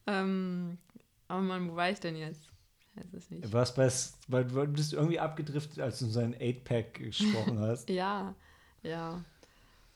ähm, 0.07 0.77
aber 1.27 1.41
Mann, 1.41 1.69
wo 1.69 1.75
war 1.75 1.89
ich 1.89 1.99
denn 1.99 2.15
jetzt? 2.15 2.49
Ich 2.79 2.97
weiß 2.97 3.13
es 3.13 3.29
nicht. 3.29 3.53
Was 3.53 3.73
bei, 3.75 3.89
weil 4.27 4.45
du 4.45 4.67
bist 4.73 4.93
irgendwie 4.93 5.19
abgedriftet, 5.19 5.79
als 5.79 5.99
du 5.99 6.05
um 6.05 6.11
seinen 6.11 6.33
8-Pack 6.35 6.95
gesprochen 6.95 7.59
hast. 7.61 7.89
Ja, 7.89 8.35
ja. 8.83 9.23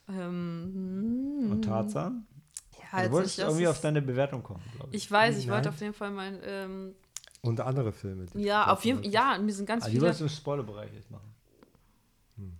Ähm, 0.08 1.48
Und 1.50 1.64
Tarzan? 1.64 2.26
ja, 2.72 2.78
du 2.90 2.96
also 2.96 3.12
wolltest 3.12 3.38
das 3.38 3.46
irgendwie 3.48 3.66
auf 3.68 3.80
deine 3.80 4.02
Bewertung 4.02 4.42
kommen, 4.42 4.62
glaube 4.74 4.88
ich. 4.90 5.04
Ich 5.04 5.10
weiß, 5.10 5.38
ich 5.38 5.46
Nein. 5.46 5.54
wollte 5.56 5.68
auf 5.70 5.80
jeden 5.80 5.94
Fall 5.94 6.10
mein. 6.10 6.38
Ähm, 6.44 6.94
Und 7.40 7.60
andere 7.60 7.92
Filme. 7.92 8.26
die 8.26 8.40
ja, 8.40 8.66
du 8.66 8.72
auf 8.72 8.84
jeden 8.84 8.98
Fall. 8.98 9.04
wolltest. 9.04 9.14
Ja, 9.14 9.38
mir 9.38 9.52
sind 9.52 9.66
ganz 9.66 9.84
die 9.84 9.90
viele. 9.92 10.02
wolltest 10.02 10.20
du 10.20 10.24
im 10.24 10.30
Spoilerbereich 10.30 10.92
jetzt 10.94 11.10
machen. 11.10 11.34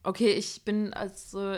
Okay, 0.05 0.33
ich 0.33 0.65
bin 0.65 0.93
also. 0.93 1.57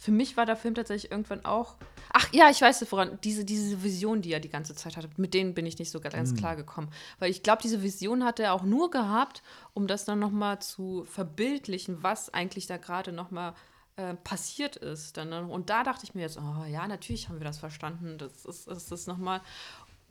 Für 0.00 0.12
mich 0.12 0.36
war 0.36 0.46
der 0.46 0.54
Film 0.54 0.76
tatsächlich 0.76 1.10
irgendwann 1.10 1.44
auch. 1.44 1.74
Ach 2.12 2.32
ja, 2.32 2.48
ich 2.50 2.60
weiß 2.60 2.86
voran. 2.86 3.18
Diese, 3.24 3.44
diese 3.44 3.82
Vision, 3.82 4.22
die 4.22 4.32
er 4.32 4.38
die 4.38 4.48
ganze 4.48 4.76
Zeit 4.76 4.96
hatte, 4.96 5.10
mit 5.16 5.34
denen 5.34 5.54
bin 5.54 5.66
ich 5.66 5.76
nicht 5.76 5.90
so 5.90 5.98
ganz 5.98 6.36
klar 6.36 6.54
gekommen. 6.54 6.88
Weil 7.18 7.32
ich 7.32 7.42
glaube, 7.42 7.62
diese 7.62 7.82
Vision 7.82 8.24
hatte 8.24 8.44
er 8.44 8.54
auch 8.54 8.62
nur 8.62 8.92
gehabt, 8.92 9.42
um 9.74 9.88
das 9.88 10.04
dann 10.04 10.20
nochmal 10.20 10.60
zu 10.60 11.04
verbildlichen, 11.04 12.00
was 12.04 12.32
eigentlich 12.32 12.68
da 12.68 12.76
gerade 12.76 13.10
nochmal 13.10 13.54
äh, 13.96 14.14
passiert 14.14 14.76
ist. 14.76 15.16
Dann, 15.16 15.30
ne? 15.30 15.44
und 15.44 15.68
da 15.68 15.82
dachte 15.82 16.04
ich 16.04 16.14
mir 16.14 16.22
jetzt, 16.22 16.38
oh 16.38 16.64
ja, 16.64 16.86
natürlich 16.86 17.28
haben 17.28 17.40
wir 17.40 17.44
das 17.44 17.58
verstanden. 17.58 18.18
Das 18.18 18.44
ist, 18.44 18.68
das 18.68 18.92
ist 18.92 19.08
nochmal. 19.08 19.40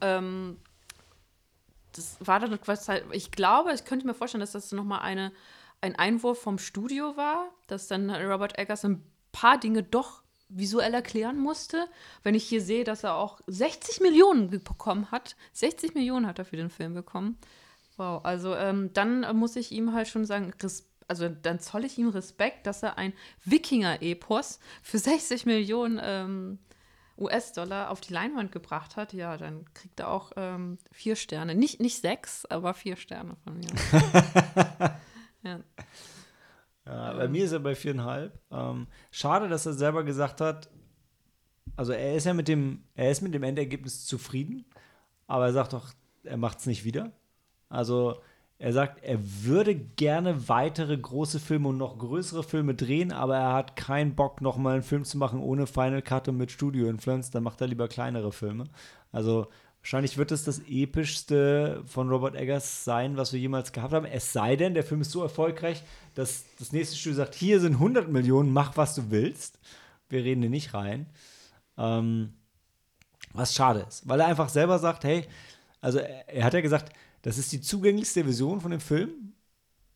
Ähm, 0.01 0.57
das 1.93 2.17
war 2.19 2.41
dann 2.41 2.59
was 2.65 2.89
halt, 2.89 3.05
ich 3.11 3.31
glaube, 3.31 3.73
ich 3.73 3.85
könnte 3.85 4.05
mir 4.05 4.13
vorstellen, 4.13 4.41
dass 4.41 4.51
das 4.51 4.73
nochmal 4.73 4.99
eine, 4.99 5.31
ein 5.79 5.95
Einwurf 5.95 6.41
vom 6.41 6.57
Studio 6.57 7.15
war, 7.15 7.49
dass 7.67 7.87
dann 7.87 8.09
Robert 8.09 8.59
Eggers 8.59 8.83
ein 8.83 9.01
paar 9.37 9.59
Dinge 9.59 9.83
doch 9.83 10.23
visuell 10.49 10.93
erklären 10.93 11.39
musste. 11.39 11.87
Wenn 12.23 12.35
ich 12.35 12.45
hier 12.45 12.61
sehe, 12.61 12.83
dass 12.83 13.03
er 13.03 13.15
auch 13.15 13.39
60 13.47 14.01
Millionen 14.01 14.49
bekommen 14.49 15.11
hat, 15.11 15.35
60 15.53 15.93
Millionen 15.93 16.25
hat 16.25 16.39
er 16.39 16.45
für 16.45 16.57
den 16.57 16.69
Film 16.69 16.93
bekommen. 16.93 17.37
Wow, 17.97 18.23
also 18.23 18.55
ähm, 18.55 18.91
dann 18.93 19.37
muss 19.37 19.55
ich 19.55 19.71
ihm 19.71 19.93
halt 19.93 20.07
schon 20.07 20.25
sagen, 20.25 20.53
also 21.07 21.29
dann 21.29 21.59
zoll 21.59 21.85
ich 21.85 21.97
ihm 21.97 22.09
Respekt, 22.09 22.65
dass 22.67 22.83
er 22.83 22.97
ein 22.97 23.13
Wikinger-Epos 23.43 24.59
für 24.81 24.97
60 24.97 25.45
Millionen 25.45 25.99
ähm, 26.01 26.59
US-Dollar 27.17 27.89
auf 27.89 28.01
die 28.01 28.13
Leinwand 28.13 28.51
gebracht 28.51 28.95
hat, 28.95 29.13
ja, 29.13 29.37
dann 29.37 29.65
kriegt 29.73 29.99
er 29.99 30.09
auch 30.09 30.31
ähm, 30.35 30.77
vier 30.91 31.15
Sterne. 31.15 31.55
Nicht, 31.55 31.79
nicht 31.79 32.01
sechs, 32.01 32.45
aber 32.45 32.73
vier 32.73 32.95
Sterne 32.95 33.35
von 33.43 33.57
mir. 33.57 33.69
ja. 35.43 35.59
Ja, 36.87 37.13
bei 37.13 37.27
mir 37.27 37.43
ist 37.43 37.51
er 37.51 37.59
bei 37.59 37.75
viereinhalb. 37.75 38.39
Ähm, 38.51 38.87
schade, 39.11 39.49
dass 39.49 39.65
er 39.65 39.73
selber 39.73 40.03
gesagt 40.03 40.39
hat, 40.39 40.69
also 41.75 41.91
er 41.91 42.15
ist 42.15 42.25
ja 42.25 42.33
mit 42.33 42.47
dem, 42.47 42.83
er 42.95 43.11
ist 43.11 43.21
mit 43.21 43.33
dem 43.33 43.43
Endergebnis 43.43 44.05
zufrieden, 44.05 44.65
aber 45.27 45.47
er 45.47 45.53
sagt 45.53 45.73
doch, 45.73 45.93
er 46.23 46.37
macht 46.37 46.59
es 46.59 46.65
nicht 46.65 46.85
wieder. 46.85 47.11
Also 47.69 48.21
er 48.59 48.73
sagt, 48.73 49.03
er 49.03 49.19
würde 49.21 49.75
gerne 49.75 50.47
weitere 50.49 50.97
große 50.97 51.39
Filme 51.39 51.67
und 51.67 51.77
noch 51.77 51.99
größere 51.99 52.43
Filme 52.43 52.73
drehen, 52.73 53.11
aber 53.11 53.37
er 53.37 53.53
hat 53.53 53.75
keinen 53.75 54.15
Bock, 54.15 54.41
nochmal 54.41 54.75
einen 54.75 54.83
Film 54.83 55.03
zu 55.03 55.17
machen 55.17 55.39
ohne 55.39 55.67
Final 55.67 56.01
Cut 56.01 56.27
und 56.29 56.37
mit 56.37 56.51
Studio 56.51 56.87
Influence. 56.87 57.29
Dann 57.29 57.43
macht 57.43 57.61
er 57.61 57.67
lieber 57.67 57.87
kleinere 57.87 58.31
Filme. 58.31 58.63
Also 59.11 59.47
wahrscheinlich 59.87 60.17
wird 60.17 60.33
es 60.33 60.43
das 60.43 60.59
epischste 60.67 61.81
von 61.85 62.09
Robert 62.09 62.35
Eggers 62.35 62.83
sein, 62.83 63.15
was 63.15 63.31
wir 63.31 63.39
jemals 63.39 63.71
gehabt 63.71 63.93
haben. 63.93 64.05
Es 64.05 64.33
sei 64.33 64.57
denn, 64.57 64.73
der 64.73 64.83
Film 64.83 64.99
ist 64.99 65.11
so 65.11 65.23
erfolgreich, 65.23 65.81
dass 66.13 66.43
das 66.59 66.73
nächste 66.73 66.97
Studio 66.97 67.15
sagt: 67.15 67.35
Hier 67.35 67.61
sind 67.61 67.75
100 67.75 68.09
Millionen, 68.09 68.51
mach 68.51 68.75
was 68.75 68.95
du 68.95 69.11
willst. 69.11 69.59
Wir 70.09 70.25
reden 70.25 70.41
dir 70.41 70.49
nicht 70.49 70.73
rein. 70.73 71.05
Ähm, 71.77 72.33
was 73.31 73.55
schade 73.55 73.85
ist, 73.87 74.05
weil 74.09 74.19
er 74.19 74.27
einfach 74.27 74.49
selber 74.49 74.77
sagt: 74.77 75.05
Hey, 75.05 75.25
also 75.79 75.99
er, 75.99 76.43
hat 76.43 76.53
ja 76.53 76.59
gesagt, 76.59 76.91
das 77.21 77.37
ist 77.37 77.53
die 77.53 77.61
zugänglichste 77.61 78.25
Version 78.25 78.59
von 78.59 78.71
dem 78.71 78.81
Film 78.81 79.35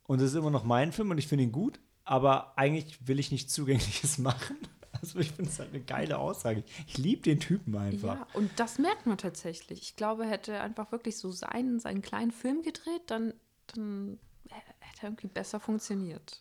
und 0.03 0.21
es 0.21 0.31
ist 0.31 0.37
immer 0.37 0.51
noch 0.51 0.63
mein 0.63 0.93
Film 0.93 1.11
und 1.11 1.17
ich 1.17 1.27
finde 1.27 1.43
ihn 1.43 1.51
gut, 1.51 1.81
aber 2.05 2.57
eigentlich 2.57 2.97
will 3.05 3.19
ich 3.19 3.29
nichts 3.29 3.51
Zugängliches 3.51 4.17
machen. 4.19 4.55
Also 5.01 5.19
ich 5.19 5.31
finde 5.31 5.49
es 5.49 5.59
halt 5.59 5.73
eine 5.73 5.81
geile 5.83 6.17
Aussage. 6.19 6.63
Ich 6.88 6.97
liebe 6.97 7.21
den 7.23 7.39
Typen 7.39 7.75
einfach. 7.75 8.15
Ja, 8.15 8.27
und 8.33 8.51
das 8.57 8.77
merkt 8.77 9.05
man 9.07 9.17
tatsächlich. 9.17 9.81
Ich 9.81 9.95
glaube, 9.95 10.25
hätte 10.25 10.51
er 10.53 10.63
einfach 10.63 10.91
wirklich 10.91 11.17
so 11.17 11.31
seinen, 11.31 11.80
seinen 11.80 12.01
kleinen 12.01 12.31
Film 12.31 12.61
gedreht, 12.61 13.01
dann, 13.07 13.33
dann 13.67 14.19
hätte 14.49 15.01
er 15.01 15.09
irgendwie 15.09 15.27
besser 15.27 15.59
funktioniert. 15.59 16.39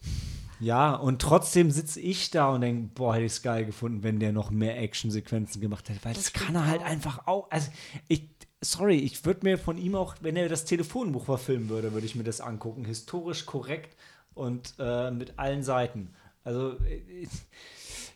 Ja, 0.61 0.95
und 0.95 1.23
trotzdem 1.23 1.71
sitze 1.71 2.01
ich 2.01 2.31
da 2.31 2.51
und 2.51 2.61
denke, 2.61 2.91
boah, 2.95 3.15
hätte 3.15 3.25
ich 3.25 3.33
es 3.33 3.43
geil 3.43 3.65
gefunden, 3.65 4.03
wenn 4.03 4.21
der 4.21 4.33
noch 4.33 4.51
mehr 4.51 4.79
Actionsequenzen 4.79 5.61
gemacht 5.63 5.89
hätte, 5.89 6.05
weil 6.05 6.13
das, 6.13 6.25
Das 6.25 6.33
kann 6.35 6.55
er 6.55 6.67
halt 6.67 6.83
auch. 6.83 6.87
einfach 6.87 7.27
auch. 7.27 7.51
Also 7.51 7.71
ich, 8.09 8.29
sorry, 8.61 8.97
ich 8.97 9.25
würde 9.25 9.41
mir 9.45 9.57
von 9.57 9.79
ihm 9.79 9.95
auch, 9.95 10.17
wenn 10.21 10.37
er 10.37 10.51
das 10.51 10.67
Telefonbuch 10.67 11.25
verfilmen 11.25 11.71
würde, 11.71 11.95
würde 11.95 12.05
ich 12.05 12.15
mir 12.15 12.25
das 12.25 12.43
angucken. 12.43 12.85
Historisch 12.85 13.47
korrekt 13.47 13.97
und 14.35 14.75
äh, 14.79 15.11
mit 15.11 15.39
allen 15.39 15.63
Seiten. 15.63 16.11
Also, 16.45 16.73
äh, 16.85 17.27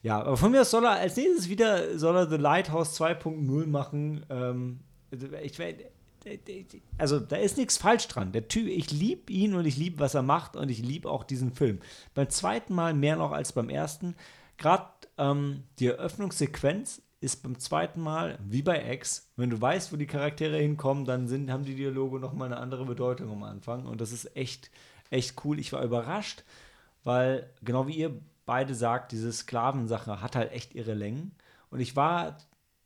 ja, 0.04 0.20
aber 0.20 0.36
von 0.36 0.52
mir 0.52 0.60
aus 0.60 0.70
soll 0.70 0.84
er 0.84 0.90
als 0.90 1.16
nächstes 1.16 1.48
wieder, 1.48 1.98
soll 1.98 2.14
er 2.14 2.28
The 2.28 2.36
Lighthouse 2.36 3.00
2.0 3.00 3.66
machen. 3.66 4.26
Ähm, 4.28 4.80
ich 5.10 5.58
also 6.98 7.20
da 7.20 7.36
ist 7.36 7.56
nichts 7.56 7.78
falsch 7.78 8.06
dran. 8.08 8.30
Der 8.30 8.46
Typ, 8.46 8.66
ich 8.66 8.90
liebe 8.90 9.32
ihn 9.32 9.54
und 9.54 9.64
ich 9.64 9.78
liebe, 9.78 10.00
was 10.00 10.14
er 10.14 10.20
macht 10.20 10.56
und 10.56 10.70
ich 10.70 10.80
liebe 10.80 11.10
auch 11.10 11.24
diesen 11.24 11.52
Film. 11.52 11.80
Beim 12.12 12.28
zweiten 12.28 12.74
Mal 12.74 12.92
mehr 12.92 13.16
noch 13.16 13.32
als 13.32 13.52
beim 13.52 13.70
ersten. 13.70 14.14
Gerade 14.58 14.90
ähm, 15.16 15.62
die 15.78 15.86
Eröffnungssequenz 15.86 17.00
ist 17.20 17.42
beim 17.42 17.58
zweiten 17.58 18.02
Mal 18.02 18.38
wie 18.46 18.60
bei 18.60 18.92
X. 18.92 19.30
Wenn 19.36 19.48
du 19.48 19.58
weißt, 19.58 19.90
wo 19.90 19.96
die 19.96 20.06
Charaktere 20.06 20.58
hinkommen, 20.58 21.06
dann 21.06 21.28
sind, 21.28 21.50
haben 21.50 21.64
die 21.64 21.76
Dialoge 21.76 22.20
nochmal 22.20 22.52
eine 22.52 22.60
andere 22.60 22.84
Bedeutung 22.84 23.30
am 23.30 23.42
Anfang. 23.42 23.86
Und 23.86 24.02
das 24.02 24.12
ist 24.12 24.36
echt, 24.36 24.70
echt 25.08 25.42
cool. 25.46 25.58
Ich 25.58 25.72
war 25.72 25.82
überrascht, 25.82 26.44
weil 27.04 27.50
genau 27.62 27.86
wie 27.86 27.96
ihr 27.96 28.20
beide 28.46 28.74
sagt, 28.74 29.12
diese 29.12 29.32
Sklavensache 29.32 30.20
hat 30.20 30.36
halt 30.36 30.52
echt 30.52 30.74
ihre 30.74 30.94
Längen. 30.94 31.34
Und 31.70 31.80
ich 31.80 31.96
war 31.96 32.38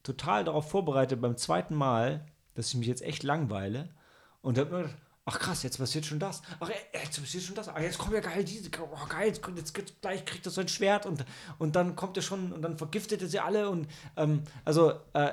total 0.03 0.45
darauf 0.45 0.71
vorbereitet 0.71 1.21
beim 1.21 1.37
zweiten 1.37 1.75
Mal, 1.75 2.25
dass 2.55 2.69
ich 2.69 2.75
mich 2.77 2.89
jetzt 2.89 3.03
echt 3.03 3.23
langweile. 3.23 3.89
Und 4.41 4.59
hab 4.59 4.71
mir 4.71 4.79
gedacht, 4.79 4.97
ach 5.27 5.39
krass, 5.39 5.63
jetzt 5.63 5.79
passiert 5.79 6.07
schon 6.07 6.19
das. 6.19 6.41
Ach, 6.61 6.71
äh, 6.71 6.75
jetzt 7.05 7.21
passiert 7.21 7.43
schon 7.45 7.55
das. 7.55 7.69
Ach, 7.69 7.79
jetzt 7.81 7.99
kommt 7.99 8.15
ja 8.15 8.21
geil 8.21 8.45
diese. 8.45 8.71
Oh, 8.81 9.07
geil, 9.09 9.27
jetzt, 9.29 9.43
kommt- 9.43 10.01
gleich 10.01 10.25
kriegt 10.25 10.47
er 10.47 10.51
so 10.53 10.61
ein 10.61 10.69
Schwert 10.69 11.05
und, 11.07 11.25
und 11.59 11.77
dann 11.77 11.97
kommt 11.97 12.17
er 12.17 12.23
schon 12.23 12.53
und 12.53 12.63
dann 12.63 12.79
vergiftet 12.79 13.21
er 13.23 13.29
sie 13.29 13.41
alle. 13.41 13.69
Und 13.69 13.89
ähm, 14.17 14.43
also, 14.65 14.93
äh, 15.13 15.29
äh, 15.29 15.33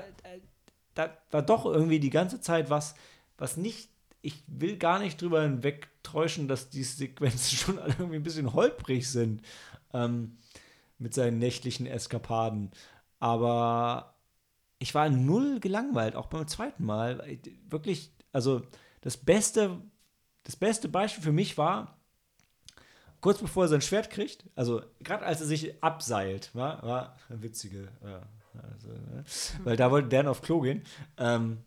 da 0.96 1.10
war 1.32 1.42
doch 1.44 1.66
irgendwie 1.66 2.00
die 2.00 2.10
ganze 2.10 2.42
Zeit 2.42 2.70
was, 2.70 2.96
was 3.38 3.58
nicht. 3.58 3.90
Ich 4.22 4.44
will 4.48 4.78
gar 4.78 4.98
nicht 5.00 5.22
drüber 5.22 5.44
hinwegtäuschen, 5.44 6.48
dass 6.48 6.70
die 6.72 6.84
Sequenzen 6.84 7.58
schon 7.58 7.80
alle 7.80 7.94
irgendwie 7.94 8.16
ein 8.18 8.24
bisschen 8.24 8.54
holprig 8.54 9.08
sind. 9.10 9.42
Ähm, 9.96 10.38
mit 10.98 11.14
seinen 11.14 11.40
nächtlichen 11.40 11.86
Eskapaden. 11.86 12.72
Aber 13.20 14.16
ich 14.80 14.94
war 14.96 15.10
null 15.10 15.60
gelangweilt, 15.60 16.16
auch 16.16 16.28
beim 16.28 16.48
zweiten 16.48 16.86
Mal. 16.86 17.40
Wirklich, 17.70 18.12
also 18.32 18.62
das 19.02 19.18
beste, 19.18 19.82
das 20.44 20.56
beste 20.56 20.88
Beispiel 20.90 21.24
für 21.24 21.32
mich 21.32 21.58
war, 21.58 21.98
kurz 23.22 23.40
bevor 23.40 23.66
er 23.66 23.70
sein 23.70 23.82
Schwert 23.82 24.10
kriegt, 24.10 24.46
also 24.56 24.82
gerade 25.00 25.26
als 25.26 25.42
er 25.42 25.48
sich 25.48 25.84
abseilt, 25.84 26.54
war, 26.54 26.84
war 26.84 27.18
eine 27.30 27.42
witzige, 27.42 27.90
ja, 28.04 28.22
also, 28.72 28.90
ne? 28.90 29.24
weil 29.64 29.76
da 29.76 29.92
wollte 29.92 30.10
Dan 30.10 30.28
auf 30.28 30.42
Klo 30.42 30.62
gehen. 30.62 30.84
Ähm, 31.18 31.58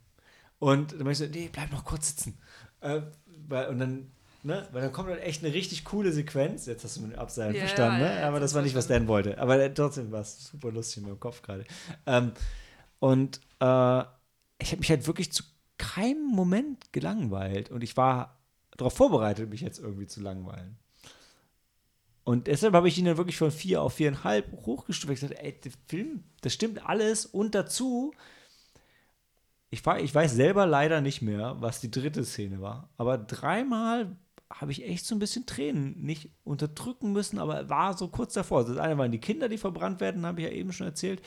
und 0.58 0.92
dann 0.92 0.98
meinte 1.04 1.24
ich 1.24 1.30
so, 1.30 1.38
nee, 1.38 1.50
bleib 1.52 1.70
noch 1.72 1.84
kurz 1.84 2.08
sitzen. 2.08 2.38
Äh, 2.80 3.02
weil, 3.48 3.68
und 3.68 3.78
dann, 3.78 4.10
ne, 4.42 4.68
weil 4.72 4.82
dann 4.82 4.92
kommt 4.92 5.08
halt 5.08 5.22
echt 5.22 5.44
eine 5.44 5.52
richtig 5.52 5.84
coole 5.84 6.12
Sequenz. 6.12 6.66
Jetzt 6.66 6.84
hast 6.84 6.96
du 6.96 7.02
mit 7.02 7.12
dem 7.12 7.18
Abseilen 7.18 7.54
Ja, 7.54 7.60
verstanden, 7.60 8.00
ja, 8.00 8.14
ne? 8.14 8.26
Aber 8.26 8.40
das 8.40 8.54
war 8.54 8.62
nicht, 8.62 8.74
was. 8.74 8.86
Dan 8.86 9.08
wollte. 9.08 9.38
Aber 9.38 9.60
äh, 9.60 9.72
trotzdem 9.72 10.10
war 10.10 10.20
es 10.20 10.46
super 10.48 10.70
lustig 10.70 10.98
in 10.98 11.02
meinem 11.04 11.20
Kopf 11.20 11.42
gerade. 11.42 11.64
Ähm, 12.06 12.32
und 13.00 13.40
äh, 13.60 14.00
ich 14.60 14.72
habe 14.72 14.78
mich 14.78 14.90
halt 14.90 15.06
wirklich 15.06 15.32
zu 15.32 15.42
keinem 15.78 16.26
Moment 16.26 16.92
gelangweilt. 16.92 17.70
Und 17.70 17.82
ich 17.82 17.96
war 17.96 18.38
darauf 18.76 18.94
vorbereitet, 18.94 19.50
mich 19.50 19.60
jetzt 19.60 19.78
irgendwie 19.78 20.06
zu 20.06 20.20
langweilen. 20.20 20.78
Und 22.24 22.46
deshalb 22.46 22.74
habe 22.74 22.88
ich 22.88 22.98
ihn 22.98 23.06
dann 23.06 23.16
wirklich 23.16 23.38
von 23.38 23.50
vier 23.50 23.80
auf 23.82 23.94
viereinhalb 23.94 24.52
hochgestuft. 24.66 25.12
Ich 25.14 25.20
gesagt, 25.20 25.40
ey, 25.40 25.58
der 25.60 25.72
Film, 25.86 26.24
das 26.42 26.52
stimmt 26.52 26.84
alles. 26.86 27.24
Und 27.24 27.54
dazu, 27.54 28.12
ich, 29.70 29.84
war, 29.86 29.98
ich 30.00 30.14
weiß 30.14 30.34
selber 30.34 30.66
leider 30.66 31.00
nicht 31.00 31.22
mehr, 31.22 31.56
was 31.60 31.80
die 31.80 31.90
dritte 31.90 32.24
Szene 32.24 32.60
war. 32.60 32.90
Aber 32.98 33.16
dreimal 33.16 34.16
habe 34.50 34.72
ich 34.72 34.84
echt 34.84 35.04
so 35.04 35.14
ein 35.14 35.18
bisschen 35.18 35.46
Tränen 35.46 36.00
nicht 36.02 36.30
unterdrücken 36.44 37.12
müssen, 37.12 37.38
aber 37.38 37.68
war 37.68 37.96
so 37.96 38.08
kurz 38.08 38.34
davor. 38.34 38.64
Das 38.64 38.78
eine 38.78 38.96
waren 38.96 39.12
die 39.12 39.20
Kinder, 39.20 39.48
die 39.48 39.58
verbrannt 39.58 40.00
werden, 40.00 40.24
habe 40.24 40.40
ich 40.40 40.46
ja 40.46 40.52
eben 40.52 40.72
schon 40.72 40.86
erzählt. 40.86 41.22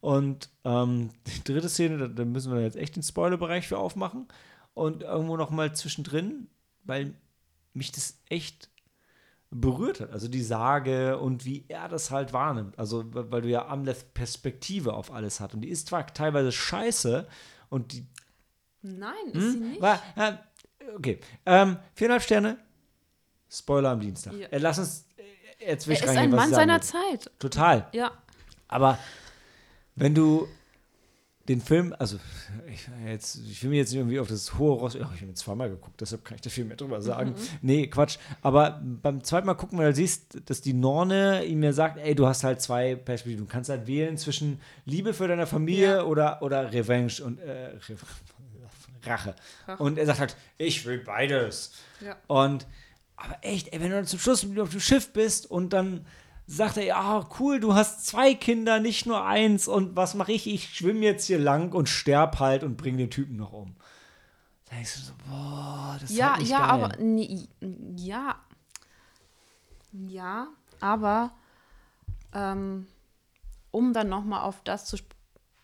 Und 0.00 0.50
ähm, 0.64 1.10
die 1.26 1.44
dritte 1.44 1.68
Szene, 1.68 1.98
da, 1.98 2.08
da 2.08 2.24
müssen 2.24 2.52
wir 2.52 2.62
jetzt 2.62 2.76
echt 2.76 2.96
den 2.96 3.02
Spoilerbereich 3.02 3.68
für 3.68 3.78
aufmachen. 3.78 4.28
Und 4.74 5.02
irgendwo 5.02 5.36
noch 5.36 5.50
mal 5.50 5.74
zwischendrin, 5.74 6.48
weil 6.84 7.14
mich 7.74 7.92
das 7.92 8.18
echt 8.28 8.70
berührt 9.50 10.00
hat. 10.00 10.10
Also 10.10 10.28
die 10.28 10.42
Sage 10.42 11.18
und 11.18 11.44
wie 11.44 11.66
er 11.68 11.88
das 11.88 12.10
halt 12.10 12.32
wahrnimmt. 12.32 12.78
Also, 12.78 13.04
weil 13.12 13.42
du 13.42 13.48
ja 13.48 13.68
Amleth 13.68 14.14
Perspektive 14.14 14.94
auf 14.94 15.12
alles 15.12 15.40
hat. 15.40 15.52
Und 15.52 15.60
die 15.60 15.68
ist 15.68 15.88
zwar 15.88 16.06
teilweise 16.06 16.52
scheiße 16.52 17.28
und 17.68 17.92
die 17.92 18.06
Nein, 18.82 19.12
ist 19.32 19.52
sie 19.52 19.58
hm? 19.58 19.70
nicht. 19.70 19.80
War, 19.80 20.02
äh, 20.16 20.32
okay. 20.96 21.18
Ähm, 21.46 21.76
viereinhalb 21.94 22.22
Sterne. 22.22 22.58
Spoiler 23.50 23.90
am 23.90 24.00
Dienstag. 24.00 24.32
Ja. 24.34 24.48
Äh, 24.48 24.58
lass 24.58 24.78
uns 24.78 25.06
äh, 25.16 25.70
jetzt 25.70 25.86
er 25.86 25.94
ist 25.94 26.08
ein 26.08 26.30
Mann 26.30 26.50
seiner. 26.50 26.80
Zeit. 26.80 27.30
Total. 27.38 27.88
Ja. 27.92 28.12
Aber 28.68 28.98
wenn 29.94 30.14
du 30.14 30.48
den 31.48 31.60
Film, 31.60 31.94
also 31.98 32.18
ich, 32.72 32.88
jetzt, 33.04 33.40
ich 33.50 33.62
will 33.62 33.70
mir 33.70 33.78
jetzt 33.78 33.90
nicht 33.90 33.98
irgendwie 33.98 34.20
auf 34.20 34.28
das 34.28 34.56
hohe 34.58 34.78
Ross, 34.78 34.94
ja, 34.94 35.00
ich 35.00 35.20
habe 35.20 35.30
ihn 35.30 35.34
zweimal 35.34 35.68
geguckt, 35.70 36.00
deshalb 36.00 36.24
kann 36.24 36.36
ich 36.36 36.40
da 36.40 36.50
viel 36.50 36.64
mehr 36.64 36.76
drüber 36.76 37.02
sagen. 37.02 37.34
Nee, 37.62 37.88
Quatsch. 37.88 38.18
Aber 38.42 38.80
beim 38.80 39.24
zweiten 39.24 39.48
Mal 39.48 39.54
gucken, 39.54 39.76
weil 39.78 39.88
du 39.90 39.96
siehst, 39.96 40.38
dass 40.48 40.60
die 40.60 40.72
Norne 40.72 41.44
ihm 41.44 41.62
ja 41.64 41.72
sagt, 41.72 41.98
ey, 41.98 42.14
du 42.14 42.26
hast 42.28 42.44
halt 42.44 42.60
zwei 42.60 42.94
Perspektiven. 42.94 43.46
Du 43.46 43.52
kannst 43.52 43.70
halt 43.70 43.88
wählen 43.88 44.16
zwischen 44.16 44.60
Liebe 44.84 45.14
für 45.14 45.26
deine 45.26 45.46
Familie 45.48 45.96
Ja. 45.96 46.04
oder, 46.04 46.42
oder 46.42 46.72
Revenge 46.72 47.14
und 47.24 47.40
äh, 47.40 47.72
Re 47.88 47.96
Rache. 49.04 49.34
Und 49.78 49.98
er 49.98 50.06
sagt 50.06 50.20
halt, 50.20 50.36
ich 50.58 50.84
will 50.86 50.98
beides. 50.98 51.72
Ja. 52.00 52.16
Und 52.26 52.66
aber 53.16 53.36
echt, 53.42 53.72
ey, 53.72 53.80
wenn 53.80 53.90
du 53.90 53.96
dann 53.96 54.06
zum 54.06 54.18
Schluss 54.18 54.44
auf 54.58 54.70
dem 54.70 54.80
Schiff 54.80 55.12
bist 55.12 55.48
und 55.50 55.72
dann 55.72 56.04
sagt 56.46 56.76
er, 56.76 56.84
ja, 56.84 57.28
cool, 57.38 57.60
du 57.60 57.74
hast 57.74 58.06
zwei 58.06 58.34
Kinder, 58.34 58.80
nicht 58.80 59.06
nur 59.06 59.24
eins. 59.24 59.68
Und 59.68 59.94
was 59.96 60.14
mache 60.14 60.32
ich? 60.32 60.46
Ich 60.48 60.74
schwimme 60.74 61.00
jetzt 61.00 61.26
hier 61.26 61.38
lang 61.38 61.72
und 61.72 61.88
sterb 61.88 62.40
halt 62.40 62.64
und 62.64 62.76
bringe 62.76 62.98
den 62.98 63.10
Typen 63.10 63.36
noch 63.36 63.52
um. 63.52 63.76
Da 64.68 64.74
denkst 64.76 64.94
du 64.96 65.00
so, 65.02 65.12
boah, 65.28 65.96
das 66.00 66.10
ist 66.10 66.16
Ja, 66.16 66.30
halt 66.32 66.40
nicht 66.40 66.50
ja, 66.50 66.58
geil. 66.58 66.68
aber 66.68 66.96
nee, 66.98 67.48
ja, 67.96 68.36
ja, 69.92 70.48
aber 70.80 71.32
ähm, 72.32 72.86
um 73.70 73.92
dann 73.92 74.08
noch 74.08 74.24
mal 74.24 74.42
auf 74.42 74.62
das 74.64 74.86
zu 74.86 74.96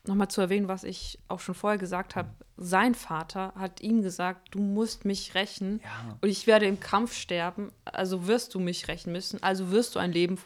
noch 0.06 0.14
mal 0.14 0.28
zu 0.28 0.40
erwähnen, 0.40 0.68
was 0.68 0.84
ich 0.84 1.18
auch 1.28 1.40
schon 1.40 1.54
vorher 1.54 1.78
gesagt 1.78 2.16
habe, 2.16 2.30
sein 2.58 2.94
Vater 2.94 3.52
hat 3.56 3.80
ihm 3.80 4.02
gesagt, 4.02 4.48
du 4.54 4.58
musst 4.58 5.04
mich 5.04 5.34
rächen 5.34 5.80
Ja. 5.84 6.18
und 6.20 6.28
ich 6.28 6.46
werde 6.46 6.66
im 6.66 6.80
Kampf 6.80 7.14
sterben, 7.14 7.70
also 7.84 8.26
wirst 8.26 8.54
du 8.54 8.60
mich 8.60 8.88
rächen 8.88 9.12
müssen, 9.12 9.42
also 9.42 9.70
wirst 9.70 9.94
du 9.94 9.98
ein 10.00 10.12
Leben 10.12 10.38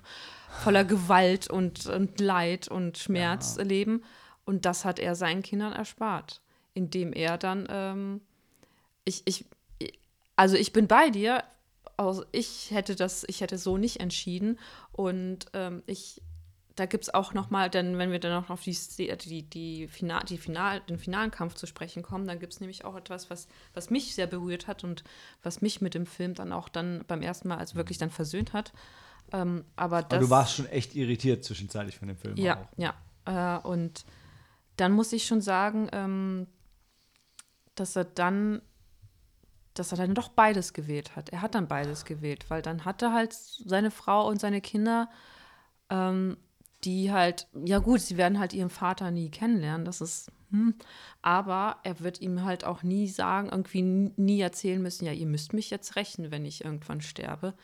voller 0.62 0.84
Gewalt 0.84 1.48
und, 1.48 1.86
und 1.86 2.20
Leid 2.20 2.68
und 2.68 2.98
Schmerz 2.98 3.56
leben 3.58 4.02
und 4.44 4.66
das 4.66 4.84
hat 4.84 4.98
er 4.98 5.14
seinen 5.14 5.42
Kindern 5.42 5.72
erspart, 5.72 6.42
indem 6.74 7.12
er 7.12 7.38
dann 7.38 7.66
ähm, 7.70 8.20
ich, 9.04 9.22
ich, 9.24 9.46
also 10.36 10.56
ich 10.56 10.72
bin 10.72 10.86
bei 10.86 11.10
dir. 11.10 11.42
Also 11.96 12.24
ich 12.32 12.70
hätte 12.70 12.96
das, 12.96 13.24
ich 13.28 13.40
hätte 13.40 13.58
so 13.58 13.76
nicht 13.76 14.00
entschieden. 14.00 14.58
Und 14.92 15.46
ähm, 15.52 15.82
ich 15.86 16.22
da 16.76 16.86
gibt 16.86 17.04
es 17.04 17.12
auch 17.12 17.34
noch 17.34 17.50
mal, 17.50 17.68
dann, 17.68 17.98
wenn 17.98 18.12
wir 18.12 18.18
dann 18.18 18.32
noch 18.32 18.50
auf 18.50 18.62
die, 18.62 18.76
die, 18.96 19.42
die 19.42 19.88
Final, 19.88 20.24
die 20.24 20.38
Final, 20.38 20.80
den 20.80 20.98
finalen 20.98 21.30
Kampf 21.30 21.54
zu 21.54 21.66
sprechen 21.66 22.02
kommen, 22.02 22.26
dann 22.26 22.38
gibt 22.38 22.54
es 22.54 22.60
nämlich 22.60 22.84
auch 22.84 22.96
etwas, 22.96 23.30
was, 23.30 23.46
was 23.74 23.90
mich 23.90 24.14
sehr 24.14 24.26
berührt 24.26 24.66
hat 24.66 24.84
und 24.84 25.04
was 25.42 25.60
mich 25.60 25.80
mit 25.80 25.94
dem 25.94 26.06
Film 26.06 26.34
dann 26.34 26.52
auch 26.52 26.68
dann 26.68 27.04
beim 27.06 27.22
ersten 27.22 27.48
Mal 27.48 27.58
also 27.58 27.74
wirklich 27.74 27.98
dann 27.98 28.10
versöhnt 28.10 28.52
hat. 28.52 28.72
Ähm, 29.32 29.64
aber, 29.76 30.02
das, 30.02 30.18
Aber 30.18 30.26
du 30.26 30.30
warst 30.30 30.54
schon 30.54 30.66
echt 30.66 30.94
irritiert 30.94 31.44
zwischenzeitlich 31.44 31.98
von 31.98 32.08
dem 32.08 32.16
Film. 32.16 32.36
ja, 32.36 32.56
auch. 32.56 32.68
ja. 32.78 32.94
Äh, 33.24 33.66
und 33.66 34.04
dann 34.76 34.92
muss 34.92 35.12
ich 35.12 35.26
schon 35.26 35.40
sagen, 35.40 35.88
ähm, 35.92 36.46
dass 37.74 37.96
er 37.96 38.04
dann, 38.04 38.62
dass 39.74 39.92
er 39.92 39.98
dann 39.98 40.14
doch 40.14 40.28
beides 40.28 40.72
gewählt 40.72 41.16
hat. 41.16 41.30
Er 41.30 41.42
hat 41.42 41.54
dann 41.54 41.68
beides 41.68 42.04
gewählt, 42.04 42.46
weil 42.48 42.62
dann 42.62 42.84
hat 42.84 43.02
er 43.02 43.12
halt 43.12 43.32
seine 43.32 43.90
Frau 43.90 44.26
und 44.28 44.40
seine 44.40 44.60
Kinder, 44.60 45.08
ähm, 45.88 46.36
die 46.84 47.12
halt, 47.12 47.46
ja 47.64 47.78
gut, 47.78 48.00
sie 48.00 48.16
werden 48.16 48.38
halt 48.38 48.52
ihren 48.52 48.70
Vater 48.70 49.10
nie 49.10 49.30
kennenlernen, 49.30 49.84
das 49.84 50.00
ist, 50.00 50.30
hm, 50.50 50.74
aber 51.22 51.78
er 51.84 52.00
wird 52.00 52.20
ihm 52.20 52.44
halt 52.44 52.64
auch 52.64 52.82
nie 52.82 53.08
sagen, 53.08 53.48
irgendwie 53.50 53.82
nie 53.82 54.40
erzählen 54.40 54.82
müssen, 54.82 55.04
ja, 55.06 55.12
ihr 55.12 55.26
müsst 55.26 55.52
mich 55.52 55.70
jetzt 55.70 55.96
rächen, 55.96 56.30
wenn 56.30 56.44
ich 56.44 56.64
irgendwann 56.64 57.00
sterbe, 57.00 57.54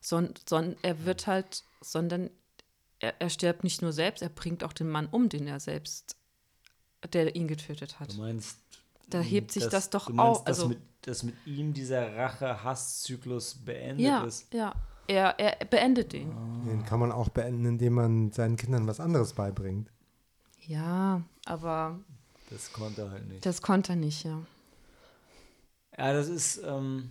sondern 0.00 0.34
son, 0.48 0.76
er 0.82 1.04
wird 1.04 1.26
halt, 1.26 1.64
sondern 1.80 2.30
er, 2.98 3.14
er 3.20 3.30
stirbt 3.30 3.64
nicht 3.64 3.82
nur 3.82 3.92
selbst, 3.92 4.22
er 4.22 4.28
bringt 4.28 4.62
auch 4.64 4.72
den 4.72 4.88
Mann 4.88 5.06
um, 5.06 5.28
den 5.28 5.46
er 5.46 5.60
selbst, 5.60 6.16
der 7.12 7.34
ihn 7.34 7.48
getötet 7.48 7.98
hat. 8.00 8.12
Du 8.12 8.18
meinst. 8.18 8.58
Da 9.08 9.20
hebt 9.20 9.52
sich 9.52 9.66
das 9.68 9.90
doch 9.90 10.06
du 10.06 10.14
meinst, 10.14 10.40
auf, 10.40 10.44
Dass, 10.44 10.58
also- 10.58 10.68
mit, 10.70 10.78
dass 11.02 11.22
mit 11.22 11.34
ihm 11.46 11.72
dieser 11.72 12.16
Rache-Hass-Zyklus 12.16 13.54
beendet 13.64 14.04
Ja, 14.06 14.24
ist. 14.24 14.52
ja, 14.52 14.74
er, 15.08 15.38
er 15.38 15.64
beendet 15.66 16.12
den. 16.12 16.30
Den 16.66 16.84
kann 16.84 16.98
man 17.00 17.12
auch 17.12 17.28
beenden, 17.28 17.64
indem 17.64 17.94
man 17.94 18.32
seinen 18.32 18.56
Kindern 18.56 18.86
was 18.86 19.00
anderes 19.00 19.32
beibringt. 19.34 19.90
Ja, 20.66 21.22
aber 21.44 21.98
Das 22.50 22.72
konnte 22.72 23.02
er 23.02 23.10
halt 23.10 23.28
nicht. 23.28 23.46
das 23.46 23.62
konnte 23.62 23.92
er 23.92 23.96
nicht, 23.96 24.24
ja. 24.24 24.40
Ja, 25.96 26.12
das 26.12 26.28
ist. 26.28 26.60
Ähm, 26.64 27.10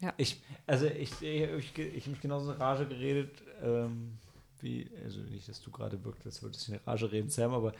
Ja. 0.00 0.12
Ich, 0.18 0.42
also 0.66 0.86
ich, 0.86 1.10
ich, 1.22 1.42
ich, 1.42 1.78
ich 1.78 2.02
habe 2.02 2.10
mich 2.10 2.20
genauso 2.20 2.52
in 2.52 2.58
Rage 2.58 2.86
geredet, 2.86 3.42
ähm, 3.62 4.18
wie, 4.60 4.90
also 5.02 5.20
nicht, 5.20 5.48
dass 5.48 5.62
du 5.62 5.70
gerade 5.70 6.02
wirkst, 6.04 6.26
als 6.26 6.42
würdest 6.42 6.68
du 6.68 6.72
in 6.72 6.80
Rage 6.86 7.10
reden, 7.10 7.30
Sam, 7.30 7.54
aber 7.54 7.72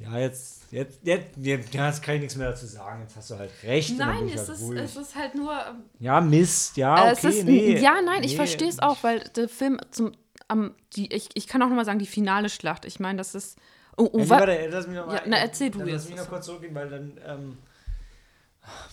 ja, 0.00 0.18
jetzt, 0.18 0.70
jetzt, 0.70 1.00
jetzt, 1.02 1.36
jetzt, 1.36 1.74
ja, 1.74 1.86
jetzt 1.86 2.02
kann 2.02 2.14
ich 2.16 2.20
nichts 2.20 2.36
mehr 2.36 2.50
dazu 2.50 2.66
sagen, 2.66 3.02
jetzt 3.02 3.16
hast 3.16 3.30
du 3.30 3.38
halt 3.38 3.50
recht. 3.64 3.96
Nein, 3.96 4.28
ich 4.28 4.34
es 4.34 4.48
halt 4.48 4.58
ist, 4.58 4.62
ruhig. 4.62 4.80
es 4.80 4.96
ist 4.96 5.16
halt 5.16 5.34
nur. 5.34 5.52
ähm, 5.52 5.82
ja, 5.98 6.20
Mist, 6.20 6.76
ja, 6.76 6.96
äh, 7.08 7.12
okay, 7.12 7.28
es 7.28 7.36
ist, 7.36 7.44
nee. 7.44 7.78
Ja, 7.78 8.00
nein, 8.04 8.22
ich 8.22 8.32
nee, 8.32 8.36
verstehe 8.36 8.68
es 8.68 8.78
auch, 8.78 9.02
weil 9.02 9.20
der 9.36 9.48
Film 9.48 9.78
zum. 9.90 10.12
Am, 10.50 10.74
die, 10.94 11.12
ich, 11.12 11.28
ich 11.34 11.46
kann 11.46 11.62
auch 11.62 11.68
nochmal 11.68 11.84
sagen, 11.84 11.98
die 11.98 12.06
finale 12.06 12.48
Schlacht. 12.48 12.84
Ich 12.86 13.00
meine, 13.00 13.18
das 13.18 13.34
ist. 13.34 13.58
Oh, 13.96 14.08
oh, 14.12 14.18
Ja, 14.20 14.30
warte, 14.30 14.68
lass 14.70 14.86
mich 14.86 14.96
noch 14.96 15.06
mal, 15.06 15.16
Ja, 15.16 15.22
na, 15.26 15.36
erzähl 15.38 15.70
du 15.70 15.80
Lass 15.80 15.88
jetzt. 15.88 16.08
mich 16.10 16.16
noch 16.18 16.28
kurz 16.28 16.46
zurückgehen, 16.46 16.74
weil 16.74 16.88
dann, 16.88 17.20
ähm, 17.26 17.58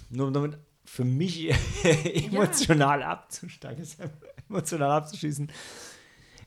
nur 0.09 0.27
um 0.27 0.33
damit 0.33 0.57
für 0.83 1.05
mich 1.05 1.53
emotional 2.31 3.03
abzusteigen, 3.03 3.87
emotional 4.49 4.91
abzuschließen. 4.91 5.51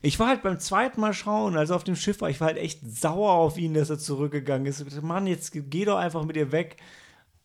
Ich 0.01 0.17
war 0.19 0.27
halt 0.27 0.43
beim 0.43 0.59
zweiten 0.59 1.01
Mal 1.01 1.13
schauen, 1.13 1.57
also 1.57 1.75
auf 1.75 1.83
dem 1.83 1.95
Schiff 1.95 2.21
war, 2.21 2.29
ich 2.29 2.39
war 2.39 2.47
halt 2.47 2.57
echt 2.57 2.79
sauer 2.89 3.31
auf 3.33 3.57
ihn, 3.57 3.73
dass 3.73 3.89
er 3.89 3.99
zurückgegangen 3.99 4.65
ist. 4.65 4.79
Ich 4.79 4.87
dachte, 4.87 5.05
Mann, 5.05 5.27
jetzt 5.27 5.51
geh 5.53 5.85
doch 5.85 5.97
einfach 5.97 6.23
mit 6.23 6.37
ihr 6.37 6.51
weg. 6.53 6.77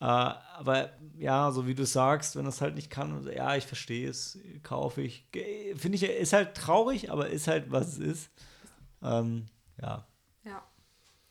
Äh, 0.01 0.05
aber 0.05 0.91
ja, 1.17 1.51
so 1.51 1.67
wie 1.67 1.75
du 1.75 1.87
sagst, 1.87 2.37
wenn 2.37 2.45
er 2.45 2.51
es 2.51 2.61
halt 2.61 2.75
nicht 2.75 2.91
kann, 2.91 3.29
ja, 3.35 3.57
ich 3.57 3.67
verstehe 3.67 4.09
es, 4.09 4.39
kaufe 4.63 5.03
ich. 5.03 5.27
Finde 5.77 5.97
ich, 5.97 6.03
ist 6.05 6.33
halt 6.33 6.55
traurig, 6.55 7.11
aber 7.11 7.31
ist 7.31 7.49
halt, 7.49 7.73
was 7.73 7.89
es 7.89 7.99
ist. 7.99 8.31
Ähm, 9.03 9.47
ja, 9.81 10.07
ja. 10.45 10.63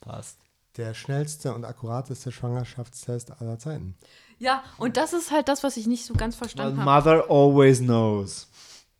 passt. 0.01 0.39
Der 0.75 0.93
schnellste 0.93 1.53
und 1.53 1.65
akkurateste 1.65 2.31
Schwangerschaftstest 2.31 3.39
aller 3.39 3.59
Zeiten. 3.59 3.95
ja, 4.39 4.63
und 4.77 4.97
das 4.97 5.13
ist 5.13 5.31
halt 5.31 5.47
das, 5.47 5.63
was 5.63 5.77
ich 5.77 5.85
nicht 5.85 6.05
so 6.05 6.15
ganz 6.15 6.35
verstanden 6.35 6.83
habe. 6.83 6.89
mother 6.89 7.29
always 7.29 7.79
knows. 7.79 8.49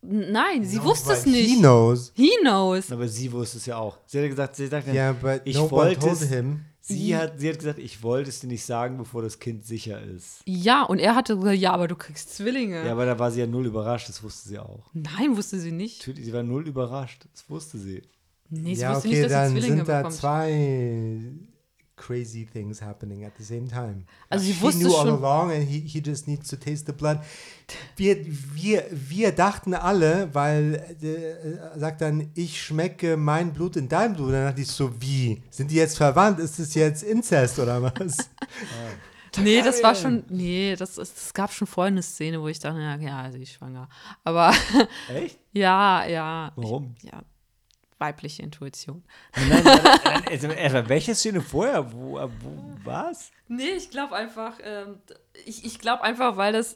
Nein, 0.06 0.66
sie 0.66 0.84
wusste 0.84 1.14
es 1.14 1.26
nicht. 1.26 1.50
He 1.50 1.58
knows. 1.60 2.12
He 2.16 2.30
knows. 2.42 2.92
Aber 2.92 3.08
sie 3.08 3.32
wusste 3.32 3.58
es 3.58 3.66
ja 3.66 3.78
auch. 3.78 3.98
Sie 4.06 4.20
hat 4.22 4.30
gesagt, 4.30 4.56
sie 4.56 4.68
sagte, 4.68 4.92
Yeah, 4.92 5.14
but 5.14 5.42
ich 5.46 5.56
no 5.56 5.72
wollte 5.72 6.10
es. 6.10 6.24
him. 6.24 6.66
Sie 6.86 7.16
hat, 7.16 7.40
sie 7.40 7.48
hat 7.50 7.60
gesagt, 7.60 7.80
ich 7.80 8.04
wollte 8.04 8.30
es 8.30 8.42
dir 8.42 8.48
nicht 8.48 8.66
sagen, 8.66 8.98
bevor 8.98 9.22
das 9.22 9.40
Kind 9.40 9.66
sicher 9.66 10.02
ist. 10.02 10.42
Ja, 10.46 10.84
und 10.84 11.00
er 11.00 11.16
hatte 11.16 11.38
gesagt, 11.38 11.58
ja, 11.58 11.72
aber 11.72 11.88
du 11.88 11.96
kriegst 11.96 12.36
Zwillinge. 12.36 12.86
Ja, 12.86 12.92
aber 12.92 13.06
da 13.06 13.18
war 13.18 13.32
sie 13.32 13.40
ja 13.40 13.48
null 13.48 13.66
überrascht, 13.68 14.10
das 14.10 14.22
wusste 14.22 14.50
sie 14.50 14.60
auch. 14.60 14.90
Nein, 14.92 15.38
wusste 15.38 15.58
sie 15.60 15.72
nicht. 15.72 16.02
Natürlich, 16.02 16.26
sie 16.26 16.34
war 16.34 16.44
null 16.44 16.68
überrascht, 16.68 17.24
das 17.32 17.50
wusste 17.50 17.78
sie. 17.78 18.02
Nee, 18.50 18.76
sie 18.76 18.82
ja, 18.82 18.94
wusste 18.96 19.08
okay, 19.08 19.22
nicht, 19.22 19.24
dass 19.24 19.32
sie 19.32 19.36
dann 19.38 19.52
Zwillinge 19.52 19.76
sind 19.78 19.88
da 19.88 19.98
bekommt. 20.00 20.16
zwei 20.16 21.32
crazy 21.96 22.46
things 22.46 22.82
happening 22.82 23.24
at 23.24 23.34
the 23.38 23.44
same 23.44 23.68
time. 23.68 24.06
Also 24.30 24.46
sie 24.46 24.54
He 24.54 24.62
wusste 24.62 24.84
knew 24.84 24.96
all 24.96 25.06
schon. 25.06 25.24
along 25.24 25.52
and 25.52 25.68
he, 25.68 25.80
he 25.80 26.02
just 26.04 26.28
needs 26.28 26.50
to 26.50 26.56
taste 26.56 26.86
the 26.86 26.92
blood. 26.92 27.20
Wir, 27.96 28.18
wir, 28.26 28.86
wir 28.92 29.32
dachten 29.32 29.74
alle, 29.74 30.30
weil 30.34 30.76
äh, 31.02 31.80
sagt 31.80 32.02
dann, 32.02 32.32
ich 32.34 32.62
schmecke 32.62 33.18
mein 33.18 33.54
Blut 33.54 33.76
in 33.76 33.88
dein 33.90 34.14
Blut. 34.16 34.34
Dann 34.34 34.46
dachte 34.48 34.62
ich 34.62 34.68
so, 34.68 35.02
wie? 35.02 35.42
Sind 35.50 35.72
die 35.72 35.76
jetzt 35.76 35.98
verwandt? 35.98 36.40
Ist 36.40 36.60
es 36.60 36.74
jetzt 36.74 37.04
Inzest 37.04 37.60
oder 37.60 37.82
was? 37.82 38.18
Nee, 39.40 39.62
das 39.64 39.82
war 39.82 39.96
schon. 39.96 40.24
Nee, 40.30 40.76
das, 40.76 40.98
ist, 41.00 41.18
es 41.18 41.34
gab 41.34 41.52
schon 41.52 41.66
vorher 41.68 41.92
eine 41.92 42.04
Szene, 42.04 42.40
wo 42.40 42.48
ich 42.48 42.60
dachte, 42.60 42.80
ja, 42.80 42.96
ja, 42.98 43.32
sie 43.32 43.42
ist 43.42 43.54
schwanger. 43.54 43.90
Aber 44.24 44.54
Echt? 45.08 45.40
ja, 45.54 46.06
ja. 46.06 46.52
Warum? 46.56 46.96
Ich, 46.98 47.10
ja, 47.10 47.24
weibliche 48.04 48.44
Intuition. 48.44 49.04
Nein, 49.36 49.64
nein, 49.64 49.80
nein, 50.42 50.58
also, 50.58 50.90
welche 50.90 51.16
Szene 51.16 51.42
vorher? 51.42 51.92
Wo, 51.92 52.20
wo 52.20 52.76
was? 52.84 53.32
Nee, 53.48 53.72
ich 53.78 53.90
glaube 53.90 54.16
einfach, 54.16 54.56
ähm, 54.64 54.98
ich, 55.46 55.66
ich 55.66 55.80
glaube 55.80 56.04
einfach, 56.04 56.38
weil 56.38 56.54
das. 56.54 56.76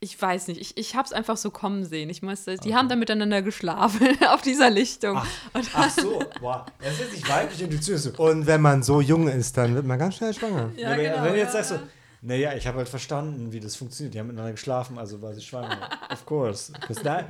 Ich 0.00 0.20
weiß 0.22 0.46
nicht, 0.46 0.60
ich, 0.60 0.76
ich 0.76 0.94
habe 0.94 1.06
es 1.06 1.12
einfach 1.12 1.36
so 1.36 1.50
kommen 1.50 1.84
sehen. 1.84 2.08
Ich 2.08 2.22
musste, 2.22 2.56
die 2.56 2.76
haben 2.76 2.88
dann 2.88 3.00
miteinander 3.00 3.42
geschlafen 3.42 4.16
auf 4.28 4.42
dieser 4.42 4.70
Lichtung. 4.70 5.16
Und 5.54 5.70
Ach 5.74 5.90
so, 5.90 6.22
wow. 6.40 6.66
Das 6.80 7.00
ist 7.00 7.14
nicht 7.14 7.28
weiblich 7.28 7.60
Intuition. 7.60 7.98
So. 7.98 8.10
Und 8.12 8.46
wenn 8.46 8.60
man 8.60 8.84
so 8.84 9.00
jung 9.00 9.26
ist, 9.26 9.56
dann 9.56 9.74
wird 9.74 9.86
man 9.86 9.98
ganz 9.98 10.14
schnell 10.14 10.32
schwanger. 10.32 10.70
ja, 10.76 10.92
aber 10.92 11.02
genau, 11.02 11.24
wenn 11.24 11.32
du 11.32 11.38
jetzt 11.38 11.54
ja, 11.54 11.64
sagst 11.64 11.70
so, 11.70 11.80
naja, 12.20 12.54
ich 12.54 12.66
habe 12.66 12.78
halt 12.78 12.88
verstanden, 12.88 13.52
wie 13.52 13.60
das 13.60 13.76
funktioniert. 13.76 14.14
Die 14.14 14.18
haben 14.18 14.26
miteinander 14.26 14.52
geschlafen, 14.52 14.98
also 14.98 15.22
war 15.22 15.34
sie 15.34 15.40
schwanger. 15.42 15.88
of 16.10 16.26
course. 16.26 16.72
that, 17.04 17.26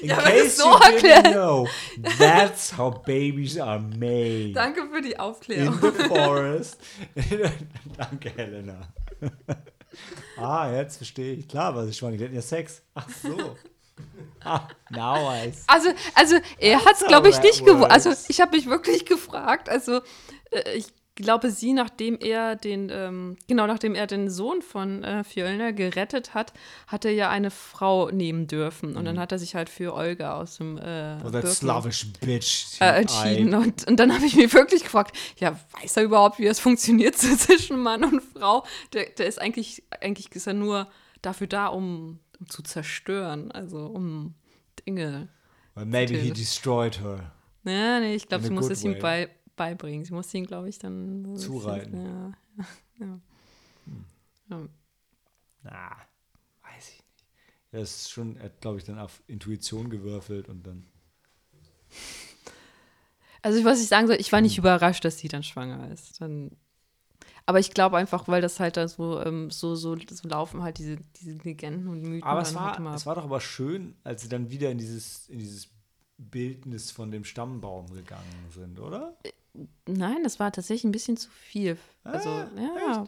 in 0.00 0.08
Ja, 0.08 0.20
das 0.20 0.56
so 0.56 0.64
you 0.64 0.76
didn't 0.78 0.92
erklärt. 0.94 1.32
know, 1.34 1.68
that's 2.18 2.76
how 2.76 3.02
babies 3.02 3.58
are 3.58 3.78
made. 3.78 4.52
Danke 4.52 4.82
für 4.92 5.00
die 5.00 5.12
In 5.12 5.20
Aufklärung. 5.20 5.78
the 5.80 6.04
forest. 6.08 6.78
Danke, 7.96 8.30
Helena. 8.36 8.80
ah, 10.36 10.70
jetzt 10.72 10.96
verstehe 10.96 11.34
ich. 11.34 11.48
Klar, 11.48 11.74
war 11.74 11.86
sie 11.86 11.92
schwanger. 11.92 12.16
Die 12.16 12.24
hatten 12.24 12.34
ja 12.34 12.42
Sex. 12.42 12.82
Ach 12.94 13.06
so. 13.22 13.56
Ah, 14.42 14.66
now 14.90 15.30
I 15.30 15.50
see. 15.52 15.62
Also, 15.66 15.90
also 16.14 16.36
er 16.58 16.82
hat 16.84 16.94
es, 16.98 17.06
glaube 17.06 17.28
ich, 17.28 17.40
nicht 17.42 17.64
gewusst. 17.66 17.90
Also 17.90 18.12
ich 18.28 18.40
habe 18.40 18.56
mich 18.56 18.66
wirklich 18.66 19.04
gefragt. 19.04 19.68
Also 19.68 20.00
äh, 20.50 20.72
ich 20.78 20.86
glaube, 21.22 21.50
sie, 21.50 21.72
nachdem 21.72 22.18
er 22.20 22.56
den, 22.56 22.90
ähm, 22.92 23.36
genau, 23.48 23.66
nachdem 23.66 23.94
er 23.94 24.06
den 24.06 24.30
Sohn 24.30 24.62
von 24.62 25.04
äh, 25.04 25.24
Fjölner 25.24 25.72
gerettet 25.72 26.34
hat, 26.34 26.52
hat 26.86 27.04
er 27.04 27.12
ja 27.12 27.30
eine 27.30 27.50
Frau 27.50 28.10
nehmen 28.10 28.46
dürfen. 28.46 28.96
Und 28.96 29.04
dann 29.04 29.18
hat 29.18 29.32
er 29.32 29.38
sich 29.38 29.54
halt 29.54 29.68
für 29.68 29.94
Olga 29.94 30.40
aus 30.40 30.58
dem 30.58 30.78
äh, 30.78 31.18
Oh, 31.24 31.30
that 31.30 31.48
Slavish 31.48 32.12
bitch. 32.20 32.80
äh, 32.80 33.00
entschieden. 33.00 33.54
Und, 33.54 33.86
und 33.86 33.96
dann 33.98 34.14
habe 34.14 34.24
ich 34.26 34.36
mich 34.36 34.52
wirklich 34.54 34.82
gefragt, 34.84 35.16
ja, 35.38 35.58
weiß 35.80 35.96
er 35.96 36.02
überhaupt, 36.04 36.38
wie 36.38 36.44
das 36.44 36.60
funktioniert 36.60 37.16
so 37.18 37.34
zwischen 37.36 37.78
Mann 37.80 38.04
und 38.04 38.22
Frau? 38.22 38.64
Der, 38.92 39.06
der 39.10 39.26
ist 39.26 39.40
eigentlich, 39.40 39.82
eigentlich 40.00 40.30
ist 40.34 40.46
er 40.46 40.54
nur 40.54 40.88
dafür 41.22 41.46
da, 41.46 41.66
um, 41.66 42.18
um 42.38 42.48
zu 42.48 42.62
zerstören, 42.62 43.50
also 43.52 43.86
um 43.86 44.34
Dinge. 44.86 45.28
Well, 45.74 45.86
maybe 45.86 46.14
he 46.16 46.30
destroyed 46.30 47.00
her. 47.00 47.32
Ja, 47.64 48.00
nee, 48.00 48.14
ich 48.14 48.26
glaube, 48.26 48.44
sie 48.44 48.50
muss 48.50 48.70
es 48.70 48.82
ihm 48.84 48.98
bei, 48.98 49.28
beibringen. 49.60 50.04
Sie 50.06 50.14
muss 50.14 50.32
ihn, 50.32 50.46
glaube 50.46 50.68
ich, 50.70 50.78
dann 50.78 51.36
Zureiten. 51.36 51.94
Ja, 52.98 53.06
ja. 53.06 53.20
ja. 54.48 54.68
Na, 55.62 55.90
weiß 56.62 56.88
ich 56.88 56.98
nicht. 56.98 57.24
Er 57.72 57.82
ist 57.82 58.10
schon, 58.10 58.36
er 58.38 58.44
hat, 58.44 58.60
glaube 58.62 58.78
ich, 58.78 58.84
dann 58.84 58.98
auf 58.98 59.22
Intuition 59.26 59.90
gewürfelt 59.90 60.48
und 60.48 60.66
dann. 60.66 60.86
Also, 63.42 63.64
was 63.64 63.80
ich 63.80 63.88
sagen 63.88 64.06
soll, 64.06 64.16
ich 64.20 64.32
war 64.32 64.38
Hm. 64.40 64.44
nicht 64.44 64.58
überrascht, 64.58 65.02
dass 65.04 65.18
sie 65.18 65.28
dann 65.28 65.42
schwanger 65.42 65.90
ist. 65.90 66.20
Dann, 66.20 66.50
aber 67.46 67.58
ich 67.58 67.70
glaube 67.72 67.96
einfach, 67.96 68.28
weil 68.28 68.42
das 68.42 68.60
halt 68.60 68.76
da 68.76 68.86
so, 68.86 69.18
ähm, 69.22 69.50
so, 69.50 69.76
so, 69.76 69.96
so 69.96 70.28
laufen 70.28 70.62
halt 70.62 70.76
diese, 70.76 70.96
diese 71.16 71.32
Legenden 71.38 71.88
und 71.88 72.02
Mythen. 72.02 72.22
Aber 72.28 72.42
es 72.42 72.48
halt 72.48 72.56
war, 72.56 72.78
immer- 72.78 72.94
es 72.94 73.06
war 73.06 73.14
doch 73.14 73.24
aber 73.24 73.40
schön, 73.40 73.94
als 74.04 74.20
sie 74.22 74.28
dann 74.28 74.50
wieder 74.50 74.70
in 74.70 74.76
dieses, 74.76 75.26
in 75.30 75.38
dieses 75.38 75.68
Bildnis 76.18 76.90
von 76.90 77.10
dem 77.10 77.24
Stammbaum 77.24 77.86
gegangen 77.94 78.50
sind, 78.54 78.78
oder? 78.78 79.16
Nein, 79.86 80.22
das 80.22 80.38
war 80.40 80.52
tatsächlich 80.52 80.84
ein 80.84 80.92
bisschen 80.92 81.16
zu 81.16 81.30
viel. 81.30 81.76
Also, 82.04 82.28
Ah, 82.28 82.48
ja. 82.56 83.04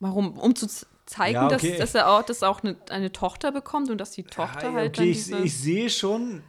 Warum? 0.00 0.38
Um 0.38 0.54
zu 0.54 0.68
zeigen, 1.06 1.34
Ja, 1.34 1.46
okay. 1.46 1.70
dass, 1.70 1.78
dass 1.78 1.94
er 1.94 2.08
auch, 2.10 2.22
dass 2.22 2.42
er 2.42 2.50
auch 2.50 2.62
eine, 2.62 2.76
eine 2.90 3.10
Tochter 3.12 3.52
bekommt 3.52 3.90
und 3.90 3.98
dass 3.98 4.10
die 4.12 4.24
Tochter 4.24 4.68
Ja, 4.68 4.72
halt 4.74 4.98
okay, 4.98 5.10
ich, 5.10 5.30
ich 5.32 5.56
sehe 5.56 5.88
schon, 5.90 6.42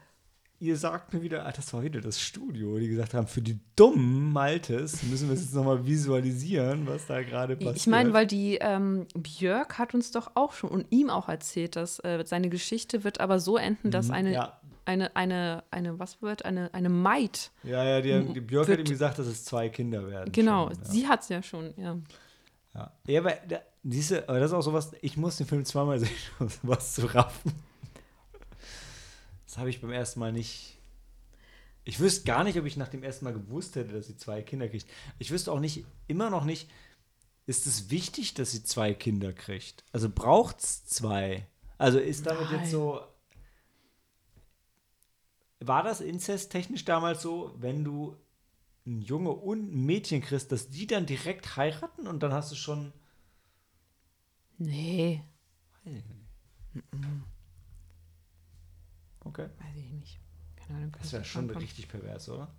ihr 0.60 0.76
sagt 0.76 1.14
mir 1.14 1.22
wieder, 1.22 1.46
ah, 1.46 1.52
das 1.52 1.74
war 1.74 1.82
wieder 1.82 2.02
das 2.02 2.20
Studio, 2.20 2.78
die 2.78 2.90
gesagt 2.90 3.14
haben, 3.14 3.28
für 3.28 3.42
die 3.42 3.60
dummen 3.76 4.32
Maltes 4.34 5.02
müssen 5.04 5.30
wir 5.30 5.34
es 5.36 5.42
jetzt 5.42 5.54
nochmal 5.56 5.86
visualisieren, 5.86 6.86
was 6.86 7.08
da 7.08 7.24
gerade 7.24 7.56
passiert. 7.56 7.78
Ich 7.78 7.88
meine, 7.88 8.12
weil 8.14 8.28
die 8.28 8.58
ähm, 8.60 9.08
Björk 9.16 9.78
hat 9.78 9.94
uns 9.94 10.12
doch 10.12 10.32
auch 10.36 10.52
schon 10.54 10.70
und 10.70 10.86
ihm 10.90 11.10
auch 11.10 11.30
erzählt, 11.30 11.76
dass 11.78 12.00
äh, 12.04 12.24
seine 12.26 12.50
Geschichte 12.50 13.04
wird 13.06 13.22
aber 13.22 13.40
so 13.40 13.58
enden, 13.58 13.90
dass 13.90 14.10
eine, 14.12 14.30
Mhm, 14.30 14.36
ja. 14.36 14.59
Eine, 14.90 15.16
eine, 15.16 15.64
eine, 15.70 16.00
was 16.00 16.20
wird, 16.22 16.46
eine, 16.46 16.74
eine 16.74 16.90
Maid. 16.90 17.52
Ja, 17.64 17.84
ja, 17.84 18.02
die, 18.02 18.34
die 18.34 18.42
Björk 18.42 18.68
hat 18.68 18.80
ihm 18.80 18.86
gesagt, 18.86 19.20
dass 19.20 19.28
es 19.28 19.46
zwei 19.46 19.70
Kinder 19.70 20.08
werden. 20.08 20.32
Genau, 20.32 20.70
schon, 20.70 20.78
ja. 20.84 20.90
sie 20.90 21.08
hat 21.08 21.22
es 21.22 21.30
ja 21.30 21.44
schon, 21.44 21.74
ja. 21.78 21.98
Ja, 22.74 22.92
ja 23.06 23.20
aber 23.22 23.34
da, 23.48 23.62
siehste, 23.84 24.28
aber 24.28 24.40
das 24.40 24.50
ist 24.50 24.58
auch 24.58 24.64
sowas, 24.64 24.92
ich 25.02 25.16
muss 25.16 25.38
den 25.38 25.46
Film 25.46 25.64
zweimal 25.64 26.00
sehen, 26.00 26.10
um 26.40 26.50
was 26.64 26.96
zu 26.96 27.06
raffen. 27.06 27.54
Das 29.46 29.60
habe 29.60 29.70
ich 29.70 29.80
beim 29.80 29.92
ersten 29.92 30.20
Mal 30.20 30.32
nicht. 30.32 30.80
Ich 31.84 32.00
wüsste 32.00 32.26
gar 32.26 32.44
nicht, 32.44 32.58
ob 32.58 32.66
ich 32.66 32.76
nach 32.76 32.90
dem 32.90 33.04
ersten 33.04 33.26
Mal 33.26 33.34
gewusst 33.34 33.76
hätte, 33.76 33.94
dass 33.94 34.08
sie 34.08 34.18
zwei 34.18 34.42
Kinder 34.42 34.68
kriegt. 34.68 34.88
Ich 35.20 35.30
wüsste 35.32 35.52
auch 35.52 35.60
nicht, 35.60 35.86
immer 36.08 36.32
noch 36.32 36.46
nicht, 36.46 36.70
ist 37.46 37.68
es 37.68 37.92
wichtig, 37.92 38.34
dass 38.34 38.52
sie 38.52 38.64
zwei 38.64 38.94
Kinder 38.96 39.34
kriegt? 39.34 39.84
Also 39.92 40.10
braucht 40.10 40.62
es 40.62 40.86
zwei? 40.86 41.48
Also 41.78 42.00
ist 42.00 42.26
damit 42.26 42.52
Nein. 42.52 42.62
jetzt 42.62 42.72
so. 42.72 43.02
War 45.60 45.84
das 45.84 46.02
inzesttechnisch 46.02 46.86
damals 46.86 47.22
so, 47.22 47.54
wenn 47.58 47.84
du 47.84 48.18
ein 48.88 49.02
Junge 49.02 49.32
und 49.32 49.74
ein 49.74 49.86
Mädchen 49.86 50.22
kriegst, 50.22 50.52
dass 50.52 50.70
die 50.70 50.88
dann 50.88 51.06
direkt 51.06 51.58
heiraten 51.58 52.08
und 52.08 52.24
dann 52.24 52.34
hast 52.34 52.52
du 52.52 52.56
schon. 52.56 52.94
Nee, 54.60 55.24
Okay. 59.26 59.50
weiß 59.60 59.76
ich 59.78 59.92
nicht. 59.92 60.20
Keine 60.56 60.80
Ahnung. 60.80 60.96
Das 61.00 61.14
wäre 61.14 61.26
schon 61.26 61.50
richtig 61.50 61.88
pervers, 61.88 62.30
oder? 62.30 62.50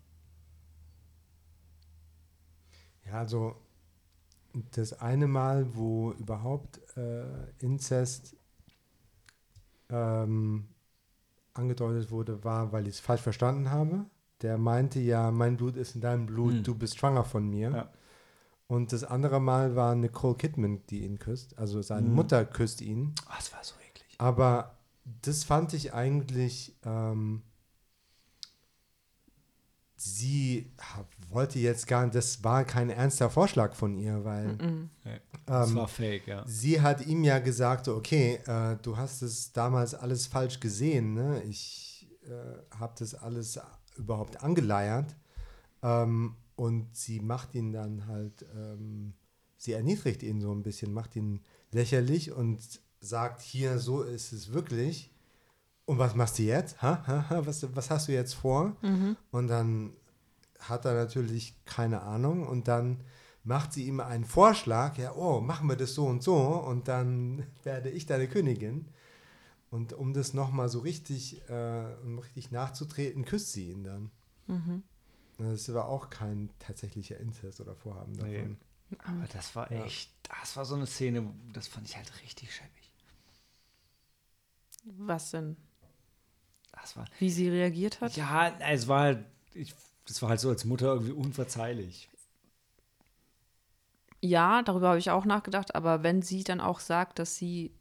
Ja, 3.06 3.18
also 3.20 3.56
das 4.72 4.92
eine 5.00 5.26
Mal, 5.26 5.74
wo 5.74 6.12
überhaupt 6.12 6.80
äh, 6.96 7.50
Inzest 7.58 8.36
ähm, 9.90 10.68
angedeutet 11.60 12.10
wurde, 12.10 12.42
war, 12.44 12.72
weil 12.72 12.89
ich 12.89 12.94
es 12.94 13.00
falsch 13.00 13.20
verstanden 13.22 13.70
habe. 13.70 14.06
Der 14.42 14.56
meinte 14.58 14.98
ja, 15.00 15.30
mein 15.30 15.56
Blut 15.56 15.76
ist 15.76 15.94
in 15.94 16.00
deinem 16.00 16.26
Blut, 16.26 16.55
Hm. 16.55 16.62
du 16.64 16.74
bist 16.74 16.98
schwanger 16.98 17.24
von 17.24 17.48
mir. 17.48 17.70
Ja. 17.70 17.90
Und 18.66 18.92
das 18.92 19.05
andere 19.05 19.40
Mal 19.40 19.76
war 19.76 19.94
Nicole 19.94 20.36
Kidman, 20.36 20.80
die 20.90 21.05
ihn 21.05 21.18
küsst. 21.18 21.58
Also 21.58 21.82
seine 21.82 22.06
Hm. 22.06 22.14
Mutter 22.14 22.44
küsst 22.44 22.80
ihn. 22.80 23.14
Oh, 23.28 23.32
das 23.36 23.52
war 23.52 23.62
so 23.62 23.74
eklig. 23.90 24.14
Aber 24.18 24.76
das 25.22 25.44
fand 25.44 25.74
ich 25.74 25.92
eigentlich, 25.92 26.76
ähm, 26.84 27.42
sie 29.97 30.72
wollte 31.28 31.58
jetzt 31.58 31.86
gar 31.86 32.05
nicht, 32.05 32.14
das 32.14 32.42
war 32.42 32.64
kein 32.64 32.90
ernster 32.90 33.28
Vorschlag 33.30 33.74
von 33.74 33.98
ihr, 33.98 34.24
weil 34.24 34.56
Das 35.50 35.70
ähm, 35.70 35.76
war 35.76 35.88
fake, 35.88 36.28
ja. 36.28 36.44
sie 36.46 36.80
hat 36.80 37.04
ihm 37.04 37.24
ja 37.24 37.40
gesagt, 37.40 37.88
okay, 37.88 38.38
äh, 38.46 38.76
du 38.82 38.96
hast 38.96 39.20
es 39.22 39.52
damals 39.52 39.96
alles 39.96 40.28
falsch 40.28 40.60
gesehen, 40.60 41.14
ne? 41.14 41.42
ich 41.42 42.08
äh, 42.22 42.76
habe 42.78 42.94
das 42.96 43.16
alles 43.16 43.58
überhaupt 43.96 44.44
angeleiert 44.44 45.16
ähm, 45.82 46.36
und 46.54 46.94
sie 46.94 47.18
macht 47.18 47.56
ihn 47.56 47.72
dann 47.72 48.06
halt, 48.06 48.46
ähm, 48.54 49.14
sie 49.56 49.72
erniedrigt 49.72 50.22
ihn 50.22 50.40
so 50.40 50.54
ein 50.54 50.62
bisschen, 50.62 50.92
macht 50.92 51.16
ihn 51.16 51.40
lächerlich 51.72 52.30
und 52.30 52.60
sagt, 53.00 53.40
hier, 53.40 53.80
so 53.80 54.02
ist 54.02 54.32
es 54.32 54.52
wirklich. 54.52 55.10
Und 55.84 55.98
was 55.98 56.14
machst 56.14 56.38
du 56.38 56.44
jetzt? 56.44 56.80
Ha, 56.80 57.02
ha, 57.04 57.28
ha, 57.28 57.44
was, 57.44 57.66
was 57.74 57.90
hast 57.90 58.06
du 58.06 58.12
jetzt 58.12 58.34
vor? 58.34 58.76
Und 59.32 59.48
dann 59.48 59.94
hat 60.60 60.84
er 60.84 60.94
natürlich 60.94 61.56
keine 61.64 62.02
Ahnung 62.02 62.46
und 62.46 62.68
dann 62.68 63.02
macht 63.44 63.72
sie 63.72 63.86
ihm 63.86 64.00
einen 64.00 64.24
Vorschlag, 64.24 64.98
ja, 64.98 65.14
oh, 65.14 65.40
machen 65.40 65.68
wir 65.68 65.76
das 65.76 65.94
so 65.94 66.06
und 66.06 66.22
so 66.22 66.36
und 66.38 66.88
dann 66.88 67.46
werde 67.62 67.90
ich 67.90 68.06
deine 68.06 68.28
Königin. 68.28 68.86
Und 69.70 69.92
um 69.92 70.12
das 70.14 70.34
nochmal 70.34 70.68
so 70.68 70.80
richtig, 70.80 71.48
äh, 71.48 71.94
um 72.02 72.18
richtig 72.18 72.50
nachzutreten, 72.50 73.24
küsst 73.24 73.52
sie 73.52 73.70
ihn 73.70 73.84
dann. 73.84 74.10
Das 75.38 75.72
war 75.72 75.86
auch 75.88 76.10
kein 76.10 76.50
tatsächlicher 76.58 77.18
Inzest 77.18 77.60
oder 77.60 77.76
Vorhaben 77.76 78.14
davon. 78.16 78.32
Nee. 78.32 78.96
Aber 78.98 79.26
das 79.32 79.54
war 79.54 79.70
Ja. 79.70 79.84
echt, 79.84 80.10
das 80.40 80.56
war 80.56 80.64
so 80.64 80.74
eine 80.74 80.86
Szene, 80.86 81.32
das 81.52 81.68
fand 81.68 81.88
ich 81.88 81.96
halt 81.96 82.12
richtig 82.22 82.52
schäbig. 82.52 82.90
Was 84.98 85.30
denn? 85.30 85.56
Das 86.72 86.96
war, 86.96 87.04
Wie 87.18 87.30
sie 87.30 87.48
reagiert 87.48 88.00
hat? 88.00 88.16
ja, 88.16 88.56
es 88.60 88.88
war 88.88 89.00
halt, 89.02 89.24
ich, 89.54 89.74
das 90.06 90.20
war 90.22 90.30
halt 90.30 90.40
so 90.40 90.48
als 90.48 90.64
Mutter 90.64 90.86
irgendwie 90.86 91.12
unverzeihlich. 91.12 92.08
Ja, 94.23 94.62
darüber 94.62 94.89
habe 94.90 94.99
ich 94.99 95.10
auch 95.10 95.24
nachgedacht, 95.24 95.74
aber 95.74 96.02
wenn 96.02 96.23
sie 96.23 96.44
dann 96.44 96.60
auch 96.60 96.81
sagt, 96.81 97.18
dass 97.18 97.36
sie 97.36 97.74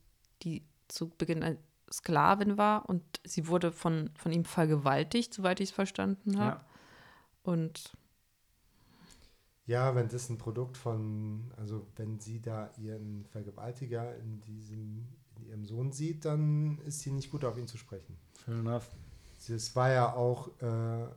die 0.43 0.66
zu 0.88 1.09
Beginn 1.09 1.43
eine 1.43 1.58
Sklavin 1.92 2.58
war 2.58 2.88
und 2.90 3.03
sie 3.26 3.48
wurde 3.48 3.72
von, 3.72 4.11
von 4.16 4.32
ihm 4.32 4.45
vergewaltigt, 4.45 5.34
soweit 5.34 5.59
ich 5.59 5.69
es 5.69 5.76
verstanden 5.76 6.40
habe. 6.40 6.61
Ja. 6.61 6.66
Und 7.43 7.98
Ja, 9.66 9.93
wenn 9.95 10.08
das 10.09 10.30
ein 10.30 10.38
Produkt 10.38 10.77
von, 10.77 11.51
also 11.58 11.88
wenn 11.95 12.19
sie 12.19 12.42
da 12.42 12.72
ihren 12.77 13.26
Vergewaltiger 13.26 14.16
in 14.18 14.42
diesem, 14.42 15.08
in 15.35 15.45
ihrem 15.45 15.66
Sohn 15.66 15.92
sieht, 15.92 16.26
dann 16.26 16.80
ist 16.80 17.01
sie 17.01 17.11
nicht 17.11 17.30
gut 17.32 17.45
auf 17.45 17.58
ihn 17.58 17.68
zu 17.68 17.77
sprechen. 17.77 18.18
Fair 18.34 18.56
enough. 18.59 18.98
Das 19.48 19.76
war 19.76 19.92
ja 19.92 20.14
auch, 20.14 20.50
äh, 20.61 21.08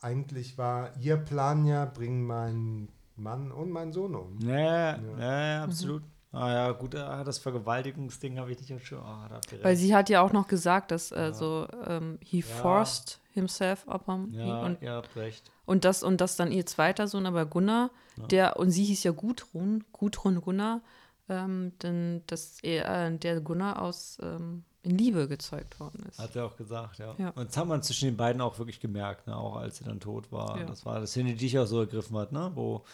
eigentlich 0.00 0.58
war 0.58 0.96
ihr 0.98 1.16
Plan 1.16 1.64
ja, 1.64 1.84
bring 1.84 2.24
meinen 2.24 2.88
Mann 3.18 3.50
und 3.52 3.70
meinen 3.70 3.92
Sohn 3.92 4.14
um. 4.14 4.38
Ja, 4.40 4.96
ja, 4.96 5.18
Ja. 5.18 5.64
absolut. 5.64 6.02
Ah 6.30 6.52
ja, 6.52 6.72
gut, 6.72 6.94
ah, 6.94 7.24
das 7.24 7.38
Vergewaltigungsding 7.38 8.38
habe 8.38 8.52
ich 8.52 8.68
nicht 8.68 8.86
schon. 8.86 8.98
Ah, 8.98 9.40
weil 9.62 9.76
sie 9.76 9.94
hat 9.94 10.10
ja 10.10 10.20
auch 10.20 10.32
noch 10.32 10.46
gesagt, 10.46 10.90
dass 10.90 11.10
äh, 11.10 11.18
Ja. 11.28 11.32
so 11.32 11.66
ähm, 11.86 12.18
he 12.22 12.40
Ja. 12.40 12.44
forced 12.46 13.18
himself 13.32 13.86
upon 13.88 14.32
Ja, 14.34 14.62
und, 14.66 14.82
ihr 14.82 14.92
habt 14.92 15.16
recht. 15.16 15.50
und 15.64 15.84
das 15.86 16.02
und 16.02 16.20
das 16.20 16.36
dann 16.36 16.52
ihr 16.52 16.66
zweiter 16.66 17.08
Sohn, 17.08 17.24
aber 17.24 17.46
Gunnar, 17.46 17.90
Ja. 18.18 18.26
der 18.26 18.56
und 18.58 18.70
sie 18.70 18.84
hieß 18.84 19.04
ja 19.04 19.12
Gudrun, 19.12 19.84
Gudrun 19.92 20.40
Gunnar, 20.42 20.82
ähm, 21.30 21.72
denn 21.82 22.22
dass 22.26 22.58
er 22.62 23.06
äh, 23.06 23.16
der 23.16 23.40
Gunnar 23.40 23.80
aus 23.80 24.18
ähm, 24.22 24.64
in 24.88 24.96
Liebe 24.96 25.28
gezeugt 25.28 25.78
worden 25.80 26.06
ist. 26.08 26.18
Hat 26.18 26.34
er 26.34 26.46
auch 26.46 26.56
gesagt, 26.56 26.98
ja. 26.98 27.14
Ja. 27.18 27.30
Und 27.30 27.48
das 27.48 27.56
hat 27.56 27.66
man 27.66 27.82
zwischen 27.82 28.06
den 28.06 28.16
beiden 28.16 28.40
auch 28.40 28.58
wirklich 28.58 28.80
gemerkt, 28.80 29.26
ne? 29.26 29.36
auch 29.36 29.56
als 29.56 29.78
sie 29.78 29.84
dann 29.84 30.00
tot 30.00 30.32
war. 30.32 30.58
Ja. 30.58 30.64
Das 30.64 30.86
war 30.86 31.00
das 31.00 31.10
Szene, 31.10 31.34
die 31.34 31.46
ich 31.46 31.58
auch 31.58 31.66
so 31.66 31.80
ergriffen 31.80 32.16
hat, 32.16 32.32
ne? 32.32 32.50
wo 32.54 32.84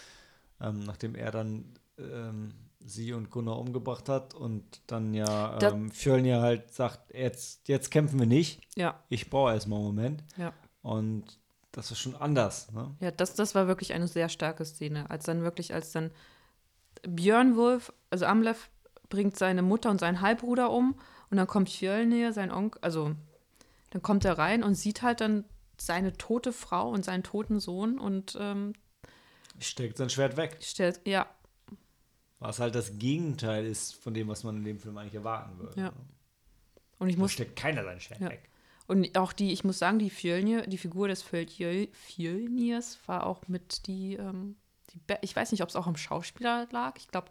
ähm, 0.60 0.80
nachdem 0.80 1.14
er 1.14 1.30
dann 1.30 1.64
ähm, 1.98 2.52
sie 2.84 3.12
und 3.12 3.30
Gunnar 3.30 3.58
umgebracht 3.58 4.08
hat 4.08 4.34
und 4.34 4.64
dann 4.86 5.14
ja 5.14 5.58
ähm, 5.62 5.90
Fjölnir 5.90 6.40
halt 6.40 6.72
sagt, 6.72 7.14
jetzt, 7.14 7.68
jetzt 7.68 7.90
kämpfen 7.90 8.18
wir 8.18 8.26
nicht, 8.26 8.60
Ja, 8.76 9.00
ich 9.08 9.30
brauche 9.30 9.52
erstmal 9.52 9.78
einen 9.78 9.86
Moment. 9.86 10.24
ja. 10.36 10.52
Und 10.82 11.38
das 11.72 11.90
ist 11.90 11.98
schon 11.98 12.14
anders. 12.14 12.70
Ne? 12.72 12.94
Ja, 13.00 13.10
das, 13.10 13.34
das 13.34 13.54
war 13.54 13.66
wirklich 13.66 13.94
eine 13.94 14.06
sehr 14.06 14.28
starke 14.28 14.64
Szene. 14.64 15.10
Als 15.10 15.24
dann 15.24 15.42
wirklich, 15.42 15.74
als 15.74 15.90
dann 15.92 16.10
Björn 17.02 17.56
Wolf, 17.56 17.92
also 18.10 18.26
Amleth, 18.26 18.68
bringt 19.08 19.36
seine 19.36 19.62
Mutter 19.62 19.90
und 19.90 19.98
seinen 19.98 20.20
Halbbruder 20.20 20.70
um 20.70 20.94
und 21.34 21.38
dann 21.38 21.48
kommt 21.48 21.68
Fjölnir, 21.68 22.32
sein 22.32 22.52
Onkel, 22.52 22.80
also 22.80 23.12
dann 23.90 24.02
kommt 24.02 24.24
er 24.24 24.38
rein 24.38 24.62
und 24.62 24.76
sieht 24.76 25.02
halt 25.02 25.20
dann 25.20 25.44
seine 25.76 26.16
tote 26.16 26.52
Frau 26.52 26.88
und 26.90 27.04
seinen 27.04 27.24
toten 27.24 27.58
Sohn 27.58 27.98
und 27.98 28.36
ähm, 28.40 28.74
Steckt 29.58 29.96
sein 29.96 30.10
Schwert 30.10 30.36
weg. 30.36 30.58
stellt, 30.60 31.00
ja, 31.04 31.26
Was 32.38 32.60
halt 32.60 32.76
das 32.76 32.98
Gegenteil 32.98 33.66
ist 33.66 33.96
von 33.96 34.14
dem, 34.14 34.28
was 34.28 34.44
man 34.44 34.58
in 34.58 34.64
dem 34.64 34.78
Film 34.78 34.96
eigentlich 34.96 35.14
erwarten 35.16 35.58
würde. 35.58 35.80
Ja. 35.80 35.92
und 36.98 37.08
ich 37.08 37.16
Da 37.16 37.22
muss, 37.22 37.32
steckt 37.32 37.56
keiner 37.56 37.82
sein 37.82 37.98
Schwert 38.00 38.20
Ja. 38.20 38.30
weg. 38.30 38.48
und 38.86 39.18
auch 39.18 39.32
die, 39.32 39.52
ich 39.52 39.64
muss 39.64 39.80
sagen, 39.80 39.98
die 39.98 40.10
Fjölnir, 40.10 40.68
die 40.68 40.78
Figur 40.78 41.08
des 41.08 41.20
Fjölnir, 41.22 41.88
Fjölnirs 41.92 43.00
war 43.06 43.26
auch 43.26 43.48
mit 43.48 43.88
die, 43.88 44.14
ähm, 44.14 44.54
die, 44.90 45.00
ich 45.22 45.34
weiß 45.34 45.50
nicht, 45.50 45.64
ob 45.64 45.68
es 45.68 45.74
auch 45.74 45.88
am 45.88 45.96
Schauspieler 45.96 46.68
lag, 46.70 46.94
ich 46.96 47.08
glaube, 47.08 47.30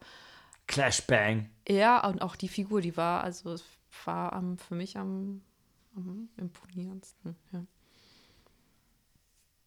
Clash 0.67 1.01
Bang. 1.07 1.49
Er 1.65 2.03
und 2.06 2.22
auch 2.22 2.35
die 2.38 2.48
Figur, 2.49 2.82
die 2.82 2.95
war, 2.98 3.23
also 3.23 3.56
war 4.05 4.33
am, 4.33 4.57
für 4.57 4.75
mich 4.75 4.97
am, 4.97 5.41
am 5.95 6.30
imponierendsten. 6.38 7.35
Ja. 7.51 7.65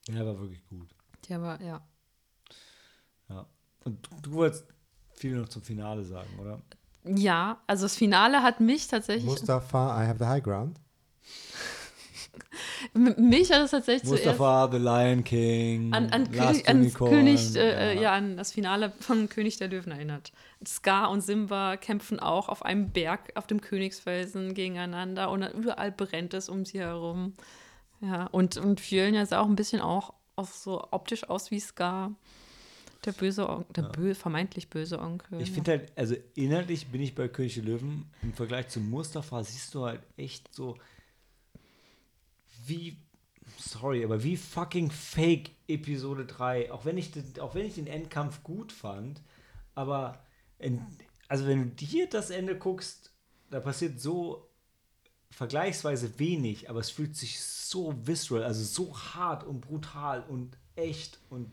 Ja, 0.08 0.26
war 0.26 0.38
wirklich 0.38 0.64
gut. 0.66 0.94
Der 1.28 1.42
war, 1.42 1.60
ja. 1.60 1.84
Ja. 3.28 3.46
Und 3.84 4.06
du, 4.06 4.20
du 4.22 4.32
wolltest 4.32 4.66
viel 5.14 5.36
noch 5.36 5.48
zum 5.48 5.62
Finale 5.62 6.04
sagen, 6.04 6.38
oder? 6.38 6.62
Ja, 7.04 7.62
also 7.66 7.84
das 7.84 7.96
Finale 7.96 8.42
hat 8.42 8.60
mich 8.60 8.88
tatsächlich, 8.88 9.24
Mustafa, 9.24 10.02
I 10.02 10.06
have 10.06 10.18
the 10.18 10.26
high 10.26 10.42
ground. 10.42 10.80
Mich 12.94 13.52
hat 13.52 13.62
es 13.62 13.70
tatsächlich 13.70 14.08
zuerst 14.08 14.24
Mustafa, 14.24 14.70
The 14.70 14.78
Lion 14.78 15.24
King, 15.24 15.92
an, 15.92 16.10
an, 16.10 16.30
König, 16.30 16.68
an. 16.68 16.92
König, 16.92 17.56
äh, 17.56 18.00
ja. 18.00 18.12
an 18.12 18.36
das 18.36 18.52
Finale 18.52 18.92
von 19.00 19.28
König 19.28 19.58
der 19.58 19.68
Löwen 19.68 19.92
erinnert. 19.92 20.32
Scar 20.66 21.10
und 21.10 21.20
Simba 21.20 21.76
kämpfen 21.76 22.20
auch 22.20 22.48
auf 22.48 22.64
einem 22.64 22.90
Berg 22.90 23.32
auf 23.34 23.46
dem 23.46 23.60
Königsfelsen 23.60 24.54
gegeneinander 24.54 25.30
und 25.30 25.42
überall 25.42 25.92
brennt 25.92 26.34
es 26.34 26.48
um 26.48 26.64
sie 26.64 26.80
herum. 26.80 27.34
Ja, 28.00 28.26
und, 28.26 28.56
und 28.56 28.80
Fjölnir 28.80 29.26
sah 29.26 29.40
auch 29.40 29.46
ein 29.46 29.56
bisschen 29.56 29.80
auch, 29.80 30.12
auch 30.36 30.48
so 30.48 30.86
optisch 30.90 31.28
aus 31.28 31.50
wie 31.50 31.60
Scar. 31.60 32.12
Der 33.04 33.12
böse 33.12 33.48
Onkel, 33.48 33.72
der 33.74 33.82
bö 33.82 34.14
vermeintlich 34.14 34.68
böse 34.68 34.98
Onkel. 34.98 35.40
Ich 35.40 35.52
finde 35.52 35.72
halt, 35.72 35.92
also 35.96 36.16
inhaltlich 36.34 36.88
bin 36.88 37.00
ich 37.00 37.14
bei 37.14 37.28
König 37.28 37.54
der 37.54 37.62
Löwen 37.62 38.10
im 38.22 38.32
Vergleich 38.32 38.68
zu 38.68 38.80
Mustafa 38.80 39.44
siehst 39.44 39.74
du 39.74 39.84
halt 39.84 40.00
echt 40.16 40.52
so 40.52 40.76
wie 42.66 42.98
sorry, 43.58 44.04
aber 44.04 44.22
wie 44.22 44.36
fucking 44.36 44.90
fake 44.90 45.50
Episode 45.68 46.26
3, 46.26 46.72
auch 46.72 46.84
wenn 46.84 46.98
ich 46.98 47.10
den, 47.10 47.24
auch 47.40 47.54
wenn 47.54 47.66
ich 47.66 47.74
den 47.74 47.86
Endkampf 47.86 48.42
gut 48.42 48.72
fand, 48.72 49.22
aber 49.74 50.24
in, 50.58 50.84
also 51.28 51.46
wenn 51.46 51.76
du 51.76 51.84
hier 51.84 52.08
das 52.08 52.30
Ende 52.30 52.56
guckst, 52.58 53.12
da 53.50 53.60
passiert 53.60 54.00
so 54.00 54.48
vergleichsweise 55.30 56.18
wenig, 56.18 56.70
aber 56.70 56.80
es 56.80 56.90
fühlt 56.90 57.16
sich 57.16 57.40
so 57.40 57.94
visceral, 58.06 58.44
also 58.44 58.62
so 58.62 58.96
hart 58.96 59.44
und 59.44 59.60
brutal 59.60 60.22
und 60.22 60.56
echt 60.76 61.20
und 61.30 61.52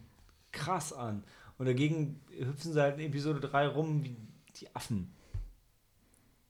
krass 0.51 0.93
an. 0.93 1.23
Und 1.57 1.65
dagegen 1.65 2.21
hüpfen 2.29 2.73
sie 2.73 2.81
halt 2.81 2.99
in 2.99 3.07
Episode 3.07 3.39
3 3.39 3.67
rum 3.67 4.03
wie 4.03 4.17
die 4.55 4.73
Affen. 4.75 5.13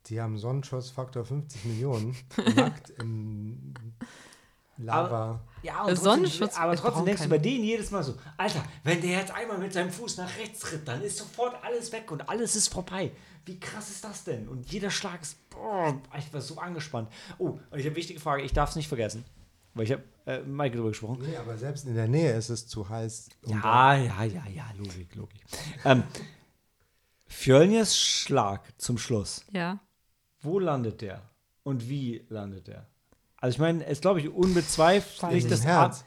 Die 0.07 0.19
haben 0.19 0.37
Sonnenschutzfaktor 0.37 1.23
50 1.23 1.65
Millionen. 1.65 2.15
nackt 2.55 2.89
in 2.89 3.73
Lava. 4.77 5.39
Ja, 5.61 5.83
und 5.83 5.89
trotzdem, 5.95 6.25
Sonnenschutz- 6.25 6.57
aber 6.57 6.73
ich 6.73 6.79
trotzdem 6.79 7.05
denkst 7.05 7.21
du 7.23 7.29
keinen. 7.29 7.37
bei 7.41 7.43
denen 7.49 7.63
jedes 7.63 7.91
Mal 7.91 8.03
so, 8.03 8.15
Alter, 8.37 8.63
wenn 8.83 9.01
der 9.01 9.11
jetzt 9.19 9.31
einmal 9.31 9.57
mit 9.57 9.71
seinem 9.71 9.91
Fuß 9.91 10.17
nach 10.17 10.37
rechts 10.37 10.59
tritt, 10.61 10.87
dann 10.87 11.01
ist 11.01 11.17
sofort 11.17 11.55
alles 11.63 11.91
weg 11.91 12.11
und 12.11 12.27
alles 12.27 12.55
ist 12.55 12.67
vorbei. 12.69 13.11
Wie 13.45 13.59
krass 13.59 13.89
ist 13.89 14.03
das 14.03 14.23
denn? 14.23 14.47
Und 14.47 14.71
jeder 14.71 14.89
Schlag 14.89 15.21
ist, 15.21 15.37
boah, 15.49 16.01
ich 16.17 16.33
war 16.33 16.41
so 16.41 16.57
angespannt. 16.57 17.09
Oh, 17.37 17.49
und 17.49 17.59
ich 17.71 17.71
habe 17.71 17.87
eine 17.87 17.95
wichtige 17.95 18.19
Frage, 18.19 18.41
ich 18.43 18.53
darf 18.53 18.71
es 18.71 18.75
nicht 18.75 18.87
vergessen, 18.87 19.23
weil 19.73 19.85
ich 19.85 19.91
habe 19.91 20.03
äh, 20.25 20.39
mit 20.39 20.47
Maike 20.49 20.75
drüber 20.77 20.89
gesprochen. 20.89 21.19
Nee, 21.21 21.35
aber 21.37 21.57
selbst 21.57 21.85
in 21.85 21.95
der 21.95 22.07
Nähe 22.07 22.33
ist 22.33 22.49
es 22.49 22.67
zu 22.67 22.87
heiß. 22.89 23.29
um 23.45 23.51
Ja, 23.61 23.95
ja, 23.95 24.23
ja, 24.23 24.43
ja, 24.47 24.65
Logik, 24.77 25.13
Logik. 25.15 25.41
ähm, 25.85 26.03
Fjölnirs 27.27 27.97
Schlag 27.97 28.61
zum 28.79 28.97
Schluss, 28.97 29.45
ja. 29.51 29.79
wo 30.41 30.59
landet 30.59 31.01
der? 31.01 31.21
Und 31.63 31.87
wie 31.89 32.25
landet 32.29 32.67
der? 32.67 32.87
Also 33.43 33.55
ich 33.55 33.59
meine, 33.59 33.85
es 33.85 33.99
glaube 33.99 34.21
ich 34.21 34.29
unbezweifelt 34.29 35.33
Im 35.43 35.49
das 35.49 35.65
Herz. 35.65 36.05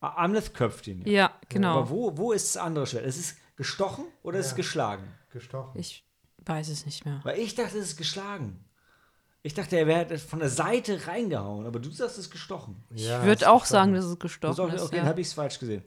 Am- 0.00 0.12
Amleth 0.14 0.52
köpft 0.52 0.86
ihn. 0.86 1.00
Ja, 1.08 1.32
genau. 1.48 1.78
Aber 1.78 1.88
wo, 1.88 2.18
wo 2.18 2.32
ist 2.32 2.54
das 2.54 2.62
andere 2.62 2.86
Schwert? 2.86 3.06
Ist 3.06 3.18
es 3.18 3.36
gestochen 3.56 4.04
oder 4.22 4.40
ist 4.40 4.46
es 4.46 4.52
Ja. 4.52 4.56
geschlagen? 4.58 5.04
gestochen. 5.32 5.80
Ich 5.80 6.04
weiß 6.44 6.68
es 6.68 6.84
nicht 6.84 7.06
mehr. 7.06 7.20
Weil 7.24 7.38
ich 7.38 7.54
dachte, 7.54 7.78
es 7.78 7.86
ist 7.92 7.96
geschlagen. 7.96 8.62
Ich 9.42 9.54
dachte, 9.54 9.78
er 9.78 9.86
wäre 9.86 10.18
von 10.18 10.38
der 10.38 10.50
Seite 10.50 11.06
reingehauen, 11.06 11.64
aber 11.64 11.80
du 11.80 11.90
sagst, 11.90 12.18
es 12.18 12.26
ist 12.26 12.30
gestochen. 12.30 12.76
Ja, 12.90 13.20
ich 13.20 13.24
würde 13.26 13.50
auch 13.50 13.62
ist 13.62 13.70
sagen, 13.70 13.92
gestochen. 13.94 14.10
dass 14.10 14.12
es 14.12 14.18
gestochen 14.18 14.70
auch, 14.70 14.74
ist. 14.74 14.82
okay, 14.82 14.96
ja. 14.96 15.00
dann 15.02 15.08
habe 15.08 15.22
ich 15.22 15.28
es 15.28 15.32
falsch 15.32 15.58
gesehen. 15.58 15.82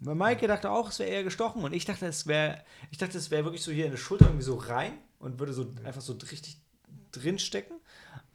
Weil 0.00 0.14
Maike 0.14 0.46
dachte 0.46 0.70
auch, 0.70 0.90
es 0.90 0.98
wäre 0.98 1.08
eher 1.08 1.24
gestochen 1.24 1.64
und 1.64 1.72
ich 1.72 1.86
dachte, 1.86 2.04
es 2.04 2.26
wäre, 2.26 2.62
ich 2.90 2.98
dachte, 2.98 3.16
es 3.16 3.30
wäre 3.30 3.44
wirklich 3.44 3.62
so 3.62 3.72
hier 3.72 3.86
in 3.86 3.92
der 3.92 3.98
Schulter 3.98 4.26
irgendwie 4.26 4.44
so 4.44 4.56
rein 4.56 4.92
und 5.20 5.38
würde 5.38 5.54
so 5.54 5.66
einfach 5.84 6.02
so 6.02 6.12
richtig 6.30 6.58
drin 7.12 7.38
stecken. 7.38 7.72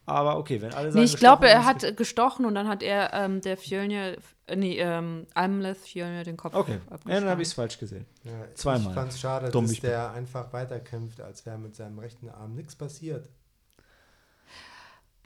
Aber 0.07 0.37
okay, 0.37 0.61
wenn 0.61 0.73
alle 0.73 0.89
sagen, 0.89 1.03
Nee, 1.03 1.05
ich 1.05 1.17
glaube, 1.17 1.49
er 1.49 1.65
hat 1.65 1.97
gestochen 1.97 2.45
und 2.45 2.55
dann 2.55 2.69
hat 2.69 2.81
er 2.81 3.13
ähm, 3.13 3.41
der 3.41 3.57
Fjölnir, 3.57 4.15
äh, 4.47 4.55
nee, 4.55 4.79
ähm, 4.79 5.27
Amleth 5.33 5.79
Fjölnir 5.79 6.23
den 6.23 6.37
Kopf 6.37 6.55
Okay, 6.55 6.79
ja, 6.89 7.19
dann 7.19 7.29
habe 7.29 7.41
ich 7.41 7.49
es 7.49 7.53
falsch 7.53 7.77
gesehen. 7.77 8.05
Ja, 8.23 8.31
Zweimal. 8.55 8.87
Ich 8.87 8.93
fand 8.93 9.11
es 9.11 9.19
schade, 9.19 9.51
Dumm, 9.51 9.65
dass 9.67 9.81
bin. 9.81 9.89
der 9.89 10.11
einfach 10.13 10.53
weiterkämpft, 10.53 11.19
als 11.19 11.45
wäre 11.45 11.57
mit 11.57 11.75
seinem 11.75 11.99
rechten 11.99 12.29
Arm 12.29 12.55
nichts 12.55 12.73
passiert. 12.73 13.27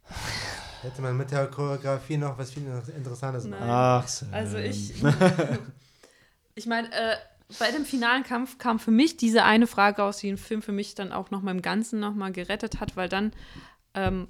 Hätte 0.81 1.03
man 1.03 1.15
mit 1.15 1.29
der 1.29 1.45
Choreografie 1.45 2.17
noch 2.17 2.39
was 2.39 2.49
viel 2.49 2.63
Interessantes 2.97 3.45
machen. 3.45 3.59
Nein. 3.59 3.69
Ach, 3.69 4.07
so. 4.07 4.25
Also 4.31 4.57
ich, 4.57 4.95
ich 6.55 6.65
meine, 6.65 6.91
äh, 6.91 7.17
bei 7.59 7.69
dem 7.69 7.85
finalen 7.85 8.23
Kampf 8.23 8.57
kam 8.57 8.79
für 8.79 8.89
mich 8.89 9.15
diese 9.15 9.43
eine 9.43 9.67
Frage 9.67 10.03
aus, 10.03 10.17
die 10.17 10.27
den 10.27 10.37
Film 10.37 10.63
für 10.63 10.71
mich 10.71 10.95
dann 10.95 11.11
auch 11.11 11.29
noch 11.29 11.43
mal 11.43 11.51
im 11.51 11.61
Ganzen 11.61 11.99
noch 11.99 12.15
mal 12.15 12.31
gerettet 12.31 12.79
hat, 12.79 12.95
weil 12.95 13.09
dann 13.09 13.31
ähm, 13.93 14.27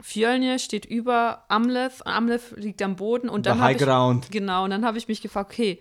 Fjölnir 0.00 0.58
steht 0.58 0.84
über 0.84 1.44
Amleth, 1.48 2.06
Amleth 2.06 2.52
liegt 2.56 2.82
am 2.82 2.96
Boden 2.96 3.28
und 3.28 3.46
dann 3.46 3.60
High 3.60 3.76
ich, 3.76 3.82
Ground. 3.82 4.30
genau, 4.30 4.64
und 4.64 4.70
dann 4.70 4.84
habe 4.84 4.98
ich 4.98 5.08
mich 5.08 5.22
gefragt, 5.22 5.52
okay, 5.52 5.80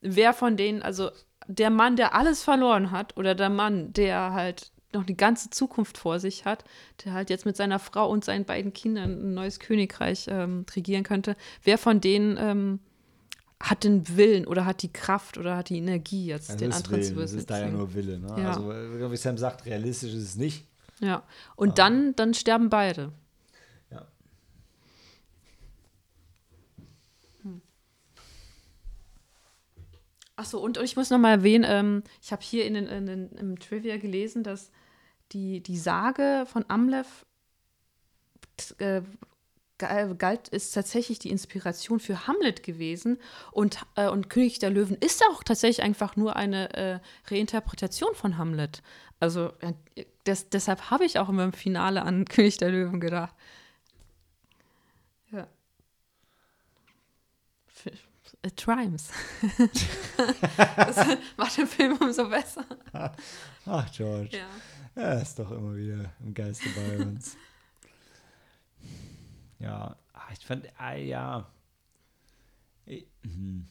wer 0.00 0.32
von 0.32 0.56
denen, 0.56 0.82
also 0.82 1.10
der 1.46 1.70
Mann, 1.70 1.96
der 1.96 2.14
alles 2.14 2.42
verloren 2.42 2.90
hat 2.90 3.16
oder 3.16 3.34
der 3.34 3.50
Mann, 3.50 3.92
der 3.92 4.32
halt 4.32 4.70
noch 4.92 5.04
die 5.04 5.16
ganze 5.16 5.50
Zukunft 5.50 5.98
vor 5.98 6.18
sich 6.18 6.44
hat, 6.44 6.64
der 7.04 7.12
halt 7.12 7.30
jetzt 7.30 7.46
mit 7.46 7.56
seiner 7.56 7.78
Frau 7.78 8.10
und 8.10 8.24
seinen 8.24 8.44
beiden 8.44 8.72
Kindern 8.72 9.10
ein 9.10 9.34
neues 9.34 9.60
Königreich 9.60 10.26
ähm, 10.28 10.66
regieren 10.74 11.04
könnte, 11.04 11.36
wer 11.62 11.78
von 11.78 12.00
denen 12.00 12.36
ähm, 12.38 12.80
hat 13.60 13.84
den 13.84 14.16
Willen 14.16 14.46
oder 14.46 14.64
hat 14.64 14.82
die 14.82 14.92
Kraft 14.92 15.38
oder 15.38 15.56
hat 15.56 15.68
die 15.68 15.76
Energie, 15.76 16.26
jetzt 16.26 16.48
Das 16.48 16.56
den 16.56 16.72
anderen 16.72 17.02
zu 17.02 17.10
Willen, 17.10 17.22
das 17.22 17.32
ist 17.34 17.50
da 17.50 17.60
ja 17.60 17.68
nur 17.68 17.94
Wille. 17.94 18.18
Ne? 18.18 18.34
Ja. 18.38 18.48
Also, 18.48 18.70
wie 18.70 19.16
Sam 19.16 19.36
sagt, 19.36 19.66
realistisch 19.66 20.12
ist 20.14 20.22
es 20.22 20.36
nicht. 20.36 20.66
Ja, 21.00 21.22
und 21.56 21.78
dann, 21.78 22.14
dann 22.16 22.34
sterben 22.34 22.68
beide. 22.68 23.12
Achso, 30.40 30.58
und, 30.58 30.78
und 30.78 30.84
ich 30.84 30.96
muss 30.96 31.10
noch 31.10 31.18
mal 31.18 31.32
erwähnen, 31.32 31.66
ähm, 31.68 32.02
ich 32.22 32.32
habe 32.32 32.40
hier 32.40 32.64
in 32.64 32.72
den, 32.72 32.86
in 32.86 33.04
den, 33.04 33.30
im 33.32 33.58
Trivia 33.58 33.98
gelesen, 33.98 34.42
dass 34.42 34.70
die, 35.32 35.60
die 35.60 35.76
Sage 35.76 36.46
von 36.50 36.64
Amleth 36.68 37.26
äh, 38.78 39.02
ga- 39.76 40.14
galt, 40.14 40.48
ist 40.48 40.72
tatsächlich 40.72 41.18
die 41.18 41.28
Inspiration 41.28 42.00
für 42.00 42.26
Hamlet 42.26 42.62
gewesen. 42.62 43.18
Und, 43.52 43.80
äh, 43.96 44.08
und 44.08 44.30
König 44.30 44.58
der 44.60 44.70
Löwen 44.70 44.96
ist 44.96 45.22
auch 45.30 45.44
tatsächlich 45.44 45.84
einfach 45.84 46.16
nur 46.16 46.36
eine 46.36 46.72
äh, 46.72 47.00
Reinterpretation 47.26 48.14
von 48.14 48.38
Hamlet. 48.38 48.82
Also 49.18 49.52
äh, 49.60 50.06
das, 50.24 50.48
deshalb 50.48 50.90
habe 50.90 51.04
ich 51.04 51.18
auch 51.18 51.28
immer 51.28 51.44
im 51.44 51.52
Finale 51.52 52.00
an 52.00 52.24
König 52.24 52.56
der 52.56 52.70
Löwen 52.70 52.98
gedacht. 52.98 53.34
Ja. 55.32 55.46
It 58.42 58.66
rhymes. 58.66 59.10
das 60.76 61.18
macht 61.36 61.58
den 61.58 61.66
Film 61.66 61.98
umso 62.00 62.28
besser. 62.28 62.64
Ach, 63.66 63.92
George. 63.92 64.36
Ja. 64.36 64.48
Er 64.94 65.20
ist 65.22 65.38
doch 65.38 65.50
immer 65.50 65.76
wieder 65.76 66.12
im 66.20 66.32
Geiste 66.32 66.68
bei 66.70 67.04
uns. 67.04 67.36
ja, 69.58 69.94
ah, 70.14 70.28
ich 70.32 70.44
fand, 70.44 70.66
ah, 70.78 70.94
ja. 70.94 71.50
Ich, 72.86 73.06
hm. 73.22 73.66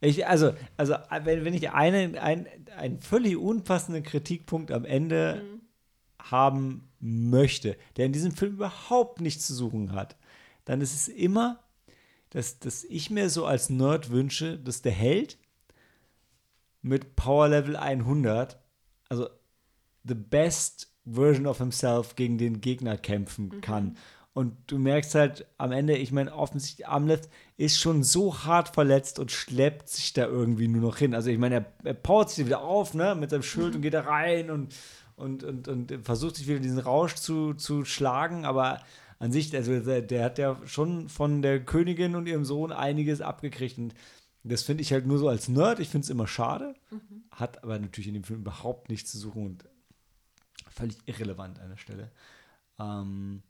ich, 0.00 0.26
also, 0.26 0.54
also 0.76 0.94
wenn, 1.24 1.44
wenn 1.44 1.54
ich 1.54 1.70
einen, 1.70 2.16
ein, 2.16 2.46
einen 2.76 3.00
völlig 3.00 3.36
unpassenden 3.36 4.04
Kritikpunkt 4.04 4.70
am 4.70 4.84
Ende 4.84 5.42
haben 6.18 6.88
möchte, 7.00 7.76
der 7.96 8.06
in 8.06 8.12
diesem 8.12 8.32
Film 8.32 8.54
überhaupt 8.54 9.20
nichts 9.20 9.46
zu 9.46 9.54
suchen 9.54 9.92
hat, 9.92 10.16
dann 10.64 10.80
ist 10.80 10.94
es 10.94 11.08
immer, 11.08 11.62
dass, 12.36 12.58
dass 12.58 12.84
ich 12.84 13.08
mir 13.08 13.30
so 13.30 13.46
als 13.46 13.70
Nerd 13.70 14.10
wünsche, 14.10 14.58
dass 14.58 14.82
der 14.82 14.92
Held 14.92 15.38
mit 16.82 17.16
Power 17.16 17.48
Level 17.48 17.76
100, 17.76 18.58
also 19.08 19.30
the 20.04 20.14
best 20.14 20.92
version 21.06 21.46
of 21.46 21.56
himself 21.56 22.14
gegen 22.14 22.36
den 22.36 22.60
Gegner 22.60 22.98
kämpfen 22.98 23.62
kann. 23.62 23.96
Und 24.34 24.54
du 24.66 24.76
merkst 24.76 25.14
halt 25.14 25.46
am 25.56 25.72
Ende, 25.72 25.96
ich 25.96 26.12
meine, 26.12 26.34
offensichtlich 26.34 26.86
Amleth 26.86 27.30
ist 27.56 27.80
schon 27.80 28.02
so 28.02 28.44
hart 28.44 28.68
verletzt 28.68 29.18
und 29.18 29.32
schleppt 29.32 29.88
sich 29.88 30.12
da 30.12 30.26
irgendwie 30.26 30.68
nur 30.68 30.82
noch 30.82 30.98
hin. 30.98 31.14
Also 31.14 31.30
ich 31.30 31.38
meine, 31.38 31.54
er, 31.54 31.72
er 31.84 31.94
powert 31.94 32.28
sich 32.28 32.44
wieder 32.44 32.60
auf, 32.60 32.92
ne, 32.92 33.14
mit 33.14 33.30
seinem 33.30 33.44
Schild 33.44 33.76
und 33.76 33.80
geht 33.80 33.94
da 33.94 34.02
rein 34.02 34.50
und, 34.50 34.74
und, 35.16 35.42
und, 35.42 35.68
und 35.68 36.00
versucht 36.02 36.36
sich 36.36 36.46
wieder 36.46 36.60
diesen 36.60 36.80
Rausch 36.80 37.14
zu, 37.14 37.54
zu 37.54 37.86
schlagen, 37.86 38.44
aber 38.44 38.82
an 39.18 39.32
sich, 39.32 39.54
also 39.54 39.78
der, 39.80 40.02
der 40.02 40.24
hat 40.24 40.38
ja 40.38 40.60
schon 40.66 41.08
von 41.08 41.42
der 41.42 41.64
Königin 41.64 42.14
und 42.16 42.26
ihrem 42.26 42.44
Sohn 42.44 42.72
einiges 42.72 43.20
abgekriegt 43.20 43.78
und 43.78 43.94
das 44.44 44.62
finde 44.62 44.82
ich 44.82 44.92
halt 44.92 45.06
nur 45.06 45.18
so 45.18 45.28
als 45.28 45.48
Nerd, 45.48 45.80
ich 45.80 45.88
finde 45.88 46.04
es 46.04 46.10
immer 46.10 46.28
schade, 46.28 46.74
hat 47.30 47.64
aber 47.64 47.78
natürlich 47.78 48.08
in 48.08 48.14
dem 48.14 48.24
Film 48.24 48.40
überhaupt 48.40 48.88
nichts 48.90 49.10
zu 49.10 49.18
suchen 49.18 49.46
und 49.46 49.64
völlig 50.70 50.96
irrelevant 51.06 51.58
an 51.58 51.70
der 51.70 51.76
Stelle. 51.76 52.12
Ähm, 52.78 53.42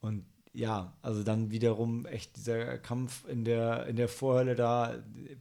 und 0.00 0.24
ja, 0.52 0.96
also 1.02 1.24
dann 1.24 1.50
wiederum 1.50 2.06
echt 2.06 2.36
dieser 2.36 2.78
Kampf 2.78 3.26
in 3.28 3.44
der, 3.44 3.86
in 3.86 3.96
der 3.96 4.08
Vorhölle 4.08 4.54
da 4.54 4.94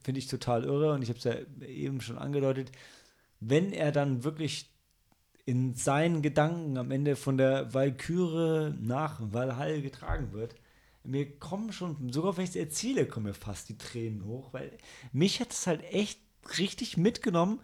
finde 0.04 0.20
ich 0.20 0.28
total 0.28 0.64
irre 0.64 0.94
und 0.94 1.04
ich 1.04 1.10
habe 1.10 1.20
es 1.20 1.24
ja 1.24 1.36
eben 1.68 2.02
schon 2.02 2.18
angedeutet, 2.18 2.72
wenn 3.40 3.72
er 3.72 3.92
dann 3.92 4.24
wirklich 4.24 4.73
in 5.46 5.76
seinen 5.76 6.22
Gedanken 6.22 6.78
am 6.78 6.92
Ende 6.92 7.16
von 7.16 7.38
der 7.38 7.74
Walküre 7.74 8.76
nach 8.80 9.20
Valhall 9.22 9.82
getragen 9.82 10.32
wird, 10.32 10.56
mir 11.04 11.38
kommen 11.38 11.74
schon, 11.74 12.12
sogar 12.14 12.38
wenn 12.38 12.46
ich 12.46 12.52
es 12.52 12.56
erzähle, 12.56 13.06
kommen 13.06 13.26
mir 13.26 13.34
fast 13.34 13.68
die 13.70 13.78
Tränen 13.78 14.26
hoch, 14.26 14.54
weil 14.54 14.78
mich 15.12 15.42
hat 15.42 15.52
es 15.52 15.68
halt 15.68 15.84
echt 15.84 16.20
richtig 16.58 16.98
mitgenommen. 16.98 17.60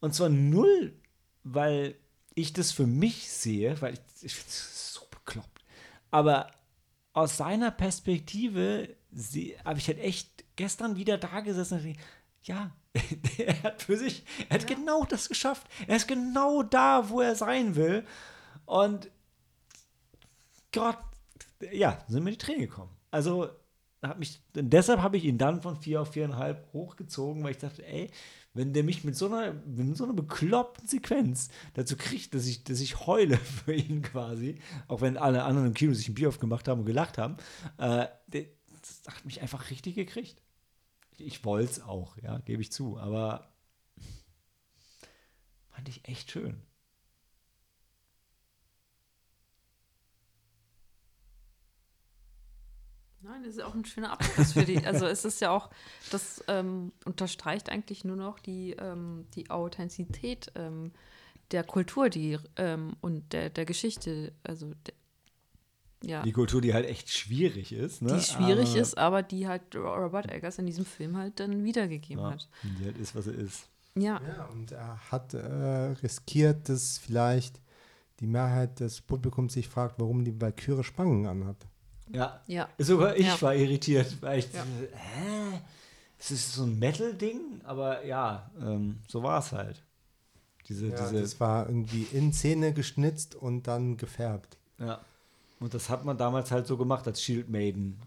Und 0.00 0.14
zwar 0.14 0.28
null, 0.28 0.94
weil 1.42 1.96
ich 2.34 2.52
das 2.52 2.72
für 2.72 2.86
mich 2.86 3.28
sehe, 3.30 3.80
weil 3.80 3.94
ich, 3.94 4.00
ich 4.22 4.34
finde 4.34 4.50
es 4.50 4.94
so 4.94 5.02
bekloppt, 5.10 5.64
aber 6.10 6.50
aus 7.12 7.36
seiner 7.36 7.70
Perspektive 7.70 8.96
habe 9.64 9.78
ich 9.78 9.88
halt 9.88 9.98
echt 9.98 10.44
gestern 10.56 10.96
wieder 10.96 11.18
da 11.18 11.40
gesessen 11.40 11.78
und 11.78 11.84
dachte, 11.84 11.98
ja, 12.44 12.70
er 13.38 13.62
hat 13.62 13.82
für 13.82 13.96
sich, 13.96 14.24
er 14.48 14.60
hat 14.60 14.68
ja. 14.68 14.76
genau 14.76 15.04
das 15.04 15.28
geschafft. 15.28 15.66
Er 15.86 15.96
ist 15.96 16.08
genau 16.08 16.62
da, 16.62 17.08
wo 17.08 17.20
er 17.20 17.34
sein 17.34 17.74
will. 17.74 18.04
Und 18.66 19.10
Gott, 20.72 20.98
ja, 21.70 22.04
sind 22.08 22.24
mir 22.24 22.32
die 22.32 22.38
Tränen 22.38 22.62
gekommen. 22.62 22.90
Also, 23.10 23.48
hab 24.02 24.18
mich, 24.18 24.42
deshalb 24.54 25.00
habe 25.00 25.16
ich 25.16 25.24
ihn 25.24 25.38
dann 25.38 25.62
von 25.62 25.76
vier 25.76 26.02
auf 26.02 26.12
viereinhalb 26.12 26.72
hochgezogen, 26.72 27.44
weil 27.44 27.52
ich 27.52 27.58
dachte, 27.58 27.86
ey, 27.86 28.10
wenn 28.52 28.72
der 28.72 28.82
mich 28.82 29.04
mit 29.04 29.16
so 29.16 29.26
einer, 29.26 29.52
mit 29.52 29.96
so 29.96 30.04
einer 30.04 30.12
bekloppten 30.12 30.88
Sequenz 30.88 31.50
dazu 31.74 31.96
kriegt, 31.96 32.34
dass 32.34 32.46
ich, 32.46 32.64
dass 32.64 32.80
ich 32.80 33.06
heule 33.06 33.36
für 33.64 33.74
ihn 33.74 34.02
quasi, 34.02 34.56
auch 34.88 35.00
wenn 35.00 35.16
alle 35.16 35.44
anderen 35.44 35.68
im 35.68 35.74
Kino 35.74 35.94
sich 35.94 36.08
ein 36.08 36.14
Bier 36.14 36.28
aufgemacht 36.28 36.68
haben 36.68 36.80
und 36.80 36.86
gelacht 36.86 37.16
haben, 37.16 37.36
äh, 37.78 38.06
das 38.28 39.02
hat 39.06 39.24
mich 39.24 39.40
einfach 39.40 39.70
richtig 39.70 39.94
gekriegt. 39.94 40.42
Ich 41.18 41.44
wollte 41.44 41.70
es 41.70 41.80
auch, 41.80 42.16
ja, 42.18 42.38
gebe 42.38 42.62
ich 42.62 42.72
zu, 42.72 42.98
aber 42.98 43.52
fand 45.68 45.88
ich 45.88 46.08
echt 46.08 46.30
schön. 46.30 46.62
Nein, 53.22 53.44
das 53.44 53.54
ist 53.54 53.62
auch 53.62 53.74
ein 53.74 53.84
schöner 53.84 54.12
Abschluss 54.12 54.52
für 54.52 54.64
die. 54.64 54.84
Also 54.84 55.06
es 55.06 55.24
ist 55.24 55.40
ja 55.40 55.50
auch, 55.50 55.70
das 56.10 56.42
ähm, 56.48 56.92
unterstreicht 57.04 57.70
eigentlich 57.70 58.04
nur 58.04 58.16
noch 58.16 58.40
die, 58.40 58.72
ähm, 58.72 59.26
die 59.34 59.48
Authentizität 59.48 60.50
ähm, 60.56 60.92
der 61.52 61.62
Kultur 61.62 62.08
die, 62.08 62.38
ähm, 62.56 62.96
und 63.00 63.32
der, 63.32 63.50
der 63.50 63.64
Geschichte. 63.64 64.32
Also 64.42 64.72
der, 64.86 64.94
ja. 66.02 66.22
Die 66.22 66.32
Kultur, 66.32 66.60
die 66.60 66.74
halt 66.74 66.86
echt 66.86 67.10
schwierig 67.10 67.72
ist. 67.72 68.02
Ne? 68.02 68.14
Die 68.14 68.20
schwierig 68.20 68.70
aber, 68.70 68.80
ist, 68.80 68.98
aber 68.98 69.22
die 69.22 69.48
halt 69.48 69.74
Robert 69.74 70.30
Eggers 70.30 70.58
in 70.58 70.66
diesem 70.66 70.84
Film 70.84 71.16
halt 71.16 71.40
dann 71.40 71.64
wiedergegeben 71.64 72.24
ja, 72.24 72.32
hat. 72.32 72.48
Die 72.62 72.84
halt 72.84 72.98
ist, 72.98 73.14
was 73.14 73.26
er 73.26 73.34
ist. 73.34 73.68
Ja. 73.94 74.20
Ja, 74.26 74.44
und 74.52 74.72
er 74.72 74.98
hat 75.10 75.34
äh, 75.34 75.38
riskiert, 76.02 76.68
dass 76.68 76.98
vielleicht 76.98 77.60
die 78.20 78.26
Mehrheit 78.26 78.80
des 78.80 79.00
Publikums 79.00 79.52
sich 79.52 79.68
fragt, 79.68 79.98
warum 79.98 80.24
die 80.24 80.40
Valkyrie 80.40 80.84
Spangen 80.84 81.26
anhat. 81.26 81.56
Ja. 82.10 82.40
ja. 82.46 82.68
Sogar 82.78 83.16
ich 83.16 83.26
ja. 83.26 83.42
war 83.42 83.54
irritiert, 83.54 84.20
weil 84.20 84.40
ich 84.40 84.52
ja. 84.52 84.64
hä? 84.94 85.60
Es 86.18 86.30
ist 86.30 86.52
so 86.52 86.62
ein 86.62 86.78
Metal-Ding, 86.78 87.62
aber 87.64 88.04
ja, 88.04 88.50
ähm, 88.60 89.00
so 89.08 89.22
war 89.22 89.40
es 89.40 89.50
halt. 89.50 89.82
Diese, 90.68 90.86
ja, 90.86 90.96
diese 90.96 91.20
das 91.20 91.40
war 91.40 91.66
irgendwie 91.66 92.06
in 92.12 92.32
Szene 92.32 92.72
geschnitzt 92.72 93.34
und 93.34 93.66
dann 93.66 93.96
gefärbt. 93.96 94.56
Ja. 94.78 95.00
Und 95.62 95.72
das 95.74 95.88
hat 95.88 96.04
man 96.04 96.18
damals 96.18 96.50
halt 96.50 96.66
so 96.66 96.76
gemacht 96.76 97.06
als 97.06 97.22
Shield 97.22 97.48
Maiden. 97.48 98.00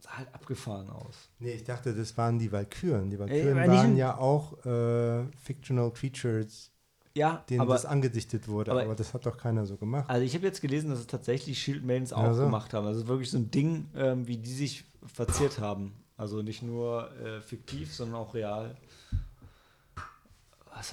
Sah 0.00 0.18
halt 0.18 0.34
abgefahren 0.34 0.90
aus. 0.90 1.30
Nee, 1.38 1.52
ich 1.52 1.62
dachte, 1.62 1.94
das 1.94 2.16
waren 2.18 2.40
die 2.40 2.50
Valkyren. 2.50 3.10
Die 3.10 3.18
Valkyren 3.18 3.58
Ey, 3.58 3.68
waren 3.68 3.96
ja 3.96 4.18
auch 4.18 4.64
äh, 4.66 5.24
Fictional 5.36 5.92
Creatures 5.92 6.72
ja, 7.16 7.44
denen 7.48 7.60
aber, 7.60 7.74
das 7.74 7.86
angedichtet 7.86 8.48
wurde, 8.48 8.72
aber, 8.72 8.82
aber, 8.82 8.96
das 8.96 9.14
hat 9.14 9.24
doch 9.24 9.38
keiner 9.38 9.66
so 9.66 9.76
gemacht. 9.76 10.10
Also 10.10 10.24
ich 10.26 10.34
habe 10.34 10.44
jetzt 10.46 10.60
gelesen, 10.60 10.90
dass 10.90 10.98
es 10.98 11.06
tatsächlich 11.06 11.62
Shield 11.62 11.84
Maidens 11.84 12.12
auch 12.12 12.24
ja, 12.24 12.34
so. 12.34 12.42
gemacht 12.42 12.74
haben. 12.74 12.88
Also 12.88 13.06
wirklich 13.06 13.30
so 13.30 13.38
ein 13.38 13.52
Ding, 13.52 13.86
ähm, 13.94 14.26
wie 14.26 14.36
die 14.36 14.52
sich 14.52 14.84
verziert 15.06 15.60
haben. 15.60 15.94
Also 16.16 16.42
nicht 16.42 16.62
nur 16.62 17.08
äh, 17.20 17.40
fiktiv, 17.40 17.94
sondern 17.94 18.16
auch 18.16 18.34
real. 18.34 18.76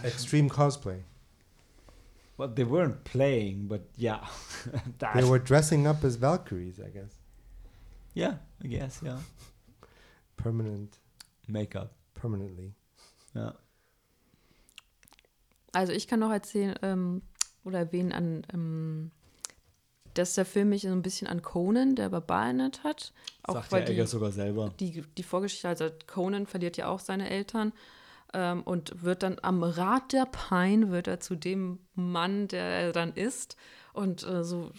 Extreme 0.03 0.48
Cosplay. 0.48 1.03
Well, 2.42 2.50
they 2.50 2.64
weren't 2.64 3.03
playing, 3.03 3.68
but 3.68 3.82
yeah. 3.98 4.26
they 5.14 5.24
were 5.24 5.38
dressing 5.38 5.86
up 5.86 6.03
as 6.03 6.16
Valkyries, 6.16 6.80
I 6.80 6.90
guess. 6.90 7.20
Yeah, 8.16 8.38
I 8.64 8.68
guess, 8.68 9.00
yeah. 9.03 9.20
Permanent. 10.38 10.98
Make-up. 11.48 11.94
Permanently. 12.16 12.74
Ja. 13.36 13.53
Also 15.72 15.94
ich 15.94 16.08
kann 16.08 16.20
noch 16.20 16.32
erzählen 16.32 16.74
ähm, 16.82 17.22
oder 17.64 17.78
erwähnen 17.78 18.11
an, 18.11 18.48
ähm, 18.52 19.11
dass 20.16 20.34
der 20.34 20.45
Film 20.45 20.70
mich 20.70 20.82
so 20.82 20.88
ein 20.88 21.03
bisschen 21.03 21.28
an 21.28 21.44
Conan, 21.44 21.95
der 21.95 22.10
Barbar 22.10 22.45
erinnert 22.45 22.84
hat. 22.84 23.14
Auch 23.44 23.53
Sagt 23.53 23.72
weil 23.72 23.86
die, 23.86 24.02
sogar 24.08 24.32
selber. 24.32 24.74
Die, 24.80 25.03
die 25.16 25.24
Vorgeschichte, 25.24 25.68
also 25.68 25.92
Conan 26.08 26.48
verliert 26.48 26.76
ja 26.76 26.88
auch 26.88 27.02
seine 27.02 27.30
Eltern 27.30 27.72
ähm, 28.34 28.64
und 28.64 29.03
wird 29.03 29.24
dann 29.24 29.38
am 29.42 29.64
Rad 29.64 30.14
der 30.14 30.26
Pein, 30.26 30.92
wird 30.92 31.08
er 31.08 31.19
zu 31.19 31.35
dem 31.35 31.80
Mann, 31.95 32.48
der 32.48 32.64
er 32.64 32.92
dann 32.92 33.14
ist. 33.14 33.58
Und 33.93 34.27
äh, 34.27 34.43
so, 34.43 34.72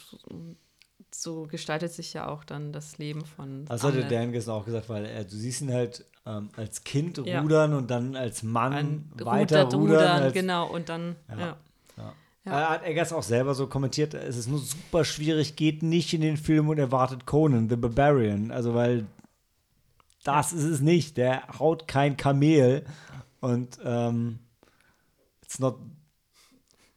so 1.15 1.47
gestaltet 1.47 1.93
sich 1.93 2.13
ja 2.15 2.29
auch 2.29 2.45
dann 2.45 2.73
das 2.73 2.99
Leben 2.99 3.25
von. 3.25 3.67
Das 3.67 3.85
hatte 3.85 4.05
Dan 4.05 4.33
gestern 4.33 4.55
auch 4.55 4.65
gesagt, 4.65 4.89
weil 4.89 5.05
er, 5.05 5.25
du 5.25 5.37
siehst 5.37 5.61
ihn 5.63 5.73
halt 5.73 6.05
ähm, 6.27 6.49
als 6.57 6.85
Kind 6.85 7.19
ja. 7.27 7.41
rudern 7.41 7.75
und 7.75 7.91
dann 7.91 8.17
als 8.17 8.43
Mann 8.43 8.73
Ein 8.73 9.13
weiter 9.17 9.65
rudern. 9.65 9.81
rudern 9.81 10.23
als, 10.23 10.33
genau, 10.33 10.69
und 10.69 10.89
dann, 10.89 11.17
ja. 11.29 11.39
ja. 11.39 11.57
ja. 11.97 12.15
Er 12.45 12.71
hat 12.71 12.85
Eggers 12.85 13.13
auch 13.13 13.23
selber 13.23 13.55
so 13.55 13.67
kommentiert, 13.67 14.15
es 14.15 14.37
ist 14.37 14.49
nur 14.49 14.61
super 14.61 15.05
schwierig, 15.05 15.57
geht 15.57 15.83
nicht 15.83 16.13
in 16.15 16.21
den 16.21 16.37
Film 16.37 16.69
und 16.69 16.79
erwartet 16.79 17.27
Conan, 17.27 17.69
The 17.69 17.77
Barbarian. 17.77 18.51
Also, 18.51 18.75
weil 18.75 19.07
das 20.25 20.53
ist 20.53 20.65
es 20.65 20.81
nicht. 20.81 21.17
Der 21.17 21.47
haut 21.59 21.89
kein 21.89 22.17
Kamel 22.17 22.85
und 23.43 23.79
ähm, 23.85 24.39
it's 25.43 25.59
not 25.59 25.79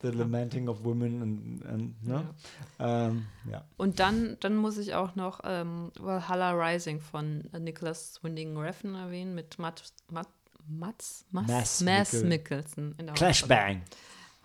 The 0.02 0.10
Lamenting 0.10 0.70
of 0.70 0.84
Women 0.84 1.22
und, 1.22 1.62
und 1.64 2.04
ne? 2.04 2.36
Ja. 2.80 3.08
Ähm, 3.08 3.26
ja. 3.50 3.66
Und 3.78 4.00
dann, 4.00 4.38
dann 4.40 4.56
muss 4.56 4.78
ich 4.78 4.94
auch 4.94 5.16
noch 5.16 5.42
ähm, 5.44 5.92
Valhalla 6.00 6.52
Rising 6.52 7.00
von 7.02 7.50
Nicholas 7.60 8.24
Winding 8.24 8.56
Refn 8.58 8.94
erwähnen 8.94 9.34
mit 9.34 9.58
Matt, 9.58 9.92
Matt, 10.12 10.28
Mats, 10.68 11.26
Mass, 11.32 11.82
Mass 11.82 12.24
Mikkelsen. 12.24 12.94
In 13.00 13.08
der 13.08 13.16
Clash 13.16 13.46
Bang. 13.48 13.82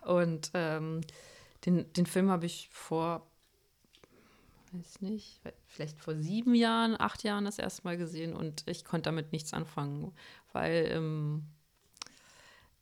Und 0.03 0.51
ähm, 0.55 1.03
den, 1.67 1.93
den 1.93 2.07
Film 2.07 2.31
habe 2.31 2.47
ich 2.47 2.71
vor, 2.73 3.27
weiß 4.73 5.03
nicht, 5.03 5.43
vielleicht 5.67 6.01
vor 6.01 6.15
sieben 6.15 6.55
Jahren, 6.55 6.99
acht 6.99 7.23
Jahren 7.23 7.45
das 7.45 7.59
erste 7.59 7.83
Mal 7.85 7.99
gesehen 7.99 8.35
und 8.35 8.65
ich 8.67 8.87
konnte 8.87 9.09
damit 9.09 9.33
nichts 9.33 9.53
anfangen, 9.53 10.13
weil 10.53 10.91
ähm, 10.91 11.45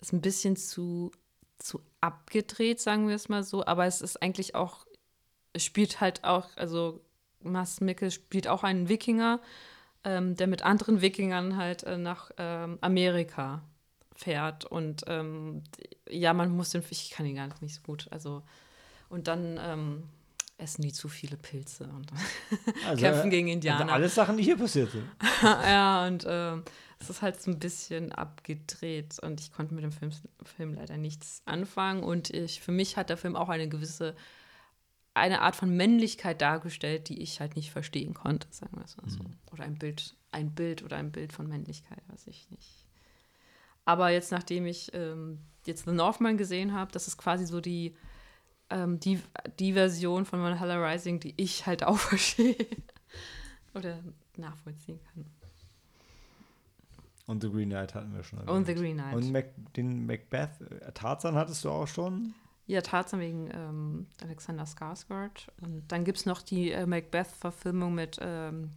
es 0.00 0.12
ein 0.12 0.20
bisschen 0.20 0.56
zu 0.56 1.10
zu 1.58 1.82
abgedreht, 2.00 2.80
sagen 2.80 3.08
wir 3.08 3.16
es 3.16 3.28
mal 3.28 3.42
so. 3.42 3.66
Aber 3.66 3.86
es 3.86 4.00
ist 4.00 4.22
eigentlich 4.22 4.54
auch, 4.54 4.86
es 5.52 5.64
spielt 5.64 6.00
halt 6.00 6.24
auch, 6.24 6.48
also 6.56 7.00
Mass 7.40 7.80
Mikkel 7.80 8.10
spielt 8.10 8.48
auch 8.48 8.64
einen 8.64 8.88
Wikinger, 8.88 9.40
ähm, 10.04 10.36
der 10.36 10.46
mit 10.46 10.62
anderen 10.62 11.00
Wikingern 11.00 11.56
halt 11.56 11.82
äh, 11.84 11.98
nach 11.98 12.30
ähm, 12.38 12.78
Amerika 12.80 13.62
fährt. 14.14 14.64
Und 14.64 15.04
ähm, 15.08 15.62
ja, 16.08 16.32
man 16.32 16.50
muss 16.50 16.70
den, 16.70 16.84
ich 16.90 17.10
kann 17.10 17.26
ihn 17.26 17.36
gar 17.36 17.48
nicht 17.60 17.74
so 17.74 17.82
gut. 17.82 18.08
Also, 18.10 18.42
und 19.08 19.28
dann 19.28 19.58
ähm, 19.60 20.04
essen 20.58 20.82
die 20.82 20.92
zu 20.92 21.08
viele 21.08 21.36
Pilze 21.36 21.84
und 21.84 22.10
also, 22.86 23.02
kämpfen 23.02 23.30
gegen 23.30 23.48
Indianer. 23.48 23.82
Also 23.82 23.92
alles 23.92 24.14
Sachen, 24.14 24.36
die 24.36 24.42
hier 24.42 24.56
passiert 24.58 24.90
sind. 24.90 25.04
ja, 25.42 26.06
und 26.06 26.24
ähm, 26.28 26.64
es 26.98 27.10
ist 27.10 27.22
halt 27.22 27.40
so 27.40 27.50
ein 27.50 27.58
bisschen 27.58 28.12
abgedreht 28.12 29.18
und 29.20 29.40
ich 29.40 29.52
konnte 29.52 29.74
mit 29.74 29.84
dem 29.84 29.92
Film, 29.92 30.10
Film 30.44 30.74
leider 30.74 30.96
nichts 30.96 31.42
anfangen. 31.46 32.02
Und 32.02 32.30
ich, 32.30 32.60
für 32.60 32.72
mich 32.72 32.96
hat 32.96 33.08
der 33.08 33.16
Film 33.16 33.36
auch 33.36 33.48
eine 33.48 33.68
gewisse, 33.68 34.16
eine 35.14 35.42
Art 35.42 35.54
von 35.54 35.74
Männlichkeit 35.74 36.42
dargestellt, 36.42 37.08
die 37.08 37.22
ich 37.22 37.40
halt 37.40 37.54
nicht 37.54 37.70
verstehen 37.70 38.14
konnte, 38.14 38.48
sagen 38.50 38.76
wir 38.76 38.84
es 38.84 38.96
mal 38.96 39.08
so. 39.08 39.22
Mhm. 39.22 39.36
Oder 39.52 39.64
ein 39.64 39.78
Bild, 39.78 40.16
ein 40.32 40.54
Bild 40.54 40.82
oder 40.82 40.96
ein 40.96 41.12
Bild 41.12 41.32
von 41.32 41.48
Männlichkeit, 41.48 42.02
was 42.08 42.26
ich 42.26 42.50
nicht. 42.50 42.84
Aber 43.84 44.10
jetzt, 44.10 44.32
nachdem 44.32 44.66
ich 44.66 44.90
ähm, 44.92 45.38
jetzt 45.66 45.84
The 45.84 45.92
Northman 45.92 46.36
gesehen 46.36 46.74
habe, 46.74 46.90
das 46.92 47.06
ist 47.06 47.16
quasi 47.16 47.46
so 47.46 47.60
die, 47.60 47.94
ähm, 48.70 49.00
die, 49.00 49.20
die 49.58 49.72
Version 49.72 50.24
von 50.24 50.40
Valhalla 50.40 50.76
Rising, 50.76 51.20
die 51.20 51.34
ich 51.36 51.66
halt 51.66 51.84
auch 51.84 51.98
verstehe 51.98 52.56
oder 53.74 53.98
nachvollziehen 54.36 55.00
kann. 55.12 55.26
Und 57.26 57.42
The 57.42 57.50
Green 57.50 57.68
Knight 57.68 57.94
hatten 57.94 58.14
wir 58.14 58.22
schon. 58.22 58.38
Erwähnt. 58.38 58.56
Und 58.56 58.66
The 58.66 58.74
Green 58.74 58.96
Knight. 58.96 59.14
Und 59.14 59.32
Mac, 59.32 59.46
den 59.76 60.06
Macbeth, 60.06 60.60
äh, 60.62 60.92
Tarzan 60.92 61.34
hattest 61.34 61.62
du 61.62 61.70
auch 61.70 61.86
schon? 61.86 62.34
Ja, 62.66 62.80
Tarzan 62.80 63.20
wegen 63.20 63.50
ähm, 63.52 64.06
Alexander 64.22 64.64
Skarsgård. 64.64 65.48
Und 65.60 65.84
dann 65.88 66.04
gibt 66.04 66.18
es 66.18 66.26
noch 66.26 66.40
die 66.40 66.72
äh, 66.72 66.86
Macbeth-Verfilmung 66.86 67.94
mit 67.94 68.18
ähm, 68.22 68.70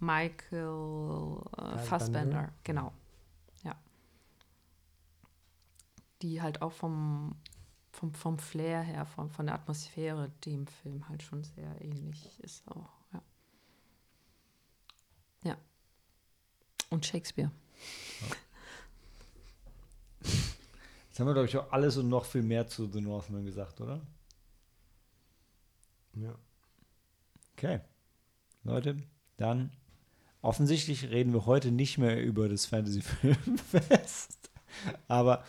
Michael 0.00 1.42
äh, 1.58 1.78
Fassbender. 1.78 2.52
Genau. 2.64 2.92
Ja. 3.64 3.76
Die 6.22 6.40
halt 6.40 6.62
auch 6.62 6.72
vom, 6.72 7.36
vom, 7.96 8.12
vom 8.12 8.38
Flair 8.38 8.82
her, 8.82 9.06
von, 9.06 9.30
von 9.30 9.46
der 9.46 9.54
Atmosphäre 9.54 10.30
dem 10.44 10.66
Film 10.66 11.08
halt 11.08 11.22
schon 11.22 11.42
sehr 11.42 11.80
ähnlich 11.80 12.38
ist 12.40 12.66
auch. 12.68 12.90
Ja. 13.12 13.22
Ja. 15.44 15.56
Und 16.90 17.06
Shakespeare. 17.06 17.50
Jetzt 20.20 21.20
haben 21.20 21.26
wir, 21.26 21.32
glaube 21.32 21.48
ich, 21.48 21.56
auch 21.56 21.72
alles 21.72 21.96
und 21.96 22.10
noch 22.10 22.26
viel 22.26 22.42
mehr 22.42 22.66
zu 22.66 22.90
The 22.92 23.00
Northman 23.00 23.46
gesagt, 23.46 23.80
oder? 23.80 24.06
Ja. 26.14 26.34
Okay. 27.54 27.80
Leute, 28.64 28.98
dann 29.38 29.70
offensichtlich 30.42 31.08
reden 31.08 31.32
wir 31.32 31.46
heute 31.46 31.70
nicht 31.70 31.96
mehr 31.96 32.22
über 32.22 32.48
das 32.48 32.66
Fantasy 32.66 33.00
Filmfest. 33.00 34.50
Aber 35.08 35.42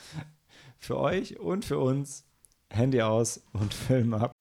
für 0.78 0.98
euch 0.98 1.40
und 1.40 1.66
für 1.66 1.80
uns 1.80 2.27
Handy 2.72 3.02
aus 3.02 3.44
und 3.54 3.74
Film 3.74 4.14
ab. 4.14 4.37